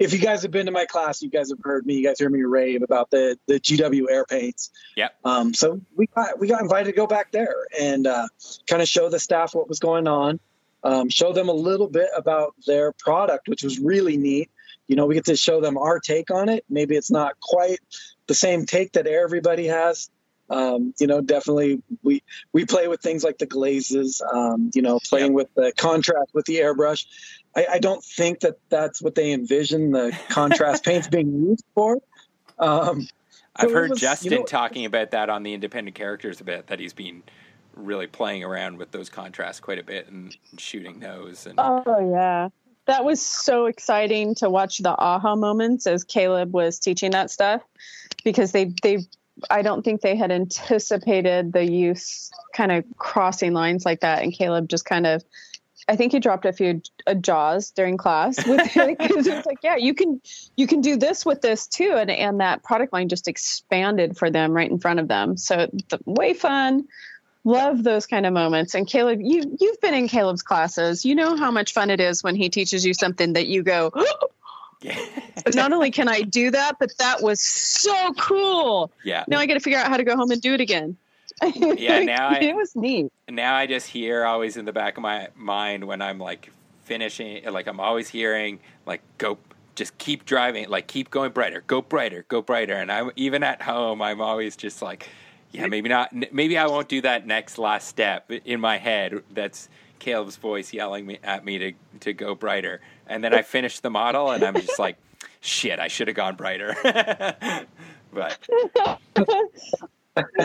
if 0.00 0.12
you 0.12 0.18
guys 0.18 0.42
have 0.42 0.50
been 0.50 0.66
to 0.66 0.72
my 0.72 0.84
class, 0.86 1.22
you 1.22 1.30
guys 1.30 1.50
have 1.50 1.60
heard 1.62 1.86
me. 1.86 1.94
You 1.94 2.04
guys 2.04 2.18
hear 2.18 2.28
me 2.28 2.42
rave 2.42 2.82
about 2.82 3.10
the 3.10 3.38
the 3.46 3.60
GW 3.60 4.10
air 4.10 4.24
paints. 4.24 4.70
Yep. 4.96 5.14
Um, 5.24 5.54
so 5.54 5.80
we 5.96 6.06
got 6.06 6.40
we 6.40 6.48
got 6.48 6.60
invited 6.60 6.86
to 6.86 6.96
go 6.96 7.06
back 7.06 7.30
there 7.30 7.54
and 7.78 8.06
uh, 8.08 8.26
kind 8.66 8.82
of 8.82 8.88
show 8.88 9.08
the 9.08 9.20
staff 9.20 9.54
what 9.54 9.68
was 9.68 9.78
going 9.78 10.08
on, 10.08 10.40
um, 10.82 11.08
show 11.08 11.32
them 11.32 11.48
a 11.48 11.54
little 11.54 11.88
bit 11.88 12.08
about 12.16 12.54
their 12.66 12.92
product, 12.92 13.48
which 13.48 13.62
was 13.62 13.78
really 13.78 14.16
neat. 14.16 14.50
You 14.88 14.96
know, 14.96 15.06
we 15.06 15.14
get 15.14 15.26
to 15.26 15.36
show 15.36 15.60
them 15.60 15.78
our 15.78 16.00
take 16.00 16.32
on 16.32 16.48
it. 16.48 16.64
Maybe 16.68 16.96
it's 16.96 17.10
not 17.10 17.38
quite 17.40 17.78
the 18.26 18.34
same 18.34 18.66
take 18.66 18.92
that 18.92 19.06
everybody 19.06 19.66
has. 19.66 20.10
Um, 20.50 20.94
you 20.98 21.06
know, 21.06 21.20
definitely 21.20 21.82
we 22.02 22.22
we 22.52 22.64
play 22.64 22.88
with 22.88 23.00
things 23.00 23.22
like 23.22 23.38
the 23.38 23.46
glazes. 23.46 24.22
Um, 24.32 24.70
you 24.74 24.82
know, 24.82 24.98
playing 24.98 25.34
with 25.34 25.52
the 25.54 25.72
contrast 25.76 26.30
with 26.32 26.46
the 26.46 26.56
airbrush. 26.56 27.06
I, 27.54 27.66
I 27.72 27.78
don't 27.78 28.02
think 28.02 28.40
that 28.40 28.56
that's 28.68 29.02
what 29.02 29.14
they 29.14 29.32
envision 29.32 29.90
the 29.90 30.16
contrast 30.28 30.84
paints 30.86 31.08
being 31.08 31.32
used 31.32 31.64
for. 31.74 31.98
Um, 32.58 33.06
I've 33.56 33.72
heard 33.72 33.90
was, 33.90 34.00
you 34.00 34.08
Justin 34.08 34.32
know- 34.32 34.44
talking 34.44 34.84
about 34.84 35.10
that 35.10 35.30
on 35.30 35.42
the 35.42 35.54
independent 35.54 35.96
characters 35.96 36.40
a 36.40 36.44
bit, 36.44 36.68
that 36.68 36.78
he's 36.80 36.92
been 36.92 37.22
really 37.74 38.06
playing 38.06 38.42
around 38.44 38.78
with 38.78 38.90
those 38.90 39.08
contrasts 39.08 39.60
quite 39.60 39.78
a 39.78 39.82
bit 39.82 40.08
and 40.08 40.36
shooting 40.58 41.00
those. 41.00 41.46
And 41.46 41.58
Oh 41.58 42.10
yeah. 42.10 42.48
That 42.86 43.04
was 43.04 43.20
so 43.20 43.66
exciting 43.66 44.34
to 44.36 44.48
watch 44.48 44.78
the 44.78 44.96
aha 44.96 45.36
moments 45.36 45.86
as 45.86 46.04
Caleb 46.04 46.54
was 46.54 46.78
teaching 46.78 47.10
that 47.10 47.30
stuff 47.30 47.62
because 48.24 48.52
they 48.52 48.72
they 48.82 49.00
I 49.50 49.62
don't 49.62 49.84
think 49.84 50.00
they 50.00 50.16
had 50.16 50.30
anticipated 50.30 51.52
the 51.52 51.64
use 51.64 52.30
kind 52.54 52.72
of 52.72 52.84
crossing 52.96 53.52
lines 53.52 53.84
like 53.84 54.00
that 54.00 54.22
and 54.22 54.32
Caleb 54.32 54.68
just 54.68 54.84
kind 54.84 55.06
of 55.06 55.24
I 55.88 55.96
think 55.96 56.12
he 56.12 56.20
dropped 56.20 56.44
a 56.44 56.52
few 56.52 56.82
uh, 57.06 57.14
jaws 57.14 57.70
during 57.70 57.96
class 57.96 58.36
with 58.46 58.76
it 58.76 58.98
because 58.98 59.26
it 59.26 59.34
was 59.34 59.46
like, 59.46 59.58
yeah, 59.62 59.76
you 59.76 59.94
can 59.94 60.20
you 60.56 60.66
can 60.66 60.82
do 60.82 60.96
this 60.96 61.24
with 61.24 61.40
this 61.40 61.66
too, 61.66 61.94
and 61.96 62.10
and 62.10 62.40
that 62.40 62.62
product 62.62 62.92
line 62.92 63.08
just 63.08 63.26
expanded 63.26 64.16
for 64.16 64.30
them 64.30 64.52
right 64.52 64.70
in 64.70 64.78
front 64.78 65.00
of 65.00 65.08
them. 65.08 65.36
So 65.36 65.68
the, 65.88 65.98
way 66.04 66.34
fun. 66.34 66.86
Love 67.44 67.82
those 67.82 68.04
kind 68.04 68.26
of 68.26 68.34
moments. 68.34 68.74
And 68.74 68.86
Caleb, 68.86 69.20
you 69.22 69.56
you've 69.58 69.80
been 69.80 69.94
in 69.94 70.08
Caleb's 70.08 70.42
classes. 70.42 71.06
You 71.06 71.14
know 71.14 71.36
how 71.36 71.50
much 71.50 71.72
fun 71.72 71.88
it 71.88 72.00
is 72.00 72.22
when 72.22 72.34
he 72.34 72.50
teaches 72.50 72.84
you 72.84 72.92
something 72.92 73.32
that 73.34 73.46
you 73.46 73.62
go, 73.62 73.90
yeah, 74.80 74.98
not 75.54 75.72
only 75.72 75.90
can 75.90 76.08
I 76.08 76.22
do 76.22 76.50
that, 76.50 76.76
but 76.78 76.90
that 76.98 77.22
was 77.22 77.40
so 77.40 78.12
cool. 78.14 78.90
yeah. 79.04 79.24
Now 79.28 79.38
I 79.38 79.46
got 79.46 79.54
to 79.54 79.60
figure 79.60 79.78
out 79.78 79.88
how 79.88 79.96
to 79.96 80.04
go 80.04 80.16
home 80.16 80.30
and 80.30 80.40
do 80.40 80.54
it 80.54 80.60
again. 80.60 80.96
Yeah, 81.42 82.00
now 82.00 82.28
I- 82.30 82.38
it 82.40 82.56
was 82.56 82.74
neat. 82.74 83.12
now 83.28 83.54
I 83.54 83.66
just 83.66 83.86
hear 83.88 84.24
always 84.24 84.56
in 84.56 84.64
the 84.64 84.72
back 84.72 84.96
of 84.96 85.02
my 85.02 85.28
mind 85.36 85.84
when 85.84 86.00
I'm 86.02 86.18
like 86.18 86.50
finishing, 86.84 87.44
like 87.44 87.66
I'm 87.66 87.80
always 87.80 88.08
hearing 88.08 88.58
like 88.86 89.02
go, 89.18 89.38
just 89.76 89.96
keep 89.98 90.24
driving, 90.24 90.68
like 90.68 90.86
keep 90.86 91.10
going 91.10 91.30
brighter, 91.32 91.62
go 91.66 91.80
brighter, 91.82 92.24
go 92.28 92.42
brighter. 92.42 92.74
And 92.74 92.90
I'm 92.90 93.10
even 93.16 93.42
at 93.42 93.62
home, 93.62 94.02
I'm 94.02 94.20
always 94.20 94.56
just 94.56 94.82
like, 94.82 95.08
yeah, 95.52 95.66
maybe 95.66 95.88
not, 95.88 96.12
maybe 96.32 96.58
I 96.58 96.66
won't 96.66 96.88
do 96.88 97.00
that 97.02 97.26
next 97.26 97.58
last 97.58 97.88
step 97.88 98.30
in 98.30 98.60
my 98.60 98.76
head. 98.78 99.22
That's 99.32 99.68
Caleb's 99.98 100.36
voice 100.36 100.72
yelling 100.72 101.06
me 101.06 101.18
at 101.24 101.44
me 101.44 101.58
to 101.58 101.72
to 102.00 102.12
go 102.12 102.34
brighter. 102.34 102.80
And 103.08 103.22
then 103.24 103.34
I 103.34 103.42
finish 103.42 103.80
the 103.80 103.90
model, 103.90 104.30
and 104.30 104.42
I'm 104.44 104.54
just 104.54 104.78
like, 104.78 104.96
shit, 105.40 105.78
I 105.78 105.88
should 105.88 106.08
have 106.08 106.16
gone 106.16 106.36
brighter. 106.36 106.76
but 108.12 108.38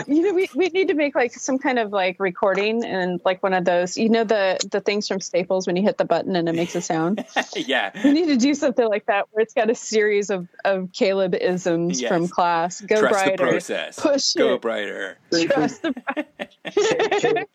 you 0.06 0.22
know, 0.22 0.34
we, 0.34 0.48
we 0.54 0.68
need 0.68 0.88
to 0.88 0.94
make 0.94 1.14
like 1.14 1.32
some 1.32 1.58
kind 1.58 1.78
of 1.78 1.92
like 1.92 2.16
recording 2.20 2.84
and 2.84 3.20
like 3.24 3.42
one 3.42 3.52
of 3.54 3.64
those, 3.64 3.96
you 3.96 4.08
know, 4.08 4.24
the 4.24 4.58
the 4.70 4.80
things 4.80 5.08
from 5.08 5.20
Staples 5.20 5.66
when 5.66 5.76
you 5.76 5.82
hit 5.82 5.98
the 5.98 6.04
button 6.04 6.36
and 6.36 6.48
it 6.48 6.54
makes 6.54 6.74
a 6.74 6.80
sound. 6.80 7.24
yeah, 7.56 7.90
we 8.04 8.12
need 8.12 8.26
to 8.26 8.36
do 8.36 8.54
something 8.54 8.86
like 8.88 9.06
that 9.06 9.26
where 9.32 9.42
it's 9.42 9.54
got 9.54 9.70
a 9.70 9.74
series 9.74 10.30
of 10.30 10.48
of 10.64 10.92
Caleb 10.92 11.34
isms 11.34 12.00
Yes. 12.00 12.08
from 12.08 12.28
class. 12.28 12.80
Go 12.80 13.00
trust 13.00 13.12
brighter. 13.12 13.36
the 13.44 13.50
process. 13.50 13.98
Push 13.98 14.34
go 14.34 14.54
it. 14.54 14.60
brighter. 14.62 15.18
Trust 15.32 15.82
the 15.82 16.26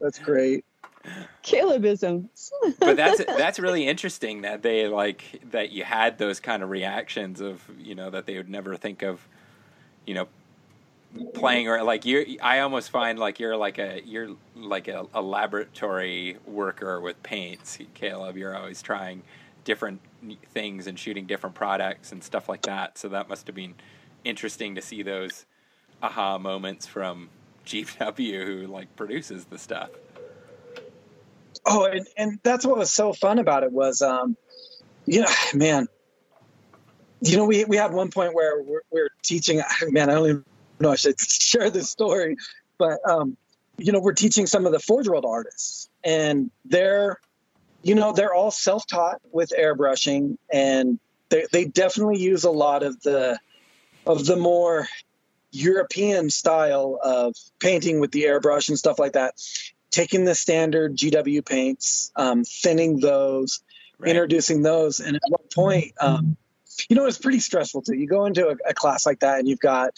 that's 0.00 0.18
great. 0.18 0.64
Calebisms. 1.42 2.50
but 2.78 2.96
that's 2.96 3.24
that's 3.24 3.58
really 3.58 3.86
interesting 3.86 4.42
that 4.42 4.62
they 4.62 4.88
like 4.88 5.42
that 5.50 5.70
you 5.70 5.84
had 5.84 6.18
those 6.18 6.40
kind 6.40 6.62
of 6.62 6.70
reactions 6.70 7.40
of 7.40 7.62
you 7.78 7.94
know 7.94 8.10
that 8.10 8.26
they 8.26 8.36
would 8.36 8.48
never 8.48 8.76
think 8.76 9.02
of 9.02 9.26
you 10.06 10.14
know 10.14 10.26
playing 11.34 11.68
or 11.68 11.82
like 11.82 12.04
you 12.04 12.38
I 12.42 12.60
almost 12.60 12.90
find 12.90 13.18
like 13.18 13.38
you're 13.38 13.56
like 13.56 13.78
a 13.78 14.00
you're 14.04 14.30
like 14.56 14.88
a, 14.88 15.06
a 15.14 15.20
laboratory 15.20 16.38
worker 16.46 17.00
with 17.00 17.22
paints 17.22 17.78
Caleb. 17.94 18.36
You're 18.36 18.56
always 18.56 18.82
trying 18.82 19.22
different 19.64 20.00
things 20.52 20.86
and 20.86 20.98
shooting 20.98 21.26
different 21.26 21.54
products 21.54 22.12
and 22.12 22.22
stuff 22.22 22.48
like 22.48 22.62
that. 22.62 22.98
So 22.98 23.08
that 23.10 23.28
must 23.28 23.46
have 23.46 23.56
been 23.56 23.74
interesting 24.24 24.74
to 24.74 24.82
see 24.82 25.02
those 25.02 25.44
aha 26.02 26.38
moments 26.38 26.86
from 26.86 27.28
GW 27.66 28.44
who 28.44 28.66
like 28.66 28.94
produces 28.96 29.44
the 29.46 29.58
stuff 29.58 29.90
Oh, 31.66 31.84
and, 31.84 32.06
and 32.16 32.38
that's 32.42 32.64
what 32.64 32.78
was 32.78 32.90
so 32.90 33.12
fun 33.12 33.38
about 33.38 33.62
it 33.62 33.72
was, 33.72 34.02
um, 34.02 34.36
you 35.06 35.20
know, 35.20 35.28
man, 35.54 35.86
you 37.20 37.36
know, 37.36 37.44
we, 37.44 37.64
we 37.64 37.76
had 37.76 37.92
one 37.92 38.10
point 38.10 38.34
where 38.34 38.62
we're, 38.62 38.82
we're 38.90 39.10
teaching, 39.22 39.62
man, 39.88 40.10
I 40.10 40.14
don't 40.14 40.28
even 40.28 40.44
know 40.80 40.92
I 40.92 40.96
should 40.96 41.20
share 41.28 41.70
this 41.70 41.90
story, 41.90 42.36
but, 42.78 42.98
um, 43.08 43.36
you 43.78 43.92
know, 43.92 44.00
we're 44.00 44.12
teaching 44.12 44.46
some 44.46 44.66
of 44.66 44.72
the 44.72 44.78
Forge 44.78 45.08
World 45.08 45.24
artists 45.24 45.88
and 46.04 46.50
they're, 46.64 47.18
you 47.82 47.94
know, 47.94 48.12
they're 48.12 48.32
all 48.32 48.50
self-taught 48.50 49.20
with 49.32 49.52
airbrushing 49.58 50.38
and 50.52 50.98
they, 51.28 51.46
they 51.52 51.64
definitely 51.64 52.18
use 52.18 52.44
a 52.44 52.50
lot 52.50 52.82
of 52.82 53.00
the, 53.02 53.38
of 54.06 54.26
the 54.26 54.36
more 54.36 54.86
European 55.50 56.30
style 56.30 56.98
of 57.02 57.34
painting 57.60 58.00
with 58.00 58.12
the 58.12 58.24
airbrush 58.24 58.68
and 58.68 58.78
stuff 58.78 58.98
like 58.98 59.12
that 59.12 59.34
taking 59.94 60.24
the 60.24 60.34
standard 60.34 60.96
GW 60.96 61.46
paints, 61.46 62.10
um, 62.16 62.42
thinning 62.42 62.98
those, 62.98 63.62
right? 63.98 64.10
introducing 64.10 64.62
those. 64.62 64.98
And 64.98 65.14
at 65.14 65.22
one 65.28 65.46
point, 65.54 65.92
um, 66.00 66.36
you 66.88 66.96
know, 66.96 67.06
it's 67.06 67.18
pretty 67.18 67.38
stressful 67.38 67.82
too. 67.82 67.94
You 67.94 68.08
go 68.08 68.24
into 68.24 68.48
a, 68.48 68.56
a 68.70 68.74
class 68.74 69.06
like 69.06 69.20
that 69.20 69.38
and 69.38 69.46
you've 69.46 69.60
got 69.60 69.92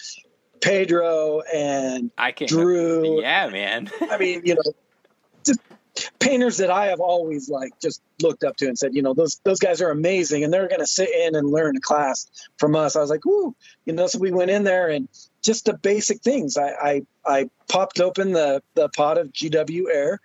Pedro 0.60 1.40
and 1.40 2.10
I 2.18 2.32
can 2.32 2.46
Drew. 2.46 3.22
yeah 3.22 3.48
man 3.48 3.90
I 4.10 4.18
mean, 4.18 4.42
you 4.44 4.54
know, 4.56 4.62
painters 6.18 6.58
that 6.58 6.70
I 6.70 6.86
have 6.86 7.00
always 7.00 7.48
like 7.48 7.78
just 7.80 8.02
looked 8.20 8.44
up 8.44 8.56
to 8.56 8.66
and 8.66 8.78
said, 8.78 8.94
you 8.94 9.02
know, 9.02 9.14
those 9.14 9.40
those 9.44 9.58
guys 9.58 9.80
are 9.80 9.90
amazing 9.90 10.44
and 10.44 10.52
they're 10.52 10.68
going 10.68 10.80
to 10.80 10.86
sit 10.86 11.08
in 11.10 11.34
and 11.34 11.50
learn 11.50 11.76
a 11.76 11.80
class 11.80 12.26
from 12.58 12.76
us. 12.76 12.96
I 12.96 13.00
was 13.00 13.10
like, 13.10 13.24
ooh, 13.26 13.54
you 13.84 13.92
know, 13.92 14.06
so 14.06 14.18
we 14.18 14.30
went 14.30 14.50
in 14.50 14.64
there 14.64 14.88
and 14.88 15.08
just 15.42 15.64
the 15.64 15.74
basic 15.74 16.20
things. 16.20 16.56
I 16.56 16.70
I, 16.70 17.02
I 17.26 17.50
popped 17.68 18.00
open 18.00 18.32
the 18.32 18.62
the 18.74 18.88
pot 18.90 19.18
of 19.18 19.32
GW 19.32 19.84
air 19.92 20.20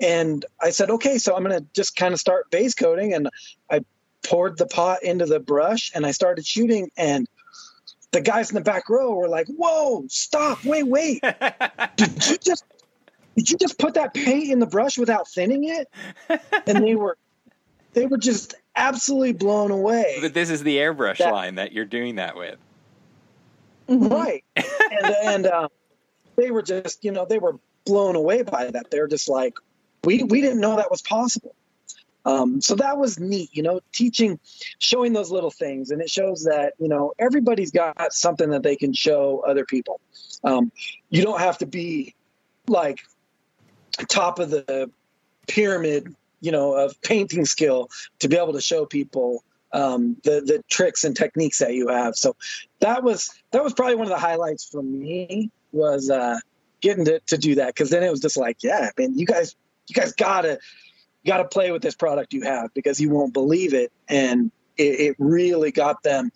and 0.00 0.44
I 0.60 0.70
said, 0.70 0.90
okay, 0.90 1.18
so 1.18 1.36
I'm 1.36 1.44
going 1.44 1.58
to 1.58 1.66
just 1.74 1.94
kind 1.96 2.12
of 2.12 2.20
start 2.20 2.50
base 2.50 2.74
coating 2.74 3.14
and 3.14 3.28
I 3.70 3.84
poured 4.24 4.58
the 4.58 4.66
pot 4.66 5.02
into 5.02 5.26
the 5.26 5.40
brush 5.40 5.92
and 5.94 6.06
I 6.06 6.12
started 6.12 6.46
shooting 6.46 6.90
and 6.96 7.28
the 8.12 8.20
guys 8.20 8.50
in 8.50 8.54
the 8.54 8.60
back 8.60 8.88
row 8.88 9.14
were 9.14 9.28
like, 9.28 9.46
"Whoa, 9.48 10.04
stop! 10.08 10.64
Wait, 10.64 10.86
wait! 10.86 11.22
Did 11.96 12.28
you 12.28 12.36
just 12.36 12.64
did 13.36 13.50
you 13.50 13.56
just 13.56 13.78
put 13.78 13.94
that 13.94 14.14
paint 14.14 14.50
in 14.50 14.58
the 14.58 14.66
brush 14.66 14.98
without 14.98 15.28
thinning 15.28 15.64
it? 15.64 15.88
And 16.66 16.84
they 16.84 16.94
were 16.94 17.16
they 17.94 18.06
were 18.06 18.18
just 18.18 18.54
absolutely 18.76 19.32
blown 19.32 19.70
away. 19.70 20.18
But 20.20 20.34
this 20.34 20.50
is 20.50 20.62
the 20.62 20.76
airbrush 20.78 21.18
that, 21.18 21.32
line 21.32 21.56
that 21.56 21.72
you're 21.72 21.84
doing 21.84 22.16
that 22.16 22.36
with. 22.36 22.58
Right. 23.88 24.44
and 24.56 25.16
and 25.24 25.46
uh, 25.46 25.68
they 26.36 26.50
were 26.50 26.62
just, 26.62 27.04
you 27.04 27.12
know, 27.12 27.26
they 27.26 27.38
were 27.38 27.58
blown 27.84 28.16
away 28.16 28.42
by 28.42 28.70
that. 28.70 28.90
They're 28.90 29.08
just 29.08 29.28
like, 29.28 29.54
we 30.04 30.22
we 30.22 30.40
didn't 30.40 30.60
know 30.60 30.76
that 30.76 30.90
was 30.90 31.02
possible. 31.02 31.54
Um, 32.24 32.60
so 32.60 32.76
that 32.76 32.98
was 32.98 33.18
neat, 33.18 33.50
you 33.52 33.64
know, 33.64 33.80
teaching, 33.92 34.38
showing 34.78 35.12
those 35.12 35.32
little 35.32 35.50
things, 35.50 35.90
and 35.90 36.00
it 36.00 36.08
shows 36.08 36.44
that 36.44 36.74
you 36.78 36.88
know 36.88 37.12
everybody's 37.18 37.72
got 37.72 38.12
something 38.12 38.50
that 38.50 38.62
they 38.62 38.76
can 38.76 38.92
show 38.92 39.42
other 39.46 39.64
people. 39.64 40.00
Um, 40.44 40.70
you 41.10 41.22
don't 41.22 41.40
have 41.40 41.58
to 41.58 41.66
be 41.66 42.14
like 42.68 43.00
top 44.08 44.38
of 44.38 44.50
the 44.50 44.90
pyramid, 45.48 46.14
you 46.40 46.52
know, 46.52 46.74
of 46.74 47.00
painting 47.02 47.44
skill 47.44 47.90
to 48.20 48.28
be 48.28 48.36
able 48.36 48.52
to 48.52 48.60
show 48.60 48.86
people 48.86 49.44
um, 49.72 50.16
the 50.24 50.40
the 50.40 50.62
tricks 50.68 51.04
and 51.04 51.16
techniques 51.16 51.58
that 51.58 51.74
you 51.74 51.88
have. 51.88 52.16
So 52.16 52.36
that 52.80 53.02
was 53.02 53.30
that 53.50 53.64
was 53.64 53.72
probably 53.72 53.94
one 53.96 54.06
of 54.06 54.12
the 54.12 54.18
highlights 54.18 54.64
for 54.64 54.82
me 54.82 55.50
was 55.72 56.10
uh, 56.10 56.38
getting 56.80 57.04
to, 57.06 57.20
to 57.20 57.38
do 57.38 57.54
that 57.56 57.68
because 57.68 57.90
then 57.90 58.02
it 58.02 58.10
was 58.10 58.20
just 58.20 58.36
like, 58.36 58.58
yeah, 58.62 58.90
man, 58.98 59.18
you 59.18 59.26
guys 59.26 59.56
you 59.88 59.94
guys 59.94 60.12
gotta 60.12 60.58
gotta 61.26 61.44
play 61.44 61.70
with 61.70 61.82
this 61.82 61.94
product 61.94 62.32
you 62.32 62.42
have 62.42 62.72
because 62.74 63.00
you 63.00 63.10
won't 63.10 63.32
believe 63.32 63.74
it, 63.74 63.92
and 64.08 64.50
it, 64.76 65.00
it 65.00 65.16
really 65.18 65.72
got 65.72 66.02
them. 66.02 66.30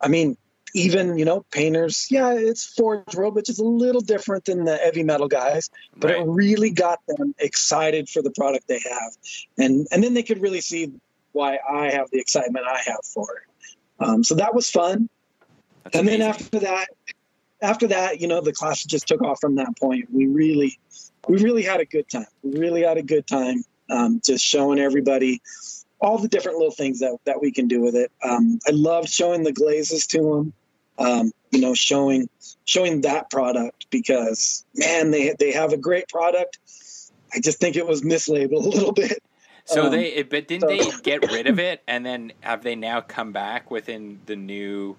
I 0.00 0.08
mean, 0.08 0.36
even 0.74 1.18
you 1.18 1.24
know 1.24 1.44
painters. 1.50 2.06
Yeah 2.10 2.32
it's 2.32 2.64
forge 2.64 3.14
world 3.14 3.34
which 3.34 3.48
is 3.48 3.58
a 3.58 3.64
little 3.64 4.00
different 4.00 4.44
than 4.44 4.64
the 4.64 4.76
heavy 4.76 5.02
metal 5.02 5.28
guys 5.28 5.70
but 5.96 6.12
right. 6.12 6.20
it 6.20 6.26
really 6.26 6.70
got 6.70 7.00
them 7.08 7.34
excited 7.38 8.08
for 8.08 8.22
the 8.22 8.30
product 8.32 8.68
they 8.68 8.80
have. 8.88 9.12
And 9.58 9.86
and 9.90 10.02
then 10.02 10.14
they 10.14 10.22
could 10.22 10.40
really 10.40 10.60
see 10.60 10.92
why 11.32 11.58
i 11.70 11.90
have 11.90 12.10
the 12.10 12.18
excitement 12.18 12.66
i 12.66 12.78
have 12.86 13.04
for 13.04 13.26
it. 13.36 13.74
Um, 14.00 14.22
so 14.22 14.34
that 14.36 14.54
was 14.54 14.70
fun. 14.70 15.08
That's 15.84 15.96
and 15.96 16.08
amazing. 16.08 16.20
then 16.20 16.28
after 16.28 16.58
that 16.60 16.88
after 17.60 17.86
that 17.88 18.20
you 18.20 18.28
know 18.28 18.40
the 18.40 18.52
class 18.52 18.84
just 18.84 19.08
took 19.08 19.22
off 19.22 19.40
from 19.40 19.56
that 19.56 19.76
point. 19.78 20.08
We 20.12 20.26
really 20.26 20.78
we 21.28 21.42
really 21.42 21.62
had 21.62 21.80
a 21.80 21.84
good 21.84 22.08
time. 22.08 22.26
We 22.42 22.58
really 22.58 22.82
had 22.82 22.96
a 22.96 23.02
good 23.02 23.26
time 23.26 23.64
um, 23.90 24.20
just 24.24 24.44
showing 24.44 24.78
everybody 24.78 25.40
all 26.00 26.18
the 26.18 26.28
different 26.28 26.58
little 26.58 26.74
things 26.74 27.00
that, 27.00 27.16
that 27.24 27.40
we 27.40 27.50
can 27.50 27.66
do 27.66 27.80
with 27.80 27.94
it. 27.94 28.12
Um, 28.22 28.58
I 28.68 28.70
loved 28.70 29.08
showing 29.08 29.42
the 29.42 29.52
glazes 29.52 30.06
to 30.08 30.18
them, 30.18 30.52
um, 30.98 31.32
you 31.50 31.60
know, 31.60 31.74
showing 31.74 32.28
showing 32.64 33.02
that 33.02 33.30
product 33.30 33.86
because 33.90 34.64
man, 34.74 35.10
they 35.10 35.34
they 35.38 35.52
have 35.52 35.72
a 35.72 35.76
great 35.76 36.08
product. 36.08 36.58
I 37.34 37.40
just 37.40 37.58
think 37.58 37.76
it 37.76 37.86
was 37.86 38.02
mislabeled 38.02 38.64
a 38.64 38.68
little 38.68 38.92
bit. 38.92 39.22
So 39.64 39.86
um, 39.86 39.92
they, 39.92 40.22
but 40.22 40.48
didn't 40.48 40.62
so. 40.62 40.68
they 40.68 41.02
get 41.02 41.30
rid 41.30 41.46
of 41.46 41.58
it, 41.58 41.82
and 41.86 42.04
then 42.04 42.32
have 42.40 42.62
they 42.62 42.74
now 42.74 43.00
come 43.00 43.32
back 43.32 43.70
within 43.70 44.20
the 44.24 44.34
new, 44.34 44.96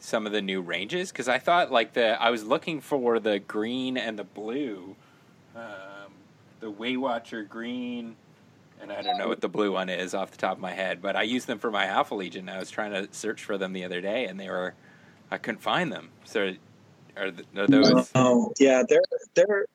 some 0.00 0.26
of 0.26 0.32
the 0.32 0.42
new 0.42 0.60
ranges? 0.60 1.10
Because 1.10 1.28
I 1.28 1.38
thought 1.38 1.72
like 1.72 1.94
the 1.94 2.20
I 2.22 2.30
was 2.30 2.44
looking 2.44 2.80
for 2.80 3.18
the 3.18 3.38
green 3.38 3.96
and 3.96 4.18
the 4.18 4.24
blue, 4.24 4.96
um, 5.54 6.12
the 6.60 6.70
Waywatcher 6.70 7.48
green 7.48 8.16
and 8.80 8.92
I 8.92 9.02
don't 9.02 9.18
know 9.18 9.28
what 9.28 9.40
the 9.40 9.48
blue 9.48 9.72
one 9.72 9.88
is 9.88 10.14
off 10.14 10.30
the 10.30 10.36
top 10.36 10.52
of 10.56 10.60
my 10.60 10.72
head, 10.72 11.00
but 11.00 11.16
I 11.16 11.22
used 11.22 11.46
them 11.46 11.58
for 11.58 11.70
my 11.70 11.86
Alpha 11.86 12.14
Legion. 12.14 12.48
I 12.48 12.58
was 12.58 12.70
trying 12.70 12.92
to 12.92 13.08
search 13.12 13.42
for 13.42 13.56
them 13.56 13.72
the 13.72 13.84
other 13.84 14.00
day, 14.00 14.26
and 14.26 14.38
they 14.38 14.48
were 14.48 14.74
I 15.30 15.38
couldn't 15.38 15.62
find 15.62 15.92
them. 15.92 16.10
So 16.24 16.52
are, 17.16 17.32
are 17.56 17.66
those? 17.66 18.10
Oh 18.14 18.52
yeah, 18.58 18.82
they're 18.88 19.02
they're 19.34 19.66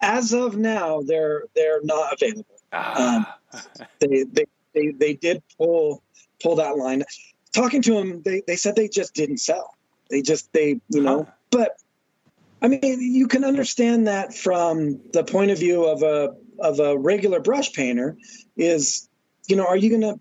as 0.00 0.32
of 0.32 0.56
now 0.56 1.02
they're 1.02 1.44
they're 1.54 1.82
not 1.82 2.12
available. 2.14 2.46
Ah. 2.72 3.38
Um, 3.52 3.60
they, 4.00 4.24
they 4.24 4.44
they 4.74 4.90
they 4.92 5.14
did 5.14 5.42
pull 5.56 6.02
pull 6.42 6.56
that 6.56 6.76
line. 6.76 7.02
Talking 7.52 7.82
to 7.82 7.94
them, 7.94 8.22
they 8.22 8.42
they 8.46 8.56
said 8.56 8.76
they 8.76 8.88
just 8.88 9.14
didn't 9.14 9.38
sell. 9.38 9.74
They 10.10 10.22
just 10.22 10.52
they 10.52 10.80
you 10.88 11.02
know, 11.02 11.24
huh. 11.24 11.30
but 11.50 11.76
I 12.60 12.68
mean 12.68 13.00
you 13.00 13.26
can 13.26 13.44
understand 13.44 14.06
that 14.06 14.34
from 14.34 15.00
the 15.12 15.24
point 15.24 15.50
of 15.50 15.58
view 15.58 15.84
of 15.84 16.02
a 16.02 16.34
of 16.58 16.78
a 16.78 16.96
regular 16.96 17.40
brush 17.40 17.72
painter 17.72 18.16
is, 18.56 19.08
you 19.48 19.56
know, 19.56 19.66
are 19.66 19.76
you 19.76 19.90
going 19.90 20.02
to 20.02 20.20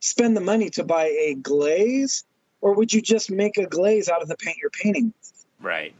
spend 0.00 0.36
the 0.36 0.40
money 0.40 0.68
to 0.70 0.84
buy 0.84 1.06
a 1.06 1.34
glaze 1.34 2.24
or 2.60 2.74
would 2.74 2.92
you 2.92 3.00
just 3.00 3.30
make 3.30 3.56
a 3.58 3.66
glaze 3.66 4.08
out 4.08 4.22
of 4.22 4.28
the 4.28 4.36
paint 4.36 4.58
you're 4.60 4.70
painting? 4.70 5.12
Right. 5.60 5.94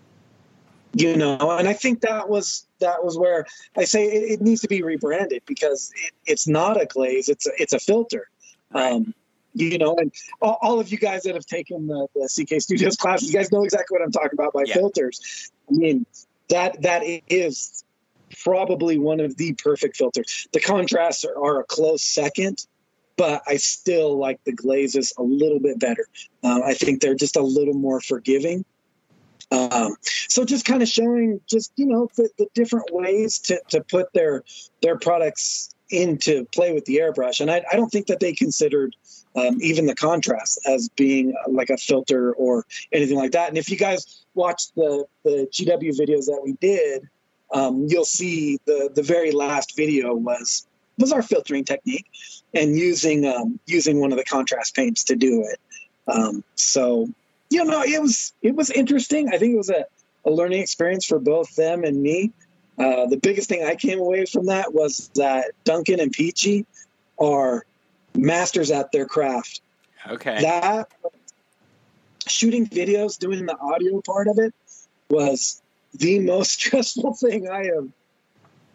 You 0.92 1.16
know, 1.16 1.38
and 1.52 1.68
I 1.68 1.72
think 1.72 2.00
that 2.00 2.28
was 2.28 2.66
that 2.80 3.04
was 3.04 3.16
where 3.16 3.46
I 3.76 3.84
say 3.84 4.06
it, 4.06 4.32
it 4.32 4.40
needs 4.40 4.60
to 4.62 4.68
be 4.68 4.82
rebranded 4.82 5.42
because 5.46 5.92
it, 5.94 6.12
it's 6.26 6.48
not 6.48 6.80
a 6.80 6.84
glaze; 6.84 7.28
it's 7.28 7.46
a, 7.46 7.50
it's 7.58 7.72
a 7.72 7.78
filter. 7.78 8.28
Right. 8.72 8.94
Um, 8.94 9.14
you 9.54 9.78
know, 9.78 9.96
and 9.96 10.12
all, 10.40 10.58
all, 10.62 10.80
of 10.80 10.90
you 10.90 10.98
guys 10.98 11.24
that 11.24 11.34
have 11.34 11.46
taken 11.46 11.86
the, 11.86 12.06
the 12.14 12.28
CK 12.28 12.60
Studios 12.60 12.96
class, 13.00 13.22
you 13.22 13.32
guys 13.32 13.50
know 13.50 13.64
exactly 13.64 13.96
what 13.96 14.04
I'm 14.04 14.12
talking 14.12 14.32
about 14.32 14.52
by 14.52 14.62
yeah. 14.66 14.74
filters. 14.74 15.50
I 15.68 15.72
mean, 15.72 16.06
that 16.48 16.82
that 16.82 17.02
is 17.04 17.84
probably 18.42 18.98
one 18.98 19.20
of 19.20 19.36
the 19.36 19.52
perfect 19.54 19.96
filters. 19.96 20.48
The 20.52 20.60
contrasts 20.60 21.24
are, 21.24 21.36
are 21.36 21.60
a 21.60 21.64
close 21.64 22.02
second, 22.02 22.66
but 23.20 23.42
I 23.46 23.58
still 23.58 24.16
like 24.16 24.42
the 24.44 24.52
glazes 24.52 25.12
a 25.18 25.22
little 25.22 25.60
bit 25.60 25.78
better. 25.78 26.06
Uh, 26.42 26.62
I 26.64 26.72
think 26.72 27.02
they're 27.02 27.14
just 27.14 27.36
a 27.36 27.42
little 27.42 27.74
more 27.74 28.00
forgiving. 28.00 28.64
Um, 29.50 29.94
so 30.00 30.46
just 30.46 30.64
kind 30.64 30.82
of 30.82 30.88
showing 30.88 31.38
just 31.46 31.70
you 31.76 31.84
know 31.84 32.08
the, 32.16 32.30
the 32.38 32.46
different 32.54 32.86
ways 32.92 33.38
to, 33.40 33.60
to 33.68 33.82
put 33.82 34.10
their 34.14 34.42
their 34.80 34.96
products 34.96 35.68
into 35.90 36.46
play 36.46 36.72
with 36.72 36.86
the 36.86 36.96
airbrush, 36.96 37.40
and 37.40 37.50
I, 37.50 37.62
I 37.70 37.76
don't 37.76 37.90
think 37.90 38.06
that 38.06 38.20
they 38.20 38.32
considered 38.32 38.96
um, 39.36 39.58
even 39.60 39.84
the 39.84 39.94
contrast 39.94 40.58
as 40.66 40.88
being 40.88 41.34
uh, 41.34 41.50
like 41.50 41.68
a 41.68 41.76
filter 41.76 42.32
or 42.32 42.64
anything 42.90 43.18
like 43.18 43.32
that. 43.32 43.50
And 43.50 43.58
if 43.58 43.68
you 43.68 43.76
guys 43.76 44.24
watch 44.32 44.72
the 44.76 45.04
the 45.24 45.46
GW 45.52 45.90
videos 45.90 46.24
that 46.24 46.40
we 46.42 46.54
did, 46.54 47.06
um, 47.52 47.84
you'll 47.86 48.06
see 48.06 48.58
the 48.64 48.88
the 48.94 49.02
very 49.02 49.30
last 49.30 49.76
video 49.76 50.14
was 50.14 50.66
was 50.96 51.12
our 51.12 51.22
filtering 51.22 51.64
technique 51.64 52.06
and 52.54 52.76
using 52.76 53.26
um, 53.26 53.58
using 53.66 54.00
one 54.00 54.12
of 54.12 54.18
the 54.18 54.24
contrast 54.24 54.74
paints 54.74 55.04
to 55.04 55.16
do 55.16 55.46
it. 55.48 55.60
Um, 56.08 56.44
so 56.54 57.08
you 57.50 57.64
know, 57.64 57.82
it 57.82 58.00
was 58.00 58.32
it 58.42 58.54
was 58.54 58.70
interesting. 58.70 59.28
I 59.28 59.38
think 59.38 59.54
it 59.54 59.58
was 59.58 59.70
a, 59.70 59.84
a 60.24 60.30
learning 60.30 60.62
experience 60.62 61.04
for 61.04 61.18
both 61.18 61.54
them 61.56 61.84
and 61.84 62.00
me. 62.02 62.32
Uh, 62.78 63.06
the 63.06 63.16
biggest 63.16 63.48
thing 63.48 63.64
I 63.64 63.74
came 63.74 63.98
away 63.98 64.24
from 64.24 64.46
that 64.46 64.72
was 64.72 65.10
that 65.16 65.52
Duncan 65.64 66.00
and 66.00 66.12
Peachy 66.12 66.64
are 67.18 67.66
masters 68.16 68.70
at 68.70 68.90
their 68.92 69.06
craft. 69.06 69.60
Okay. 70.08 70.40
That 70.40 70.88
shooting 72.26 72.66
videos, 72.66 73.18
doing 73.18 73.44
the 73.44 73.58
audio 73.58 74.00
part 74.00 74.28
of 74.28 74.38
it 74.38 74.54
was 75.10 75.60
the 75.94 76.20
most 76.20 76.52
stressful 76.60 77.14
thing 77.14 77.48
I 77.50 77.66
have. 77.66 77.88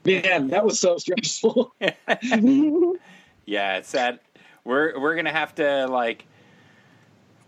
Man, 0.06 0.50
that 0.50 0.64
was 0.64 0.80
so 0.80 0.98
stressful. 0.98 1.74
yeah, 3.46 3.78
it's 3.78 3.92
that 3.92 4.22
we're 4.64 5.00
we're 5.00 5.16
gonna 5.16 5.32
have 5.32 5.56
to 5.56 5.88
like 5.88 6.26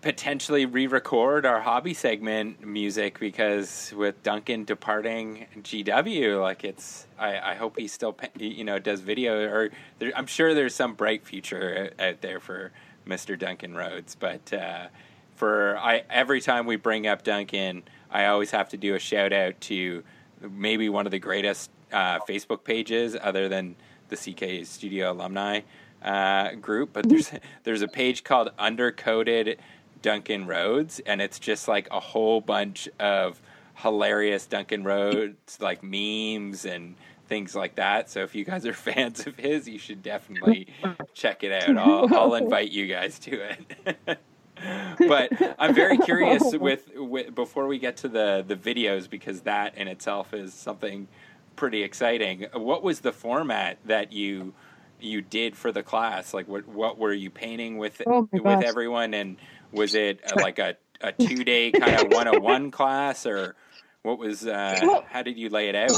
potentially 0.02 0.66
re-record 0.66 1.46
our 1.46 1.60
hobby 1.60 1.94
segment 1.94 2.66
music 2.66 3.20
because 3.20 3.92
with 3.98 4.22
Duncan 4.24 4.64
departing 4.64 5.48
GW, 5.58 6.42
like 6.42 6.64
it's 6.64 7.08
I, 7.18 7.52
I 7.52 7.56
hope 7.56 7.78
he 7.78 7.88
still 7.88 8.16
you 8.38 8.64
know 8.64 8.80
does 8.80 9.02
video 9.02 9.50
or 9.50 9.72
there, 10.00 10.12
I'm 10.16 10.28
sure 10.28 10.54
there's 10.54 10.76
some 10.76 10.94
bright 10.94 11.26
future 11.26 11.92
out 12.00 12.22
there 12.22 12.40
for 12.40 12.72
Mr. 13.08 13.38
Duncan 13.38 13.76
Rhodes, 13.76 14.16
but 14.16 14.54
uh, 14.54 14.88
for 15.36 15.78
I 15.78 16.04
every 16.10 16.42
time 16.42 16.68
we 16.68 16.76
bring 16.76 17.08
up 17.08 17.24
Duncan 17.24 17.84
I 18.12 18.28
always 18.28 18.52
have 18.52 18.70
to 18.70 18.78
do 18.78 18.96
a 18.96 19.00
shout 19.00 19.34
out 19.34 19.60
to 19.62 20.04
maybe 20.40 20.90
one 20.90 21.06
of 21.06 21.12
the 21.12 21.20
greatest 21.20 21.72
uh, 21.92 22.20
Facebook 22.20 22.64
pages 22.64 23.18
other 23.20 23.50
than 23.50 23.76
the 24.10 24.16
CK 24.16 24.66
Studio 24.66 25.12
alumni 25.12 25.62
uh, 26.02 26.54
group. 26.56 26.92
But 26.94 27.10
there's 27.10 27.32
there's 27.64 27.82
a 27.82 27.88
page 27.88 28.24
called 28.24 28.50
Undercoded 28.58 29.60
Duncan 30.02 30.48
Rhodes, 30.48 31.00
and 31.00 31.22
it's 31.22 31.40
just 31.40 31.68
like 31.68 31.88
a 31.92 32.00
whole 32.00 32.42
bunch 32.42 32.88
of 33.00 33.42
hilarious 33.76 34.46
Duncan 34.48 34.84
Rhodes 34.84 35.60
like 35.62 35.84
memes 35.84 36.66
and 36.66 36.96
things 37.28 37.56
like 37.56 37.76
that. 37.76 38.10
So 38.10 38.24
if 38.24 38.34
you 38.36 38.44
guys 38.44 38.66
are 38.66 38.74
fans 38.92 39.28
of 39.28 39.38
his, 39.38 39.68
you 39.68 39.80
should 39.80 40.02
definitely 40.02 40.68
check 41.14 41.44
it 41.44 41.52
out. 41.52 41.78
I'll, 41.78 42.14
I'll 42.16 42.36
invite 42.36 42.72
you 42.72 42.88
guys 42.88 43.20
to 43.20 43.42
it. 43.42 44.20
but 45.08 45.32
I'm 45.60 45.76
very 45.76 45.98
curious 45.98 46.56
with, 46.56 46.90
with 46.96 47.36
before 47.36 47.68
we 47.68 47.78
get 47.78 47.98
to 47.98 48.08
the 48.08 48.44
the 48.48 48.56
videos 48.56 49.10
because 49.10 49.42
that 49.42 49.78
in 49.78 49.88
itself 49.88 50.34
is 50.34 50.54
something 50.54 51.08
pretty 51.56 51.84
exciting. 51.84 52.48
What 52.54 52.84
was 52.84 53.02
the 53.02 53.12
format 53.12 53.78
that 53.86 54.12
you 54.12 54.54
you 55.00 55.22
did 55.22 55.56
for 55.56 55.72
the 55.72 55.84
class? 55.84 56.34
Like 56.34 56.48
what 56.48 56.68
what 56.68 56.98
were 56.98 57.14
you 57.14 57.30
painting 57.30 57.78
with 57.78 58.02
Oh 58.06 58.28
with 58.32 58.64
everyone 58.64 59.14
and 59.14 59.38
was 59.72 59.96
it 59.96 60.20
uh, 60.32 60.36
like 60.42 60.60
a 60.60 60.76
a 61.02 61.12
2-day 61.14 61.72
kind 61.72 61.96
of 62.02 62.12
101 62.12 62.72
class 62.72 63.28
or 63.28 63.56
what 64.02 64.18
was 64.18 64.46
uh 64.48 64.80
Well- 64.82 65.06
how 65.08 65.22
did 65.22 65.38
you 65.38 65.50
lay 65.50 65.70
it 65.70 65.76
out? 65.76 65.92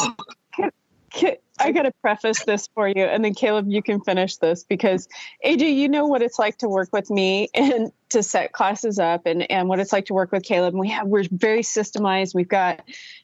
I 1.60 1.72
got 1.72 1.84
to 1.84 1.92
preface 2.02 2.44
this 2.44 2.68
for 2.74 2.88
you, 2.88 3.04
and 3.04 3.24
then 3.24 3.34
Caleb, 3.34 3.66
you 3.68 3.82
can 3.82 4.00
finish 4.02 4.38
this 4.38 4.64
because 4.64 5.08
AJ, 5.46 5.76
you 5.76 5.90
know 5.90 6.06
what 6.06 6.22
it's 6.22 6.40
like 6.40 6.58
to 6.60 6.70
work 6.70 6.90
with 6.94 7.10
me 7.10 7.50
and 7.54 7.92
to 8.10 8.24
set 8.24 8.52
classes 8.54 9.00
up, 9.00 9.26
and 9.26 9.50
and 9.52 9.68
what 9.68 9.80
it's 9.80 9.92
like 9.92 10.06
to 10.06 10.14
work 10.14 10.32
with 10.32 10.44
Caleb. 10.44 10.74
And 10.74 10.80
we 10.80 10.90
have 10.90 11.08
we're 11.08 11.26
very 11.32 11.62
systemized. 11.62 12.34
We've 12.34 12.48
got 12.48 12.82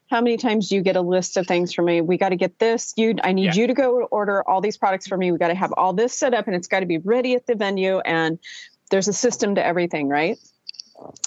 how 0.09 0.21
many 0.21 0.37
times 0.37 0.69
do 0.69 0.75
you 0.75 0.81
get 0.81 0.95
a 0.95 1.01
list 1.01 1.35
of 1.37 1.47
things 1.47 1.73
from 1.73 1.85
me? 1.85 2.01
We 2.01 2.17
got 2.17 2.29
to 2.29 2.35
get 2.35 2.59
this. 2.59 2.93
You, 2.95 3.15
I 3.23 3.31
need 3.33 3.55
Yeah. 3.55 3.61
you 3.61 3.67
to 3.67 3.73
go 3.73 4.03
order 4.03 4.47
all 4.47 4.61
these 4.61 4.77
products 4.77 5.07
for 5.07 5.17
me. 5.17 5.31
We 5.31 5.37
got 5.37 5.47
to 5.47 5.55
have 5.55 5.73
all 5.75 5.93
this 5.93 6.13
set 6.17 6.33
up, 6.33 6.47
and 6.47 6.55
it's 6.55 6.67
got 6.67 6.81
to 6.81 6.85
be 6.85 6.99
ready 6.99 7.33
at 7.35 7.47
the 7.47 7.55
venue. 7.55 7.99
And 7.99 8.37
there's 8.91 9.07
a 9.07 9.13
system 9.13 9.55
to 9.55 9.65
everything, 9.65 10.07
right? 10.07 10.37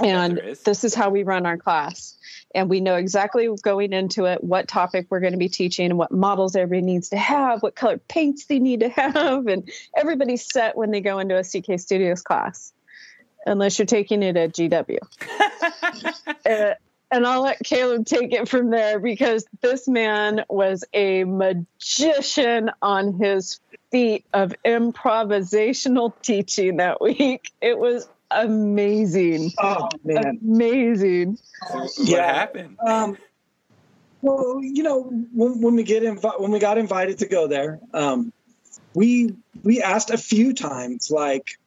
And 0.02 0.39
there 0.39 0.44
is. 0.44 0.62
this 0.62 0.84
is 0.84 0.94
how 0.94 1.10
we 1.10 1.24
run 1.24 1.44
our 1.44 1.58
class 1.58 2.16
and 2.55 2.70
we 2.70 2.81
know 2.81 2.94
exactly 2.94 3.48
going 3.62 3.92
into 3.92 4.24
it 4.24 4.42
what 4.42 4.66
topic 4.66 5.07
we're 5.10 5.20
going 5.20 5.34
to 5.34 5.39
be 5.39 5.50
teaching 5.50 5.90
and 5.90 5.98
what 5.98 6.10
models 6.10 6.57
everybody 6.57 6.81
needs 6.81 7.10
to 7.10 7.18
have, 7.18 7.62
what 7.62 7.74
color 7.76 7.98
paints 7.98 8.47
they 8.47 8.58
need 8.58 8.81
to 8.81 8.89
have, 8.89 9.47
and 9.47 9.70
everybody's 9.94 10.47
set 10.50 10.74
when 10.76 10.90
they 10.90 11.02
go 11.02 11.18
into 11.18 11.36
a 11.36 11.42
CK 11.44 11.78
Studios 11.78 12.23
class, 12.23 12.73
unless 13.44 13.78
you're 13.78 13.84
taking 13.86 14.23
it 14.23 14.36
at 14.36 14.52
GW. 14.52 14.98
Uh, 16.48 16.74
and 17.10 17.26
I'll 17.26 17.42
let 17.42 17.58
Caleb 17.64 18.06
take 18.06 18.32
it 18.32 18.48
from 18.48 18.70
there 18.70 18.98
because 18.98 19.46
this 19.60 19.88
man 19.88 20.44
was 20.48 20.84
a 20.92 21.24
magician 21.24 22.70
on 22.82 23.14
his 23.14 23.60
feet 23.90 24.24
of 24.32 24.54
improvisational 24.64 26.12
teaching 26.22 26.76
that 26.76 27.00
week. 27.00 27.50
It 27.60 27.78
was 27.78 28.08
amazing. 28.30 29.52
Oh 29.58 29.88
man. 30.04 30.38
Amazing. 30.42 31.38
What 31.70 31.90
Yeah. 31.98 32.34
happened? 32.34 32.76
Um, 32.86 33.16
well, 34.20 34.60
you 34.62 34.82
know, 34.82 35.02
when, 35.02 35.60
when 35.60 35.74
we 35.76 35.84
get 35.84 36.02
invi- 36.02 36.40
when 36.40 36.50
we 36.50 36.58
got 36.58 36.76
invited 36.76 37.18
to 37.18 37.26
go 37.26 37.46
there, 37.46 37.78
um, 37.94 38.32
we 38.94 39.34
we 39.62 39.82
asked 39.82 40.10
a 40.10 40.18
few 40.18 40.52
times, 40.52 41.10
like, 41.10 41.58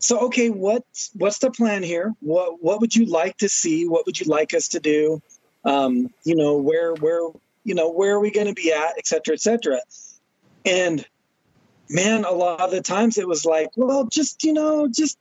so 0.00 0.18
okay, 0.26 0.48
what's 0.48 1.10
what's 1.14 1.38
the 1.38 1.50
plan 1.50 1.82
here? 1.82 2.12
What 2.20 2.62
what 2.62 2.80
would 2.80 2.96
you 2.96 3.04
like 3.04 3.36
to 3.38 3.48
see? 3.48 3.86
What 3.86 4.06
would 4.06 4.18
you 4.18 4.26
like 4.26 4.54
us 4.54 4.68
to 4.68 4.80
do? 4.80 5.22
Um, 5.64 6.12
you 6.24 6.34
know, 6.34 6.56
where 6.56 6.94
where 6.94 7.20
you 7.64 7.74
know 7.74 7.90
where 7.90 8.16
are 8.16 8.20
we 8.20 8.30
going 8.30 8.46
to 8.46 8.54
be 8.54 8.72
at, 8.72 8.94
et 8.96 9.06
cetera, 9.06 9.34
et 9.34 9.40
cetera. 9.42 9.78
And 10.64 11.06
man, 11.90 12.24
a 12.24 12.32
lot 12.32 12.60
of 12.60 12.70
the 12.70 12.80
times 12.80 13.18
it 13.18 13.28
was 13.28 13.44
like, 13.44 13.68
well, 13.76 14.06
just 14.06 14.42
you 14.42 14.54
know, 14.54 14.88
just 14.88 15.18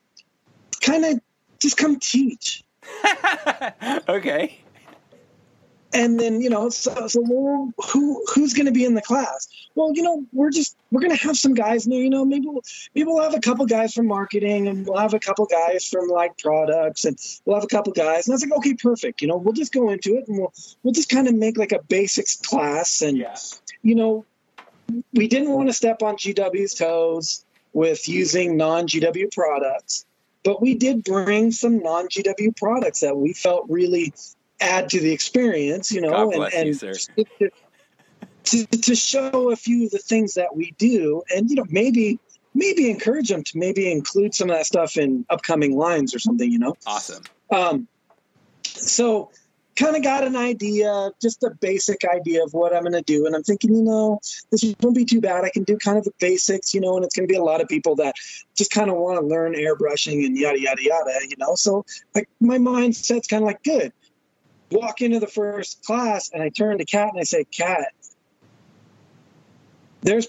kind 0.81 1.03
of 1.03 1.19
just 1.59 1.75
come 1.75 1.99
teach. 1.99 2.63
okay. 4.09 4.59
And 5.93 6.19
then 6.19 6.41
you 6.41 6.49
know 6.49 6.69
so, 6.69 7.07
so 7.07 7.21
well, 7.27 7.71
who 7.91 8.23
who's 8.33 8.53
going 8.53 8.65
to 8.65 8.71
be 8.71 8.85
in 8.85 8.93
the 8.93 9.01
class 9.01 9.47
well 9.75 9.91
you 9.93 10.03
know 10.03 10.23
we're 10.33 10.49
just 10.49 10.77
we're 10.91 11.01
going 11.01 11.15
to 11.15 11.21
have 11.21 11.37
some 11.37 11.53
guys 11.53 11.85
there 11.85 11.99
you 11.99 12.09
know 12.09 12.23
maybe 12.23 12.47
we'll 12.47 12.61
maybe 12.93 13.07
we'll 13.07 13.21
have 13.21 13.33
a 13.33 13.39
couple 13.39 13.65
guys 13.65 13.93
from 13.93 14.07
marketing 14.07 14.67
and 14.67 14.85
we'll 14.85 14.97
have 14.97 15.13
a 15.13 15.19
couple 15.19 15.45
guys 15.45 15.87
from 15.87 16.07
like 16.07 16.37
products 16.37 17.05
and 17.05 17.17
we'll 17.45 17.55
have 17.55 17.63
a 17.63 17.67
couple 17.67 17.91
guys 17.93 18.27
and 18.27 18.33
i 18.33 18.35
was 18.35 18.45
like 18.45 18.57
okay 18.57 18.73
perfect 18.75 19.21
you 19.21 19.27
know 19.27 19.37
we'll 19.37 19.53
just 19.53 19.73
go 19.73 19.89
into 19.89 20.15
it 20.15 20.27
and 20.27 20.37
we'll 20.37 20.53
we'll 20.83 20.93
just 20.93 21.09
kind 21.09 21.27
of 21.27 21.33
make 21.33 21.57
like 21.57 21.71
a 21.71 21.81
basics 21.83 22.35
class 22.35 23.01
and 23.01 23.17
Yeah. 23.17 23.35
you 23.81 23.95
know 23.95 24.25
we 25.13 25.27
didn't 25.27 25.51
want 25.51 25.69
to 25.69 25.73
step 25.73 26.01
on 26.01 26.15
gw's 26.15 26.73
toes 26.73 27.45
with 27.73 28.07
using 28.07 28.57
non-gw 28.57 29.31
products 29.31 30.05
but 30.43 30.61
we 30.61 30.73
did 30.73 31.03
bring 31.03 31.51
some 31.51 31.79
non-gw 31.79 32.55
products 32.57 33.01
that 33.01 33.17
we 33.17 33.33
felt 33.33 33.65
really 33.69 34.13
add 34.61 34.89
to 34.89 34.99
the 34.99 35.11
experience 35.11 35.91
you 35.91 36.01
know 36.01 36.31
and, 36.31 36.53
and 36.53 36.67
you, 36.67 36.75
to, 36.75 37.47
to, 38.43 38.65
to 38.65 38.95
show 38.95 39.51
a 39.51 39.55
few 39.55 39.85
of 39.85 39.91
the 39.91 39.99
things 39.99 40.33
that 40.33 40.55
we 40.55 40.71
do 40.77 41.23
and 41.35 41.49
you 41.49 41.55
know 41.55 41.65
maybe 41.69 42.19
maybe 42.53 42.89
encourage 42.89 43.29
them 43.29 43.43
to 43.43 43.57
maybe 43.57 43.91
include 43.91 44.33
some 44.33 44.49
of 44.49 44.55
that 44.55 44.65
stuff 44.65 44.97
in 44.97 45.25
upcoming 45.29 45.77
lines 45.77 46.13
or 46.13 46.19
something 46.19 46.51
you 46.51 46.59
know 46.59 46.75
Awesome. 46.85 47.23
um, 47.51 47.87
so 48.63 49.31
kind 49.79 49.95
of 49.95 50.03
got 50.03 50.25
an 50.25 50.35
idea, 50.35 51.09
just 51.21 51.41
a 51.43 51.51
basic 51.61 52.03
idea 52.03 52.43
of 52.43 52.53
what 52.53 52.75
I'm 52.75 52.83
going 52.83 52.93
to 52.93 53.01
do. 53.01 53.25
And 53.25 53.33
I'm 53.35 53.43
thinking, 53.43 53.73
you 53.73 53.81
know, 53.81 54.19
this 54.51 54.75
won't 54.81 54.95
be 54.95 55.05
too 55.05 55.21
bad. 55.21 55.45
I 55.45 55.49
can 55.49 55.63
do 55.63 55.77
kind 55.77 55.97
of 55.97 56.03
the 56.03 56.11
basics, 56.19 56.73
you 56.73 56.81
know, 56.81 56.97
and 56.97 57.05
it's 57.05 57.15
going 57.15 57.27
to 57.27 57.31
be 57.31 57.37
a 57.37 57.43
lot 57.43 57.61
of 57.61 57.69
people 57.69 57.95
that 57.95 58.15
just 58.57 58.71
kind 58.71 58.89
of 58.89 58.97
want 58.97 59.19
to 59.19 59.25
learn 59.25 59.53
airbrushing 59.53 60.25
and 60.25 60.37
yada, 60.37 60.59
yada, 60.59 60.83
yada, 60.83 61.11
you 61.21 61.35
know. 61.37 61.55
So 61.55 61.85
like 62.13 62.27
my 62.41 62.57
mindset's 62.57 63.27
kind 63.27 63.43
of 63.43 63.47
like, 63.47 63.63
good. 63.63 63.93
Walk 64.71 65.01
into 65.01 65.19
the 65.19 65.27
first 65.27 65.83
class 65.83 66.29
and 66.33 66.43
I 66.43 66.49
turn 66.49 66.77
to 66.77 66.85
Kat 66.85 67.09
and 67.11 67.19
I 67.19 67.23
say, 67.23 67.43
Kat, 67.45 67.87
there's 70.01 70.27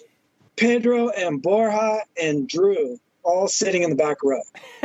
Pedro 0.57 1.11
and 1.11 1.43
Borja 1.43 2.01
and 2.21 2.49
Drew 2.49 2.99
all 3.23 3.49
sitting 3.49 3.83
in 3.83 3.91
the 3.91 3.97
back 3.97 4.23
row. 4.23 4.41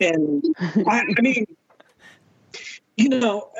and 0.00 0.44
I, 0.86 1.04
I 1.16 1.20
mean, 1.20 1.46
you 2.96 3.08
know, 3.08 3.50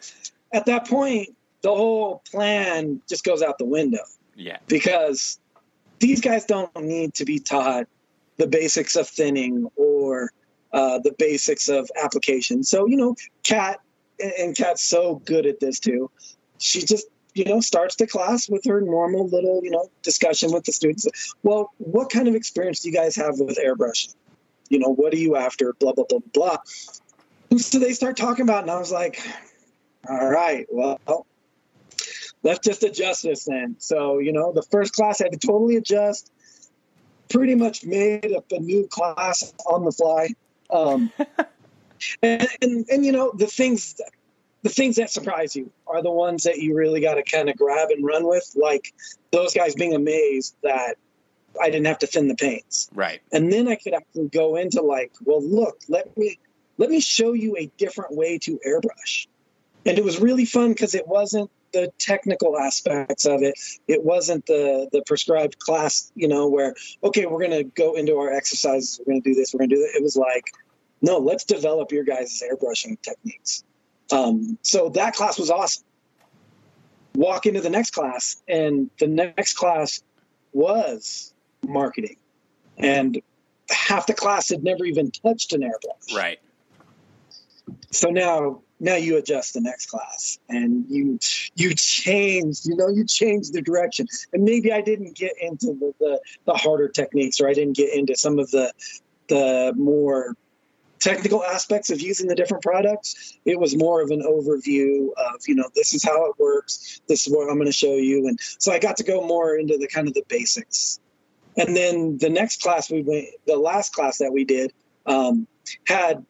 at 0.52 0.66
that 0.66 0.86
point, 0.86 1.36
the 1.62 1.74
whole 1.74 2.22
plan 2.30 3.00
just 3.08 3.24
goes 3.24 3.42
out 3.42 3.58
the 3.58 3.64
window 3.64 4.04
Yeah. 4.36 4.58
because 4.66 5.38
these 5.98 6.20
guys 6.20 6.44
don't 6.44 6.74
need 6.80 7.14
to 7.14 7.24
be 7.24 7.38
taught 7.38 7.86
the 8.36 8.46
basics 8.46 8.96
of 8.96 9.08
thinning 9.08 9.68
or 9.76 10.30
uh, 10.72 10.98
the 10.98 11.14
basics 11.18 11.68
of 11.68 11.88
application. 12.02 12.62
So, 12.62 12.86
you 12.86 12.96
know, 12.96 13.14
Kat, 13.44 13.80
and 14.20 14.56
Kat's 14.56 14.84
so 14.84 15.16
good 15.24 15.46
at 15.46 15.60
this 15.60 15.78
too. 15.78 16.10
She 16.58 16.80
just, 16.80 17.06
you 17.34 17.44
know, 17.44 17.60
starts 17.60 17.96
the 17.96 18.06
class 18.06 18.48
with 18.48 18.64
her 18.66 18.80
normal 18.80 19.26
little, 19.28 19.60
you 19.62 19.70
know, 19.70 19.90
discussion 20.02 20.52
with 20.52 20.64
the 20.64 20.72
students. 20.72 21.34
Well, 21.42 21.72
what 21.78 22.10
kind 22.10 22.28
of 22.28 22.34
experience 22.34 22.80
do 22.80 22.90
you 22.90 22.94
guys 22.94 23.16
have 23.16 23.38
with 23.38 23.58
airbrushing? 23.58 24.14
You 24.68 24.78
know, 24.78 24.94
what 24.94 25.12
are 25.12 25.18
you 25.18 25.36
after? 25.36 25.74
Blah, 25.74 25.92
blah, 25.92 26.04
blah, 26.08 26.20
blah. 26.32 26.56
And 27.50 27.60
so 27.60 27.78
they 27.78 27.92
start 27.92 28.16
talking 28.16 28.42
about 28.42 28.58
it, 28.58 28.62
and 28.62 28.70
I 28.70 28.78
was 28.78 28.92
like, 28.92 29.20
all 30.08 30.28
right, 30.28 30.66
well, 30.70 30.98
let's 32.42 32.60
just 32.60 32.82
adjust 32.82 33.24
this 33.24 33.44
then. 33.44 33.76
So, 33.78 34.18
you 34.18 34.32
know, 34.32 34.52
the 34.52 34.62
first 34.62 34.92
class 34.92 35.20
I 35.20 35.24
had 35.24 35.40
to 35.40 35.46
totally 35.46 35.76
adjust, 35.76 36.30
pretty 37.30 37.54
much 37.54 37.84
made 37.84 38.32
up 38.32 38.44
a 38.52 38.60
new 38.60 38.86
class 38.86 39.52
on 39.66 39.84
the 39.84 39.92
fly. 39.92 40.28
Um, 40.70 41.10
and, 42.22 42.48
and, 42.62 42.86
and, 42.90 43.04
you 43.04 43.12
know, 43.12 43.32
the 43.34 43.46
things, 43.46 44.00
the 44.62 44.68
things 44.68 44.96
that 44.96 45.10
surprise 45.10 45.54
you 45.54 45.70
are 45.86 46.02
the 46.02 46.10
ones 46.10 46.44
that 46.44 46.58
you 46.58 46.74
really 46.74 47.00
got 47.00 47.14
to 47.14 47.22
kind 47.22 47.48
of 47.48 47.56
grab 47.56 47.90
and 47.90 48.04
run 48.04 48.26
with, 48.26 48.50
like 48.56 48.92
those 49.30 49.54
guys 49.54 49.74
being 49.74 49.94
amazed 49.94 50.56
that 50.62 50.96
I 51.60 51.70
didn't 51.70 51.86
have 51.86 52.00
to 52.00 52.06
thin 52.06 52.28
the 52.28 52.34
paints 52.34 52.90
Right. 52.94 53.20
and 53.32 53.52
then 53.52 53.68
I 53.68 53.76
could 53.76 53.94
actually 53.94 54.28
go 54.28 54.56
into 54.56 54.82
like, 54.82 55.12
well, 55.24 55.42
look, 55.42 55.78
let 55.88 56.16
me 56.16 56.38
let 56.78 56.90
me 56.90 56.98
show 57.00 57.32
you 57.34 57.56
a 57.56 57.70
different 57.78 58.16
way 58.16 58.38
to 58.38 58.58
airbrush, 58.66 59.28
and 59.86 59.96
it 59.96 60.02
was 60.02 60.20
really 60.20 60.44
fun 60.44 60.70
because 60.72 60.96
it 60.96 61.06
wasn't 61.06 61.48
the 61.72 61.92
technical 61.98 62.58
aspects 62.58 63.24
of 63.26 63.42
it. 63.42 63.54
It 63.86 64.02
wasn't 64.02 64.46
the 64.46 64.88
the 64.90 65.02
prescribed 65.06 65.58
class, 65.60 66.10
you 66.16 66.26
know, 66.26 66.48
where 66.48 66.74
okay, 67.04 67.26
we're 67.26 67.42
gonna 67.42 67.62
go 67.62 67.94
into 67.94 68.16
our 68.18 68.32
exercises, 68.32 68.98
we're 68.98 69.12
gonna 69.12 69.20
do 69.20 69.34
this, 69.34 69.54
we're 69.54 69.58
gonna 69.58 69.68
do 69.76 69.82
that. 69.82 69.92
It 69.96 70.02
was 70.02 70.16
like, 70.16 70.44
no, 71.04 71.18
let's 71.18 71.44
develop 71.44 71.92
your 71.92 72.04
guys' 72.04 72.42
airbrushing 72.42 73.00
techniques. 73.02 73.64
Um, 74.10 74.58
so 74.62 74.88
that 74.90 75.14
class 75.14 75.38
was 75.38 75.50
awesome. 75.50 75.84
Walk 77.14 77.46
into 77.46 77.60
the 77.60 77.70
next 77.70 77.90
class, 77.90 78.42
and 78.48 78.90
the 78.98 79.06
next 79.06 79.54
class 79.54 80.02
was 80.52 81.32
marketing 81.66 82.16
and 82.78 83.20
half 83.70 84.06
the 84.06 84.14
class 84.14 84.48
had 84.48 84.62
never 84.62 84.84
even 84.84 85.10
touched 85.10 85.52
an 85.52 85.62
airbrush. 85.62 86.14
Right. 86.14 86.38
So 87.90 88.10
now 88.10 88.60
now 88.80 88.96
you 88.96 89.16
adjust 89.16 89.54
the 89.54 89.60
next 89.60 89.86
class 89.86 90.38
and 90.48 90.84
you 90.88 91.18
you 91.54 91.74
change, 91.74 92.60
you 92.64 92.76
know, 92.76 92.88
you 92.88 93.04
change 93.04 93.50
the 93.50 93.62
direction. 93.62 94.06
And 94.32 94.44
maybe 94.44 94.72
I 94.72 94.80
didn't 94.80 95.16
get 95.16 95.32
into 95.40 95.66
the, 95.66 95.94
the, 96.00 96.20
the 96.44 96.54
harder 96.54 96.88
techniques 96.88 97.40
or 97.40 97.48
I 97.48 97.54
didn't 97.54 97.76
get 97.76 97.94
into 97.94 98.16
some 98.16 98.38
of 98.38 98.50
the 98.50 98.72
the 99.28 99.72
more 99.76 100.36
technical 101.04 101.44
aspects 101.44 101.90
of 101.90 102.00
using 102.00 102.26
the 102.28 102.34
different 102.34 102.62
products. 102.62 103.36
It 103.44 103.60
was 103.60 103.76
more 103.76 104.00
of 104.00 104.10
an 104.10 104.22
overview 104.22 105.08
of, 105.16 105.42
you 105.46 105.54
know, 105.54 105.68
this 105.74 105.92
is 105.92 106.02
how 106.02 106.30
it 106.30 106.38
works. 106.38 107.02
This 107.08 107.26
is 107.26 107.32
what 107.32 107.50
I'm 107.50 107.56
going 107.56 107.66
to 107.66 107.72
show 107.72 107.96
you. 107.96 108.26
And 108.26 108.40
so 108.40 108.72
I 108.72 108.78
got 108.78 108.96
to 108.96 109.04
go 109.04 109.26
more 109.26 109.56
into 109.56 109.76
the 109.76 109.86
kind 109.86 110.08
of 110.08 110.14
the 110.14 110.24
basics. 110.28 110.98
And 111.58 111.76
then 111.76 112.16
the 112.16 112.30
next 112.30 112.62
class 112.62 112.90
we 112.90 113.02
went, 113.02 113.26
the 113.46 113.56
last 113.56 113.92
class 113.92 114.18
that 114.18 114.32
we 114.32 114.44
did, 114.44 114.72
um, 115.04 115.46
had 115.86 116.24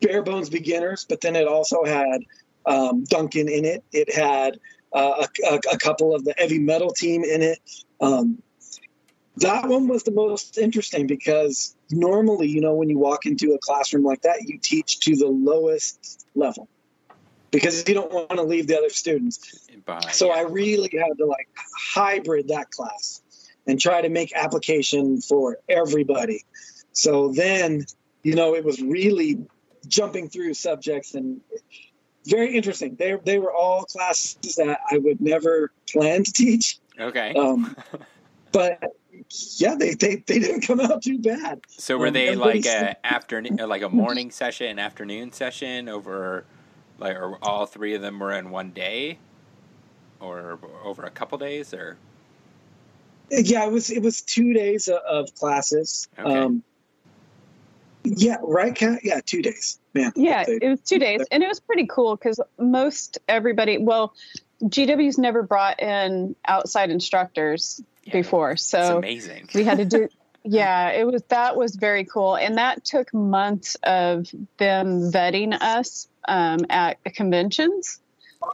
bare 0.00 0.22
bones 0.22 0.48
beginners, 0.48 1.04
but 1.08 1.20
then 1.20 1.34
it 1.34 1.48
also 1.48 1.84
had 1.84 2.20
um, 2.64 3.02
Duncan 3.04 3.48
in 3.48 3.64
it. 3.64 3.82
It 3.92 4.14
had 4.14 4.60
uh, 4.92 5.26
a, 5.50 5.58
a, 5.72 5.78
couple 5.78 6.14
of 6.14 6.24
the 6.24 6.34
heavy 6.38 6.60
metal 6.60 6.90
team 6.90 7.24
in 7.24 7.42
it. 7.42 7.58
Um, 8.00 8.40
that 9.38 9.66
one 9.66 9.88
was 9.88 10.04
the 10.04 10.12
most 10.12 10.58
interesting 10.58 11.06
because 11.06 11.74
normally, 11.92 12.48
you 12.48 12.60
know, 12.60 12.74
when 12.74 12.88
you 12.88 12.98
walk 12.98 13.26
into 13.26 13.52
a 13.52 13.58
classroom 13.58 14.04
like 14.04 14.22
that, 14.22 14.42
you 14.42 14.58
teach 14.58 15.00
to 15.00 15.16
the 15.16 15.28
lowest 15.28 16.26
level 16.34 16.68
because 17.50 17.86
you 17.88 17.94
don't 17.94 18.12
want 18.12 18.30
to 18.30 18.42
leave 18.42 18.66
the 18.66 18.76
other 18.76 18.88
students. 18.88 19.68
so 20.10 20.30
I 20.30 20.42
really 20.42 20.90
had 20.92 21.18
to 21.18 21.26
like 21.26 21.48
hybrid 21.76 22.48
that 22.48 22.70
class 22.70 23.22
and 23.66 23.80
try 23.80 24.00
to 24.00 24.08
make 24.08 24.32
application 24.34 25.20
for 25.20 25.58
everybody. 25.68 26.44
So 26.92 27.32
then, 27.32 27.84
you 28.22 28.34
know, 28.34 28.54
it 28.54 28.64
was 28.64 28.80
really 28.80 29.46
jumping 29.86 30.28
through 30.28 30.54
subjects 30.54 31.14
and 31.14 31.40
very 32.26 32.54
interesting. 32.54 32.96
They 32.96 33.16
they 33.24 33.38
were 33.38 33.52
all 33.52 33.84
classes 33.84 34.54
that 34.56 34.78
I 34.90 34.98
would 34.98 35.20
never 35.20 35.72
plan 35.88 36.24
to 36.24 36.32
teach. 36.32 36.78
Okay. 36.98 37.34
Um, 37.34 37.76
but 38.52 38.80
yeah, 39.56 39.74
they, 39.74 39.94
they 39.94 40.16
they 40.16 40.38
didn't 40.38 40.62
come 40.62 40.80
out 40.80 41.02
too 41.02 41.18
bad. 41.18 41.60
So 41.68 41.96
were 41.96 42.08
um, 42.08 42.12
they 42.12 42.34
like 42.34 42.66
a 42.66 42.96
afternoon, 43.06 43.56
like 43.68 43.82
a 43.82 43.88
morning 43.88 44.30
session, 44.30 44.78
afternoon 44.78 45.32
session 45.32 45.88
over, 45.88 46.44
like, 46.98 47.16
or 47.16 47.38
all 47.42 47.66
three 47.66 47.94
of 47.94 48.02
them 48.02 48.18
were 48.18 48.32
in 48.32 48.50
one 48.50 48.70
day, 48.70 49.18
or 50.20 50.58
over 50.84 51.04
a 51.04 51.10
couple 51.10 51.38
days, 51.38 51.72
or? 51.72 51.96
Yeah, 53.30 53.64
it 53.64 53.72
was 53.72 53.90
it 53.90 54.02
was 54.02 54.20
two 54.20 54.52
days 54.52 54.88
of 54.88 55.34
classes. 55.34 56.08
Okay. 56.18 56.38
Um, 56.38 56.62
yeah, 58.04 58.36
right, 58.42 58.74
Kat? 58.74 59.00
Yeah, 59.04 59.20
two 59.24 59.40
days. 59.40 59.78
Man. 59.94 60.12
Yeah, 60.16 60.44
it 60.46 60.68
was 60.68 60.80
two 60.80 60.98
days, 60.98 61.22
and 61.30 61.42
it 61.42 61.48
was 61.48 61.60
pretty 61.60 61.86
cool 61.86 62.16
because 62.16 62.40
most 62.58 63.18
everybody, 63.28 63.78
well, 63.78 64.14
GW's 64.64 65.18
never 65.18 65.42
brought 65.42 65.80
in 65.80 66.34
outside 66.46 66.90
instructors 66.90 67.82
yeah, 68.04 68.12
before, 68.12 68.56
so 68.56 68.98
amazing. 68.98 69.48
we 69.54 69.64
had 69.64 69.78
to 69.78 69.84
do. 69.84 70.08
Yeah, 70.44 70.88
it 70.88 71.06
was 71.06 71.22
that 71.28 71.56
was 71.56 71.76
very 71.76 72.04
cool, 72.04 72.34
and 72.34 72.56
that 72.56 72.84
took 72.84 73.14
months 73.14 73.76
of 73.84 74.28
them 74.58 75.12
vetting 75.12 75.56
us 75.60 76.08
um, 76.26 76.66
at 76.68 76.98
conventions. 77.14 78.00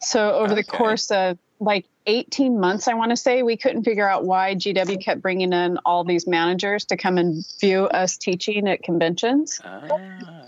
So 0.02 0.34
over 0.34 0.52
okay. 0.52 0.56
the 0.56 0.64
course 0.64 1.10
of 1.10 1.38
like 1.60 1.86
18 2.06 2.58
months, 2.60 2.88
I 2.88 2.94
want 2.94 3.10
to 3.10 3.16
say, 3.16 3.42
we 3.42 3.56
couldn't 3.56 3.84
figure 3.84 4.08
out 4.08 4.24
why 4.24 4.54
GW 4.54 5.02
kept 5.02 5.22
bringing 5.22 5.52
in 5.52 5.78
all 5.84 6.04
these 6.04 6.26
managers 6.26 6.84
to 6.86 6.96
come 6.96 7.18
and 7.18 7.44
view 7.60 7.84
us 7.84 8.16
teaching 8.16 8.68
at 8.68 8.82
conventions. 8.82 9.60
Ah. 9.64 9.88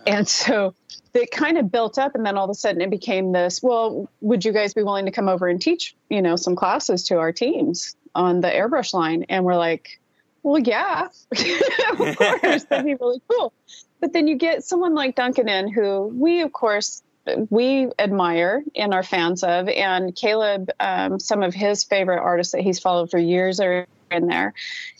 And 0.06 0.28
so 0.28 0.74
it 1.14 1.30
kind 1.30 1.58
of 1.58 1.70
built 1.70 1.98
up, 1.98 2.14
and 2.14 2.24
then 2.24 2.36
all 2.36 2.44
of 2.44 2.50
a 2.50 2.54
sudden 2.54 2.80
it 2.80 2.90
became 2.90 3.32
this 3.32 3.62
well, 3.62 4.08
would 4.20 4.44
you 4.44 4.52
guys 4.52 4.74
be 4.74 4.82
willing 4.82 5.06
to 5.06 5.10
come 5.10 5.28
over 5.28 5.48
and 5.48 5.60
teach, 5.60 5.94
you 6.08 6.22
know, 6.22 6.36
some 6.36 6.56
classes 6.56 7.04
to 7.04 7.18
our 7.18 7.32
teams 7.32 7.96
on 8.14 8.40
the 8.40 8.48
airbrush 8.48 8.94
line? 8.94 9.24
And 9.28 9.44
we're 9.44 9.56
like, 9.56 10.00
well, 10.42 10.58
yeah, 10.58 11.08
of 11.90 12.16
course, 12.16 12.64
that'd 12.64 12.84
be 12.84 12.94
really 12.94 13.20
cool. 13.28 13.52
But 14.00 14.12
then 14.12 14.26
you 14.26 14.36
get 14.36 14.64
someone 14.64 14.94
like 14.94 15.14
Duncan 15.14 15.48
in, 15.48 15.68
who 15.68 16.06
we, 16.06 16.40
of 16.40 16.52
course, 16.52 17.02
we 17.50 17.88
admire 17.98 18.64
and 18.74 18.94
are 18.94 19.02
fans 19.02 19.44
of. 19.44 19.68
And 19.68 20.14
Caleb, 20.14 20.70
um, 20.80 21.20
some 21.20 21.42
of 21.42 21.54
his 21.54 21.84
favorite 21.84 22.20
artists 22.20 22.52
that 22.52 22.62
he's 22.62 22.78
followed 22.78 23.10
for 23.10 23.18
years 23.18 23.60
are 23.60 23.86
in 24.10 24.26
there. 24.26 24.52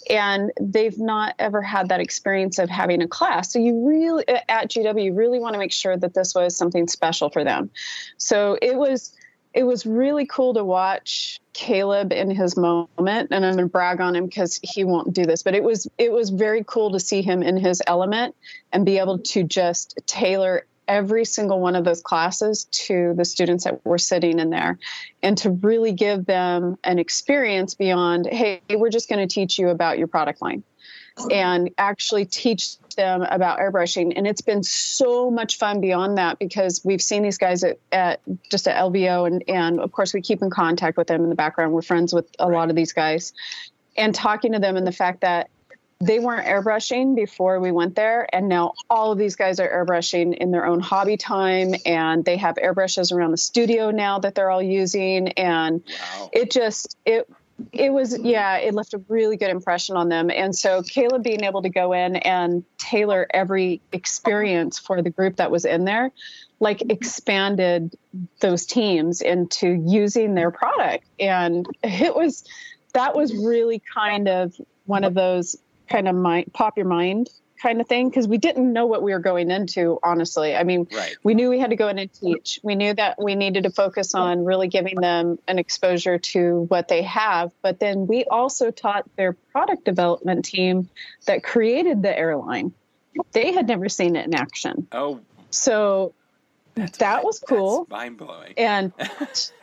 And 0.08 0.52
they've 0.60 0.98
not 0.98 1.34
ever 1.38 1.62
had 1.62 1.88
that 1.88 2.00
experience 2.00 2.58
of 2.58 2.70
having 2.70 3.02
a 3.02 3.08
class. 3.08 3.52
So 3.52 3.58
you 3.58 3.86
really, 3.86 4.26
at 4.28 4.70
GW, 4.70 5.04
you 5.04 5.12
really 5.12 5.38
want 5.38 5.54
to 5.54 5.58
make 5.58 5.72
sure 5.72 5.96
that 5.96 6.14
this 6.14 6.34
was 6.34 6.56
something 6.56 6.88
special 6.88 7.30
for 7.30 7.44
them. 7.44 7.70
So 8.16 8.58
it 8.60 8.76
was. 8.76 9.14
It 9.52 9.64
was 9.64 9.84
really 9.84 10.26
cool 10.26 10.54
to 10.54 10.62
watch 10.62 11.40
Caleb 11.54 12.12
in 12.12 12.30
his 12.30 12.56
moment, 12.56 13.32
and 13.32 13.44
I'm 13.44 13.56
going 13.56 13.64
to 13.64 13.66
brag 13.66 14.00
on 14.00 14.14
him 14.14 14.26
because 14.26 14.60
he 14.62 14.84
won't 14.84 15.12
do 15.12 15.24
this. 15.24 15.42
But 15.42 15.56
it 15.56 15.64
was 15.64 15.88
it 15.98 16.12
was 16.12 16.30
very 16.30 16.62
cool 16.64 16.92
to 16.92 17.00
see 17.00 17.20
him 17.20 17.42
in 17.42 17.56
his 17.56 17.82
element 17.88 18.36
and 18.72 18.86
be 18.86 18.98
able 18.98 19.18
to 19.18 19.42
just 19.42 19.98
tailor 20.06 20.66
every 20.90 21.24
single 21.24 21.60
one 21.60 21.76
of 21.76 21.84
those 21.84 22.02
classes 22.02 22.64
to 22.64 23.14
the 23.16 23.24
students 23.24 23.62
that 23.62 23.86
were 23.86 23.96
sitting 23.96 24.40
in 24.40 24.50
there 24.50 24.76
and 25.22 25.38
to 25.38 25.50
really 25.50 25.92
give 25.92 26.26
them 26.26 26.76
an 26.82 26.98
experience 26.98 27.74
beyond, 27.74 28.26
hey, 28.26 28.60
we're 28.68 28.90
just 28.90 29.08
going 29.08 29.26
to 29.26 29.32
teach 29.32 29.56
you 29.56 29.68
about 29.68 29.98
your 29.98 30.08
product 30.08 30.42
line 30.42 30.64
and 31.30 31.70
actually 31.78 32.24
teach 32.24 32.76
them 32.96 33.22
about 33.22 33.60
airbrushing. 33.60 34.14
And 34.16 34.26
it's 34.26 34.40
been 34.40 34.64
so 34.64 35.30
much 35.30 35.58
fun 35.58 35.80
beyond 35.80 36.18
that 36.18 36.40
because 36.40 36.80
we've 36.84 37.02
seen 37.02 37.22
these 37.22 37.38
guys 37.38 37.62
at, 37.62 37.78
at 37.92 38.20
just 38.50 38.66
at 38.66 38.76
LVO 38.76 39.28
and, 39.28 39.44
and 39.48 39.78
of 39.78 39.92
course 39.92 40.12
we 40.12 40.20
keep 40.20 40.42
in 40.42 40.50
contact 40.50 40.96
with 40.96 41.06
them 41.06 41.22
in 41.22 41.28
the 41.28 41.36
background. 41.36 41.72
We're 41.72 41.82
friends 41.82 42.12
with 42.12 42.26
a 42.40 42.48
lot 42.48 42.68
of 42.68 42.74
these 42.74 42.92
guys 42.92 43.32
and 43.96 44.12
talking 44.12 44.52
to 44.52 44.58
them 44.58 44.76
and 44.76 44.86
the 44.86 44.92
fact 44.92 45.20
that 45.20 45.50
they 46.00 46.18
weren't 46.18 46.46
airbrushing 46.46 47.14
before 47.14 47.60
we 47.60 47.70
went 47.70 47.94
there 47.94 48.26
and 48.34 48.48
now 48.48 48.72
all 48.88 49.12
of 49.12 49.18
these 49.18 49.36
guys 49.36 49.60
are 49.60 49.68
airbrushing 49.68 50.34
in 50.34 50.50
their 50.50 50.64
own 50.64 50.80
hobby 50.80 51.16
time 51.16 51.74
and 51.84 52.24
they 52.24 52.38
have 52.38 52.56
airbrushes 52.56 53.12
around 53.12 53.30
the 53.30 53.36
studio 53.36 53.90
now 53.90 54.18
that 54.18 54.34
they're 54.34 54.50
all 54.50 54.62
using 54.62 55.28
and 55.32 55.82
wow. 55.86 56.30
it 56.32 56.50
just 56.50 56.96
it 57.04 57.28
it 57.72 57.92
was 57.92 58.18
yeah 58.18 58.56
it 58.56 58.72
left 58.72 58.94
a 58.94 58.98
really 59.08 59.36
good 59.36 59.50
impression 59.50 59.94
on 59.94 60.08
them 60.08 60.30
and 60.30 60.56
so 60.56 60.82
caleb 60.82 61.22
being 61.22 61.44
able 61.44 61.60
to 61.60 61.68
go 61.68 61.92
in 61.92 62.16
and 62.16 62.64
tailor 62.78 63.26
every 63.30 63.82
experience 63.92 64.78
for 64.78 65.02
the 65.02 65.10
group 65.10 65.36
that 65.36 65.50
was 65.50 65.66
in 65.66 65.84
there 65.84 66.10
like 66.60 66.80
expanded 66.90 67.94
those 68.40 68.64
teams 68.64 69.20
into 69.20 69.68
using 69.86 70.34
their 70.34 70.50
product 70.50 71.04
and 71.18 71.66
it 71.82 72.14
was 72.16 72.42
that 72.94 73.14
was 73.14 73.34
really 73.36 73.82
kind 73.94 74.28
of 74.28 74.54
one 74.86 75.04
of 75.04 75.12
those 75.12 75.56
kind 75.90 76.08
of 76.08 76.14
mind 76.14 76.52
pop 76.52 76.76
your 76.76 76.86
mind 76.86 77.28
kind 77.60 77.80
of 77.80 77.86
thing 77.86 78.08
because 78.08 78.26
we 78.26 78.38
didn't 78.38 78.72
know 78.72 78.86
what 78.86 79.02
we 79.02 79.12
were 79.12 79.18
going 79.18 79.50
into 79.50 79.98
honestly. 80.02 80.56
I 80.56 80.64
mean 80.64 80.88
right. 80.94 81.16
we 81.22 81.34
knew 81.34 81.50
we 81.50 81.58
had 81.58 81.70
to 81.70 81.76
go 81.76 81.88
in 81.88 81.98
and 81.98 82.12
teach. 82.12 82.58
We 82.62 82.74
knew 82.74 82.94
that 82.94 83.22
we 83.22 83.34
needed 83.34 83.64
to 83.64 83.70
focus 83.70 84.14
on 84.14 84.44
really 84.44 84.68
giving 84.68 84.96
them 84.96 85.38
an 85.46 85.58
exposure 85.58 86.18
to 86.18 86.64
what 86.68 86.88
they 86.88 87.02
have. 87.02 87.52
But 87.60 87.78
then 87.78 88.06
we 88.06 88.24
also 88.24 88.70
taught 88.70 89.04
their 89.16 89.34
product 89.34 89.84
development 89.84 90.44
team 90.44 90.88
that 91.26 91.44
created 91.44 92.02
the 92.02 92.18
airline. 92.18 92.72
They 93.32 93.52
had 93.52 93.68
never 93.68 93.88
seen 93.88 94.16
it 94.16 94.26
in 94.26 94.34
action. 94.34 94.86
Oh. 94.92 95.20
So 95.50 96.14
that's 96.74 96.98
that 96.98 97.24
was 97.24 97.40
cool. 97.40 97.86
Mind-blowing. 97.90 98.54
And 98.56 98.92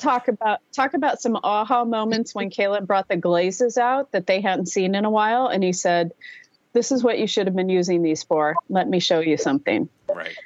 talk 0.00 0.28
about 0.28 0.60
talk 0.72 0.94
about 0.94 1.20
some 1.20 1.38
aha 1.42 1.84
moments 1.84 2.34
when 2.34 2.50
Caleb 2.50 2.86
brought 2.86 3.08
the 3.08 3.16
glazes 3.16 3.78
out 3.78 4.12
that 4.12 4.26
they 4.26 4.40
hadn't 4.40 4.66
seen 4.66 4.94
in 4.94 5.04
a 5.04 5.10
while, 5.10 5.46
and 5.46 5.62
he 5.62 5.72
said, 5.72 6.12
"This 6.72 6.90
is 6.90 7.04
what 7.04 7.18
you 7.18 7.26
should 7.26 7.46
have 7.46 7.56
been 7.56 7.68
using 7.68 8.02
these 8.02 8.22
for. 8.22 8.56
Let 8.68 8.88
me 8.88 9.00
show 9.00 9.20
you 9.20 9.36
something." 9.36 9.88
Right. 10.12 10.36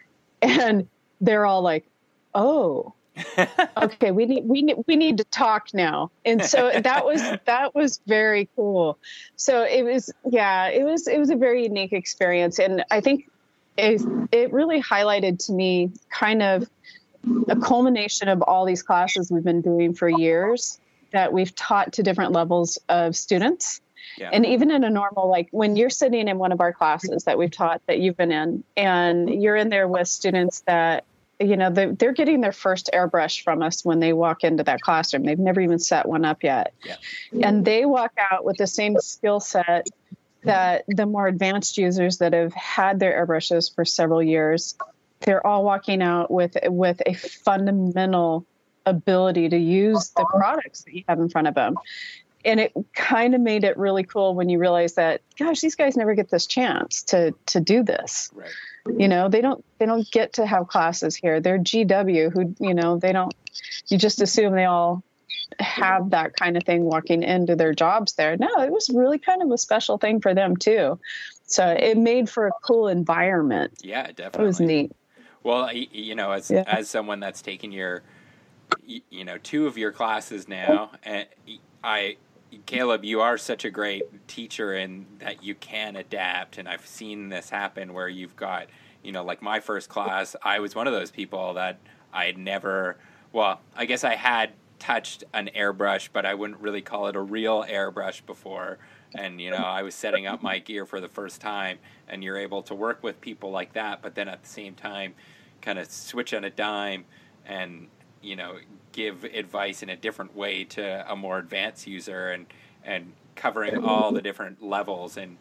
And 0.42 0.88
they're 1.20 1.46
all 1.46 1.62
like, 1.62 1.86
"Oh." 2.34 2.92
okay, 3.76 4.10
we 4.10 4.26
need 4.26 4.44
we 4.44 4.62
need 4.62 4.76
we 4.88 4.96
need 4.96 5.18
to 5.18 5.24
talk 5.24 5.68
now. 5.72 6.10
And 6.24 6.44
so 6.44 6.72
that 6.74 7.06
was 7.06 7.22
that 7.44 7.72
was 7.72 8.00
very 8.08 8.48
cool. 8.56 8.98
So 9.36 9.62
it 9.62 9.84
was 9.84 10.12
yeah, 10.24 10.66
it 10.66 10.82
was 10.82 11.06
it 11.06 11.18
was 11.18 11.30
a 11.30 11.36
very 11.36 11.62
unique 11.62 11.92
experience 11.92 12.58
and 12.58 12.84
I 12.90 13.00
think 13.00 13.30
it, 13.76 14.02
it 14.30 14.52
really 14.52 14.80
highlighted 14.80 15.44
to 15.46 15.52
me 15.52 15.92
kind 16.10 16.42
of 16.42 16.68
a 17.48 17.56
culmination 17.56 18.28
of 18.28 18.42
all 18.42 18.64
these 18.64 18.82
classes 18.82 19.30
we've 19.30 19.44
been 19.44 19.60
doing 19.60 19.94
for 19.94 20.08
years 20.08 20.80
that 21.12 21.32
we've 21.32 21.54
taught 21.54 21.92
to 21.94 22.02
different 22.02 22.32
levels 22.32 22.78
of 22.88 23.16
students. 23.16 23.80
Yeah. 24.18 24.30
And 24.32 24.44
even 24.46 24.70
in 24.70 24.84
a 24.84 24.90
normal, 24.90 25.28
like 25.28 25.48
when 25.50 25.76
you're 25.76 25.90
sitting 25.90 26.28
in 26.28 26.38
one 26.38 26.52
of 26.52 26.60
our 26.60 26.72
classes 26.72 27.24
that 27.24 27.38
we've 27.38 27.50
taught 27.50 27.82
that 27.86 28.00
you've 28.00 28.16
been 28.16 28.32
in, 28.32 28.64
and 28.76 29.42
you're 29.42 29.56
in 29.56 29.70
there 29.70 29.88
with 29.88 30.08
students 30.08 30.60
that, 30.66 31.04
you 31.40 31.56
know, 31.56 31.70
they're, 31.70 31.92
they're 31.92 32.12
getting 32.12 32.40
their 32.40 32.52
first 32.52 32.90
airbrush 32.92 33.42
from 33.42 33.62
us 33.62 33.84
when 33.84 34.00
they 34.00 34.12
walk 34.12 34.44
into 34.44 34.62
that 34.62 34.80
classroom. 34.82 35.24
They've 35.24 35.38
never 35.38 35.60
even 35.60 35.78
set 35.78 36.06
one 36.06 36.24
up 36.24 36.44
yet. 36.44 36.74
Yeah. 36.84 36.96
And 37.42 37.64
they 37.64 37.86
walk 37.86 38.12
out 38.30 38.44
with 38.44 38.56
the 38.56 38.66
same 38.66 38.98
skill 38.98 39.40
set 39.40 39.88
that 40.44 40.84
the 40.86 41.06
more 41.06 41.26
advanced 41.26 41.78
users 41.78 42.18
that 42.18 42.34
have 42.34 42.52
had 42.52 43.00
their 43.00 43.26
airbrushes 43.26 43.74
for 43.74 43.84
several 43.84 44.22
years 44.22 44.76
they're 45.20 45.46
all 45.46 45.64
walking 45.64 46.02
out 46.02 46.30
with 46.30 46.56
with 46.66 47.00
a 47.06 47.14
fundamental 47.14 48.46
ability 48.86 49.48
to 49.48 49.56
use 49.56 50.10
the 50.10 50.24
products 50.24 50.82
that 50.82 50.94
you 50.94 51.04
have 51.08 51.18
in 51.18 51.28
front 51.28 51.48
of 51.48 51.54
them. 51.54 51.76
And 52.44 52.60
it 52.60 52.72
kind 52.94 53.34
of 53.34 53.40
made 53.40 53.64
it 53.64 53.76
really 53.78 54.02
cool 54.02 54.34
when 54.34 54.50
you 54.50 54.58
realize 54.58 54.94
that 54.94 55.22
gosh 55.38 55.60
these 55.60 55.74
guys 55.74 55.96
never 55.96 56.14
get 56.14 56.28
this 56.30 56.46
chance 56.46 57.02
to 57.04 57.34
to 57.46 57.60
do 57.60 57.82
this. 57.82 58.30
Right. 58.34 58.50
you 58.98 59.08
know 59.08 59.28
they 59.28 59.40
don't 59.40 59.64
they 59.78 59.86
don't 59.86 60.08
get 60.10 60.34
to 60.34 60.46
have 60.46 60.68
classes 60.68 61.16
here. 61.16 61.40
They're 61.40 61.58
gw 61.58 62.32
who 62.32 62.54
you 62.60 62.74
know 62.74 62.98
they 62.98 63.12
don't 63.12 63.34
you 63.88 63.96
just 63.96 64.20
assume 64.20 64.54
they 64.54 64.66
all 64.66 65.02
have 65.58 66.10
that 66.10 66.36
kind 66.36 66.56
of 66.56 66.64
thing 66.64 66.84
walking 66.84 67.22
into 67.22 67.56
their 67.56 67.72
jobs 67.72 68.12
there. 68.14 68.36
No 68.36 68.60
it 68.60 68.70
was 68.70 68.90
really 68.90 69.18
kind 69.18 69.40
of 69.42 69.50
a 69.50 69.56
special 69.56 69.96
thing 69.96 70.20
for 70.20 70.34
them 70.34 70.56
too. 70.56 70.98
So 71.46 71.66
it 71.66 71.96
made 71.96 72.28
for 72.28 72.46
a 72.46 72.52
cool 72.62 72.88
environment. 72.88 73.78
Yeah, 73.82 74.08
definitely 74.08 74.44
it 74.44 74.46
was 74.46 74.60
neat 74.60 74.92
Well, 75.44 75.70
you 75.72 76.14
know, 76.14 76.32
as 76.32 76.50
Yeah. 76.50 76.64
as 76.66 76.88
someone 76.88 77.20
that's 77.20 77.42
taken 77.42 77.70
your, 77.70 78.02
you 78.86 79.24
know, 79.24 79.38
two 79.38 79.66
of 79.66 79.76
your 79.78 79.92
classes 79.92 80.48
now, 80.48 80.92
and 81.04 81.28
I, 81.84 82.16
Caleb, 82.64 83.04
you 83.04 83.20
are 83.20 83.36
such 83.36 83.64
a 83.66 83.70
great 83.70 84.26
teacher 84.26 84.74
in 84.74 85.06
that 85.18 85.42
you 85.44 85.54
can 85.54 85.96
adapt, 85.96 86.56
and 86.56 86.66
I've 86.66 86.86
seen 86.86 87.28
this 87.28 87.50
happen 87.50 87.92
where 87.92 88.08
you've 88.08 88.36
got, 88.36 88.68
you 89.02 89.12
know, 89.12 89.22
like 89.22 89.42
my 89.42 89.60
first 89.60 89.90
class, 89.90 90.34
I 90.42 90.60
was 90.60 90.74
one 90.74 90.86
of 90.86 90.94
those 90.94 91.10
people 91.10 91.52
that 91.54 91.78
I 92.12 92.24
had 92.24 92.38
never, 92.38 92.96
well, 93.32 93.60
I 93.76 93.84
guess 93.84 94.02
I 94.02 94.14
had 94.14 94.54
touched 94.78 95.24
an 95.34 95.50
airbrush, 95.54 96.08
but 96.10 96.24
I 96.24 96.32
wouldn't 96.34 96.60
really 96.60 96.80
call 96.82 97.06
it 97.08 97.16
a 97.16 97.20
real 97.20 97.64
airbrush 97.64 98.24
before. 98.24 98.78
And 99.14 99.40
you 99.40 99.50
know, 99.50 99.56
I 99.58 99.82
was 99.82 99.94
setting 99.94 100.26
up 100.26 100.42
my 100.42 100.58
gear 100.58 100.86
for 100.86 101.00
the 101.02 101.08
first 101.08 101.40
time, 101.42 101.78
and 102.08 102.24
you're 102.24 102.38
able 102.38 102.62
to 102.62 102.74
work 102.74 103.02
with 103.02 103.20
people 103.20 103.50
like 103.50 103.74
that, 103.74 104.00
but 104.00 104.14
then 104.14 104.28
at 104.28 104.42
the 104.42 104.48
same 104.48 104.74
time, 104.74 105.14
kind 105.64 105.78
of 105.78 105.90
switch 105.90 106.34
on 106.34 106.44
a 106.44 106.50
dime 106.50 107.04
and 107.46 107.88
you 108.22 108.36
know 108.36 108.56
give 108.92 109.24
advice 109.24 109.82
in 109.82 109.88
a 109.88 109.96
different 109.96 110.36
way 110.36 110.64
to 110.64 111.10
a 111.10 111.16
more 111.16 111.38
advanced 111.38 111.86
user 111.86 112.30
and 112.30 112.46
and 112.84 113.12
covering 113.34 113.82
all 113.82 114.12
the 114.12 114.22
different 114.22 114.62
levels. 114.62 115.16
And 115.16 115.36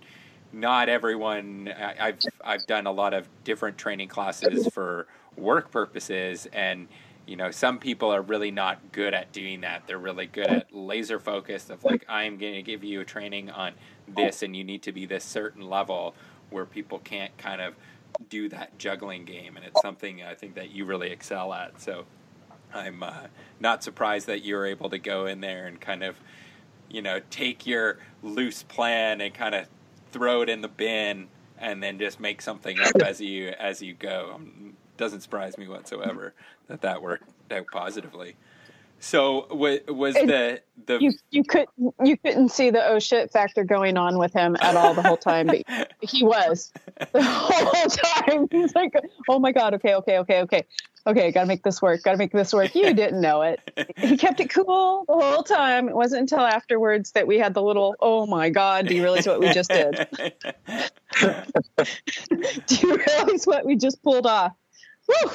not 0.51 0.89
everyone 0.89 1.71
I, 1.77 2.07
I've 2.07 2.19
I've 2.43 2.65
done 2.65 2.87
a 2.87 2.91
lot 2.91 3.13
of 3.13 3.27
different 3.43 3.77
training 3.77 4.07
classes 4.07 4.67
for 4.67 5.07
work 5.35 5.71
purposes. 5.71 6.47
And 6.53 6.87
you 7.25 7.35
know 7.35 7.51
some 7.51 7.79
people 7.79 8.09
are 8.13 8.21
really 8.21 8.51
not 8.51 8.79
good 8.91 9.13
at 9.13 9.31
doing 9.31 9.61
that. 9.61 9.87
They're 9.87 9.97
really 9.97 10.27
good 10.27 10.47
at 10.47 10.73
laser 10.73 11.19
focused 11.19 11.69
of 11.69 11.83
like 11.83 12.05
i'm 12.09 12.37
going 12.37 12.53
to 12.55 12.61
give 12.61 12.83
you 12.83 13.01
a 13.01 13.05
training 13.05 13.49
on 13.49 13.73
this 14.07 14.43
and 14.43 14.55
you 14.55 14.63
need 14.63 14.81
to 14.81 14.91
be 14.91 15.05
this 15.05 15.23
certain 15.23 15.69
level 15.69 16.13
where 16.49 16.65
people 16.65 16.99
can't 16.99 17.35
kind 17.37 17.61
of 17.61 17.73
do 18.29 18.49
that 18.49 18.77
juggling 18.77 19.25
game 19.25 19.55
and 19.57 19.65
it's 19.65 19.81
something 19.81 20.23
i 20.23 20.33
think 20.33 20.55
that 20.55 20.71
you 20.71 20.85
really 20.85 21.11
excel 21.11 21.53
at. 21.53 21.81
So 21.81 22.05
i'm 22.73 23.03
uh, 23.03 23.27
not 23.59 23.83
surprised 23.83 24.27
that 24.27 24.43
you're 24.43 24.65
able 24.65 24.89
to 24.89 24.97
go 24.97 25.25
in 25.25 25.41
there 25.41 25.67
and 25.67 25.79
kind 25.79 26.03
of 26.03 26.15
you 26.89 27.01
know 27.01 27.19
take 27.29 27.65
your 27.65 27.97
loose 28.21 28.63
plan 28.63 29.21
and 29.21 29.33
kind 29.33 29.55
of 29.55 29.67
throw 30.11 30.41
it 30.41 30.49
in 30.49 30.61
the 30.61 30.67
bin 30.67 31.27
and 31.57 31.81
then 31.81 31.97
just 31.97 32.19
make 32.19 32.41
something 32.41 32.79
up 32.79 32.95
as 33.03 33.21
you 33.21 33.49
as 33.59 33.81
you 33.81 33.93
go. 33.93 34.33
Um, 34.35 34.75
doesn't 34.97 35.21
surprise 35.21 35.57
me 35.57 35.67
whatsoever 35.67 36.33
that 36.67 36.81
that 36.81 37.01
worked 37.01 37.29
out 37.51 37.65
positively 37.71 38.35
so 39.03 39.47
was, 39.51 39.81
was 39.89 40.13
the 40.13 40.61
the 40.85 40.97
you 40.99 41.11
you 41.29 41.43
could 41.43 41.67
you 42.01 42.15
couldn't 42.15 42.49
see 42.49 42.69
the 42.69 42.87
oh 42.87 42.99
shit 42.99 43.33
factor 43.33 43.65
going 43.65 43.97
on 43.97 44.17
with 44.17 44.31
him 44.31 44.55
at 44.61 44.77
all 44.77 44.93
the 44.93 45.01
whole 45.01 45.17
time, 45.17 45.47
but 45.47 45.63
he 46.01 46.23
was 46.23 46.71
the 47.11 47.21
whole 47.21 47.89
time. 47.89 48.47
He's 48.49 48.73
like, 48.73 48.93
oh 49.27 49.39
my 49.39 49.51
god, 49.51 49.73
okay, 49.73 49.95
okay, 49.95 50.19
okay, 50.19 50.41
okay, 50.43 50.63
okay, 51.05 51.31
gotta 51.33 51.47
make 51.47 51.63
this 51.63 51.81
work, 51.81 52.01
gotta 52.03 52.17
make 52.17 52.31
this 52.31 52.53
work. 52.53 52.73
You 52.75 52.93
didn't 52.93 53.19
know 53.19 53.41
it. 53.41 53.59
He 53.97 54.15
kept 54.15 54.39
it 54.39 54.49
cool 54.49 55.03
the 55.05 55.13
whole 55.13 55.43
time. 55.43 55.89
It 55.89 55.95
wasn't 55.95 56.21
until 56.21 56.39
afterwards 56.39 57.11
that 57.11 57.27
we 57.27 57.37
had 57.37 57.53
the 57.53 57.61
little 57.61 57.95
oh 57.99 58.25
my 58.25 58.49
god, 58.51 58.87
do 58.87 58.95
you 58.95 59.03
realize 59.03 59.27
what 59.27 59.41
we 59.41 59.51
just 59.51 59.69
did? 59.69 60.07
do 61.19 62.75
you 62.77 62.97
realize 62.97 63.45
what 63.45 63.65
we 63.65 63.75
just 63.75 64.01
pulled 64.01 64.27
off? 64.27 64.53
Woo! 65.09 65.31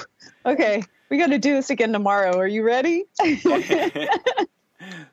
Okay, 0.47 0.83
we 1.11 1.19
got 1.19 1.29
to 1.29 1.39
do 1.39 1.55
this 1.55 1.71
again 1.71 1.93
tomorrow. 1.93 2.37
Are 2.37 2.47
you 2.47 2.63
ready? 2.63 3.05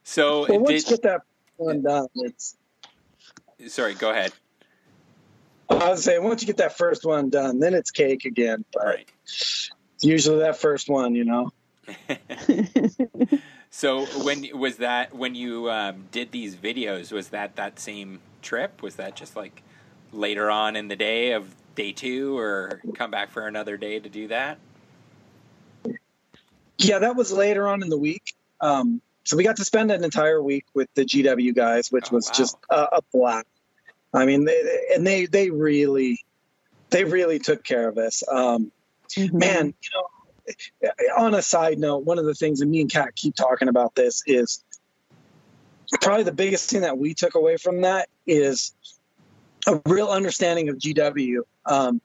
so 0.04 0.46
Well, 0.48 0.60
once 0.60 0.84
did, 0.84 0.92
you 0.92 0.98
get 0.98 1.04
that 1.04 1.22
one 1.58 1.82
done, 1.82 2.08
it's. 2.16 2.56
sorry 3.68 3.94
go 3.94 4.10
ahead 4.12 4.34
I 5.70 5.90
was 5.90 6.04
saying 6.04 6.24
once 6.24 6.42
you 6.42 6.48
get 6.48 6.58
that 6.58 6.78
first 6.78 7.06
one 7.06 7.30
done, 7.30 7.60
then 7.60 7.74
it's 7.74 7.90
cake 7.92 8.26
again. 8.26 8.66
But 8.72 8.86
right 8.86 9.10
it's 9.24 9.72
usually 10.02 10.40
that 10.40 10.58
first 10.58 10.90
one, 10.90 11.16
you 11.16 11.26
know. 11.26 11.52
So 13.76 14.06
when 14.24 14.48
was 14.58 14.78
that 14.78 15.14
when 15.14 15.36
you 15.36 15.70
um, 15.70 16.06
did 16.10 16.32
these 16.32 16.56
videos? 16.56 17.12
Was 17.12 17.28
that 17.30 17.58
that 17.58 17.78
same 17.78 18.22
trip? 18.42 18.82
Was 18.82 18.96
that 18.96 19.18
just 19.18 19.36
like 19.36 19.64
later 20.14 20.50
on 20.50 20.78
in 20.78 20.88
the 20.88 20.96
day 20.96 21.34
of 21.34 21.54
day 21.76 21.92
two, 21.92 22.38
or 22.38 22.80
come 22.94 23.12
back 23.12 23.32
for 23.32 23.48
another 23.48 23.76
day 23.76 24.00
to 24.00 24.08
do 24.08 24.30
that? 24.30 24.60
Yeah, 26.78 27.00
that 27.00 27.16
was 27.16 27.32
later 27.32 27.68
on 27.68 27.82
in 27.84 27.90
the 27.90 27.98
week. 27.98 28.34
Um, 28.62 29.02
so 29.24 29.38
we 29.38 29.44
got 29.44 29.58
to 29.58 29.66
spend 29.66 29.92
an 29.92 30.04
entire 30.04 30.42
week 30.42 30.66
with 30.74 30.88
the 30.94 31.04
GW 31.04 31.56
guys, 31.56 31.92
which 31.92 32.08
Oh, 32.12 32.16
was 32.16 32.28
wow. 32.28 32.34
just 32.34 32.58
a, 32.70 32.82
a 32.98 33.02
blast. 33.14 33.48
I 34.14 34.26
mean, 34.26 34.45
they, 34.45 34.88
and 34.94 35.06
they 35.06 35.26
they 35.26 35.50
really 35.50 36.24
they 36.90 37.04
really 37.04 37.40
took 37.40 37.64
care 37.64 37.88
of 37.90 37.98
us. 37.98 38.24
Um, 38.32 38.72
man, 39.32 39.74
you 39.82 39.90
know, 39.94 40.92
on 41.18 41.34
a 41.34 41.42
side 41.42 41.80
note, 41.80 42.06
one 42.06 42.20
of 42.20 42.26
the 42.26 42.34
things, 42.34 42.62
and 42.62 42.72
me 42.72 42.82
and 42.82 42.92
Kat 42.92 43.16
keep 43.16 43.36
talking 43.36 43.68
about 43.68 43.95
this, 43.95 44.24
is 44.26 44.64
probably 46.02 46.24
the 46.24 46.32
biggest 46.32 46.70
thing 46.70 46.82
that 46.82 46.98
we 46.98 47.14
took 47.14 47.36
away 47.36 47.58
from 47.58 47.82
that 47.82 48.08
is 48.26 48.74
a 49.68 49.82
real 49.86 50.08
understanding 50.08 50.70
of 50.70 50.78
GW. 50.78 51.40
Um, 51.66 52.00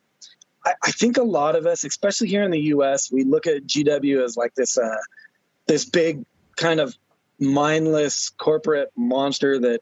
I, 0.65 0.75
I 0.83 0.91
think 0.91 1.17
a 1.17 1.23
lot 1.23 1.57
of 1.57 1.67
us, 1.67 1.85
especially 1.85 2.29
here 2.29 2.43
in 2.43 2.51
the 2.51 2.61
U.S., 2.61 3.11
we 3.11 3.25
look 3.25 3.47
at 3.47 3.67
GW 3.67 4.23
as 4.25 4.37
like 4.37 4.55
this 4.55 4.79
uh, 4.79 4.97
this 5.67 5.85
big 5.85 6.25
kind 6.57 6.81
of 6.81 6.95
mindless 7.41 8.29
corporate 8.31 8.91
monster 8.97 9.59
that 9.59 9.81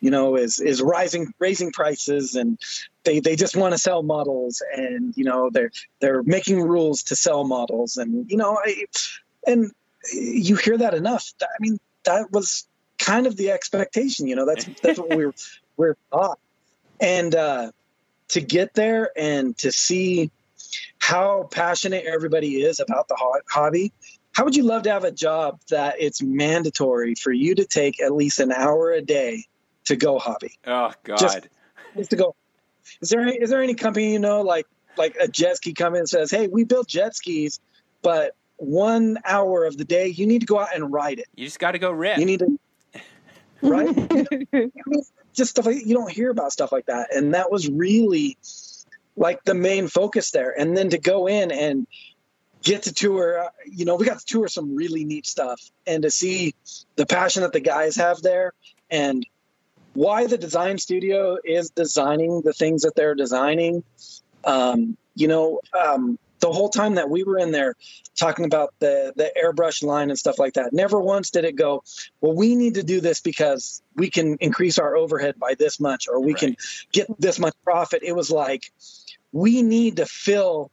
you 0.00 0.10
know 0.10 0.36
is 0.36 0.60
is 0.60 0.82
rising 0.82 1.32
raising 1.38 1.72
prices 1.72 2.34
and 2.34 2.58
they 3.04 3.18
they 3.18 3.34
just 3.34 3.56
want 3.56 3.72
to 3.72 3.78
sell 3.78 4.02
models 4.02 4.62
and 4.76 5.14
you 5.16 5.24
know 5.24 5.48
they're 5.50 5.70
they're 6.00 6.22
making 6.24 6.60
rules 6.60 7.02
to 7.02 7.16
sell 7.16 7.44
models 7.44 7.96
and 7.96 8.30
you 8.30 8.36
know 8.36 8.58
I, 8.62 8.84
and 9.46 9.72
you 10.12 10.56
hear 10.56 10.76
that 10.76 10.92
enough 10.92 11.32
i 11.42 11.46
mean 11.60 11.78
that 12.04 12.30
was 12.30 12.68
kind 12.98 13.26
of 13.26 13.36
the 13.36 13.52
expectation 13.52 14.26
you 14.26 14.36
know 14.36 14.44
that's 14.44 14.66
that's 14.82 14.98
what 14.98 15.08
we 15.08 15.24
we're 15.24 15.32
we're 15.78 15.96
taught 16.12 16.38
and 17.00 17.34
uh 17.34 17.72
to 18.28 18.40
get 18.40 18.74
there 18.74 19.10
and 19.16 19.56
to 19.58 19.72
see 19.72 20.30
how 20.98 21.48
passionate 21.50 22.04
everybody 22.04 22.62
is 22.62 22.80
about 22.80 23.08
the 23.08 23.16
ho- 23.18 23.40
hobby 23.50 23.92
how 24.32 24.44
would 24.44 24.54
you 24.54 24.62
love 24.62 24.82
to 24.82 24.90
have 24.90 25.04
a 25.04 25.10
job 25.12 25.58
that 25.70 25.96
it's 25.98 26.22
mandatory 26.22 27.14
for 27.14 27.32
you 27.32 27.54
to 27.54 27.64
take 27.64 28.00
at 28.00 28.12
least 28.12 28.38
an 28.40 28.52
hour 28.52 28.90
a 28.92 29.00
day 29.02 29.44
to 29.84 29.96
go 29.96 30.18
hobby 30.18 30.58
Oh 30.66 30.92
God! 31.04 31.18
Just- 31.18 31.48
just 31.96 32.10
to 32.10 32.16
go. 32.16 32.34
Is 33.00 33.08
there 33.08 33.20
any, 33.20 33.36
is 33.36 33.50
there 33.50 33.62
any 33.62 33.74
company 33.74 34.12
you 34.12 34.18
know 34.18 34.42
like 34.42 34.66
like 34.96 35.16
a 35.20 35.26
jet 35.28 35.56
ski 35.56 35.72
company 35.72 36.00
that 36.00 36.08
says, 36.08 36.30
"Hey, 36.30 36.48
we 36.48 36.64
build 36.64 36.88
jet 36.88 37.14
skis, 37.16 37.60
but 38.02 38.34
one 38.56 39.18
hour 39.24 39.64
of 39.64 39.76
the 39.78 39.84
day 39.84 40.08
you 40.08 40.26
need 40.26 40.40
to 40.40 40.46
go 40.46 40.58
out 40.58 40.74
and 40.74 40.92
ride 40.92 41.18
it. 41.18 41.26
you 41.34 41.46
just 41.46 41.58
got 41.58 41.72
to 41.72 41.78
go 41.78 41.90
rip. 41.90 42.18
You 42.18 42.26
need 42.26 42.40
to 42.40 42.58
right." 43.62 44.70
Just 45.38 45.52
stuff 45.52 45.66
like 45.66 45.86
you 45.86 45.94
don't 45.94 46.10
hear 46.10 46.30
about 46.30 46.50
stuff 46.50 46.72
like 46.72 46.86
that, 46.86 47.14
and 47.14 47.34
that 47.34 47.50
was 47.50 47.70
really 47.70 48.36
like 49.16 49.44
the 49.44 49.54
main 49.54 49.86
focus 49.86 50.32
there. 50.32 50.50
And 50.58 50.76
then 50.76 50.90
to 50.90 50.98
go 50.98 51.28
in 51.28 51.52
and 51.52 51.86
get 52.62 52.82
to 52.82 52.92
tour, 52.92 53.44
uh, 53.44 53.48
you 53.64 53.84
know, 53.84 53.94
we 53.94 54.04
got 54.04 54.18
to 54.18 54.26
tour 54.26 54.48
some 54.48 54.74
really 54.74 55.04
neat 55.04 55.26
stuff, 55.26 55.60
and 55.86 56.02
to 56.02 56.10
see 56.10 56.56
the 56.96 57.06
passion 57.06 57.42
that 57.42 57.52
the 57.52 57.60
guys 57.60 57.94
have 57.96 58.20
there, 58.20 58.52
and 58.90 59.24
why 59.94 60.26
the 60.26 60.38
design 60.38 60.76
studio 60.78 61.38
is 61.44 61.70
designing 61.70 62.42
the 62.42 62.52
things 62.52 62.82
that 62.82 62.96
they're 62.96 63.14
designing. 63.14 63.84
Um, 64.44 64.96
you 65.14 65.28
know, 65.28 65.60
um, 65.72 66.18
the 66.40 66.52
whole 66.52 66.68
time 66.68 66.94
that 66.96 67.10
we 67.10 67.24
were 67.24 67.38
in 67.38 67.50
there 67.50 67.74
talking 68.18 68.44
about 68.44 68.74
the 68.78 69.12
the 69.16 69.32
airbrush 69.42 69.82
line 69.82 70.10
and 70.10 70.18
stuff 70.18 70.38
like 70.38 70.54
that, 70.54 70.72
never 70.72 71.00
once 71.00 71.30
did 71.30 71.44
it 71.44 71.56
go, 71.56 71.82
well, 72.20 72.34
we 72.34 72.54
need 72.54 72.74
to 72.74 72.82
do 72.82 73.00
this 73.00 73.20
because 73.20 73.82
we 73.94 74.10
can 74.10 74.36
increase 74.40 74.78
our 74.78 74.96
overhead 74.96 75.38
by 75.38 75.54
this 75.54 75.80
much, 75.80 76.08
or 76.08 76.20
we 76.20 76.34
can 76.34 76.56
get 76.92 77.08
this 77.20 77.38
much 77.38 77.54
profit. 77.64 78.02
It 78.02 78.14
was 78.14 78.30
like 78.30 78.72
we 79.32 79.62
need 79.62 79.96
to 79.96 80.06
fill 80.06 80.70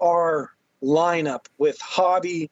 our 0.00 0.52
lineup 0.82 1.46
with 1.58 1.80
hobby 1.80 2.50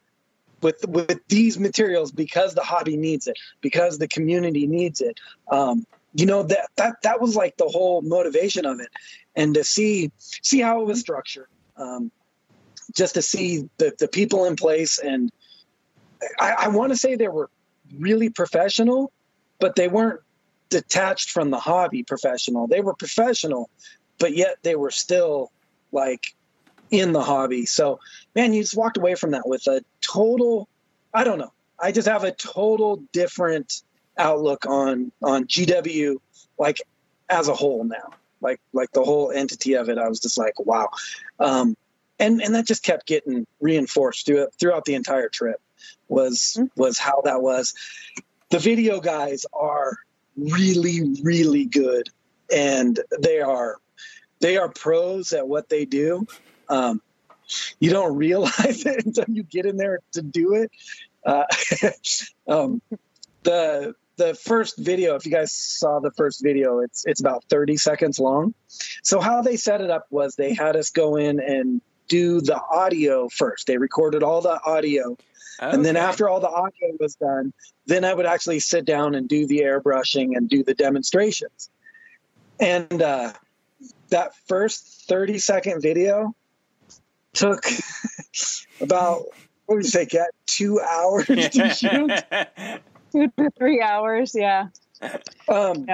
with 0.62 0.84
with 0.88 1.20
these 1.28 1.58
materials 1.58 2.12
because 2.12 2.54
the 2.54 2.62
hobby 2.62 2.96
needs 2.96 3.26
it 3.26 3.38
because 3.60 3.98
the 3.98 4.08
community 4.08 4.66
needs 4.66 5.00
it. 5.00 5.18
Um, 5.50 5.86
you 6.14 6.26
know 6.26 6.42
that 6.44 6.68
that 6.76 7.02
that 7.02 7.20
was 7.20 7.36
like 7.36 7.56
the 7.56 7.68
whole 7.68 8.02
motivation 8.02 8.66
of 8.66 8.80
it. 8.80 8.88
And 9.36 9.54
to 9.54 9.64
see 9.64 10.10
see 10.18 10.60
how 10.60 10.80
it 10.80 10.86
was 10.86 11.00
structured. 11.00 11.48
Um, 11.76 12.10
just 12.98 13.14
to 13.14 13.22
see 13.22 13.68
the, 13.78 13.94
the 13.98 14.08
people 14.08 14.44
in 14.44 14.56
place 14.56 14.98
and 14.98 15.30
i, 16.40 16.54
I 16.58 16.68
want 16.68 16.92
to 16.92 16.96
say 16.96 17.14
they 17.14 17.28
were 17.28 17.48
really 17.96 18.28
professional 18.28 19.12
but 19.60 19.76
they 19.76 19.88
weren't 19.88 20.20
detached 20.68 21.30
from 21.30 21.50
the 21.50 21.58
hobby 21.58 22.02
professional. 22.02 22.66
They 22.66 22.80
were 22.80 22.94
professional, 22.94 23.70
but 24.18 24.34
yet 24.34 24.56
they 24.62 24.76
were 24.76 24.90
still 24.90 25.50
like 25.92 26.34
in 26.90 27.12
the 27.12 27.22
hobby. 27.22 27.66
So, 27.66 28.00
man, 28.34 28.52
you 28.52 28.62
just 28.62 28.76
walked 28.76 28.96
away 28.96 29.14
from 29.14 29.32
that 29.32 29.46
with 29.48 29.66
a 29.66 29.82
total, 30.00 30.68
I 31.12 31.24
don't 31.24 31.38
know. 31.38 31.52
I 31.80 31.92
just 31.92 32.08
have 32.08 32.24
a 32.24 32.32
total 32.32 33.02
different 33.12 33.82
outlook 34.18 34.66
on 34.66 35.12
on 35.22 35.44
GW 35.44 36.16
like 36.58 36.82
as 37.28 37.46
a 37.46 37.54
whole 37.54 37.84
now. 37.84 38.10
Like 38.40 38.60
like 38.72 38.90
the 38.92 39.04
whole 39.04 39.30
entity 39.30 39.74
of 39.74 39.88
it, 39.88 39.96
I 39.96 40.08
was 40.08 40.20
just 40.20 40.38
like, 40.38 40.58
wow. 40.58 40.88
Um, 41.38 41.76
and 42.18 42.40
and 42.42 42.54
that 42.54 42.66
just 42.66 42.82
kept 42.82 43.06
getting 43.06 43.46
reinforced 43.60 44.26
throughout 44.26 44.52
throughout 44.58 44.84
the 44.84 44.94
entire 44.94 45.28
trip 45.28 45.60
was 46.08 46.56
Mhm. 46.58 46.70
was 46.76 46.98
how 46.98 47.20
that 47.22 47.42
was. 47.42 47.74
The 48.50 48.58
video 48.58 49.00
guys 49.00 49.44
are 49.52 49.96
really 50.36 51.16
really 51.22 51.64
good, 51.66 52.08
and 52.52 52.98
they 53.20 53.40
are 53.40 53.78
they 54.40 54.56
are 54.56 54.68
pros 54.68 55.32
at 55.32 55.48
what 55.48 55.68
they 55.68 55.84
do. 55.84 56.26
Um, 56.68 57.00
you 57.80 57.90
don't 57.90 58.16
realize 58.16 58.52
it 58.86 59.04
until 59.06 59.24
you 59.28 59.42
get 59.42 59.66
in 59.66 59.76
there 59.76 60.00
to 60.12 60.22
do 60.22 60.54
it. 60.54 60.70
Uh, 61.24 61.44
um, 62.48 62.80
the 63.42 63.94
the 64.16 64.34
first 64.34 64.76
video, 64.78 65.14
if 65.14 65.24
you 65.24 65.32
guys 65.32 65.52
saw 65.52 66.00
the 66.00 66.10
first 66.12 66.42
video, 66.42 66.80
it's 66.80 67.04
it's 67.06 67.20
about 67.20 67.44
30 67.50 67.76
seconds 67.76 68.18
long. 68.18 68.54
So 69.02 69.20
how 69.20 69.42
they 69.42 69.56
set 69.56 69.80
it 69.80 69.90
up 69.90 70.06
was 70.10 70.34
they 70.34 70.54
had 70.54 70.76
us 70.76 70.90
go 70.90 71.16
in 71.16 71.40
and 71.40 71.80
do 72.08 72.40
the 72.40 72.60
audio 72.70 73.28
first. 73.28 73.66
They 73.66 73.78
recorded 73.78 74.22
all 74.22 74.40
the 74.40 74.60
audio, 74.64 75.16
and 75.60 75.84
then 75.84 75.96
after 75.96 76.28
all 76.28 76.40
the 76.40 76.48
audio 76.48 76.96
was 76.98 77.14
done, 77.16 77.52
then 77.86 78.04
I 78.04 78.14
would 78.14 78.26
actually 78.26 78.60
sit 78.60 78.84
down 78.84 79.14
and 79.14 79.28
do 79.28 79.46
the 79.46 79.60
airbrushing 79.60 80.36
and 80.36 80.48
do 80.48 80.62
the 80.62 80.74
demonstrations. 80.74 81.70
And 82.60 83.02
uh, 83.02 83.32
that 84.10 84.34
first 84.46 85.06
30 85.08 85.38
second 85.38 85.80
video 85.82 86.34
took 87.32 87.64
about 88.80 89.22
what 89.66 89.76
would 89.76 89.84
you 89.84 89.90
say, 89.90 90.06
Kat? 90.06 90.30
Two 90.46 90.80
hours 90.80 91.26
to 91.26 91.70
shoot. 91.74 92.10
Two 93.12 93.28
to 93.36 93.50
three 93.58 93.82
hours, 93.82 94.34
yeah. 94.34 94.68
Um, 95.48 95.86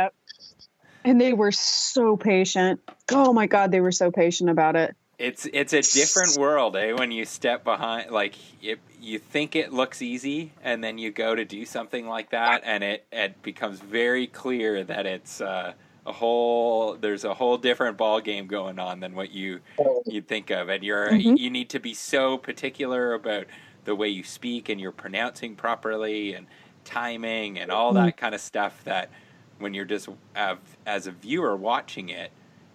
And 1.05 1.21
they 1.21 1.33
were 1.33 1.53
so 1.53 2.17
patient. 2.17 2.81
Oh 3.11 3.33
my 3.33 3.47
God, 3.47 3.73
they 3.73 3.81
were 3.81 3.93
so 3.93 4.11
patient 4.11 4.49
about 4.49 4.77
it. 4.77 4.97
It's 5.19 5.47
it's 5.53 5.73
a 5.73 5.83
different 5.83 6.35
world, 6.35 6.75
eh? 6.77 6.93
When 6.93 7.13
you 7.13 7.25
step 7.25 7.63
behind, 7.63 8.11
like 8.11 8.35
it, 8.63 8.81
you 9.01 9.19
think 9.21 9.55
it 9.55 9.73
looks 9.73 10.03
easy, 10.03 10.53
and 10.63 10.83
then 10.83 10.99
you 10.99 11.13
go 11.13 11.35
to 11.37 11.45
do 11.45 11.65
something 11.65 12.07
like 12.09 12.31
that, 12.31 12.63
and 12.65 12.83
it 12.83 13.07
it 13.13 13.41
becomes 13.43 13.79
very 13.81 14.27
clear 14.27 14.83
that 14.85 15.07
it's 15.07 15.41
uh, 15.41 15.75
a 16.05 16.13
whole. 16.13 16.97
There's 16.97 17.25
a 17.25 17.35
whole 17.35 17.59
different 17.59 17.97
ball 17.97 18.21
game 18.21 18.49
going 18.49 18.79
on 18.81 18.99
than 19.01 19.15
what 19.15 19.31
you 19.31 19.61
you 20.09 20.21
think 20.21 20.51
of, 20.51 20.69
and 20.69 20.83
you're 20.83 21.11
Mhm. 21.13 21.37
you 21.37 21.49
need 21.51 21.71
to 21.71 21.79
be 21.81 21.95
so 21.95 22.37
particular 22.37 23.15
about 23.15 23.47
the 23.85 23.95
way 23.95 24.09
you 24.09 24.25
speak 24.25 24.69
and 24.69 24.81
you're 24.81 24.93
pronouncing 24.93 25.55
properly 25.57 26.35
and 26.35 26.47
timing 26.85 27.59
and 27.59 27.71
all 27.71 27.93
that 27.95 28.17
kind 28.17 28.35
of 28.35 28.41
stuff 28.41 28.83
that 28.85 29.11
when 29.59 29.75
you're 29.75 29.85
just 29.85 30.09
uh, 30.37 30.57
as 30.87 31.07
a 31.07 31.13
viewer 31.13 31.57
watching 31.57 32.09
it 32.09 32.31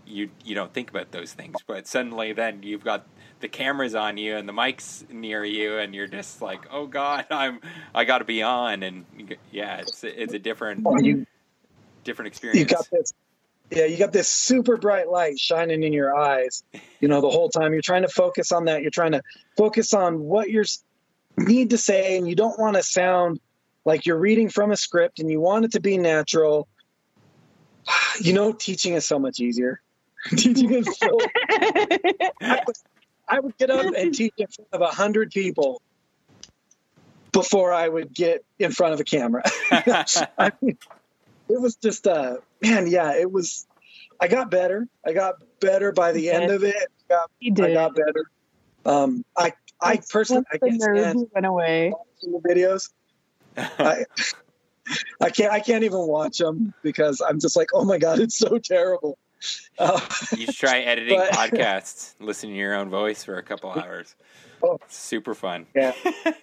you 0.10 0.30
you 0.44 0.56
don't 0.56 0.74
think 0.74 0.90
about 0.90 1.12
those 1.12 1.34
things 1.34 1.56
but 1.68 1.88
suddenly 1.88 2.34
then 2.34 2.64
you've 2.64 2.84
got 2.84 3.06
the 3.40 3.48
cameras 3.48 3.96
on 3.96 4.18
you 4.18 4.36
and 4.36 4.50
the 4.50 4.54
mics 4.54 5.10
near 5.10 5.46
you 5.46 5.78
and 5.78 5.94
you're 5.94 6.08
just 6.08 6.42
like 6.42 6.66
oh 6.72 6.88
god 6.88 7.26
i'm 7.32 7.60
i 7.94 8.04
got 8.04 8.18
to 8.20 8.26
be 8.26 8.42
on 8.42 8.84
and 8.84 9.06
yeah 9.52 9.78
it's 9.78 10.04
it's 10.04 10.34
a 10.34 10.40
different 10.40 10.86
you, 11.02 11.26
different 12.04 12.28
experience. 12.28 12.60
you 12.60 12.66
got 12.66 12.88
this. 12.92 13.14
Yeah, 13.72 13.86
you 13.86 13.98
got 13.98 14.12
this 14.12 14.28
super 14.28 14.78
bright 14.78 15.10
light 15.10 15.40
shining 15.40 15.84
in 15.84 15.94
your 15.94 16.16
eyes. 16.16 16.64
You 17.00 17.08
know, 17.08 17.22
the 17.22 17.30
whole 17.30 17.50
time 17.50 17.72
you're 17.72 17.84
trying 17.84 18.02
to 18.02 18.08
focus 18.08 18.52
on 18.52 18.66
that. 18.66 18.82
You're 18.82 18.90
trying 18.90 19.12
to 19.12 19.22
focus 19.56 19.94
on 19.94 20.20
what 20.22 20.50
you 20.50 20.64
need 21.38 21.70
to 21.70 21.78
say, 21.78 22.18
and 22.18 22.28
you 22.28 22.36
don't 22.36 22.58
want 22.60 22.78
to 22.78 22.84
sound 22.84 23.40
like 23.86 24.08
you're 24.08 24.18
reading 24.18 24.50
from 24.50 24.72
a 24.72 24.78
script, 24.78 25.20
and 25.20 25.30
you 25.30 25.40
want 25.40 25.66
it 25.66 25.72
to 25.74 25.80
be 25.80 25.98
natural. 25.98 26.68
You 28.22 28.34
know, 28.34 28.52
teaching 28.52 28.96
is 28.96 29.06
so 29.06 29.18
much 29.18 29.40
easier. 29.40 29.80
Teaching. 30.36 30.84
I 32.42 32.62
would, 32.66 32.76
I 33.28 33.40
would 33.40 33.58
get 33.58 33.70
up 33.70 33.94
and 33.96 34.14
teach 34.14 34.34
in 34.38 34.48
front 34.48 34.70
of 34.74 34.82
a 34.82 34.88
hundred 34.88 35.32
people 35.32 35.82
before 37.32 37.72
I 37.72 37.88
would 37.88 38.14
get 38.14 38.44
in 38.58 38.72
front 38.72 38.94
of 38.94 39.00
a 39.00 39.04
camera. 39.04 39.44
I 39.72 40.52
mean, 40.62 40.78
it 41.48 41.62
was 41.62 41.76
just 41.76 42.08
uh 42.08 42.38
man, 42.62 42.88
yeah, 42.88 43.16
it 43.16 43.32
was 43.32 43.68
I 44.20 44.28
got 44.28 44.52
better. 44.52 44.88
I 45.06 45.14
got 45.14 45.36
better 45.60 45.92
by 45.92 46.12
the 46.12 46.30
end 46.30 46.52
of 46.52 46.64
it. 46.64 46.76
Got, 47.08 47.32
He 47.40 47.52
I 47.52 47.74
got 47.74 47.96
better. 47.96 48.26
Um 48.86 49.24
I 49.38 49.54
I 49.82 50.02
personally 50.10 50.44
I 50.52 50.58
can't 50.58 50.82
stand 50.82 51.28
went 51.34 51.46
away. 51.46 51.94
watching 51.96 52.42
the 52.42 52.50
videos. 52.50 52.90
I 53.58 54.06
I 55.22 55.30
can't 55.30 55.52
I 55.52 55.60
can't 55.60 55.84
even 55.84 56.00
watch 56.00 56.38
them 56.38 56.74
because 56.82 57.22
I'm 57.22 57.40
just 57.40 57.56
like, 57.56 57.70
oh 57.74 57.86
my 57.86 57.98
god, 57.98 58.20
it's 58.20 58.38
so 58.38 58.58
terrible. 58.58 59.18
Uh, 59.78 60.00
you 60.36 60.46
should 60.48 60.56
try 60.56 60.80
editing 60.92 61.18
But- 61.18 61.32
podcasts 61.32 62.14
listen 62.20 62.50
to 62.50 62.56
your 62.56 62.76
own 62.76 62.90
voice 62.90 63.24
for 63.24 63.38
a 63.38 63.44
couple 63.44 63.72
hours 63.72 64.16
Oh. 64.62 64.78
Super 64.90 65.34
fun 65.34 65.66
Yeah. 65.76 65.94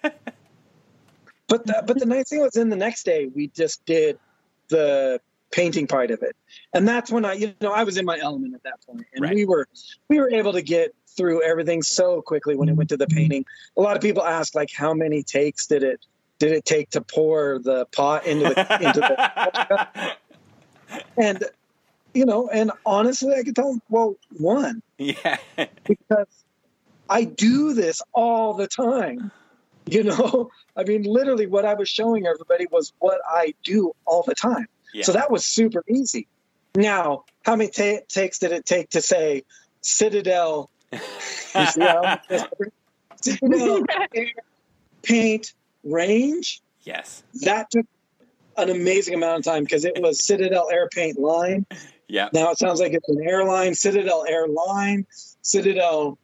But 1.49 1.65
the, 1.65 1.81
but 1.87 1.97
the 1.99 2.05
nice 2.05 2.27
thing 2.29 2.41
was 2.41 2.57
in 2.57 2.69
the 2.69 2.75
next 2.75 3.03
day 3.05 3.27
we 3.33 3.47
just 3.47 3.85
did 3.85 4.19
the 4.67 5.21
painting 5.49 5.87
part 5.87 6.11
of 6.11 6.21
it, 6.21 6.35
and 6.73 6.85
that's 6.85 7.09
when 7.09 7.23
I 7.23 7.33
you 7.33 7.53
know 7.61 7.71
I 7.71 7.85
was 7.85 7.95
in 7.97 8.03
my 8.03 8.19
element 8.19 8.53
at 8.53 8.63
that 8.63 8.85
point, 8.85 9.05
and 9.13 9.23
Right. 9.23 9.33
we 9.33 9.45
were 9.45 9.65
we 10.09 10.19
were 10.19 10.29
able 10.29 10.51
to 10.51 10.61
get 10.61 10.93
through 11.07 11.41
everything 11.43 11.81
so 11.81 12.21
quickly 12.21 12.57
when 12.57 12.67
it 12.67 12.73
went 12.73 12.89
to 12.89 12.97
the 12.97 13.07
painting. 13.07 13.45
A 13.77 13.81
lot 13.81 13.95
of 13.95 14.01
people 14.01 14.23
ask 14.25 14.55
like 14.55 14.69
how 14.75 14.93
many 14.93 15.23
takes 15.23 15.67
did 15.67 15.83
it 15.83 16.05
did 16.37 16.51
it 16.51 16.65
take 16.65 16.89
to 16.89 17.01
pour 17.01 17.59
the 17.59 17.85
pot 17.95 18.25
into 18.25 18.49
the 18.49 18.75
into 18.85 18.99
the 18.99 20.11
and 21.17 21.43
you 22.17 22.25
know 22.25 22.49
and 22.49 22.71
honestly 22.85 23.33
I 23.35 23.43
could 23.43 23.55
tell 23.55 23.71
them 23.71 23.81
well 23.89 24.15
one 24.31 24.81
yeah 24.97 25.37
because 25.85 26.27
I 27.09 27.23
do 27.23 27.73
this 27.73 28.01
all 28.13 28.53
the 28.53 28.67
time. 28.67 29.31
You 29.89 30.03
know, 30.03 30.49
I 30.75 30.83
mean, 30.83 31.03
literally, 31.03 31.47
what 31.47 31.63
I 31.63 31.73
was 31.73 31.87
showing 31.87 32.27
everybody 32.27 32.65
was 32.69 32.91
what 32.99 33.21
I 33.25 33.53
do 33.63 33.93
all 34.05 34.23
the 34.27 34.35
time. 34.35 34.67
Yeah. 34.93 35.05
So 35.05 35.13
that 35.13 35.31
was 35.31 35.45
super 35.45 35.85
easy. 35.87 36.27
Now, 36.75 37.23
how 37.45 37.55
many 37.55 37.69
ta- 37.69 38.03
takes 38.09 38.39
did 38.39 38.51
it 38.51 38.65
take 38.65 38.89
to 38.89 39.01
say 39.01 39.43
Citadel? 39.81 40.69
You 41.55 41.65
see 41.67 41.79
how- 41.79 42.19
Citadel 43.21 43.85
air 44.13 44.27
paint 45.03 45.53
range? 45.85 46.61
yes 46.81 47.23
That 47.41 47.71
took 47.71 47.85
an 48.57 48.69
amazing 48.69 49.13
amount 49.13 49.39
of 49.39 49.45
time 49.45 49.63
because 49.63 49.85
it 49.85 50.01
was 50.01 50.25
Citadel 50.25 50.67
air 50.69 50.89
paint 50.93 51.17
line. 51.17 51.65
Yeah 52.07 52.29
Now 52.33 52.51
it 52.51 52.57
sounds 52.57 52.79
like 52.79 52.93
it's 52.93 53.09
an 53.09 53.21
airline, 53.21 53.75
Citadel 53.75 54.25
airline, 54.27 55.05
Citadel 55.41 56.17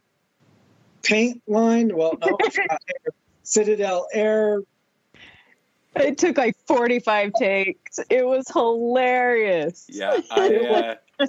paint 1.04 1.42
line. 1.48 1.96
Well, 1.96 2.18
no, 2.22 2.38
it's 2.40 2.58
not 2.58 2.82
air. 2.90 3.14
Citadel 3.44 4.08
air. 4.14 4.62
It 5.96 6.18
took 6.18 6.38
like 6.38 6.56
45 6.66 7.34
takes. 7.34 8.00
It 8.10 8.26
was 8.26 8.46
hilarious. 8.52 9.86
Yeah, 9.90 10.20
I, 10.32 10.98
uh, 11.20 11.26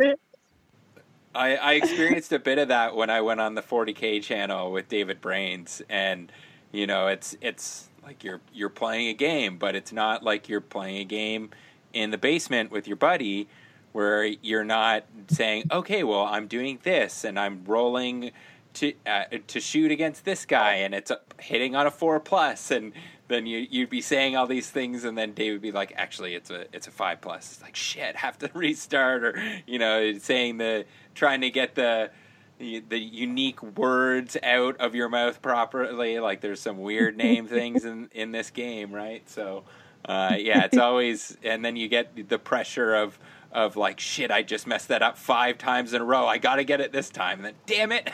I 1.34 1.56
I 1.56 1.72
experienced 1.74 2.32
a 2.32 2.38
bit 2.38 2.58
of 2.58 2.68
that 2.68 2.96
when 2.96 3.10
I 3.10 3.20
went 3.20 3.40
on 3.40 3.54
the 3.56 3.62
40k 3.62 4.22
channel 4.22 4.72
with 4.72 4.88
David 4.88 5.20
Brains, 5.20 5.82
and 5.90 6.32
you 6.72 6.86
know, 6.86 7.08
it's 7.08 7.36
it's 7.42 7.88
like 8.02 8.24
you're 8.24 8.40
you're 8.54 8.70
playing 8.70 9.08
a 9.08 9.14
game, 9.14 9.58
but 9.58 9.74
it's 9.74 9.92
not 9.92 10.22
like 10.22 10.48
you're 10.48 10.62
playing 10.62 10.98
a 10.98 11.04
game 11.04 11.50
in 11.92 12.10
the 12.10 12.18
basement 12.18 12.70
with 12.70 12.86
your 12.86 12.96
buddy, 12.96 13.48
where 13.94 14.24
you're 14.24 14.64
not 14.64 15.04
saying, 15.28 15.62
okay, 15.70 16.02
well, 16.02 16.24
I'm 16.24 16.48
doing 16.48 16.80
this, 16.82 17.22
and 17.22 17.38
I'm 17.38 17.62
rolling 17.64 18.32
to 18.74 18.92
uh, 19.06 19.26
to 19.46 19.60
shoot 19.60 19.92
against 19.92 20.24
this 20.24 20.44
guy, 20.44 20.78
and 20.78 20.92
it's 20.92 21.12
uh, 21.12 21.18
hitting 21.38 21.76
on 21.76 21.86
a 21.86 21.92
four 21.92 22.18
plus, 22.18 22.72
and 22.72 22.92
then 23.28 23.46
you 23.46 23.64
you'd 23.70 23.90
be 23.90 24.00
saying 24.00 24.36
all 24.36 24.48
these 24.48 24.68
things, 24.68 25.04
and 25.04 25.16
then 25.16 25.32
Dave 25.32 25.52
would 25.52 25.62
be 25.62 25.70
like, 25.70 25.92
actually, 25.94 26.34
it's 26.34 26.50
a 26.50 26.66
it's 26.74 26.88
a 26.88 26.90
five 26.90 27.20
plus. 27.20 27.52
It's 27.52 27.62
like 27.62 27.76
shit, 27.76 28.16
have 28.26 28.36
to 28.40 28.50
restart, 28.52 29.22
or 29.22 29.40
you 29.64 29.78
know, 29.78 30.18
saying 30.18 30.58
the 30.58 30.86
trying 31.14 31.42
to 31.42 31.50
get 31.50 31.76
the 31.76 32.10
the, 32.58 32.82
the 32.88 32.98
unique 32.98 33.62
words 33.62 34.36
out 34.42 34.76
of 34.80 34.96
your 34.96 35.08
mouth 35.08 35.40
properly. 35.40 36.18
Like 36.18 36.40
there's 36.40 36.60
some 36.60 36.78
weird 36.78 37.16
name 37.16 37.46
things 37.60 37.84
in 37.84 38.08
in 38.12 38.32
this 38.32 38.50
game, 38.50 38.92
right? 38.92 39.28
So. 39.30 39.62
Uh, 40.06 40.36
yeah, 40.38 40.64
it's 40.66 40.76
always, 40.76 41.34
and 41.42 41.64
then 41.64 41.76
you 41.76 41.88
get 41.88 42.28
the 42.28 42.38
pressure 42.38 42.94
of 42.94 43.18
of 43.54 43.76
like, 43.76 44.00
shit, 44.00 44.30
I 44.30 44.42
just 44.42 44.66
messed 44.66 44.88
that 44.88 45.00
up 45.02 45.16
five 45.16 45.56
times 45.56 45.94
in 45.94 46.02
a 46.02 46.04
row. 46.04 46.26
I 46.26 46.38
got 46.38 46.56
to 46.56 46.64
get 46.64 46.80
it 46.80 46.92
this 46.92 47.08
time. 47.08 47.38
And 47.44 47.46
then, 47.46 47.54
damn 47.66 47.92
it, 47.92 48.10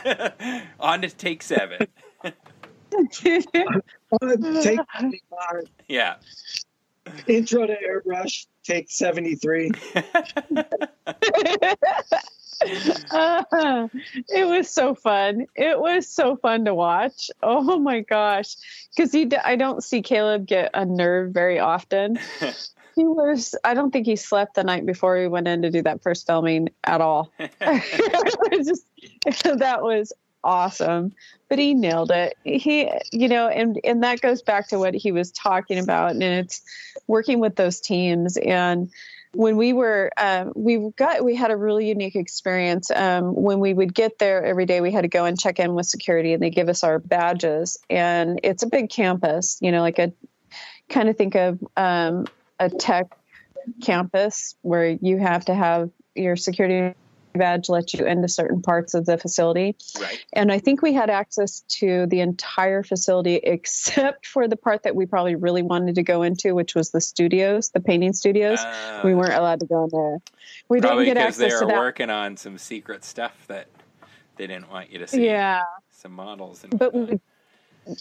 on 0.80 1.02
to 1.02 1.08
take 1.08 1.42
seven. 1.42 1.88
Take 3.12 3.46
Yeah, 5.88 6.16
intro 7.28 7.66
to 7.66 7.76
airbrush. 7.76 8.46
take 8.64 8.90
73. 8.90 9.70
Uh, 13.10 13.88
it 14.28 14.46
was 14.46 14.68
so 14.68 14.94
fun. 14.94 15.46
It 15.54 15.80
was 15.80 16.06
so 16.08 16.36
fun 16.36 16.64
to 16.66 16.74
watch. 16.74 17.30
Oh 17.42 17.78
my 17.78 18.00
gosh. 18.00 18.56
Because 18.94 19.12
he, 19.12 19.24
d- 19.24 19.36
I 19.36 19.56
don't 19.56 19.82
see 19.82 20.02
Caleb 20.02 20.46
get 20.46 20.70
unnerved 20.74 21.32
very 21.32 21.58
often. 21.58 22.18
He 23.00 23.06
was, 23.06 23.54
I 23.64 23.72
don't 23.74 23.90
think 23.90 24.06
he 24.06 24.16
slept 24.16 24.54
the 24.54 24.64
night 24.64 24.84
before 24.84 25.16
he 25.16 25.26
went 25.26 25.48
in 25.48 25.62
to 25.62 25.70
do 25.70 25.82
that 25.82 26.02
first 26.02 26.26
filming 26.26 26.68
at 26.84 27.00
all. 27.00 27.32
Just, 28.52 28.84
that 29.44 29.78
was 29.82 30.12
awesome. 30.44 31.12
But 31.48 31.58
he 31.58 31.72
nailed 31.72 32.10
it. 32.10 32.36
He, 32.44 32.90
you 33.10 33.28
know, 33.28 33.48
and, 33.48 33.80
and 33.84 34.02
that 34.02 34.20
goes 34.20 34.42
back 34.42 34.68
to 34.68 34.78
what 34.78 34.94
he 34.94 35.12
was 35.12 35.32
talking 35.32 35.78
about. 35.78 36.12
And 36.12 36.22
it's 36.22 36.62
working 37.06 37.40
with 37.40 37.56
those 37.56 37.80
teams 37.80 38.36
and, 38.36 38.90
when 39.32 39.56
we 39.56 39.72
were 39.72 40.10
um, 40.16 40.52
we 40.56 40.90
got 40.96 41.24
we 41.24 41.36
had 41.36 41.52
a 41.52 41.56
really 41.56 41.86
unique 41.86 42.16
experience 42.16 42.90
um, 42.90 43.32
when 43.32 43.60
we 43.60 43.72
would 43.72 43.94
get 43.94 44.18
there 44.18 44.44
every 44.44 44.66
day 44.66 44.80
we 44.80 44.90
had 44.90 45.02
to 45.02 45.08
go 45.08 45.24
and 45.24 45.38
check 45.38 45.60
in 45.60 45.76
with 45.76 45.86
security 45.86 46.32
and 46.32 46.42
they 46.42 46.50
give 46.50 46.68
us 46.68 46.82
our 46.82 46.98
badges 46.98 47.78
and 47.88 48.40
it's 48.42 48.64
a 48.64 48.66
big 48.66 48.90
campus 48.90 49.56
you 49.60 49.70
know 49.70 49.82
like 49.82 50.00
a 50.00 50.12
kind 50.88 51.08
of 51.08 51.16
think 51.16 51.36
of 51.36 51.60
um, 51.76 52.26
a 52.60 52.68
tech 52.68 53.06
campus 53.82 54.54
where 54.62 54.86
you 54.86 55.18
have 55.18 55.44
to 55.46 55.54
have 55.54 55.90
your 56.14 56.36
security 56.36 56.94
badge 57.34 57.68
let 57.68 57.94
you 57.94 58.04
into 58.04 58.28
certain 58.28 58.60
parts 58.60 58.92
of 58.94 59.06
the 59.06 59.16
facility 59.16 59.76
right. 60.00 60.24
and 60.32 60.50
I 60.50 60.58
think 60.58 60.82
we 60.82 60.92
had 60.92 61.10
access 61.10 61.60
to 61.68 62.06
the 62.06 62.20
entire 62.20 62.82
facility 62.82 63.36
except 63.42 64.26
for 64.26 64.48
the 64.48 64.56
part 64.56 64.82
that 64.82 64.96
we 64.96 65.06
probably 65.06 65.36
really 65.36 65.62
wanted 65.62 65.94
to 65.94 66.02
go 66.02 66.22
into, 66.22 66.54
which 66.54 66.74
was 66.74 66.90
the 66.90 67.00
studios, 67.00 67.70
the 67.70 67.80
painting 67.80 68.12
studios. 68.12 68.58
Uh, 68.58 69.02
we 69.04 69.14
weren't 69.14 69.34
allowed 69.34 69.60
to 69.60 69.66
go 69.66 69.84
in 69.84 69.90
there. 69.92 70.18
We 70.68 70.80
didn't 70.80 71.04
get 71.04 71.16
access 71.16 71.36
to 71.36 71.44
because 71.44 71.60
they 71.60 71.66
were 71.66 71.72
that. 71.72 71.78
working 71.78 72.10
on 72.10 72.36
some 72.36 72.58
secret 72.58 73.04
stuff 73.04 73.46
that 73.46 73.68
they 74.36 74.46
didn't 74.46 74.70
want 74.70 74.90
you 74.90 74.98
to 74.98 75.06
see. 75.06 75.26
Yeah, 75.26 75.62
Some 75.90 76.12
models 76.12 76.64
and 76.64 76.76
but 76.78 76.94
we, 76.94 77.20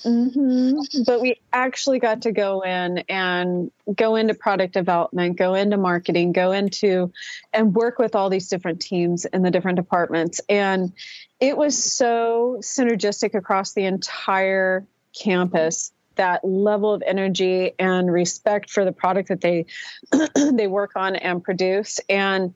hmm 0.04 0.80
but 1.06 1.22
we 1.22 1.40
actually 1.54 2.00
got 2.00 2.22
to 2.22 2.32
go 2.32 2.62
in 2.62 3.00
and 3.10 3.72
go 3.96 4.16
into 4.16 4.34
product 4.34 4.74
development, 4.74 5.38
go 5.38 5.54
into 5.54 5.78
marketing, 5.78 6.32
go 6.32 6.52
into 6.52 7.12
and 7.54 7.74
work 7.74 7.98
with 7.98 8.16
all 8.16 8.30
these 8.30 8.50
different 8.50 8.82
teams 8.82 9.26
in 9.26 9.42
the 9.42 9.52
different 9.52 9.78
departments. 9.78 10.42
And 10.50 10.92
it 11.40 11.58
was 11.58 11.82
so 11.82 12.58
synergistic 12.62 13.34
across 13.34 13.74
the 13.74 13.86
entire 13.86 14.86
campus 15.18 15.92
that 16.16 16.44
level 16.44 16.94
of 16.94 17.02
energy 17.06 17.72
and 17.80 18.12
respect 18.12 18.70
for 18.70 18.84
the 18.84 18.92
product 18.92 19.30
that 19.30 19.42
they 19.42 19.66
they 20.52 20.68
work 20.68 20.92
on 20.96 21.16
and 21.16 21.44
produce 21.44 22.00
and 22.10 22.54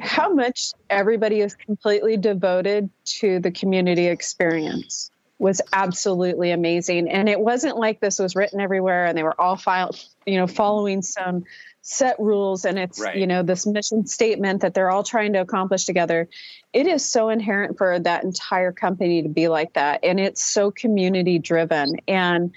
how 0.00 0.32
much 0.32 0.72
everybody 0.90 1.40
is 1.40 1.54
completely 1.54 2.16
devoted 2.16 2.90
to 3.04 3.40
the 3.40 3.50
community 3.50 4.06
experience 4.06 5.10
was 5.42 5.60
absolutely 5.72 6.52
amazing. 6.52 7.10
And 7.10 7.28
it 7.28 7.40
wasn't 7.40 7.76
like 7.76 7.98
this 7.98 8.20
was 8.20 8.36
written 8.36 8.60
everywhere 8.60 9.06
and 9.06 9.18
they 9.18 9.24
were 9.24 9.38
all 9.40 9.56
file, 9.56 9.94
you 10.24 10.36
know 10.36 10.46
following 10.46 11.02
some 11.02 11.44
set 11.80 12.14
rules 12.20 12.64
and 12.64 12.78
it's 12.78 13.00
Right. 13.00 13.16
you 13.16 13.26
know 13.26 13.42
this 13.42 13.66
mission 13.66 14.06
statement 14.06 14.60
that 14.60 14.72
they're 14.72 14.88
all 14.88 15.02
trying 15.02 15.32
to 15.32 15.40
accomplish 15.40 15.84
together. 15.84 16.28
It 16.72 16.86
is 16.86 17.04
so 17.04 17.28
inherent 17.28 17.76
for 17.76 17.98
that 17.98 18.22
entire 18.22 18.70
company 18.70 19.22
to 19.22 19.28
be 19.28 19.48
like 19.48 19.72
that. 19.72 20.04
And 20.04 20.20
it's 20.20 20.44
so 20.44 20.70
community 20.70 21.40
driven. 21.40 21.96
And 22.06 22.52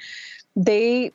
they 0.55 1.11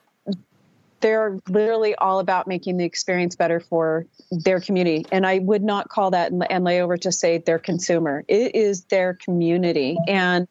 they're 1.00 1.38
literally 1.48 1.94
all 1.96 2.18
about 2.18 2.46
making 2.46 2.76
the 2.76 2.84
experience 2.84 3.36
better 3.36 3.60
for 3.60 4.06
their 4.30 4.60
community. 4.60 5.06
And 5.10 5.26
i 5.26 5.38
would 5.38 5.62
not 5.62 5.88
call 5.88 6.10
that 6.12 6.32
and, 6.32 6.64
lay 6.64 6.82
over 6.82 6.96
to 6.98 7.10
say 7.10 7.38
their 7.38 7.58
consumer. 7.58 8.24
It 8.28 8.54
is 8.54 8.84
their 8.84 9.14
community. 9.14 9.96
And 10.06 10.46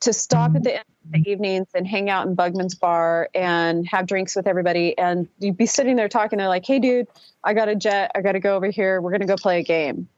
to 0.00 0.12
stop 0.12 0.56
at 0.56 0.64
the 0.64 0.74
end 0.74 0.84
of 1.04 1.12
the 1.12 1.30
evenings 1.30 1.68
and 1.74 1.86
hang 1.86 2.10
out 2.10 2.26
in 2.26 2.34
bugman's 2.34 2.74
bar 2.74 3.28
and 3.34 3.86
have 3.86 4.06
drinks 4.06 4.34
with 4.34 4.46
everybody 4.46 4.96
and 4.98 5.28
you'd 5.38 5.56
be 5.56 5.66
sitting 5.66 5.96
there 5.96 6.08
talking 6.08 6.38
to 6.38 6.48
like 6.48 6.64
hey 6.64 6.78
dude 6.78 7.06
i 7.44 7.54
got 7.54 7.68
a 7.68 7.74
jet. 7.74 8.10
I 8.14 8.20
got 8.20 8.32
to 8.32 8.40
go 8.40 8.56
over 8.56 8.66
here. 8.66 9.00
We're 9.00 9.16
to 9.18 9.26
go 9.26 9.36
play 9.36 9.60
a 9.60 9.64
game 9.64 10.08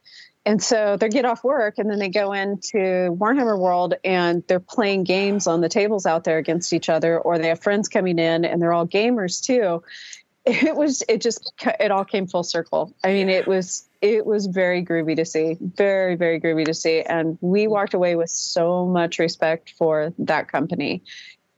and 0.47 0.63
so 0.63 0.97
they 0.99 1.09
get 1.09 1.25
off 1.25 1.43
work 1.43 1.79
and 1.79 1.91
then 1.91 1.99
they 1.99 2.11
go 2.11 2.33
into 2.33 2.77
Warhammer 2.77 3.59
World 3.59 3.95
and 4.05 4.43
they're 4.47 4.61
playing 4.61 5.05
games 5.05 5.47
on 5.47 5.63
the 5.63 5.71
tables 5.71 6.05
out 6.05 6.25
there 6.25 6.39
against 6.39 6.73
each 6.73 6.89
other, 6.89 7.19
or 7.19 7.39
they 7.39 7.49
have 7.49 7.63
friends 7.63 7.89
coming 7.89 8.19
in 8.19 8.45
and 8.45 8.61
they're 8.61 8.73
all 8.73 8.87
gamers 8.87 9.43
too. 9.43 9.83
It 10.47 10.77
was, 10.77 11.03
it 11.09 11.23
just, 11.23 11.55
it 11.81 11.91
all 11.91 12.05
came 12.05 12.27
full 12.27 12.43
circle. 12.43 12.95
I 13.03 13.15
mean, 13.15 13.31
it 13.31 13.47
was, 13.47 13.89
it 14.03 14.27
was 14.27 14.45
very 14.45 14.85
groovy 14.85 15.17
to 15.17 15.25
see, 15.25 15.57
very, 15.59 16.17
very 16.17 16.39
groovy 16.39 16.67
to 16.67 16.75
see. 16.75 17.01
And 17.01 17.39
we 17.41 17.67
walked 17.67 17.95
away 17.95 18.15
with 18.15 18.29
so 18.29 18.85
much 18.85 19.19
respect 19.19 19.73
for 19.79 20.13
that 20.19 20.53
company 20.53 21.03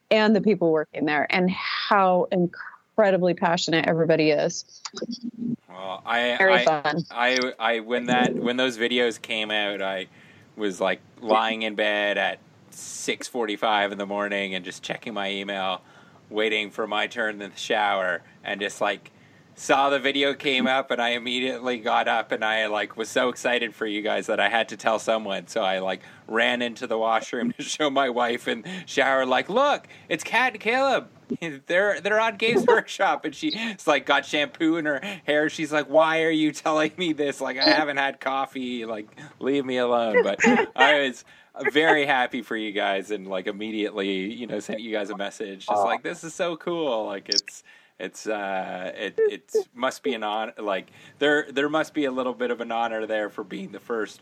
and 0.09 0.37
the 0.37 0.41
people 0.41 0.71
working 0.71 1.05
there 1.05 1.27
and 1.31 1.51
how 1.51 2.29
incredibly 2.97 3.35
passionate 3.35 3.87
everybody 3.87 4.31
is. 4.31 4.65
Well, 5.69 6.03
I, 6.07 6.35
Very 6.39 6.55
I, 6.55 6.65
fun. 6.65 7.05
I, 7.11 7.53
I, 7.59 7.81
when 7.81 8.07
that, 8.07 8.35
when 8.35 8.57
those 8.57 8.79
videos 8.79 9.21
came 9.21 9.51
out, 9.51 9.83
I 9.83 10.07
was 10.57 10.81
like 10.81 11.01
lying 11.21 11.61
in 11.61 11.75
bed 11.75 12.17
at 12.17 12.39
six 12.71 13.29
forty-five 13.29 13.93
in 13.93 13.99
the 13.99 14.07
morning 14.07 14.55
and 14.55 14.65
just 14.65 14.83
checking 14.83 15.13
my 15.13 15.31
email, 15.31 15.83
waiting 16.31 16.71
for 16.71 16.87
my 16.87 17.07
turn 17.07 17.43
in 17.43 17.51
the 17.51 17.57
shower, 17.57 18.23
and 18.43 18.63
just 18.63 18.81
like 18.81 19.11
saw 19.55 19.91
the 19.91 19.99
video 19.99 20.33
came 20.33 20.67
up, 20.67 20.91
and 20.91 21.01
I 21.01 21.11
immediately 21.11 21.79
got 21.79 22.09
up 22.09 22.33
and 22.33 22.43
I 22.43 22.67
like 22.67 22.97
was 22.97 23.11
so 23.11 23.29
excited 23.29 23.75
for 23.75 23.87
you 23.87 24.01
guys 24.01 24.27
that 24.29 24.41
I 24.41 24.49
had 24.49 24.71
to 24.71 24.79
tell 24.79 24.99
someone. 24.99 25.49
So 25.49 25.63
I 25.63 25.81
like 25.81 26.01
ran 26.27 26.63
into 26.63 26.87
the 26.87 26.97
washroom 26.97 27.53
to 27.59 27.63
show 27.63 27.91
my 27.91 28.09
wife 28.09 28.47
and 28.47 28.65
shower, 28.87 29.27
like, 29.27 29.51
look, 29.51 29.87
it's 30.09 30.25
Kat 30.25 30.55
and 30.55 30.61
Caleb. 30.63 31.09
They're 31.67 32.01
they're 32.01 32.21
on 32.21 32.37
Games 32.37 32.67
Workshop, 32.67 33.25
and 33.25 33.35
she's 33.35 33.87
like 33.87 34.07
got 34.07 34.25
shampoo 34.25 34.77
in 34.77 34.85
her 34.85 35.01
hair. 35.25 35.49
She's 35.49 35.73
like, 35.73 35.89
"Why 35.89 36.23
are 36.23 36.31
you 36.31 36.53
telling 36.53 36.93
me 36.97 37.13
this? 37.13 37.41
Like, 37.41 37.59
I 37.59 37.65
haven't 37.65 37.97
had 37.97 38.21
coffee. 38.21 38.85
Like, 38.85 39.09
leave 39.41 39.65
me 39.65 39.79
alone." 39.79 40.23
But 40.23 40.39
I 40.77 41.01
was 41.01 41.25
very 41.73 42.07
happy 42.07 42.43
for 42.43 42.57
you 42.57 42.73
guys, 42.73 43.11
and 43.11 43.27
like 43.27 43.47
immediately, 43.47 44.33
you 44.33 44.47
know, 44.47 44.61
sent 44.61 44.81
you 44.81 44.93
guys 44.93 45.11
a 45.11 45.17
message, 45.17 45.67
just 45.67 45.85
like, 45.85 46.03
"This 46.03 46.23
is 46.23 46.35
so 46.35 46.57
cool!" 46.57 47.07
Like, 47.07 47.29
it's 47.29 47.65
it's 47.99 48.27
uh 48.27 48.93
it 48.95 49.15
it 49.19 49.57
must 49.75 50.03
be 50.03 50.15
an 50.15 50.23
honor. 50.23 50.53
Like, 50.59 50.91
there 51.19 51.51
there 51.51 51.69
must 51.69 51.95
be 51.95 52.05
a 52.05 52.11
little 52.11 52.35
bit 52.35 52.51
of 52.51 52.61
an 52.61 52.71
honor 52.71 53.07
there 53.07 53.31
for 53.31 53.43
being 53.43 53.73
the 53.73 53.81
first 53.81 54.21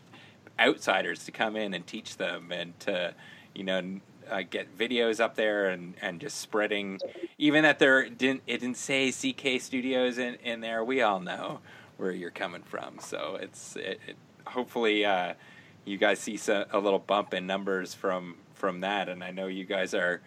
outsiders 0.59 1.25
to 1.25 1.31
come 1.31 1.55
in 1.55 1.73
and 1.73 1.85
teach 1.85 2.17
them, 2.17 2.51
and 2.51 2.79
to 2.81 3.13
you 3.53 3.63
know 3.63 3.99
uh, 4.29 4.43
get 4.49 4.77
videos 4.77 5.19
up 5.19 5.35
there 5.35 5.69
and, 5.69 5.93
and 6.01 6.19
just 6.19 6.39
spreading. 6.39 6.99
Even 7.37 7.63
that 7.63 7.79
there 7.79 8.09
didn't 8.09 8.43
it 8.47 8.59
didn't 8.59 8.77
say 8.77 9.11
CK 9.11 9.61
Studios 9.61 10.17
in, 10.17 10.35
in 10.43 10.61
there. 10.61 10.83
We 10.83 11.01
all 11.01 11.19
know 11.19 11.59
where 11.97 12.11
you're 12.11 12.31
coming 12.31 12.63
from. 12.63 12.99
So 12.99 13.37
it's 13.41 13.75
it, 13.75 13.99
it 14.07 14.15
hopefully 14.45 15.05
uh, 15.05 15.33
you 15.85 15.97
guys 15.97 16.19
see 16.19 16.37
so, 16.37 16.65
a 16.71 16.79
little 16.79 16.99
bump 16.99 17.33
in 17.33 17.47
numbers 17.47 17.93
from 17.93 18.35
from 18.53 18.81
that. 18.81 19.09
And 19.09 19.23
I 19.23 19.31
know 19.31 19.47
you 19.47 19.65
guys 19.65 19.93
are 19.93 20.21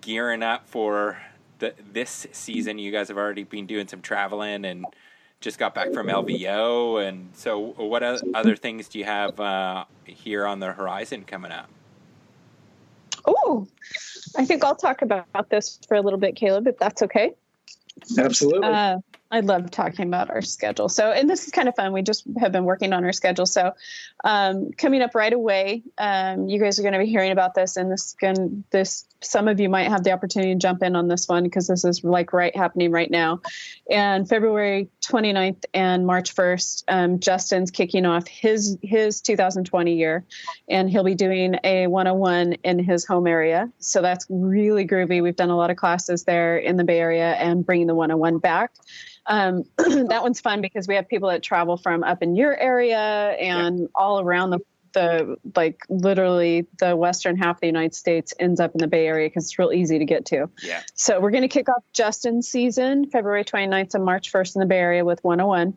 gearing 0.00 0.42
up 0.42 0.68
for 0.68 1.18
the, 1.58 1.74
this 1.92 2.26
season. 2.32 2.78
You 2.78 2.92
guys 2.92 3.08
have 3.08 3.16
already 3.16 3.44
been 3.44 3.66
doing 3.66 3.88
some 3.88 4.02
traveling 4.02 4.64
and 4.64 4.86
just 5.40 5.58
got 5.58 5.74
back 5.74 5.92
from 5.92 6.08
LVO. 6.08 7.06
And 7.06 7.30
so, 7.34 7.58
what 7.58 8.02
other 8.02 8.56
things 8.56 8.88
do 8.88 8.98
you 8.98 9.04
have 9.04 9.38
uh, 9.38 9.84
here 10.04 10.46
on 10.46 10.60
the 10.60 10.72
horizon 10.72 11.24
coming 11.24 11.52
up? 11.52 11.70
Oh, 13.24 13.66
I 14.36 14.44
think 14.44 14.64
I'll 14.64 14.76
talk 14.76 15.02
about 15.02 15.50
this 15.50 15.78
for 15.88 15.96
a 15.96 16.00
little 16.00 16.18
bit, 16.18 16.36
Caleb, 16.36 16.66
if 16.66 16.78
that's 16.78 17.02
okay. 17.02 17.34
Absolutely. 18.16 18.68
Uh, 18.68 18.98
I 19.30 19.40
love 19.40 19.70
talking 19.70 20.06
about 20.06 20.30
our 20.30 20.40
schedule. 20.40 20.88
So, 20.88 21.12
and 21.12 21.28
this 21.28 21.44
is 21.44 21.52
kind 21.52 21.68
of 21.68 21.76
fun. 21.76 21.92
We 21.92 22.02
just 22.02 22.24
have 22.38 22.50
been 22.50 22.64
working 22.64 22.94
on 22.94 23.04
our 23.04 23.12
schedule. 23.12 23.44
So, 23.44 23.72
um, 24.24 24.70
coming 24.72 25.02
up 25.02 25.14
right 25.14 25.32
away, 25.32 25.82
um, 25.98 26.48
you 26.48 26.58
guys 26.58 26.78
are 26.78 26.82
going 26.82 26.94
to 26.94 26.98
be 26.98 27.06
hearing 27.06 27.30
about 27.30 27.54
this, 27.54 27.76
and 27.76 27.92
this 27.92 28.14
can 28.18 28.64
this 28.70 29.04
some 29.20 29.48
of 29.48 29.58
you 29.58 29.68
might 29.68 29.88
have 29.88 30.04
the 30.04 30.12
opportunity 30.12 30.52
to 30.52 30.58
jump 30.58 30.82
in 30.82 30.94
on 30.94 31.08
this 31.08 31.28
one 31.28 31.42
because 31.42 31.66
this 31.66 31.84
is 31.84 32.04
like 32.04 32.32
right 32.32 32.54
happening 32.56 32.90
right 32.90 33.10
now. 33.10 33.40
And 33.90 34.28
February 34.28 34.88
29th 35.02 35.64
and 35.74 36.06
March 36.06 36.34
1st, 36.34 36.84
um, 36.88 37.20
Justin's 37.20 37.70
kicking 37.70 38.06
off 38.06 38.26
his 38.28 38.78
his 38.82 39.20
2020 39.20 39.94
year, 39.94 40.24
and 40.68 40.88
he'll 40.88 41.04
be 41.04 41.14
doing 41.14 41.56
a 41.64 41.86
101 41.86 42.54
in 42.64 42.78
his 42.78 43.04
home 43.04 43.26
area. 43.26 43.70
So 43.78 44.00
that's 44.02 44.26
really 44.28 44.86
groovy. 44.86 45.22
We've 45.22 45.36
done 45.36 45.50
a 45.50 45.56
lot 45.56 45.70
of 45.70 45.76
classes 45.76 46.24
there 46.24 46.56
in 46.56 46.76
the 46.76 46.84
Bay 46.84 47.00
Area 47.00 47.32
and 47.34 47.66
bringing 47.66 47.88
the 47.88 47.94
101 47.94 48.38
back. 48.38 48.72
Um, 49.28 49.64
that 49.76 50.22
one's 50.22 50.40
fun 50.40 50.60
because 50.60 50.88
we 50.88 50.94
have 50.94 51.08
people 51.08 51.28
that 51.28 51.42
travel 51.42 51.76
from 51.76 52.02
up 52.02 52.22
in 52.22 52.34
your 52.34 52.56
area 52.56 52.98
and 52.98 53.88
all 53.94 54.20
around 54.20 54.50
the 54.50 54.60
the 54.92 55.36
like 55.54 55.82
literally 55.88 56.66
the 56.78 56.96
western 56.96 57.36
half 57.36 57.56
of 57.56 57.60
the 57.60 57.66
United 57.66 57.94
States 57.94 58.32
ends 58.38 58.58
up 58.58 58.74
in 58.74 58.78
the 58.78 58.86
Bay 58.86 59.06
Area 59.06 59.28
because 59.28 59.44
it's 59.44 59.58
real 59.58 59.72
easy 59.72 59.98
to 59.98 60.04
get 60.04 60.24
to. 60.26 60.48
Yeah. 60.62 60.82
So 60.94 61.20
we're 61.20 61.30
going 61.30 61.42
to 61.42 61.48
kick 61.48 61.68
off 61.68 61.84
Justin's 61.92 62.48
season 62.48 63.10
February 63.10 63.44
29th 63.44 63.94
and 63.94 64.04
March 64.04 64.32
1st 64.32 64.56
in 64.56 64.60
the 64.60 64.66
Bay 64.66 64.78
Area 64.78 65.04
with 65.04 65.22
101. 65.22 65.76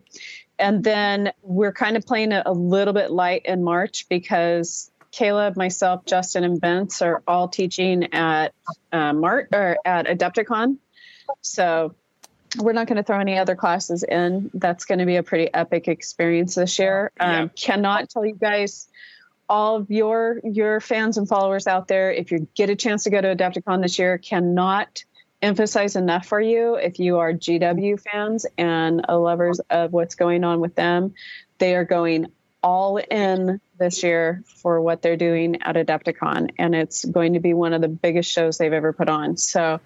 And 0.58 0.84
then 0.84 1.32
we're 1.42 1.72
kind 1.72 1.96
of 1.96 2.06
playing 2.06 2.32
it 2.32 2.44
a 2.46 2.52
little 2.52 2.94
bit 2.94 3.10
light 3.10 3.42
in 3.46 3.62
March 3.62 4.08
because 4.08 4.90
Caleb, 5.10 5.56
myself, 5.56 6.06
Justin, 6.06 6.44
and 6.44 6.60
Vince 6.60 7.02
are 7.02 7.22
all 7.26 7.48
teaching 7.48 8.14
at 8.14 8.54
uh, 8.92 9.12
Mart 9.12 9.48
or 9.52 9.76
at 9.84 10.06
Adepticon. 10.06 10.78
So 11.42 11.94
we're 12.58 12.72
not 12.72 12.86
going 12.86 12.96
to 12.96 13.02
throw 13.02 13.18
any 13.18 13.38
other 13.38 13.54
classes 13.54 14.02
in. 14.02 14.50
That's 14.54 14.84
going 14.84 14.98
to 14.98 15.06
be 15.06 15.16
a 15.16 15.22
pretty 15.22 15.52
epic 15.52 15.88
experience 15.88 16.54
this 16.54 16.78
year. 16.78 17.10
Um, 17.18 17.30
Yeah. 17.30 17.48
Cannot 17.56 18.10
tell 18.10 18.24
you 18.24 18.34
guys 18.34 18.88
all 19.48 19.76
of 19.76 19.90
your 19.90 20.40
your 20.44 20.80
fans 20.80 21.18
and 21.18 21.28
followers 21.28 21.66
out 21.66 21.86
there 21.88 22.10
if 22.10 22.32
you 22.32 22.48
get 22.54 22.70
a 22.70 22.76
chance 22.76 23.04
to 23.04 23.10
go 23.10 23.20
to 23.20 23.36
Adepticon 23.36 23.82
this 23.82 23.98
year 23.98 24.16
cannot 24.16 25.04
emphasize 25.42 25.94
enough 25.94 26.24
for 26.24 26.40
you 26.40 26.76
if 26.76 26.98
you 26.98 27.18
are 27.18 27.34
GW 27.34 28.00
fans 28.00 28.46
and 28.56 29.04
lovers 29.08 29.60
of 29.68 29.92
what's 29.92 30.14
going 30.14 30.44
on 30.44 30.60
with 30.60 30.74
them 30.74 31.12
they 31.58 31.74
are 31.74 31.84
going 31.84 32.28
all 32.62 32.96
in 32.96 33.60
this 33.78 34.02
year 34.02 34.42
for 34.46 34.80
what 34.80 35.02
they're 35.02 35.16
doing 35.16 35.60
at 35.62 35.74
Adepticon 35.74 36.52
and 36.58 36.74
it's 36.74 37.04
going 37.04 37.34
to 37.34 37.40
be 37.40 37.52
one 37.52 37.74
of 37.74 37.82
the 37.82 37.88
biggest 37.88 38.30
shows 38.30 38.56
they've 38.56 38.72
ever 38.72 38.94
put 38.94 39.10
on 39.10 39.36
so 39.36 39.80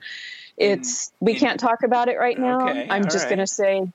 it's 0.56 1.12
we 1.20 1.34
can't 1.34 1.60
talk 1.60 1.82
about 1.82 2.08
it 2.08 2.18
right 2.18 2.38
now 2.38 2.68
Okay, 2.68 2.86
I'm 2.88 3.04
just 3.04 3.24
right. 3.24 3.28
going 3.28 3.38
to 3.40 3.46
say 3.46 3.86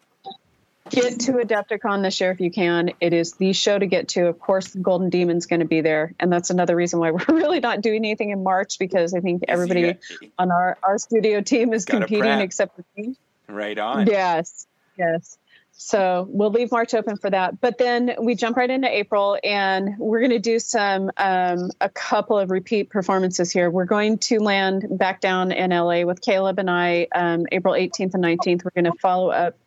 get 0.90 1.22
to 1.22 1.34
Adepticon 1.34 2.04
this 2.04 2.20
year 2.20 2.32
if 2.32 2.42
you 2.42 2.52
can. 2.52 2.92
It 3.00 3.14
is 3.14 3.34
the 3.34 3.54
show 3.54 3.80
to 3.80 3.86
get 3.86 4.10
to. 4.10 4.28
Of 4.28 4.40
course, 4.40 4.76
Golden 4.76 5.10
Demon's 5.10 5.46
going 5.46 5.62
to 5.62 5.66
be 5.66 5.82
there, 5.82 6.14
and 6.20 6.32
that's 6.32 6.50
another 6.50 6.76
reason 6.76 7.00
why 7.00 7.12
we're 7.12 7.26
really 7.30 7.60
not 7.60 7.82
doing 7.82 7.98
anything 7.98 8.32
in 8.32 8.44
March 8.44 8.78
because 8.80 9.14
I 9.14 9.22
think 9.22 9.44
everybody 9.48 9.96
on 10.38 10.52
our 10.52 10.78
our 10.84 10.98
studio 10.98 11.42
team 11.42 11.74
is 11.74 11.86
competing 11.86 12.24
prep. 12.24 12.42
except 12.42 12.76
for 12.76 12.84
me. 12.98 13.16
right 13.48 13.78
on. 13.78 14.08
Yes, 14.08 14.68
yes. 14.98 15.38
So 15.84 16.28
we'll 16.30 16.52
leave 16.52 16.72
March 16.72 16.94
open 16.94 17.18
for 17.18 17.32
that, 17.32 17.60
but 17.60 17.80
then 17.80 18.16
we 18.22 18.36
jump 18.36 18.56
right 18.56 18.70
into 18.70 18.88
April, 18.88 19.40
and 19.44 19.96
we're 19.98 20.20
going 20.20 20.30
to 20.30 20.38
do 20.38 20.60
some 20.60 21.10
um, 21.18 21.72
a 21.82 21.90
couple 21.90 22.38
of 22.38 22.52
repeat 22.52 22.92
performances 22.92 23.52
here. 23.52 23.68
We're 23.72 23.86
going 23.86 24.20
to 24.20 24.40
land 24.40 24.86
back 24.92 25.22
down 25.22 25.52
in 25.52 25.72
LA 25.72 26.04
with 26.04 26.22
Caleb 26.22 26.60
and 26.60 26.70
I, 26.70 27.08
um, 27.16 27.48
April 27.52 27.74
18th 27.74 28.14
and 28.14 28.24
19th. 28.24 28.64
We're 28.64 28.80
going 28.80 28.94
to 28.94 29.00
follow 29.02 29.32
up 29.32 29.58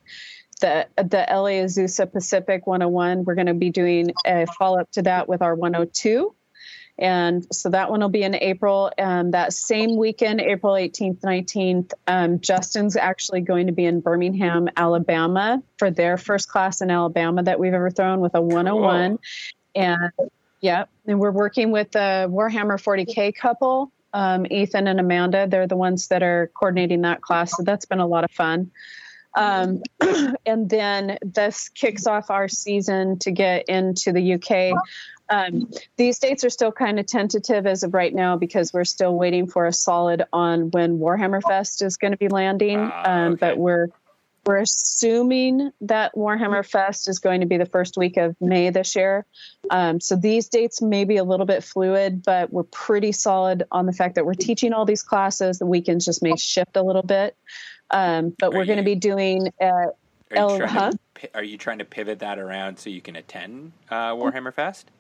the 0.60 0.86
the 0.96 1.26
LA 1.28 1.64
Azusa 1.64 2.10
Pacific 2.10 2.64
101. 2.64 3.24
We're 3.24 3.34
going 3.34 3.48
to 3.48 3.54
be 3.54 3.70
doing 3.70 4.12
a 4.24 4.46
follow 4.56 4.78
up 4.78 4.92
to 4.92 5.02
that 5.02 5.28
with 5.28 5.42
our 5.42 5.56
102. 5.56 6.32
And 6.96 7.44
so 7.52 7.70
that 7.70 7.90
one 7.90 8.00
will 8.00 8.08
be 8.08 8.22
in 8.22 8.34
April. 8.36 8.92
And 8.96 9.34
that 9.34 9.52
same 9.52 9.96
weekend, 9.96 10.40
April 10.40 10.74
18th, 10.74 11.20
19th, 11.20 11.92
um, 12.06 12.40
Justin's 12.40 12.96
actually 12.96 13.40
going 13.40 13.66
to 13.66 13.72
be 13.72 13.84
in 13.84 14.00
Birmingham, 14.00 14.68
Alabama 14.76 15.62
for 15.76 15.90
their 15.90 16.16
first 16.16 16.48
class 16.48 16.80
in 16.80 16.90
Alabama 16.90 17.42
that 17.42 17.58
we've 17.58 17.74
ever 17.74 17.90
thrown 17.90 18.20
with 18.20 18.34
a 18.34 18.40
101. 18.40 19.18
And 19.74 20.12
yeah, 20.60 20.84
and 21.06 21.18
we're 21.18 21.32
working 21.32 21.72
with 21.72 21.90
the 21.90 22.28
Warhammer 22.30 22.80
40K 22.80 23.34
couple, 23.34 23.90
um, 24.12 24.46
Ethan 24.48 24.86
and 24.86 25.00
Amanda. 25.00 25.48
They're 25.48 25.66
the 25.66 25.76
ones 25.76 26.08
that 26.08 26.22
are 26.22 26.50
coordinating 26.54 27.02
that 27.02 27.20
class. 27.20 27.56
So 27.56 27.64
that's 27.64 27.86
been 27.86 27.98
a 27.98 28.06
lot 28.06 28.24
of 28.24 28.30
fun. 28.30 28.70
Um, 29.36 29.82
and 30.46 30.70
then 30.70 31.18
this 31.22 31.68
kicks 31.68 32.06
off 32.06 32.30
our 32.30 32.48
season 32.48 33.18
to 33.20 33.32
get 33.32 33.68
into 33.68 34.12
the 34.12 34.34
UK. 34.34 34.80
Um, 35.28 35.70
these 35.96 36.18
dates 36.18 36.44
are 36.44 36.50
still 36.50 36.72
kind 36.72 37.00
of 37.00 37.06
tentative 37.06 37.66
as 37.66 37.82
of 37.82 37.94
right 37.94 38.14
now 38.14 38.36
because 38.36 38.72
we're 38.72 38.84
still 38.84 39.14
waiting 39.16 39.46
for 39.46 39.66
a 39.66 39.72
solid 39.72 40.24
on 40.32 40.70
when 40.70 40.98
Warhammer 40.98 41.42
Fest 41.42 41.82
is 41.82 41.96
going 41.96 42.12
to 42.12 42.18
be 42.18 42.28
landing. 42.28 42.78
Ah, 42.78 43.10
um, 43.10 43.32
okay. 43.32 43.38
But 43.40 43.58
we're 43.58 43.88
we're 44.46 44.58
assuming 44.58 45.70
that 45.80 46.14
Warhammer 46.14 46.68
Fest 46.68 47.08
is 47.08 47.18
going 47.18 47.40
to 47.40 47.46
be 47.46 47.56
the 47.56 47.66
first 47.66 47.96
week 47.96 48.16
of 48.16 48.36
May 48.40 48.70
this 48.70 48.94
year. 48.94 49.24
Um, 49.70 50.00
so 50.00 50.16
these 50.16 50.48
dates 50.48 50.82
may 50.82 51.04
be 51.04 51.16
a 51.16 51.24
little 51.24 51.46
bit 51.46 51.64
fluid, 51.64 52.22
but 52.22 52.52
we're 52.52 52.64
pretty 52.64 53.12
solid 53.12 53.64
on 53.72 53.86
the 53.86 53.92
fact 53.92 54.16
that 54.16 54.26
we're 54.26 54.34
teaching 54.34 54.72
all 54.72 54.84
these 54.84 55.02
classes. 55.02 55.58
The 55.58 55.66
weekends 55.66 56.04
just 56.04 56.22
may 56.22 56.36
shift 56.36 56.76
a 56.76 56.82
little 56.82 57.02
bit. 57.02 57.36
Um, 57.90 58.34
but 58.38 58.52
Are 58.52 58.58
we're 58.58 58.66
going 58.66 58.78
to 58.78 58.84
be 58.84 58.96
doing 58.96 59.48
uh, 59.60 59.64
Are 59.64 59.92
you, 60.32 60.56
trying 60.58 60.68
huh? 60.68 60.92
to, 61.14 61.36
are 61.36 61.44
you 61.44 61.56
trying 61.56 61.78
to 61.78 61.84
pivot 61.84 62.18
that 62.18 62.38
around 62.38 62.78
so 62.78 62.90
you 62.90 63.00
can 63.00 63.16
attend 63.16 63.72
uh, 63.90 64.12
Warhammer 64.12 64.52
Fest? 64.52 64.90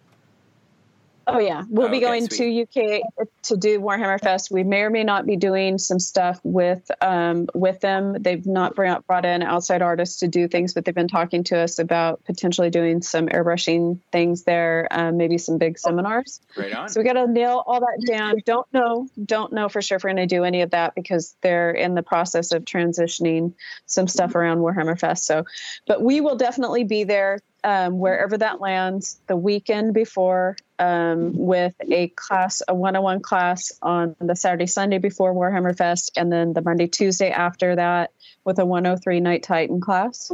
Oh 1.26 1.38
yeah, 1.38 1.64
we'll 1.68 1.86
Oh, 1.86 1.90
be 1.90 1.96
okay, 1.98 2.06
going 2.06 2.28
sweet. 2.30 2.66
to 2.76 2.98
UK 2.98 3.26
to 3.44 3.56
do 3.56 3.80
Warhammer 3.80 4.20
Fest. 4.20 4.50
We 4.50 4.62
may 4.64 4.82
or 4.82 4.90
may 4.90 5.04
not 5.04 5.26
be 5.26 5.36
doing 5.36 5.78
some 5.78 5.98
stuff 5.98 6.40
with 6.42 6.90
um, 7.00 7.46
with 7.54 7.80
them. 7.80 8.16
They've 8.20 8.44
not 8.46 8.74
brought 8.74 9.06
brought 9.06 9.24
in 9.24 9.42
outside 9.42 9.82
artists 9.82 10.20
to 10.20 10.28
do 10.28 10.48
things, 10.48 10.74
but 10.74 10.84
they've 10.84 10.94
been 10.94 11.08
talking 11.08 11.44
to 11.44 11.58
us 11.58 11.78
about 11.78 12.24
potentially 12.24 12.70
doing 12.70 13.02
some 13.02 13.26
airbrushing 13.28 14.00
things 14.12 14.44
there, 14.44 14.88
um, 14.90 15.16
maybe 15.16 15.38
some 15.38 15.58
big 15.58 15.78
seminars. 15.78 16.40
Right 16.56 16.72
on. 16.74 16.88
So 16.88 17.00
we 17.00 17.04
got 17.04 17.14
to 17.14 17.26
nail 17.26 17.62
all 17.66 17.80
that 17.80 18.04
down. 18.06 18.42
Don't 18.44 18.66
know, 18.72 19.08
don't 19.24 19.52
know 19.52 19.68
for 19.68 19.80
sure 19.82 19.96
if 19.96 20.04
we're 20.04 20.10
going 20.14 20.28
to 20.28 20.34
do 20.34 20.44
any 20.44 20.62
of 20.62 20.70
that 20.70 20.94
because 20.94 21.36
they're 21.42 21.70
in 21.70 21.94
the 21.94 22.02
process 22.02 22.52
of 22.52 22.64
transitioning 22.64 23.54
some 23.86 24.08
stuff 24.08 24.34
around 24.34 24.58
Warhammer 24.58 24.98
Fest. 24.98 25.24
So, 25.26 25.44
but 25.86 26.02
we 26.02 26.20
will 26.20 26.36
definitely 26.36 26.84
be 26.84 27.04
there 27.04 27.38
um, 27.64 27.98
wherever 27.98 28.36
that 28.38 28.60
lands 28.60 29.18
the 29.26 29.36
weekend 29.36 29.94
before 29.94 30.56
um, 30.78 31.32
with 31.36 31.74
a 31.80 32.08
class, 32.08 32.62
a 32.68 32.74
one-on-one 32.74 33.20
class 33.20 33.72
on 33.80 34.14
the 34.20 34.36
Saturday, 34.36 34.66
Sunday 34.66 34.98
before 34.98 35.34
Warhammer 35.34 35.76
Fest, 35.76 36.12
and 36.16 36.30
then 36.30 36.52
the 36.52 36.60
Monday, 36.60 36.86
Tuesday 36.86 37.30
after 37.30 37.74
that 37.76 38.12
with 38.44 38.58
a 38.58 38.66
103 38.66 39.20
Knight 39.20 39.42
Titan 39.42 39.80
class. 39.80 40.30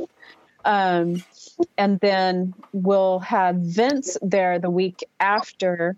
Um, 0.65 1.23
and 1.79 2.01
then 2.01 2.53
we'll 2.73 3.21
have 3.21 3.57
Vince 3.57 4.19
there 4.21 4.59
the 4.59 4.71
week 4.71 5.05
after 5.21 5.97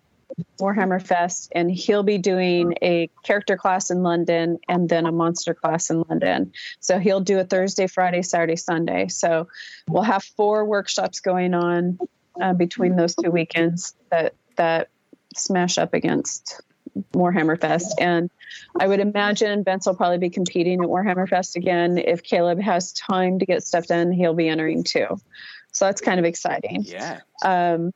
Warhammer 0.59 1.05
Fest, 1.05 1.51
and 1.55 1.71
he'll 1.71 2.03
be 2.03 2.19
doing 2.19 2.75
a 2.83 3.11
character 3.23 3.57
class 3.57 3.91
in 3.91 4.03
London 4.03 4.59
and 4.69 4.89
then 4.89 5.07
a 5.07 5.13
monster 5.13 5.55
class 5.55 5.91
in 5.91 6.05
London. 6.09 6.53
So 6.81 6.99
he'll 6.99 7.21
do 7.21 7.39
a 7.39 7.45
Thursday, 7.45 7.87
Friday, 7.87 8.23
Saturday, 8.23 8.57
Sunday. 8.57 9.09
So 9.09 9.49
we'll 9.89 10.03
have 10.03 10.23
four 10.23 10.65
workshops 10.65 11.21
going 11.21 11.55
on 11.55 11.99
uh, 12.41 12.55
between 12.55 12.97
those 12.97 13.15
two 13.15 13.31
weekends 13.31 13.95
that 14.11 14.35
that 14.57 14.89
smash 15.35 15.79
up 15.79 15.95
against 15.95 16.61
Warhammer 17.13 17.61
Fest. 17.61 17.95
And 17.99 18.31
I 18.79 18.87
would 18.87 19.01
imagine 19.01 19.65
Vince 19.65 19.87
will 19.87 19.95
probably 19.95 20.19
be 20.19 20.31
competing 20.31 20.83
at 20.83 20.89
Warhammer 20.89 21.29
Fest 21.29 21.57
again. 21.57 21.99
If 21.99 22.23
Caleb 22.23 22.61
has 22.61 22.93
time 22.93 23.39
to 23.39 23.47
get 23.47 23.65
stuff 23.65 23.87
done, 23.87 24.13
he'll 24.13 24.35
be 24.35 24.49
entering 24.49 24.85
too. 24.85 25.19
So 25.73 25.87
that's 25.87 26.03
kind 26.03 26.19
of 26.19 26.27
exciting 26.27 26.83
yeah. 26.83 27.21
um, 27.43 27.93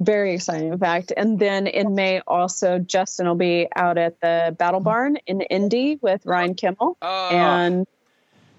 very 0.00 0.34
exciting 0.34 0.72
in 0.72 0.78
fact 0.78 1.12
and 1.16 1.38
then 1.38 1.66
in 1.66 1.94
may 1.94 2.20
also 2.26 2.78
justin 2.78 3.26
will 3.26 3.34
be 3.34 3.66
out 3.76 3.98
at 3.98 4.20
the 4.20 4.54
battle 4.58 4.80
barn 4.80 5.16
in 5.26 5.40
indy 5.42 5.98
with 6.02 6.24
ryan 6.24 6.54
kimmel 6.54 6.96
Oh, 7.02 7.28
and 7.30 7.86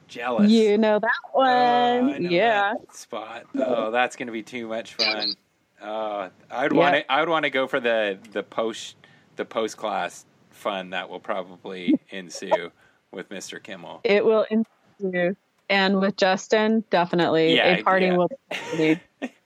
jealous. 0.07 0.51
you 0.51 0.77
know 0.77 0.99
that 0.99 1.11
Oh, 1.33 1.41
I 1.41 2.01
one 2.01 2.23
know 2.23 2.29
yeah 2.29 2.73
that 2.73 2.95
spot. 2.95 3.45
Oh, 3.55 3.91
that's 3.91 4.15
going 4.15 4.27
to 4.27 4.33
be 4.33 4.43
too 4.43 4.67
much 4.67 4.95
fun. 4.95 5.37
Uh, 5.81 6.29
I'd 6.51 6.73
Yeah. 6.73 6.77
want 6.77 6.95
to. 6.95 7.11
I 7.11 7.19
would 7.21 7.29
want 7.29 7.43
to 7.43 7.49
go 7.49 7.67
for 7.67 7.79
the 7.79 8.17
the 8.33 8.43
post 8.43 8.95
the 9.37 9.45
post 9.45 9.77
class 9.77 10.25
fun 10.49 10.89
that 10.89 11.09
will 11.09 11.19
probably 11.21 11.95
ensue 12.09 12.71
with 13.11 13.29
Mr. 13.29 13.61
Kimmel. 13.63 14.01
it 14.03 14.25
will 14.25 14.45
ensue 14.49 15.35
and 15.69 15.99
with 16.01 16.17
justin 16.17 16.83
definitely 16.89 17.55
Yeah, 17.55 17.75
a 17.77 17.83
party 17.83 18.07
yeah. 18.07 18.17
will 18.17 18.29
be 18.77 18.99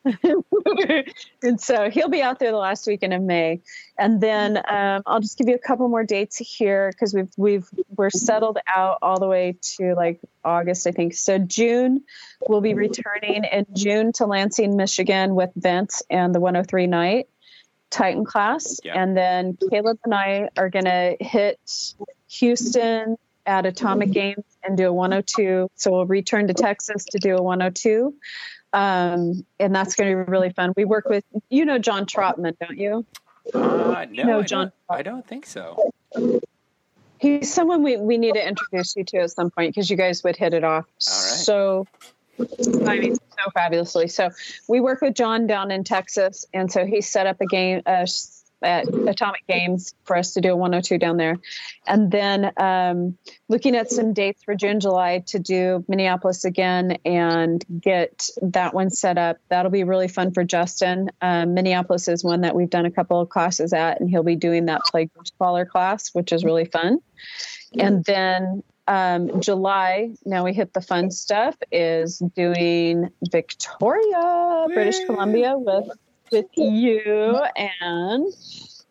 and 1.43 1.61
so 1.61 1.89
he'll 1.89 2.09
be 2.09 2.21
out 2.21 2.39
there 2.39 2.51
the 2.51 2.57
last 2.57 2.85
weekend 2.87 3.13
of 3.13 3.21
May, 3.21 3.61
and 3.97 4.19
then 4.19 4.57
um, 4.57 5.01
I'll 5.05 5.21
just 5.21 5.37
give 5.37 5.47
you 5.47 5.55
a 5.55 5.59
couple 5.59 5.87
more 5.87 6.03
dates 6.03 6.37
here 6.37 6.91
because 6.91 7.13
we've 7.13 7.31
we've 7.37 7.69
we're 7.95 8.09
settled 8.09 8.57
out 8.67 8.97
all 9.01 9.19
the 9.19 9.27
way 9.27 9.57
to 9.77 9.93
like 9.95 10.19
August, 10.43 10.85
I 10.87 10.91
think. 10.91 11.13
So 11.13 11.37
June, 11.37 12.03
we'll 12.47 12.61
be 12.61 12.73
returning 12.73 13.45
in 13.45 13.65
June 13.73 14.11
to 14.13 14.25
Lansing, 14.25 14.75
Michigan, 14.75 15.35
with 15.35 15.51
Vince 15.55 16.01
and 16.09 16.35
the 16.35 16.39
103 16.41 16.87
Knight 16.87 17.29
Titan 17.89 18.25
class, 18.25 18.79
Yeah. 18.83 19.01
and 19.01 19.15
then 19.15 19.57
Caleb 19.69 19.99
and 20.03 20.13
I 20.13 20.49
are 20.57 20.69
gonna 20.69 21.15
hit 21.19 21.59
Houston 22.27 23.17
at 23.45 23.65
Atomic 23.65 24.11
Games 24.11 24.43
and 24.63 24.75
do 24.77 24.87
a 24.87 24.93
102. 24.93 25.69
So 25.75 25.91
we'll 25.91 26.05
return 26.05 26.47
to 26.47 26.53
Texas 26.53 27.05
to 27.11 27.19
do 27.19 27.35
a 27.35 27.41
102 27.41 28.13
um, 28.73 29.45
and 29.59 29.73
that's 29.73 29.95
going 29.95 30.09
to 30.09 30.25
be 30.25 30.31
really 30.31 30.49
fun. 30.49 30.73
We 30.75 30.85
work 30.85 31.07
with, 31.07 31.23
you 31.49 31.63
know, 31.63 31.77
John 31.77 32.05
Trotman, 32.05 32.57
don't 32.59 32.77
you? 32.77 33.05
Uh, 33.53 34.05
no, 34.11 34.23
No, 34.23 34.39
I, 34.39 34.43
John. 34.43 34.71
Don't, 34.89 34.99
I 34.99 35.01
don't 35.03 35.25
think 35.25 35.45
so. 35.45 35.91
He's 37.19 37.53
someone 37.53 37.83
we, 37.83 37.97
we 37.97 38.17
need 38.17 38.33
to 38.33 38.45
introduce 38.45 38.95
you 38.95 39.03
to 39.05 39.19
at 39.19 39.31
some 39.31 39.49
point 39.49 39.73
because 39.73 39.89
you 39.89 39.95
guys 39.95 40.23
would 40.23 40.35
hit 40.35 40.53
it 40.53 40.63
off 40.63 40.85
All 40.85 41.13
right. 41.13 41.39
so 41.39 41.87
I 42.39 42.99
mean, 42.99 43.15
so 43.15 43.51
fabulously. 43.53 44.07
So 44.07 44.29
we 44.67 44.79
work 44.79 45.01
with 45.01 45.13
John 45.13 45.47
down 45.47 45.71
in 45.71 45.83
Texas, 45.83 46.45
and 46.53 46.71
so 46.71 46.85
he 46.85 47.01
set 47.01 47.27
up 47.27 47.39
a 47.41 47.45
game 47.45 47.81
uh, 47.85 48.05
at 48.63 48.87
Atomic 48.87 49.45
Games 49.47 49.93
for 50.03 50.17
us 50.17 50.33
to 50.33 50.41
do 50.41 50.53
a 50.53 50.55
102 50.55 50.97
down 50.97 51.17
there, 51.17 51.37
and 51.87 52.11
then 52.11 52.51
um, 52.57 53.17
looking 53.49 53.75
at 53.75 53.91
some 53.91 54.13
dates 54.13 54.43
for 54.43 54.55
June, 54.55 54.79
July 54.79 55.23
to 55.27 55.39
do 55.39 55.83
Minneapolis 55.87 56.45
again 56.45 56.97
and 57.05 57.63
get 57.81 58.29
that 58.41 58.73
one 58.73 58.89
set 58.89 59.17
up. 59.17 59.37
That'll 59.49 59.71
be 59.71 59.83
really 59.83 60.07
fun 60.07 60.31
for 60.31 60.43
Justin. 60.43 61.09
Um, 61.21 61.53
Minneapolis 61.53 62.07
is 62.07 62.23
one 62.23 62.41
that 62.41 62.55
we've 62.55 62.69
done 62.69 62.85
a 62.85 62.91
couple 62.91 63.19
of 63.19 63.29
classes 63.29 63.73
at, 63.73 63.99
and 63.99 64.09
he'll 64.09 64.23
be 64.23 64.35
doing 64.35 64.65
that 64.65 64.81
play 64.89 65.09
scholar 65.25 65.65
class, 65.65 66.09
which 66.13 66.31
is 66.31 66.43
really 66.43 66.65
fun. 66.65 66.99
And 67.77 68.03
then 68.05 68.63
um, 68.87 69.41
July, 69.41 70.15
now 70.25 70.43
we 70.43 70.53
hit 70.53 70.73
the 70.73 70.81
fun 70.81 71.11
stuff, 71.11 71.55
is 71.71 72.19
doing 72.35 73.09
Victoria, 73.31 74.65
British 74.73 75.05
Columbia 75.05 75.57
with 75.57 75.87
with 76.33 76.47
you 76.55 77.39
and 77.55 78.33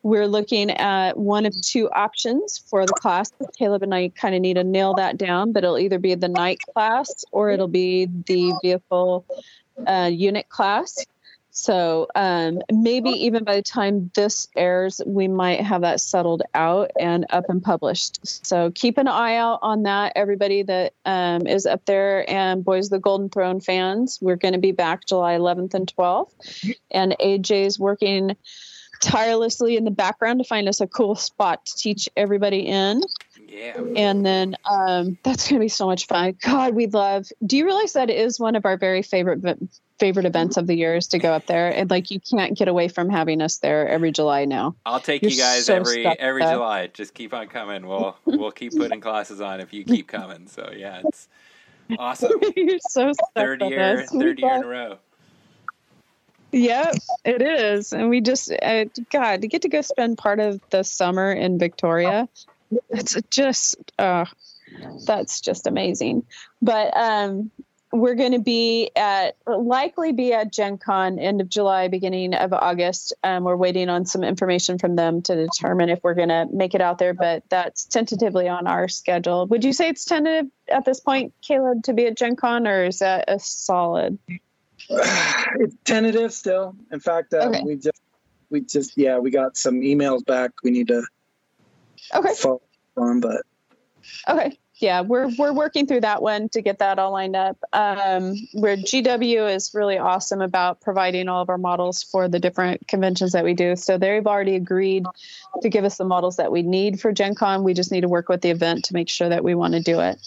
we're 0.05 0.29
looking 0.29 0.71
at 0.71 1.17
one 1.17 1.45
of 1.45 1.61
two 1.61 1.91
options 1.91 2.59
for 2.59 2.87
the 2.87 2.93
class. 2.93 3.33
Caleb 3.59 3.83
and 3.83 3.95
I 3.95 4.09
kind 4.11 4.35
of 4.35 4.41
need 4.41 4.55
to 4.55 4.65
nail 4.65 4.95
that 4.95 5.17
down, 5.17 5.53
but 5.53 5.65
it'll 5.65 5.79
either 5.79 5.99
be 5.99 6.15
the 6.15 6.29
knight 6.29 6.59
class 6.73 7.25
or 7.33 7.51
it'll 7.51 7.69
be 7.69 8.07
the 8.27 8.53
vehicle 8.63 9.25
uh, 9.87 10.09
unit 10.13 10.49
class. 10.49 11.05
So 11.55 12.09
um, 12.15 12.63
maybe 12.73 13.11
even 13.11 13.45
by 13.45 13.57
the 13.57 13.63
time 13.63 14.11
this 14.15 14.49
airs, 14.57 15.03
we 15.05 15.29
might 15.29 15.61
have 15.61 15.83
that 15.83 16.01
settled 16.01 16.43
out 16.55 16.91
and 16.99 17.27
up 17.29 17.45
and 17.51 17.63
published. 17.63 18.47
So 18.47 18.71
keep 18.71 18.97
an 18.97 19.07
eye 19.07 19.37
out 19.37 19.59
on 19.61 19.83
that, 19.83 20.15
everybody 20.17 20.63
that 20.63 20.95
um, 21.05 21.47
is 21.47 21.67
up 21.67 21.85
there 21.85 22.29
and 22.29 22.65
Boys 22.65 22.87
of 22.87 22.93
the 22.93 23.01
Golden 23.01 23.29
Throne 23.29 23.61
fans. 23.61 24.19
We're 24.23 24.37
going 24.37 24.55
to 24.55 24.61
be 24.61 24.73
back 24.73 25.05
July 25.07 25.37
11th 25.37 25.75
and 25.75 25.93
12th. 25.95 26.75
And 26.91 27.15
AJ's 27.21 27.79
working 27.79 28.35
tirelessly 29.01 29.77
in 29.77 29.85
the 29.85 29.91
background 29.91 30.39
to 30.39 30.45
find 30.45 30.69
us 30.69 30.81
a 30.81 30.87
cool 30.87 31.17
spot 31.17 31.67
to 31.67 31.77
teach 31.77 32.09
everybody 32.17 32.61
in. 32.61 33.03
Yeah. 33.47 33.79
And 33.95 34.25
then 34.25 34.57
um, 34.65 35.19
that's 35.23 35.51
going 35.51 35.61
to 35.61 35.65
be 35.65 35.69
so 35.69 35.85
much 35.85 36.07
fun. 36.07 36.35
God, 36.41 36.75
we 36.75 36.87
love. 36.87 37.27
Do 37.45 37.59
you 37.59 37.67
realize 37.67 37.93
that 37.93 38.09
is 38.09 38.41
one 38.41 38.57
of 38.57 38.65
our 38.65 38.79
very 38.79 39.03
favorite 39.03 39.43
favorite 40.03 40.27
events 40.27 40.57
of 40.57 40.67
the 40.67 40.75
year 40.75 40.97
is 40.97 41.07
to 41.07 41.21
go 41.21 41.33
up 41.33 41.47
there? 41.47 41.69
And 41.69 41.89
like, 41.89 42.11
you 42.11 42.19
can't 42.19 42.59
get 42.59 42.67
away 42.67 42.89
from 42.89 43.09
having 43.09 43.41
us 43.41 43.59
there 43.59 43.89
every 43.89 44.11
July 44.11 44.47
now. 44.47 44.75
I'll 44.85 44.99
take 44.99 45.23
You're 45.23 45.31
you 45.31 45.39
guys 45.39 45.67
so 45.67 45.77
every 45.77 46.05
every 46.05 46.43
up. 46.43 46.55
July. 46.55 46.89
Just 46.89 47.15
keep 47.15 47.33
on 47.33 47.47
coming. 47.47 47.87
We'll 47.87 48.17
we'll 48.25 48.51
keep 48.51 48.77
putting 48.77 49.01
classes 49.01 49.41
on 49.41 49.61
if 49.61 49.73
you 49.73 49.85
keep 49.85 50.09
coming. 50.09 50.49
So 50.49 50.73
yeah, 50.77 51.03
it's 51.05 51.29
awesome. 52.01 52.33
You're 52.57 52.81
so 52.81 53.13
Third 53.37 53.63
year. 53.63 54.05
Third 54.07 54.41
year 54.41 54.57
in 54.57 54.65
a 54.65 54.67
row. 54.67 54.99
Yep, 56.51 56.97
it 57.25 57.41
is. 57.41 57.93
And 57.93 58.11
we 58.11 58.21
just, 58.21 58.53
uh, 58.61 58.85
God, 59.11 59.41
to 59.41 59.49
get 59.49 59.63
to 59.63 59.69
go 59.69 59.81
spend 59.81 60.19
part 60.19 60.39
of 60.39 60.61
the 60.69 60.83
summer 60.83 61.33
in 61.33 61.59
Victoria, 61.59 62.29
it's 62.91 63.17
just, 63.31 63.77
uh, 63.99 64.27
that's 65.07 65.41
just 65.41 65.67
amazing. 65.67 66.27
But 66.61 66.95
um, 66.95 67.51
we're 67.93 68.15
going 68.15 68.33
to 68.33 68.39
be 68.39 68.91
at, 68.97 69.37
likely 69.47 70.13
be 70.13 70.33
at 70.33 70.51
Gen 70.51 70.79
Con 70.79 71.19
end 71.19 71.43
of 71.43 71.49
July, 71.49 71.89
beginning 71.89 72.35
of 72.35 72.53
August. 72.55 73.13
Um, 73.23 73.45
we're 73.45 73.57
waiting 73.57 73.91
on 73.91 74.07
some 74.07 74.25
information 74.25 74.79
from 74.79 74.97
them 74.97 75.21
to 75.23 75.35
determine 75.35 75.91
if 75.91 76.03
we're 76.03 76.15
going 76.15 76.31
to 76.31 76.47
make 76.51 76.75
it 76.75 76.81
out 76.81 76.99
there, 76.99 77.13
but 77.13 77.43
that's 77.51 77.85
tentatively 77.85 78.49
on 78.49 78.67
our 78.67 78.89
schedule. 78.89 79.47
Would 79.47 79.63
you 79.63 79.75
say 79.75 79.91
it's 79.91 80.07
tentative 80.07 80.51
at 80.69 80.87
this 80.87 81.01
point, 81.01 81.35
Caleb, 81.43 81.83
to 81.85 81.93
be 81.93 82.07
at 82.07 82.17
Gen 82.17 82.35
Con, 82.35 82.67
or 82.67 82.87
is 82.87 83.01
that 83.01 83.27
a 83.29 83.39
solid? 83.39 84.19
it's 84.89 85.77
tentative 85.85 86.33
still. 86.33 86.75
In 86.91 86.99
fact, 87.01 87.35
uh, 87.35 87.49
Okay. 87.49 87.63
we 87.63 87.77
just 87.77 88.01
we 88.51 88.63
just 88.63 88.97
yeah 88.97 89.19
we 89.19 89.31
got 89.31 89.57
some 89.57 89.81
emails 89.81 90.25
back. 90.25 90.51
We 90.63 90.71
need 90.71 90.89
to 90.89 91.03
Okay. 92.15 92.35
follow 92.35 92.63
on, 92.97 93.21
but 93.21 93.43
Okay. 94.29 94.59
Yeah, 94.77 95.03
we're 95.03 95.31
we're 95.39 95.53
working 95.53 95.87
through 95.87 96.01
that 96.01 96.23
one 96.23 96.49
to 96.51 96.63
get 96.63 96.79
that 96.79 96.99
all 96.99 97.13
lined 97.13 97.37
up. 97.37 97.59
Um, 97.73 98.35
where 98.53 98.77
GW 98.77 99.55
is 99.55 99.73
really 99.75 99.99
awesome 99.99 100.41
about 100.41 100.81
providing 100.81 101.29
all 101.29 101.43
of 101.43 101.51
our 101.51 101.59
models 101.59 102.03
for 102.03 102.27
the 102.29 102.41
different 102.41 102.89
conventions 102.89 103.33
that 103.33 103.45
we 103.45 103.55
do. 103.55 103.77
So 103.77 103.99
they've 103.99 104.27
already 104.27 104.57
agreed 104.57 105.05
to 105.61 105.69
give 105.69 105.85
us 105.85 105.99
the 105.99 106.05
models 106.05 106.37
that 106.37 106.51
we 106.51 106.63
need 106.63 107.01
for 107.01 107.13
Gen 107.13 107.35
Con. 107.35 107.65
We 107.65 107.75
just 107.75 107.93
need 107.93 108.01
to 108.01 108.09
work 108.09 108.29
with 108.29 108.41
the 108.41 108.51
event 108.51 108.87
to 108.87 108.95
make 108.95 109.09
sure 109.09 109.29
that 109.29 109.45
we 109.45 109.55
want 109.55 109.75
to 109.75 109.81
do 109.81 110.01
it. 110.01 110.19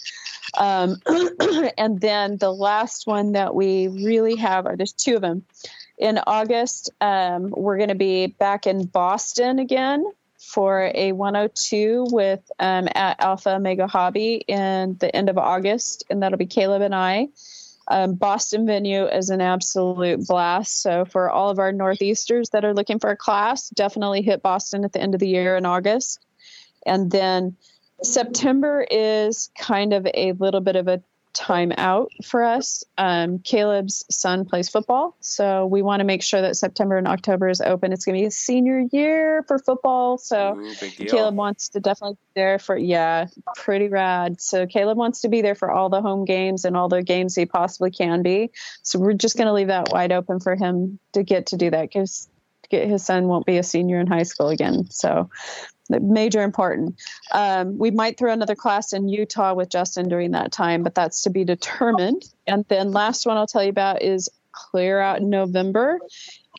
Um, 0.56 1.02
and 1.76 2.00
then 2.00 2.36
the 2.38 2.52
last 2.52 3.06
one 3.06 3.32
that 3.32 3.54
we 3.54 3.88
really 3.88 4.36
have 4.36 4.66
are 4.66 4.76
there's 4.76 4.92
two 4.92 5.16
of 5.16 5.22
them. 5.22 5.44
In 5.98 6.18
August, 6.26 6.90
um, 7.00 7.50
we're 7.50 7.78
going 7.78 7.88
to 7.88 7.94
be 7.94 8.26
back 8.26 8.66
in 8.66 8.84
Boston 8.84 9.58
again 9.58 10.04
for 10.46 10.92
a 10.94 11.12
102 11.12 12.06
with 12.10 12.40
um, 12.58 12.88
at 12.94 13.20
Alpha 13.20 13.56
Omega 13.56 13.86
Hobby 13.86 14.44
in 14.46 14.96
the 14.98 15.14
end 15.14 15.28
of 15.28 15.38
August, 15.38 16.04
and 16.08 16.22
that'll 16.22 16.38
be 16.38 16.46
Caleb 16.46 16.82
and 16.82 16.94
I. 16.94 17.28
Um, 17.88 18.14
Boston 18.14 18.66
venue 18.66 19.06
is 19.06 19.30
an 19.30 19.40
absolute 19.40 20.26
blast. 20.26 20.82
So 20.82 21.04
for 21.04 21.30
all 21.30 21.50
of 21.50 21.58
our 21.58 21.72
Northeasters 21.72 22.50
that 22.50 22.64
are 22.64 22.74
looking 22.74 22.98
for 22.98 23.10
a 23.10 23.16
class, 23.16 23.68
definitely 23.70 24.22
hit 24.22 24.42
Boston 24.42 24.84
at 24.84 24.92
the 24.92 25.00
end 25.00 25.14
of 25.14 25.20
the 25.20 25.28
year 25.28 25.56
in 25.56 25.66
August. 25.66 26.24
And 26.84 27.10
then 27.10 27.56
September 28.02 28.86
is 28.90 29.50
kind 29.58 29.92
of 29.92 30.06
a 30.14 30.32
little 30.32 30.60
bit 30.60 30.76
of 30.76 30.88
a 30.88 31.02
time 31.36 31.72
out 31.76 32.10
for 32.24 32.42
us. 32.42 32.82
Um, 32.96 33.38
Caleb's 33.40 34.04
son 34.10 34.44
plays 34.46 34.68
football, 34.68 35.16
so 35.20 35.66
we 35.66 35.82
want 35.82 36.00
to 36.00 36.04
make 36.04 36.22
sure 36.22 36.40
that 36.40 36.56
September 36.56 36.96
and 36.96 37.06
October 37.06 37.48
is 37.48 37.60
open. 37.60 37.92
It's 37.92 38.04
going 38.04 38.16
to 38.16 38.22
be 38.22 38.26
a 38.26 38.30
senior 38.30 38.84
year 38.90 39.44
for 39.46 39.58
football, 39.58 40.16
so 40.18 40.58
Ooh. 40.58 40.74
Caleb 41.06 41.36
wants 41.36 41.68
to 41.70 41.80
definitely 41.80 42.14
be 42.14 42.40
there 42.40 42.58
for 42.58 42.76
yeah, 42.76 43.26
pretty 43.54 43.88
rad. 43.88 44.40
So 44.40 44.66
Caleb 44.66 44.96
wants 44.96 45.20
to 45.20 45.28
be 45.28 45.42
there 45.42 45.54
for 45.54 45.70
all 45.70 45.90
the 45.90 46.00
home 46.00 46.24
games 46.24 46.64
and 46.64 46.76
all 46.76 46.88
the 46.88 47.02
games 47.02 47.34
he 47.34 47.44
possibly 47.44 47.90
can 47.90 48.22
be. 48.22 48.50
So 48.82 48.98
we're 48.98 49.12
just 49.12 49.36
going 49.36 49.46
to 49.46 49.52
leave 49.52 49.68
that 49.68 49.90
wide 49.92 50.12
open 50.12 50.40
for 50.40 50.56
him 50.56 50.98
to 51.12 51.22
get 51.22 51.46
to 51.46 51.56
do 51.56 51.70
that 51.70 51.82
because 51.82 52.28
his 52.70 53.04
son 53.04 53.28
won't 53.28 53.46
be 53.46 53.58
a 53.58 53.62
senior 53.62 54.00
in 54.00 54.06
high 54.06 54.24
school 54.24 54.48
again. 54.48 54.90
So 54.90 55.30
major 55.90 56.42
important. 56.42 57.00
Um, 57.32 57.78
we 57.78 57.90
might 57.90 58.18
throw 58.18 58.32
another 58.32 58.54
class 58.54 58.92
in 58.92 59.08
Utah 59.08 59.54
with 59.54 59.68
Justin 59.68 60.08
during 60.08 60.32
that 60.32 60.52
time, 60.52 60.82
but 60.82 60.94
that's 60.94 61.22
to 61.22 61.30
be 61.30 61.44
determined. 61.44 62.22
And 62.46 62.64
then 62.68 62.92
last 62.92 63.26
one 63.26 63.36
I'll 63.36 63.46
tell 63.46 63.62
you 63.62 63.70
about 63.70 64.02
is 64.02 64.28
clear 64.52 65.00
out 65.00 65.20
in 65.20 65.30
November. 65.30 65.98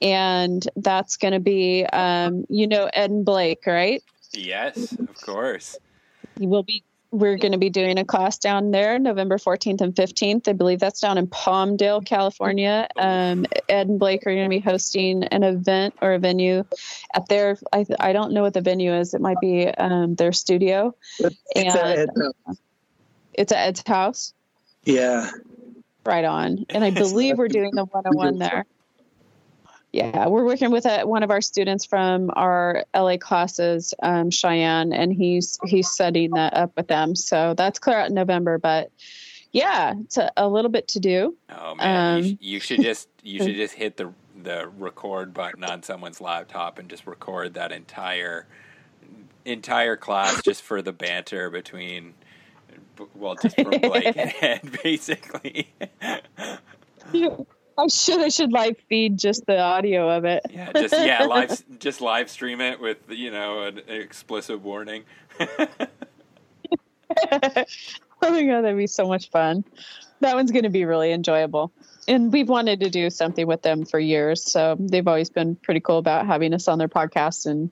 And 0.02 0.68
that's 0.76 1.18
going 1.18 1.34
to 1.34 1.40
be, 1.40 1.86
um, 1.86 2.46
you 2.50 2.68
know, 2.68 2.90
Ed 2.94 3.10
and 3.10 3.26
Blake, 3.26 3.66
right? 3.66 4.04
Yes, 4.34 4.92
of 4.92 5.22
course. 5.22 5.78
You 6.38 6.48
will 6.48 6.64
be. 6.64 6.84
We're 7.12 7.38
going 7.38 7.54
to 7.54 7.58
be 7.58 7.70
doing 7.70 7.98
a 8.00 8.06
class 8.06 8.38
down 8.38 8.72
there 8.72 9.00
November 9.00 9.38
14th 9.38 9.80
and 9.82 9.96
15th. 9.96 10.48
I 10.50 10.54
believe 10.54 10.80
that's 10.80 11.00
down 11.00 11.18
in 11.18 11.28
Palmdale, 11.28 12.06
California. 12.06 12.88
Um, 12.98 13.46
Ed 13.70 13.88
and 13.88 13.98
Blake 14.00 14.22
are 14.28 14.34
going 14.34 14.44
to 14.44 14.50
be 14.50 14.60
hosting 14.60 15.24
an 15.24 15.44
event 15.44 15.96
or 16.02 16.14
a 16.14 16.20
venue 16.20 16.66
at 17.16 17.28
their, 17.30 17.58
I, 17.72 17.86
I 18.00 18.12
don't 18.12 18.34
know 18.34 18.42
what 18.42 18.54
the 18.54 18.62
venue 18.62 18.94
is. 18.94 19.14
It 19.14 19.22
might 19.22 19.40
be 19.40 19.68
um, 19.68 20.16
their 20.16 20.34
studio. 20.34 20.96
it's 21.20 21.36
And- 21.56 22.10
uh, 22.10 22.54
It's 23.34 23.52
at 23.54 23.68
Ed's 23.68 23.84
house. 23.88 24.34
yeah. 24.84 25.32
Right 26.06 26.26
on. 26.26 26.66
And 26.70 26.84
I 26.84 26.92
believe 26.92 27.38
we're 27.38 27.48
doing 27.48 27.72
the 27.74 27.86
101 27.86 28.38
there. 28.38 28.66
Yeah, 29.94 30.28
we're 30.28 30.44
working 30.46 30.70
with 30.70 30.86
a, 30.86 31.06
one 31.06 31.24
of 31.24 31.32
our 31.32 31.42
students 31.42 31.86
from 31.86 32.30
our 32.36 32.84
LA 32.94 33.18
classes, 33.18 33.94
um, 34.04 34.30
Cheyenne, 34.30 34.92
and 34.94 35.14
he's 35.14 35.58
he's 35.66 35.90
setting 35.90 36.32
that 36.32 36.54
up 36.54 36.72
with 36.76 36.88
them. 36.88 37.16
So 37.16 37.54
that's 37.56 37.80
clear 37.80 37.98
out 37.98 38.10
in 38.10 38.14
November. 38.14 38.58
But 38.58 38.92
yeah, 39.54 39.94
it's 40.02 40.18
a, 40.18 40.32
a 40.36 40.48
little 40.48 40.70
bit 40.70 40.90
to 40.90 41.00
do. 41.00 41.36
Oh 41.50 41.76
man, 41.76 42.18
you, 42.18 42.30
Um, 42.30 42.36
sh- 42.36 42.38
you 42.42 42.60
should 42.60 42.82
just 42.82 43.08
you 43.24 43.42
should 43.42 43.56
just 43.56 43.74
hit 43.76 43.98
the 43.98 44.12
the 44.44 44.68
record 44.78 45.34
button 45.34 45.64
on 45.64 45.82
someone's 45.84 46.22
laptop 46.22 46.78
and 46.80 46.90
just 46.90 47.08
record 47.08 47.54
that 47.56 47.72
entire 47.72 48.46
entire 49.46 49.96
class 49.96 50.42
just 50.44 50.62
for 50.62 50.82
the 50.82 50.92
banter 50.92 51.50
between 51.50 52.14
well 53.16 53.36
just 53.42 53.56
from 53.56 53.70
Blake 53.70 54.06
and 54.18 54.34
Ed 54.42 54.80
basically. 54.84 55.74
I 57.78 57.88
should 57.88 58.22
I 58.22 58.30
should 58.30 58.52
live 58.52 58.76
feed 58.90 59.20
just 59.20 59.46
the 59.46 59.60
audio 59.60 60.10
of 60.10 60.26
it. 60.26 60.44
yeah, 60.50 60.72
just 60.74 60.94
yeah, 60.94 61.24
live 61.28 61.80
just 61.80 62.02
live 62.02 62.30
stream 62.30 62.60
it 62.60 62.80
with 62.80 62.98
you 63.10 63.30
know 63.32 63.64
an 63.64 63.82
explicit 63.88 64.62
warning. 64.62 65.04
oh 65.40 65.48
my 68.22 68.44
god, 68.44 68.62
that'd 68.62 68.78
be 68.78 68.88
so 68.88 69.08
much 69.08 69.30
fun. 69.30 69.64
That 70.22 70.36
one's 70.36 70.52
going 70.52 70.64
to 70.64 70.70
be 70.70 70.86
really 70.86 71.12
enjoyable. 71.12 71.72
And 72.08 72.34
we've 72.34 72.50
wanted 72.50 72.80
to 72.80 72.90
do 72.90 73.10
something 73.10 73.46
with 73.46 73.62
them 73.62 73.86
for 73.86 74.00
years, 74.00 74.44
so 74.44 74.76
they've 74.80 75.08
always 75.08 75.30
been 75.30 75.56
pretty 75.56 75.82
cool 75.82 76.00
about 76.00 76.26
having 76.26 76.54
us 76.54 76.68
on 76.68 76.80
their 76.80 76.88
podcast 76.88 77.46
and 77.46 77.70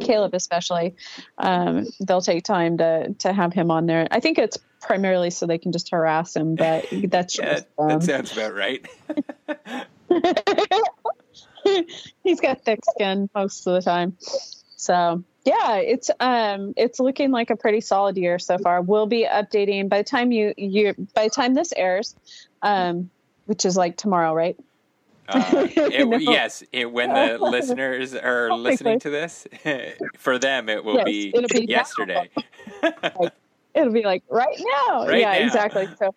Caleb 0.00 0.34
especially. 0.34 0.94
Um, 1.38 1.86
they'll 2.00 2.20
take 2.20 2.44
time 2.44 2.78
to 2.78 3.14
to 3.20 3.32
have 3.32 3.52
him 3.52 3.70
on 3.70 3.86
there. 3.86 4.08
I 4.10 4.18
think 4.18 4.38
it's 4.38 4.58
primarily 4.80 5.30
so 5.30 5.46
they 5.46 5.58
can 5.58 5.72
just 5.72 5.90
harass 5.90 6.36
him. 6.36 6.56
But 6.56 6.86
that's 7.08 7.38
Yeah, 7.38 7.54
just 7.54 7.66
that 7.78 8.02
sounds 8.02 8.32
about 8.32 8.54
right. 8.54 8.86
he's 12.24 12.40
got 12.40 12.64
thick 12.64 12.80
skin 12.94 13.28
most 13.34 13.66
of 13.66 13.74
the 13.74 13.82
time. 13.82 14.16
So 14.76 15.24
yeah, 15.44 15.76
it's 15.76 16.10
um 16.20 16.74
it's 16.76 17.00
looking 17.00 17.30
like 17.30 17.50
a 17.50 17.56
pretty 17.56 17.80
solid 17.80 18.16
year 18.16 18.38
so 18.38 18.58
far. 18.58 18.82
We'll 18.82 19.06
be 19.06 19.26
updating 19.26 19.88
by 19.88 19.98
the 19.98 20.08
time 20.08 20.32
you 20.32 20.54
you 20.56 20.94
by 21.14 21.24
the 21.24 21.30
time 21.30 21.54
this 21.54 21.72
airs, 21.76 22.14
um, 22.62 23.10
which 23.46 23.64
is 23.64 23.76
like 23.76 23.96
tomorrow, 23.96 24.34
right? 24.34 24.56
Uh, 25.28 25.66
it, 25.76 26.08
No. 26.08 26.16
Yes, 26.18 26.62
it, 26.72 26.90
when 26.90 27.10
the 27.10 27.38
listeners 27.40 28.14
are 28.14 28.52
listening 28.52 29.00
to 29.00 29.10
this, 29.10 29.46
for 30.16 30.38
them 30.38 30.68
it 30.68 30.84
will 30.84 30.96
Yes, 30.96 31.04
be 31.06 31.34
be 31.52 31.66
yesterday. 31.66 32.30
It'll 33.78 33.92
be 33.92 34.02
like 34.02 34.22
right 34.28 34.60
now. 34.88 35.06
Right 35.06 35.20
yeah, 35.20 35.38
now. 35.38 35.46
exactly. 35.46 35.88
So 35.98 36.14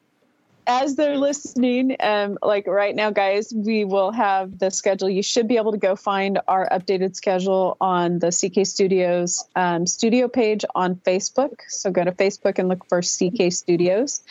as 0.67 0.95
they're 0.95 1.17
listening, 1.17 1.95
um, 1.99 2.37
like 2.41 2.67
right 2.67 2.95
now, 2.95 3.09
guys, 3.09 3.51
we 3.55 3.83
will 3.83 4.11
have 4.11 4.59
the 4.59 4.69
schedule. 4.69 5.09
You 5.09 5.23
should 5.23 5.47
be 5.47 5.57
able 5.57 5.71
to 5.71 5.77
go 5.77 5.95
find 5.95 6.39
our 6.47 6.67
updated 6.69 7.15
schedule 7.15 7.77
on 7.81 8.19
the 8.19 8.29
CK 8.29 8.65
Studios 8.65 9.43
um, 9.55 9.87
studio 9.87 10.27
page 10.27 10.63
on 10.75 10.95
Facebook. 10.95 11.61
So 11.67 11.91
go 11.91 12.03
to 12.03 12.11
Facebook 12.11 12.59
and 12.59 12.69
look 12.69 12.87
for 12.87 13.01
CK 13.01 13.51
Studios. 13.51 14.21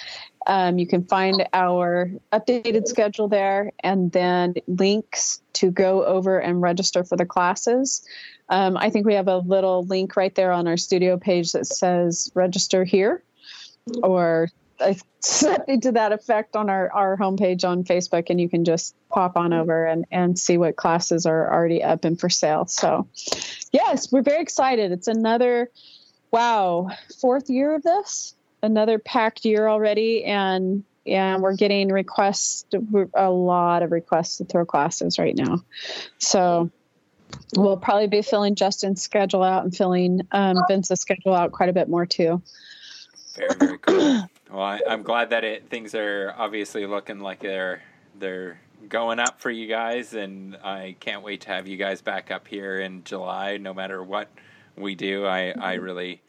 Um, 0.46 0.78
you 0.78 0.86
can 0.86 1.04
find 1.04 1.46
our 1.52 2.10
updated 2.32 2.88
schedule 2.88 3.28
there 3.28 3.72
and 3.80 4.10
then 4.12 4.54
links 4.66 5.42
to 5.54 5.70
go 5.70 6.04
over 6.04 6.38
and 6.38 6.62
register 6.62 7.04
for 7.04 7.16
the 7.16 7.26
classes. 7.26 8.06
Um, 8.48 8.76
I 8.76 8.90
think 8.90 9.06
we 9.06 9.14
have 9.14 9.28
a 9.28 9.38
little 9.38 9.84
link 9.84 10.16
right 10.16 10.34
there 10.34 10.52
on 10.52 10.66
our 10.66 10.76
studio 10.76 11.18
page 11.18 11.52
that 11.52 11.66
says 11.66 12.30
register 12.34 12.84
here 12.84 13.22
or 14.02 14.48
something 15.20 15.80
to 15.82 15.92
that 15.92 16.12
effect 16.12 16.56
on 16.56 16.70
our, 16.70 16.90
our 16.92 17.16
homepage 17.16 17.68
on 17.68 17.84
Facebook. 17.84 18.30
And 18.30 18.40
you 18.40 18.48
can 18.48 18.64
just 18.64 18.94
pop 19.10 19.36
on 19.36 19.52
over 19.52 19.86
and, 19.86 20.04
and 20.10 20.38
see 20.38 20.58
what 20.58 20.76
classes 20.76 21.26
are 21.26 21.52
already 21.52 21.82
up 21.82 22.04
and 22.04 22.18
for 22.18 22.30
sale. 22.30 22.66
So, 22.66 23.08
yes, 23.72 24.10
we're 24.10 24.22
very 24.22 24.42
excited. 24.42 24.92
It's 24.92 25.08
another, 25.08 25.70
wow, 26.30 26.88
fourth 27.20 27.50
year 27.50 27.74
of 27.74 27.82
this, 27.82 28.34
another 28.62 28.98
packed 28.98 29.44
year 29.44 29.68
already. 29.68 30.24
And 30.24 30.84
and 31.06 31.42
we're 31.42 31.56
getting 31.56 31.88
requests, 31.88 32.66
a 33.14 33.30
lot 33.30 33.82
of 33.82 33.90
requests 33.90 34.36
to 34.36 34.44
throw 34.44 34.66
classes 34.66 35.18
right 35.18 35.34
now. 35.34 35.64
So, 36.18 36.70
we'll 37.56 37.78
probably 37.78 38.06
be 38.06 38.22
filling 38.22 38.54
Justin's 38.54 39.02
schedule 39.02 39.42
out 39.42 39.64
and 39.64 39.74
filling 39.74 40.20
um, 40.32 40.62
Vince's 40.68 41.00
schedule 41.00 41.34
out 41.34 41.52
quite 41.52 41.68
a 41.68 41.72
bit 41.72 41.88
more 41.88 42.06
too. 42.06 42.42
Very 43.36 43.54
very 43.58 43.78
cool. 43.78 44.28
Well, 44.50 44.62
I, 44.62 44.80
I'm 44.88 45.02
glad 45.02 45.30
that 45.30 45.44
it 45.44 45.70
things 45.70 45.94
are 45.94 46.34
obviously 46.36 46.84
looking 46.86 47.20
like 47.20 47.40
they're 47.40 47.82
they're 48.18 48.60
going 48.88 49.20
up 49.20 49.40
for 49.40 49.50
you 49.50 49.66
guys, 49.66 50.14
and 50.14 50.56
I 50.56 50.96
can't 51.00 51.22
wait 51.22 51.42
to 51.42 51.48
have 51.48 51.68
you 51.68 51.76
guys 51.76 52.02
back 52.02 52.30
up 52.30 52.48
here 52.48 52.80
in 52.80 53.04
July. 53.04 53.56
No 53.58 53.72
matter 53.72 54.02
what 54.02 54.28
we 54.76 54.94
do, 54.94 55.26
I 55.26 55.50
I 55.52 55.74
really 55.74 56.20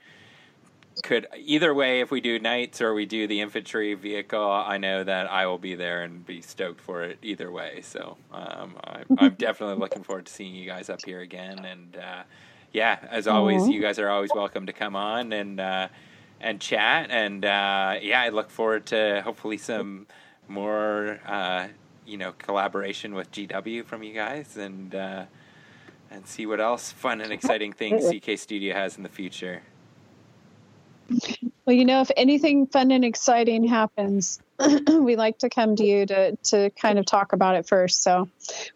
could 1.04 1.26
either 1.38 1.74
way 1.74 2.02
if 2.02 2.12
we 2.12 2.22
do 2.22 2.38
knights 2.40 2.82
or 2.82 2.94
we 2.94 3.06
do 3.06 3.26
the 3.26 3.40
infantry 3.40 3.94
vehicle 3.94 4.52
i 4.52 4.78
know 4.78 5.04
that 5.04 5.32
i 5.32 5.46
will 5.46 5.58
be 5.58 5.74
there 5.74 6.04
and 6.04 6.26
be 6.26 6.42
stoked 6.42 6.82
for 6.82 7.04
it 7.04 7.18
either 7.22 7.52
way. 7.52 7.82
So 7.82 8.18
um, 8.32 8.76
I'm, 8.84 9.06
I'm 9.18 9.34
definitely 9.38 9.78
looking 9.78 10.04
forward 10.04 10.26
to 10.26 10.34
seeing 10.34 10.56
you 10.56 10.66
guys 10.66 10.90
up 10.90 11.00
here 11.06 11.22
again. 11.22 11.66
And 11.66 11.98
uh, 11.98 12.24
yeah 12.74 13.00
as 13.10 13.28
always 13.28 13.68
you 13.68 13.82
guys 13.82 14.00
are 14.00 14.10
always 14.10 14.32
welcome 14.34 14.66
to 14.66 14.74
come 14.74 14.96
on 14.96 15.34
and 15.34 15.60
uh, 15.60 15.88
and 16.40 16.60
chat. 16.60 17.10
And 17.12 17.44
uh, 17.46 17.96
yeah 18.02 18.22
i 18.22 18.30
look 18.30 18.50
forward 18.50 18.86
to 18.88 19.22
hopefully 19.24 19.58
some 19.58 20.08
more 20.48 21.20
uh, 21.26 21.68
you 22.06 22.18
know 22.18 22.34
collaboration 22.34 23.14
with 23.14 23.32
gw 23.32 23.86
from 23.86 24.04
you 24.04 24.14
guys 24.14 24.58
and 24.58 24.96
uh, 24.96 25.26
and 26.10 26.26
see 26.28 26.46
what 26.46 26.60
else 26.60 26.92
fun 26.92 27.22
and 27.22 27.32
exciting 27.32 27.72
things 27.72 28.10
ck 28.10 28.38
studio 28.38 28.74
has 28.74 28.98
in 28.98 29.04
the 29.04 29.10
future 29.10 29.62
Well, 31.66 31.76
you 31.76 31.86
know, 31.86 32.02
if 32.02 32.12
anything 32.18 32.68
fun 32.68 32.92
and 32.92 33.04
exciting 33.06 33.68
happens, 33.68 34.40
we 34.88 35.16
like 35.16 35.40
to 35.40 35.50
come 35.50 35.76
to 35.76 35.86
you 35.86 36.06
to 36.06 36.36
to 36.36 36.70
kind 36.72 37.00
of 37.00 37.06
talk 37.06 37.34
about 37.34 37.56
it 37.56 37.68
first. 37.68 38.04
So 38.04 38.30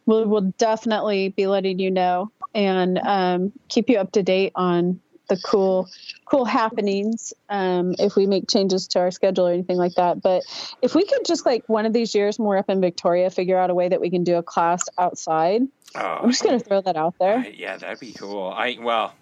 we'll 0.06 0.28
we'll 0.28 0.54
definitely 0.58 1.30
be 1.30 1.48
letting 1.48 1.80
you 1.80 1.92
know 1.92 2.32
and 2.54 2.98
um, 3.00 3.54
keep 3.70 3.90
you 3.90 3.98
up 3.98 4.12
to 4.14 4.24
date 4.24 4.52
on 4.56 5.00
the 5.28 5.38
cool 5.44 5.90
cool 6.26 6.46
happenings 6.46 7.34
um, 7.50 7.96
if 7.98 8.16
we 8.16 8.28
make 8.28 8.48
changes 8.48 8.88
to 8.90 9.00
our 9.00 9.12
schedule 9.12 9.48
or 9.48 9.52
anything 9.52 9.78
like 9.78 9.96
that. 9.96 10.22
But 10.22 10.44
if 10.82 10.94
we 10.94 11.06
could 11.06 11.26
just 11.26 11.46
like 11.46 11.64
one 11.68 11.86
of 11.86 11.94
these 11.94 12.14
years, 12.14 12.38
more 12.38 12.58
up 12.58 12.70
in 12.70 12.82
Victoria, 12.82 13.30
figure 13.30 13.58
out 13.58 13.70
a 13.70 13.74
way 13.76 13.90
that 13.90 14.00
we 14.00 14.10
can 14.10 14.24
do 14.24 14.36
a 14.36 14.44
class 14.44 14.84
outside. 14.98 15.64
oh, 15.96 16.00
I'm 16.00 16.30
just 16.30 16.44
gonna 16.44 16.60
throw 16.60 16.82
that 16.82 16.96
out 16.96 17.16
there. 17.20 17.40
I- 17.40 17.56
yeah, 17.58 17.78
that'd 17.78 18.00
be 18.00 18.14
cool. 18.14 18.50
I 18.50 18.78
well, 18.80 19.14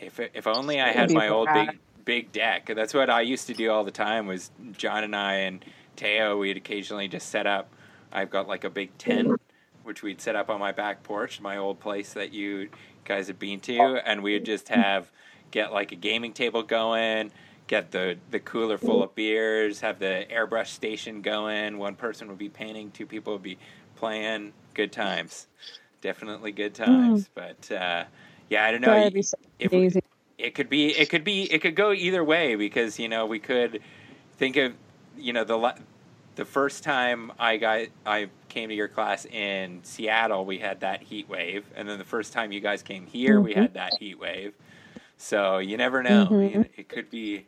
if 0.00 0.18
if 0.20 0.46
only 0.46 0.80
I 0.80 0.88
had 0.92 1.12
my 1.12 1.28
old 1.28 1.48
big 1.52 1.78
big 2.04 2.32
deck. 2.32 2.70
That's 2.74 2.94
what 2.94 3.10
I 3.10 3.22
used 3.22 3.46
to 3.48 3.54
do 3.54 3.70
all 3.70 3.84
the 3.84 3.90
time. 3.90 4.26
Was 4.26 4.50
John 4.72 5.04
and 5.04 5.14
I 5.14 5.34
and 5.34 5.64
Teo? 5.96 6.38
We'd 6.38 6.56
occasionally 6.56 7.08
just 7.08 7.28
set 7.28 7.46
up. 7.46 7.72
I've 8.12 8.30
got 8.30 8.48
like 8.48 8.64
a 8.64 8.70
big 8.70 8.96
tent, 8.98 9.40
which 9.84 10.02
we'd 10.02 10.20
set 10.20 10.36
up 10.36 10.50
on 10.50 10.60
my 10.60 10.72
back 10.72 11.02
porch, 11.02 11.40
my 11.40 11.56
old 11.56 11.80
place 11.80 12.12
that 12.12 12.32
you 12.32 12.68
guys 13.04 13.28
have 13.28 13.38
been 13.38 13.60
to, 13.60 13.80
and 14.06 14.22
we'd 14.22 14.44
just 14.44 14.68
have 14.68 15.10
get 15.50 15.72
like 15.72 15.92
a 15.92 15.96
gaming 15.96 16.32
table 16.32 16.62
going. 16.62 17.32
Get 17.68 17.90
the, 17.90 18.18
the 18.30 18.40
cooler 18.40 18.76
full 18.76 19.02
of 19.02 19.14
beers, 19.14 19.80
have 19.80 19.98
the 19.98 20.26
airbrush 20.30 20.66
station 20.66 21.22
going. 21.22 21.78
One 21.78 21.94
person 21.94 22.28
would 22.28 22.36
be 22.36 22.50
painting, 22.50 22.90
two 22.90 23.06
people 23.06 23.34
would 23.34 23.42
be 23.42 23.56
playing. 23.96 24.52
Good 24.74 24.92
times 24.92 25.46
definitely 26.02 26.52
good 26.52 26.74
times. 26.74 27.30
But 27.34 27.72
uh, 27.72 28.04
yeah, 28.50 28.66
I 28.66 28.70
don't 28.70 28.82
know. 28.82 28.88
That'd 28.88 29.14
be 29.14 29.22
so 29.22 29.38
if. 29.58 30.01
It 30.42 30.54
could 30.54 30.68
be, 30.68 30.88
it 30.98 31.08
could 31.08 31.24
be, 31.24 31.50
it 31.52 31.60
could 31.60 31.76
go 31.76 31.92
either 31.92 32.22
way 32.24 32.56
because 32.56 32.98
you 32.98 33.08
know 33.08 33.26
we 33.26 33.38
could 33.38 33.80
think 34.38 34.56
of 34.56 34.74
you 35.16 35.32
know 35.32 35.44
the 35.44 35.74
the 36.34 36.44
first 36.44 36.82
time 36.82 37.30
I 37.38 37.56
got 37.58 37.82
I 38.04 38.28
came 38.48 38.68
to 38.68 38.74
your 38.74 38.88
class 38.88 39.24
in 39.26 39.80
Seattle, 39.84 40.44
we 40.44 40.58
had 40.58 40.80
that 40.80 41.02
heat 41.02 41.28
wave, 41.28 41.64
and 41.76 41.88
then 41.88 41.98
the 41.98 42.04
first 42.04 42.32
time 42.32 42.52
you 42.52 42.60
guys 42.60 42.82
came 42.82 43.06
here, 43.06 43.40
we 43.40 43.52
Mm-hmm. 43.52 43.60
had 43.62 43.74
that 43.74 43.94
heat 43.98 44.18
wave. 44.18 44.52
So 45.16 45.58
you 45.58 45.76
never 45.76 46.02
know. 46.02 46.26
Mhm. 46.26 46.54
You- 46.54 46.64
It 46.76 46.88
could 46.88 47.08
be. 47.10 47.46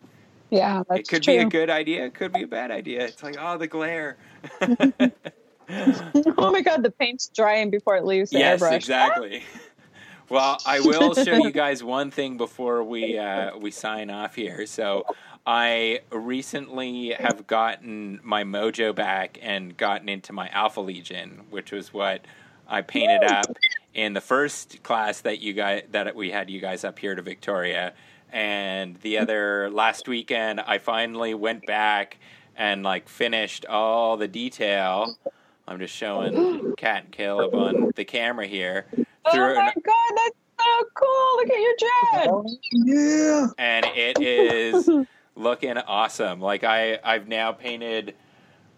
Yeah, 0.51 0.83
that's 0.89 1.01
it 1.01 1.09
could 1.09 1.23
true. 1.25 1.35
be 1.35 1.39
a 1.39 1.45
good 1.47 1.71
idea. 1.71 2.05
It 2.05 2.15
could 2.15 2.33
be 2.33 2.43
a 2.43 2.47
bad 2.47 2.71
idea. 2.71 3.05
It's 3.07 3.23
like, 3.25 3.37
oh, 3.41 3.59
the 3.59 3.67
glare. 3.67 4.17
oh 4.61 6.53
my 6.53 6.61
god, 6.61 6.83
the 6.85 6.93
paint's 6.97 7.29
drying 7.29 7.71
before 7.71 7.97
it 7.97 8.05
leaves 8.05 8.31
the 8.31 8.39
yes, 8.39 8.61
airbrush. 8.63 8.73
exactly. 8.75 9.43
Well, 10.29 10.59
I 10.67 10.81
will 10.81 11.15
show 11.25 11.37
you 11.37 11.51
guys 11.51 11.83
one 11.85 12.11
thing 12.11 12.37
before 12.37 12.83
we 12.83 13.19
uh, 13.19 13.57
we 13.57 13.71
sign 13.71 14.11
off 14.11 14.35
here. 14.35 14.67
So, 14.67 15.05
I 15.47 16.01
recently 16.11 17.11
have 17.11 17.47
gotten 17.47 18.21
my 18.23 18.45
mojo 18.45 18.95
back 18.95 19.39
and 19.43 19.77
gotten 19.77 20.09
into 20.09 20.33
my 20.33 20.49
Alpha 20.49 20.81
Legion, 20.81 21.43
which 21.51 21.71
was 21.71 21.93
what 21.93 22.25
I 22.67 22.81
painted 22.81 23.25
up 23.25 23.47
in 23.93 24.15
the 24.15 24.23
first 24.23 24.83
class 24.83 25.21
that 25.21 25.41
you 25.41 25.53
guys 25.53 25.83
that 25.91 26.17
we 26.17 26.31
had 26.31 26.49
you 26.49 26.61
guys 26.61 26.85
up 26.85 26.99
here 26.99 27.15
to 27.15 27.23
Victoria, 27.23 27.93
and 28.33 28.97
the 29.03 29.19
other 29.19 29.71
last 29.71 30.09
weekend 30.09 30.61
I 30.61 30.79
finally 30.79 31.35
went 31.35 31.67
back 31.67 32.17
and 32.57 32.83
like 32.83 33.09
finished 33.09 33.67
all 33.67 34.17
the 34.17 34.29
detail. 34.29 35.17
I'm 35.69 35.79
just 35.79 35.95
showing 35.95 36.75
Cat 36.79 37.05
and 37.05 37.13
Caleb 37.13 37.55
on 37.55 37.93
the 37.97 38.05
camera 38.05 38.47
here. 38.47 38.87
Oh 39.27 39.55
my 39.55 39.69
an- 39.69 39.83
god, 39.85 40.13
that's 40.17 40.37
so 40.59 40.85
cool! 40.95 41.37
Look 41.37 41.51
at 41.51 41.61
your 41.61 41.75
jet. 41.79 42.29
Oh, 42.29 42.57
yeah. 42.73 43.47
and 43.59 43.87
it 43.95 44.21
is 44.21 44.89
looking 45.37 45.77
awesome. 45.79 46.41
Like 46.41 46.65
I, 46.65 46.99
I've 47.03 47.29
now 47.29 47.53
painted. 47.53 48.15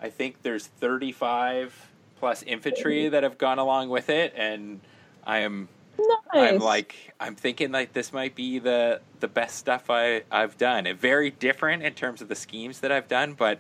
I 0.00 0.10
think 0.10 0.42
there's 0.42 0.66
35 0.66 1.74
plus 2.18 2.42
infantry 2.42 3.08
that 3.08 3.22
have 3.22 3.38
gone 3.38 3.58
along 3.58 3.88
with 3.88 4.08
it, 4.10 4.34
and 4.36 4.80
I 5.24 5.38
am. 5.38 5.68
Nice. 5.98 6.52
I'm 6.52 6.58
like 6.58 7.14
I'm 7.18 7.34
thinking 7.34 7.72
like 7.72 7.94
this 7.94 8.12
might 8.12 8.34
be 8.34 8.58
the 8.58 9.00
the 9.20 9.28
best 9.28 9.56
stuff 9.56 9.88
I 9.88 10.24
I've 10.30 10.58
done. 10.58 10.86
It 10.86 10.98
very 10.98 11.30
different 11.30 11.82
in 11.82 11.94
terms 11.94 12.20
of 12.20 12.28
the 12.28 12.34
schemes 12.34 12.80
that 12.80 12.92
I've 12.92 13.08
done, 13.08 13.32
but 13.32 13.58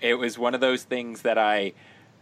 it 0.00 0.14
was 0.14 0.36
one 0.36 0.54
of 0.54 0.60
those 0.60 0.82
things 0.82 1.22
that 1.22 1.38
I 1.38 1.74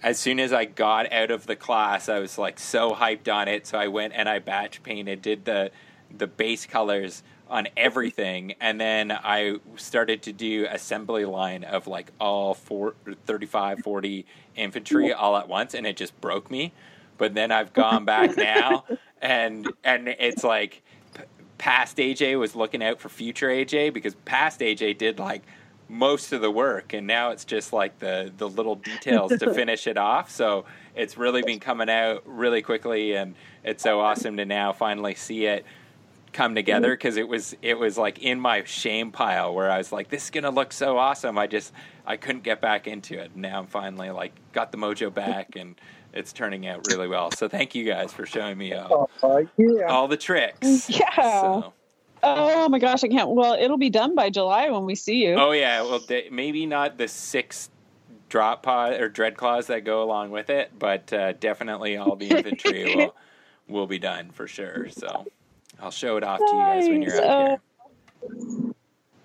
as 0.03 0.19
soon 0.19 0.39
as 0.39 0.53
I 0.53 0.65
got 0.67 1.13
out 1.13 1.31
of 1.31 1.47
the 1.47 1.57
class, 1.57 2.09
I 2.09 2.19
was 2.19 2.37
like 2.39 2.59
so 2.59 2.95
hyped 2.95 3.33
on 3.33 3.49
it. 3.49 3.67
So 3.67 3.79
I 3.79 3.89
went 3.89 4.13
and 4.15 4.29
I 4.29 4.39
batch 4.39 4.83
painted, 4.83 5.23
did 5.23 5.45
the 5.45 5.71
the 6.17 6.27
base 6.27 6.67
colors 6.67 7.23
on 7.49 7.69
everything, 7.77 8.55
and 8.61 8.81
then 8.81 9.13
I 9.13 9.57
started 9.77 10.23
to 10.23 10.33
do 10.33 10.67
assembly 10.71 11.25
line 11.25 11.65
of 11.65 11.87
like 11.87 12.11
all 12.21 12.55
four, 12.55 12.95
35, 13.27 13.81
40 13.81 14.27
infantry 14.57 15.13
all 15.13 15.37
at 15.37 15.49
once, 15.49 15.75
and 15.75 15.87
it 15.87 15.97
just 15.97 16.19
broke 16.21 16.51
me. 16.51 16.73
But 17.19 17.35
then 17.35 17.53
I've 17.53 17.73
gone 17.73 18.05
back 18.05 18.37
now, 18.37 18.85
and 19.21 19.73
and 19.85 20.09
it's 20.09 20.45
like 20.45 20.83
p- 21.15 21.23
past 21.59 21.97
AJ 21.99 22.39
was 22.39 22.55
looking 22.57 22.83
out 22.83 23.01
for 23.01 23.09
future 23.09 23.49
AJ 23.49 23.93
because 23.93 24.15
past 24.25 24.61
AJ 24.61 24.99
did 24.99 25.19
like 25.19 25.43
most 25.89 26.33
of 26.33 26.41
the 26.41 26.51
work, 26.51 26.93
and 26.93 27.07
now 27.07 27.31
it's 27.31 27.45
just 27.45 27.73
like 27.73 27.99
the 27.99 28.33
the 28.37 28.49
little 28.49 28.77
details 28.77 29.37
to 29.39 29.55
finish 29.55 29.87
it 29.87 29.97
off. 29.97 30.31
So 30.31 30.65
it's 30.95 31.17
really 31.17 31.43
been 31.43 31.61
coming 31.61 31.91
out 31.91 32.23
really 32.27 32.63
quickly, 32.63 33.15
and 33.15 33.35
it's 33.63 33.83
so 33.83 34.01
awesome 34.01 34.37
to 34.39 34.45
now 34.45 34.73
finally 34.73 35.15
see 35.15 35.47
it 35.47 35.65
come 36.33 36.55
together 36.55 36.89
mm-hmm. 36.89 36.95
because 36.95 37.17
it 37.17 37.29
was 37.29 37.57
it 37.63 37.79
was 37.79 37.97
like 37.97 38.19
in 38.19 38.41
my 38.41 38.65
shame 38.65 39.13
pile 39.13 39.55
where 39.55 39.71
I 39.71 39.79
was 39.79 39.93
like, 39.93 40.09
this 40.09 40.25
is 40.25 40.31
gonna 40.31 40.51
look 40.51 40.73
so 40.73 40.99
awesome. 40.99 41.39
I 41.39 41.47
just 41.47 41.73
I 42.07 42.17
couldn't 42.17 42.43
get 42.43 42.61
back 42.61 42.87
into 42.87 43.19
it. 43.19 43.35
Now 43.35 43.61
I'm 43.61 43.67
finally 43.67 44.11
like 44.11 44.33
got 44.53 44.73
the 44.73 44.79
mojo 44.79 45.13
back 45.13 45.57
and 45.57 45.77
it's 46.13 46.33
turning 46.33 46.67
out 46.67 46.87
really 46.89 47.09
well. 47.09 47.31
So 47.31 47.49
thank 47.49 47.75
you 47.75 47.85
guys 47.85 48.13
for 48.13 48.25
showing 48.25 48.57
me 48.57 48.73
all, 48.73 49.11
Oh, 49.23 49.47
yeah. 49.57 49.87
all 49.87 50.07
the 50.07 50.17
tricks. 50.17 50.89
Yeah. 50.89 51.11
So, 51.17 51.73
Oh 52.27 52.69
my 52.69 52.79
gosh, 52.79 53.05
I 53.05 53.09
can't. 53.09 53.31
Well, 53.31 53.55
it'll 53.55 53.77
be 53.79 53.91
done 53.91 54.15
by 54.15 54.31
July 54.31 54.71
when 54.71 54.85
we 54.85 54.95
see 54.95 55.25
you. 55.25 55.35
oh 55.35 55.53
yeah, 55.53 55.83
well 55.83 56.01
they, 56.01 56.29
maybe 56.31 56.67
not 56.67 56.97
the 56.99 57.07
six 57.09 57.71
drop 58.29 58.63
pod 58.63 58.95
or 59.01 59.09
dread 59.09 59.37
claws 59.37 59.67
that 59.69 59.85
go 59.85 60.03
along 60.03 60.31
with 60.31 60.51
it, 60.51 60.73
but 60.79 61.13
uh, 61.13 61.33
definitely 61.35 61.97
all 61.97 62.17
the 62.17 62.29
infantry 62.29 62.95
will 62.97 63.15
will 63.69 63.87
be 63.87 63.99
done 63.99 64.31
for 64.31 64.47
sure. 64.49 64.89
So 64.91 65.27
I'll 65.81 65.91
show 65.91 66.17
it 66.17 66.25
off 66.25 66.39
to 66.39 66.45
you 66.47 66.53
guys 66.53 66.89
when 66.89 67.03
you're 67.03 67.23
out 67.25 67.61
Nice. 68.23 68.39
here. 68.63 68.73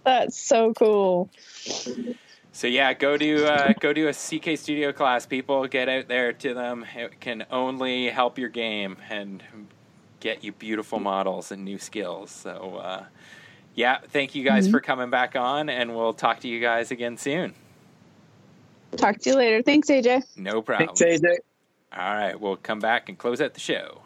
That's 0.04 0.40
so 0.40 0.74
cool. 0.74 1.30
So 2.52 2.68
yeah, 2.68 2.94
go 2.94 3.16
to 3.18 3.46
uh, 3.46 3.74
go 3.80 3.94
to 3.94 4.08
a 4.08 4.14
CK 4.14 4.58
Studio 4.58 4.92
class, 4.92 5.26
people. 5.26 5.66
Get 5.68 5.88
out 5.88 6.08
there 6.08 6.34
to 6.34 6.54
them. 6.54 6.86
It 6.96 7.20
can 7.20 7.46
only 7.52 8.10
help 8.10 8.38
your 8.38 8.50
game 8.50 8.98
and 9.10 9.44
get 10.20 10.44
you 10.44 10.52
beautiful 10.52 11.00
models 11.00 11.52
and 11.52 11.64
new 11.64 11.78
skills. 11.78 12.32
So 12.32 12.80
uh, 12.82 13.06
yeah, 13.76 14.00
thank 14.10 14.36
you 14.36 14.44
guys 14.44 14.68
for 14.68 14.80
coming 14.80 15.10
back 15.10 15.36
on, 15.36 15.70
and 15.70 15.96
we'll 15.96 16.14
talk 16.14 16.42
to 16.42 16.48
you 16.48 16.60
guys 16.60 16.92
again 16.92 17.18
soon. 17.18 17.54
Talk 18.98 19.20
to 19.20 19.30
you 19.30 19.36
later. 19.36 19.62
Thanks, 19.62 19.90
AJ. 19.90 20.38
No 20.38 20.62
problem. 20.62 20.96
Thanks, 20.96 21.22
AJ. 21.22 21.38
All 21.96 22.14
right, 22.14 22.40
we'll 22.40 22.56
come 22.56 22.80
back 22.80 23.10
and 23.10 23.18
close 23.18 23.42
out 23.42 23.54
the 23.54 23.60
show. 23.60 24.02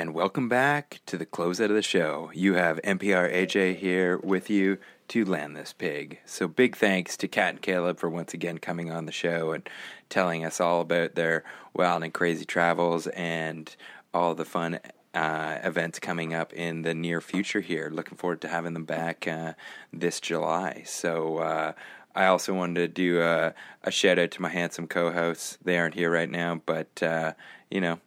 And 0.00 0.14
welcome 0.14 0.48
back 0.48 1.02
to 1.04 1.18
the 1.18 1.26
closeout 1.26 1.66
of 1.66 1.74
the 1.74 1.82
show. 1.82 2.30
You 2.32 2.54
have 2.54 2.80
NPR 2.82 3.30
AJ 3.30 3.76
here 3.76 4.16
with 4.16 4.48
you 4.48 4.78
to 5.08 5.26
land 5.26 5.54
this 5.54 5.74
pig. 5.74 6.20
So 6.24 6.48
big 6.48 6.74
thanks 6.74 7.18
to 7.18 7.28
Kat 7.28 7.50
and 7.50 7.60
Caleb 7.60 7.98
for 7.98 8.08
once 8.08 8.32
again 8.32 8.56
coming 8.56 8.90
on 8.90 9.04
the 9.04 9.12
show 9.12 9.52
and 9.52 9.68
telling 10.08 10.42
us 10.42 10.58
all 10.58 10.80
about 10.80 11.16
their 11.16 11.44
wild 11.74 12.02
and 12.02 12.14
crazy 12.14 12.46
travels 12.46 13.08
and 13.08 13.76
all 14.14 14.34
the 14.34 14.46
fun 14.46 14.80
uh, 15.12 15.58
events 15.62 15.98
coming 15.98 16.32
up 16.32 16.54
in 16.54 16.80
the 16.80 16.94
near 16.94 17.20
future 17.20 17.60
here. 17.60 17.90
Looking 17.92 18.16
forward 18.16 18.40
to 18.40 18.48
having 18.48 18.72
them 18.72 18.86
back 18.86 19.28
uh, 19.28 19.52
this 19.92 20.18
July. 20.18 20.82
So 20.86 21.36
uh, 21.40 21.72
I 22.14 22.24
also 22.24 22.54
wanted 22.54 22.80
to 22.80 22.88
do 22.88 23.20
a, 23.20 23.52
a 23.84 23.90
shout 23.90 24.18
out 24.18 24.30
to 24.30 24.40
my 24.40 24.48
handsome 24.48 24.86
co-hosts. 24.86 25.58
They 25.62 25.78
aren't 25.78 25.92
here 25.92 26.10
right 26.10 26.30
now, 26.30 26.62
but 26.64 27.02
uh, 27.02 27.34
you 27.70 27.82
know 27.82 28.00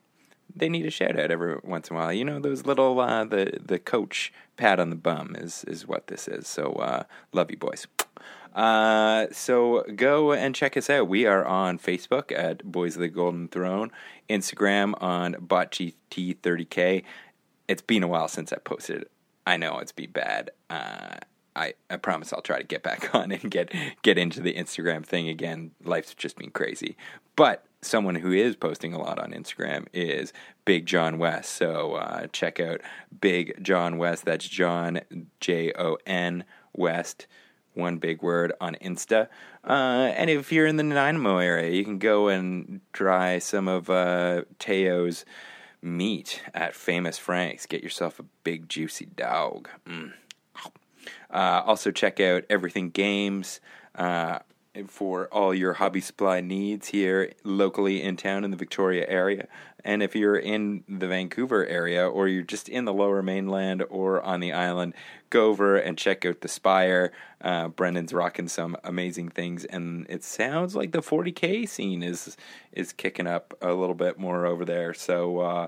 they 0.55 0.69
need 0.69 0.85
a 0.85 0.91
shout 0.91 1.19
out 1.19 1.31
every 1.31 1.57
once 1.63 1.89
in 1.89 1.95
a 1.95 1.99
while. 1.99 2.13
You 2.13 2.25
know, 2.25 2.39
those 2.39 2.65
little 2.65 2.99
uh, 2.99 3.25
the 3.25 3.59
the 3.63 3.79
coach 3.79 4.33
pat 4.57 4.79
on 4.79 4.89
the 4.89 4.95
bum 4.95 5.35
is 5.37 5.63
is 5.65 5.87
what 5.87 6.07
this 6.07 6.27
is. 6.27 6.47
So 6.47 6.73
uh, 6.73 7.03
love 7.31 7.51
you 7.51 7.57
boys. 7.57 7.87
Uh, 8.53 9.25
so 9.31 9.83
go 9.95 10.31
and 10.31 10.53
check 10.53 10.77
us 10.77 10.89
out. 10.89 11.07
We 11.07 11.25
are 11.25 11.43
on 11.43 11.79
Facebook 11.79 12.31
at 12.31 12.63
Boys 12.63 12.95
of 12.95 13.01
the 13.01 13.07
Golden 13.07 13.47
Throne, 13.47 13.91
Instagram 14.29 14.93
on 15.01 15.33
BotGT30K. 15.33 17.03
It's 17.67 17.81
been 17.81 18.03
a 18.03 18.07
while 18.07 18.27
since 18.27 18.53
I 18.53 18.57
posted. 18.57 19.05
I 19.47 19.57
know 19.57 19.79
it's 19.79 19.91
be 19.91 20.05
bad. 20.05 20.51
I, 21.55 21.73
I 21.89 21.97
promise 21.97 22.33
I'll 22.33 22.41
try 22.41 22.57
to 22.57 22.63
get 22.63 22.83
back 22.83 23.13
on 23.15 23.31
and 23.31 23.49
get 23.49 23.71
get 24.01 24.17
into 24.17 24.41
the 24.41 24.53
Instagram 24.53 25.05
thing 25.05 25.27
again. 25.27 25.71
Life's 25.83 26.13
just 26.13 26.37
been 26.37 26.51
crazy. 26.51 26.97
But 27.35 27.65
someone 27.81 28.15
who 28.15 28.31
is 28.31 28.55
posting 28.55 28.93
a 28.93 28.99
lot 28.99 29.19
on 29.19 29.31
Instagram 29.31 29.87
is 29.93 30.33
Big 30.65 30.85
John 30.85 31.17
West. 31.17 31.53
So 31.53 31.93
uh, 31.93 32.27
check 32.27 32.59
out 32.59 32.81
Big 33.19 33.61
John 33.63 33.97
West. 33.97 34.25
That's 34.25 34.47
John 34.47 35.01
J 35.39 35.71
O 35.77 35.97
N 36.05 36.45
West. 36.73 37.27
One 37.73 37.97
big 37.97 38.21
word 38.21 38.53
on 38.61 38.75
Insta. 38.75 39.27
Uh, 39.67 40.11
and 40.15 40.29
if 40.29 40.51
you're 40.51 40.67
in 40.67 40.75
the 40.77 40.83
Nanaimo 40.83 41.37
area, 41.37 41.71
you 41.71 41.83
can 41.83 41.97
go 41.97 42.27
and 42.27 42.81
try 42.91 43.39
some 43.39 43.67
of 43.67 43.89
uh, 43.89 44.43
Teo's 44.59 45.25
meat 45.81 46.41
at 46.53 46.75
Famous 46.75 47.17
Frank's. 47.17 47.65
Get 47.65 47.83
yourself 47.83 48.19
a 48.19 48.25
big 48.43 48.69
juicy 48.69 49.05
dog. 49.05 49.69
Mm. 49.87 50.13
Uh, 51.33 51.63
also, 51.65 51.91
check 51.91 52.19
out 52.19 52.43
Everything 52.49 52.91
Games 52.91 53.59
uh, 53.95 54.39
for 54.87 55.27
all 55.27 55.53
your 55.53 55.73
hobby 55.73 55.99
supply 55.99 56.41
needs 56.41 56.89
here 56.89 57.31
locally 57.43 58.01
in 58.01 58.15
town 58.15 58.43
in 58.43 58.51
the 58.51 58.57
Victoria 58.57 59.05
area. 59.07 59.47
And 59.83 60.01
if 60.01 60.15
you're 60.15 60.37
in 60.37 60.83
the 60.87 61.07
Vancouver 61.07 61.65
area 61.65 62.07
or 62.07 62.27
you're 62.27 62.41
just 62.43 62.69
in 62.69 62.85
the 62.85 62.93
lower 62.93 63.21
mainland 63.21 63.83
or 63.89 64.21
on 64.21 64.39
the 64.39 64.53
island, 64.53 64.93
go 65.29 65.47
over 65.47 65.75
and 65.75 65.97
check 65.97 66.25
out 66.25 66.41
the 66.41 66.47
Spire. 66.47 67.11
Uh, 67.41 67.67
Brendan's 67.67 68.13
rocking 68.13 68.47
some 68.47 68.77
amazing 68.83 69.29
things, 69.29 69.65
and 69.65 70.05
it 70.09 70.23
sounds 70.23 70.75
like 70.75 70.91
the 70.91 71.01
40k 71.01 71.67
scene 71.67 72.01
is 72.01 72.37
is 72.71 72.93
kicking 72.93 73.27
up 73.27 73.53
a 73.61 73.73
little 73.73 73.95
bit 73.95 74.17
more 74.17 74.45
over 74.45 74.63
there. 74.63 74.93
So 74.93 75.39
uh, 75.39 75.67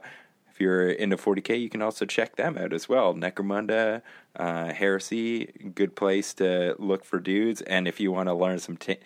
if 0.56 0.62
you're 0.62 0.90
into 0.90 1.18
40k, 1.18 1.60
you 1.60 1.70
can 1.70 1.82
also 1.82 2.06
check 2.06 2.38
them 2.38 2.58
out 2.58 2.72
as 2.72 2.88
well. 2.88 3.14
Necromunda, 3.14 4.02
uh, 4.38 4.72
Heresy, 4.72 5.48
good 5.76 5.98
place 5.98 6.34
to 6.36 6.76
look 6.80 7.04
for 7.04 7.20
dudes. 7.20 7.60
And 7.64 7.90
if 7.90 8.00
you 8.00 8.10
want 8.14 8.30
to 8.30 8.34
learn 8.34 8.60
some 8.60 8.78
t- 8.78 9.00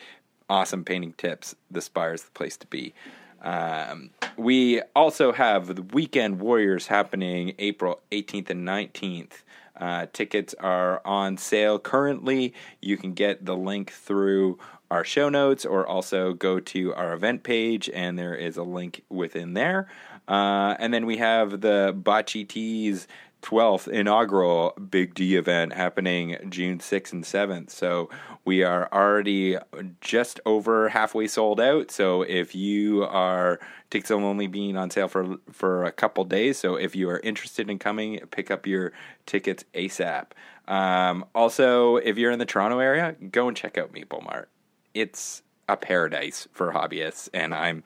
awesome 0.47 0.85
painting 0.85 1.13
tips, 1.13 1.55
the 1.71 1.81
Spire 1.81 2.13
is 2.13 2.21
the 2.21 2.29
place 2.31 2.55
to 2.57 2.67
be. 2.67 2.93
Um, 3.41 4.11
we 4.37 4.83
also 4.95 5.31
have 5.31 5.75
the 5.75 5.81
Weekend 5.81 6.39
Warriors 6.39 6.85
happening 6.85 7.55
April 7.57 7.99
18th 8.11 8.51
and 8.51 8.67
19th. 8.67 9.41
Uh, 9.75 10.05
tickets 10.13 10.53
are 10.59 11.01
on 11.03 11.37
sale 11.37 11.79
currently. 11.79 12.53
You 12.79 12.95
can 12.95 13.13
get 13.13 13.43
the 13.43 13.55
link 13.55 13.89
through 13.89 14.59
our 14.91 15.03
show 15.03 15.29
notes 15.29 15.65
or 15.65 15.87
also 15.87 16.33
go 16.33 16.59
to 16.59 16.93
our 16.93 17.13
event 17.13 17.41
page, 17.41 17.89
and 17.91 18.19
there 18.19 18.35
is 18.35 18.57
a 18.57 18.63
link 18.63 19.03
within 19.09 19.53
there. 19.53 19.87
Uh, 20.29 20.75
and 20.79 20.93
then 20.93 21.05
we 21.05 21.17
have 21.17 21.61
the 21.61 21.93
Bocce 21.99 22.47
Tees 22.47 23.07
12th 23.41 23.87
inaugural 23.87 24.73
Big 24.89 25.13
D 25.13 25.35
event 25.35 25.73
happening 25.73 26.37
June 26.49 26.79
6th 26.79 27.13
and 27.13 27.23
7th. 27.23 27.69
So 27.71 28.09
we 28.45 28.63
are 28.63 28.89
already 28.91 29.57
just 30.01 30.39
over 30.45 30.89
halfway 30.89 31.27
sold 31.27 31.59
out. 31.59 31.89
So 31.89 32.21
if 32.21 32.53
you 32.53 33.03
are 33.05 33.59
tickets 33.89 34.11
only 34.11 34.47
being 34.47 34.77
on 34.77 34.89
sale 34.89 35.07
for 35.07 35.37
for 35.51 35.85
a 35.85 35.91
couple 35.91 36.23
days. 36.25 36.57
So 36.57 36.75
if 36.75 36.95
you 36.95 37.09
are 37.09 37.19
interested 37.19 37.69
in 37.69 37.79
coming, 37.79 38.19
pick 38.31 38.51
up 38.51 38.67
your 38.67 38.91
tickets 39.25 39.65
ASAP. 39.73 40.27
Um, 40.67 41.25
also, 41.33 41.95
if 41.97 42.17
you're 42.17 42.31
in 42.31 42.39
the 42.39 42.45
Toronto 42.45 42.79
area, 42.79 43.15
go 43.31 43.47
and 43.47 43.57
check 43.57 43.77
out 43.77 43.91
Maple 43.91 44.21
Mart. 44.21 44.49
It's 44.93 45.41
a 45.67 45.75
paradise 45.75 46.47
for 46.51 46.71
hobbyists, 46.71 47.29
and 47.33 47.53
I'm 47.53 47.83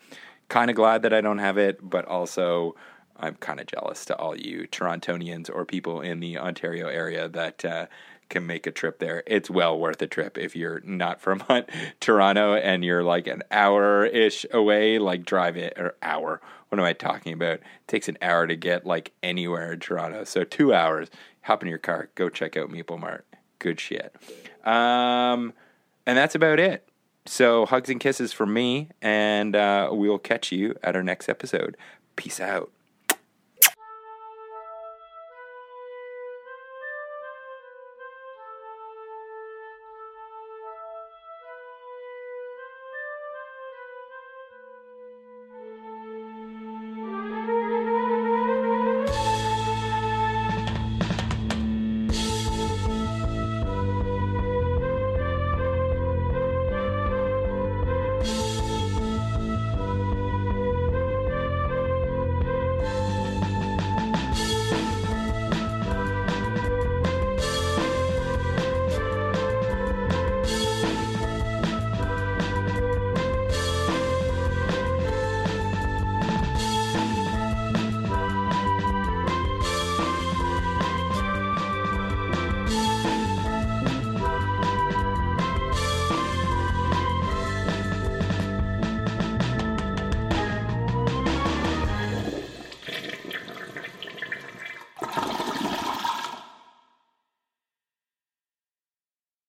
kind 0.49 0.69
of 0.69 0.75
glad 0.75 1.01
that 1.03 1.13
I 1.13 1.21
don't 1.21 1.39
have 1.39 1.57
it, 1.57 1.79
but 1.81 2.05
also 2.05 2.75
I'm 3.17 3.35
kind 3.35 3.59
of 3.59 3.67
jealous 3.67 4.05
to 4.05 4.17
all 4.17 4.35
you 4.35 4.67
Torontonians 4.67 5.49
or 5.53 5.65
people 5.65 6.01
in 6.01 6.19
the 6.19 6.37
Ontario 6.37 6.87
area 6.87 7.29
that 7.29 7.63
uh, 7.63 7.85
can 8.29 8.45
make 8.45 8.65
a 8.67 8.71
trip 8.71 8.99
there. 8.99 9.23
It's 9.27 9.49
well 9.49 9.79
worth 9.79 10.01
a 10.01 10.07
trip 10.07 10.37
if 10.37 10.55
you're 10.55 10.81
not 10.81 11.21
from 11.21 11.43
Toronto 11.99 12.55
and 12.55 12.83
you're 12.83 13.03
like 13.03 13.27
an 13.27 13.43
hour 13.51 14.05
ish 14.05 14.45
away. 14.51 14.99
Like 14.99 15.25
drive 15.25 15.57
it 15.57 15.73
or 15.77 15.95
hour. 16.01 16.41
What 16.69 16.79
am 16.79 16.85
I 16.85 16.93
talking 16.93 17.33
about? 17.33 17.55
It 17.55 17.63
takes 17.87 18.07
an 18.07 18.17
hour 18.21 18.47
to 18.47 18.55
get 18.55 18.85
like 18.85 19.11
anywhere 19.21 19.73
in 19.73 19.79
Toronto. 19.79 20.23
So 20.23 20.43
two 20.43 20.73
hours. 20.73 21.09
Hop 21.43 21.61
in 21.61 21.69
your 21.69 21.77
car. 21.77 22.09
Go 22.15 22.29
check 22.29 22.57
out 22.57 22.71
Maple 22.71 22.97
Mart. 22.97 23.25
Good 23.59 23.79
shit. 23.79 24.15
Um, 24.65 25.53
and 26.05 26.17
that's 26.17 26.35
about 26.35 26.59
it. 26.59 26.87
So 27.25 27.65
hugs 27.65 27.89
and 27.89 27.99
kisses 27.99 28.33
from 28.33 28.53
me, 28.53 28.89
and 29.01 29.55
uh, 29.55 29.89
we'll 29.91 30.19
catch 30.19 30.51
you 30.51 30.75
at 30.83 30.95
our 30.95 31.03
next 31.03 31.29
episode. 31.29 31.77
Peace 32.15 32.39
out. 32.39 32.69